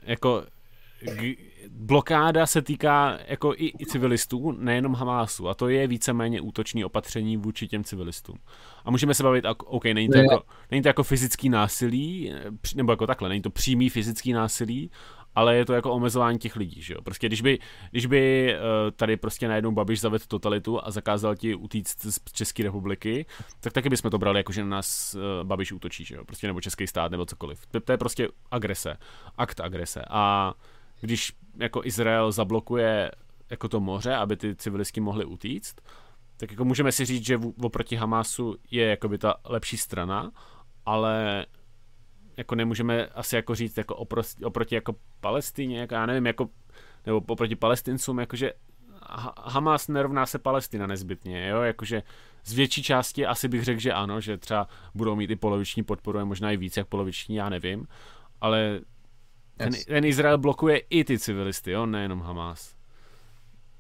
jako 0.01 0.43
blokáda 1.69 2.45
se 2.45 2.61
týká 2.61 3.19
jako 3.27 3.53
i, 3.53 3.73
i 3.79 3.85
civilistů, 3.85 4.51
nejenom 4.51 4.93
Hamásu. 4.93 5.49
A 5.49 5.53
to 5.53 5.69
je 5.69 5.87
víceméně 5.87 6.41
útoční 6.41 6.85
opatření 6.85 7.37
vůči 7.37 7.67
těm 7.67 7.83
civilistům. 7.83 8.37
A 8.85 8.91
můžeme 8.91 9.13
se 9.13 9.23
bavit, 9.23 9.45
OK, 9.65 9.85
není 9.85 10.09
to, 10.09 10.17
ne. 10.17 10.23
jako, 10.23 10.43
není 10.71 10.81
to 10.81 10.89
jako 10.89 11.03
fyzický 11.03 11.49
násilí, 11.49 12.33
nebo 12.75 12.91
jako 12.91 13.07
takhle, 13.07 13.29
není 13.29 13.41
to 13.41 13.49
přímý 13.49 13.89
fyzický 13.89 14.33
násilí, 14.33 14.91
ale 15.35 15.55
je 15.55 15.65
to 15.65 15.73
jako 15.73 15.91
omezování 15.91 16.39
těch 16.39 16.55
lidí, 16.55 16.81
že 16.81 16.93
jo. 16.93 17.01
Prostě 17.01 17.27
když 17.27 17.41
by, 17.41 17.59
když 17.91 18.05
by 18.05 18.55
uh, 18.55 18.91
tady 18.91 19.17
prostě 19.17 19.47
najednou 19.47 19.71
Babiš 19.71 19.99
zavedl 19.99 20.23
totalitu 20.27 20.85
a 20.85 20.91
zakázal 20.91 21.35
ti 21.35 21.55
utíct 21.55 22.01
z 22.01 22.19
České 22.31 22.63
republiky, 22.63 23.25
tak 23.59 23.73
taky 23.73 23.89
bychom 23.89 24.11
to 24.11 24.17
brali 24.17 24.39
jako, 24.39 24.51
že 24.51 24.63
na 24.63 24.69
nás 24.69 25.15
uh, 25.15 25.47
Babiš 25.47 25.71
útočí, 25.71 26.05
že 26.05 26.15
jo. 26.15 26.25
Prostě 26.25 26.47
nebo 26.47 26.61
Český 26.61 26.87
stát, 26.87 27.11
nebo 27.11 27.25
cokoliv. 27.25 27.65
To, 27.67 27.79
to 27.79 27.91
je 27.91 27.97
prostě 27.97 28.27
agrese, 28.51 28.97
akt 29.37 29.59
agrese. 29.59 30.01
A 30.09 30.53
když 31.01 31.33
jako 31.57 31.81
Izrael 31.85 32.31
zablokuje 32.31 33.11
jako 33.49 33.67
to 33.67 33.79
moře, 33.79 34.15
aby 34.15 34.37
ty 34.37 34.55
civilisti 34.55 35.01
mohli 35.01 35.25
utíct, 35.25 35.81
tak 36.37 36.51
jako 36.51 36.65
můžeme 36.65 36.91
si 36.91 37.05
říct, 37.05 37.25
že 37.25 37.39
oproti 37.63 37.95
Hamásu 37.95 38.55
je 38.71 38.85
jakoby 38.85 39.17
ta 39.17 39.35
lepší 39.45 39.77
strana, 39.77 40.31
ale 40.85 41.45
jako 42.37 42.55
nemůžeme 42.55 43.05
asi 43.07 43.35
jako 43.35 43.55
říct 43.55 43.77
jako 43.77 43.95
oproti, 43.95 44.45
oproti 44.45 44.75
jako 44.75 44.95
Palestině, 45.19 45.79
jako 45.79 45.93
já 45.93 46.05
nevím, 46.05 46.25
jako, 46.25 46.49
nebo 47.05 47.21
oproti 47.27 47.55
palestincům, 47.55 48.19
jakože 48.19 48.53
Hamas 49.43 49.87
nerovná 49.87 50.25
se 50.25 50.39
Palestina 50.39 50.87
nezbytně, 50.87 51.47
jo, 51.47 51.61
jakože 51.61 52.03
z 52.45 52.53
větší 52.53 52.83
části 52.83 53.25
asi 53.25 53.47
bych 53.47 53.63
řekl, 53.63 53.79
že 53.79 53.93
ano, 53.93 54.21
že 54.21 54.37
třeba 54.37 54.67
budou 54.95 55.15
mít 55.15 55.29
i 55.29 55.35
poloviční 55.35 55.83
podporu, 55.83 56.25
možná 56.25 56.51
i 56.51 56.57
víc 56.57 56.77
jak 56.77 56.87
poloviční, 56.87 57.35
já 57.35 57.49
nevím, 57.49 57.87
ale 58.41 58.79
ten, 59.59 59.73
ten 59.87 60.05
Izrael 60.05 60.37
blokuje 60.37 60.77
i 60.77 61.03
ty 61.03 61.19
civilisty, 61.19 61.71
jo, 61.71 61.85
nejenom 61.85 62.21
Hamas. 62.21 62.79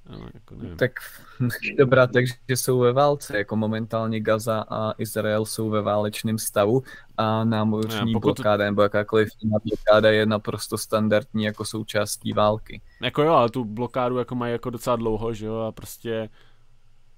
No, 0.09 0.27
jako 0.33 0.55
tak 0.75 0.91
dobrá, 1.77 2.07
takže 2.07 2.33
jsou 2.49 2.79
ve 2.79 2.93
válce, 2.93 3.37
jako 3.37 3.55
momentálně 3.55 4.19
Gaza 4.19 4.65
a 4.69 4.91
Izrael 4.97 5.45
jsou 5.45 5.69
ve 5.69 5.81
válečném 5.81 6.37
stavu 6.37 6.83
a 7.17 7.43
námořní 7.43 8.13
no, 8.13 8.19
blokáda 8.19 8.65
nebo 8.65 8.81
jakákoliv 8.81 9.29
jiná 9.41 9.57
blokáda 9.65 10.11
je 10.11 10.25
naprosto 10.25 10.77
standardní 10.77 11.43
jako 11.43 11.65
součástí 11.65 12.33
války. 12.33 12.81
Jako 13.01 13.23
jo, 13.23 13.33
ale 13.33 13.49
tu 13.49 13.65
blokádu 13.65 14.17
jako 14.17 14.35
mají 14.35 14.51
jako 14.51 14.69
docela 14.69 14.95
dlouho, 14.95 15.33
že 15.33 15.45
jo, 15.45 15.55
a 15.59 15.71
prostě 15.71 16.29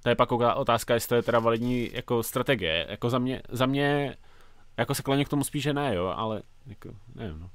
to 0.04 0.10
je 0.10 0.16
pak 0.16 0.32
otázka, 0.32 0.94
jestli 0.94 1.10
to 1.10 1.16
je 1.16 1.22
teda 1.24 1.40
validní 1.40 1.90
jako 1.94 2.24
strategie. 2.24 2.86
Jako 2.90 3.10
za 3.10 3.20
mě, 3.20 3.42
za 3.50 3.66
mě 3.66 4.16
jako 4.78 4.96
se 4.96 5.04
kloním 5.04 5.26
k 5.26 5.30
tomu 5.30 5.44
spíše 5.44 5.74
ne, 5.74 5.96
jo, 5.96 6.14
ale 6.16 6.42
jako, 6.68 6.90
nevím, 7.16 7.40
no. 7.40 7.50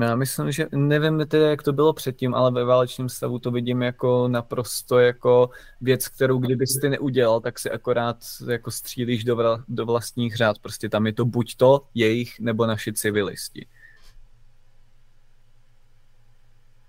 Já 0.00 0.16
myslím, 0.16 0.52
že 0.52 0.66
nevím 0.74 1.26
tedy, 1.28 1.44
jak 1.44 1.62
to 1.62 1.72
bylo 1.72 1.92
předtím, 1.92 2.34
ale 2.34 2.50
ve 2.50 2.64
válečném 2.64 3.08
stavu 3.08 3.38
to 3.38 3.50
vidím 3.50 3.82
jako 3.82 4.28
naprosto 4.28 4.98
jako 4.98 5.50
věc, 5.80 6.08
kterou 6.08 6.38
kdybys 6.38 6.78
ty 6.80 6.88
neudělal, 6.88 7.40
tak 7.40 7.58
si 7.58 7.70
akorát 7.70 8.16
jako 8.48 8.70
střílíš 8.70 9.24
do, 9.24 9.36
vla, 9.36 9.64
do 9.68 9.86
vlastních 9.86 10.36
řád. 10.36 10.58
Prostě 10.58 10.88
tam 10.88 11.06
je 11.06 11.12
to 11.12 11.24
buď 11.24 11.56
to 11.56 11.86
jejich, 11.94 12.40
nebo 12.40 12.66
naši 12.66 12.92
civilisti. 12.92 13.66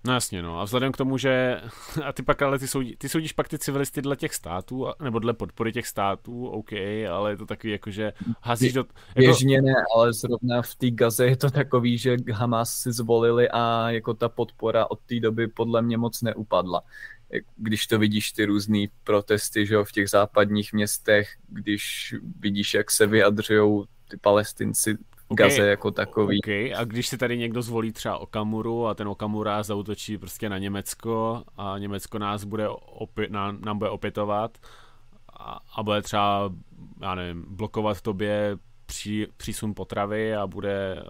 No 0.04 0.12
jasně, 0.12 0.42
no. 0.42 0.60
A 0.60 0.64
vzhledem 0.64 0.92
k 0.92 0.96
tomu, 0.96 1.18
že 1.18 1.60
a 2.04 2.12
ty 2.12 2.22
pak 2.22 2.42
ale 2.42 2.58
ty, 2.58 2.68
soudí, 2.68 2.96
ty 2.96 3.08
soudíš 3.08 3.32
pak 3.32 3.48
ty 3.48 3.58
civilisty 3.58 4.02
dle 4.02 4.16
těch 4.16 4.34
států, 4.34 4.86
nebo 5.02 5.18
dle 5.18 5.34
podpory 5.34 5.72
těch 5.72 5.86
států, 5.86 6.46
OK, 6.46 6.72
ale 7.10 7.30
je 7.30 7.36
to 7.36 7.46
takový 7.46 7.72
jako, 7.72 7.90
že 7.90 8.12
hasíš 8.40 8.72
do... 8.72 8.80
Jako... 8.80 8.92
Běžně 9.14 9.62
ne, 9.62 9.74
ale 9.96 10.12
zrovna 10.12 10.62
v 10.62 10.74
té 10.74 10.90
Gaze 10.90 11.26
je 11.26 11.36
to 11.36 11.50
takový, 11.50 11.98
že 11.98 12.16
Hamas 12.32 12.74
si 12.74 12.92
zvolili 12.92 13.48
a 13.48 13.90
jako 13.90 14.14
ta 14.14 14.28
podpora 14.28 14.90
od 14.90 15.00
té 15.06 15.20
doby 15.20 15.48
podle 15.48 15.82
mě 15.82 15.98
moc 15.98 16.22
neupadla. 16.22 16.82
když 17.56 17.86
to 17.86 17.98
vidíš 17.98 18.32
ty 18.32 18.44
různé 18.44 18.78
protesty 19.04 19.66
že 19.66 19.74
jo, 19.74 19.84
v 19.84 19.92
těch 19.92 20.10
západních 20.10 20.72
městech, 20.72 21.28
když 21.48 22.14
vidíš, 22.40 22.74
jak 22.74 22.90
se 22.90 23.06
vyjadřují 23.06 23.84
ty 24.10 24.16
palestinci 24.16 24.98
okay. 25.30 25.48
Gaze 25.48 25.66
jako 25.66 25.90
takový. 25.90 26.40
Okay. 26.44 26.74
A 26.74 26.84
když 26.84 27.08
si 27.08 27.18
tady 27.18 27.38
někdo 27.38 27.62
zvolí 27.62 27.92
třeba 27.92 28.18
Okamuru 28.18 28.86
a 28.86 28.94
ten 28.94 29.08
Okamura 29.08 29.62
zautočí 29.62 30.18
prostě 30.18 30.48
na 30.48 30.58
Německo 30.58 31.42
a 31.56 31.78
Německo 31.78 32.18
nás 32.18 32.44
bude 32.44 32.68
opě- 32.68 33.30
nám, 33.30 33.60
nám 33.60 33.78
bude 33.78 33.90
opětovat 33.90 34.58
a, 35.32 35.58
a 35.76 35.82
bude 35.82 36.02
třeba, 36.02 36.52
já 37.02 37.14
nevím, 37.14 37.44
blokovat 37.48 38.00
tobě 38.00 38.58
pří, 38.86 39.26
přísun 39.36 39.74
potravy 39.74 40.34
a 40.34 40.46
bude 40.46 40.96
eh, 40.98 41.04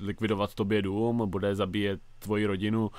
likvidovat 0.00 0.54
tobě 0.54 0.82
dům, 0.82 1.22
bude 1.30 1.54
zabíjet 1.54 2.00
tvoji 2.18 2.46
rodinu, 2.46 2.90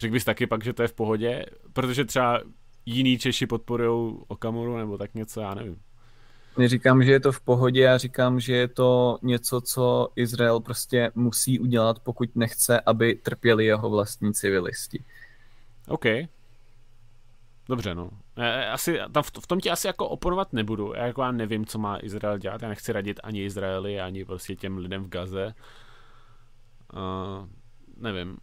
řekl 0.00 0.12
bys 0.12 0.24
taky 0.24 0.46
pak, 0.46 0.64
že 0.64 0.72
to 0.72 0.82
je 0.82 0.88
v 0.88 0.94
pohodě? 0.94 1.46
Protože 1.72 2.04
třeba 2.04 2.40
jiní 2.86 3.18
Češi 3.18 3.46
podporují 3.46 4.16
Okamuru 4.28 4.76
nebo 4.76 4.98
tak 4.98 5.14
něco, 5.14 5.40
já 5.40 5.54
nevím. 5.54 5.76
Neříkám, 6.58 7.02
že 7.02 7.12
je 7.12 7.20
to 7.20 7.32
v 7.32 7.40
pohodě, 7.40 7.80
já 7.80 7.98
říkám, 7.98 8.40
že 8.40 8.56
je 8.56 8.68
to 8.68 9.18
něco, 9.22 9.60
co 9.60 10.08
Izrael 10.16 10.60
prostě 10.60 11.12
musí 11.14 11.60
udělat, 11.60 11.98
pokud 11.98 12.36
nechce, 12.36 12.80
aby 12.80 13.14
trpěli 13.14 13.64
jeho 13.64 13.90
vlastní 13.90 14.34
civilisti. 14.34 15.04
OK. 15.88 16.04
Dobře, 17.68 17.94
no. 17.94 18.10
Asi, 18.72 18.98
tam 19.12 19.22
v, 19.22 19.30
v 19.42 19.46
tom 19.46 19.60
ti 19.60 19.70
asi 19.70 19.86
jako 19.86 20.08
oponovat 20.08 20.52
nebudu. 20.52 20.92
Já 20.96 21.06
jako 21.06 21.22
já 21.22 21.32
nevím, 21.32 21.66
co 21.66 21.78
má 21.78 21.98
Izrael 22.02 22.38
dělat. 22.38 22.62
Já 22.62 22.68
nechci 22.68 22.92
radit 22.92 23.20
ani 23.22 23.44
Izraeli, 23.44 24.00
ani 24.00 24.24
prostě 24.24 24.56
těm 24.56 24.78
lidem 24.78 25.04
v 25.04 25.08
Gaze. 25.08 25.54
Uh, 26.92 27.48
nevím. 27.96 28.36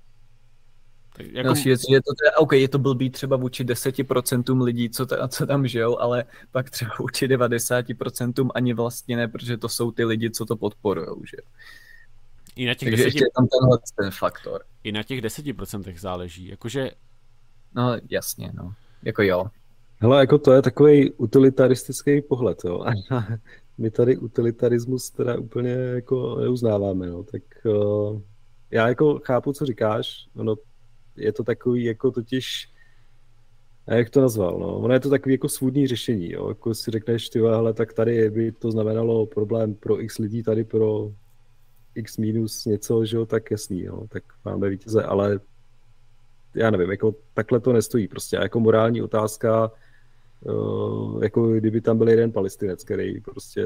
Tak 1.14 1.25
jako... 1.25 1.45
Další 1.45 1.69
věc, 1.69 1.81
že 1.90 2.01
to 2.01 2.14
teda, 2.23 2.38
OK, 2.38 2.53
je 2.53 2.67
to 2.67 2.80
blbý 2.80 3.09
třeba 3.09 3.38
vůči 3.38 3.64
10% 3.64 4.64
lidí, 4.64 4.90
co, 4.90 5.06
ta, 5.06 5.27
co 5.27 5.45
tam 5.45 5.67
žijou, 5.67 5.99
ale 5.99 6.25
pak 6.51 6.69
třeba 6.69 6.91
vůči 6.99 7.27
90% 7.27 8.49
ani 8.56 8.73
vlastně 8.73 9.17
ne, 9.17 9.27
protože 9.27 9.57
to 9.57 9.69
jsou 9.69 9.91
ty 9.91 10.06
lidi, 10.06 10.31
co 10.31 10.45
to 10.45 10.56
podporují, 10.56 11.07
že 11.31 11.38
I 12.56 12.65
na 12.65 12.73
těch 12.73 12.90
Takže 12.90 13.03
10... 13.03 13.06
ještě 13.06 13.25
tam 13.35 13.48
tenhle 13.48 13.77
ten 13.95 14.11
faktor. 14.11 14.64
I 14.83 14.91
na 14.91 15.03
těch 15.03 15.22
10% 15.22 15.99
záleží, 15.99 16.48
jakože... 16.48 16.91
No 17.75 17.98
jasně, 18.09 18.51
no, 18.53 18.73
jako 19.03 19.22
jo. 19.22 19.45
Hele, 19.98 20.19
jako 20.19 20.38
to 20.38 20.51
je 20.51 20.61
takový 20.61 21.11
utilitaristický 21.11 22.22
pohled, 22.22 22.57
jo. 22.65 22.81
A 22.81 22.91
my 23.77 23.91
tady 23.91 24.17
utilitarismus 24.17 25.09
teda 25.09 25.38
úplně 25.38 25.72
jako 25.72 26.35
neuznáváme, 26.35 27.07
no. 27.07 27.23
Tak 27.23 27.41
uh, 27.65 28.22
já 28.72 28.88
jako 28.88 29.19
chápu, 29.23 29.53
co 29.53 29.65
říkáš, 29.65 30.27
ono 30.35 30.56
je 31.22 31.33
to 31.33 31.43
takový 31.43 31.83
jako 31.83 32.11
totiž, 32.11 32.69
jak 33.88 34.09
to 34.09 34.22
nazval, 34.22 34.59
no, 34.59 34.80
ono 34.80 34.93
je 34.93 35.00
to 35.00 35.09
takový 35.09 35.33
jako 35.33 35.50
svůdný 35.50 35.88
řešení, 35.88 36.32
jo, 36.32 36.50
jako 36.50 36.75
si 36.75 36.91
řekneš, 36.91 37.30
ty 37.30 37.40
hele, 37.40 37.74
tak 37.74 37.93
tady 37.93 38.30
by 38.30 38.51
to 38.51 38.72
znamenalo 38.72 39.25
problém 39.25 39.74
pro 39.75 40.01
x 40.01 40.17
lidí, 40.17 40.43
tady 40.43 40.64
pro 40.64 41.11
x 41.95 42.17
minus 42.17 42.66
něco, 42.66 43.06
že 43.06 43.17
jo, 43.17 43.25
tak 43.25 43.51
jasný, 43.51 43.82
jo, 43.82 44.08
tak 44.09 44.24
máme 44.45 44.69
vítěze, 44.69 45.03
ale 45.03 45.40
já 46.56 46.72
nevím, 46.72 46.91
jako 46.91 47.16
takhle 47.33 47.59
to 47.59 47.74
nestojí 47.74 48.08
prostě, 48.08 48.38
a 48.38 48.43
jako 48.43 48.59
morální 48.59 49.01
otázka, 49.01 49.72
uh, 50.41 51.24
jako 51.24 51.48
kdyby 51.48 51.82
tam 51.82 51.98
byl 51.98 52.09
jeden 52.09 52.32
palestinec, 52.32 52.83
který 52.83 53.22
prostě 53.22 53.64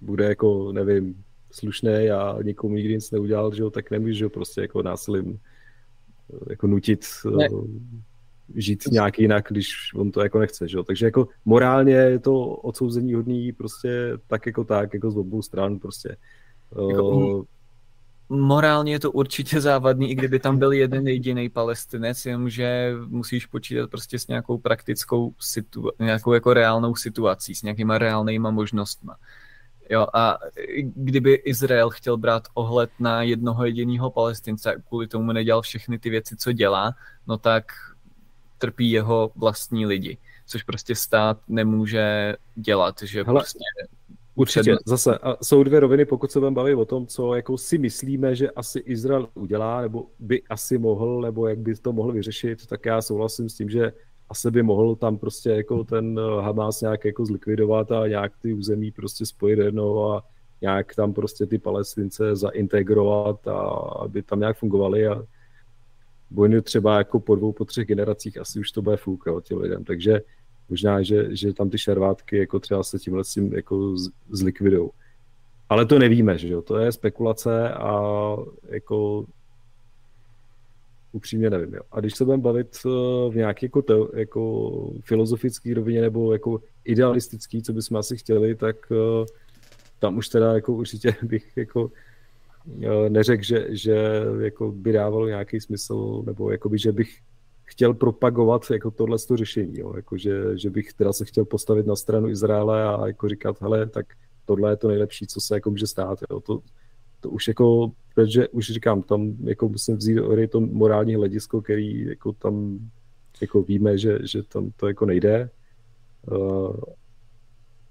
bude 0.00 0.24
jako, 0.24 0.72
nevím, 0.72 1.24
slušný 1.50 2.10
a 2.10 2.38
nikomu 2.42 2.74
nikdy 2.74 2.94
nic 2.94 3.10
neudělal, 3.10 3.54
že 3.54 3.62
jo, 3.62 3.70
tak 3.70 3.90
nemůžeš 3.90 4.22
ho 4.22 4.30
prostě 4.30 4.60
jako 4.60 4.82
násilím 4.82 5.40
jako 6.50 6.66
nutit 6.66 7.06
ne. 7.36 7.48
žít 8.54 8.82
nějak 8.90 9.18
jinak, 9.18 9.44
když 9.48 9.94
on 9.94 10.10
to 10.10 10.22
jako 10.22 10.38
nechce, 10.38 10.68
že 10.68 10.76
jo. 10.76 10.82
Takže 10.82 11.06
jako 11.06 11.28
morálně 11.44 11.94
je 11.94 12.18
to 12.18 12.46
odsouzení 12.46 13.14
hodný 13.14 13.52
prostě 13.52 14.12
tak 14.26 14.46
jako 14.46 14.64
tak, 14.64 14.94
jako 14.94 15.10
z 15.10 15.16
obou 15.16 15.42
stran 15.42 15.78
prostě. 15.78 16.16
Jako, 16.88 17.44
morálně 18.28 18.92
je 18.92 19.00
to 19.00 19.12
určitě 19.12 19.60
závadný, 19.60 20.10
i 20.10 20.14
kdyby 20.14 20.38
tam 20.38 20.58
byl 20.58 20.72
jeden 20.72 21.08
jediný 21.08 21.48
palestinec, 21.48 22.26
jenomže 22.26 22.94
musíš 23.06 23.46
počítat 23.46 23.90
prostě 23.90 24.18
s 24.18 24.26
nějakou 24.26 24.58
praktickou 24.58 25.34
situací, 25.40 25.96
nějakou 26.00 26.32
jako 26.32 26.54
reálnou 26.54 26.94
situací, 26.94 27.54
s 27.54 27.62
nějakýma 27.62 27.98
reálnýma 27.98 28.50
možnostma. 28.50 29.16
Jo, 29.90 30.06
a 30.14 30.38
kdyby 30.94 31.34
Izrael 31.34 31.90
chtěl 31.90 32.16
brát 32.16 32.42
ohled 32.54 32.90
na 33.00 33.22
jednoho 33.22 33.64
jediného 33.64 34.10
palestince, 34.10 34.82
kvůli 34.88 35.08
tomu 35.08 35.32
nedělal 35.32 35.62
všechny 35.62 35.98
ty 35.98 36.10
věci, 36.10 36.36
co 36.36 36.52
dělá, 36.52 36.94
no 37.26 37.38
tak 37.38 37.64
trpí 38.58 38.90
jeho 38.90 39.32
vlastní 39.36 39.86
lidi, 39.86 40.18
což 40.46 40.62
prostě 40.62 40.94
stát 40.94 41.38
nemůže 41.48 42.36
dělat, 42.54 43.02
že 43.02 43.24
Hele, 43.24 43.40
prostě 43.40 43.58
Určitě, 44.34 44.76
zase 44.86 45.18
a 45.18 45.36
jsou 45.44 45.62
dvě 45.62 45.80
roviny, 45.80 46.04
pokud 46.04 46.32
se 46.32 46.38
budeme 46.38 46.54
bavit 46.54 46.74
o 46.74 46.84
tom, 46.84 47.06
co 47.06 47.34
jako 47.34 47.58
si 47.58 47.78
myslíme, 47.78 48.34
že 48.34 48.50
asi 48.50 48.78
Izrael 48.78 49.28
udělá, 49.34 49.80
nebo 49.80 50.06
by 50.18 50.42
asi 50.50 50.78
mohl, 50.78 51.20
nebo 51.20 51.48
jak 51.48 51.58
by 51.58 51.74
to 51.74 51.92
mohl 51.92 52.12
vyřešit, 52.12 52.66
tak 52.66 52.86
já 52.86 53.02
souhlasím 53.02 53.48
s 53.48 53.54
tím, 53.54 53.70
že 53.70 53.92
asi 54.30 54.50
by 54.50 54.62
mohl 54.62 54.96
tam 54.96 55.18
prostě 55.18 55.50
jako 55.50 55.84
ten 55.84 56.18
eh, 56.18 56.42
Hamas 56.42 56.80
nějak 56.80 57.04
jako 57.04 57.24
zlikvidovat 57.24 57.92
a 57.92 58.06
nějak 58.08 58.32
ty 58.42 58.54
území 58.54 58.90
prostě 58.90 59.26
spojit 59.26 59.58
jednou 59.58 60.12
a 60.12 60.24
nějak 60.60 60.94
tam 60.94 61.12
prostě 61.12 61.46
ty 61.46 61.58
palestince 61.58 62.36
zaintegrovat 62.36 63.48
a 63.48 63.60
aby 64.04 64.22
tam 64.22 64.40
nějak 64.40 64.58
fungovali 64.58 65.06
a 65.06 65.22
bojnu 66.30 66.62
třeba 66.62 66.98
jako 66.98 67.20
po 67.20 67.34
dvou, 67.34 67.52
po 67.52 67.64
třech 67.64 67.86
generacích 67.86 68.38
asi 68.38 68.60
už 68.60 68.70
to 68.70 68.82
bude 68.82 68.96
fůk 68.96 69.24
jo, 69.26 69.40
těm 69.40 69.58
lidem, 69.58 69.84
takže 69.84 70.20
možná, 70.68 71.02
že, 71.02 71.36
že 71.36 71.52
tam 71.52 71.70
ty 71.70 71.78
šarvátky 71.78 72.36
jako 72.36 72.60
třeba 72.60 72.82
se 72.82 72.98
tímhle 72.98 73.24
s 73.24 73.32
tím 73.32 73.52
jako 73.52 73.96
zlikvidou. 74.30 74.90
Ale 75.68 75.86
to 75.86 75.98
nevíme, 75.98 76.38
že 76.38 76.48
jo, 76.48 76.62
to 76.62 76.78
je 76.78 76.92
spekulace 76.92 77.72
a 77.72 78.02
jako 78.68 79.24
upřímně 81.18 81.50
nevím. 81.50 81.74
Jo. 81.74 81.82
A 81.92 82.00
když 82.00 82.14
se 82.14 82.24
budeme 82.24 82.42
bavit 82.42 82.78
eh, 82.86 82.88
v 83.30 83.32
nějaké 83.34 83.66
jako, 83.66 84.08
jako 84.14 84.92
filozofické 85.04 85.74
rovině 85.74 86.00
nebo 86.00 86.32
jako 86.32 86.60
idealistický, 86.84 87.62
co 87.62 87.72
bychom 87.72 87.96
asi 87.96 88.16
chtěli, 88.16 88.54
tak 88.54 88.76
uh, 88.90 89.26
tam 89.98 90.16
už 90.16 90.28
teda 90.28 90.54
jako 90.54 90.72
určitě 90.72 91.16
bych 91.22 91.56
jako 91.56 91.82
uh, 91.84 93.08
neřekl, 93.08 93.42
že, 93.42 93.66
že 93.70 93.96
jako 94.40 94.72
by 94.72 94.92
dávalo 94.92 95.28
nějaký 95.28 95.60
smysl, 95.60 96.22
nebo 96.26 96.50
jakoby, 96.50 96.78
že 96.78 96.92
bych 96.92 97.18
chtěl 97.64 97.94
propagovat 97.94 98.70
jako 98.70 98.90
tohle 98.90 99.18
to 99.18 99.36
řešení, 99.36 99.78
jo. 99.78 99.92
Jako, 99.96 100.16
že, 100.16 100.58
že, 100.58 100.70
bych 100.70 100.92
teda 100.92 101.12
se 101.12 101.24
chtěl 101.24 101.44
postavit 101.44 101.86
na 101.86 101.96
stranu 101.96 102.28
Izraele 102.28 102.84
a 102.84 103.06
jako 103.06 103.28
říkat, 103.28 103.60
hele, 103.60 103.86
tak 103.86 104.06
tohle 104.44 104.72
je 104.72 104.76
to 104.76 104.88
nejlepší, 104.88 105.26
co 105.26 105.40
se 105.40 105.54
jako 105.54 105.70
může 105.70 105.86
stát. 105.86 106.18
Jo. 106.30 106.40
To, 106.40 106.60
to 107.20 107.30
už 107.30 107.48
jako, 107.48 107.92
protože 108.14 108.48
už 108.48 108.70
říkám, 108.70 109.02
tam 109.02 109.36
jako 109.44 109.68
musím 109.68 109.96
vzít 109.96 110.18
to 110.50 110.60
morální 110.60 111.14
hledisko, 111.14 111.62
který 111.62 112.06
jako 112.06 112.32
tam 112.32 112.78
jako 113.40 113.62
víme, 113.62 113.98
že, 113.98 114.18
že 114.22 114.42
tam 114.42 114.70
to 114.76 114.88
jako 114.88 115.06
nejde. 115.06 115.50
Uh, 116.30 116.76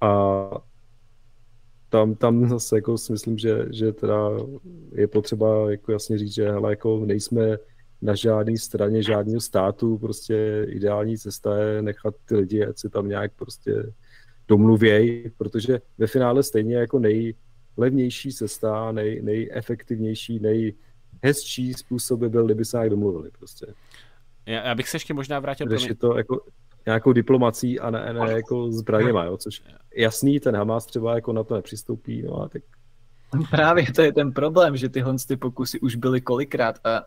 a 0.01 0.49
tam, 1.89 2.15
tam 2.15 2.49
zase 2.49 2.77
jako 2.77 2.97
si 2.97 3.11
myslím, 3.11 3.37
že, 3.37 3.65
že 3.71 3.93
teda 3.93 4.29
je 4.91 5.07
potřeba 5.07 5.71
jako 5.71 5.91
jasně 5.91 6.17
říct, 6.17 6.33
že 6.33 6.51
hele, 6.51 6.71
jako 6.71 7.05
nejsme 7.05 7.57
na 8.01 8.15
žádné 8.15 8.57
straně 8.57 9.03
žádného 9.03 9.41
státu, 9.41 9.97
prostě 9.97 10.67
ideální 10.69 11.17
cesta 11.17 11.57
je 11.57 11.81
nechat 11.81 12.15
ty 12.25 12.35
lidi, 12.35 12.65
ať 12.65 12.77
se 12.77 12.89
tam 12.89 13.07
nějak 13.07 13.31
prostě 13.35 13.93
domluvějí, 14.47 15.31
protože 15.37 15.81
ve 15.97 16.07
finále 16.07 16.43
stejně 16.43 16.75
jako 16.75 16.99
nej, 16.99 17.33
levnější 17.77 18.33
cesta, 18.33 18.91
nej, 18.91 19.21
nejefektivnější, 19.21 20.39
nejhezčí 20.39 21.73
způsob 21.73 22.19
by 22.19 22.29
byl, 22.29 22.45
kdyby 22.45 22.65
se 22.65 22.77
nějak 22.77 22.89
domluvili 22.89 23.29
prostě. 23.39 23.65
Já, 24.45 24.67
já 24.67 24.75
bych 24.75 24.89
se 24.89 24.95
ještě 24.95 25.13
možná 25.13 25.39
vrátil... 25.39 25.67
Když 25.67 25.87
je 25.87 25.95
to 25.95 26.17
jako 26.17 26.45
nějakou 26.85 27.13
diplomací 27.13 27.79
a 27.79 27.89
ne, 27.89 28.13
ne 28.13 28.31
jako 28.31 28.71
zbraněma, 28.71 29.23
jo, 29.23 29.37
což 29.37 29.63
jasný, 29.95 30.39
ten 30.39 30.55
Hamas 30.55 30.85
třeba 30.85 31.15
jako 31.15 31.33
na 31.33 31.43
to 31.43 31.55
nepřistoupí, 31.55 32.21
no 32.21 32.41
a 32.41 32.49
tak... 32.49 32.61
Právě 33.49 33.93
to 33.93 34.01
je 34.01 34.13
ten 34.13 34.31
problém, 34.31 34.77
že 34.77 34.89
tyhle 34.89 35.15
ty 35.27 35.37
pokusy 35.37 35.79
už 35.79 35.95
byly 35.95 36.21
kolikrát 36.21 36.79
a 36.83 37.03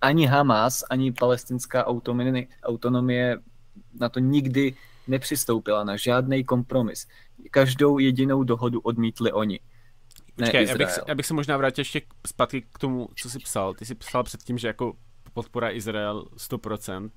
ani 0.00 0.26
Hamas, 0.26 0.84
ani 0.90 1.12
palestinská 1.12 1.86
autonomie, 1.86 2.46
autonomie 2.62 3.38
na 4.00 4.08
to 4.08 4.18
nikdy 4.20 4.74
nepřistoupila 5.08 5.84
na 5.84 5.96
žádný 5.96 6.44
kompromis. 6.44 7.06
Každou 7.50 7.98
jedinou 7.98 8.44
dohodu 8.44 8.80
odmítli 8.80 9.32
oni. 9.32 9.60
Počkej, 10.36 10.66
já 10.66 10.76
bych, 10.76 10.88
já 11.08 11.14
bych 11.14 11.26
se 11.26 11.34
možná 11.34 11.56
vrátil 11.56 11.80
ještě 11.80 12.02
zpátky 12.26 12.62
k 12.62 12.78
tomu, 12.78 13.08
co 13.16 13.30
jsi 13.30 13.38
psal. 13.38 13.74
Ty 13.74 13.84
jsi 13.84 13.94
psal 13.94 14.22
předtím, 14.22 14.58
že 14.58 14.66
jako 14.66 14.96
podpora 15.32 15.70
Izrael 15.70 16.24
100%. 16.36 17.10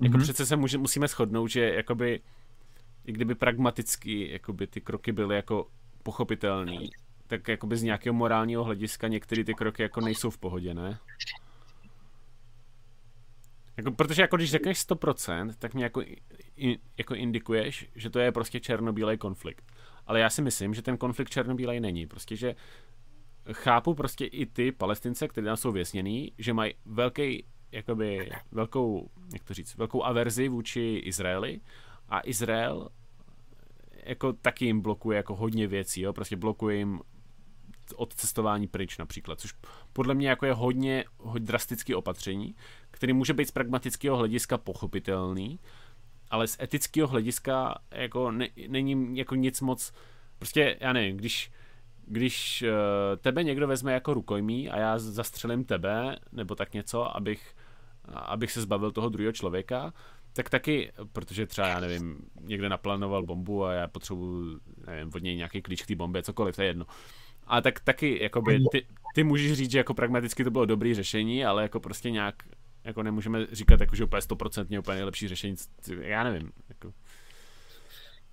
Jako 0.00 0.16
mm-hmm. 0.16 0.22
přece 0.22 0.46
se 0.46 0.56
může, 0.56 0.78
musíme 0.78 1.08
shodnout, 1.08 1.50
že 1.50 1.74
jakoby, 1.74 2.20
i 3.04 3.12
kdyby 3.12 3.34
pragmaticky 3.34 4.32
jakoby 4.32 4.66
ty 4.66 4.80
kroky 4.80 5.12
byly 5.12 5.36
jako 5.36 5.66
pochopitelný, 6.02 6.90
tak 7.26 7.48
jakoby 7.48 7.76
z 7.76 7.82
nějakého 7.82 8.14
morálního 8.14 8.64
hlediska 8.64 9.08
některé 9.08 9.44
ty 9.44 9.54
kroky 9.54 9.82
jako 9.82 10.00
nejsou 10.00 10.30
v 10.30 10.38
pohodě, 10.38 10.74
ne? 10.74 10.98
Jako, 13.76 13.90
protože 13.90 14.22
jako 14.22 14.36
když 14.36 14.50
řekneš 14.50 14.78
100%, 14.78 15.52
tak 15.58 15.74
mě 15.74 15.84
jako, 15.84 16.02
jako 16.98 17.14
indikuješ, 17.14 17.88
že 17.96 18.10
to 18.10 18.18
je 18.18 18.32
prostě 18.32 18.60
černobílej 18.60 19.18
konflikt. 19.18 19.71
Ale 20.06 20.20
já 20.20 20.30
si 20.30 20.42
myslím, 20.42 20.74
že 20.74 20.82
ten 20.82 20.96
konflikt 20.96 21.30
černobílej 21.30 21.80
není. 21.80 22.06
Prostě, 22.06 22.36
že 22.36 22.54
chápu 23.52 23.94
prostě 23.94 24.24
i 24.24 24.46
ty 24.46 24.72
palestince, 24.72 25.28
kteří 25.28 25.44
tam 25.44 25.56
jsou 25.56 25.72
vězněný, 25.72 26.32
že 26.38 26.52
mají 26.52 26.74
velký, 26.84 27.44
jakoby, 27.72 28.30
velkou, 28.50 29.10
jak 29.32 29.44
to 29.44 29.54
říct, 29.54 29.76
velkou 29.76 30.04
averzi 30.04 30.48
vůči 30.48 31.02
Izraeli 31.04 31.60
a 32.08 32.20
Izrael 32.24 32.88
jako 34.04 34.32
taky 34.32 34.64
jim 34.64 34.80
blokuje 34.80 35.16
jako 35.16 35.34
hodně 35.34 35.66
věcí, 35.66 36.00
jo? 36.00 36.12
prostě 36.12 36.36
blokuje 36.36 36.76
jim 36.76 37.00
od 37.96 38.14
cestování 38.14 38.68
pryč 38.68 38.98
například, 38.98 39.40
což 39.40 39.54
podle 39.92 40.14
mě 40.14 40.28
jako 40.28 40.46
je 40.46 40.52
hodně, 40.52 41.04
hodně 41.18 41.46
drastické 41.46 41.96
opatření, 41.96 42.54
který 42.90 43.12
může 43.12 43.34
být 43.34 43.48
z 43.48 43.50
pragmatického 43.50 44.16
hlediska 44.16 44.58
pochopitelný, 44.58 45.58
ale 46.32 46.46
z 46.46 46.56
etického 46.60 47.08
hlediska 47.08 47.78
jako 47.90 48.30
ne, 48.30 48.48
není 48.68 49.18
jako 49.18 49.34
nic 49.34 49.60
moc, 49.60 49.92
prostě 50.38 50.76
já 50.80 50.92
nevím, 50.92 51.16
když 51.16 51.50
když 52.06 52.64
uh, 52.66 53.16
tebe 53.20 53.44
někdo 53.44 53.66
vezme 53.66 53.92
jako 53.92 54.14
rukojmí 54.14 54.70
a 54.70 54.78
já 54.78 54.98
zastřelím 54.98 55.64
tebe, 55.64 56.16
nebo 56.32 56.54
tak 56.54 56.74
něco, 56.74 57.16
abych, 57.16 57.54
abych 58.04 58.52
se 58.52 58.62
zbavil 58.62 58.92
toho 58.92 59.08
druhého 59.08 59.32
člověka, 59.32 59.92
tak 60.32 60.50
taky, 60.50 60.92
protože 61.12 61.46
třeba, 61.46 61.68
já 61.68 61.80
nevím, 61.80 62.18
někde 62.40 62.68
naplánoval 62.68 63.22
bombu 63.22 63.64
a 63.64 63.72
já 63.72 63.88
potřebuji, 63.88 64.60
nevím, 64.86 65.10
od 65.14 65.22
něj 65.22 65.36
nějaký 65.36 65.62
klíč 65.62 65.82
k 65.82 65.86
té 65.86 65.94
bombě, 65.94 66.22
cokoliv, 66.22 66.56
to 66.56 66.62
je 66.62 66.68
jedno. 66.68 66.86
A 67.46 67.60
tak 67.60 67.80
taky, 67.80 68.22
jakoby, 68.22 68.64
ty, 68.72 68.86
ty 69.14 69.24
můžeš 69.24 69.52
říct, 69.52 69.70
že 69.70 69.78
jako 69.78 69.94
pragmaticky 69.94 70.44
to 70.44 70.50
bylo 70.50 70.66
dobré 70.66 70.94
řešení, 70.94 71.44
ale 71.44 71.62
jako 71.62 71.80
prostě 71.80 72.10
nějak, 72.10 72.34
jako 72.84 73.02
nemůžeme 73.02 73.46
říkat, 73.52 73.80
jako, 73.80 73.96
že 73.96 74.04
úplně 74.04 74.22
stoprocentně 74.22 74.78
úplně 74.78 74.94
nejlepší 74.94 75.28
řešení, 75.28 75.56
já 76.00 76.24
nevím. 76.24 76.52
Jako. 76.68 76.92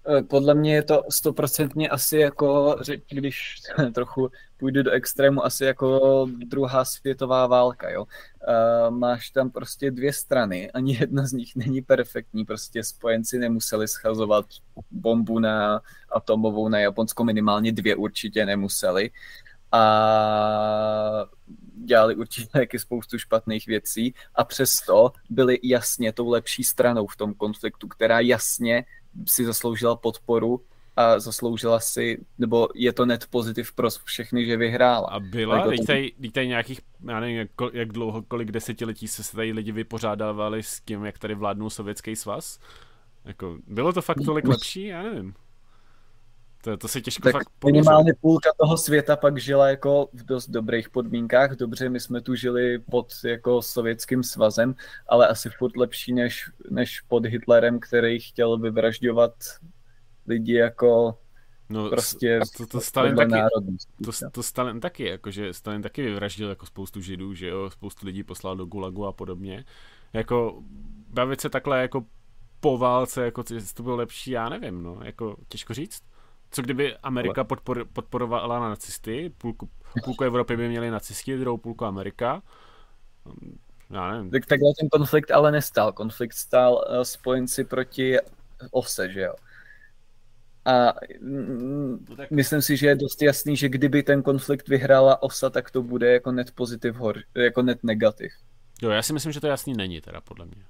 Eh, 0.08 0.22
podle 0.24 0.54
mě 0.56 0.76
je 0.76 0.84
to 0.84 1.04
stoprocentně 1.10 1.90
asi 1.90 2.18
jako, 2.18 2.78
když 3.10 3.62
trochu 3.94 4.32
půjdu 4.58 4.84
do 4.84 4.92
extrému, 4.92 5.46
asi 5.46 5.66
jako 5.66 6.28
druhá 6.46 6.86
světová 6.86 7.48
válka, 7.48 7.90
jo. 7.90 8.06
Uh, 8.48 8.96
máš 8.96 9.30
tam 9.30 9.50
prostě 9.50 9.92
dvě 9.92 10.14
strany, 10.14 10.72
ani 10.72 10.98
jedna 11.00 11.28
z 11.28 11.32
nich 11.32 11.56
není 11.56 11.82
perfektní, 11.82 12.46
prostě 12.46 12.84
spojenci 12.84 13.40
nemuseli 13.40 13.88
schazovat 13.88 14.46
bombu 14.92 15.40
na 15.40 15.82
atomovou 16.12 16.70
na 16.70 16.80
Japonsko, 16.80 17.24
minimálně 17.24 17.72
dvě 17.72 17.96
určitě 17.96 18.46
nemuseli 18.46 19.12
a 19.72 21.26
dělali 21.86 22.16
určitě 22.16 22.50
taky 22.54 22.80
spoustu 22.80 23.18
špatných 23.18 23.68
věcí 23.68 24.14
a 24.36 24.44
přesto 24.44 25.12
byli 25.30 25.60
jasně 25.64 26.14
tou 26.14 26.30
lepší 26.30 26.64
stranou 26.64 27.08
v 27.08 27.18
tom 27.18 27.34
konfliktu, 27.34 27.88
která 27.88 28.20
jasně 28.20 28.86
si 29.28 29.46
zasloužila 29.46 29.96
podporu 29.96 30.62
a 30.96 31.20
zasloužila 31.20 31.80
si, 31.80 32.26
nebo 32.38 32.68
je 32.76 32.94
to 32.94 33.06
net 33.06 33.26
pozitiv 33.30 33.74
pro 33.74 33.90
všechny, 34.04 34.46
že 34.46 34.58
vyhrála. 34.58 35.08
A 35.08 35.20
byla? 35.20 35.58
Jako 35.58 35.70
teď 35.70 35.86
tady, 35.86 36.12
tady 36.32 36.48
nějakých, 36.48 36.82
já 37.08 37.20
nevím, 37.20 37.38
jak, 37.38 37.50
jak 37.74 37.92
dlouho, 37.92 38.22
kolik 38.22 38.52
desetiletí 38.52 39.08
se 39.08 39.36
tady 39.36 39.52
lidi 39.52 39.72
vypořádávali 39.72 40.64
s 40.64 40.82
tím, 40.82 41.06
jak 41.06 41.18
tady 41.18 41.36
vládnul 41.36 41.70
Sovětský 41.70 42.16
svaz? 42.16 42.60
Jako, 43.26 43.58
bylo 43.68 43.94
to 43.94 44.02
fakt 44.02 44.18
tolik 44.26 44.48
lepší? 44.48 44.86
Já 44.86 45.04
nevím. 45.04 45.34
To, 46.62 46.78
to 46.78 46.88
se 46.88 47.02
těžko 47.02 47.24
tak 47.24 47.34
fakt 47.34 47.50
minimálně 47.66 48.14
půlka 48.22 48.50
toho 48.58 48.78
světa 48.78 49.16
pak 49.16 49.38
žila 49.38 49.70
jako 49.70 50.10
v 50.14 50.26
dost 50.26 50.50
dobrých 50.50 50.90
podmínkách. 50.90 51.56
Dobře, 51.56 51.90
my 51.90 52.00
jsme 52.00 52.22
tu 52.22 52.36
žili 52.36 52.80
pod 52.80 53.14
jako 53.24 53.62
sovětským 53.62 54.24
svazem, 54.24 54.76
ale 55.08 55.28
asi 55.28 55.50
furt 55.50 55.78
lepší 55.78 56.14
než, 56.14 56.50
než 56.70 57.02
pod 57.02 57.26
Hitlerem, 57.26 57.80
který 57.80 58.20
chtěl 58.20 58.58
vyvražďovat 58.58 59.34
lidi 60.28 60.54
jako 60.54 61.18
No, 61.72 61.90
prostě 61.90 62.40
to, 62.58 62.66
to 62.66 62.82
Stalin 62.82 63.16
taky, 63.16 63.32
to, 64.06 64.12
to 64.32 64.44
Stalin 64.44 64.80
taky, 64.80 65.06
jakože 65.06 65.54
Stalin 65.54 65.82
taky 65.82 66.02
vyvraždil 66.02 66.50
jako 66.50 66.66
spoustu 66.66 67.02
židů, 67.02 67.34
že 67.34 67.48
jo, 67.48 67.70
spoustu 67.70 68.06
lidí 68.06 68.24
poslal 68.24 68.56
do 68.56 68.66
Gulagu 68.66 69.06
a 69.06 69.12
podobně. 69.12 69.66
Jako 70.14 70.64
bavit 71.10 71.42
se 71.42 71.50
takhle 71.50 71.82
jako 71.82 72.06
po 72.60 72.78
válce, 72.78 73.26
jako 73.26 73.44
to 73.74 73.84
bylo 73.84 73.96
lepší, 73.96 74.32
já 74.32 74.50
nevím, 74.50 74.84
no, 74.84 75.00
jako 75.04 75.38
těžko 75.48 75.74
říct. 75.74 76.09
Co 76.52 76.62
kdyby 76.62 76.98
Amerika 76.98 77.44
podpor, 77.44 77.86
podporovala 77.94 78.70
nacisty, 78.70 79.32
půlku, 79.38 79.70
půlku 80.04 80.24
Evropy 80.24 80.58
by 80.58 80.70
měli 80.70 80.92
nacisti, 80.92 81.38
druhou 81.38 81.58
půlku 81.58 81.86
Amerika. 81.86 82.42
Já 83.90 84.12
nevím. 84.12 84.32
Tak 84.32 84.46
takhle 84.46 84.72
ten 84.80 84.90
konflikt 84.90 85.32
ale 85.32 85.52
nestal. 85.52 85.92
Konflikt 85.92 86.34
stál 86.34 86.74
uh, 86.74 87.02
spojenci 87.02 87.64
proti 87.64 88.18
OSE, 88.72 89.10
že 89.10 89.22
jo? 89.22 89.34
A 90.66 90.94
mm, 91.22 92.06
no 92.10 92.16
tak... 92.16 92.32
myslím 92.32 92.62
si, 92.62 92.78
že 92.78 92.88
je 92.88 92.96
dost 92.96 93.22
jasný, 93.22 93.56
že 93.56 93.70
kdyby 93.70 94.04
ten 94.04 94.24
konflikt 94.24 94.68
vyhrála 94.68 95.24
OSA, 95.24 95.50
tak 95.50 95.72
to 95.72 95.84
bude 95.84 96.14
jako 96.14 96.32
net 96.32 96.52
pozitiv, 96.52 96.96
hor, 96.96 97.18
jako 97.36 97.62
net 97.62 97.84
negativ. 97.84 98.32
Jo, 98.82 98.90
já 98.90 99.02
si 99.02 99.14
myslím, 99.14 99.32
že 99.32 99.42
to 99.42 99.48
jasný 99.48 99.74
není 99.74 100.02
teda, 100.02 100.22
podle 100.22 100.46
mě. 100.46 100.64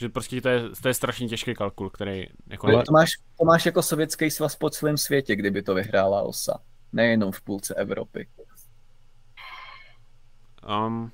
Že 0.00 0.08
prostě 0.08 0.40
to 0.40 0.48
je, 0.48 0.62
to 0.82 0.88
je 0.88 0.94
strašně 0.94 1.28
těžký 1.28 1.54
kalkul, 1.54 1.90
který... 1.90 2.26
Jako 2.46 2.66
Ale 2.66 2.82
to 2.82 2.92
máš, 2.92 3.10
to 3.38 3.44
máš 3.44 3.66
jako 3.66 3.82
sovětský 3.82 4.30
svaz 4.30 4.56
po 4.56 4.70
celém 4.70 4.96
světě, 4.96 5.36
kdyby 5.36 5.62
to 5.62 5.74
vyhrála 5.74 6.22
OSA. 6.22 6.58
Nejenom 6.92 7.32
v 7.32 7.40
půlce 7.40 7.74
Evropy. 7.74 8.28
Um, 10.86 11.12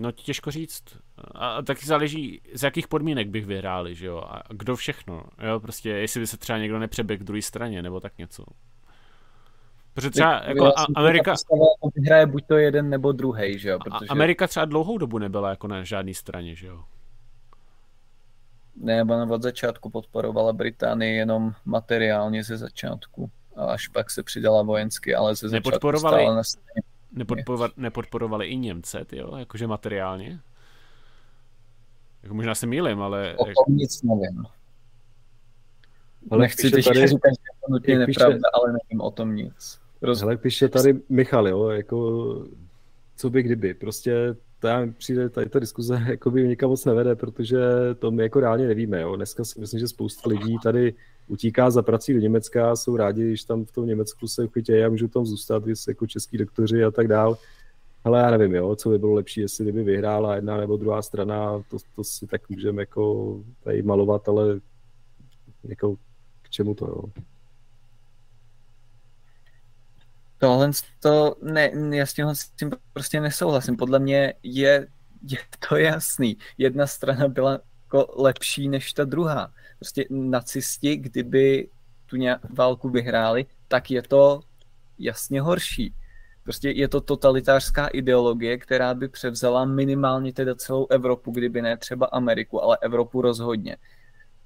no 0.00 0.12
těžko 0.12 0.50
říct. 0.50 0.84
A 1.34 1.62
taky 1.62 1.86
záleží, 1.86 2.40
z 2.54 2.62
jakých 2.62 2.88
podmínek 2.88 3.28
bych 3.28 3.46
vyhráli, 3.46 3.94
že 3.94 4.06
jo? 4.06 4.18
A 4.18 4.42
kdo 4.50 4.76
všechno, 4.76 5.24
jo? 5.48 5.60
Prostě 5.60 5.90
jestli 5.90 6.20
by 6.20 6.26
se 6.26 6.36
třeba 6.36 6.58
někdo 6.58 6.78
nepřeběh 6.78 7.20
k 7.20 7.24
druhé 7.24 7.42
straně, 7.42 7.82
nebo 7.82 8.00
tak 8.00 8.18
něco. 8.18 8.44
Protože 9.94 10.10
třeba 10.10 10.42
jako 10.44 10.66
a, 10.66 10.86
Amerika... 10.96 11.34
Vyhraje 11.94 12.26
buď 12.26 12.46
to 12.46 12.56
jeden 12.56 12.90
nebo 12.90 13.12
druhý, 13.12 13.58
že 13.58 13.68
jo? 13.68 13.78
Protože... 13.84 14.06
Amerika 14.08 14.46
třeba 14.46 14.66
dlouhou 14.66 14.98
dobu 14.98 15.18
nebyla 15.18 15.50
jako 15.50 15.68
na 15.68 15.84
žádné 15.84 16.14
straně, 16.14 16.54
že 16.54 16.66
jo? 16.66 16.84
Ne, 18.76 19.02
ona 19.02 19.34
od 19.34 19.42
začátku 19.42 19.90
podporovala 19.90 20.52
Británii 20.52 21.16
jenom 21.16 21.54
materiálně 21.64 22.44
ze 22.44 22.56
začátku. 22.56 23.30
A 23.56 23.64
až 23.64 23.88
pak 23.88 24.10
se 24.10 24.22
přidala 24.22 24.62
vojensky, 24.62 25.14
ale 25.14 25.34
ze 25.34 25.48
začátku 25.48 25.70
nepodporovali, 25.70 26.22
stála 26.22 26.36
na 26.36 26.42
straně. 26.44 26.82
Nepodporovali 27.76 28.46
i 28.46 28.56
Němce, 28.56 29.06
jo? 29.12 29.36
Jakože 29.36 29.66
materiálně? 29.66 30.40
Jako 32.22 32.34
možná 32.34 32.54
se 32.54 32.66
mýlim, 32.66 33.02
ale... 33.02 33.34
O 33.36 33.44
tom 33.44 33.76
nic 33.76 34.02
nevím. 34.02 34.44
Ale 36.30 36.40
Nechci 36.40 36.70
teď 36.70 36.84
tady... 36.84 37.06
říkat, 37.06 37.30
že 37.30 37.60
to 37.66 37.72
nutně 37.72 37.98
nepravda, 37.98 38.36
píše... 38.36 38.50
ale 38.54 38.72
nevím 38.72 39.00
o 39.00 39.10
tom 39.10 39.34
nic. 39.34 39.83
Roz... 40.04 40.20
Hele, 40.20 40.36
píše 40.36 40.68
tady 40.68 41.00
Michal, 41.08 41.48
jo, 41.48 41.68
jako 41.68 42.46
co 43.16 43.30
by 43.30 43.42
kdyby, 43.42 43.74
prostě 43.74 44.36
já 44.64 44.86
přijde, 44.98 45.28
tady 45.28 45.48
ta 45.48 45.58
diskuze 45.58 46.02
jako 46.08 46.30
by 46.30 46.48
nikam 46.48 46.70
moc 46.70 46.84
nevede, 46.84 47.16
protože 47.16 47.58
to 47.98 48.10
my 48.10 48.22
jako 48.22 48.40
reálně 48.40 48.66
nevíme, 48.66 49.00
jo. 49.00 49.16
Dneska 49.16 49.44
si 49.44 49.60
myslím, 49.60 49.80
že 49.80 49.88
spousta 49.88 50.30
lidí 50.30 50.56
tady 50.62 50.94
utíká 51.28 51.70
za 51.70 51.82
prací 51.82 52.14
do 52.14 52.20
Německa, 52.20 52.76
jsou 52.76 52.96
rádi, 52.96 53.22
když 53.22 53.44
tam 53.44 53.64
v 53.64 53.72
tom 53.72 53.86
Německu 53.86 54.28
se 54.28 54.44
uchytějí 54.44 54.84
a 54.84 54.88
můžou 54.88 55.08
tam 55.08 55.26
zůstat, 55.26 55.64
když 55.64 55.86
jako 55.88 56.06
český 56.06 56.38
doktoři 56.38 56.84
a 56.84 56.90
tak 56.90 57.08
dál. 57.08 57.38
Ale 58.04 58.20
já 58.20 58.30
nevím, 58.30 58.54
jo, 58.54 58.76
co 58.76 58.88
by 58.88 58.98
bylo 58.98 59.12
lepší, 59.12 59.40
jestli 59.40 59.64
kdyby 59.64 59.82
vyhrála 59.84 60.34
jedna 60.34 60.56
nebo 60.56 60.76
druhá 60.76 61.02
strana, 61.02 61.62
to, 61.70 61.76
to 61.96 62.04
si 62.04 62.26
tak 62.26 62.48
můžeme 62.48 62.82
jako 62.82 63.40
tady 63.62 63.82
malovat, 63.82 64.28
ale 64.28 64.60
jako 65.64 65.96
k 66.42 66.50
čemu 66.50 66.74
to, 66.74 66.86
jo. 66.86 67.24
Tohle 70.44 70.70
to, 71.00 71.36
ne, 71.42 71.70
já 71.90 72.06
s 72.06 72.14
s 72.32 72.48
tím 72.48 72.70
prostě 72.92 73.20
nesouhlasím. 73.20 73.76
Podle 73.76 73.98
mě 73.98 74.34
je, 74.42 74.86
je 75.22 75.38
to 75.68 75.76
jasný. 75.76 76.36
Jedna 76.58 76.86
strana 76.86 77.28
byla 77.28 77.60
jako 77.84 78.14
lepší 78.16 78.68
než 78.68 78.92
ta 78.92 79.04
druhá. 79.04 79.52
Prostě 79.78 80.04
nacisti, 80.10 80.96
kdyby 80.96 81.68
tu 82.06 82.16
nějak 82.16 82.40
válku 82.50 82.88
vyhráli, 82.88 83.46
tak 83.68 83.90
je 83.90 84.02
to 84.02 84.40
jasně 84.98 85.40
horší. 85.40 85.94
Prostě 86.42 86.70
je 86.70 86.88
to 86.88 87.00
totalitářská 87.00 87.86
ideologie, 87.86 88.58
která 88.58 88.94
by 88.94 89.08
převzala 89.08 89.64
minimálně 89.64 90.32
teda 90.32 90.54
celou 90.54 90.86
Evropu, 90.90 91.30
kdyby 91.30 91.62
ne 91.62 91.76
třeba 91.76 92.06
Ameriku, 92.06 92.62
ale 92.62 92.78
Evropu 92.80 93.22
rozhodně 93.22 93.76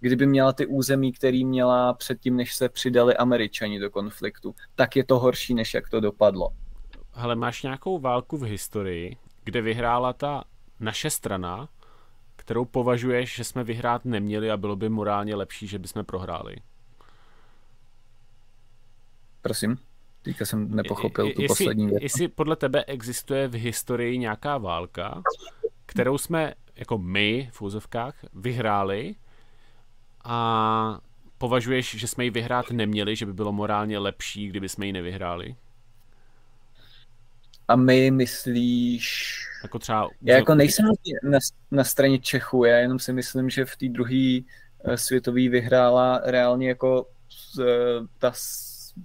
kdyby 0.00 0.26
měla 0.26 0.52
ty 0.52 0.66
území, 0.66 1.12
který 1.12 1.44
měla 1.44 1.92
předtím, 1.94 2.36
než 2.36 2.54
se 2.54 2.68
přidali 2.68 3.16
američani 3.16 3.80
do 3.80 3.90
konfliktu, 3.90 4.54
tak 4.74 4.96
je 4.96 5.04
to 5.04 5.18
horší, 5.18 5.54
než 5.54 5.74
jak 5.74 5.88
to 5.88 6.00
dopadlo. 6.00 6.50
Ale 7.14 7.36
máš 7.36 7.62
nějakou 7.62 7.98
válku 7.98 8.36
v 8.36 8.42
historii, 8.42 9.16
kde 9.44 9.62
vyhrála 9.62 10.12
ta 10.12 10.44
naše 10.80 11.10
strana, 11.10 11.68
kterou 12.36 12.64
považuješ, 12.64 13.34
že 13.36 13.44
jsme 13.44 13.64
vyhrát 13.64 14.04
neměli 14.04 14.50
a 14.50 14.56
bylo 14.56 14.76
by 14.76 14.88
morálně 14.88 15.34
lepší, 15.34 15.66
že 15.66 15.78
bychom 15.78 16.04
prohráli? 16.04 16.56
Prosím? 19.42 19.78
Teďka 20.22 20.46
jsem 20.46 20.74
nepochopil 20.76 21.26
Je- 21.26 21.34
tu 21.34 21.42
jestli, 21.42 21.64
poslední 21.64 21.86
větu. 21.86 22.04
Jestli 22.04 22.28
podle 22.28 22.56
tebe 22.56 22.84
existuje 22.84 23.48
v 23.48 23.54
historii 23.54 24.18
nějaká 24.18 24.58
válka, 24.58 25.22
kterou 25.86 26.18
jsme 26.18 26.54
jako 26.76 26.98
my 26.98 27.50
v 27.52 27.62
úzovkách 27.62 28.14
vyhráli 28.34 29.14
a 30.28 31.00
považuješ, 31.38 31.96
že 31.98 32.06
jsme 32.06 32.24
ji 32.24 32.30
vyhrát 32.30 32.70
neměli, 32.70 33.16
že 33.16 33.26
by 33.26 33.32
bylo 33.32 33.52
morálně 33.52 33.98
lepší, 33.98 34.48
kdyby 34.48 34.68
jsme 34.68 34.86
ji 34.86 34.92
nevyhráli? 34.92 35.56
A 37.68 37.76
my 37.76 38.10
myslíš... 38.10 39.34
Jako 39.62 39.78
třeba... 39.78 40.08
Já 40.22 40.36
jako 40.36 40.54
nejsem 40.54 40.86
na, 41.22 41.38
na 41.70 41.84
straně 41.84 42.18
Čechů, 42.18 42.64
já 42.64 42.76
jenom 42.76 42.98
si 42.98 43.12
myslím, 43.12 43.50
že 43.50 43.64
v 43.64 43.76
té 43.76 43.88
druhé 43.88 44.40
světové 44.94 45.48
vyhrála 45.48 46.20
reálně 46.24 46.68
jako 46.68 47.06
z, 47.54 47.60
ta 48.18 48.32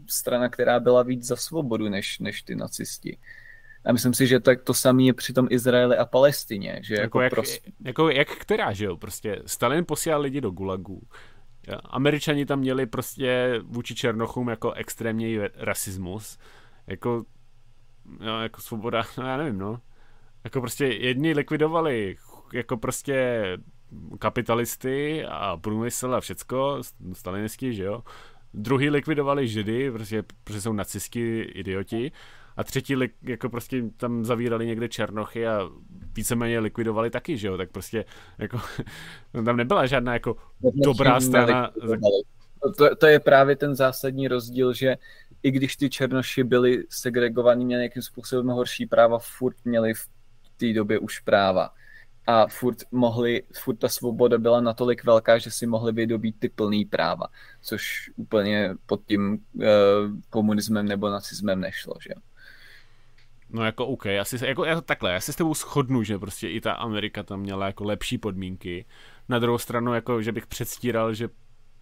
strana, 0.08 0.50
která 0.50 0.80
byla 0.80 1.03
víc 1.03 1.24
za 1.24 1.35
svobodu 1.35 1.90
než, 1.90 2.19
než 2.19 2.42
ty 2.42 2.56
nacisti. 2.56 3.18
A 3.86 3.92
myslím 3.92 4.14
si, 4.14 4.28
že 4.28 4.40
tak 4.40 4.64
to 4.64 4.74
samé 4.74 5.03
je 5.03 5.14
při 5.14 5.34
tom 5.34 5.48
Izraeli 5.50 5.98
a 5.98 6.06
Palestině, 6.06 6.80
že 6.84 6.95
jako, 6.95 7.22
jako, 7.22 7.42
jak, 7.42 7.62
jako 7.86 8.10
jak 8.10 8.28
která, 8.28 8.74
že 8.74 8.86
jo? 8.86 8.98
Prostě 8.98 9.42
Stalin 9.45 9.86
posílal 9.86 10.22
lidi 10.22 10.42
do 10.42 10.52
gulagů. 10.52 11.02
Američani 11.84 12.45
tam 12.45 12.60
měli 12.60 12.86
prostě 12.86 13.60
vůči 13.64 13.95
Černochům 13.95 14.50
jako 14.50 14.72
extrémní 14.72 15.38
rasismus. 15.56 16.38
Jako, 16.88 17.26
no, 18.20 18.44
jako 18.44 18.62
svoboda, 18.62 19.03
no 19.18 19.28
já 19.28 19.38
nevím, 19.38 19.58
no. 19.58 19.82
Jako 20.44 20.62
prostě 20.62 20.86
jedni 20.86 21.34
likvidovali 21.34 22.16
jako 22.53 22.78
prostě 22.78 23.44
kapitalisty 24.20 25.26
a 25.26 25.58
průmysl 25.58 26.16
a 26.16 26.22
všecko, 26.22 26.82
stalinisti, 27.14 27.74
že 27.74 27.84
jo. 27.84 28.03
Druhý 28.53 28.90
likvidovali 28.90 29.48
židy, 29.48 29.92
prostě, 29.92 30.24
protože 30.44 30.62
jsou 30.62 30.74
nacisti 30.74 31.42
idioti. 31.42 32.12
A 32.58 32.64
třetí 32.64 32.96
lik, 32.96 33.14
jako 33.22 33.50
prostě 33.50 33.84
tam 33.98 34.26
zavírali 34.26 34.66
někde 34.66 34.90
černochy 34.90 35.48
a 35.48 35.70
víceméně 36.16 36.60
likvidovali 36.60 37.10
taky, 37.10 37.38
že 37.38 37.48
jo. 37.48 37.58
Tak 37.58 37.72
prostě 37.72 38.06
jako 38.38 38.60
tam 39.46 39.58
nebyla 39.58 39.86
žádná 39.86 40.14
jako 40.14 40.36
dobrá 40.86 41.20
strana. 41.20 41.72
To, 42.78 42.96
to 42.96 43.08
je 43.08 43.20
právě 43.20 43.56
ten 43.56 43.76
zásadní 43.76 44.28
rozdíl, 44.28 44.74
že 44.74 44.96
i 45.44 45.52
když 45.52 45.76
ty 45.76 45.90
černoši 45.90 46.44
byli 46.44 46.84
segregovaní, 46.90 47.66
měli 47.66 47.80
nějakým 47.80 48.02
způsobem 48.02 48.48
horší 48.48 48.86
práva, 48.86 49.20
furt 49.20 49.58
měli 49.66 49.94
v 49.94 50.08
té 50.58 50.74
době 50.74 51.00
už 51.00 51.20
práva. 51.20 51.70
A 52.28 52.48
furt 52.48 52.78
mohli, 52.92 53.44
furt 53.54 53.76
ta 53.76 53.90
svoboda 53.90 54.38
byla 54.38 54.62
natolik 54.62 55.04
velká, 55.04 55.38
že 55.38 55.52
si 55.52 55.68
mohli 55.68 55.92
vydobít 55.92 56.40
ty 56.40 56.50
plný 56.50 56.86
práva, 56.86 57.28
což 57.62 58.12
úplně 58.16 58.76
pod 58.86 59.06
tím 59.06 59.46
uh, 59.54 59.64
komunismem 60.30 60.86
nebo 60.86 61.10
nacismem 61.10 61.60
nešlo, 61.60 61.94
že? 62.02 62.14
No 63.54 63.66
jako 63.66 63.88
OK, 63.88 64.06
asi 64.06 64.40
se, 64.40 64.48
jako, 64.48 64.66
jako 64.66 64.82
takhle, 64.82 65.14
já 65.14 65.20
si 65.20 65.34
s 65.34 65.36
tebou 65.36 65.54
shodnu, 65.54 66.04
že 66.04 66.20
prostě 66.20 66.50
i 66.50 66.62
ta 66.62 66.72
Amerika 66.72 67.24
tam 67.24 67.40
měla 67.40 67.66
jako 67.66 67.84
lepší 67.84 68.18
podmínky. 68.18 68.86
Na 69.30 69.40
druhou 69.40 69.58
stranu, 69.58 69.94
jako, 69.94 70.22
že 70.22 70.32
bych 70.32 70.48
předstíral, 70.48 71.14
že 71.14 71.30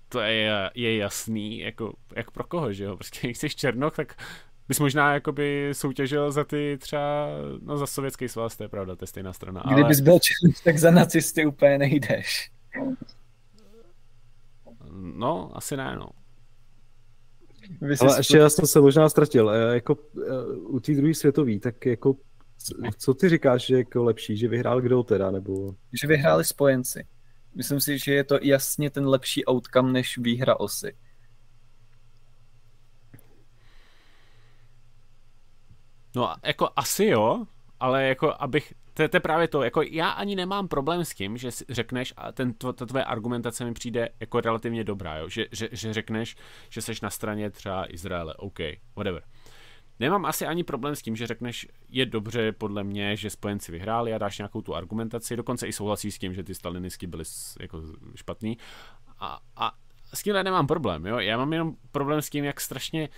to 0.10 0.20
je, 0.20 0.72
je 0.76 0.98
jasný, 0.98 1.60
jako, 1.60 1.94
jak 2.16 2.32
pro 2.32 2.44
koho, 2.44 2.74
že 2.74 2.84
jo, 2.84 2.96
prostě 2.96 3.20
když 3.28 3.38
jsi 3.38 3.50
černoch, 3.50 3.96
tak 3.96 4.16
bys 4.68 4.80
možná 4.80 5.14
jakoby 5.14 5.70
soutěžil 5.72 6.32
za 6.32 6.44
ty 6.44 6.78
třeba, 6.82 7.28
no 7.62 7.78
za 7.78 7.88
sovětský 7.88 8.28
svaz, 8.28 8.56
to 8.58 8.64
je 8.64 8.70
pravda, 8.70 8.96
to 8.96 9.04
je 9.04 9.08
stejná 9.08 9.34
strana. 9.34 9.62
Ale... 9.62 9.76
Kdybys 9.76 10.00
byl 10.00 10.20
černoch, 10.20 10.64
tak 10.64 10.78
za 10.78 10.92
nacisty 10.92 11.46
úplně 11.46 11.78
nejdeš. 11.78 12.52
No, 14.92 15.52
asi 15.54 15.78
ne, 15.78 15.96
no. 15.96 16.10
Vy 17.82 17.96
Ale 18.02 18.20
ještě 18.20 18.38
já 18.38 18.50
jsem 18.50 18.68
se 18.68 18.82
možná 18.82 19.10
ztratil. 19.10 19.50
Eh, 19.50 19.74
Jako 19.74 19.98
eh, 20.28 20.44
u 20.58 20.80
té 20.80 20.94
druhé 20.94 21.14
světové, 21.14 21.60
tak 21.60 21.86
jako 21.86 22.14
c- 22.58 22.76
co 22.98 23.14
ty 23.14 23.30
říkáš, 23.30 23.66
že 23.66 23.74
je 23.76 23.78
jako 23.78 24.04
lepší, 24.04 24.38
že 24.38 24.48
vyhrál 24.48 24.82
kdo 24.82 25.04
teda, 25.04 25.32
nebo... 25.32 25.76
že 26.02 26.08
vyhráli 26.08 26.46
spojenci. 26.46 27.08
Myslím 27.56 27.82
si, 27.82 28.00
že 28.00 28.14
je 28.14 28.24
to 28.24 28.38
jasně 28.42 28.90
ten 28.90 29.08
lepší 29.08 29.46
outcome 29.46 29.92
než 29.92 30.18
výhra 30.18 30.60
osy. 30.60 30.96
No 36.16 36.30
a 36.30 36.38
jako 36.46 36.70
asi 36.76 37.06
jo, 37.06 37.46
ale 37.80 38.04
jako 38.08 38.34
abych, 38.40 38.74
to, 39.02 39.10
to 39.10 39.18
je 39.18 39.22
právě 39.22 39.48
to, 39.48 39.64
jako 39.64 39.82
já 39.82 40.10
ani 40.10 40.36
nemám 40.36 40.68
problém 40.68 41.06
s 41.06 41.14
tím, 41.14 41.38
že 41.38 41.50
řekneš 41.70 42.14
a 42.18 42.32
ten, 42.32 42.54
to, 42.54 42.74
ta 42.74 42.86
tvoje 42.86 43.04
argumentace 43.04 43.66
mi 43.66 43.74
přijde 43.74 44.10
jako 44.20 44.42
relativně 44.42 44.84
dobrá, 44.84 45.18
jo? 45.18 45.30
Že, 45.30 45.46
že, 45.52 45.70
že 45.72 45.94
řekneš, 45.94 46.36
že 46.70 46.82
seš 46.82 47.02
na 47.02 47.10
straně 47.10 47.50
třeba 47.50 47.94
Izraele, 47.94 48.34
OK, 48.34 48.60
whatever. 48.96 49.24
Nemám 50.00 50.26
asi 50.26 50.46
ani 50.46 50.64
problém 50.64 50.96
s 50.96 51.02
tím, 51.02 51.16
že 51.16 51.28
řekneš, 51.28 51.68
je 51.90 52.06
dobře 52.06 52.52
podle 52.52 52.84
mě, 52.84 53.16
že 53.16 53.30
spojenci 53.30 53.72
vyhráli 53.72 54.14
a 54.14 54.18
dáš 54.18 54.38
nějakou 54.38 54.62
tu 54.62 54.76
argumentaci, 54.76 55.36
dokonce 55.36 55.68
i 55.68 55.74
souhlasí 55.74 56.12
s 56.12 56.20
tím, 56.20 56.34
že 56.34 56.44
ty 56.44 56.56
stalinisti 56.56 57.08
byli 57.08 57.26
s- 57.26 57.58
jako 57.60 57.82
špatný. 58.16 58.58
A, 59.20 59.40
a 59.56 59.72
s 60.14 60.24
tímhle 60.24 60.44
nemám 60.44 60.68
problém, 60.68 61.06
jo. 61.06 61.20
Já 61.20 61.38
mám 61.38 61.54
jenom 61.54 61.76
problém 61.92 62.22
s 62.22 62.30
tím, 62.30 62.44
jak 62.44 62.62
strašně 62.62 63.10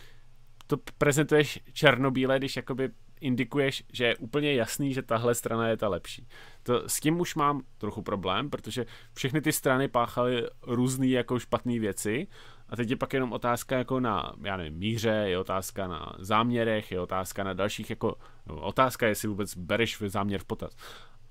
to 0.68 0.78
prezentuješ 0.98 1.60
černobíle, 1.74 2.38
když 2.40 2.56
jakoby 2.56 2.90
indikuješ, 3.24 3.84
že 3.93 4.06
je 4.06 4.18
úplně 4.18 4.53
jasný, 4.53 4.93
že 4.93 5.02
tahle 5.02 5.35
strana 5.35 5.68
je 5.68 5.77
ta 5.77 5.90
lepší. 5.90 6.27
To, 6.64 6.90
s 6.90 7.00
tím 7.00 7.19
už 7.19 7.35
mám 7.35 7.61
trochu 7.77 8.02
problém, 8.02 8.50
protože 8.50 8.85
všechny 9.14 9.42
ty 9.42 9.52
strany 9.52 9.88
páchaly 9.88 10.48
různé 10.61 11.08
jako 11.08 11.40
špatné 11.40 11.80
věci 11.80 12.27
a 12.69 12.76
teď 12.76 12.90
je 12.90 12.95
pak 12.95 13.14
jenom 13.14 13.34
otázka 13.34 13.77
jako 13.77 14.00
na, 14.00 14.34
já 14.43 14.58
nevím, 14.58 14.80
míře, 14.80 15.10
je 15.10 15.40
otázka 15.40 15.88
na 15.88 16.16
záměrech, 16.19 16.92
je 16.92 17.00
otázka 17.00 17.43
na 17.43 17.53
dalších 17.53 17.90
jako, 17.90 18.16
no, 18.48 18.61
otázka, 18.61 19.08
jestli 19.08 19.27
vůbec 19.27 19.58
bereš 19.58 19.98
záměr 20.08 20.40
v 20.40 20.45
potaz. 20.45 20.76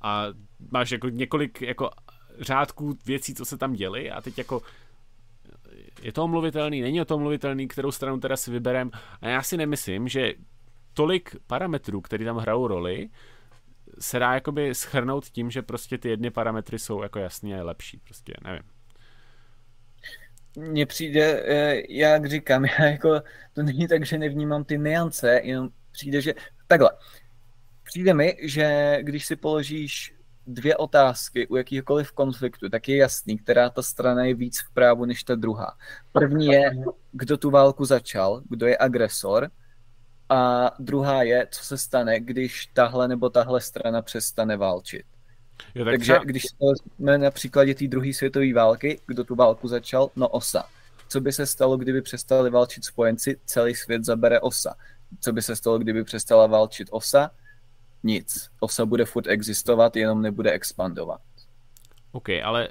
A 0.00 0.26
máš 0.70 0.90
jako 0.90 1.08
několik 1.08 1.62
jako 1.62 1.90
řádků 2.40 2.98
věcí, 3.06 3.34
co 3.34 3.44
se 3.44 3.58
tam 3.58 3.72
děly 3.72 4.10
a 4.10 4.20
teď 4.20 4.38
jako 4.38 4.62
je 6.02 6.12
to 6.12 6.24
omluvitelný, 6.24 6.80
není 6.80 7.04
to 7.04 7.16
omluvitelný, 7.16 7.68
kterou 7.68 7.92
stranu 7.92 8.20
teda 8.20 8.36
si 8.36 8.50
vyberem. 8.50 8.90
A 9.20 9.28
já 9.28 9.42
si 9.42 9.56
nemyslím, 9.56 10.08
že 10.08 10.34
tolik 10.94 11.36
parametrů, 11.46 12.00
které 12.00 12.24
tam 12.24 12.36
hrajou 12.36 12.66
roli, 12.66 13.08
se 13.98 14.18
dá 14.18 14.34
jakoby 14.34 14.74
schrnout 14.74 15.24
tím, 15.24 15.50
že 15.50 15.62
prostě 15.62 15.98
ty 15.98 16.08
jedny 16.08 16.30
parametry 16.30 16.78
jsou 16.78 17.02
jako 17.02 17.18
jasně 17.18 17.62
lepší, 17.62 17.98
prostě 17.98 18.34
nevím. 18.44 18.62
Mně 20.56 20.86
přijde, 20.86 21.42
eh, 21.46 21.82
jak 21.88 22.26
říkám, 22.26 22.64
já 22.78 22.84
jako, 22.84 23.20
to 23.52 23.62
není 23.62 23.88
tak, 23.88 24.06
že 24.06 24.18
nevnímám 24.18 24.64
ty 24.64 24.78
niance, 24.78 25.40
jenom 25.42 25.68
přijde, 25.92 26.20
že, 26.20 26.34
takhle, 26.66 26.90
přijde 27.82 28.14
mi, 28.14 28.36
že 28.42 28.98
když 29.02 29.26
si 29.26 29.36
položíš 29.36 30.14
dvě 30.46 30.76
otázky 30.76 31.46
u 31.46 31.56
jakýhokoliv 31.56 32.12
konfliktu, 32.12 32.68
tak 32.68 32.88
je 32.88 32.96
jasný, 32.96 33.38
která 33.38 33.70
ta 33.70 33.82
strana 33.82 34.24
je 34.24 34.34
víc 34.34 34.60
v 34.60 34.74
právu 34.74 35.04
než 35.04 35.24
ta 35.24 35.34
druhá. 35.34 35.76
První 36.12 36.46
je, 36.46 36.70
kdo 37.12 37.36
tu 37.36 37.50
válku 37.50 37.84
začal, 37.84 38.42
kdo 38.48 38.66
je 38.66 38.78
agresor, 38.78 39.50
a 40.28 40.70
druhá 40.78 41.22
je, 41.22 41.46
co 41.50 41.64
se 41.64 41.78
stane, 41.78 42.20
když 42.20 42.66
tahle 42.66 43.08
nebo 43.08 43.30
tahle 43.30 43.60
strana 43.60 44.02
přestane 44.02 44.56
válčit. 44.56 45.06
Jo, 45.74 45.84
tak 45.84 45.92
Takže 45.92 46.12
třeba, 46.12 46.24
když 46.24 46.42
jsme 46.96 47.18
na 47.18 47.30
příkladě 47.30 47.74
té 47.74 47.88
druhé 47.88 48.12
světové 48.12 48.52
války, 48.54 49.00
kdo 49.06 49.24
tu 49.24 49.34
válku 49.34 49.68
začal, 49.68 50.10
no 50.16 50.28
osa. 50.28 50.68
Co 51.08 51.20
by 51.20 51.32
se 51.32 51.46
stalo, 51.46 51.76
kdyby 51.76 52.02
přestali 52.02 52.50
válčit 52.50 52.84
spojenci, 52.84 53.40
celý 53.44 53.74
svět 53.74 54.04
zabere 54.04 54.40
osa. 54.40 54.74
Co 55.20 55.32
by 55.32 55.42
se 55.42 55.56
stalo, 55.56 55.78
kdyby 55.78 56.04
přestala 56.04 56.46
válčit 56.46 56.88
osa? 56.90 57.30
Nic. 58.02 58.50
Osa 58.60 58.86
bude 58.86 59.04
furt 59.04 59.26
existovat, 59.26 59.96
jenom 59.96 60.22
nebude 60.22 60.52
expandovat. 60.52 61.20
OK, 62.12 62.28
ale 62.44 62.68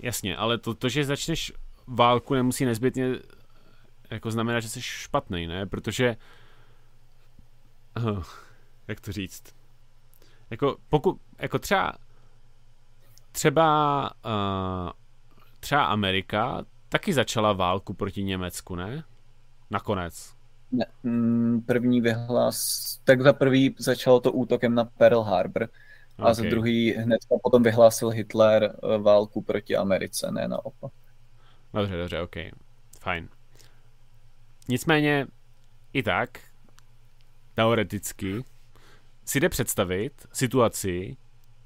jasně, 0.00 0.36
ale 0.36 0.58
to, 0.58 0.74
to, 0.74 0.88
že 0.88 1.04
začneš 1.04 1.52
válku, 1.86 2.34
nemusí 2.34 2.64
nezbytně 2.64 3.08
jako 4.10 4.30
znamená, 4.30 4.60
že 4.60 4.68
jsi 4.68 4.82
špatný, 4.82 5.46
ne? 5.46 5.66
Protože 5.66 6.08
uh, 6.08 6.41
jak 8.88 9.00
to 9.00 9.12
říct? 9.12 9.42
Jako 10.50 10.76
pokud, 10.88 11.20
jako 11.38 11.58
třeba 11.58 11.92
třeba 13.32 14.10
uh, 14.24 14.90
třeba 15.60 15.84
Amerika 15.84 16.64
taky 16.88 17.12
začala 17.12 17.52
válku 17.52 17.94
proti 17.94 18.22
Německu, 18.22 18.76
ne? 18.76 19.04
Nakonec. 19.70 20.34
Ne, 20.72 20.86
mm, 21.02 21.62
první 21.66 22.00
vyhlas, 22.00 22.82
tak 23.04 23.22
za 23.22 23.32
prvý 23.32 23.74
začalo 23.78 24.20
to 24.20 24.32
útokem 24.32 24.74
na 24.74 24.84
Pearl 24.84 25.22
Harbor 25.22 25.68
a 26.18 26.34
za 26.34 26.42
druhý 26.42 26.92
hned 26.92 27.20
potom 27.42 27.62
vyhlásil 27.62 28.08
Hitler 28.08 28.64
eh, 28.64 28.98
válku 28.98 29.42
proti 29.42 29.76
Americe, 29.76 30.30
ne 30.30 30.48
naopak. 30.48 30.92
Dobře, 31.74 31.96
dobře, 31.96 32.20
OK. 32.20 32.36
Fajn. 33.00 33.28
Nicméně, 34.68 35.26
i 35.92 36.02
tak, 36.02 36.40
teoreticky, 37.54 38.44
si 39.24 39.40
jde 39.40 39.48
představit 39.48 40.26
situaci, 40.32 41.16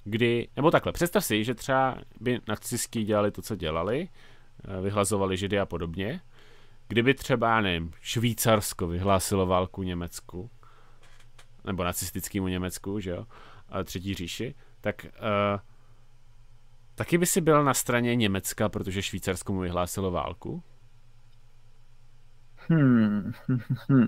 kdy, 0.05 0.49
nebo 0.57 0.71
takhle, 0.71 0.93
představ 0.93 1.25
si, 1.25 1.45
že 1.45 1.55
třeba 1.55 1.99
by 2.21 2.41
nacisti 2.49 3.05
dělali 3.05 3.31
to, 3.31 3.43
co 3.43 3.57
dělali, 3.57 4.09
eh, 4.65 4.81
vyhlazovali 4.81 5.37
židy 5.37 5.59
a 5.59 5.67
podobně, 5.67 6.21
kdyby 6.89 7.15
třeba, 7.15 7.61
nevím, 7.61 7.93
Švýcarsko 8.01 8.87
vyhlásilo 8.87 9.47
válku 9.47 9.83
Německu, 9.83 10.51
nebo 11.65 11.85
nacistickému 11.85 12.49
Německu, 12.49 13.01
že 13.01 13.11
jo, 13.11 13.27
a 13.69 13.85
třetí 13.85 14.15
říši, 14.15 14.55
tak 14.81 15.07
uh, 15.07 15.61
taky 16.95 17.19
by 17.19 17.27
si 17.27 17.41
byl 17.41 17.65
na 17.65 17.75
straně 17.75 18.17
Německa, 18.17 18.69
protože 18.69 19.03
Švýcarsko 19.03 19.53
mu 19.53 19.61
vyhlásilo 19.61 20.11
válku? 20.11 20.63
Hmm. 22.69 23.33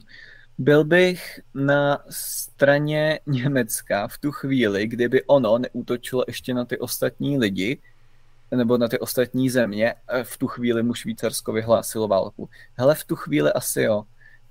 Byl 0.58 0.84
bych 0.84 1.40
na 1.54 1.98
straně 2.10 3.20
Německa 3.26 4.08
v 4.08 4.18
tu 4.18 4.32
chvíli, 4.32 4.86
kdyby 4.86 5.24
ono 5.24 5.58
neútočilo 5.58 6.24
ještě 6.26 6.54
na 6.54 6.64
ty 6.64 6.78
ostatní 6.78 7.38
lidi, 7.38 7.78
nebo 8.50 8.78
na 8.78 8.88
ty 8.88 8.98
ostatní 8.98 9.50
země, 9.50 9.94
v 10.22 10.38
tu 10.38 10.46
chvíli 10.46 10.82
mu 10.82 10.94
Švýcarsko 10.94 11.52
vyhlásilo 11.52 12.08
válku. 12.08 12.48
Hele, 12.74 12.94
v 12.94 13.04
tu 13.04 13.16
chvíli 13.16 13.52
asi 13.52 13.82
jo. 13.82 14.04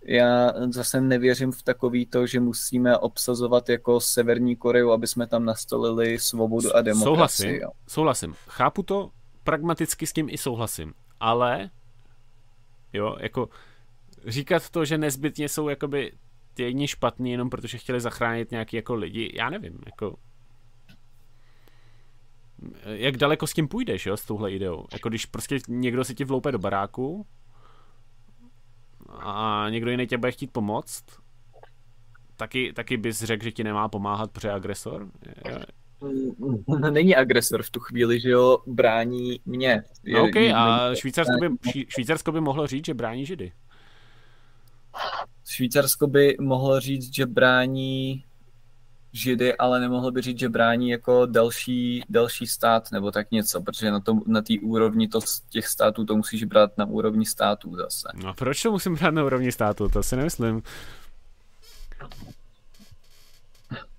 Já 0.04 0.54
zase 0.70 1.02
nevěřím 1.02 1.52
v 1.52 1.64
takový 1.64 2.06
to, 2.06 2.28
že 2.28 2.40
musíme 2.40 2.98
obsazovat 2.98 3.70
jako 3.70 4.00
Severní 4.00 4.56
Koreu, 4.56 4.92
aby 4.92 5.08
jsme 5.08 5.28
tam 5.28 5.46
nastolili 5.46 6.20
svobodu 6.20 6.76
a 6.76 6.82
demokracii. 6.82 7.06
Souhlasím, 7.06 7.50
jo. 7.50 7.70
souhlasím. 7.88 8.36
Chápu 8.48 8.84
to, 8.84 9.10
pragmaticky 9.44 10.08
s 10.08 10.14
tím 10.14 10.30
i 10.30 10.38
souhlasím, 10.38 10.94
ale 11.20 11.70
jo, 12.94 13.16
jako 13.20 13.50
říkat 14.28 14.70
to, 14.70 14.86
že 14.86 14.98
nezbytně 14.98 15.50
jsou 15.50 15.70
jakoby 15.70 16.12
ty 16.54 16.64
jedni 16.64 16.88
špatní 16.88 17.32
jenom 17.32 17.50
protože 17.50 17.78
chtěli 17.78 18.02
zachránit 18.02 18.52
nějaký 18.52 18.76
jako 18.76 18.96
lidi, 18.96 19.32
já 19.36 19.50
nevím, 19.50 19.80
jako 19.86 20.16
jak 22.86 23.18
daleko 23.18 23.48
s 23.48 23.54
tím 23.54 23.68
půjdeš, 23.68 24.06
jo, 24.06 24.18
s 24.18 24.26
touhle 24.26 24.52
ideou. 24.52 24.86
Jako 24.94 25.10
když 25.10 25.26
prostě 25.26 25.60
někdo 25.68 26.04
si 26.04 26.16
ti 26.16 26.24
vloupe 26.24 26.52
do 26.52 26.60
baráku 26.60 27.28
a 29.10 29.66
někdo 29.70 29.92
jiný 29.92 30.08
tě 30.08 30.18
bude 30.18 30.32
chtít 30.32 30.52
pomoct, 30.52 31.06
taky, 32.36 32.74
taky 32.74 32.98
bys 32.98 33.24
řekl, 33.24 33.44
že 33.44 33.52
ti 33.52 33.64
nemá 33.64 33.90
pomáhat, 33.90 34.32
protože 34.32 34.52
agresor? 34.52 35.08
Není 36.92 37.16
agresor 37.16 37.64
v 37.64 37.70
tu 37.70 37.80
chvíli, 37.80 38.20
že 38.20 38.30
jo, 38.30 38.58
brání 38.68 39.40
mě. 39.46 39.84
No 40.14 40.24
OK, 40.24 40.36
a 40.36 40.96
Švýcarsko 40.96 41.34
by, 41.40 41.48
Švýcarsko 41.90 42.32
by 42.32 42.42
mohlo 42.42 42.68
říct, 42.68 42.86
že 42.86 42.94
brání 42.94 43.26
Židy. 43.26 43.52
Švýcarsko 45.50 46.08
by 46.08 46.38
mohlo 46.40 46.80
říct, 46.80 47.16
že 47.16 47.26
brání 47.26 48.24
Židy, 49.18 49.56
ale 49.56 49.80
nemohlo 49.80 50.12
by 50.12 50.22
říct, 50.22 50.40
že 50.40 50.50
brání 50.50 50.90
jako 50.90 51.26
další, 51.26 52.04
další 52.10 52.48
stát 52.48 52.92
nebo 52.92 53.12
tak 53.12 53.32
něco, 53.32 53.62
protože 53.62 53.92
na 53.92 54.00
té 54.00 54.12
na 54.28 54.42
úrovni 54.62 55.08
to, 55.08 55.20
těch 55.50 55.68
států 55.68 56.06
to 56.06 56.16
musíš 56.16 56.44
brát 56.44 56.78
na 56.78 56.86
úrovni 56.86 57.26
států 57.26 57.76
zase. 57.76 58.08
No 58.16 58.34
proč 58.34 58.62
to 58.62 58.72
musím 58.72 58.96
brát 58.96 59.14
na 59.14 59.24
úrovni 59.24 59.52
států? 59.52 59.90
To 59.90 60.04
si 60.04 60.16
nemyslím. 60.16 60.64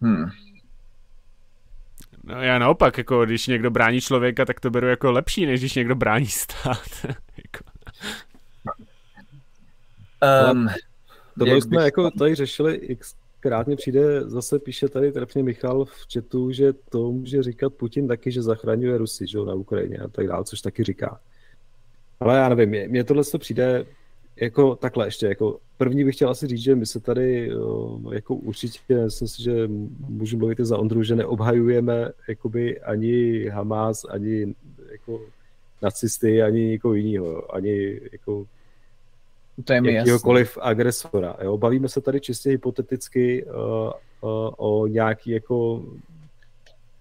Hmm. 0.01 0.31
No 2.25 2.43
já 2.43 2.59
naopak, 2.59 2.99
jako 2.99 3.25
když 3.25 3.47
někdo 3.47 3.70
brání 3.70 4.01
člověka, 4.01 4.44
tak 4.44 4.60
to 4.60 4.70
beru 4.70 4.86
jako 4.86 5.12
lepší, 5.12 5.47
než 5.47 5.60
když 5.60 5.75
někdo 5.75 5.94
brání 5.94 6.27
stát. 6.27 7.07
um, 10.52 10.68
to 11.44 11.57
jsme 11.60 11.84
jako 11.84 12.10
tady 12.10 12.34
řešili 12.34 12.75
x 12.75 13.15
krát 13.41 13.67
mě 13.67 13.76
přijde, 13.76 14.20
zase 14.20 14.58
píše 14.58 14.89
tady 14.89 15.12
trefně 15.12 15.42
Michal 15.42 15.84
v 15.84 16.07
chatu, 16.12 16.52
že 16.52 16.73
to 16.73 17.12
může 17.12 17.42
říkat 17.42 17.75
Putin 17.75 18.08
taky, 18.08 18.33
že 18.33 18.42
zachraňuje 18.42 18.99
Rusy 18.99 19.26
že, 19.26 19.39
na 19.39 19.55
Ukrajině 19.55 19.99
a 19.99 20.08
tak 20.08 20.26
dále, 20.26 20.44
což 20.44 20.60
taky 20.60 20.84
říká. 20.84 21.20
Ale 22.20 22.36
já 22.36 22.49
nevím, 22.49 22.91
mně 22.91 23.05
tohle 23.05 23.25
to 23.25 23.39
přijde 23.39 23.86
jako 24.36 24.76
takhle 24.76 25.07
ještě, 25.07 25.26
jako 25.26 25.58
první 25.76 26.05
bych 26.05 26.15
chtěl 26.15 26.31
asi 26.31 26.47
říct, 26.47 26.62
že 26.62 26.75
my 26.75 26.86
se 26.86 27.00
tady 27.00 27.50
jako 28.12 28.34
určitě, 28.34 29.05
myslím 29.05 29.28
si, 29.28 29.42
že 29.42 29.68
můžu 30.08 30.39
mluvit 30.39 30.60
i 30.60 30.65
za 30.65 30.78
Ondru, 30.78 31.02
že 31.02 31.17
neobhajujeme 31.17 32.08
jakoby 32.28 32.81
ani 32.81 33.47
Hamas, 33.49 34.05
ani 34.05 34.55
jako 34.92 35.20
nacisty, 35.83 36.42
ani 36.42 36.60
nikoho 36.60 36.94
jiného, 36.94 37.55
ani 37.55 38.00
jako 38.12 38.47
to 39.65 39.73
je 39.73 39.93
jakýhokoliv 39.93 40.59
agresora. 40.61 41.37
Jo? 41.43 41.59
Bavíme 41.59 41.89
se 41.89 42.01
tady 42.01 42.20
čistě 42.20 42.51
hypoteticky 42.51 43.45
uh, 43.45 43.53
uh, 43.55 44.51
o 44.57 44.87
nějaký 44.87 45.31
jako 45.31 45.85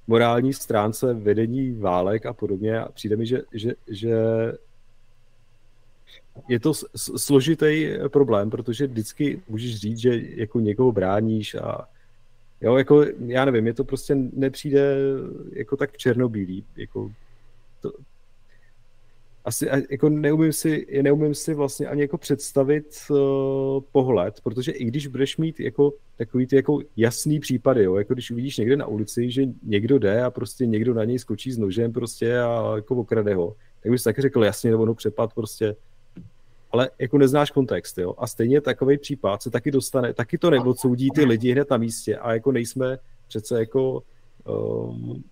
morální 0.07 0.53
stránce 0.53 1.13
vedení 1.13 1.71
válek 1.71 2.25
a 2.25 2.33
podobně 2.33 2.79
a 2.79 2.91
přijde 2.91 3.15
mi, 3.15 3.25
že, 3.25 3.41
že, 3.53 3.71
že 3.87 4.17
je 6.47 6.59
to 6.59 6.73
složitý 6.95 7.89
problém, 8.07 8.49
protože 8.49 8.87
vždycky 8.87 9.41
můžeš 9.47 9.75
říct, 9.75 9.97
že 9.97 10.21
jako 10.35 10.59
někoho 10.59 10.91
bráníš 10.91 11.55
a 11.55 11.87
jo, 12.61 12.75
jako 12.75 13.05
já 13.25 13.45
nevím, 13.45 13.67
je 13.67 13.73
to 13.73 13.83
prostě 13.83 14.15
nepřijde 14.33 14.95
jako 15.53 15.77
tak 15.77 15.97
černobílý, 15.97 16.63
jako 16.75 17.11
asi 19.47 19.67
jako 19.89 20.09
neumím 20.09 20.53
si, 20.53 21.01
neumím 21.01 21.33
si 21.33 21.53
vlastně 21.53 21.87
ani 21.87 22.01
jako 22.01 22.17
představit 22.17 22.97
uh, 23.09 23.17
pohled, 23.91 24.41
protože 24.43 24.71
i 24.71 24.85
když 24.85 25.07
budeš 25.07 25.37
mít 25.37 25.59
jako 25.59 25.93
takový 26.17 26.47
ty 26.47 26.55
jako 26.55 26.79
jasný 26.97 27.39
případy, 27.39 27.83
jo, 27.83 27.95
jako 27.95 28.13
když 28.13 28.31
uvidíš 28.31 28.57
někde 28.57 28.75
na 28.75 28.85
ulici, 28.85 29.31
že 29.31 29.45
někdo 29.63 29.99
jde 29.99 30.23
a 30.23 30.31
prostě 30.31 30.65
někdo 30.65 30.93
na 30.93 31.03
něj 31.03 31.19
skočí 31.19 31.51
s 31.51 31.57
nožem 31.57 31.93
prostě 31.93 32.39
a 32.39 32.73
jako 32.75 32.95
okrade 32.95 33.35
ho, 33.35 33.55
tak 33.83 33.91
bys 33.91 34.03
taky 34.03 34.21
řekl 34.21 34.43
jasně, 34.43 34.71
nebo 34.71 34.85
no 34.85 34.95
přepad 34.95 35.33
prostě, 35.33 35.75
ale 36.71 36.89
jako 36.99 37.17
neznáš 37.17 37.51
kontext, 37.51 37.97
jo, 37.97 38.13
a 38.17 38.27
stejně 38.27 38.61
takový 38.61 38.97
případ 38.97 39.41
se 39.41 39.51
taky 39.51 39.71
dostane, 39.71 40.13
taky 40.13 40.37
to 40.37 40.49
neodsoudí 40.49 41.09
ty 41.15 41.25
lidi 41.25 41.51
hned 41.51 41.69
na 41.69 41.77
místě 41.77 42.17
a 42.17 42.33
jako 42.33 42.51
nejsme 42.51 42.97
přece 43.27 43.59
jako 43.59 44.03
um, 44.47 45.23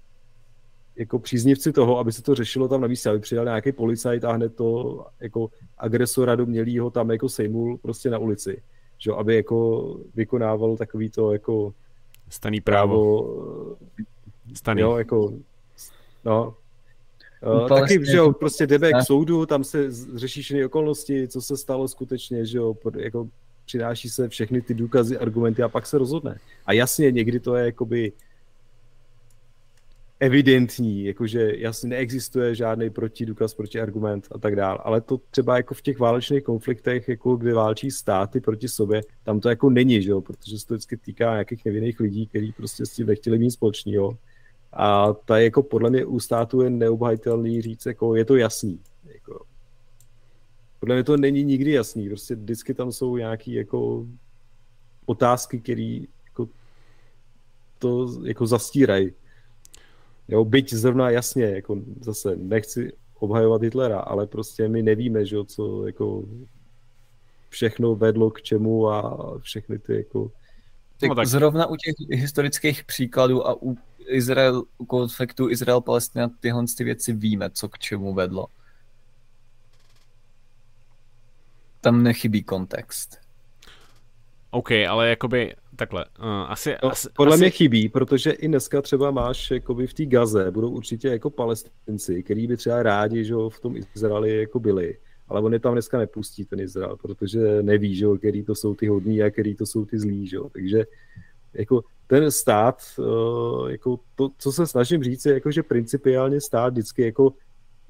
jako 0.95 1.19
příznivci 1.19 1.72
toho, 1.72 1.99
aby 1.99 2.11
se 2.11 2.22
to 2.22 2.35
řešilo 2.35 2.67
tam 2.67 2.82
na 2.82 2.88
místě, 2.88 3.09
aby 3.09 3.19
přidal 3.19 3.45
nějaký 3.45 3.72
policajt 3.72 4.24
a 4.24 4.32
hned 4.32 4.56
to 4.56 5.06
jako 5.19 5.49
agresora 5.77 6.35
domělýho 6.35 6.90
tam 6.90 7.11
jako 7.11 7.30
sejmul 7.30 7.77
prostě 7.77 8.09
na 8.09 8.17
ulici. 8.17 8.61
Že, 8.98 9.11
aby 9.11 9.35
jako 9.35 9.99
vykonával 10.15 10.77
takový 10.77 11.09
to 11.09 11.33
jako 11.33 11.74
staný 12.30 12.61
právo. 12.61 13.22
právo 13.22 13.77
staný. 14.53 14.82
Jo, 14.82 14.98
jako, 14.98 15.33
no, 16.25 16.56
Uh, 17.61 17.69
taky, 17.69 18.06
že 18.06 18.17
jo, 18.17 18.32
prostě 18.32 18.67
jdeme 18.67 18.91
k 18.91 19.01
soudu, 19.01 19.45
tam 19.45 19.64
se 19.64 19.88
řeší 20.15 20.41
všechny 20.41 20.65
okolnosti, 20.65 21.27
co 21.27 21.41
se 21.41 21.57
stalo 21.57 21.88
skutečně, 21.88 22.45
že 22.45 22.57
jo, 22.57 22.75
jako 22.98 23.30
přináší 23.65 24.09
se 24.09 24.30
všechny 24.30 24.61
ty 24.61 24.74
důkazy, 24.74 25.17
argumenty 25.17 25.64
a 25.64 25.69
pak 25.69 25.85
se 25.85 25.98
rozhodne. 25.98 26.40
A 26.65 26.74
jasně, 26.74 27.11
někdy 27.11 27.40
to 27.40 27.56
je 27.56 27.65
jakoby 27.65 28.11
evidentní, 30.19 31.06
jakože 31.06 31.52
jasně 31.58 31.90
neexistuje 31.90 32.56
žádný 32.56 32.90
protidůkaz, 32.90 33.53
protiargument 33.53 34.27
a 34.32 34.38
tak 34.40 34.56
dále, 34.56 34.80
ale 34.84 35.02
to 35.02 35.18
třeba 35.18 35.58
jako 35.58 35.74
v 35.74 35.82
těch 35.82 36.00
válečných 36.00 36.44
konfliktech, 36.44 37.10
jako 37.10 37.35
kdy 37.35 37.53
válčí 37.53 37.92
státy 37.92 38.42
proti 38.42 38.68
sobě, 38.68 39.02
tam 39.24 39.40
to 39.40 39.50
jako 39.50 39.69
není, 39.69 40.02
že 40.02 40.11
jo, 40.11 40.22
protože 40.22 40.60
se 40.60 40.68
to 40.68 40.74
vždycky 40.74 40.98
týká 40.98 41.32
nějakých 41.32 41.66
nevinných 41.66 42.00
lidí, 42.00 42.27
kteří 42.27 42.52
prostě 42.52 42.85
s 42.85 42.90
tím 42.90 43.08
nechtěli 43.08 43.40
mít 43.40 43.52
společného. 43.52 44.18
A 44.74 45.14
ta 45.14 45.40
jako 45.40 45.64
podle 45.64 45.90
mě 45.90 46.06
u 46.06 46.19
státu 46.19 46.61
je 46.61 46.69
neobhajitelný 46.69 47.61
říct, 47.61 47.85
jako 47.85 48.16
je 48.16 48.26
to 48.26 48.35
jasný. 48.35 48.80
Jako, 49.14 49.45
podle 50.80 50.95
mě 50.95 51.03
to 51.03 51.18
není 51.18 51.44
nikdy 51.44 51.72
jasný, 51.72 52.10
prostě 52.10 52.35
vždycky 52.35 52.74
tam 52.74 52.92
jsou 52.92 53.18
nějaké 53.18 53.52
jako 53.52 54.06
otázky, 55.06 55.60
které 55.60 56.00
jako 56.26 56.50
to 57.80 58.08
jako 58.24 58.48
zastírají. 58.48 59.11
Jo, 60.28 60.45
byť 60.45 60.74
zrovna 60.74 61.10
jasně, 61.10 61.45
jako 61.45 61.82
zase 62.02 62.36
nechci 62.36 62.94
obhajovat 63.20 63.62
Hitlera, 63.62 64.00
ale 64.00 64.28
prostě 64.28 64.68
my 64.68 64.84
nevíme, 64.84 65.26
že 65.26 65.38
co 65.45 65.86
jako 65.86 66.24
všechno 67.50 67.95
vedlo 67.95 68.32
k 68.32 68.42
čemu 68.42 68.90
a 68.90 69.40
všechny 69.40 69.80
ty 69.80 69.95
jako... 69.95 70.32
Tak, 71.00 71.10
no, 71.10 71.16
tak. 71.16 71.28
Zrovna 71.28 71.68
u 71.68 71.76
těch 71.76 71.95
historických 72.10 72.84
příkladů 72.84 73.48
a 73.48 73.64
u 73.64 73.78
Izrael, 74.08 74.64
u 74.78 74.86
konfliktu 74.86 75.50
Izrael-Palestina 75.50 76.30
tyhle 76.40 76.64
ty 76.78 76.84
věci 76.84 77.14
víme, 77.14 77.50
co 77.50 77.70
k 77.70 77.80
čemu 77.80 78.14
vedlo. 78.14 78.48
Tam 81.82 82.04
nechybí 82.04 82.44
kontext. 82.44 83.25
OK, 84.56 84.72
ale 84.90 85.09
jakoby 85.09 85.56
takhle, 85.75 86.06
uh, 86.19 86.25
asi, 86.27 86.75
no, 86.84 86.92
asi... 86.92 87.09
Podle 87.16 87.34
asi... 87.34 87.43
mě 87.43 87.50
chybí, 87.50 87.90
protože 87.90 88.32
i 88.32 88.48
dneska 88.48 88.82
třeba 88.82 89.11
máš 89.11 89.51
jakoby 89.51 89.88
v 89.88 89.93
té 89.93 90.06
Gaze, 90.06 90.51
budou 90.51 90.69
určitě 90.69 91.08
jako 91.08 91.30
palestinci, 91.30 92.24
který 92.24 92.48
by 92.48 92.58
třeba 92.58 92.84
rádi, 92.84 93.24
že 93.24 93.34
v 93.50 93.59
tom 93.59 93.75
Izraeli 93.95 94.38
jako 94.38 94.59
byli, 94.59 94.98
ale 95.27 95.42
on 95.42 95.53
je 95.53 95.59
tam 95.59 95.74
dneska 95.74 95.98
nepustí 95.98 96.45
ten 96.45 96.59
Izrael, 96.59 96.98
protože 96.98 97.40
neví, 97.61 97.95
že 97.95 98.06
který 98.17 98.43
to 98.43 98.56
jsou 98.56 98.75
ty 98.75 98.88
hodní 98.88 99.24
a 99.24 99.30
který 99.30 99.56
to 99.56 99.66
jsou 99.66 99.85
ty 99.85 100.00
zlí, 100.00 100.27
že 100.27 100.38
takže 100.51 100.84
jako 101.53 101.84
ten 102.08 102.32
stát, 102.32 102.82
uh, 102.98 103.69
jako 103.69 104.00
to, 104.16 104.30
co 104.38 104.51
se 104.51 104.67
snažím 104.67 105.03
říct, 105.03 105.25
je 105.25 105.34
jako, 105.34 105.51
že 105.51 105.64
principiálně 105.64 106.42
stát 106.42 106.74
vždycky 106.74 107.01
jako 107.01 107.34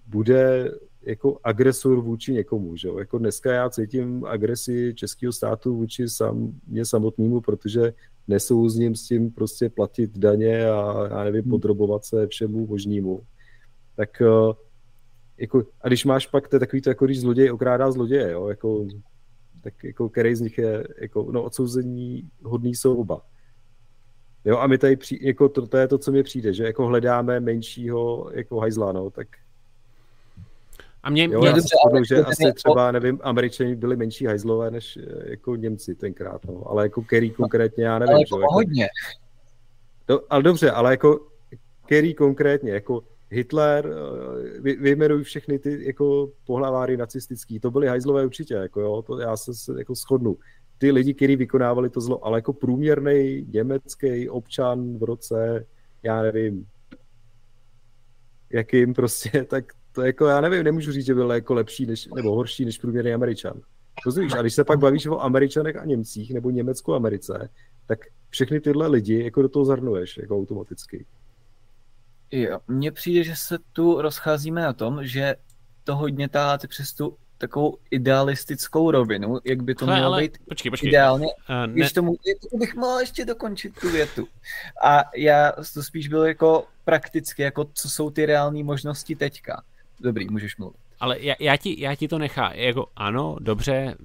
bude 0.08 0.72
jako 1.06 1.40
agresor 1.43 2.01
vůči 2.01 2.34
někomu, 2.34 2.75
že? 2.75 2.90
Jako 3.00 3.17
dneska 3.17 3.53
já 3.53 3.69
cítím 3.69 4.25
agresi 4.25 4.93
českého 4.95 5.34
státu 5.34 5.75
vůči 5.75 6.09
sam, 6.09 6.53
mě 6.67 6.85
samotnému, 6.85 7.42
protože 7.42 7.93
nesouzním 8.27 8.95
s 8.95 9.08
tím 9.08 9.32
prostě 9.32 9.69
platit 9.69 10.17
daně 10.17 10.69
a 10.69 11.08
já 11.11 11.24
nevím, 11.24 11.42
hmm. 11.42 11.50
podrobovat 11.50 12.06
se 12.06 12.27
všemu 12.27 12.67
možnému. 12.67 13.22
Tak 13.95 14.22
eh, 14.22 14.53
jako, 15.38 15.64
a 15.82 15.88
když 15.88 16.06
máš 16.06 16.27
pak, 16.27 16.48
to 16.48 16.59
takový 16.59 16.82
to, 16.82 16.90
jako 16.90 17.06
když 17.06 17.22
zloděj 17.22 17.51
okrádá 17.51 17.92
zloděje, 17.92 18.32
jo? 18.32 18.48
Jako, 18.48 18.88
tak 19.61 19.84
jako 19.84 20.09
který 20.09 20.35
z 20.35 20.42
nich 20.42 20.58
je, 20.58 20.88
jako, 21.01 21.32
no 21.32 21.43
odsouzení 21.43 22.30
hodný 22.43 22.75
jsou 22.75 22.95
oba. 22.95 23.22
Jo, 24.45 24.58
a 24.58 24.67
my 24.67 24.77
tady, 24.77 24.95
při, 24.95 25.19
jako 25.22 25.50
to, 25.50 25.67
to, 25.67 25.77
je 25.77 25.88
to, 25.88 25.98
co 25.98 26.11
mi 26.11 26.24
přijde, 26.24 26.53
že 26.53 26.64
jako 26.64 26.85
hledáme 26.85 27.40
menšího 27.40 28.32
jako 28.34 28.59
hajzla, 28.59 28.92
no, 28.92 29.09
tak 29.09 29.27
a 31.06 31.09
mě, 31.09 31.24
jo, 31.24 31.40
mě... 31.40 31.48
já 31.48 31.56
dobře, 31.93 32.16
že 32.16 32.24
asi 32.24 32.43
třeba, 32.53 32.92
nevím, 32.92 33.19
američani 33.24 33.75
byli 33.75 33.95
menší 33.95 34.25
hajzlové 34.25 34.72
než 34.72 34.98
eh, 34.98 35.30
jako 35.30 35.56
Němci 35.56 35.95
tenkrát, 35.95 36.45
no. 36.45 36.64
ale 36.69 36.84
jako 36.84 37.01
Kerry 37.01 37.30
konkrétně, 37.30 37.85
já 37.85 38.00
nevím. 38.00 38.14
Ale 38.16 38.22
jako, 38.22 38.40
jako 38.40 38.53
hodně. 38.53 38.88
Do, 40.08 40.22
ale 40.30 40.43
dobře, 40.43 40.72
ale 40.72 40.92
jako 40.92 41.27
Kerry 41.85 42.14
konkrétně, 42.14 42.72
jako 42.72 43.03
Hitler, 43.30 43.93
eh, 43.93 44.59
vy, 44.59 44.75
vyjmenuj 44.75 45.24
všechny 45.24 45.59
ty 45.59 45.85
jako 45.85 46.32
pohlaváry 46.45 46.98
nacistický, 46.98 47.59
to 47.59 47.72
byly 47.72 47.88
hajzlové 47.88 48.25
určitě, 48.25 48.53
jako 48.53 48.82
jo, 48.82 49.01
to 49.01 49.19
já 49.19 49.38
se 49.38 49.51
jako 49.77 49.95
shodnu. 49.95 50.38
Ty 50.77 50.92
lidi, 50.92 51.14
kteří 51.14 51.35
vykonávali 51.35 51.90
to 51.90 52.01
zlo, 52.01 52.25
ale 52.25 52.38
jako 52.38 52.53
průměrný 52.53 53.45
německý 53.53 54.30
občan 54.30 54.98
v 54.98 55.03
roce, 55.03 55.66
já 56.03 56.22
nevím, 56.22 56.67
jakým 58.50 58.93
prostě, 58.93 59.43
tak 59.50 59.74
to 59.95 60.01
jako 60.01 60.25
já 60.25 60.41
nevím, 60.41 60.64
nemůžu 60.64 60.91
říct, 60.91 61.06
že 61.06 61.14
byl 61.14 61.32
jako 61.32 61.53
lepší 61.53 61.85
než, 61.85 62.07
nebo 62.15 62.35
horší 62.35 62.65
než 62.65 62.77
průměrný 62.77 63.14
Američan. 63.14 63.61
Rozumíš? 64.06 64.33
A 64.33 64.41
když 64.41 64.53
se 64.53 64.64
pak 64.64 64.80
bavíš 64.80 65.06
o 65.06 65.19
Američanech 65.19 65.75
a 65.75 65.85
Němcích 65.85 66.33
nebo 66.33 66.49
Německu 66.49 66.93
a 66.93 66.95
Americe, 66.95 67.49
tak 67.88 67.99
všechny 68.30 68.59
tyhle 68.59 68.88
lidi 68.88 69.24
jako 69.24 69.41
do 69.41 69.49
toho 69.49 69.65
zahrnuješ 69.65 70.17
jako 70.17 70.38
automaticky. 70.38 71.06
Jo, 72.32 72.59
mně 72.67 72.91
přijde, 72.91 73.24
že 73.24 73.35
se 73.35 73.57
tu 73.74 74.01
rozcházíme 74.01 74.61
na 74.61 74.74
tom, 74.74 75.06
že 75.06 75.35
to 75.83 75.95
hodně 75.95 76.30
táháte 76.30 76.67
přes 76.67 76.93
tu 76.93 77.17
takovou 77.38 77.77
idealistickou 77.91 78.91
rovinu, 78.91 79.40
jak 79.43 79.64
by 79.64 79.75
to 79.75 79.85
Hle, 79.85 79.95
mělo 79.95 80.07
ale, 80.07 80.22
být 80.22 80.38
počkej, 80.49 80.69
počkej. 80.69 80.90
ideálně. 80.90 81.25
Uh, 81.25 81.67
ne... 81.67 81.74
Když 81.74 81.93
tomu, 81.93 82.15
to 82.51 82.57
bych 82.57 82.75
mohl 82.75 82.99
ještě 82.99 83.25
dokončit 83.25 83.80
tu 83.80 83.90
větu. 83.90 84.27
A 84.83 85.01
já 85.15 85.51
to 85.74 85.83
spíš 85.83 86.07
byl 86.07 86.25
jako 86.25 86.65
prakticky, 86.85 87.41
jako 87.41 87.65
co 87.74 87.90
jsou 87.90 88.09
ty 88.09 88.25
reální 88.25 88.64
možnosti 88.64 89.15
teďka. 89.15 89.64
Dobrý, 89.99 90.30
můžeš 90.30 90.57
mluvit. 90.57 90.77
Ale 90.99 91.19
já, 91.19 91.35
já, 91.40 91.57
ti, 91.57 91.82
já 91.82 91.95
ti 91.95 92.07
to 92.07 92.19
nechám, 92.19 92.51
jako 92.53 92.88
ano, 92.95 93.35
dobře, 93.40 93.95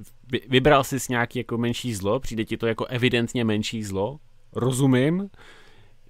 vybral 0.49 0.85
jsi 0.85 0.97
nějaký 1.11 1.39
jako 1.39 1.59
menší 1.59 1.95
zlo, 1.95 2.21
přijde 2.21 2.45
ti 2.45 2.57
to 2.57 2.67
jako 2.67 2.87
evidentně 2.87 3.45
menší 3.45 3.85
zlo, 3.85 4.19
rozumím, 4.53 5.31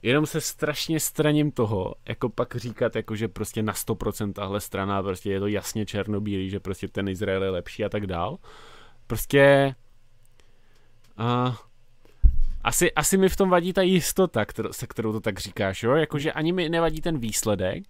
jenom 0.02 0.26
se 0.26 0.40
strašně 0.40 1.00
straním 1.00 1.50
toho, 1.50 1.94
jako 2.08 2.28
pak 2.28 2.56
říkat, 2.56 2.96
jako 2.96 3.16
že 3.16 3.28
prostě 3.28 3.62
na 3.62 3.72
100% 3.72 4.32
tahle 4.32 4.60
strana, 4.60 5.02
prostě 5.02 5.30
je 5.30 5.40
to 5.40 5.46
jasně 5.46 5.86
černobílý, 5.86 6.50
že 6.50 6.60
prostě 6.60 6.88
ten 6.88 7.08
Izrael 7.08 7.42
je 7.42 7.50
lepší 7.50 7.84
a 7.84 7.88
tak 7.88 8.06
dál. 8.06 8.38
Prostě 9.06 9.74
uh, 11.18 11.54
asi, 12.64 12.92
asi 12.92 13.16
mi 13.16 13.28
v 13.28 13.36
tom 13.36 13.48
vadí 13.48 13.72
ta 13.72 13.82
jistota, 13.82 14.44
kterou, 14.44 14.72
se 14.72 14.86
kterou 14.86 15.12
to 15.12 15.20
tak 15.20 15.38
říkáš, 15.38 15.82
jo? 15.82 15.92
Jakože 15.92 16.32
ani 16.32 16.52
mi 16.52 16.68
nevadí 16.68 17.00
ten 17.00 17.18
výsledek, 17.18 17.84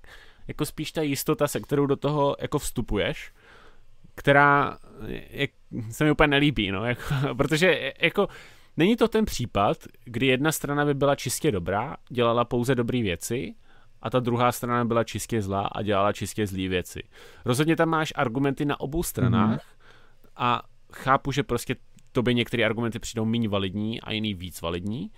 jako 0.51 0.65
spíš 0.67 0.93
ta 0.93 1.03
jistota, 1.03 1.49
se 1.49 1.61
kterou 1.61 1.87
do 1.87 1.97
toho 1.97 2.37
jako 2.41 2.59
vstupuješ, 2.59 3.33
která 4.15 4.79
je, 5.31 5.49
se 5.91 6.05
mi 6.05 6.11
úplně 6.11 6.29
nelíbí, 6.29 6.71
no, 6.71 6.85
jako, 6.85 7.03
protože 7.37 7.93
jako 8.01 8.29
není 8.77 8.97
to 8.97 9.09
ten 9.09 9.25
případ, 9.25 9.77
kdy 10.05 10.27
jedna 10.27 10.53
strana 10.53 10.85
by 10.85 10.95
byla 10.95 11.15
čistě 11.15 11.53
dobrá, 11.53 11.97
dělala 12.09 12.45
pouze 12.45 12.75
dobré 12.75 13.03
věci, 13.03 13.55
a 14.03 14.11
ta 14.11 14.21
druhá 14.21 14.53
strana 14.53 14.85
byla 14.85 15.05
čistě 15.05 15.43
zlá 15.43 15.67
a 15.67 15.83
dělala 15.83 16.13
čistě 16.13 16.47
zlé 16.47 16.69
věci. 16.69 17.03
Rozhodně 17.45 17.77
tam 17.77 17.89
máš 17.89 18.13
argumenty 18.17 18.65
na 18.65 18.81
obou 18.81 19.03
stranách 19.03 19.59
mm-hmm. 19.59 20.33
a 20.37 20.63
chápu, 20.93 21.33
že 21.33 21.43
prostě 21.43 21.77
tobě 22.13 22.35
některé 22.35 22.65
argumenty 22.65 22.99
přijdou 22.99 23.25
méně 23.25 23.49
validní 23.49 24.01
a 24.01 24.13
jiný 24.13 24.35
víc 24.35 24.61
validní. 24.61 25.11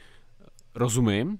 Rozumím, 0.74 1.38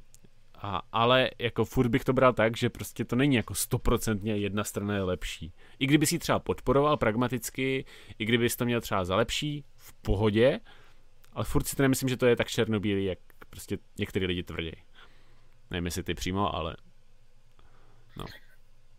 a, 0.62 0.82
ale 0.92 1.30
jako 1.38 1.64
furt 1.64 1.88
bych 1.88 2.04
to 2.04 2.12
bral 2.12 2.32
tak, 2.32 2.56
že 2.56 2.70
prostě 2.70 3.04
to 3.04 3.16
není 3.16 3.36
jako 3.36 3.54
stoprocentně 3.54 4.36
jedna 4.36 4.64
strana 4.64 4.94
je 4.94 5.02
lepší. 5.02 5.52
I 5.78 5.86
kdyby 5.86 6.06
si 6.06 6.18
třeba 6.18 6.38
podporoval 6.38 6.96
pragmaticky, 6.96 7.84
i 8.18 8.24
kdyby 8.24 8.48
to 8.48 8.64
měl 8.64 8.80
třeba 8.80 9.04
za 9.04 9.16
lepší, 9.16 9.64
v 9.76 9.92
pohodě, 9.92 10.60
ale 11.32 11.44
furt 11.44 11.66
si 11.66 11.76
to 11.76 11.82
nemyslím, 11.82 12.08
že 12.08 12.16
to 12.16 12.26
je 12.26 12.36
tak 12.36 12.48
černobílý, 12.48 13.04
jak 13.04 13.18
prostě 13.50 13.78
některý 13.98 14.26
lidi 14.26 14.42
tvrdí. 14.42 14.72
Nevím, 15.70 15.84
jestli 15.84 16.02
ty 16.02 16.14
přímo, 16.14 16.54
ale 16.54 16.76
no. 18.16 18.24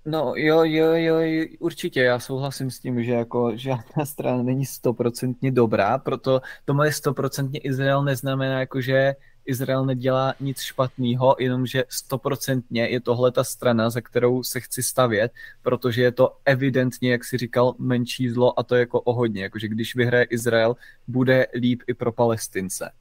No 0.05 0.33
jo, 0.35 0.63
jo, 0.63 0.93
jo, 0.93 1.45
určitě, 1.59 2.01
já 2.01 2.19
souhlasím 2.19 2.71
s 2.71 2.79
tím, 2.79 3.03
že 3.03 3.11
jako 3.11 3.51
žádná 3.55 4.05
strana 4.05 4.43
není 4.43 4.65
stoprocentně 4.65 5.51
dobrá, 5.51 5.97
proto 5.97 6.41
to 6.65 6.73
moje 6.73 6.91
stoprocentně 6.91 7.59
Izrael 7.59 8.03
neznamená 8.03 8.59
jako, 8.59 8.81
že 8.81 9.15
Izrael 9.45 9.85
nedělá 9.85 10.33
nic 10.39 10.59
špatného, 10.61 11.35
jenomže 11.39 11.83
stoprocentně 11.89 12.87
je 12.87 12.99
tohle 12.99 13.31
ta 13.31 13.43
strana, 13.43 13.89
za 13.89 14.01
kterou 14.01 14.43
se 14.43 14.59
chci 14.59 14.83
stavět, 14.83 15.31
protože 15.61 16.01
je 16.01 16.11
to 16.11 16.37
evidentně, 16.45 17.11
jak 17.11 17.23
si 17.23 17.37
říkal, 17.37 17.75
menší 17.79 18.29
zlo 18.29 18.59
a 18.59 18.63
to 18.63 18.75
jako 18.75 19.01
o 19.01 19.13
hodně. 19.13 19.43
Jakože 19.43 19.67
když 19.67 19.95
vyhraje 19.95 20.23
Izrael, 20.23 20.75
bude 21.07 21.47
líp 21.53 21.81
i 21.87 21.93
pro 21.93 22.11
Palestince. 22.11 22.91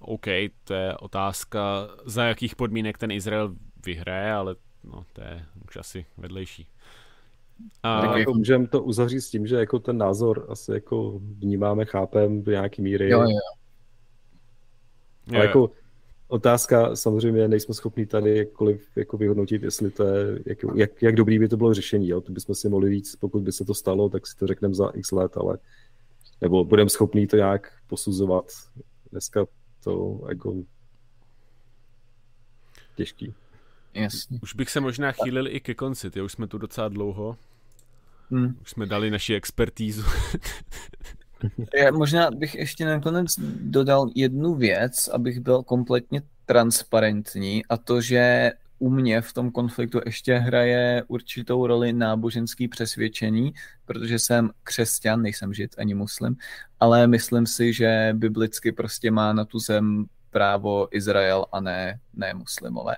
OK, 0.00 0.26
to 0.64 0.74
je 0.74 0.96
otázka, 0.96 1.88
za 2.04 2.24
jakých 2.24 2.56
podmínek 2.56 2.98
ten 2.98 3.10
Izrael 3.10 3.54
vyhraje, 3.86 4.32
ale 4.32 4.56
no, 4.84 5.04
to 5.12 5.20
je 5.20 5.44
už 5.68 5.76
asi 5.76 6.06
vedlejší. 6.16 6.66
A... 7.82 8.00
Tak 8.00 8.18
jako 8.18 8.34
můžeme 8.34 8.66
to 8.66 8.82
uzavřít 8.82 9.20
s 9.20 9.30
tím, 9.30 9.46
že 9.46 9.56
jako 9.56 9.78
ten 9.78 9.98
názor 9.98 10.46
asi 10.48 10.72
jako 10.72 11.20
vnímáme, 11.38 11.84
chápem 11.84 12.42
do 12.42 12.50
nějaký 12.50 12.82
míry. 12.82 13.10
Jo, 13.10 13.20
jo. 13.20 13.38
Ale 15.28 15.46
jako 15.46 15.70
otázka, 16.28 16.96
samozřejmě 16.96 17.48
nejsme 17.48 17.74
schopni 17.74 18.06
tady 18.06 18.38
jakkoliv 18.38 18.96
jako 18.96 19.16
vyhodnotit, 19.16 19.62
jestli 19.62 19.90
to 19.90 20.04
je, 20.04 20.38
jak, 20.46 20.58
jak, 20.74 21.02
jak 21.02 21.14
dobrý 21.14 21.38
by 21.38 21.48
to 21.48 21.56
bylo 21.56 21.74
řešení. 21.74 22.08
Jo? 22.08 22.20
To 22.20 22.32
bychom 22.32 22.54
si 22.54 22.68
mohli 22.68 22.90
víc, 22.90 23.16
pokud 23.16 23.42
by 23.42 23.52
se 23.52 23.64
to 23.64 23.74
stalo, 23.74 24.08
tak 24.08 24.26
si 24.26 24.36
to 24.36 24.46
řekneme 24.46 24.74
za 24.74 24.88
x 24.94 25.12
let, 25.12 25.36
ale 25.36 25.58
nebo 26.40 26.64
budeme 26.64 26.90
schopni 26.90 27.26
to 27.26 27.36
nějak 27.36 27.72
posuzovat. 27.86 28.44
Dneska 29.10 29.46
to 29.84 30.20
jako 30.28 30.54
těžký. 32.96 33.34
Jasně. 33.94 34.38
Už 34.42 34.54
bych 34.54 34.70
se 34.70 34.80
možná 34.80 35.12
chýlil 35.12 35.48
i 35.48 35.60
ke 35.60 35.74
konci, 35.74 36.10
ty 36.10 36.22
už 36.22 36.32
jsme 36.32 36.46
tu 36.46 36.58
docela 36.58 36.88
dlouho. 36.88 37.36
Hmm. 38.30 38.58
Už 38.62 38.70
jsme 38.70 38.86
dali 38.86 39.10
naši 39.10 39.34
expertízu. 39.34 40.02
Já 41.74 41.90
možná 41.90 42.30
bych 42.30 42.54
ještě 42.54 42.84
nakonec 42.84 43.34
dodal 43.60 44.10
jednu 44.14 44.54
věc, 44.54 45.08
abych 45.08 45.40
byl 45.40 45.62
kompletně 45.62 46.22
transparentní 46.46 47.66
a 47.66 47.76
to, 47.76 48.00
že 48.00 48.52
u 48.78 48.90
mě 48.90 49.20
v 49.20 49.32
tom 49.32 49.50
konfliktu 49.50 50.00
ještě 50.06 50.38
hraje 50.38 51.02
určitou 51.08 51.66
roli 51.66 51.92
náboženský 51.92 52.68
přesvědčení, 52.68 53.54
protože 53.84 54.18
jsem 54.18 54.50
křesťan, 54.62 55.22
nejsem 55.22 55.54
žid 55.54 55.74
ani 55.78 55.94
muslim, 55.94 56.36
ale 56.80 57.06
myslím 57.06 57.46
si, 57.46 57.72
že 57.72 58.10
biblicky 58.12 58.72
prostě 58.72 59.10
má 59.10 59.32
na 59.32 59.44
tu 59.44 59.58
zem 59.58 60.04
právo 60.30 60.96
Izrael 60.96 61.46
a 61.52 61.60
ne, 61.60 62.00
ne 62.14 62.34
muslimové. 62.34 62.96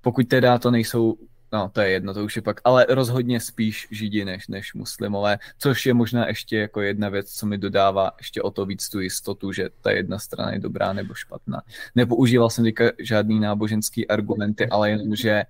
Pokud 0.00 0.28
teda 0.28 0.58
to 0.58 0.70
nejsou 0.70 1.16
No, 1.56 1.70
to 1.72 1.80
je 1.80 1.90
jedno, 1.90 2.14
to 2.14 2.24
už 2.24 2.36
je 2.36 2.42
pak, 2.42 2.60
ale 2.64 2.86
rozhodně 2.88 3.40
spíš 3.40 3.88
židi 3.90 4.24
než, 4.24 4.48
než 4.48 4.74
muslimové, 4.74 5.38
což 5.58 5.86
je 5.86 5.94
možná 5.94 6.28
ještě 6.28 6.58
jako 6.58 6.80
jedna 6.80 7.08
věc, 7.08 7.32
co 7.32 7.46
mi 7.46 7.58
dodává 7.58 8.12
ještě 8.18 8.42
o 8.42 8.50
to 8.50 8.66
víc 8.66 8.88
tu 8.88 9.00
jistotu, 9.00 9.52
že 9.52 9.68
ta 9.80 9.90
jedna 9.90 10.18
strana 10.18 10.52
je 10.52 10.58
dobrá 10.58 10.92
nebo 10.92 11.14
špatná. 11.14 11.62
Nepoužíval 11.94 12.50
jsem 12.50 12.64
teďka 12.64 12.84
žádný 12.98 13.40
náboženský 13.40 14.08
argumenty, 14.08 14.68
ale 14.68 14.90
jenom, 14.90 15.16
že 15.16 15.44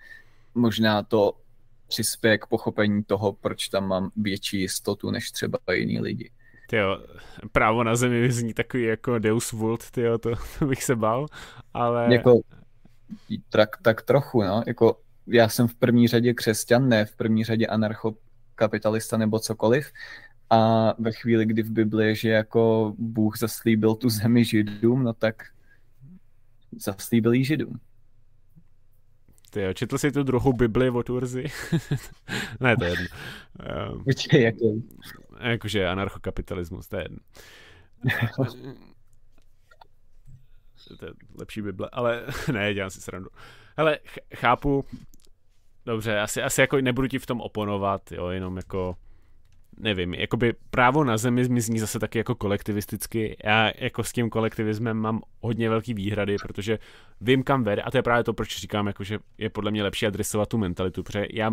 možná 0.54 1.02
to 1.02 1.32
přispěje 1.88 2.38
k 2.38 2.46
pochopení 2.46 3.04
toho, 3.04 3.32
proč 3.32 3.68
tam 3.68 3.88
mám 3.88 4.10
větší 4.16 4.60
jistotu 4.60 5.10
než 5.10 5.30
třeba 5.30 5.58
jiní 5.72 6.00
lidi. 6.00 6.30
Tyjo, 6.68 6.98
právo 7.52 7.84
na 7.84 7.96
zemi 7.96 8.20
vyzní 8.20 8.54
takový 8.54 8.82
jako 8.82 9.18
Deus 9.18 9.52
Vult, 9.52 9.90
tyjo, 9.90 10.18
to, 10.18 10.30
to 10.58 10.66
bych 10.66 10.84
se 10.84 10.96
bál, 10.96 11.26
ale... 11.74 12.14
Jako, 12.14 12.40
tak, 13.50 13.76
tak 13.82 14.02
trochu, 14.02 14.42
no, 14.42 14.62
jako 14.66 14.96
já 15.26 15.48
jsem 15.48 15.68
v 15.68 15.74
první 15.74 16.08
řadě 16.08 16.34
křesťan, 16.34 16.88
ne 16.88 17.04
v 17.04 17.16
první 17.16 17.44
řadě 17.44 17.66
anarchokapitalista 17.66 19.16
nebo 19.16 19.38
cokoliv. 19.38 19.92
A 20.50 20.92
ve 20.98 21.12
chvíli, 21.12 21.46
kdy 21.46 21.62
v 21.62 21.70
Bibli 21.70 22.06
je, 22.06 22.14
že 22.14 22.28
jako 22.28 22.94
Bůh 22.98 23.38
zaslíbil 23.38 23.94
tu 23.94 24.08
zemi 24.08 24.44
židům, 24.44 25.02
no 25.02 25.12
tak 25.12 25.42
zaslíbil 26.76 27.32
jí 27.32 27.44
židům. 27.44 27.80
Ty 29.50 29.66
četl 29.74 29.98
jsi 29.98 30.12
tu 30.12 30.22
druhou 30.22 30.52
Bibli 30.52 30.90
od 30.90 31.10
Urzy? 31.10 31.44
ne, 32.60 32.76
to 32.76 32.84
je 32.84 32.90
jedno. 32.90 33.06
Um, 33.92 34.04
Počkej, 34.04 34.42
jak 34.42 34.54
to? 34.56 34.64
Jakože 35.40 35.88
anarchokapitalismus, 35.88 36.88
to 36.88 36.96
je 36.96 37.02
jedno. 37.02 37.18
to 40.98 41.06
je 41.06 41.12
lepší 41.38 41.62
Bible, 41.62 41.88
ale 41.92 42.26
ne, 42.52 42.74
dělám 42.74 42.90
si 42.90 43.00
srandu. 43.00 43.28
Hele, 43.76 43.98
chápu, 44.34 44.84
dobře, 45.86 46.20
asi, 46.20 46.42
asi 46.42 46.60
jako 46.60 46.80
nebudu 46.80 47.08
ti 47.08 47.18
v 47.18 47.26
tom 47.26 47.40
oponovat, 47.40 48.12
jo, 48.12 48.28
jenom 48.28 48.56
jako 48.56 48.96
nevím, 49.78 50.14
jakoby 50.14 50.54
právo 50.70 51.04
na 51.04 51.16
zemi 51.16 51.48
mi 51.48 51.60
zní 51.60 51.78
zase 51.78 51.98
taky 51.98 52.18
jako 52.18 52.34
kolektivisticky. 52.34 53.36
Já 53.44 53.70
jako 53.78 54.04
s 54.04 54.12
tím 54.12 54.30
kolektivismem 54.30 54.96
mám 54.96 55.20
hodně 55.40 55.70
velký 55.70 55.94
výhrady, 55.94 56.36
protože 56.42 56.78
vím, 57.20 57.42
kam 57.42 57.64
vede 57.64 57.82
a 57.82 57.90
to 57.90 57.96
je 57.96 58.02
právě 58.02 58.24
to, 58.24 58.32
proč 58.32 58.56
říkám, 58.56 58.86
jako, 58.86 59.04
že 59.04 59.18
je 59.38 59.50
podle 59.50 59.70
mě 59.70 59.82
lepší 59.82 60.06
adresovat 60.06 60.48
tu 60.48 60.58
mentalitu, 60.58 61.02
protože 61.02 61.26
já 61.32 61.50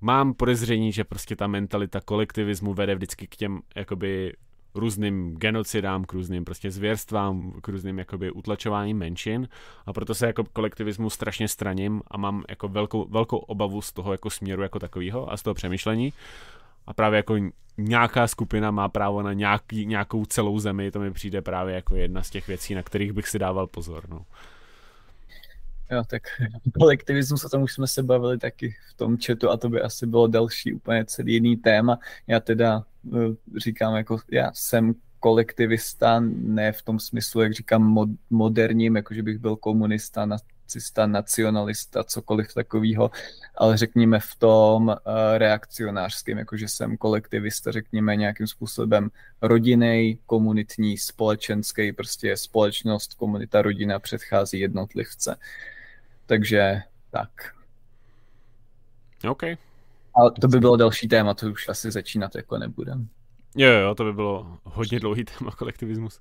mám 0.00 0.34
podezření, 0.34 0.92
že 0.92 1.04
prostě 1.04 1.36
ta 1.36 1.46
mentalita 1.46 2.00
kolektivismu 2.00 2.74
vede 2.74 2.94
vždycky 2.94 3.26
k 3.26 3.36
těm 3.36 3.60
jakoby 3.76 4.32
různým 4.74 5.36
genocidám, 5.36 6.04
k 6.04 6.12
různým 6.12 6.44
prostě 6.44 6.70
zvěrstvám, 6.70 7.52
k 7.62 7.68
různým 7.68 7.98
jakoby 7.98 8.30
utlačováním 8.30 8.98
menšin 8.98 9.48
a 9.86 9.92
proto 9.92 10.14
se 10.14 10.26
jako 10.26 10.44
kolektivismu 10.52 11.10
strašně 11.10 11.48
straním 11.48 12.02
a 12.06 12.16
mám 12.18 12.44
jako 12.48 12.68
velkou, 12.68 13.08
velkou 13.08 13.36
obavu 13.36 13.82
z 13.82 13.92
toho 13.92 14.12
jako 14.12 14.30
směru 14.30 14.62
jako 14.62 14.78
takového 14.78 15.32
a 15.32 15.36
z 15.36 15.42
toho 15.42 15.54
přemýšlení 15.54 16.12
a 16.86 16.94
právě 16.94 17.16
jako 17.16 17.36
nějaká 17.78 18.26
skupina 18.26 18.70
má 18.70 18.88
právo 18.88 19.22
na 19.22 19.32
nějaký, 19.32 19.86
nějakou 19.86 20.24
celou 20.24 20.58
zemi, 20.58 20.90
to 20.90 21.00
mi 21.00 21.12
přijde 21.12 21.42
právě 21.42 21.74
jako 21.74 21.96
jedna 21.96 22.22
z 22.22 22.30
těch 22.30 22.48
věcí, 22.48 22.74
na 22.74 22.82
kterých 22.82 23.12
bych 23.12 23.28
si 23.28 23.38
dával 23.38 23.66
pozor. 23.66 24.08
No. 24.08 24.24
Jo, 25.90 26.02
tak 26.06 26.22
kolektivismus, 26.78 27.44
o 27.44 27.48
tom 27.48 27.62
už 27.62 27.72
jsme 27.72 27.86
se 27.86 28.02
bavili 28.02 28.38
taky 28.38 28.76
v 28.90 28.94
tom 28.94 29.16
chatu 29.26 29.50
a 29.50 29.56
to 29.56 29.68
by 29.68 29.80
asi 29.82 30.06
bylo 30.06 30.26
další 30.26 30.74
úplně 30.74 31.04
celý 31.04 31.32
jiný 31.32 31.56
téma. 31.56 31.98
Já 32.26 32.40
teda 32.40 32.84
říkám, 33.56 33.96
jako 33.96 34.18
já 34.30 34.50
jsem 34.54 34.94
kolektivista, 35.20 36.20
ne 36.34 36.72
v 36.72 36.82
tom 36.82 37.00
smyslu, 37.00 37.42
jak 37.42 37.52
říkám, 37.52 37.82
mod, 37.82 38.08
moderním, 38.30 38.96
jako 38.96 39.14
že 39.14 39.22
bych 39.22 39.38
byl 39.38 39.56
komunista, 39.56 40.26
nacista, 40.26 41.06
nacionalista, 41.06 42.04
cokoliv 42.04 42.54
takového, 42.54 43.10
ale 43.54 43.76
řekněme 43.76 44.20
v 44.20 44.34
tom 44.38 44.88
uh, 44.88 44.94
reakcionářském, 45.36 46.38
jakože 46.38 46.68
jsem 46.68 46.96
kolektivista, 46.96 47.72
řekněme 47.72 48.16
nějakým 48.16 48.46
způsobem 48.46 49.10
rodinej, 49.42 50.18
komunitní, 50.26 50.98
společenský, 50.98 51.92
prostě 51.92 52.36
společnost, 52.36 53.14
komunita, 53.14 53.62
rodina 53.62 53.98
předchází 53.98 54.60
jednotlivce. 54.60 55.36
Takže 56.26 56.82
tak. 57.10 57.30
OK. 59.28 59.42
Ale 60.14 60.32
to 60.40 60.48
by 60.48 60.60
bylo 60.60 60.76
další 60.76 61.08
téma, 61.08 61.34
to 61.34 61.46
už 61.46 61.68
asi 61.68 61.90
začínat 61.90 62.34
jako 62.34 62.58
nebudem. 62.58 63.08
Jo, 63.56 63.70
jo, 63.70 63.94
to 63.94 64.04
by 64.04 64.12
bylo 64.12 64.58
hodně 64.64 65.00
dlouhý 65.00 65.24
téma 65.24 65.50
kolektivismus. 65.50 66.20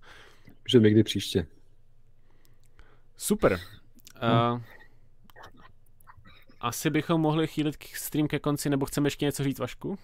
Že 0.72 0.80
někdy 0.80 1.04
příště. 1.04 1.48
Super. 3.18 3.60
Uh, 4.24 4.62
asi 6.62 6.90
bychom 6.90 7.22
mohli 7.22 7.48
chýlit 7.48 7.76
stream 7.94 8.28
ke 8.28 8.40
konci, 8.40 8.70
nebo 8.70 8.86
chceme 8.86 9.08
ještě 9.08 9.26
něco 9.26 9.44
říct, 9.44 9.60
Vašku? 9.60 9.98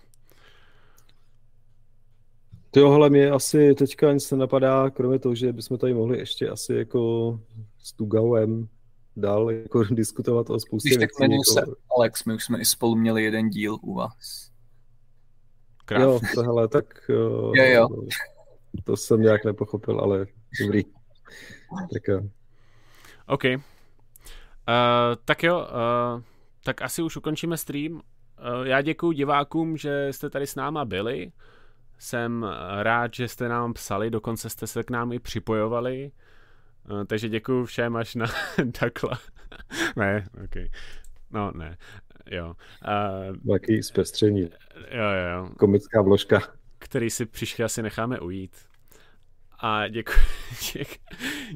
Tohle 2.72 3.09
mě 3.09 3.32
asi 3.32 3.74
teďka 3.74 4.14
nic 4.14 4.32
nenapadá, 4.32 4.90
kromě 4.90 5.19
toho, 5.19 5.35
že 5.35 5.53
bychom 5.53 5.77
tady 5.77 5.93
mohli 5.93 6.17
ještě 6.17 6.49
asi 6.49 6.74
jako 6.74 7.40
s 7.77 7.93
Tugauem 7.93 8.69
dál 9.17 9.51
jako 9.51 9.83
diskutovat 9.91 10.49
o 10.49 10.59
spoustě 10.59 10.89
Když 10.89 10.97
tak 10.97 11.09
jmenuji 11.19 11.39
jako... 11.49 11.69
se 11.69 11.75
Alex, 11.97 12.25
my 12.25 12.33
už 12.33 12.43
jsme 12.43 12.59
i 12.59 12.65
spolu 12.65 12.95
měli 12.95 13.23
jeden 13.23 13.49
díl 13.49 13.77
u 13.81 13.93
vás. 13.93 14.51
Krát. 15.85 16.01
Jo, 16.01 16.19
tohle, 16.35 16.67
tak 16.67 16.85
jo, 17.09 17.51
jo, 17.55 17.65
jo. 17.65 17.87
to 18.83 18.97
jsem 18.97 19.21
nějak 19.21 19.45
nepochopil, 19.45 19.99
ale 19.99 20.25
dobrý. 20.61 20.83
Tak 21.93 22.07
jo. 22.07 22.21
OK. 23.27 23.43
Uh, 23.45 23.59
tak 25.25 25.43
jo, 25.43 25.59
uh, 25.59 26.21
tak 26.63 26.81
asi 26.81 27.01
už 27.01 27.17
ukončíme 27.17 27.57
stream. 27.57 27.93
Uh, 27.93 28.01
já 28.63 28.81
děkuji 28.81 29.11
divákům, 29.11 29.77
že 29.77 30.07
jste 30.11 30.29
tady 30.29 30.47
s 30.47 30.55
náma 30.55 30.85
byli. 30.85 31.31
Jsem 31.99 32.45
rád, 32.81 33.13
že 33.13 33.27
jste 33.27 33.49
nám 33.49 33.73
psali, 33.73 34.09
dokonce 34.09 34.49
jste 34.49 34.67
se 34.67 34.83
k 34.83 34.89
nám 34.89 35.13
i 35.13 35.19
připojovali. 35.19 36.05
Uh, 36.05 36.26
takže 37.07 37.30
děkuji 37.30 37.66
všem 37.66 37.95
až 37.95 38.16
na 38.16 38.25
takhle. 38.80 39.17
ne, 39.95 40.27
ok. 40.43 40.56
No, 41.32 41.51
ne. 41.56 41.77
Jo. 42.32 42.56
Uh, 43.48 43.53
Taký 43.53 43.83
zpestření. 43.83 44.41
Jo, 44.91 45.03
jo. 45.33 45.49
Komická 45.59 46.01
vložka. 46.01 46.41
Který 46.80 47.09
si 47.09 47.25
přišli 47.25 47.64
asi 47.64 47.82
necháme 47.82 48.19
ujít. 48.19 48.57
A 49.59 49.88
děkuji, 49.88 50.19
děk, 50.74 50.99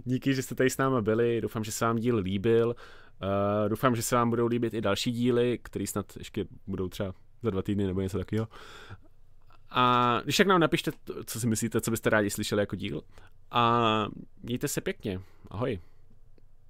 díky, 0.06 0.34
že 0.34 0.44
jste 0.44 0.56
tady 0.56 0.70
s 0.70 0.78
námi 0.78 1.02
byli. 1.02 1.42
Doufám, 1.42 1.64
že 1.64 1.72
se 1.72 1.86
vám 1.86 1.98
díl 1.98 2.18
líbil. 2.18 2.68
Uh, 2.68 3.70
doufám, 3.70 3.96
že 3.96 4.02
se 4.02 4.16
vám 4.16 4.30
budou 4.30 4.48
líbit 4.48 4.74
i 4.74 4.82
další 4.82 5.12
díly, 5.12 5.60
které 5.64 5.88
snad 5.88 6.06
ještě 6.18 6.46
budou 6.68 6.90
třeba 6.90 7.14
za 7.44 7.50
dva 7.50 7.62
týdny 7.62 7.88
nebo 7.88 8.02
něco 8.02 8.18
takového. 8.18 8.48
A 9.72 10.20
když 10.24 10.38
tak 10.38 10.48
nám 10.48 10.60
napište, 10.60 10.92
co 11.26 11.40
si 11.40 11.48
myslíte, 11.48 11.82
co 11.82 11.92
byste 11.92 12.10
rádi 12.10 12.30
slyšeli 12.30 12.62
jako 12.62 12.76
díl. 12.76 13.02
A 13.52 14.06
mějte 14.44 14.68
se 14.68 14.82
pěkně. 14.82 15.22
Ahoj. 15.52 15.80